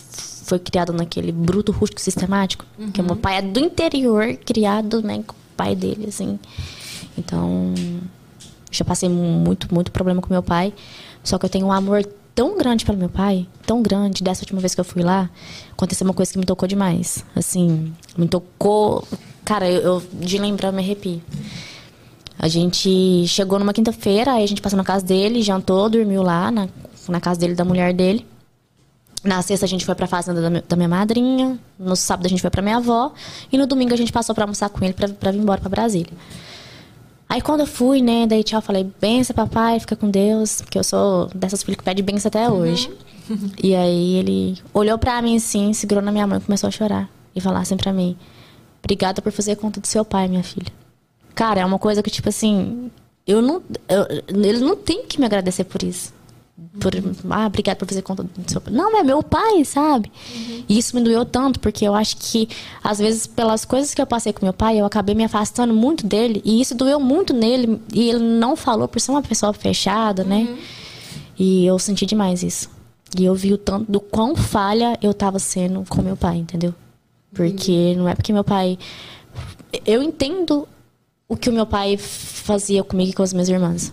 foi 0.46 0.58
criado 0.58 0.92
naquele 0.92 1.32
bruto 1.32 1.72
rústico 1.72 2.00
sistemático, 2.00 2.64
que 2.92 3.02
meu 3.02 3.16
pai 3.16 3.38
é 3.38 3.42
do 3.42 3.60
interior, 3.60 4.36
criado, 4.36 5.02
né, 5.02 5.22
com 5.26 5.32
o 5.32 5.36
pai 5.56 5.74
dele, 5.74 6.06
assim. 6.08 6.38
Então, 7.18 7.74
já 8.70 8.84
passei 8.84 9.08
muito, 9.08 9.72
muito 9.74 9.90
problema 9.90 10.20
com 10.20 10.32
meu 10.32 10.42
pai. 10.42 10.72
Só 11.22 11.38
que 11.38 11.44
eu 11.44 11.50
tenho 11.50 11.66
um 11.66 11.72
amor 11.72 12.04
tão 12.34 12.56
grande 12.56 12.84
pelo 12.84 12.98
meu 12.98 13.08
pai, 13.08 13.46
tão 13.66 13.82
grande. 13.82 14.22
Dessa 14.22 14.42
última 14.42 14.60
vez 14.60 14.74
que 14.74 14.80
eu 14.80 14.84
fui 14.84 15.02
lá, 15.02 15.30
aconteceu 15.72 16.06
uma 16.06 16.14
coisa 16.14 16.32
que 16.32 16.38
me 16.38 16.44
tocou 16.44 16.68
demais. 16.68 17.24
Assim, 17.34 17.92
me 18.16 18.28
tocou. 18.28 19.06
Cara, 19.44 19.68
eu, 19.68 19.80
eu 19.80 20.02
de 20.12 20.38
lembrar 20.38 20.68
eu 20.68 20.72
me 20.72 20.82
arrepio. 20.82 21.20
A 22.38 22.48
gente 22.48 23.26
chegou 23.26 23.58
numa 23.58 23.72
quinta-feira, 23.72 24.34
aí 24.34 24.44
a 24.44 24.46
gente 24.46 24.60
passou 24.60 24.76
na 24.76 24.84
casa 24.84 25.04
dele, 25.04 25.40
jantou, 25.40 25.88
dormiu 25.88 26.22
lá, 26.22 26.50
na, 26.50 26.68
na 27.08 27.20
casa 27.20 27.40
dele, 27.40 27.54
da 27.54 27.64
mulher 27.64 27.94
dele. 27.94 28.26
Na 29.26 29.42
sexta 29.42 29.66
a 29.66 29.68
gente 29.68 29.84
foi 29.84 29.94
pra 29.94 30.06
fazenda 30.06 30.40
da, 30.40 30.48
mi- 30.50 30.62
da 30.68 30.76
minha 30.76 30.88
madrinha. 30.88 31.58
No 31.78 31.96
sábado 31.96 32.26
a 32.26 32.28
gente 32.28 32.40
foi 32.40 32.50
pra 32.50 32.62
minha 32.62 32.76
avó. 32.76 33.12
E 33.50 33.58
no 33.58 33.66
domingo 33.66 33.92
a 33.92 33.96
gente 33.96 34.12
passou 34.12 34.34
pra 34.34 34.44
almoçar 34.44 34.68
com 34.70 34.84
ele 34.84 34.94
pra, 34.94 35.08
pra 35.08 35.30
vir 35.30 35.38
embora 35.38 35.60
pra 35.60 35.68
Brasília. 35.68 36.12
Aí 37.28 37.40
quando 37.40 37.60
eu 37.60 37.66
fui, 37.66 38.00
né, 38.00 38.24
daí 38.26 38.44
tchau, 38.44 38.62
falei, 38.62 38.88
benção, 39.00 39.34
papai, 39.34 39.80
fica 39.80 39.96
com 39.96 40.08
Deus, 40.08 40.60
porque 40.62 40.78
eu 40.78 40.84
sou 40.84 41.28
dessas 41.34 41.60
filhas 41.62 41.78
que 41.78 41.82
pede 41.84 42.00
benção 42.02 42.28
até 42.28 42.48
hoje. 42.48 42.88
E 43.62 43.74
aí 43.74 44.14
ele 44.14 44.58
olhou 44.72 44.96
pra 44.96 45.20
mim 45.20 45.36
assim, 45.36 45.72
segurou 45.72 46.02
na 46.02 46.12
minha 46.12 46.24
mão 46.26 46.38
e 46.38 46.40
começou 46.40 46.68
a 46.68 46.70
chorar. 46.70 47.08
E 47.34 47.40
falar 47.40 47.58
assim 47.60 47.76
pra 47.76 47.92
mim, 47.92 48.16
obrigada 48.82 49.20
por 49.20 49.32
fazer 49.32 49.56
conta 49.56 49.80
do 49.80 49.86
seu 49.88 50.04
pai, 50.04 50.28
minha 50.28 50.44
filha. 50.44 50.72
Cara, 51.34 51.60
é 51.60 51.64
uma 51.64 51.80
coisa 51.80 52.00
que, 52.02 52.10
tipo 52.10 52.28
assim, 52.28 52.90
eu 53.26 53.42
não. 53.42 53.60
eu- 53.88 54.22
ele 54.28 54.60
não 54.60 54.76
tem 54.76 55.04
que 55.04 55.18
me 55.18 55.26
agradecer 55.26 55.64
por 55.64 55.82
isso. 55.82 56.14
Por, 56.80 56.92
ah, 57.30 57.46
obrigada 57.46 57.78
por 57.78 57.86
fazer 57.86 58.00
conta 58.00 58.22
do 58.22 58.50
seu 58.50 58.60
pai. 58.62 58.72
Não, 58.72 58.98
é 58.98 59.02
meu 59.02 59.22
pai, 59.22 59.62
sabe? 59.64 60.10
E 60.66 60.78
isso 60.78 60.96
me 60.96 61.02
doeu 61.02 61.24
tanto, 61.24 61.60
porque 61.60 61.86
eu 61.86 61.94
acho 61.94 62.16
que, 62.16 62.48
às 62.82 62.98
vezes, 62.98 63.26
pelas 63.26 63.64
coisas 63.64 63.92
que 63.92 64.00
eu 64.00 64.06
passei 64.06 64.32
com 64.32 64.44
meu 64.44 64.54
pai, 64.54 64.80
eu 64.80 64.86
acabei 64.86 65.14
me 65.14 65.24
afastando 65.24 65.74
muito 65.74 66.06
dele. 66.06 66.40
E 66.44 66.60
isso 66.60 66.74
doeu 66.74 66.98
muito 66.98 67.34
nele. 67.34 67.80
E 67.92 68.08
ele 68.08 68.20
não 68.20 68.56
falou 68.56 68.88
por 68.88 69.00
ser 69.00 69.10
uma 69.10 69.22
pessoa 69.22 69.52
fechada, 69.52 70.24
né? 70.24 70.56
E 71.38 71.66
eu 71.66 71.78
senti 71.78 72.06
demais 72.06 72.42
isso. 72.42 72.70
E 73.18 73.24
eu 73.24 73.34
vi 73.34 73.52
o 73.52 73.58
tanto 73.58 73.90
do 73.92 74.00
quão 74.00 74.34
falha 74.34 74.98
eu 75.02 75.12
tava 75.12 75.38
sendo 75.38 75.84
com 75.88 76.00
meu 76.00 76.16
pai, 76.16 76.38
entendeu? 76.38 76.74
Porque 77.34 77.94
não 77.96 78.08
é 78.08 78.14
porque 78.14 78.32
meu 78.32 78.44
pai. 78.44 78.78
Eu 79.84 80.02
entendo 80.02 80.66
o 81.28 81.36
que 81.36 81.50
o 81.50 81.52
meu 81.52 81.66
pai 81.66 81.98
fazia 81.98 82.82
comigo 82.82 83.10
e 83.10 83.12
com 83.12 83.22
as 83.22 83.34
minhas 83.34 83.48
irmãs. 83.48 83.92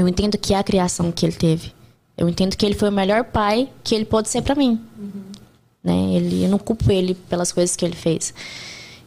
Eu 0.00 0.08
entendo 0.08 0.38
que 0.38 0.54
é 0.54 0.58
a 0.58 0.62
criação 0.62 1.10
que 1.12 1.24
ele 1.26 1.32
teve. 1.34 1.72
Eu 2.16 2.28
entendo 2.28 2.56
que 2.56 2.64
ele 2.66 2.74
foi 2.74 2.88
o 2.88 2.92
melhor 2.92 3.24
pai 3.24 3.68
que 3.84 3.94
ele 3.94 4.04
pôde 4.04 4.28
ser 4.28 4.42
pra 4.42 4.54
mim. 4.54 4.80
Né? 5.82 6.14
Ele, 6.14 6.44
eu 6.44 6.48
não 6.48 6.58
culpo 6.58 6.90
ele 6.92 7.14
pelas 7.14 7.52
coisas 7.52 7.74
que 7.76 7.84
ele 7.84 7.96
fez. 7.96 8.34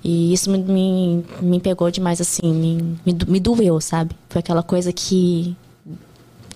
E 0.04 0.34
isso 0.34 0.50
me, 0.52 0.58
me, 0.58 1.26
me 1.42 1.60
pegou 1.60 1.90
demais, 1.92 2.20
assim, 2.20 2.52
me, 2.54 2.76
me, 3.06 3.18
me 3.28 3.40
doeu, 3.40 3.80
sabe? 3.80 4.16
Foi 4.30 4.40
aquela 4.40 4.62
coisa 4.64 4.92
que 4.92 5.56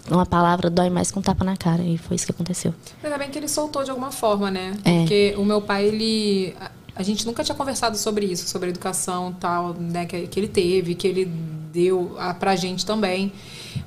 uma 0.10 0.26
palavra 0.26 0.70
dói 0.70 0.90
mais 0.90 1.12
que 1.12 1.20
um 1.20 1.22
tapa 1.22 1.44
na 1.44 1.56
cara. 1.56 1.82
E 1.84 1.98
foi 1.98 2.16
isso 2.16 2.26
que 2.26 2.32
aconteceu. 2.32 2.74
Ainda 3.04 3.18
bem 3.18 3.30
que 3.30 3.38
ele 3.38 3.48
soltou 3.48 3.84
de 3.84 3.90
alguma 3.92 4.12
forma, 4.12 4.50
né? 4.52 4.76
É. 4.84 5.00
Porque 5.00 5.36
o 5.38 5.46
meu 5.46 5.62
pai, 5.62 5.86
ele. 5.86 6.54
a- 6.60 6.72
A 6.96 7.04
gente 7.04 7.26
nunca 7.28 7.44
tinha 7.44 7.56
conversado 7.56 7.96
sobre 7.98 8.26
isso, 8.26 8.48
sobre 8.50 8.68
a 8.68 8.72
educação 8.72 9.32
tal, 9.40 9.74
né? 9.76 10.06
Que, 10.08 10.26
que 10.28 10.40
ele 10.40 10.48
teve, 10.48 10.96
que 10.96 11.08
ele 11.08 11.26
deu 11.72 12.16
a, 12.18 12.34
pra 12.34 12.56
gente 12.56 12.84
também. 12.86 13.32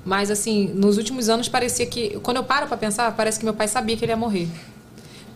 Mas, 0.05 0.31
assim, 0.31 0.71
nos 0.75 0.97
últimos 0.97 1.29
anos 1.29 1.49
parecia 1.49 1.87
que. 1.87 2.19
Quando 2.23 2.39
eu 2.39 2.45
paro 2.45 2.67
pra 2.67 2.77
pensar, 2.77 3.15
parece 3.17 3.39
que 3.39 3.45
meu 3.45 3.55
pai 3.55 3.69
sabia 3.69 3.97
que 3.97 4.05
ele 4.05 4.12
ia 4.12 4.17
morrer. 4.17 4.49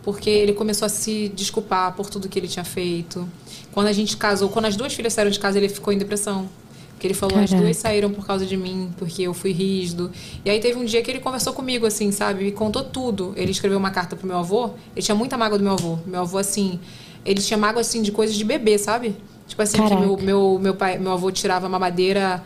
Porque 0.03 0.29
ele 0.29 0.53
começou 0.53 0.85
a 0.85 0.89
se 0.89 1.29
desculpar 1.29 1.93
por 1.93 2.09
tudo 2.09 2.29
que 2.29 2.37
ele 2.37 2.47
tinha 2.47 2.65
feito. 2.65 3.27
Quando 3.71 3.87
a 3.87 3.91
gente 3.91 4.15
casou, 4.17 4.49
quando 4.49 4.65
as 4.65 4.75
duas 4.75 4.93
filhas 4.93 5.13
saíram 5.13 5.31
de 5.31 5.39
casa, 5.39 5.57
ele 5.57 5.67
ficou 5.69 5.91
em 5.91 5.97
depressão. 5.97 6.47
Porque 6.91 7.07
ele 7.07 7.13
falou, 7.13 7.37
as 7.39 7.51
duas 7.51 7.75
saíram 7.75 8.09
por 8.09 8.25
causa 8.25 8.45
de 8.45 8.55
mim, 8.55 8.89
porque 8.97 9.23
eu 9.23 9.33
fui 9.33 9.51
rígido. 9.51 10.09
E 10.45 10.49
aí 10.49 10.59
teve 10.61 10.79
um 10.79 10.85
dia 10.85 11.01
que 11.01 11.11
ele 11.11 11.19
conversou 11.19 11.51
comigo, 11.51 11.85
assim, 11.85 12.09
sabe? 12.11 12.45
Me 12.45 12.51
contou 12.51 12.83
tudo. 12.83 13.33
Ele 13.35 13.51
escreveu 13.51 13.77
uma 13.77 13.91
carta 13.91 14.15
pro 14.15 14.25
meu 14.25 14.37
avô. 14.37 14.71
Ele 14.95 15.03
tinha 15.03 15.15
muita 15.15 15.37
mágoa 15.37 15.57
do 15.57 15.63
meu 15.63 15.73
avô. 15.73 15.99
Meu 16.05 16.21
avô, 16.21 16.37
assim, 16.37 16.79
ele 17.25 17.41
tinha 17.41 17.57
mágoa, 17.57 17.81
assim, 17.81 18.01
de 18.01 18.13
coisas 18.13 18.35
de 18.35 18.45
bebê, 18.45 18.77
sabe? 18.77 19.15
Tipo 19.47 19.61
assim, 19.61 19.77
que 19.77 19.83
Caraca. 19.83 20.01
meu, 20.01 20.17
meu, 20.17 20.59
meu, 20.59 20.73
pai, 20.73 20.97
meu 20.97 21.11
avô 21.11 21.29
tirava 21.31 21.67
mamadeira 21.67 22.41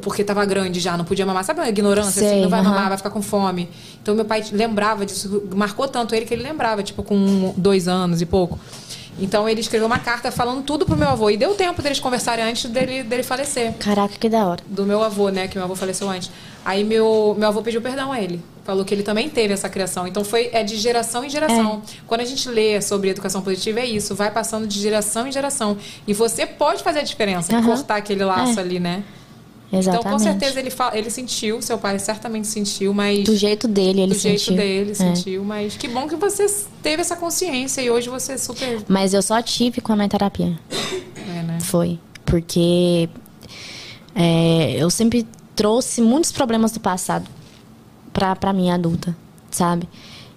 porque 0.00 0.24
tava 0.24 0.44
grande 0.44 0.80
já, 0.80 0.96
não 0.96 1.04
podia 1.04 1.24
mamar. 1.26 1.44
Sabe 1.44 1.60
uma 1.60 1.68
ignorância? 1.68 2.20
assim, 2.20 2.28
Sei, 2.34 2.42
não 2.42 2.48
vai 2.50 2.60
aham. 2.60 2.70
mamar, 2.70 2.88
vai 2.88 2.96
ficar 2.96 3.10
com 3.10 3.22
fome. 3.22 3.68
Então 4.02 4.14
meu 4.14 4.24
pai 4.24 4.44
lembrava 4.52 5.06
disso, 5.06 5.44
marcou 5.54 5.86
tanto 5.86 6.14
ele 6.14 6.24
que 6.26 6.34
ele 6.34 6.42
lembrava, 6.42 6.82
tipo, 6.82 7.02
com 7.02 7.54
dois 7.56 7.86
anos 7.88 8.20
e 8.20 8.26
pouco. 8.26 8.58
Então 9.18 9.48
ele 9.48 9.60
escreveu 9.62 9.86
uma 9.86 9.98
carta 9.98 10.30
falando 10.30 10.62
tudo 10.62 10.84
pro 10.84 10.96
meu 10.96 11.08
avô. 11.08 11.30
E 11.30 11.36
deu 11.38 11.54
tempo 11.54 11.80
deles 11.80 11.98
conversarem 11.98 12.44
antes 12.44 12.68
dele, 12.70 13.02
dele 13.02 13.22
falecer. 13.22 13.72
Caraca, 13.78 14.14
que 14.18 14.28
da 14.28 14.44
hora. 14.46 14.62
Do 14.66 14.84
meu 14.84 15.02
avô, 15.02 15.30
né? 15.30 15.48
Que 15.48 15.56
meu 15.56 15.64
avô 15.64 15.74
faleceu 15.74 16.08
antes. 16.10 16.30
Aí 16.64 16.84
meu, 16.84 17.34
meu 17.38 17.48
avô 17.48 17.62
pediu 17.62 17.80
perdão 17.80 18.12
a 18.12 18.20
ele. 18.20 18.42
Falou 18.64 18.84
que 18.84 18.92
ele 18.92 19.02
também 19.04 19.30
teve 19.30 19.54
essa 19.54 19.68
criação. 19.70 20.06
Então 20.06 20.22
foi 20.22 20.50
é 20.52 20.62
de 20.62 20.76
geração 20.76 21.24
em 21.24 21.30
geração. 21.30 21.80
Quando 22.06 22.20
a 22.20 22.24
gente 22.26 22.46
lê 22.48 22.82
sobre 22.82 23.08
educação 23.08 23.40
positiva, 23.40 23.80
é 23.80 23.86
isso. 23.86 24.14
Vai 24.14 24.30
passando 24.30 24.66
de 24.66 24.78
geração 24.80 25.26
em 25.26 25.32
geração. 25.32 25.78
E 26.06 26.12
você 26.12 26.44
pode 26.44 26.82
fazer 26.82 26.98
a 26.98 27.02
diferença. 27.02 27.56
Aham. 27.56 27.64
Cortar 27.64 27.96
aquele 27.96 28.24
laço 28.24 28.58
É. 28.58 28.62
ali, 28.62 28.78
né? 28.80 29.02
Exatamente. 29.72 30.00
Então, 30.06 30.12
com 30.12 30.18
certeza, 30.18 30.60
ele, 30.60 30.72
ele 30.92 31.10
sentiu, 31.10 31.60
seu 31.60 31.76
pai 31.76 31.98
certamente 31.98 32.46
sentiu, 32.46 32.94
mas. 32.94 33.24
Do 33.24 33.34
jeito 33.36 33.66
dele, 33.66 34.02
ele 34.02 34.14
do 34.14 34.18
jeito 34.18 34.38
sentiu. 34.38 34.56
dele, 34.56 34.90
É. 34.92 34.94
sentiu. 34.94 35.44
Mas 35.44 35.76
que 35.76 35.88
bom 35.88 36.06
que 36.08 36.14
você 36.16 36.46
teve 36.82 37.00
essa 37.02 37.16
consciência 37.16 37.80
e 37.82 37.90
hoje 37.90 38.08
você 38.08 38.32
é 38.34 38.38
super. 38.38 38.84
Mas 38.88 39.12
eu 39.12 39.22
só 39.22 39.42
tive 39.42 39.80
com 39.80 39.92
a 39.92 39.96
minha 39.96 40.08
terapia. 40.08 40.56
É, 41.28 41.42
né? 41.42 41.58
Foi. 41.60 41.98
Porque 42.24 43.08
é, 44.14 44.76
eu 44.78 44.88
sempre 44.90 45.26
trouxe 45.54 46.00
muitos 46.00 46.30
problemas 46.32 46.72
do 46.72 46.80
passado 46.80 47.28
pra, 48.12 48.36
pra 48.36 48.52
minha 48.52 48.74
adulta, 48.74 49.16
sabe? 49.50 49.88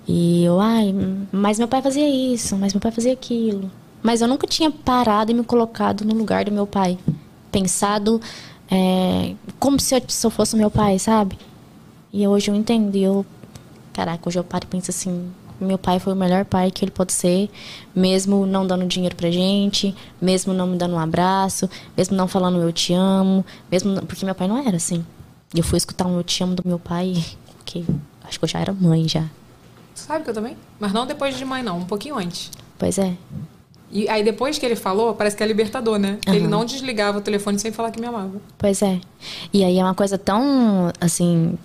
E 0.08 0.44
eu, 0.44 0.60
ai, 0.60 0.94
mas 1.32 1.60
meu 1.60 1.68
pai 1.68 1.82
fazia 1.82 2.10
isso, 2.10 2.56
mas 2.58 2.74
meu 2.74 2.82
pai 2.82 2.92
fazia 2.92 3.14
aquilo. 3.14 3.70
Mas 4.02 4.22
eu 4.22 4.28
nunca 4.28 4.48
tinha 4.48 4.72
parado 4.72 5.32
e 5.32 5.36
me 5.36 5.44
colocado 5.44 6.04
no 6.04 6.16
lugar 6.16 6.46
do 6.46 6.52
meu 6.52 6.66
pai. 6.66 6.98
Pensado 7.52 8.20
é, 8.72 9.34
como 9.60 9.80
se 9.80 9.96
eu, 9.96 10.02
se 10.08 10.26
eu 10.26 10.32
fosse 10.32 10.56
meu 10.56 10.70
pai, 10.72 11.00
sabe? 11.00 11.38
E 12.14 12.28
hoje 12.28 12.50
eu 12.52 12.56
entendo. 12.56 12.96
E 12.96 13.04
eu, 13.04 13.26
caraca, 13.94 14.28
hoje 14.28 14.40
eu 14.40 14.44
paro 14.44 14.66
e 14.66 14.68
penso 14.68 14.92
assim: 14.92 15.32
meu 15.60 15.78
pai 15.78 16.00
foi 16.00 16.14
o 16.14 16.16
melhor 16.16 16.46
pai 16.46 16.72
que 16.72 16.84
ele 16.84 16.92
pode 16.92 17.14
ser, 17.14 17.50
mesmo 17.96 18.46
não 18.46 18.66
dando 18.66 18.86
dinheiro 18.86 19.16
pra 19.16 19.30
gente, 19.30 19.96
mesmo 20.22 20.54
não 20.54 20.68
me 20.68 20.78
dando 20.78 20.96
um 20.96 21.00
abraço, 21.00 21.70
mesmo 21.98 22.16
não 22.16 22.28
falando 22.28 22.60
eu 22.62 22.72
te 22.72 22.94
amo, 22.94 23.46
mesmo 23.72 23.92
não- 23.92 24.04
porque 24.06 24.26
meu 24.26 24.36
pai 24.36 24.48
não 24.48 24.58
era 24.58 24.78
assim. 24.78 25.06
Eu 25.54 25.64
fui 25.64 25.78
escutar 25.78 26.06
um 26.06 26.16
eu 26.18 26.24
te 26.24 26.44
amo 26.44 26.56
do 26.56 26.64
meu 26.66 26.78
pai, 26.80 27.14
que 27.66 27.86
acho 28.24 28.38
que 28.40 28.46
eu 28.46 28.50
já 28.50 28.60
era 28.60 28.72
mãe 28.74 29.08
já. 29.08 29.26
Sabe 29.96 30.24
que 30.24 30.30
eu 30.30 30.34
também? 30.34 30.56
Mas 30.80 30.94
não 30.94 31.06
depois 31.06 31.36
de 31.38 31.44
mãe, 31.44 31.62
não. 31.62 31.80
Um 31.80 31.86
pouquinho 31.86 32.18
antes. 32.18 32.50
Pois 32.78 32.98
é. 32.98 33.18
E 33.92 34.08
aí 34.08 34.24
depois 34.24 34.58
que 34.58 34.66
ele 34.66 34.76
falou, 34.76 35.16
parece 35.16 35.36
que 35.36 35.44
é 35.44 35.48
libertador, 35.48 35.98
né? 35.98 36.20
Ele 36.28 36.42
Aham. 36.42 36.48
não 36.48 36.66
desligava 36.66 37.18
o 37.18 37.22
telefone 37.22 37.58
sem 37.58 37.72
falar 37.72 37.92
que 37.92 38.00
me 38.00 38.06
amava. 38.06 38.40
Pois 38.58 38.82
é. 38.82 39.00
E 39.52 39.64
aí 39.64 39.80
é 39.80 39.84
uma 39.84 39.96
coisa 39.96 40.18
tão, 40.18 40.92
assim, 41.02 41.58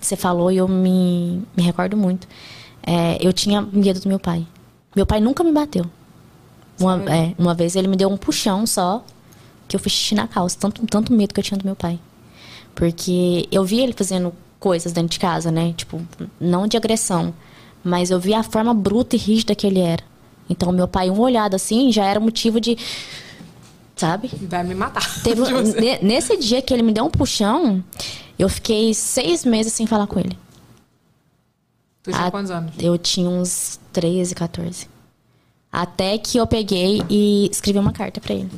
você 0.00 0.16
falou 0.16 0.50
e 0.50 0.58
eu 0.58 0.68
me, 0.68 1.42
me 1.56 1.62
recordo 1.62 1.96
muito. 1.96 2.28
É, 2.82 3.16
eu 3.20 3.32
tinha 3.32 3.62
medo 3.62 4.00
do 4.00 4.08
meu 4.08 4.18
pai. 4.18 4.46
Meu 4.94 5.06
pai 5.06 5.20
nunca 5.20 5.42
me 5.42 5.52
bateu. 5.52 5.86
Uma, 6.78 7.02
é, 7.10 7.34
uma 7.38 7.54
vez 7.54 7.76
ele 7.76 7.88
me 7.88 7.96
deu 7.96 8.10
um 8.10 8.16
puxão 8.16 8.66
só, 8.66 9.04
que 9.66 9.74
eu 9.74 9.80
fiz 9.80 9.92
xixi 9.92 10.14
na 10.14 10.26
calça. 10.26 10.56
Tanto, 10.58 10.86
tanto 10.86 11.12
medo 11.12 11.32
que 11.32 11.40
eu 11.40 11.44
tinha 11.44 11.58
do 11.58 11.64
meu 11.64 11.76
pai. 11.76 11.98
Porque 12.74 13.48
eu 13.50 13.64
via 13.64 13.82
ele 13.82 13.92
fazendo 13.92 14.32
coisas 14.58 14.92
dentro 14.92 15.10
de 15.10 15.18
casa, 15.18 15.50
né? 15.50 15.72
Tipo, 15.76 16.00
não 16.40 16.66
de 16.66 16.76
agressão. 16.76 17.32
Mas 17.82 18.10
eu 18.10 18.20
via 18.20 18.40
a 18.40 18.42
forma 18.42 18.74
bruta 18.74 19.16
e 19.16 19.18
rígida 19.18 19.54
que 19.54 19.66
ele 19.66 19.80
era. 19.80 20.11
Então, 20.52 20.70
meu 20.70 20.86
pai, 20.86 21.08
um 21.08 21.18
olhado 21.18 21.54
assim, 21.54 21.90
já 21.90 22.04
era 22.04 22.20
motivo 22.20 22.60
de. 22.60 22.76
Sabe? 23.96 24.30
Vai 24.42 24.62
me 24.62 24.74
matar. 24.74 25.22
Teve, 25.22 25.40
nesse 26.02 26.36
dia 26.36 26.60
que 26.60 26.72
ele 26.74 26.82
me 26.82 26.92
deu 26.92 27.04
um 27.04 27.10
puxão, 27.10 27.82
eu 28.38 28.48
fiquei 28.48 28.92
seis 28.92 29.44
meses 29.44 29.72
sem 29.72 29.86
falar 29.86 30.06
com 30.06 30.20
ele. 30.20 30.36
Tu 32.02 32.10
tinha 32.10 32.30
quantos 32.30 32.50
anos? 32.50 32.74
Eu 32.78 32.98
tinha 32.98 33.28
uns 33.28 33.80
13, 33.92 34.34
14. 34.34 34.88
Até 35.70 36.18
que 36.18 36.36
eu 36.36 36.46
peguei 36.46 37.02
e 37.08 37.48
escrevi 37.50 37.78
uma 37.78 37.92
carta 37.92 38.20
pra 38.20 38.34
ele. 38.34 38.50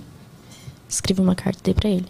Escrevi 0.89 1.21
uma 1.21 1.35
carta 1.35 1.61
e 1.61 1.63
dei 1.63 1.75
pra 1.75 1.89
ele. 1.89 2.07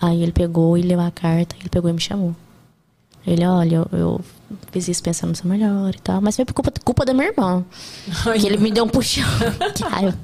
Aí 0.00 0.22
ele 0.22 0.32
pegou 0.32 0.78
e 0.78 0.82
leu 0.82 1.00
a 1.00 1.10
carta, 1.10 1.54
ele 1.60 1.68
pegou 1.68 1.90
e 1.90 1.92
me 1.92 2.00
chamou. 2.00 2.34
Ele, 3.26 3.46
olha, 3.46 3.76
eu, 3.76 3.98
eu 3.98 4.20
fiz 4.72 4.88
isso 4.88 5.02
pensando 5.02 5.30
no 5.30 5.36
seu 5.36 5.48
melhor 5.48 5.94
e 5.94 5.98
tal, 6.00 6.20
mas 6.20 6.34
foi 6.36 6.44
por 6.44 6.52
culpa, 6.54 6.72
culpa 6.84 7.04
da 7.04 7.14
minha 7.14 7.28
irmã. 7.28 7.64
que 8.40 8.46
ele 8.46 8.56
me 8.56 8.70
deu 8.70 8.84
um 8.84 8.88
puxão. 8.88 9.24
que 9.76 9.82
raiva. 9.84 10.18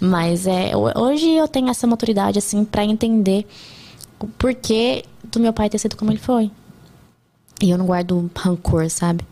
Mas 0.00 0.46
é, 0.46 0.76
ho- 0.76 0.92
hoje 1.00 1.28
eu 1.30 1.46
tenho 1.48 1.68
essa 1.68 1.86
maturidade, 1.86 2.38
assim, 2.38 2.64
pra 2.64 2.84
entender 2.84 3.46
o 4.20 4.26
porquê 4.26 5.04
do 5.24 5.38
meu 5.40 5.52
pai 5.52 5.68
ter 5.70 5.78
sido 5.78 5.96
como 5.96 6.10
ele 6.10 6.18
foi. 6.18 6.50
E 7.60 7.70
eu 7.70 7.78
não 7.78 7.86
guardo 7.86 8.30
rancor, 8.36 8.88
sabe? 8.90 9.24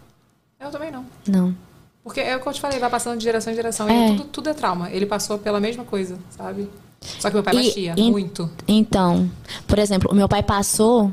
Eu 0.61 0.71
também 0.71 0.91
não. 0.91 1.05
Não. 1.27 1.55
Porque 2.03 2.21
é 2.21 2.37
o 2.37 2.41
que 2.41 2.49
eu 2.49 2.53
te 2.53 2.61
falei, 2.61 2.79
vai 2.79 2.91
passando 2.91 3.19
de 3.19 3.25
geração 3.25 3.53
em 3.53 3.57
geração. 3.57 3.89
É. 3.89 4.11
E 4.13 4.17
tudo, 4.17 4.25
tudo 4.29 4.49
é 4.51 4.55
trauma. 4.55 4.91
Ele 4.91 5.07
passou 5.07 5.39
pela 5.39 5.59
mesma 5.61 5.85
coisa, 5.85 6.19
sabe? 6.31 6.69
Só 7.01 7.29
que 7.29 7.35
meu 7.35 7.43
pai 7.43 7.55
E- 7.57 7.67
batia 7.69 7.95
muito. 7.97 8.51
Então, 8.67 9.31
por 9.67 9.79
exemplo, 9.79 10.11
o 10.11 10.15
meu 10.15 10.29
pai 10.29 10.43
passou, 10.43 11.13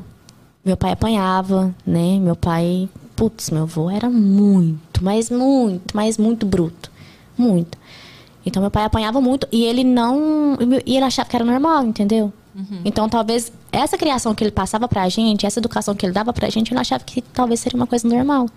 meu 0.64 0.76
pai 0.76 0.92
apanhava, 0.92 1.74
né? 1.86 2.18
Meu 2.18 2.36
pai, 2.36 2.88
putz, 3.14 3.50
meu 3.50 3.62
avô 3.62 3.90
era 3.90 4.08
muito, 4.10 5.02
mas 5.04 5.30
muito, 5.30 5.94
mas 5.94 6.16
muito 6.18 6.46
bruto. 6.46 6.90
Muito. 7.36 7.76
Então, 8.46 8.60
meu 8.60 8.70
pai 8.70 8.84
apanhava 8.84 9.20
muito 9.20 9.46
e 9.50 9.64
ele 9.64 9.82
não. 9.84 10.56
E 10.86 10.96
ele 10.96 11.04
achava 11.04 11.28
que 11.28 11.34
era 11.36 11.44
normal, 11.44 11.84
entendeu? 11.84 12.32
Então, 12.84 13.08
talvez 13.08 13.50
essa 13.72 13.98
criação 13.98 14.32
que 14.32 14.44
ele 14.44 14.52
passava 14.52 14.86
pra 14.86 15.08
gente, 15.08 15.44
essa 15.44 15.58
educação 15.58 15.92
que 15.92 16.06
ele 16.06 16.12
dava 16.12 16.32
pra 16.32 16.48
gente, 16.48 16.70
ele 16.72 16.78
achava 16.78 17.02
que 17.02 17.20
talvez 17.20 17.58
seria 17.58 17.76
uma 17.76 17.86
coisa 17.86 18.06
normal. 18.06 18.48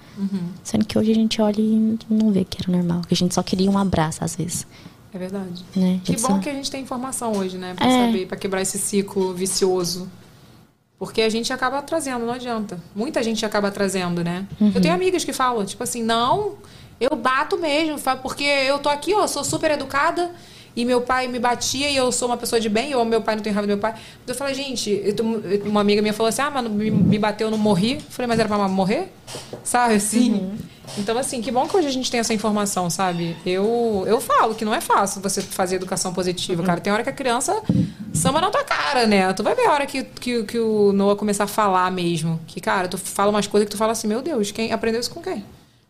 Sendo 0.64 0.86
que 0.86 1.00
hoje 1.00 1.12
a 1.12 1.16
gente 1.16 1.42
olha 1.42 1.60
e 1.60 1.98
não 2.08 2.32
vê 2.32 2.44
que 2.46 2.58
era 2.62 2.72
normal. 2.78 3.02
Que 3.08 3.16
a 3.16 3.18
gente 3.18 3.34
só 3.34 3.42
queria 3.42 3.72
um 3.72 3.78
abraço, 3.78 4.24
às 4.24 4.36
vezes. 4.36 4.68
É 5.12 5.18
verdade. 5.18 5.66
Né? 5.76 6.00
Que 6.04 6.12
bom 6.14 6.20
só- 6.28 6.38
que 6.38 6.48
a 6.48 6.54
gente 6.54 6.70
tem 6.70 6.84
informação 6.84 7.32
hoje, 7.38 7.58
né? 7.58 7.74
Pra 7.76 7.88
É. 7.88 8.06
saber, 8.06 8.28
pra 8.28 8.38
quebrar 8.38 8.62
esse 8.62 8.78
ciclo 8.78 9.34
vicioso. 9.34 10.08
Porque 11.00 11.22
a 11.22 11.30
gente 11.30 11.54
acaba 11.54 11.82
trazendo, 11.82 12.26
não 12.26 12.34
adianta. 12.34 12.80
Muita 12.96 13.22
gente 13.22 13.46
acaba 13.46 13.70
trazendo, 13.70 14.24
né? 14.24 14.48
Uhum. 14.60 14.72
Eu 14.74 14.82
tenho 14.82 14.94
amigas 14.94 15.24
que 15.24 15.32
falam, 15.32 15.64
tipo 15.64 15.84
assim, 15.84 16.02
não, 16.02 16.58
eu 17.00 17.16
bato 17.16 17.58
mesmo, 17.58 18.00
porque 18.22 18.44
eu 18.44 18.80
tô 18.80 18.90
aqui, 18.90 19.14
ó, 19.14 19.28
sou 19.28 19.44
super 19.44 19.72
educada 19.72 20.32
e 20.78 20.86
meu 20.86 21.02
pai 21.02 21.28
me 21.28 21.40
batia 21.40 21.90
e 21.90 21.98
eu 21.98 22.12
sou 22.12 22.28
uma 22.30 22.38
pessoa 22.38 22.60
de 22.62 22.70
bem, 22.70 22.94
amo 22.94 23.04
meu 23.06 23.22
pai, 23.22 23.36
não 23.36 23.42
tenho 23.42 23.56
raiva 23.56 23.66
do 23.66 23.72
meu 23.72 23.80
pai. 23.80 23.96
Eu 24.28 24.36
falei, 24.36 24.54
gente, 24.54 24.92
eu 25.04 25.14
tô- 25.16 25.24
uma 25.66 25.82
amiga 25.82 26.02
minha 26.04 26.14
falou 26.14 26.30
assim, 26.30 26.44
ah, 26.44 26.52
mas 26.52 26.70
me, 26.70 26.92
me 26.92 27.18
bateu, 27.18 27.48
eu 27.48 27.52
não 27.52 27.58
morri. 27.58 27.96
Eu 27.96 28.02
falei, 28.10 28.28
mas 28.28 28.40
era 28.40 28.48
pra 28.48 28.68
morrer? 28.68 29.12
Sabe, 29.64 29.96
assim? 29.96 30.52
Então, 30.98 31.18
assim, 31.18 31.42
que 31.42 31.52
bom 31.52 31.68
que 31.68 31.76
hoje 31.76 31.88
a 31.88 31.92
gente 31.92 32.10
tem 32.10 32.20
essa 32.20 32.34
informação, 32.34 32.90
sabe? 32.90 33.36
Eu, 33.46 34.06
eu 34.08 34.22
falo 34.22 34.54
que 34.56 34.64
não 34.64 34.74
é 34.74 34.80
fácil 34.80 35.20
você 35.22 35.42
fazer 35.42 35.76
educação 35.78 36.14
positiva, 36.14 36.62
cara. 36.64 36.80
Tem 36.80 36.94
hora 36.94 37.04
que 37.04 37.10
a 37.10 37.14
criança 37.14 37.60
samba 38.14 38.40
na 38.40 38.50
tua 38.50 38.64
cara, 38.64 39.06
né? 39.08 39.34
Tu 39.34 39.44
vai 39.44 39.56
ver 39.56 39.66
a 39.66 39.72
hora 39.74 39.86
que, 39.86 40.04
que, 40.04 40.44
que 40.44 40.60
o 40.60 40.94
Noah 40.94 41.16
começar 41.18 41.44
a 41.44 41.48
falar 41.48 41.92
mesmo. 41.92 42.40
Que, 42.48 42.62
cara, 42.62 42.88
tu 42.88 42.98
fala 42.98 43.32
umas 43.32 43.48
coisas 43.48 43.68
que 43.68 43.72
tu 43.76 43.78
fala 43.78 43.92
assim, 43.94 44.08
meu 44.08 44.22
Deus, 44.22 44.52
quem 44.52 44.72
aprendeu 44.72 45.02
isso 45.02 45.10
com 45.12 45.22
quem? 45.22 45.44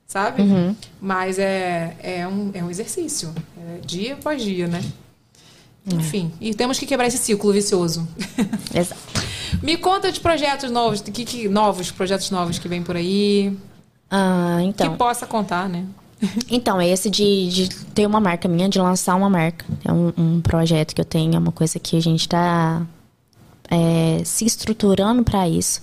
Sabe? 0.08 0.42
Uhum. 0.42 0.76
Mas 1.02 1.38
é, 1.38 1.96
é, 2.02 2.28
um, 2.28 2.50
é 2.54 2.64
um 2.64 2.70
exercício. 2.70 3.34
É 3.58 3.80
dia 3.86 4.14
após 4.14 4.42
dia, 4.42 4.68
né? 4.68 4.82
Enfim, 5.94 6.32
e 6.42 6.54
temos 6.54 6.80
que 6.80 6.86
quebrar 6.86 7.08
esse 7.08 7.18
ciclo 7.18 7.52
vicioso. 7.52 8.08
Exato. 8.74 9.02
Me 9.62 9.78
conta 9.78 10.12
de 10.12 10.20
projetos 10.20 10.70
novos, 10.70 11.02
que, 11.02 11.24
que 11.24 11.48
novos, 11.48 11.92
projetos 11.92 12.30
novos 12.30 12.60
que 12.60 12.68
vem 12.68 12.84
por 12.84 12.96
aí. 12.96 13.58
Ah, 14.10 14.60
então. 14.64 14.92
Que 14.92 14.98
possa 14.98 15.26
contar, 15.26 15.70
né? 15.70 15.86
Então, 16.50 16.82
é 16.82 16.88
esse 16.88 17.10
de, 17.10 17.48
de 17.50 17.70
ter 17.94 18.06
uma 18.08 18.20
marca 18.20 18.48
minha, 18.48 18.68
de 18.68 18.80
lançar 18.80 19.16
uma 19.16 19.30
marca. 19.30 19.66
É 19.86 19.92
um, 19.92 20.12
um 20.18 20.42
projeto 20.42 20.96
que 20.96 21.02
eu 21.02 21.06
tenho, 21.06 21.36
é 21.36 21.40
uma 21.40 21.52
coisa 21.52 21.78
que 21.80 21.96
a 21.96 22.02
gente 22.02 22.22
está 22.22 22.82
se 24.26 24.46
estruturando 24.46 25.24
para 25.24 25.48
isso. 25.48 25.82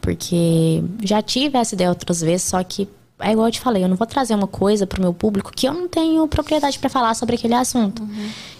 Porque 0.00 0.82
já 1.02 1.20
tive 1.20 1.58
essa 1.58 1.74
ideia 1.74 1.90
outras 1.90 2.20
vezes, 2.20 2.42
só 2.42 2.62
que 2.62 2.88
é 3.22 3.32
igual 3.32 3.46
eu 3.48 3.52
te 3.52 3.60
falei, 3.60 3.82
eu 3.84 3.88
não 3.88 3.96
vou 3.96 4.06
trazer 4.06 4.34
uma 4.34 4.46
coisa 4.46 4.86
pro 4.86 5.00
meu 5.00 5.14
público 5.14 5.52
que 5.54 5.66
eu 5.68 5.72
não 5.74 5.88
tenho 5.88 6.26
propriedade 6.28 6.78
para 6.78 6.90
falar 6.90 7.14
sobre 7.14 7.36
aquele 7.36 7.54
assunto. 7.54 8.06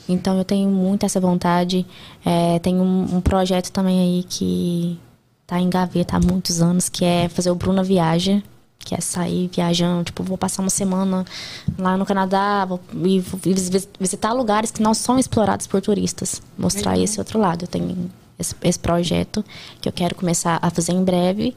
Então 0.09 0.37
eu 0.39 0.45
tenho 0.45 0.69
muito 0.71 1.05
essa 1.07 1.21
vontade. 1.21 1.87
É, 2.25 2.59
tem 2.59 2.77
um, 2.81 3.17
um 3.17 3.21
projeto 3.21 3.71
também 3.71 4.01
aí 4.01 4.25
que 4.29 4.99
tá 5.47 5.61
em 5.61 5.69
gaveta 5.69 6.17
há 6.17 6.21
muitos 6.21 6.61
anos, 6.63 6.89
que 6.89 7.05
é 7.05 7.29
fazer 7.29 7.51
o 7.51 7.55
Bruna 7.55 7.83
Viaja. 7.83 8.43
Que 8.85 8.97
é 8.97 9.01
sair 9.01 9.49
viajando, 9.55 10.03
tipo, 10.03 10.25
vou 10.25 10.37
passar 10.37 10.61
uma 10.61 10.69
semana 10.69 11.25
lá 11.79 11.97
no 11.97 12.05
Canadá 12.05 12.65
vou, 12.65 12.81
e 13.05 13.21
vou 13.21 13.39
vis- 13.41 13.69
vis- 13.69 13.89
visitar 14.01 14.33
lugares 14.33 14.73
que 14.73 14.83
não 14.83 14.93
são 14.93 15.21
explorados 15.21 15.69
por 15.69 15.81
turistas. 15.81 16.43
Mostrar 16.59 16.91
Legal. 16.91 17.05
esse 17.05 17.21
outro 17.21 17.39
lado. 17.39 17.63
Eu 17.63 17.69
tenho 17.69 18.11
esse, 18.37 18.57
esse 18.61 18.79
projeto 18.81 19.45
que 19.81 19.89
eu 19.89 19.93
quero 19.93 20.17
começar 20.17 20.59
a 20.61 20.69
fazer 20.69 20.91
em 20.95 21.05
breve. 21.05 21.55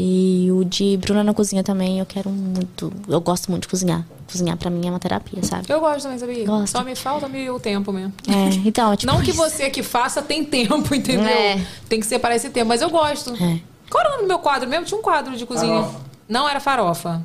E 0.00 0.48
o 0.52 0.64
de 0.64 0.96
Bruna 0.96 1.24
na 1.24 1.34
cozinha 1.34 1.64
também, 1.64 1.98
eu 1.98 2.06
quero 2.06 2.30
muito. 2.30 2.92
Eu 3.08 3.20
gosto 3.20 3.50
muito 3.50 3.62
de 3.62 3.68
cozinhar. 3.68 4.06
Cozinhar 4.30 4.56
pra 4.56 4.70
mim 4.70 4.86
é 4.86 4.90
uma 4.90 5.00
terapia, 5.00 5.42
sabe? 5.42 5.64
Eu 5.68 5.80
gosto 5.80 6.04
também, 6.04 6.18
sabia? 6.20 6.46
Gosto. 6.46 6.70
Só 6.78 6.84
me 6.84 6.94
falta 6.94 7.28
meio 7.28 7.56
o 7.56 7.58
tempo 7.58 7.92
mesmo. 7.92 8.12
É, 8.28 8.54
então, 8.64 8.94
tipo. 8.94 9.12
Não 9.12 9.20
que 9.20 9.32
você 9.32 9.68
que 9.70 9.82
faça 9.82 10.22
tem 10.22 10.44
tempo, 10.44 10.94
entendeu? 10.94 11.26
É. 11.26 11.60
Tem 11.88 11.98
que 11.98 12.06
separar 12.06 12.36
esse 12.36 12.48
tempo, 12.50 12.68
mas 12.68 12.80
eu 12.80 12.88
gosto. 12.90 13.30
É. 13.42 13.58
Qual 13.90 14.00
era 14.00 14.10
o 14.10 14.12
nome 14.12 14.22
do 14.22 14.28
meu 14.28 14.38
quadro 14.38 14.68
mesmo? 14.68 14.84
Tinha 14.84 15.00
um 15.00 15.02
quadro 15.02 15.36
de 15.36 15.44
cozinha. 15.44 15.88
Não 16.28 16.48
era 16.48 16.60
farofa. 16.60 17.20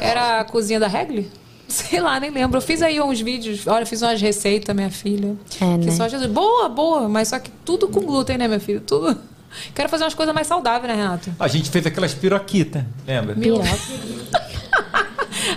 Era 0.00 0.40
a 0.40 0.44
cozinha 0.44 0.78
da 0.78 0.86
Regli? 0.86 1.28
Sei 1.66 2.00
lá, 2.00 2.20
nem 2.20 2.30
lembro. 2.30 2.58
Eu 2.58 2.62
fiz 2.62 2.82
aí 2.82 3.00
uns 3.00 3.20
vídeos. 3.20 3.66
Olha, 3.66 3.82
eu 3.82 3.86
fiz 3.86 4.00
umas 4.00 4.20
receitas, 4.20 4.76
minha 4.76 4.90
filha. 4.90 5.34
É, 5.56 5.78
Que 5.78 5.86
né? 5.86 5.90
só 5.90 6.06
Jesus. 6.06 6.30
Boa, 6.30 6.68
boa, 6.68 7.08
mas 7.08 7.28
só 7.28 7.38
que 7.40 7.50
tudo 7.64 7.88
com 7.88 8.00
glúten, 8.02 8.38
né, 8.38 8.46
minha 8.46 8.60
filha? 8.60 8.80
Tudo. 8.80 9.18
Quero 9.74 9.88
fazer 9.88 10.04
umas 10.04 10.14
coisas 10.14 10.34
mais 10.34 10.46
saudáveis, 10.46 10.92
né, 10.92 11.02
Renato? 11.02 11.30
A 11.38 11.48
gente 11.48 11.70
fez 11.70 11.86
aquelas 11.86 12.14
piroquitas, 12.14 12.82
lembra? 13.06 13.34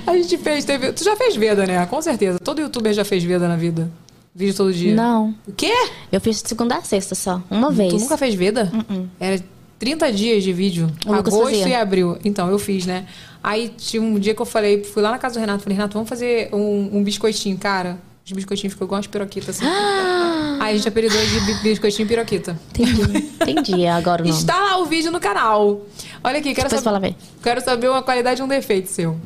A 0.06 0.14
gente 0.16 0.38
fez, 0.38 0.66
teve. 0.66 0.92
Tu 0.94 1.04
já 1.04 1.16
fez 1.16 1.36
Veda, 1.36 1.66
né? 1.66 1.86
Com 1.86 2.02
certeza. 2.02 2.40
Todo 2.40 2.62
youtuber 2.62 2.94
já 2.94 3.06
fez 3.06 3.24
Veda 3.24 3.48
na 3.48 3.56
vida. 3.56 3.90
Vídeo 4.34 4.54
todo 4.54 4.74
dia. 4.74 4.96
Não. 4.96 5.36
O 5.48 5.52
quê? 5.52 5.74
Eu 6.12 6.22
fiz 6.22 6.42
de 6.42 6.50
segunda 6.50 6.76
a 6.76 6.82
sexta 6.82 7.16
só. 7.16 7.42
Uma 7.50 7.72
vez. 7.72 7.94
Tu 7.94 8.00
nunca 8.00 8.18
fez 8.18 8.36
Veda? 8.36 8.72
Era 9.20 9.44
30 9.80 10.12
dias 10.12 10.44
de 10.44 10.54
vídeo. 10.54 10.92
O 11.06 11.14
Lucas 11.14 11.34
agosto 11.34 11.56
fazia. 11.56 11.70
e 11.70 11.76
abril. 11.76 12.18
Então, 12.24 12.50
eu 12.50 12.60
fiz, 12.60 12.86
né? 12.86 13.06
Aí 13.44 13.70
tinha 13.70 14.02
um 14.02 14.20
dia 14.20 14.34
que 14.34 14.42
eu 14.42 14.46
falei, 14.46 14.84
fui 14.84 15.02
lá 15.02 15.12
na 15.12 15.18
casa 15.18 15.36
do 15.36 15.40
Renato, 15.40 15.64
falei, 15.64 15.76
Renato, 15.76 15.94
vamos 15.94 16.10
fazer 16.10 16.50
um, 16.54 16.98
um 16.98 17.04
biscoitinho, 17.04 17.58
cara. 17.58 17.98
Os 18.26 18.32
biscoitinhos 18.32 18.74
ficou 18.74 18.86
igual 18.86 18.98
umas 18.98 19.08
piroquitas, 19.08 19.50
assim. 19.50 19.66
Aí 20.68 20.74
a 20.74 20.78
gente 20.78 20.88
apelidou 20.88 21.20
de 21.26 21.40
bi- 21.42 21.54
biscoitinho 21.64 22.08
piroquita. 22.08 22.60
Entendi. 22.70 23.32
Entendi 23.42 23.88
agora 23.88 24.22
o 24.22 24.26
nome. 24.28 24.38
Está 24.38 24.60
lá 24.60 24.78
o 24.80 24.86
vídeo 24.86 25.12
no 25.12 25.20
canal. 25.20 25.82
Olha 26.24 26.40
aqui, 26.40 26.54
quero 26.54 26.68
Depois 26.70 26.84
saber. 26.84 27.16
Quero 27.42 27.62
saber 27.64 27.90
uma 27.90 28.04
qualidade 28.04 28.42
e 28.42 28.44
um 28.44 28.48
defeito 28.48 28.90
seu. 28.90 29.18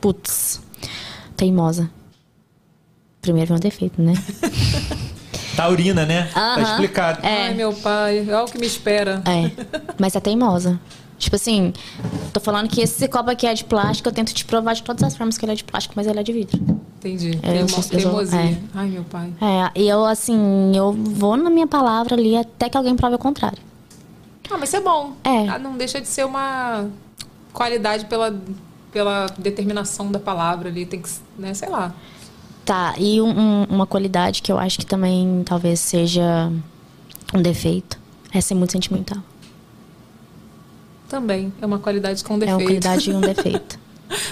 Putz. 0.00 0.60
Teimosa. 1.36 1.88
Primeiro 3.20 3.52
é 3.52 3.56
um 3.56 3.60
defeito, 3.60 4.00
né? 4.02 4.14
Taurina, 5.56 6.04
né? 6.06 6.28
Tá 6.32 6.54
Aham. 6.54 6.62
explicado. 6.62 7.18
Ai, 7.22 7.54
meu 7.54 7.72
pai, 7.72 8.20
olha 8.28 8.44
o 8.44 8.46
que 8.46 8.58
me 8.58 8.66
espera. 8.66 9.22
É. 9.26 9.50
Mas 9.98 10.14
é 10.14 10.20
teimosa. 10.20 10.78
Tipo 11.18 11.34
assim, 11.34 11.72
tô 12.32 12.38
falando 12.38 12.68
que 12.68 12.80
esse 12.80 13.08
copo 13.08 13.28
aqui 13.30 13.44
é 13.46 13.52
de 13.52 13.64
plástico, 13.64 14.08
eu 14.08 14.12
tento 14.12 14.32
te 14.32 14.44
provar 14.44 14.74
de 14.74 14.84
todas 14.84 15.02
as 15.02 15.16
formas 15.16 15.36
que 15.36 15.44
ele 15.44 15.52
é 15.52 15.54
de 15.56 15.64
plástico, 15.64 15.94
mas 15.96 16.06
ele 16.06 16.20
é 16.20 16.22
de 16.22 16.32
vidro. 16.32 16.77
Entendi. 16.98 17.38
É, 17.42 17.64
teimosia. 17.64 18.40
é. 18.40 18.58
Ai, 18.74 18.88
meu 18.88 19.04
pai. 19.04 19.32
É, 19.40 19.80
e 19.80 19.88
eu, 19.88 20.04
assim, 20.04 20.72
eu 20.74 20.92
vou 20.92 21.36
na 21.36 21.48
minha 21.48 21.66
palavra 21.66 22.14
ali 22.16 22.36
até 22.36 22.68
que 22.68 22.76
alguém 22.76 22.96
prove 22.96 23.14
o 23.14 23.18
contrário. 23.18 23.58
Ah, 24.50 24.56
mas 24.58 24.68
isso 24.70 24.76
é 24.76 24.80
bom. 24.80 25.12
É. 25.22 25.48
Ah, 25.48 25.58
Não 25.58 25.76
deixa 25.76 26.00
de 26.00 26.08
ser 26.08 26.24
uma 26.26 26.88
qualidade 27.52 28.06
pela, 28.06 28.34
pela 28.90 29.26
determinação 29.38 30.10
da 30.10 30.18
palavra 30.18 30.68
ali. 30.68 30.84
Tem 30.86 31.00
que, 31.00 31.08
né, 31.38 31.54
sei 31.54 31.68
lá. 31.68 31.94
Tá, 32.64 32.94
e 32.98 33.20
um- 33.20 33.30
um- 33.38 33.64
uma 33.70 33.86
qualidade 33.86 34.42
que 34.42 34.50
eu 34.50 34.58
acho 34.58 34.78
que 34.78 34.84
também 34.86 35.42
talvez 35.46 35.78
seja 35.80 36.50
um 37.32 37.40
defeito 37.40 37.98
é 38.32 38.40
ser 38.40 38.54
muito 38.54 38.72
sentimental. 38.72 39.18
Também 41.08 41.52
é 41.60 41.64
uma 41.66 41.78
qualidade 41.78 42.22
com 42.22 42.34
É 42.34 42.38
defeito. 42.38 42.58
uma 42.58 42.64
qualidade 42.66 43.10
e 43.10 43.14
um 43.14 43.20
defeito. 43.22 43.78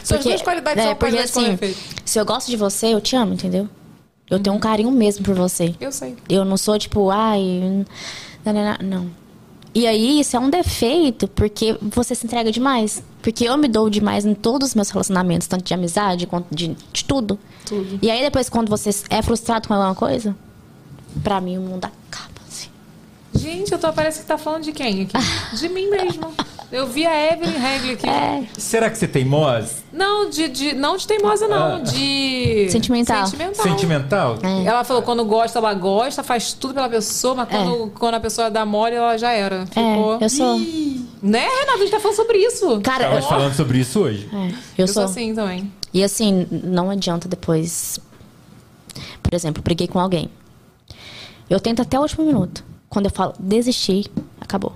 São 0.02 0.18
as 0.18 0.24
duas 0.24 0.42
qualidades, 0.42 0.82
é, 0.82 0.88
são 0.88 0.96
porque 0.96 1.18
assim, 1.18 1.58
se 2.04 2.18
eu 2.18 2.24
gosto 2.24 2.50
de 2.50 2.56
você, 2.56 2.94
eu 2.94 3.00
te 3.00 3.16
amo, 3.16 3.34
entendeu? 3.34 3.68
Eu 4.28 4.40
tenho 4.40 4.56
um 4.56 4.58
carinho 4.58 4.90
mesmo 4.90 5.24
por 5.24 5.34
você. 5.34 5.74
Eu 5.80 5.92
sei. 5.92 6.16
Eu 6.28 6.44
não 6.44 6.56
sou 6.56 6.78
tipo, 6.78 7.10
ai. 7.10 7.84
Não. 8.82 9.10
E 9.76 9.86
aí, 9.86 10.20
isso 10.20 10.34
é 10.36 10.40
um 10.40 10.48
defeito, 10.48 11.28
porque 11.28 11.76
você 11.82 12.14
se 12.14 12.26
entrega 12.26 12.50
demais. 12.50 13.02
Porque 13.20 13.44
eu 13.44 13.56
me 13.58 13.68
dou 13.68 13.90
demais 13.90 14.24
em 14.24 14.34
todos 14.34 14.68
os 14.68 14.74
meus 14.74 14.88
relacionamentos, 14.88 15.46
tanto 15.46 15.64
de 15.64 15.74
amizade 15.74 16.26
quanto 16.26 16.46
de, 16.54 16.74
de 16.92 17.04
tudo. 17.04 17.38
Tudo. 17.66 17.98
E 18.00 18.10
aí, 18.10 18.22
depois, 18.22 18.48
quando 18.48 18.70
você 18.70 18.90
é 19.10 19.20
frustrado 19.20 19.68
com 19.68 19.74
alguma 19.74 19.94
coisa, 19.94 20.34
pra 21.22 21.40
mim 21.40 21.58
o 21.58 21.60
mundo 21.60 21.84
acaba, 21.84 22.40
assim. 22.48 22.70
Gente, 23.34 23.70
eu 23.70 23.78
tô, 23.78 23.92
parece 23.92 24.20
que 24.20 24.26
tá 24.26 24.38
falando 24.38 24.62
de 24.62 24.72
quem 24.72 25.02
aqui? 25.02 25.12
De 25.58 25.68
mim 25.68 25.90
mesmo. 25.90 26.32
Eu 26.76 26.86
vi 26.86 27.06
a 27.06 27.32
Evelyn 27.32 27.56
Regli 27.56 27.92
aqui. 27.92 28.06
É. 28.06 28.44
Será 28.58 28.90
que 28.90 28.98
você 28.98 29.06
é 29.06 29.08
teimosa? 29.08 29.76
Não, 29.90 30.28
de, 30.28 30.46
de, 30.46 30.74
não 30.74 30.98
de 30.98 31.06
teimosa, 31.06 31.48
não. 31.48 31.76
Ah. 31.76 31.78
De. 31.78 32.68
Sentimental. 32.70 33.24
Sentimental. 33.26 33.62
Sentimental? 33.64 34.38
Ela 34.62 34.84
falou 34.84 35.02
quando 35.02 35.24
gosta, 35.24 35.58
ela 35.58 35.72
gosta, 35.72 36.22
faz 36.22 36.52
tudo 36.52 36.74
pela 36.74 36.86
pessoa, 36.90 37.34
mas 37.34 37.48
quando, 37.48 37.90
quando 37.92 38.14
a 38.16 38.20
pessoa 38.20 38.50
dá 38.50 38.66
mole, 38.66 38.94
ela 38.94 39.16
já 39.16 39.32
era. 39.32 39.64
Ficou. 39.64 40.18
É, 40.20 40.24
eu 40.26 40.28
sou. 40.28 40.58
Né, 41.22 41.48
Renata? 41.48 41.72
A 41.72 41.78
gente 41.78 41.90
tá 41.92 41.98
falando 41.98 42.16
sobre 42.16 42.38
isso. 42.46 42.80
Cara, 42.82 43.04
Estavas 43.04 43.24
eu, 43.24 43.30
falando 43.30 43.54
sobre 43.54 43.78
isso 43.78 44.00
hoje. 44.00 44.28
é, 44.30 44.48
eu, 44.48 44.54
Eu 44.76 44.86
sou 44.86 44.94
sou. 45.02 45.04
assim 45.04 45.34
também. 45.34 45.72
E 45.94 46.04
assim, 46.04 46.46
não 46.50 46.90
adianta 46.90 47.26
depois. 47.26 47.98
Por 49.22 49.32
exemplo, 49.32 49.62
briguei 49.62 49.88
com 49.88 49.98
alguém. 49.98 50.28
Eu 51.48 51.58
tento 51.58 51.80
até 51.80 51.98
o 51.98 52.02
último 52.02 52.26
minuto. 52.26 52.62
Quando 52.90 53.06
eu 53.06 53.10
falo 53.10 53.32
desistir, 53.38 54.10
acabou. 54.38 54.74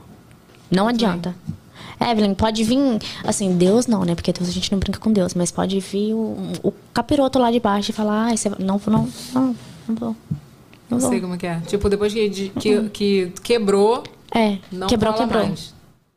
Não 0.70 0.88
adianta. 0.88 1.34
Evelyn, 2.00 2.34
pode 2.34 2.64
vir. 2.64 2.78
Assim, 3.24 3.56
Deus 3.56 3.86
não, 3.86 4.04
né? 4.04 4.14
Porque 4.14 4.32
Deus 4.32 4.48
a 4.48 4.52
gente 4.52 4.72
não 4.72 4.78
brinca 4.78 4.98
com 4.98 5.12
Deus, 5.12 5.34
mas 5.34 5.50
pode 5.50 5.78
vir 5.80 6.14
o, 6.14 6.36
o 6.62 6.72
capiroto 6.94 7.38
lá 7.38 7.50
de 7.50 7.60
baixo 7.60 7.90
e 7.90 7.94
falar: 7.94 8.24
ai, 8.26 8.36
você 8.36 8.48
vai- 8.48 8.58
não, 8.58 8.80
não, 8.86 9.08
não, 9.34 9.56
não 9.88 9.94
vou. 9.94 10.16
Não 10.88 10.98
sei 11.00 11.20
como 11.20 11.34
é 11.34 11.38
que 11.38 11.46
é. 11.46 11.60
Tipo, 11.66 11.88
depois 11.88 12.12
que, 12.12 12.28
de- 12.28 12.48
que, 12.58 12.88
que 12.90 13.32
quebrou, 13.42 14.02
É, 14.34 14.58
não 14.72 14.88
quebrou, 14.88 15.12
quebrou. 15.14 15.46
mais. 15.46 15.72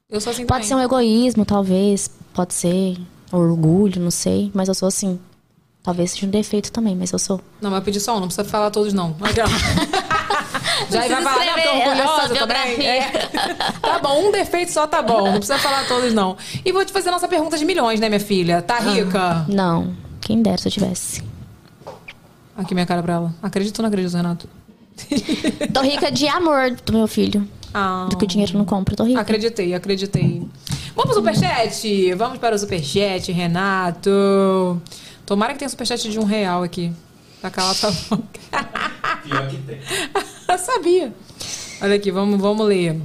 Eu 0.09 0.19
sou 0.21 0.31
assim 0.31 0.45
Pode 0.45 0.65
ser 0.65 0.73
um 0.73 0.77
também. 0.77 0.85
egoísmo, 0.85 1.45
talvez. 1.45 2.09
Pode 2.33 2.53
ser 2.53 2.97
orgulho, 3.31 4.01
não 4.01 4.09
sei. 4.11 4.49
Mas 4.53 4.67
eu 4.69 4.73
sou 4.75 4.87
assim. 4.87 5.19
Talvez 5.83 6.11
seja 6.11 6.25
um 6.25 6.29
defeito 6.29 6.71
também, 6.71 6.95
mas 6.95 7.11
eu 7.11 7.19
sou. 7.19 7.41
Não, 7.61 7.69
mas 7.69 7.79
eu 7.79 7.83
pedi 7.85 7.99
só 7.99 8.15
um, 8.15 8.19
não 8.21 8.27
precisa 8.27 8.47
falar 8.47 8.71
todos, 8.71 8.93
não. 8.93 9.15
Aquela. 9.21 9.49
Já 10.89 11.07
vai 11.07 11.09
falar, 11.09 11.45
não, 11.45 11.73
a 11.73 11.89
orgulhosa 11.89 12.35
também. 12.35 12.85
É. 12.87 13.29
Tá 13.83 13.99
bom, 13.99 14.27
um 14.27 14.31
defeito 14.31 14.71
só 14.71 14.87
tá 14.87 15.01
bom. 15.01 15.25
Não 15.25 15.33
precisa 15.33 15.59
falar 15.59 15.87
todos, 15.87 16.13
não. 16.13 16.35
E 16.65 16.71
vou 16.71 16.83
te 16.83 16.91
fazer 16.91 17.09
a 17.09 17.11
nossa 17.11 17.27
pergunta 17.27 17.57
de 17.57 17.65
milhões, 17.65 17.99
né, 17.99 18.09
minha 18.09 18.19
filha? 18.19 18.61
Tá 18.61 18.79
rica? 18.79 19.45
Não. 19.47 19.95
Quem 20.21 20.41
dera 20.41 20.57
se 20.57 20.67
eu 20.67 20.71
tivesse. 20.71 21.21
Aqui 22.57 22.73
minha 22.73 22.85
cara 22.85 23.03
pra 23.03 23.13
ela. 23.13 23.35
Acredito 23.41 23.79
ou 23.79 23.83
não 23.83 23.89
acredito, 23.89 24.15
Renato? 24.15 24.47
Tô 25.73 25.81
rica 25.81 26.11
de 26.11 26.27
amor 26.27 26.71
do 26.71 26.93
meu 26.93 27.07
filho. 27.07 27.47
Ah. 27.73 28.07
Do 28.09 28.17
que 28.17 28.25
o 28.25 28.27
dinheiro 28.27 28.57
não 28.57 28.65
compra, 28.65 28.95
tô 28.95 29.03
rica. 29.03 29.19
Acreditei, 29.19 29.73
acreditei. 29.73 30.47
Vamos 30.95 31.11
pro 31.11 31.15
superchat? 31.15 32.13
Vamos 32.13 32.37
para 32.37 32.55
o 32.55 32.59
superchat, 32.59 33.31
Renato. 33.31 34.81
Tomara 35.25 35.53
que 35.53 35.59
tenha 35.59 35.69
superchat 35.69 36.09
de 36.09 36.19
um 36.19 36.23
real 36.23 36.63
aqui. 36.63 36.93
Pra 37.41 37.49
calar 37.49 37.75
tua 37.75 37.91
boca. 37.91 38.39
Pior 39.23 39.47
que 39.47 39.57
tem. 39.57 39.79
Eu 40.47 40.57
sabia. 40.57 41.13
Olha 41.81 41.95
aqui, 41.95 42.11
vamos, 42.11 42.39
vamos 42.39 42.65
ler. 42.67 43.01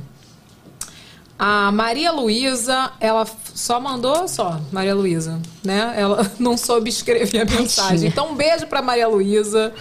A 1.38 1.70
Maria 1.70 2.10
Luísa, 2.10 2.90
ela 2.98 3.24
só 3.54 3.78
mandou 3.78 4.26
só, 4.26 4.60
Maria 4.72 4.94
Luísa, 4.94 5.40
né? 5.64 5.94
Ela 5.96 6.28
não 6.38 6.56
soube 6.56 6.90
escrever 6.90 7.42
a 7.42 7.44
mensagem. 7.44 8.08
Então, 8.08 8.32
um 8.32 8.34
beijo 8.34 8.66
pra 8.66 8.82
Maria 8.82 9.06
Luísa. 9.06 9.72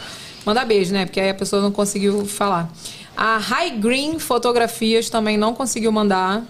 Manda 0.46 0.64
beijo, 0.64 0.94
né? 0.94 1.06
Porque 1.06 1.20
aí 1.20 1.30
a 1.30 1.34
pessoa 1.34 1.62
não 1.62 1.72
conseguiu 1.72 2.26
falar. 2.26 2.72
A 3.16 3.38
High 3.38 3.72
Green 3.72 4.20
Fotografias 4.20 5.10
também 5.10 5.36
não 5.36 5.54
conseguiu 5.54 5.92
mandar. 5.92 6.44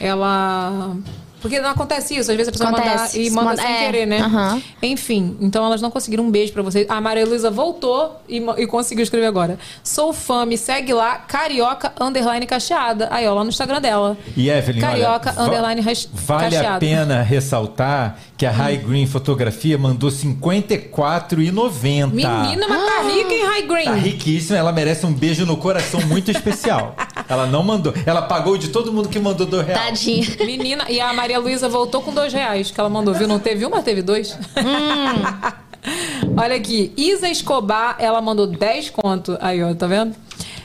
Ela 0.00 0.96
Porque 1.40 1.60
não 1.60 1.70
acontece 1.70 2.14
isso, 2.16 2.30
às 2.30 2.36
vezes 2.36 2.48
a 2.48 2.52
pessoa 2.52 2.70
manda 2.70 2.82
Acontece. 2.82 3.22
e 3.22 3.30
manda 3.30 3.50
Manda- 3.50 3.62
sem 3.62 3.72
é, 3.72 3.86
querer, 3.86 4.06
né? 4.06 4.62
Enfim, 4.82 5.36
então 5.40 5.64
elas 5.64 5.80
não 5.80 5.90
conseguiram 5.90 6.24
um 6.24 6.30
beijo 6.30 6.52
pra 6.52 6.62
vocês. 6.62 6.86
A 6.88 7.00
Maria 7.00 7.24
Luísa 7.24 7.50
voltou 7.50 8.20
e, 8.28 8.38
e 8.56 8.66
conseguiu 8.66 9.02
escrever 9.02 9.26
agora. 9.26 9.58
Sou 9.82 10.12
fã, 10.12 10.44
me 10.44 10.56
segue 10.58 10.92
lá, 10.92 11.16
carioca 11.16 11.92
underline 12.00 12.46
cacheada. 12.46 13.08
Aí, 13.10 13.26
ó, 13.26 13.34
lá 13.34 13.42
no 13.44 13.50
Instagram 13.50 13.80
dela. 13.80 14.16
E 14.36 14.50
Evelyn, 14.50 14.80
Carioca 14.80 15.32
olha, 15.36 15.46
underline 15.46 15.80
Vale 16.12 16.46
a 16.46 16.50
cacheada. 16.50 16.78
pena 16.80 17.22
ressaltar 17.22 18.18
que 18.36 18.44
a 18.46 18.50
High 18.50 18.78
Green 18.78 19.06
Fotografia 19.06 19.76
mandou 19.78 20.10
R$ 20.10 20.16
54,90. 20.16 22.12
Menina, 22.12 22.66
mas 22.68 22.84
tá 22.86 23.02
rica 23.02 23.32
em 23.34 23.44
High 23.44 23.62
Green. 23.62 23.84
Tá 23.84 23.94
riquíssima, 23.94 24.58
ela 24.58 24.72
merece 24.72 25.04
um 25.06 25.12
beijo 25.12 25.44
no 25.46 25.56
coração 25.56 26.00
muito 26.06 26.30
especial. 26.30 26.94
ela 27.28 27.46
não 27.46 27.62
mandou, 27.62 27.92
ela 28.06 28.22
pagou 28.22 28.56
de 28.56 28.68
todo 28.68 28.92
mundo 28.92 29.08
que 29.08 29.18
mandou 29.18 29.46
do 29.46 29.60
real. 29.60 29.78
Tadinha. 29.78 30.26
Menina, 30.40 30.86
e 30.88 31.00
a 31.00 31.12
Maria 31.12 31.38
Luísa 31.38 31.68
voltou 31.68 32.00
com 32.00 32.12
dois 32.12 32.32
reais 32.32 32.70
que 32.70 32.80
ela 32.80 32.88
mandou, 32.88 33.12
viu? 33.12 33.28
Não 33.28 33.38
teve 33.38 33.66
um, 33.66 33.70
mas 33.70 33.84
teve 33.84 34.02
dois. 34.02 34.38
Olha 36.36 36.56
aqui, 36.56 36.92
Isa 36.96 37.28
Escobar, 37.28 37.96
ela 37.98 38.20
mandou 38.20 38.46
10 38.46 38.90
conto. 38.90 39.36
Aí, 39.40 39.62
ó, 39.62 39.74
tá 39.74 39.86
vendo? 39.86 40.14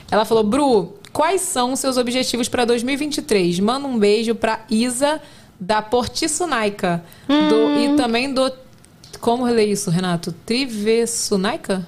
Ela 0.09 0.25
falou, 0.25 0.43
Bru, 0.43 0.93
quais 1.11 1.41
são 1.41 1.73
os 1.73 1.79
seus 1.79 1.97
objetivos 1.97 2.47
pra 2.47 2.65
2023? 2.65 3.59
Manda 3.59 3.87
um 3.87 3.97
beijo 3.97 4.35
pra 4.35 4.61
Isa 4.69 5.21
da 5.59 5.81
Portissunaica. 5.81 7.03
Do, 7.27 7.79
e 7.79 7.95
também 7.95 8.33
do... 8.33 8.51
Como 9.19 9.45
ler 9.45 9.67
isso, 9.67 9.89
Renato? 9.89 10.33
Trivessunaica? 10.45 11.87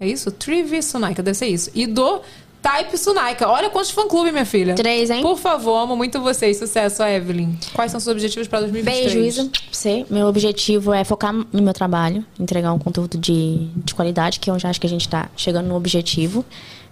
É 0.00 0.08
isso? 0.08 0.32
Trivessunaica, 0.32 1.22
deve 1.22 1.38
ser 1.38 1.46
isso. 1.46 1.70
E 1.74 1.86
do 1.86 2.20
Type 2.62 2.96
Sunaica. 2.96 3.48
Olha 3.48 3.68
quantos 3.68 3.90
fã-clube, 3.90 4.30
minha 4.30 4.46
filha. 4.46 4.76
Três, 4.76 5.10
hein? 5.10 5.20
Por 5.20 5.36
favor, 5.36 5.76
amo 5.78 5.96
muito 5.96 6.20
vocês. 6.20 6.56
Sucesso, 6.56 7.02
Evelyn. 7.02 7.56
Quais 7.74 7.90
são 7.90 7.98
os 7.98 8.04
seus 8.04 8.14
objetivos 8.14 8.46
para 8.46 8.60
2023? 8.60 9.12
Beijo, 9.12 9.26
Isa. 9.26 9.50
Você. 9.70 10.06
Meu 10.08 10.28
objetivo 10.28 10.94
é 10.94 11.02
focar 11.02 11.34
no 11.34 11.60
meu 11.60 11.72
trabalho, 11.72 12.24
entregar 12.38 12.72
um 12.72 12.78
conteúdo 12.78 13.18
de, 13.18 13.68
de 13.76 13.94
qualidade, 13.94 14.38
que 14.38 14.48
eu 14.48 14.58
já 14.60 14.70
acho 14.70 14.80
que 14.80 14.86
a 14.86 14.90
gente 14.90 15.08
tá 15.08 15.28
chegando 15.36 15.66
no 15.66 15.74
objetivo. 15.74 16.44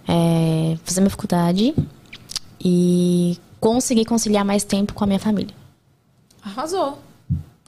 É 0.07 0.77
fazer 0.83 0.99
minha 0.99 1.09
faculdade 1.09 1.73
e 2.59 3.37
conseguir 3.59 4.03
conciliar 4.03 4.43
mais 4.43 4.65
tempo 4.65 4.93
com 4.93 5.03
a 5.05 5.07
minha 5.07 5.19
família. 5.19 5.55
Arrasou. 6.43 6.97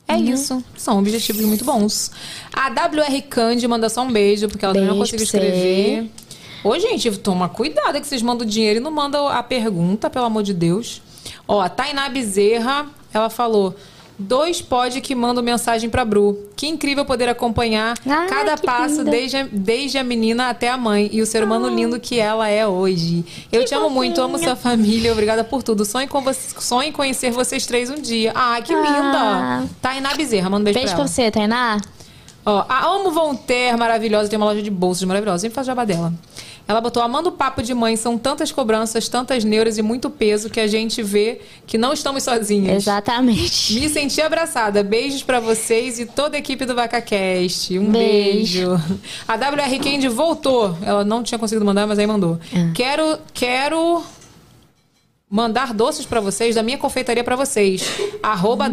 É 0.07 0.17
isso. 0.17 0.61
São 0.75 0.99
objetivos 0.99 1.45
muito 1.45 1.63
bons. 1.63 2.11
A 2.51 2.67
WR 2.69 3.21
Candy 3.29 3.67
manda 3.67 3.87
só 3.87 4.03
um 4.03 4.11
beijo, 4.11 4.49
porque 4.49 4.65
ela 4.65 4.73
também 4.73 4.89
não 4.89 4.97
Beijo 4.97 5.13
conseguiu 5.13 5.27
pra 5.31 5.39
você. 5.39 6.09
Ô, 6.63 6.77
gente, 6.79 7.11
toma 7.17 7.49
cuidado 7.49 7.99
que 7.99 8.07
vocês 8.07 8.21
mandam 8.21 8.47
dinheiro 8.47 8.79
e 8.79 8.83
não 8.83 8.91
mandam 8.91 9.27
a 9.27 9.43
pergunta, 9.43 10.09
pelo 10.09 10.25
amor 10.25 10.43
de 10.43 10.53
Deus. 10.53 11.01
Ó, 11.47 11.59
a 11.61 11.69
Tainá 11.69 12.07
Bezerra, 12.09 12.85
ela 13.13 13.29
falou... 13.29 13.75
Dois 14.17 14.61
pod 14.61 15.01
que 15.01 15.15
mandam 15.15 15.43
mensagem 15.43 15.89
pra 15.89 16.05
Bru. 16.05 16.37
Que 16.55 16.67
incrível 16.67 17.03
poder 17.03 17.27
acompanhar 17.27 17.97
Ai, 18.05 18.27
cada 18.27 18.55
que 18.55 18.63
passo, 18.63 18.99
linda. 18.99 19.09
desde 19.11 19.37
a, 19.37 19.47
desde 19.51 19.97
a 19.97 20.03
menina 20.03 20.49
até 20.49 20.69
a 20.69 20.77
mãe. 20.77 21.09
E 21.11 21.19
o 21.19 21.25
ser 21.25 21.43
humano 21.43 21.67
lindo 21.67 21.99
que 21.99 22.19
ela 22.19 22.47
é 22.47 22.65
hoje. 22.65 23.25
Eu 23.51 23.65
te 23.65 23.73
amo 23.73 23.89
muito, 23.89 24.21
amo 24.21 24.37
sua 24.37 24.55
família. 24.55 25.11
Obrigada 25.11 25.43
por 25.43 25.63
tudo. 25.63 25.83
Sonho, 25.83 26.07
com 26.07 26.21
você, 26.21 26.55
sonho 26.61 26.89
em 26.89 26.91
conhecer 26.91 27.31
vocês 27.31 27.65
três 27.65 27.89
um 27.89 27.99
dia. 27.99 28.31
Ai, 28.35 28.61
que 28.61 28.73
linda. 28.73 29.19
Ah. 29.19 29.63
Tainá 29.81 30.13
Bezerra, 30.13 30.47
manda 30.47 30.61
um 30.61 30.63
beijo, 30.65 30.77
Beijo 30.79 30.89
pra 30.89 30.95
pra 30.95 31.03
ela. 31.03 31.07
você, 31.11 31.31
Tainá. 31.31 31.81
Ó, 32.45 32.63
a 32.69 32.85
Amo 32.85 33.09
Von 33.09 33.35
Ter, 33.35 33.75
maravilhosa, 33.77 34.29
tem 34.29 34.37
uma 34.37 34.45
loja 34.45 34.61
de 34.61 34.69
bolsas 34.69 35.03
maravilhosa. 35.05 35.39
Sempre 35.39 35.55
faz 35.55 35.65
jabá 35.65 35.85
dela. 35.85 36.13
Ela 36.67 36.79
botou, 36.79 37.03
amando 37.03 37.29
o 37.29 37.31
papo 37.31 37.61
de 37.61 37.73
mãe, 37.73 37.95
são 37.95 38.17
tantas 38.17 38.51
cobranças, 38.51 39.09
tantas 39.09 39.43
neuras 39.43 39.77
e 39.77 39.81
muito 39.81 40.09
peso 40.09 40.49
que 40.49 40.59
a 40.59 40.67
gente 40.67 41.03
vê 41.03 41.41
que 41.67 41.77
não 41.77 41.91
estamos 41.91 42.23
sozinhas. 42.23 42.83
Exatamente. 42.83 43.73
Me 43.73 43.89
senti 43.89 44.21
abraçada. 44.21 44.81
Beijos 44.81 45.23
pra 45.23 45.39
vocês 45.39 45.99
e 45.99 46.05
toda 46.05 46.37
a 46.37 46.39
equipe 46.39 46.65
do 46.65 46.73
VacaCast. 46.73 47.77
Um 47.77 47.91
beijo. 47.91 48.69
Beijo. 48.69 48.99
A 49.27 49.35
WR 49.35 49.83
Candy 49.83 50.07
voltou. 50.07 50.77
Ela 50.81 51.03
não 51.03 51.21
tinha 51.21 51.37
conseguido 51.37 51.65
mandar, 51.65 51.85
mas 51.85 51.99
aí 51.99 52.07
mandou. 52.07 52.39
Ah. 52.53 52.71
Quero, 52.73 53.19
quero 53.33 54.01
mandar 55.33 55.73
doces 55.73 56.05
pra 56.05 56.21
vocês, 56.21 56.53
da 56.53 56.61
minha 56.61 56.77
confeitaria 56.77 57.23
pra 57.23 57.35
vocês. 57.35 57.81
Arroba 58.21 58.65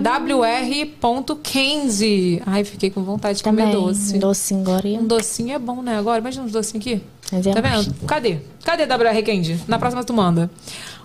wr.candy. 1.11 2.43
Ai, 2.45 2.65
fiquei 2.65 2.91
com 2.91 3.03
vontade 3.03 3.39
de 3.39 3.45
Também. 3.45 3.65
comer 3.71 3.79
doce. 3.81 4.17
Um 4.17 4.19
docinho 4.19 4.61
agora. 4.61 4.87
Um 4.89 5.07
docinho 5.07 5.55
é 5.55 5.59
bom, 5.59 5.81
né? 5.81 5.97
Agora, 5.97 6.19
imagina 6.19 6.45
uns 6.45 6.53
docinhos 6.53 6.87
aqui. 6.87 7.01
Mas 7.33 7.47
é 7.47 7.53
Tá 7.55 7.63
vendo? 7.63 7.95
Cadê? 8.07 8.41
Cadê 8.63 8.83
WR 8.85 9.23
Candy? 9.25 9.59
Na 9.67 9.79
próxima 9.79 10.05
tu 10.05 10.13
manda. 10.13 10.51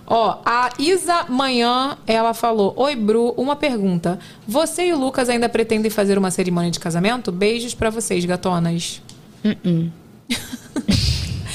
Ó, 0.06 0.38
a 0.44 0.70
Isa 0.78 1.24
Manhã, 1.30 1.96
ela 2.06 2.34
falou: 2.34 2.74
Oi, 2.76 2.94
Bru, 2.94 3.30
uma 3.38 3.56
pergunta. 3.56 4.18
Você 4.46 4.88
e 4.88 4.92
o 4.92 4.98
Lucas 4.98 5.30
ainda 5.30 5.48
pretendem 5.48 5.90
fazer 5.90 6.18
uma 6.18 6.30
cerimônia 6.30 6.70
de 6.70 6.78
casamento? 6.78 7.32
Beijos 7.32 7.72
pra 7.74 7.88
vocês, 7.88 8.22
gatonas. 8.26 9.00
Uh-uh. 9.42 9.90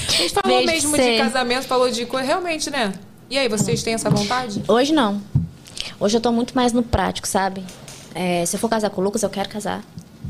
A 0.08 0.14
gente 0.14 0.34
falou 0.34 0.58
Beijo 0.58 0.72
mesmo 0.88 0.96
de 0.96 1.02
você. 1.02 1.18
casamento, 1.18 1.62
falou 1.66 1.88
de 1.90 2.04
coisa. 2.04 2.26
Realmente, 2.26 2.68
né? 2.68 2.92
E 3.32 3.38
aí, 3.38 3.48
vocês 3.48 3.82
têm 3.82 3.94
essa 3.94 4.10
vontade? 4.10 4.62
Hoje 4.68 4.92
não. 4.92 5.18
Hoje 5.98 6.18
eu 6.18 6.20
tô 6.20 6.30
muito 6.30 6.54
mais 6.54 6.74
no 6.74 6.82
prático, 6.82 7.26
sabe? 7.26 7.64
É, 8.14 8.44
se 8.44 8.54
eu 8.54 8.60
for 8.60 8.68
casar 8.68 8.90
com 8.90 9.00
o 9.00 9.04
Lucas, 9.04 9.22
eu 9.22 9.30
quero 9.30 9.48
casar. 9.48 9.82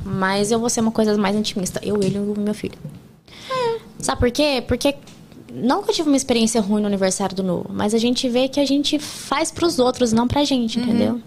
Mas 0.04 0.52
eu 0.52 0.60
vou 0.60 0.70
ser 0.70 0.82
uma 0.82 0.92
coisa 0.92 1.18
mais 1.18 1.34
intimista. 1.34 1.80
Eu, 1.82 1.96
ele 2.00 2.14
e 2.14 2.20
o 2.20 2.38
meu 2.38 2.54
filho. 2.54 2.78
Sabe 3.98 4.20
por 4.20 4.30
quê? 4.30 4.62
Porque 4.68 4.94
não 5.52 5.82
que 5.82 5.90
eu 5.90 5.94
tive 5.96 6.08
uma 6.10 6.16
experiência 6.16 6.60
ruim 6.60 6.80
no 6.80 6.86
aniversário 6.86 7.34
do 7.34 7.42
Novo, 7.42 7.70
mas 7.72 7.92
a 7.92 7.98
gente 7.98 8.28
vê 8.28 8.46
que 8.46 8.60
a 8.60 8.64
gente 8.64 9.00
faz 9.00 9.50
pros 9.50 9.80
outros, 9.80 10.12
não 10.12 10.28
pra 10.28 10.44
gente, 10.44 10.78
entendeu? 10.78 11.20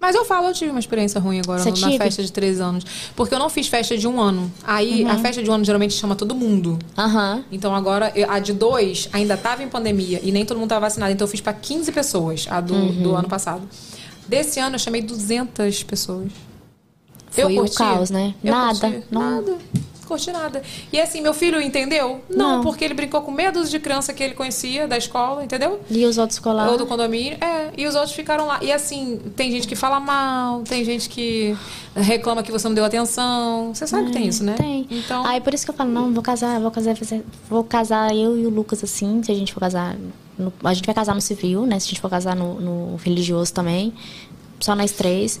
Mas 0.00 0.14
eu 0.16 0.24
falo, 0.24 0.48
eu 0.48 0.54
tive 0.54 0.70
uma 0.70 0.80
experiência 0.80 1.20
ruim 1.20 1.40
agora 1.40 1.58
Você 1.62 1.68
na 1.70 1.76
tive? 1.76 1.98
festa 1.98 2.22
de 2.22 2.32
três 2.32 2.58
anos. 2.60 2.84
Porque 3.14 3.34
eu 3.34 3.38
não 3.38 3.50
fiz 3.50 3.68
festa 3.68 3.98
de 3.98 4.08
um 4.08 4.18
ano. 4.20 4.50
Aí, 4.64 5.04
a 5.04 5.18
festa 5.18 5.42
de 5.42 5.50
um 5.50 5.52
ano 5.52 5.62
geralmente 5.64 5.92
chama 5.92 6.16
todo 6.16 6.34
mundo. 6.34 6.78
Aham. 6.96 7.44
Então 7.52 7.74
agora, 7.74 8.10
eu- 8.14 8.30
a 8.30 8.38
de 8.38 8.54
dois 8.54 9.08
ainda 9.12 9.36
tava 9.36 9.62
em 9.62 9.68
pandemia 9.68 10.18
e 10.22 10.32
nem 10.32 10.44
todo 10.46 10.58
mundo 10.58 10.70
tava 10.70 10.86
vacinado. 10.86 11.12
Então 11.12 11.26
eu 11.26 11.30
fiz 11.30 11.42
pra 11.42 11.52
15 11.52 11.92
pessoas, 11.92 12.46
a 12.48 12.60
do, 12.62 12.72
Uhum. 12.74 13.02
do 13.02 13.14
ano 13.14 13.28
passado. 13.28 13.62
Desse 14.26 14.58
ano 14.58 14.76
eu 14.76 14.78
chamei 14.78 15.02
200 15.02 15.82
pessoas. 15.82 16.30
Foi 17.30 17.58
o 17.58 17.70
caos, 17.70 18.10
né? 18.10 18.34
Eu 18.42 18.52
Nada, 18.52 18.80
curti. 18.90 19.04
não- 19.10 19.20
Nada. 19.20 19.58
Curti 20.10 20.32
nada. 20.32 20.60
E 20.92 21.00
assim, 21.00 21.20
meu 21.20 21.32
filho 21.32 21.60
entendeu? 21.60 22.20
Não, 22.28 22.56
Não. 22.56 22.62
porque 22.64 22.84
ele 22.84 22.94
brincou 22.94 23.22
com 23.22 23.30
medos 23.30 23.70
de 23.70 23.78
criança 23.78 24.12
que 24.12 24.22
ele 24.24 24.34
conhecia 24.34 24.88
da 24.88 24.98
escola, 24.98 25.44
entendeu? 25.44 25.80
E 25.88 26.04
os 26.04 26.18
outros 26.18 26.40
lá. 26.44 26.68
Ou 26.68 26.76
do 26.76 26.84
condomínio. 26.84 27.38
É, 27.40 27.70
e 27.76 27.86
os 27.86 27.94
outros 27.94 28.12
ficaram 28.12 28.46
lá. 28.46 28.58
E 28.60 28.72
assim, 28.72 29.20
tem 29.36 29.52
gente 29.52 29.68
que 29.68 29.76
fala 29.76 30.00
mal, 30.00 30.62
tem 30.62 30.84
gente 30.84 31.08
que 31.08 31.56
reclama 31.94 32.42
que 32.42 32.50
você 32.50 32.66
não 32.66 32.74
deu 32.74 32.84
atenção. 32.84 33.72
Você 33.72 33.86
sabe 33.86 34.06
que 34.06 34.12
tem 34.12 34.26
isso, 34.26 34.42
né? 34.42 34.54
Tem. 34.56 34.86
Então, 34.90 35.24
Aí 35.24 35.40
por 35.40 35.54
isso 35.54 35.64
que 35.64 35.70
eu 35.70 35.74
falo, 35.76 35.90
não, 35.90 36.12
vou 36.12 36.22
casar, 36.24 36.58
vou 36.58 36.70
casar, 36.72 36.96
vou 37.48 37.62
casar 37.62 38.12
eu 38.14 38.36
e 38.36 38.46
o 38.46 38.50
Lucas 38.50 38.82
assim, 38.82 39.22
se 39.22 39.30
a 39.30 39.34
gente 39.34 39.52
for 39.54 39.60
casar. 39.60 39.96
no- 40.36 40.52
a 40.64 40.74
gente 40.74 40.86
vai 40.86 40.94
casar 40.94 41.14
no 41.14 41.20
civil, 41.20 41.66
né? 41.66 41.78
Se 41.78 41.86
a 41.86 41.90
gente 41.90 42.00
for 42.00 42.10
casar 42.10 42.34
no, 42.34 42.60
no 42.60 42.96
religioso 42.96 43.52
também. 43.54 43.92
Só 44.58 44.74
nós 44.74 44.90
três. 44.92 45.38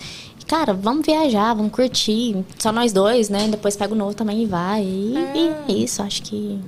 Cara, 0.50 0.74
vamos 0.74 1.06
viajar, 1.06 1.54
vamos 1.54 1.70
curtir. 1.70 2.44
Só 2.58 2.72
nós 2.72 2.92
dois, 2.92 3.28
né? 3.28 3.46
Depois 3.46 3.76
pega 3.76 3.94
o 3.94 3.96
novo 3.96 4.14
também 4.14 4.42
e 4.42 4.46
vai. 4.46 4.82
E 4.82 5.14
e 5.14 5.48
é 5.68 5.72
isso. 5.72 6.02
Acho 6.02 6.20
que 6.24 6.58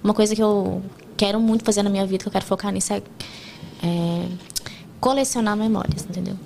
uma 0.00 0.14
coisa 0.14 0.32
que 0.36 0.40
eu 0.40 0.80
quero 1.16 1.40
muito 1.40 1.64
fazer 1.64 1.82
na 1.82 1.90
minha 1.90 2.06
vida, 2.06 2.22
que 2.22 2.28
eu 2.28 2.32
quero 2.32 2.44
focar 2.44 2.70
nisso, 2.70 2.92
é, 2.92 3.02
é 3.82 4.28
colecionar 5.00 5.56
memórias, 5.56 6.06
entendeu? 6.08 6.36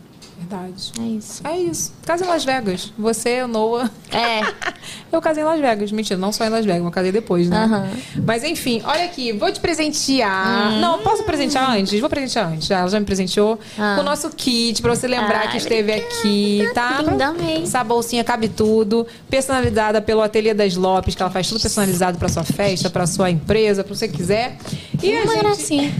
Verdade. 0.49 0.93
É 0.99 1.03
isso. 1.03 1.41
É 1.47 1.59
isso. 1.59 1.93
Casa 2.05 2.25
em 2.25 2.29
Las 2.29 2.45
Vegas. 2.45 2.93
Você, 2.99 3.47
Noah. 3.47 3.91
É. 4.11 4.41
Eu 5.11 5.21
casei 5.21 5.43
em 5.43 5.47
Las 5.47 5.61
Vegas. 5.61 5.91
Mentira, 5.93 6.19
não 6.19 6.33
só 6.33 6.45
em 6.45 6.49
Las 6.49 6.65
Vegas, 6.65 6.83
eu 6.85 6.91
casei 6.91 7.11
depois, 7.13 7.49
né? 7.49 7.91
Mas 8.25 8.45
enfim, 8.45 8.83
olha 8.85 9.05
aqui, 9.05 9.33
vou 9.33 9.51
te 9.51 9.59
presentear. 9.61 10.73
Hum. 10.73 10.81
Não, 10.81 10.99
posso 11.01 11.23
presentear 11.25 11.71
antes? 11.71 11.99
Vou 12.01 12.09
presentear 12.11 12.49
antes. 12.53 12.71
Ela 12.71 12.89
já 12.89 13.01
me 13.01 13.07
presenteou 13.07 13.59
Ah. 13.79 13.95
com 13.97 14.03
o 14.03 14.05
nosso 14.05 14.31
kit, 14.31 14.81
pra 14.83 14.95
você 14.95 15.07
lembrar 15.07 15.41
Ai, 15.43 15.51
que 15.53 15.57
esteve 15.59 15.93
aqui, 15.93 16.69
tá? 16.75 17.03
Linda, 17.03 17.27
amei. 17.29 17.63
Essa 17.63 17.83
bolsinha 17.83 18.23
cabe 18.25 18.49
tudo, 18.49 19.07
personalizada 19.31 20.01
pelo 20.03 20.21
Ateliê 20.23 20.53
das 20.55 20.77
Lopes, 20.77 21.15
que 21.15 21.23
ela 21.23 21.31
faz 21.31 21.49
tudo 21.49 21.61
personalizado 21.61 22.19
pra 22.19 22.29
sua 22.29 22.45
festa, 22.45 22.91
pra 22.91 23.07
sua 23.07 23.31
empresa, 23.31 23.83
pra 23.83 23.95
você 23.95 24.07
quiser. 24.09 24.57
E 25.03 25.17
a 25.17 25.23
Uma 25.23 25.33
gente, 25.33 25.43
gracinha. 25.45 25.95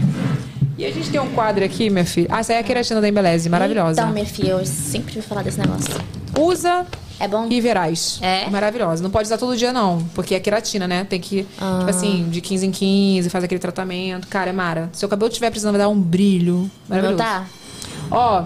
E 0.77 0.85
a 0.85 0.91
gente 0.91 1.09
tem 1.09 1.19
um 1.19 1.29
quadro 1.33 1.63
aqui, 1.65 1.89
minha 1.89 2.05
filha. 2.05 2.27
Ah, 2.31 2.39
essa 2.39 2.53
é 2.53 2.59
a 2.59 2.63
queratina 2.63 3.01
da 3.01 3.07
Embeleze, 3.09 3.49
maravilhosa. 3.49 4.01
Então, 4.01 4.13
minha 4.13 4.25
filha, 4.25 4.51
eu 4.51 4.65
sempre 4.65 5.15
ouvi 5.17 5.27
falar 5.27 5.41
desse 5.43 5.59
negócio. 5.59 5.93
Usa 6.39 6.85
É 7.19 7.27
bom? 7.27 7.47
e 7.49 7.59
verás. 7.59 8.19
É? 8.21 8.47
Maravilhosa. 8.49 9.01
Não 9.01 9.09
pode 9.09 9.25
usar 9.25 9.37
todo 9.39 9.57
dia, 9.57 9.73
não. 9.73 9.99
Porque 10.13 10.35
é 10.35 10.39
queratina, 10.39 10.87
né? 10.87 11.03
Tem 11.03 11.19
que, 11.19 11.47
Ah. 11.59 11.77
tipo 11.79 11.89
assim, 11.89 12.27
de 12.29 12.41
15 12.41 12.67
em 12.67 12.71
15, 12.71 13.29
faz 13.29 13.43
aquele 13.43 13.59
tratamento. 13.59 14.27
Cara, 14.27 14.49
é 14.51 14.53
mara. 14.53 14.89
Se 14.93 15.03
o 15.05 15.09
cabelo 15.09 15.31
tiver 15.31 15.49
precisando, 15.49 15.71
vai 15.73 15.81
dar 15.81 15.89
um 15.89 15.99
brilho. 15.99 16.69
Maravilhoso. 16.87 17.23
Não 17.23 17.27
tá? 17.29 17.45
Ó, 18.11 18.43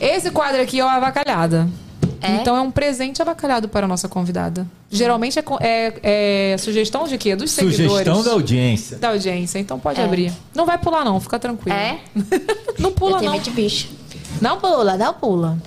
esse 0.00 0.30
quadro 0.30 0.62
aqui 0.62 0.78
é 0.78 0.84
o 0.84 0.88
avacalhada. 0.88 1.68
É? 2.22 2.36
Então 2.36 2.56
é 2.56 2.60
um 2.60 2.70
presente 2.70 3.20
avacalhado 3.20 3.68
para 3.68 3.86
a 3.86 3.88
nossa 3.88 4.08
convidada. 4.08 4.66
Geralmente 4.90 5.38
é, 5.38 5.44
é- 5.60 6.52
é 6.52 6.58
sugestão 6.58 7.04
de 7.08 7.18
quê? 7.18 7.34
Dos 7.34 7.50
seguidores. 7.50 7.90
Sugestão 7.90 8.22
da 8.22 8.32
audiência. 8.32 8.96
Da 8.98 9.08
audiência. 9.08 9.58
Então 9.58 9.78
pode 9.78 10.00
É. 10.00 10.04
abrir. 10.04 10.32
Não 10.54 10.64
vai 10.64 10.78
pular, 10.78 11.04
não. 11.04 11.18
Fica 11.20 11.38
tranquilo. 11.38 11.76
É? 11.76 11.98
Não 12.78 12.92
pula, 12.92 13.16
eu 13.16 13.20
tenho 13.20 13.32
não. 13.32 13.38
de 13.38 13.50
bicho. 13.50 13.88
Não 14.40 14.58
pula, 14.58 14.96
não 14.96 15.14
pula. 15.14 15.58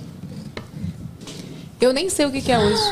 Eu 1.80 1.92
nem 1.92 2.10
sei 2.10 2.26
o 2.26 2.30
que, 2.32 2.40
que 2.42 2.50
é 2.52 2.58
hoje. 2.58 2.82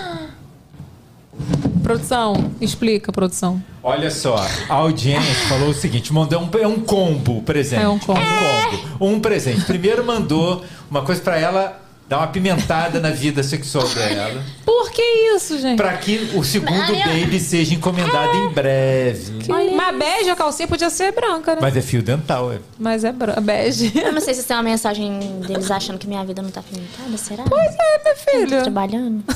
Produção, 1.82 2.52
explica, 2.60 3.12
produção. 3.12 3.62
Olha 3.82 4.10
só, 4.10 4.36
a 4.68 4.74
audiência 4.74 5.34
falou 5.48 5.68
o 5.70 5.74
seguinte: 5.74 6.12
mandou 6.12 6.40
um, 6.40 6.48
é 6.58 6.66
um 6.66 6.80
combo 6.80 7.42
presente. 7.42 7.82
É 7.82 7.88
um 7.88 7.98
combo. 7.98 8.20
combo. 8.20 9.04
Um 9.04 9.20
presente. 9.20 9.64
Primeiro 9.64 10.04
mandou 10.04 10.64
uma 10.90 11.02
coisa 11.02 11.20
pra 11.20 11.38
ela 11.38 11.83
dar 12.08 12.18
uma 12.18 12.26
pimentada 12.26 13.00
na 13.00 13.10
vida 13.10 13.42
sexual 13.42 13.88
dela. 13.88 14.42
Por 14.64 14.90
que 14.90 15.02
isso, 15.34 15.58
gente? 15.58 15.76
Pra 15.76 15.96
que 15.96 16.30
o 16.34 16.44
segundo 16.44 16.92
baby 17.04 17.40
seja 17.40 17.74
encomendado 17.74 18.36
em 18.36 18.48
breve. 18.52 19.46
Mas 19.48 19.96
bege 19.98 20.30
a 20.30 20.36
calcinha 20.36 20.68
podia 20.68 20.90
ser 20.90 21.12
branca, 21.12 21.54
né? 21.54 21.58
Mas 21.60 21.76
é 21.76 21.80
fio 21.82 22.02
dental, 22.02 22.52
é. 22.52 22.58
Mas 22.78 23.04
é 23.04 23.12
bege. 23.12 23.92
Eu 23.94 24.12
não 24.12 24.20
sei 24.20 24.34
se 24.34 24.44
tem 24.44 24.56
uma 24.56 24.62
mensagem 24.62 25.40
deles 25.46 25.70
achando 25.70 25.98
que 25.98 26.06
minha 26.06 26.24
vida 26.24 26.42
não 26.42 26.50
tá 26.50 26.62
pimentada, 26.62 27.16
será? 27.16 27.44
Pois 27.48 27.74
é, 27.74 28.02
minha 28.02 28.14
Eu 28.14 28.16
filha. 28.16 28.56
tô 28.58 28.62
trabalhando. 28.64 29.24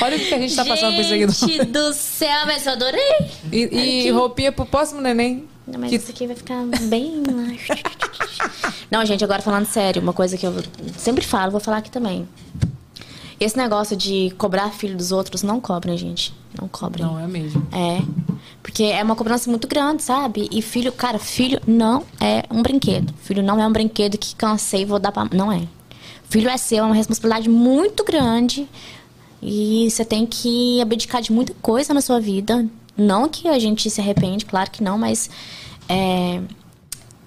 Olha 0.00 0.16
o 0.16 0.20
que 0.20 0.34
a 0.34 0.38
gente 0.38 0.54
tá 0.56 0.64
passando 0.64 0.96
por 0.96 1.04
seguidor. 1.04 1.34
Gente 1.34 1.64
do 1.64 1.92
céu, 1.92 2.46
mas 2.46 2.66
eu 2.66 2.72
adorei. 2.72 3.30
E, 3.52 4.06
e 4.06 4.10
roupinha 4.10 4.52
pro 4.52 4.64
próximo 4.66 5.00
neném. 5.00 5.48
Não, 5.66 5.80
mas 5.80 5.90
Que- 5.90 5.96
isso 5.96 6.10
aqui 6.10 6.26
vai 6.26 6.36
ficar 6.36 6.62
bem... 6.88 7.22
não, 8.90 9.04
gente, 9.04 9.24
agora 9.24 9.40
falando 9.42 9.66
sério, 9.66 10.02
uma 10.02 10.12
coisa 10.12 10.36
que 10.36 10.46
eu 10.46 10.54
sempre 10.96 11.24
falo, 11.24 11.50
vou 11.52 11.60
falar 11.60 11.78
aqui 11.78 11.90
também. 11.90 12.28
Esse 13.40 13.56
negócio 13.56 13.96
de 13.96 14.32
cobrar 14.38 14.70
filho 14.70 14.96
dos 14.96 15.10
outros, 15.10 15.42
não 15.42 15.60
cobrem, 15.60 15.96
gente. 15.96 16.32
Não 16.60 16.68
cobrem. 16.68 17.04
Não, 17.04 17.18
é 17.18 17.26
mesmo. 17.26 17.66
É. 17.72 18.00
Porque 18.62 18.84
é 18.84 19.02
uma 19.02 19.16
cobrança 19.16 19.50
muito 19.50 19.66
grande, 19.66 20.02
sabe? 20.02 20.48
E 20.52 20.62
filho, 20.62 20.92
cara, 20.92 21.18
filho 21.18 21.60
não 21.66 22.04
é 22.20 22.44
um 22.50 22.62
brinquedo. 22.62 23.12
Filho 23.22 23.42
não 23.42 23.60
é 23.60 23.66
um 23.66 23.72
brinquedo 23.72 24.16
que 24.16 24.36
cansei 24.36 24.82
e 24.82 24.84
vou 24.84 24.98
dar 25.00 25.10
pra. 25.10 25.28
Não 25.32 25.50
é. 25.50 25.66
Filho 26.30 26.48
é 26.48 26.56
seu, 26.56 26.78
é 26.78 26.86
uma 26.86 26.94
responsabilidade 26.94 27.48
muito 27.48 28.04
grande. 28.04 28.68
E 29.42 29.88
você 29.90 30.04
tem 30.04 30.24
que 30.24 30.80
abdicar 30.80 31.20
de 31.20 31.32
muita 31.32 31.52
coisa 31.60 31.92
na 31.92 32.00
sua 32.00 32.20
vida. 32.20 32.64
Não 32.96 33.28
que 33.28 33.48
a 33.48 33.58
gente 33.58 33.88
se 33.90 34.00
arrepende, 34.00 34.44
claro 34.44 34.70
que 34.70 34.82
não, 34.82 34.96
mas 34.96 35.28
é, 35.88 36.40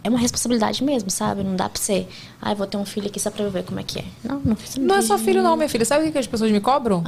é 0.04 0.10
uma 0.10 0.18
responsabilidade 0.18 0.84
mesmo, 0.84 1.10
sabe? 1.10 1.44
Não 1.44 1.56
dá 1.56 1.68
pra 1.68 1.82
você. 1.82 2.08
Ah, 2.42 2.52
eu 2.52 2.56
vou 2.56 2.66
ter 2.66 2.78
um 2.78 2.86
filho 2.86 3.08
aqui 3.08 3.20
só 3.20 3.30
pra 3.30 3.44
eu 3.44 3.52
ver 3.52 3.64
como 3.64 3.80
é 3.80 3.84
que 3.84 4.00
é. 4.00 4.06
Não, 4.24 4.40
não, 4.44 4.56
você 4.56 4.80
Não 4.80 4.96
é 4.96 5.02
só 5.02 5.18
filho, 5.18 5.44
não, 5.44 5.56
minha 5.58 5.68
filha. 5.68 5.84
Sabe 5.84 6.08
o 6.08 6.12
que 6.12 6.18
as 6.18 6.28
pessoas 6.28 6.52
me 6.52 6.62
cobram? 6.62 7.04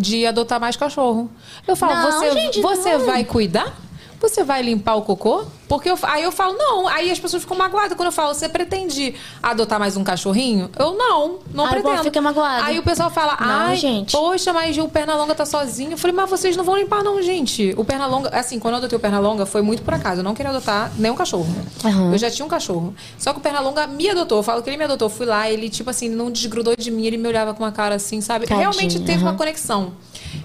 De 0.00 0.24
adotar 0.26 0.60
mais 0.60 0.76
cachorro. 0.76 1.28
Eu 1.66 1.74
falo, 1.74 1.92
Ah. 1.94 2.02
Não, 2.02 2.12
você, 2.20 2.32
gente, 2.32 2.60
você 2.60 2.96
não. 2.96 3.06
vai 3.06 3.24
cuidar? 3.24 3.76
Você 4.20 4.42
vai 4.42 4.62
limpar 4.62 4.94
o 4.94 5.02
cocô? 5.02 5.44
Porque 5.68 5.88
eu, 5.90 5.98
aí 6.02 6.22
eu 6.22 6.30
falo, 6.32 6.54
não. 6.56 6.86
Aí 6.88 7.10
as 7.10 7.18
pessoas 7.18 7.42
ficam 7.42 7.56
magoadas. 7.56 7.94
Quando 7.96 8.06
eu 8.06 8.12
falo, 8.12 8.32
você 8.34 8.48
pretende 8.48 9.14
adotar 9.42 9.78
mais 9.78 9.96
um 9.96 10.04
cachorrinho? 10.04 10.70
Eu 10.78 10.94
não, 10.94 11.38
não 11.52 11.64
Aí 11.66 11.70
pretendo. 11.82 12.02
fica 12.04 12.20
magoado. 12.20 12.64
Aí 12.64 12.78
o 12.78 12.82
pessoal 12.82 13.10
fala, 13.10 13.36
Não, 13.40 13.48
ai, 13.48 13.76
gente. 13.76 14.12
poxa, 14.12 14.52
mas 14.52 14.76
o 14.78 14.88
Pernalonga 14.88 15.34
tá 15.34 15.44
sozinho. 15.46 15.92
Eu 15.92 15.98
falei, 15.98 16.14
mas 16.14 16.28
vocês 16.30 16.56
não 16.56 16.64
vão 16.64 16.76
limpar 16.76 17.02
não, 17.02 17.20
gente. 17.22 17.74
O 17.76 17.84
Pernalonga, 17.84 18.28
assim, 18.30 18.58
quando 18.58 18.74
eu 18.74 18.78
adotei 18.78 18.96
o 18.96 19.00
Pernalonga, 19.00 19.46
foi 19.46 19.62
muito 19.62 19.82
por 19.82 19.94
acaso. 19.94 20.20
Eu 20.20 20.24
não 20.24 20.34
queria 20.34 20.50
adotar 20.50 20.92
nenhum 20.98 21.14
cachorro. 21.14 21.46
Aham. 21.84 22.12
Eu 22.12 22.18
já 22.18 22.30
tinha 22.30 22.44
um 22.44 22.48
cachorro. 22.48 22.94
Só 23.18 23.32
que 23.32 23.38
o 23.38 23.42
Pernalonga 23.42 23.86
me 23.86 24.08
adotou. 24.08 24.38
Eu 24.38 24.42
falo 24.42 24.62
que 24.62 24.70
ele 24.70 24.76
me 24.76 24.84
adotou. 24.84 25.06
Eu 25.06 25.10
fui 25.10 25.26
lá, 25.26 25.50
ele, 25.50 25.68
tipo 25.68 25.88
assim, 25.90 26.08
não 26.08 26.30
desgrudou 26.30 26.74
de 26.76 26.90
mim. 26.90 27.06
Ele 27.06 27.16
me 27.16 27.26
olhava 27.28 27.52
com 27.54 27.62
uma 27.62 27.72
cara 27.72 27.94
assim, 27.94 28.20
sabe? 28.20 28.46
Tadinho, 28.46 28.60
Realmente 28.70 29.00
teve 29.00 29.22
uma 29.22 29.30
aham. 29.30 29.38
conexão. 29.38 29.92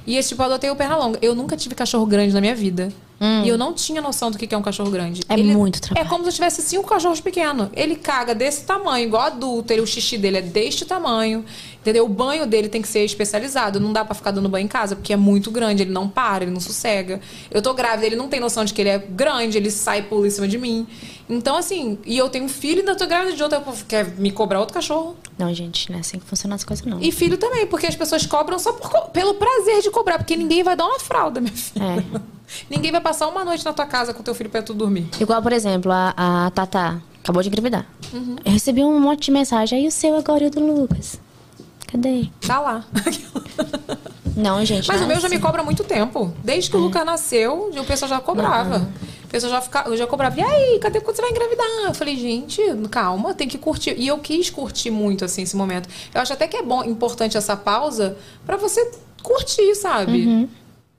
E 0.05 0.17
esse 0.17 0.29
tipo, 0.29 0.41
eu 0.41 0.47
adotei 0.47 0.69
o 0.69 0.75
Pernalonga. 0.75 1.19
Eu 1.21 1.35
nunca 1.35 1.55
tive 1.55 1.75
cachorro 1.75 2.05
grande 2.05 2.33
na 2.33 2.41
minha 2.41 2.55
vida. 2.55 2.89
Hum. 3.21 3.43
E 3.43 3.49
eu 3.49 3.57
não 3.57 3.73
tinha 3.73 4.01
noção 4.01 4.31
do 4.31 4.37
que 4.37 4.53
é 4.53 4.57
um 4.57 4.61
cachorro 4.61 4.89
grande. 4.89 5.21
É 5.27 5.35
muito 5.35 5.81
trabalho. 5.81 6.05
É 6.05 6.09
como 6.09 6.23
se 6.23 6.29
eu 6.29 6.33
tivesse 6.33 6.61
cinco 6.61 6.87
cachorros 6.87 7.19
pequenos. 7.19 7.69
Ele 7.73 7.95
caga 7.95 8.33
desse 8.33 8.63
tamanho, 8.63 9.07
igual 9.07 9.23
adulto. 9.23 9.73
Ele, 9.73 9.81
o 9.81 9.87
xixi 9.87 10.17
dele 10.17 10.37
é 10.37 10.41
deste 10.41 10.85
tamanho. 10.85 11.43
Entendeu? 11.89 12.05
O 12.05 12.09
banho 12.09 12.45
dele 12.45 12.69
tem 12.69 12.83
que 12.83 12.87
ser 12.87 13.03
especializado. 13.03 13.79
Não 13.79 13.91
dá 13.91 14.05
pra 14.05 14.13
ficar 14.13 14.29
dando 14.29 14.47
banho 14.47 14.65
em 14.65 14.67
casa, 14.67 14.95
porque 14.95 15.11
é 15.11 15.17
muito 15.17 15.49
grande. 15.49 15.81
Ele 15.81 15.91
não 15.91 16.07
para, 16.07 16.43
ele 16.43 16.51
não 16.51 16.59
sossega. 16.59 17.19
Eu 17.49 17.63
tô 17.63 17.73
grávida, 17.73 18.05
ele 18.05 18.15
não 18.15 18.27
tem 18.27 18.39
noção 18.39 18.63
de 18.63 18.75
que 18.75 18.81
ele 18.81 18.89
é 18.89 18.99
grande, 18.99 19.57
ele 19.57 19.71
sai 19.71 19.99
e 19.99 20.01
pula 20.03 20.27
em 20.27 20.29
cima 20.29 20.47
de 20.47 20.59
mim. 20.59 20.85
Então, 21.27 21.55
assim, 21.55 21.97
e 22.05 22.15
eu 22.15 22.29
tenho 22.29 22.45
um 22.45 22.49
filho 22.49 22.77
e 22.77 22.79
ainda 22.81 22.95
tô 22.95 23.07
grávida 23.07 23.35
de 23.35 23.41
outro. 23.41 23.59
Quer 23.87 24.05
me 24.19 24.31
cobrar 24.31 24.59
outro 24.59 24.75
cachorro? 24.75 25.15
Não, 25.35 25.51
gente, 25.51 25.89
não 25.89 25.97
é 25.97 26.01
assim 26.01 26.19
que 26.19 26.25
funcionam 26.25 26.53
as 26.53 26.63
coisas, 26.63 26.85
não. 26.85 27.01
E 27.01 27.11
filho 27.11 27.37
também, 27.37 27.65
porque 27.65 27.87
as 27.87 27.95
pessoas 27.95 28.23
cobram 28.23 28.59
só 28.59 28.71
por 28.73 29.09
pelo 29.09 29.33
prazer 29.33 29.81
de 29.81 29.89
cobrar, 29.89 30.19
porque 30.19 30.35
ninguém 30.35 30.61
vai 30.61 30.75
dar 30.75 30.85
uma 30.85 30.99
fralda, 30.99 31.41
minha 31.41 31.53
filha. 31.53 31.83
É. 31.83 32.29
Ninguém 32.67 32.91
vai 32.91 32.99
passar 32.99 33.27
uma 33.27 33.45
noite 33.45 33.63
na 33.63 33.71
tua 33.71 33.85
casa 33.85 34.11
com 34.11 34.23
teu 34.23 34.33
filho 34.33 34.49
pra 34.49 34.63
tu 34.63 34.73
dormir. 34.73 35.07
Igual, 35.19 35.39
por 35.39 35.53
exemplo, 35.53 35.91
a, 35.91 36.47
a 36.47 36.49
Tatá 36.49 36.99
acabou 37.23 37.43
de 37.43 37.49
engravidar. 37.49 37.85
Uhum. 38.11 38.37
Eu 38.43 38.51
recebi 38.51 38.83
um 38.83 38.99
monte 38.99 39.25
de 39.25 39.31
mensagem. 39.31 39.79
Aí 39.79 39.87
o 39.87 39.91
seu 39.91 40.15
agora 40.15 40.43
e 40.43 40.47
o 40.47 40.49
do 40.49 40.59
Lucas? 40.59 41.19
Cadê? 41.91 42.27
Tá 42.45 42.59
lá. 42.59 42.85
Não, 44.35 44.63
gente. 44.63 44.87
Mas 44.87 45.01
não 45.01 45.07
o 45.07 45.11
é 45.11 45.13
meu 45.13 45.21
já 45.21 45.27
me 45.27 45.35
assim. 45.35 45.43
cobra 45.43 45.61
há 45.61 45.65
muito 45.65 45.83
tempo. 45.83 46.33
Desde 46.43 46.69
que 46.69 46.77
o 46.77 46.79
Lucas 46.79 47.05
nasceu, 47.05 47.71
o 47.75 47.85
pessoal 47.85 48.07
já 48.09 48.19
cobrava. 48.19 48.87
O 49.25 49.27
pessoal 49.27 49.51
já, 49.51 49.61
fica, 49.61 49.83
eu 49.87 49.97
já 49.97 50.07
cobrava. 50.07 50.39
E 50.39 50.43
aí, 50.43 50.79
cadê 50.79 51.01
quando 51.01 51.15
você 51.15 51.21
vai 51.21 51.31
engravidar? 51.31 51.65
Eu 51.85 51.93
falei, 51.93 52.15
gente, 52.15 52.61
calma, 52.89 53.33
tem 53.33 53.47
que 53.47 53.57
curtir. 53.57 53.95
E 53.97 54.07
eu 54.07 54.17
quis 54.19 54.49
curtir 54.49 54.91
muito, 54.91 55.25
assim, 55.25 55.41
esse 55.43 55.55
momento. 55.55 55.89
Eu 56.13 56.21
acho 56.21 56.31
até 56.33 56.47
que 56.47 56.57
é 56.57 56.63
bom, 56.63 56.83
importante 56.83 57.37
essa 57.37 57.55
pausa 57.57 58.17
pra 58.45 58.55
você 58.57 58.89
curtir, 59.21 59.75
sabe? 59.75 60.25
Uhum. 60.25 60.49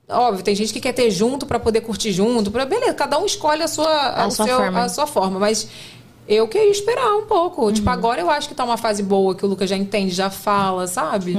Óbvio, 0.09 0.43
tem 0.43 0.53
gente 0.53 0.73
que 0.73 0.81
quer 0.81 0.91
ter 0.93 1.09
junto 1.09 1.45
pra 1.45 1.57
poder 1.59 1.81
curtir 1.81 2.11
junto. 2.11 2.51
Pra, 2.51 2.65
beleza, 2.65 2.93
cada 2.93 3.17
um 3.17 3.25
escolhe 3.25 3.63
a 3.63 3.67
sua, 3.67 3.89
A 4.23 4.27
o 4.27 4.31
sua 4.31 4.45
seu- 4.45 4.57
forma. 4.57 4.81
a 4.83 4.89
sua 4.89 5.07
forma. 5.07 5.39
Mas 5.39 5.67
eu 6.27 6.47
queria 6.47 6.69
esperar 6.71 7.15
um 7.15 7.25
pouco. 7.25 7.71
Tipo, 7.71 7.89
agora 7.89 8.21
eu 8.21 8.29
acho 8.29 8.47
que 8.47 8.55
tá 8.55 8.63
uma 8.63 8.77
fase 8.77 9.03
boa, 9.03 9.35
que 9.35 9.45
o 9.45 9.49
Lucas 9.49 9.69
já 9.69 9.75
entende, 9.77 10.13
já 10.13 10.29
fala, 10.29 10.87
sabe? 10.87 11.35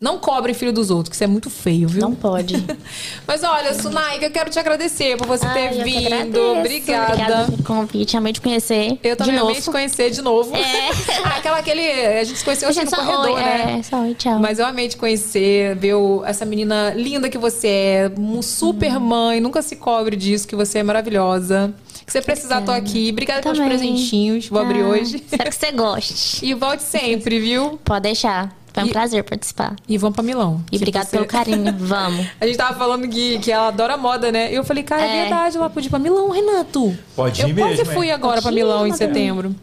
Não 0.00 0.16
cobrem 0.18 0.54
filho 0.54 0.72
dos 0.72 0.92
outros, 0.92 1.08
que 1.08 1.16
isso 1.16 1.24
é 1.24 1.26
muito 1.26 1.50
feio, 1.50 1.88
viu? 1.88 2.00
Não 2.00 2.14
pode. 2.14 2.54
Mas 3.26 3.42
olha, 3.42 3.74
Sunaika, 3.74 4.26
eu 4.26 4.30
quero 4.30 4.48
te 4.48 4.56
agradecer 4.56 5.16
por 5.16 5.26
você 5.26 5.44
ter 5.48 5.58
Ai, 5.58 5.66
eu 5.80 5.82
que 5.82 5.82
vindo. 5.82 6.40
Obrigada. 6.40 7.12
Obrigada 7.14 7.44
pelo 7.50 7.62
convite. 7.64 8.16
Amei 8.16 8.32
te 8.32 8.40
conhecer. 8.40 8.96
Eu 9.02 9.16
também 9.16 9.34
de 9.34 9.40
amei 9.40 9.54
novo. 9.54 9.64
te 9.64 9.70
conhecer 9.72 10.10
de 10.10 10.22
novo. 10.22 10.54
É. 10.54 10.90
Ah, 11.24 11.38
Aquela 11.38 11.58
aquele. 11.58 11.82
A 11.82 12.22
gente 12.22 12.38
se 12.38 12.44
conheceu 12.44 12.68
hoje 12.68 12.84
no 12.84 12.90
corredor, 12.92 13.24
oi, 13.30 13.34
né? 13.42 13.76
É, 13.80 13.82
só 13.82 14.00
oi, 14.02 14.14
tchau. 14.14 14.38
Mas 14.38 14.60
eu 14.60 14.66
amei 14.66 14.86
te 14.88 14.96
conhecer, 14.96 15.74
ver 15.74 15.94
essa 16.26 16.44
menina 16.44 16.90
linda 16.94 17.28
que 17.28 17.36
você 17.36 17.66
é, 17.66 18.12
um 18.16 18.40
super 18.40 18.96
Hum. 18.96 19.00
mãe, 19.00 19.40
nunca 19.40 19.62
se 19.62 19.74
cobre 19.74 20.14
disso, 20.14 20.46
que 20.46 20.54
você 20.54 20.78
é 20.78 20.82
maravilhosa. 20.84 21.74
Que 22.08 22.12
você 22.12 22.22
precisar, 22.22 22.62
tô 22.62 22.70
aqui. 22.72 23.10
Obrigada 23.12 23.42
pelos 23.42 23.58
presentinhos, 23.58 24.48
vou 24.48 24.62
abrir 24.62 24.80
Ah, 24.80 24.86
hoje. 24.88 25.16
Espero 25.16 25.50
que 25.50 25.54
você 25.56 25.70
goste. 25.72 26.40
E 26.48 26.54
volte 26.54 26.82
sempre, 26.82 27.38
viu? 27.38 27.78
Pode 27.84 28.04
deixar. 28.04 28.56
Foi 28.72 28.82
um 28.84 28.86
E- 28.86 28.90
prazer 28.92 29.22
participar. 29.24 29.76
E 29.86 29.98
vamos 29.98 30.14
pra 30.14 30.22
Milão. 30.24 30.64
E 30.72 30.76
obrigado 30.76 31.04
você- 31.04 31.10
pelo 31.18 31.26
carinho. 31.26 31.70
Vamos. 31.78 32.26
A 32.40 32.46
gente 32.46 32.56
tava 32.56 32.78
falando 32.78 33.06
que, 33.08 33.38
que 33.40 33.52
ela 33.52 33.68
adora 33.68 33.98
moda, 33.98 34.32
né? 34.32 34.50
E 34.50 34.54
eu 34.54 34.64
falei, 34.64 34.82
cara, 34.84 35.02
é, 35.02 35.16
É. 35.18 35.20
verdade, 35.22 35.56
ela 35.58 35.68
podia 35.68 35.88
ir 35.88 35.90
pra 35.90 35.98
Milão, 35.98 36.30
Renato. 36.30 36.96
Pode 37.14 37.42
eu 37.42 37.48
ir 37.48 37.54
quase 37.54 37.76
mesmo, 37.78 37.92
fui 37.92 38.06
hein? 38.06 38.12
agora 38.14 38.40
pra 38.40 38.50
Podia, 38.50 38.64
Milão 38.64 38.86
em 38.86 38.90
mas 38.90 38.98
setembro. 38.98 39.54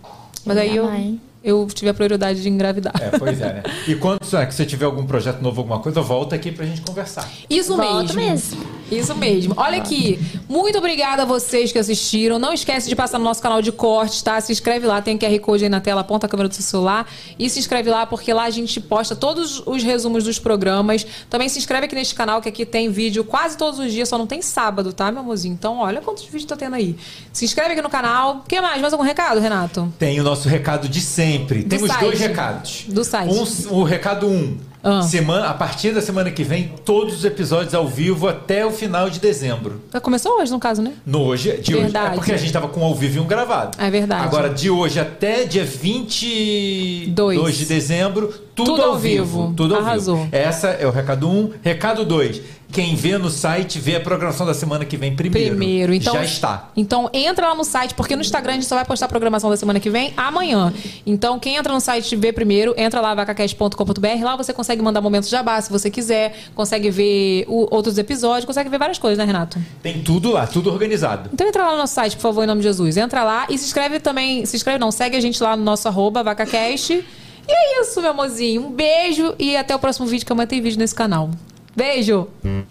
Mas 0.45 0.58
aí 0.58 0.76
eu, 0.76 0.86
mãe. 0.86 1.19
Eu 1.45 1.67
tive 1.72 1.90
a 1.90 1.93
prioridade 1.93 2.41
de 2.41 2.49
engravidar. 2.49 2.93
É, 2.99 3.17
pois 3.17 3.40
é, 3.40 3.53
né? 3.53 3.64
E 3.88 3.93
quando 3.93 4.19
é, 4.35 4.45
que 4.48 4.53
você 4.53 4.65
tiver 4.65 4.85
algum 4.85 5.06
projeto 5.06 5.41
novo, 5.41 5.61
alguma 5.61 5.80
coisa, 5.80 6.01
volta 6.01 6.35
aqui 6.35 6.51
pra 6.51 6.65
gente 6.65 6.82
conversar. 6.82 7.30
Isso 7.48 7.77
Volto 7.77 8.15
mesmo. 8.15 8.22
mesmo. 8.22 8.75
Isso 8.91 9.15
mesmo. 9.15 9.53
Olha 9.57 9.77
aqui. 9.77 10.19
Muito 10.49 10.77
obrigada 10.77 11.22
a 11.22 11.25
vocês 11.25 11.72
que 11.72 11.77
assistiram. 11.77 12.40
Não 12.40 12.51
esquece 12.51 12.90
de 12.90 12.95
passar 12.95 13.19
no 13.19 13.24
nosso 13.24 13.41
canal 13.41 13.61
de 13.61 13.72
cortes, 13.72 14.22
tá? 14.24 14.41
Se 14.41 14.51
inscreve 14.51 14.88
lá, 14.88 15.01
tem 15.01 15.17
QR 15.17 15.40
Code 15.40 15.64
aí 15.64 15.69
na 15.69 15.80
tela, 15.80 16.01
aponta 16.01 16.25
a 16.25 16.30
câmera 16.30 16.49
do 16.49 16.56
seu 16.56 16.64
celular. 16.64 17.07
E 17.38 17.48
se 17.48 17.59
inscreve 17.59 17.90
lá, 17.91 18.07
porque 18.07 18.33
lá 18.33 18.43
a 18.43 18.49
gente 18.49 18.82
posta 18.82 19.15
todos 19.15 19.61
os 19.65 19.83
resumos 19.83 20.24
dos 20.24 20.40
programas. 20.40 21.06
Também 21.30 21.48
se 21.48 21.59
inscreve 21.59 21.85
aqui 21.85 21.95
neste 21.95 22.15
canal, 22.15 22.41
que 22.41 22.49
aqui 22.49 22.65
tem 22.65 22.90
vídeo 22.90 23.24
quase 23.24 23.56
todos 23.56 23.80
os 23.80 23.91
dias, 23.91 24.09
só 24.09 24.17
não 24.17 24.25
tem 24.25 24.41
sábado, 24.41 24.91
tá, 24.93 25.11
meu 25.11 25.22
amorzinho? 25.22 25.53
Então, 25.53 25.77
olha 25.77 26.01
quantos 26.01 26.24
vídeos 26.24 26.45
tá 26.45 26.56
tendo 26.56 26.75
aí. 26.75 26.95
Se 27.32 27.45
inscreve 27.45 27.74
aqui 27.74 27.82
no 27.82 27.90
canal. 27.90 28.38
O 28.38 28.48
que 28.48 28.59
mais? 28.59 28.82
Mais 28.82 28.93
algum 28.93 29.06
recado, 29.06 29.40
Renato? 29.40 29.93
Tem 29.99 30.19
o 30.19 30.24
nosso 30.24 30.49
recado 30.49 30.90
de 30.90 31.01
sempre. 31.01 31.35
Do 31.40 31.64
Temos 31.70 31.88
site. 31.88 32.02
dois 32.02 32.20
recados. 32.20 32.86
Do 32.88 33.04
site. 33.04 33.34
Um, 33.34 33.74
o 33.80 33.84
recado 33.84 34.28
1. 34.28 34.32
Um. 34.32 34.58
Ah. 34.88 35.02
Semana, 35.02 35.48
a 35.48 35.54
partir 35.56 35.92
da 35.96 36.02
semana 36.02 36.30
que 36.30 36.44
vem, 36.44 36.72
todos 36.86 37.16
os 37.16 37.26
episódios 37.26 37.74
ao 37.74 37.88
vivo 37.88 38.28
até 38.28 38.64
o 38.64 38.70
final 38.70 39.10
de 39.10 39.20
dezembro. 39.20 39.82
Já 39.92 40.00
Começou 40.00 40.40
hoje, 40.40 40.52
no 40.52 40.60
caso, 40.60 40.80
né? 40.84 40.94
No 41.04 41.24
hoje, 41.24 41.58
de 41.58 41.74
hoje. 41.74 41.84
Verdade. 41.86 42.12
É 42.12 42.16
porque 42.16 42.32
a 42.32 42.38
gente 42.38 42.54
tava 42.54 42.68
com 42.68 42.82
um 42.82 42.84
ao 42.86 42.94
vivo 42.94 43.18
e 43.18 43.20
um 43.20 43.26
gravado. 43.26 43.76
É 43.82 43.90
verdade. 43.90 44.24
Agora, 44.26 44.48
de 44.48 44.70
hoje 44.70 45.00
até 45.00 45.44
dia 45.46 45.66
22 45.66 47.10
Dois. 47.16 47.56
de 47.58 47.66
dezembro, 47.66 48.28
tudo, 48.56 48.72
Tudo 48.72 48.84
ao, 48.84 48.90
ao 48.92 48.98
vivo. 49.00 49.24
vivo. 49.48 49.54
Tudo 49.56 49.76
ao 49.76 49.82
Arrasou. 49.82 50.18
vivo. 50.18 50.30
Essa 50.32 50.68
é 50.70 50.86
o 50.86 50.92
recado 50.92 51.28
1. 51.30 51.32
Um. 51.36 51.50
Recado 51.64 52.06
2. 52.06 52.42
Quem 52.72 52.94
vê 52.95 53.18
no 53.18 53.30
site 53.30 53.80
vê 53.80 53.95
a 53.95 54.02
programação 54.02 54.45
da 54.45 54.53
semana 54.53 54.84
que 54.84 54.98
vem 54.98 55.16
primeiro. 55.16 55.56
Primeiro, 55.56 55.94
então. 55.94 56.14
Já 56.16 56.24
está. 56.26 56.69
Então 56.76 57.10
entra 57.14 57.48
lá 57.50 57.56
no 57.56 57.64
site, 57.64 57.94
porque 57.94 58.16
no 58.16 58.22
Instagram 58.22 58.52
a 58.52 58.56
gente 58.56 58.66
só 58.66 58.76
vai 58.76 58.84
postar 58.84 59.06
a 59.06 59.10
programação 59.10 59.50
da 59.50 59.56
semana 59.56 59.80
que 59.80 59.90
vem 59.90 60.14
amanhã. 60.18 60.74
Então, 61.06 61.40
quem 61.40 61.56
entra 61.56 61.72
no 61.74 61.80
site 61.80 62.16
vê 62.16 62.34
primeiro, 62.34 62.74
entra 62.77 63.00
lá 63.00 63.14
vacacast.com.br. 63.16 64.24
Lá 64.24 64.35
você 64.35 64.52
consegue 64.52 64.82
mandar 64.82 65.00
momentos 65.00 65.30
de 65.30 65.32
jabá 65.35 65.61
se 65.61 65.72
você 65.72 65.90
quiser, 65.90 66.35
consegue 66.53 66.90
ver 66.90 67.45
o- 67.48 67.68
outros 67.74 67.98
episódios, 67.98 68.45
consegue 68.45 68.69
ver 68.69 68.77
várias 68.77 68.98
coisas, 68.98 69.18
né, 69.18 69.24
Renato? 69.26 69.58
Tem 69.82 70.02
tudo 70.02 70.32
lá, 70.32 70.45
tudo 70.45 70.69
organizado. 70.72 71.30
Então 71.34 71.48
entra 71.48 71.64
lá 71.64 71.72
no 71.72 71.77
nosso 71.77 71.94
site, 71.94 72.16
por 72.18 72.24
favor, 72.24 72.44
em 72.44 72.48
nome 72.48 72.61
de 72.61 72.68
Jesus. 72.68 72.98
Entra 72.98 73.24
lá 73.24 73.45
e 73.50 73.58
se 73.58 73.66
inscreve 73.66 74.00
também. 74.00 74.45
Se 74.45 74.56
inscreve 74.56 74.80
não, 74.80 74.92
segue 74.92 75.16
a 75.16 75.22
gente 75.22 75.42
lá 75.42 75.56
no 75.56 75.64
nosso 75.64 75.88
arroba 75.88 76.24
VacaCast. 76.24 76.94
E 76.94 77.52
é 77.52 77.82
isso, 77.82 78.02
meu 78.02 78.10
amorzinho. 78.10 78.66
Um 78.66 78.72
beijo 78.72 79.34
e 79.40 79.56
até 79.56 79.76
o 79.76 79.80
próximo 79.80 80.08
vídeo, 80.08 80.26
que 80.26 80.32
amanhã 80.34 80.48
tem 80.48 80.60
vídeo 80.61 80.80
nesse 80.80 80.95
canal. 80.95 81.30
Beijo. 81.76 82.30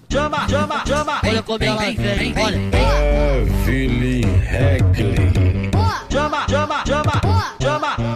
Chama, 0.09 0.47
chama, 0.47 0.81
chama. 0.87 1.21
Olha 1.23 1.43
como 1.43 1.63
ela 1.63 1.77
vem, 1.77 1.97
olha. 2.43 2.59
Evelyn 3.37 4.25
Heckley. 4.41 5.71
Chama, 6.09 6.47
chama, 6.47 6.83
chama. 6.85 7.13
Chama. 7.61 8.15